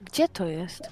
Gdzie 0.00 0.28
to 0.28 0.46
jest? 0.46 0.90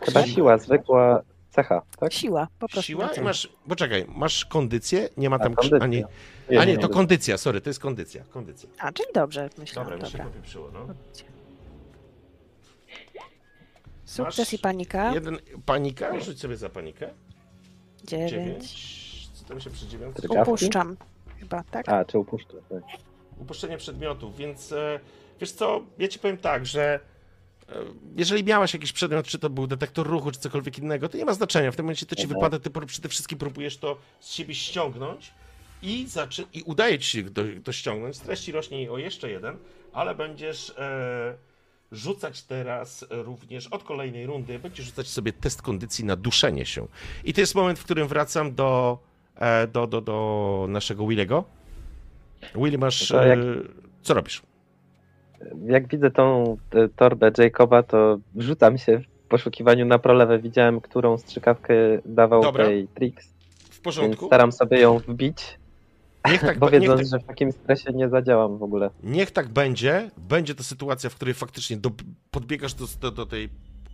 Chyba 0.00 0.26
siła, 0.26 0.58
zwykła 0.58 1.22
cecha, 1.52 1.82
tak? 1.98 2.12
Siła, 2.12 2.48
po 2.58 2.68
prostu. 2.68 2.86
Siła 2.86 3.08
i 3.08 3.20
masz, 3.20 3.48
poczekaj, 3.68 4.06
masz 4.08 4.44
kondycję, 4.44 5.08
nie 5.16 5.30
ma 5.30 5.38
tam, 5.38 5.54
a 5.80 5.86
nie, 5.86 6.04
a 6.48 6.64
nie, 6.64 6.66
nie, 6.66 6.78
to 6.78 6.88
kondycja, 6.88 7.38
sorry, 7.38 7.60
to 7.60 7.70
jest 7.70 7.80
kondycja, 7.80 8.24
kondycja. 8.24 8.68
A, 8.78 8.92
czyli 8.92 9.08
dobrze, 9.14 9.48
myślałam. 9.58 9.92
Dobra, 9.92 10.06
mi 10.06 10.12
się 10.12 10.18
popieprzyło, 10.18 10.70
no. 10.72 10.86
Sukces 14.04 14.38
Masz 14.38 14.52
i 14.52 14.58
panika. 14.58 15.14
Jeden, 15.14 15.38
panika, 15.66 16.20
rzuć 16.20 16.40
sobie 16.40 16.56
za 16.56 16.68
panikę. 16.68 17.10
Dziewięć. 18.04 18.30
Dziewięć. 18.30 19.30
Co 19.32 19.44
tam 19.44 19.60
się 19.60 19.70
przy 19.70 19.86
dziewiątce? 19.86 20.28
Upuszczam. 20.28 20.96
Chyba, 21.40 21.64
tak? 21.70 21.88
A, 21.88 22.04
czy 22.04 22.18
upuszczę? 22.18 22.56
Tak. 22.68 22.82
upuszczenie 23.38 23.76
przedmiotów, 23.76 24.36
więc 24.36 24.72
e, 24.72 25.00
wiesz 25.40 25.52
co, 25.52 25.82
ja 25.98 26.08
ci 26.08 26.18
powiem 26.18 26.36
tak, 26.36 26.66
że 26.66 27.00
jeżeli 28.16 28.44
miałaś 28.44 28.74
jakiś 28.74 28.92
przedmiot, 28.92 29.26
czy 29.26 29.38
to 29.38 29.50
był 29.50 29.66
detektor 29.66 30.06
ruchu, 30.06 30.30
czy 30.30 30.38
cokolwiek 30.40 30.78
innego, 30.78 31.08
to 31.08 31.18
nie 31.18 31.24
ma 31.24 31.34
znaczenia. 31.34 31.72
W 31.72 31.76
tym 31.76 31.84
momencie 31.84 32.06
to 32.06 32.14
ci 32.16 32.22
Mhm. 32.22 32.40
wypada, 32.40 32.58
ty 32.58 32.86
przede 32.86 33.08
wszystkim 33.08 33.38
próbujesz 33.38 33.76
to 33.76 33.98
z 34.20 34.32
siebie 34.32 34.54
ściągnąć 34.54 35.32
i, 35.82 36.06
zaczy- 36.08 36.46
i 36.52 36.62
udaje 36.62 36.98
ci 36.98 37.10
się 37.10 37.30
to, 37.30 37.42
to 37.64 37.72
ściągnąć. 37.72 38.16
Stres 38.16 38.40
ci 38.40 38.52
rośnie 38.52 38.92
o 38.92 38.98
jeszcze 38.98 39.30
jeden, 39.30 39.56
ale 39.92 40.14
będziesz 40.14 40.70
e, 40.70 41.34
rzucać 41.92 42.42
teraz 42.42 43.04
również 43.10 43.66
od 43.66 43.82
kolejnej 43.84 44.26
rundy, 44.26 44.58
będziesz 44.58 44.86
rzucać 44.86 45.08
sobie 45.08 45.32
test 45.32 45.62
kondycji 45.62 46.04
na 46.04 46.16
duszenie 46.16 46.66
się. 46.66 46.86
I 47.24 47.32
to 47.34 47.40
jest 47.40 47.54
moment, 47.54 47.78
w 47.78 47.84
którym 47.84 48.08
wracam 48.08 48.54
do, 48.54 48.98
e, 49.36 49.66
do, 49.66 49.86
do, 49.86 50.00
do 50.00 50.66
naszego 50.68 51.06
Willego. 51.06 51.44
Willy, 52.54 52.78
masz... 52.78 53.10
E, 53.10 53.36
co 54.02 54.14
robisz? 54.14 54.42
Jak 55.66 55.88
widzę 55.88 56.10
tą 56.10 56.56
e, 56.74 56.88
torbę 56.88 57.30
Jacoba, 57.38 57.82
to 57.82 58.18
rzucam 58.36 58.78
się 58.78 58.98
w 58.98 59.28
poszukiwaniu 59.28 59.86
na 59.86 59.98
prolewę. 59.98 60.38
Widziałem, 60.38 60.80
którą 60.80 61.18
strzykawkę 61.18 61.74
dawał 62.06 62.42
Dobra. 62.42 62.64
tej 62.64 62.88
Trix, 62.88 63.26
W 63.26 63.68
więc 63.70 63.80
porządku? 63.80 64.26
staram 64.26 64.52
sobie 64.52 64.80
ją 64.80 64.98
wbić, 64.98 65.58
Niech 66.30 66.40
tak, 66.40 66.58
bo 66.60 66.66
be- 66.66 66.72
niech, 66.72 66.80
wiedząc, 66.80 67.00
tak, 67.00 67.08
że 67.20 67.24
w 67.24 67.26
takim 67.28 67.52
stresie 67.52 67.92
nie 67.92 68.08
zadziałam 68.08 68.58
w 68.58 68.62
ogóle. 68.62 68.90
niech 69.02 69.30
tak 69.30 69.48
będzie. 69.48 70.10
Będzie 70.16 70.54
to 70.54 70.62
sytuacja, 70.62 71.10
w 71.10 71.14
której 71.14 71.34
faktycznie 71.34 71.76
do, 71.76 71.90
podbiegasz 72.30 72.74
do, 72.74 72.84
do, 73.00 73.10
do 73.10 73.26
tej, 73.26 73.48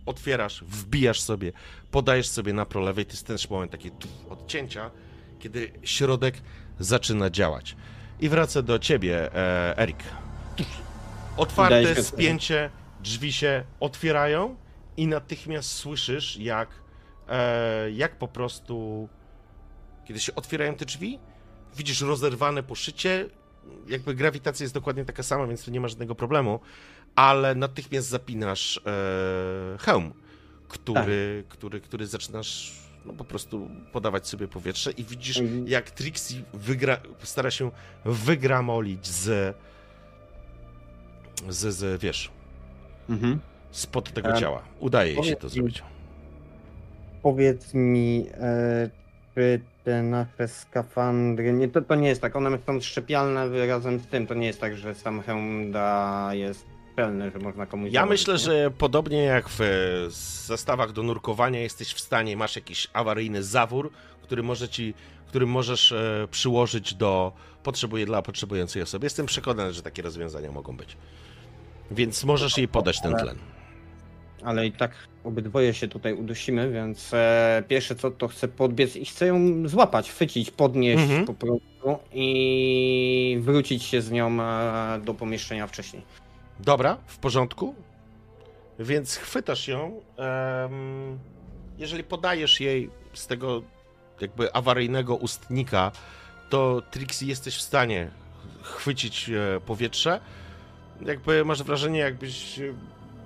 otwierasz, 0.05 0.63
wbijasz 0.63 1.21
sobie, 1.21 1.51
podajesz 1.91 2.27
sobie 2.29 2.53
na 2.53 2.65
prolewej. 2.65 3.05
To 3.05 3.11
jest 3.11 3.27
ten 3.27 3.37
moment 3.49 3.71
taki 3.71 3.91
odcięcia, 4.29 4.91
kiedy 5.39 5.71
środek 5.83 6.35
zaczyna 6.79 7.29
działać. 7.29 7.75
I 8.21 8.29
wracę 8.29 8.63
do 8.63 8.79
ciebie, 8.79 9.35
e, 9.35 9.77
Erik. 9.77 9.97
Otwarte 11.37 12.03
spięcie, 12.03 12.69
drzwi 13.03 13.33
się 13.33 13.63
otwierają 13.79 14.55
i 14.97 15.07
natychmiast 15.07 15.71
słyszysz, 15.71 16.37
jak, 16.37 16.69
e, 17.29 17.91
jak 17.91 18.15
po 18.17 18.27
prostu, 18.27 19.09
kiedy 20.05 20.19
się 20.19 20.35
otwierają 20.35 20.75
te 20.75 20.85
drzwi, 20.85 21.19
widzisz 21.75 22.01
rozerwane 22.01 22.63
poszycie, 22.63 23.25
jakby 23.87 24.15
grawitacja 24.15 24.63
jest 24.63 24.73
dokładnie 24.73 25.05
taka 25.05 25.23
sama, 25.23 25.47
więc 25.47 25.65
tu 25.65 25.71
nie 25.71 25.79
ma 25.79 25.87
żadnego 25.87 26.15
problemu, 26.15 26.59
ale 27.15 27.55
natychmiast 27.55 28.07
zapinasz 28.07 28.77
e, 28.85 29.77
hełm, 29.79 30.13
który, 30.67 31.43
który, 31.49 31.81
który 31.81 32.07
zaczynasz 32.07 32.73
no, 33.05 33.13
po 33.13 33.23
prostu 33.23 33.69
podawać 33.91 34.27
sobie 34.27 34.47
powietrze 34.47 34.91
i 34.91 35.03
widzisz, 35.03 35.37
Mhm. 35.37 35.67
jak 35.67 35.91
Trixie 35.91 36.43
wygra, 36.53 36.97
stara 37.23 37.51
się 37.51 37.71
wygramolić 38.05 39.07
z, 39.07 39.55
z, 41.49 41.75
z 41.75 42.01
wiesz, 42.01 42.31
Mhm. 43.09 43.39
spod 43.71 44.13
tego 44.13 44.29
A, 44.29 44.33
ciała. 44.33 44.61
Udaje 44.79 45.13
jej 45.13 45.23
się 45.23 45.35
to 45.35 45.49
zrobić. 45.49 45.83
Powiedz 47.21 47.73
mi, 47.73 48.25
e, 48.33 48.89
czy 49.35 49.61
te 49.83 50.03
nasze 50.03 50.47
skafandry, 50.47 51.53
nie, 51.53 51.67
to, 51.67 51.81
to 51.81 51.95
nie 51.95 52.07
jest 52.07 52.21
tak, 52.21 52.35
one 52.35 52.57
są 52.65 52.81
szczepialne 52.81 53.67
razem 53.67 53.99
z 53.99 54.07
tym, 54.07 54.27
to 54.27 54.33
nie 54.33 54.47
jest 54.47 54.61
tak, 54.61 54.77
że 54.77 54.95
sam 54.95 55.21
hełm 55.21 55.71
da 55.71 56.29
jest 56.33 56.65
pełny, 56.95 57.31
że 57.31 57.39
można 57.39 57.65
komuś 57.65 57.91
Ja 57.91 58.01
założyć, 58.01 58.19
myślę, 58.27 58.33
nie? 58.33 58.39
że 58.39 58.71
podobnie 58.71 59.23
jak 59.23 59.49
w 59.49 59.61
e, 59.61 59.65
zestawach 60.47 60.91
do 60.91 61.03
nurkowania 61.03 61.59
jesteś 61.61 61.93
w 61.93 61.99
stanie, 61.99 62.37
masz 62.37 62.55
jakiś 62.55 62.87
awaryjny 62.93 63.43
zawór, 63.43 63.91
który, 64.23 64.43
może 64.43 64.69
ci, 64.69 64.93
który 65.27 65.45
możesz 65.45 65.91
e, 65.91 66.27
przyłożyć 66.31 66.93
do 66.93 67.31
potrzebuje 67.63 68.05
dla 68.05 68.21
potrzebującej 68.21 68.81
osoby. 68.81 69.05
Jestem 69.05 69.25
przekonany, 69.25 69.73
że 69.73 69.81
takie 69.81 70.01
rozwiązania 70.01 70.51
mogą 70.51 70.77
być. 70.77 70.97
Więc 71.91 72.23
możesz 72.23 72.57
jej 72.57 72.67
podać 72.67 73.01
ten 73.01 73.15
tlen. 73.15 73.37
Ale 74.43 74.67
i 74.67 74.71
tak 74.71 74.91
obydwoje 75.23 75.73
się 75.73 75.87
tutaj 75.87 76.13
udusimy, 76.13 76.71
więc 76.71 77.13
e, 77.13 77.63
pierwsze 77.67 77.95
co 77.95 78.11
to 78.11 78.27
chcę 78.27 78.47
podbiec 78.47 78.95
i 78.95 79.05
chcę 79.05 79.27
ją 79.27 79.67
złapać, 79.67 80.09
chwycić, 80.11 80.51
podnieść 80.51 81.01
Mhm. 81.03 81.25
po 81.25 81.33
prostu 81.33 81.97
i 82.13 83.37
wrócić 83.41 83.83
się 83.83 84.01
z 84.01 84.11
nią 84.11 84.41
e, 84.41 85.01
do 85.05 85.13
pomieszczenia 85.13 85.67
wcześniej. 85.67 86.01
Dobra, 86.59 86.97
w 87.07 87.17
porządku. 87.17 87.75
Więc 88.79 89.15
chwytasz 89.15 89.67
ją. 89.67 90.01
jeżeli 91.77 92.03
podajesz 92.03 92.59
jej 92.59 92.89
z 93.13 93.27
tego 93.27 93.61
jakby 94.21 94.53
awaryjnego 94.53 95.15
ustnika, 95.15 95.91
to 96.49 96.81
Trixie 96.91 97.27
jesteś 97.27 97.55
w 97.55 97.61
stanie 97.61 98.11
chwycić 98.61 99.29
e, 99.29 99.59
powietrze. 99.65 100.19
Jakby 101.05 101.45
masz 101.45 101.63
wrażenie, 101.63 101.99
jakbyś 101.99 102.59
e, 102.59 102.73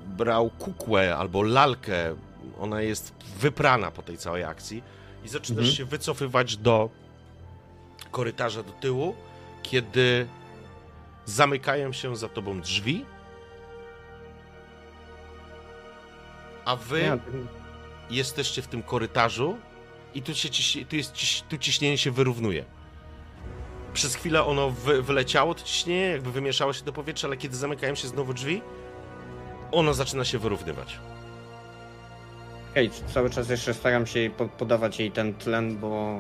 brał 0.08 0.50
kukłę 0.50 1.16
albo 1.18 1.44
lalkę. 1.44 2.16
Ona 2.60 2.82
jest 2.82 3.14
wyprana 3.40 3.92
po 3.92 4.02
tej 4.02 4.18
całej 4.18 4.44
akcji 4.44 4.84
i 5.26 5.28
zaczynasz 5.30 5.60
Mhm. 5.60 5.76
się 5.76 5.86
wycofywać 5.86 6.58
do 6.58 6.90
korytarza 8.12 8.64
do 8.64 8.72
tyłu, 8.72 9.16
kiedy 9.64 10.28
zamykają 11.26 11.94
się 11.94 12.16
za 12.16 12.30
tobą 12.30 12.62
drzwi. 12.62 13.06
A 16.66 16.76
wy 16.76 17.20
jesteście 18.10 18.62
w 18.62 18.68
tym 18.68 18.84
korytarzu 18.84 19.58
i 20.14 20.22
tu, 20.22 20.36
się 20.36 20.50
ciś, 20.50 20.78
tu, 20.90 20.96
jest, 20.96 21.14
tu 21.50 21.58
ciśnienie 21.58 21.98
się 21.98 22.12
wyrównuje. 22.12 22.66
Przez 23.94 24.16
chwilę 24.16 24.46
ono 24.46 24.70
wy, 24.70 25.02
wyleciało, 25.02 25.56
to 25.56 25.64
ciśnienie, 25.64 26.02
jakby 26.08 26.32
wymieszało 26.32 26.74
się 26.74 26.84
do 26.86 26.94
powietrza, 26.94 27.28
ale 27.28 27.38
kiedy 27.38 27.56
zamykają 27.56 27.96
się 27.96 28.08
znowu 28.08 28.34
drzwi, 28.34 28.62
ono 29.72 29.94
zaczyna 29.94 30.26
się 30.26 30.40
wyrównywać. 30.40 31.00
Hej, 32.76 32.90
cały 33.14 33.30
czas 33.30 33.50
jeszcze 33.50 33.74
staram 33.74 34.06
się 34.08 34.30
podawać 34.58 35.00
jej 35.00 35.12
ten 35.12 35.34
tlen, 35.34 35.78
bo 35.78 36.20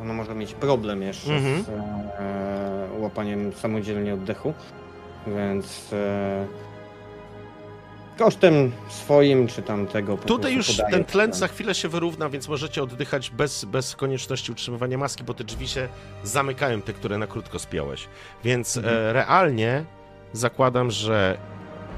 ona 0.00 0.12
może 0.14 0.34
mieć 0.34 0.54
problem 0.54 1.02
jeszcze 1.02 1.32
Mhm. 1.34 1.64
z 1.64 1.68
e, 1.68 2.88
łapaniem 2.98 3.52
samodzielnie 3.52 4.14
oddechu, 4.14 4.54
więc 5.26 5.92
e, 5.92 6.46
kosztem 8.20 8.72
swoim 8.88 9.46
czy 9.46 9.62
tam 9.62 9.86
tego 9.86 10.16
Tutaj 10.16 10.54
już 10.54 10.66
podaję 10.76 10.90
ten 10.94 11.04
tlen 11.04 11.32
za 11.32 11.48
chwilę 11.48 11.74
się 11.74 11.88
wyrówna, 11.88 12.28
więc 12.28 12.48
możecie 12.48 12.82
oddychać 12.82 13.30
bez, 13.30 13.64
bez 13.64 13.96
konieczności 13.96 14.52
utrzymywania 14.52 14.98
maski, 14.98 15.24
bo 15.24 15.34
te 15.34 15.44
drzwi 15.44 15.68
się 15.68 15.88
zamykają, 16.24 16.82
te, 16.82 16.92
które 16.92 17.18
na 17.18 17.26
krótko 17.26 17.58
spiąłeś. 17.58 18.08
Więc 18.44 18.76
Mhm. 18.76 18.96
e, 18.96 19.12
realnie 19.12 19.84
zakładam, 20.32 20.90
że 20.90 21.38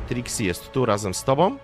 Trixie 0.09 0.47
jest 0.47 0.73
tu 0.73 0.87
razem 0.87 1.15
z 1.15 1.25
tobą. 1.25 1.59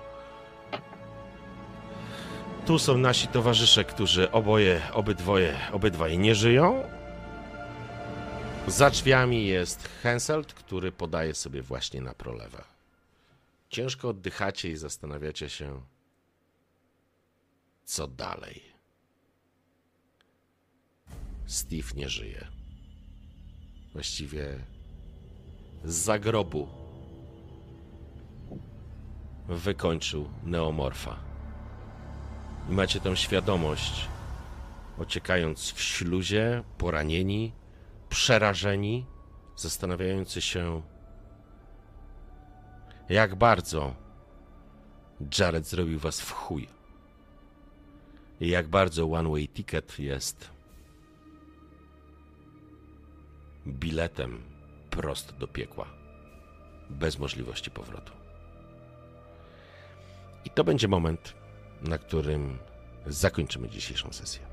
Tu 2.67 2.79
są 2.79 2.99
nasi 2.99 3.29
towarzysze, 3.29 3.85
którzy 3.85 4.31
oboje, 4.31 4.81
obydwoje, 4.93 5.55
obydwaj 5.73 6.19
nie 6.19 6.35
żyją. 6.35 6.83
Za 8.67 8.91
drzwiami 8.91 9.47
jest 9.47 9.89
Henselt, 10.03 10.55
który 10.55 10.93
podaje 10.93 11.35
sobie 11.35 11.63
właśnie 11.63 12.01
na 12.01 12.15
prolewę. 12.15 12.78
Ciężko 13.69 14.09
oddychacie 14.09 14.71
i 14.71 14.77
zastanawiacie 14.77 15.49
się, 15.49 15.83
co 17.85 18.09
dalej. 18.09 18.63
Steve 21.47 21.95
nie 21.97 22.09
żyje. 22.09 22.49
Właściwie 23.93 24.59
z 25.85 25.95
zagrobu 25.95 26.69
wykończył 29.49 30.29
neomorfa. 30.45 31.17
I 32.69 32.73
macie 32.73 33.01
tę 33.01 33.17
świadomość, 33.17 34.09
ociekając 34.99 35.73
w 35.73 35.81
śluzie, 35.81 36.63
poranieni, 36.79 37.53
przerażeni, 38.09 39.07
zastanawiający 39.57 40.41
się, 40.41 40.83
jak 43.09 43.35
bardzo 43.35 43.95
Jared 45.39 45.67
zrobił 45.67 45.99
was 45.99 46.21
w 46.21 46.33
chuj. 46.33 46.69
I 48.41 48.49
jak 48.49 48.69
bardzo 48.69 49.13
One 49.13 49.29
Way 49.31 49.49
Ticket 49.49 49.99
jest 49.99 50.51
biletem 53.67 54.43
prosto 54.91 55.33
do 55.33 55.49
piekła, 55.49 55.87
bez 56.91 57.19
możliwości 57.19 57.71
powrotu. 57.71 58.13
I 60.45 60.51
to 60.51 60.65
będzie 60.65 60.89
moment, 60.89 61.35
na 61.83 61.99
którym 61.99 62.59
zakończymy 63.07 63.69
dzisiejszą 63.69 64.13
sesję. 64.13 64.48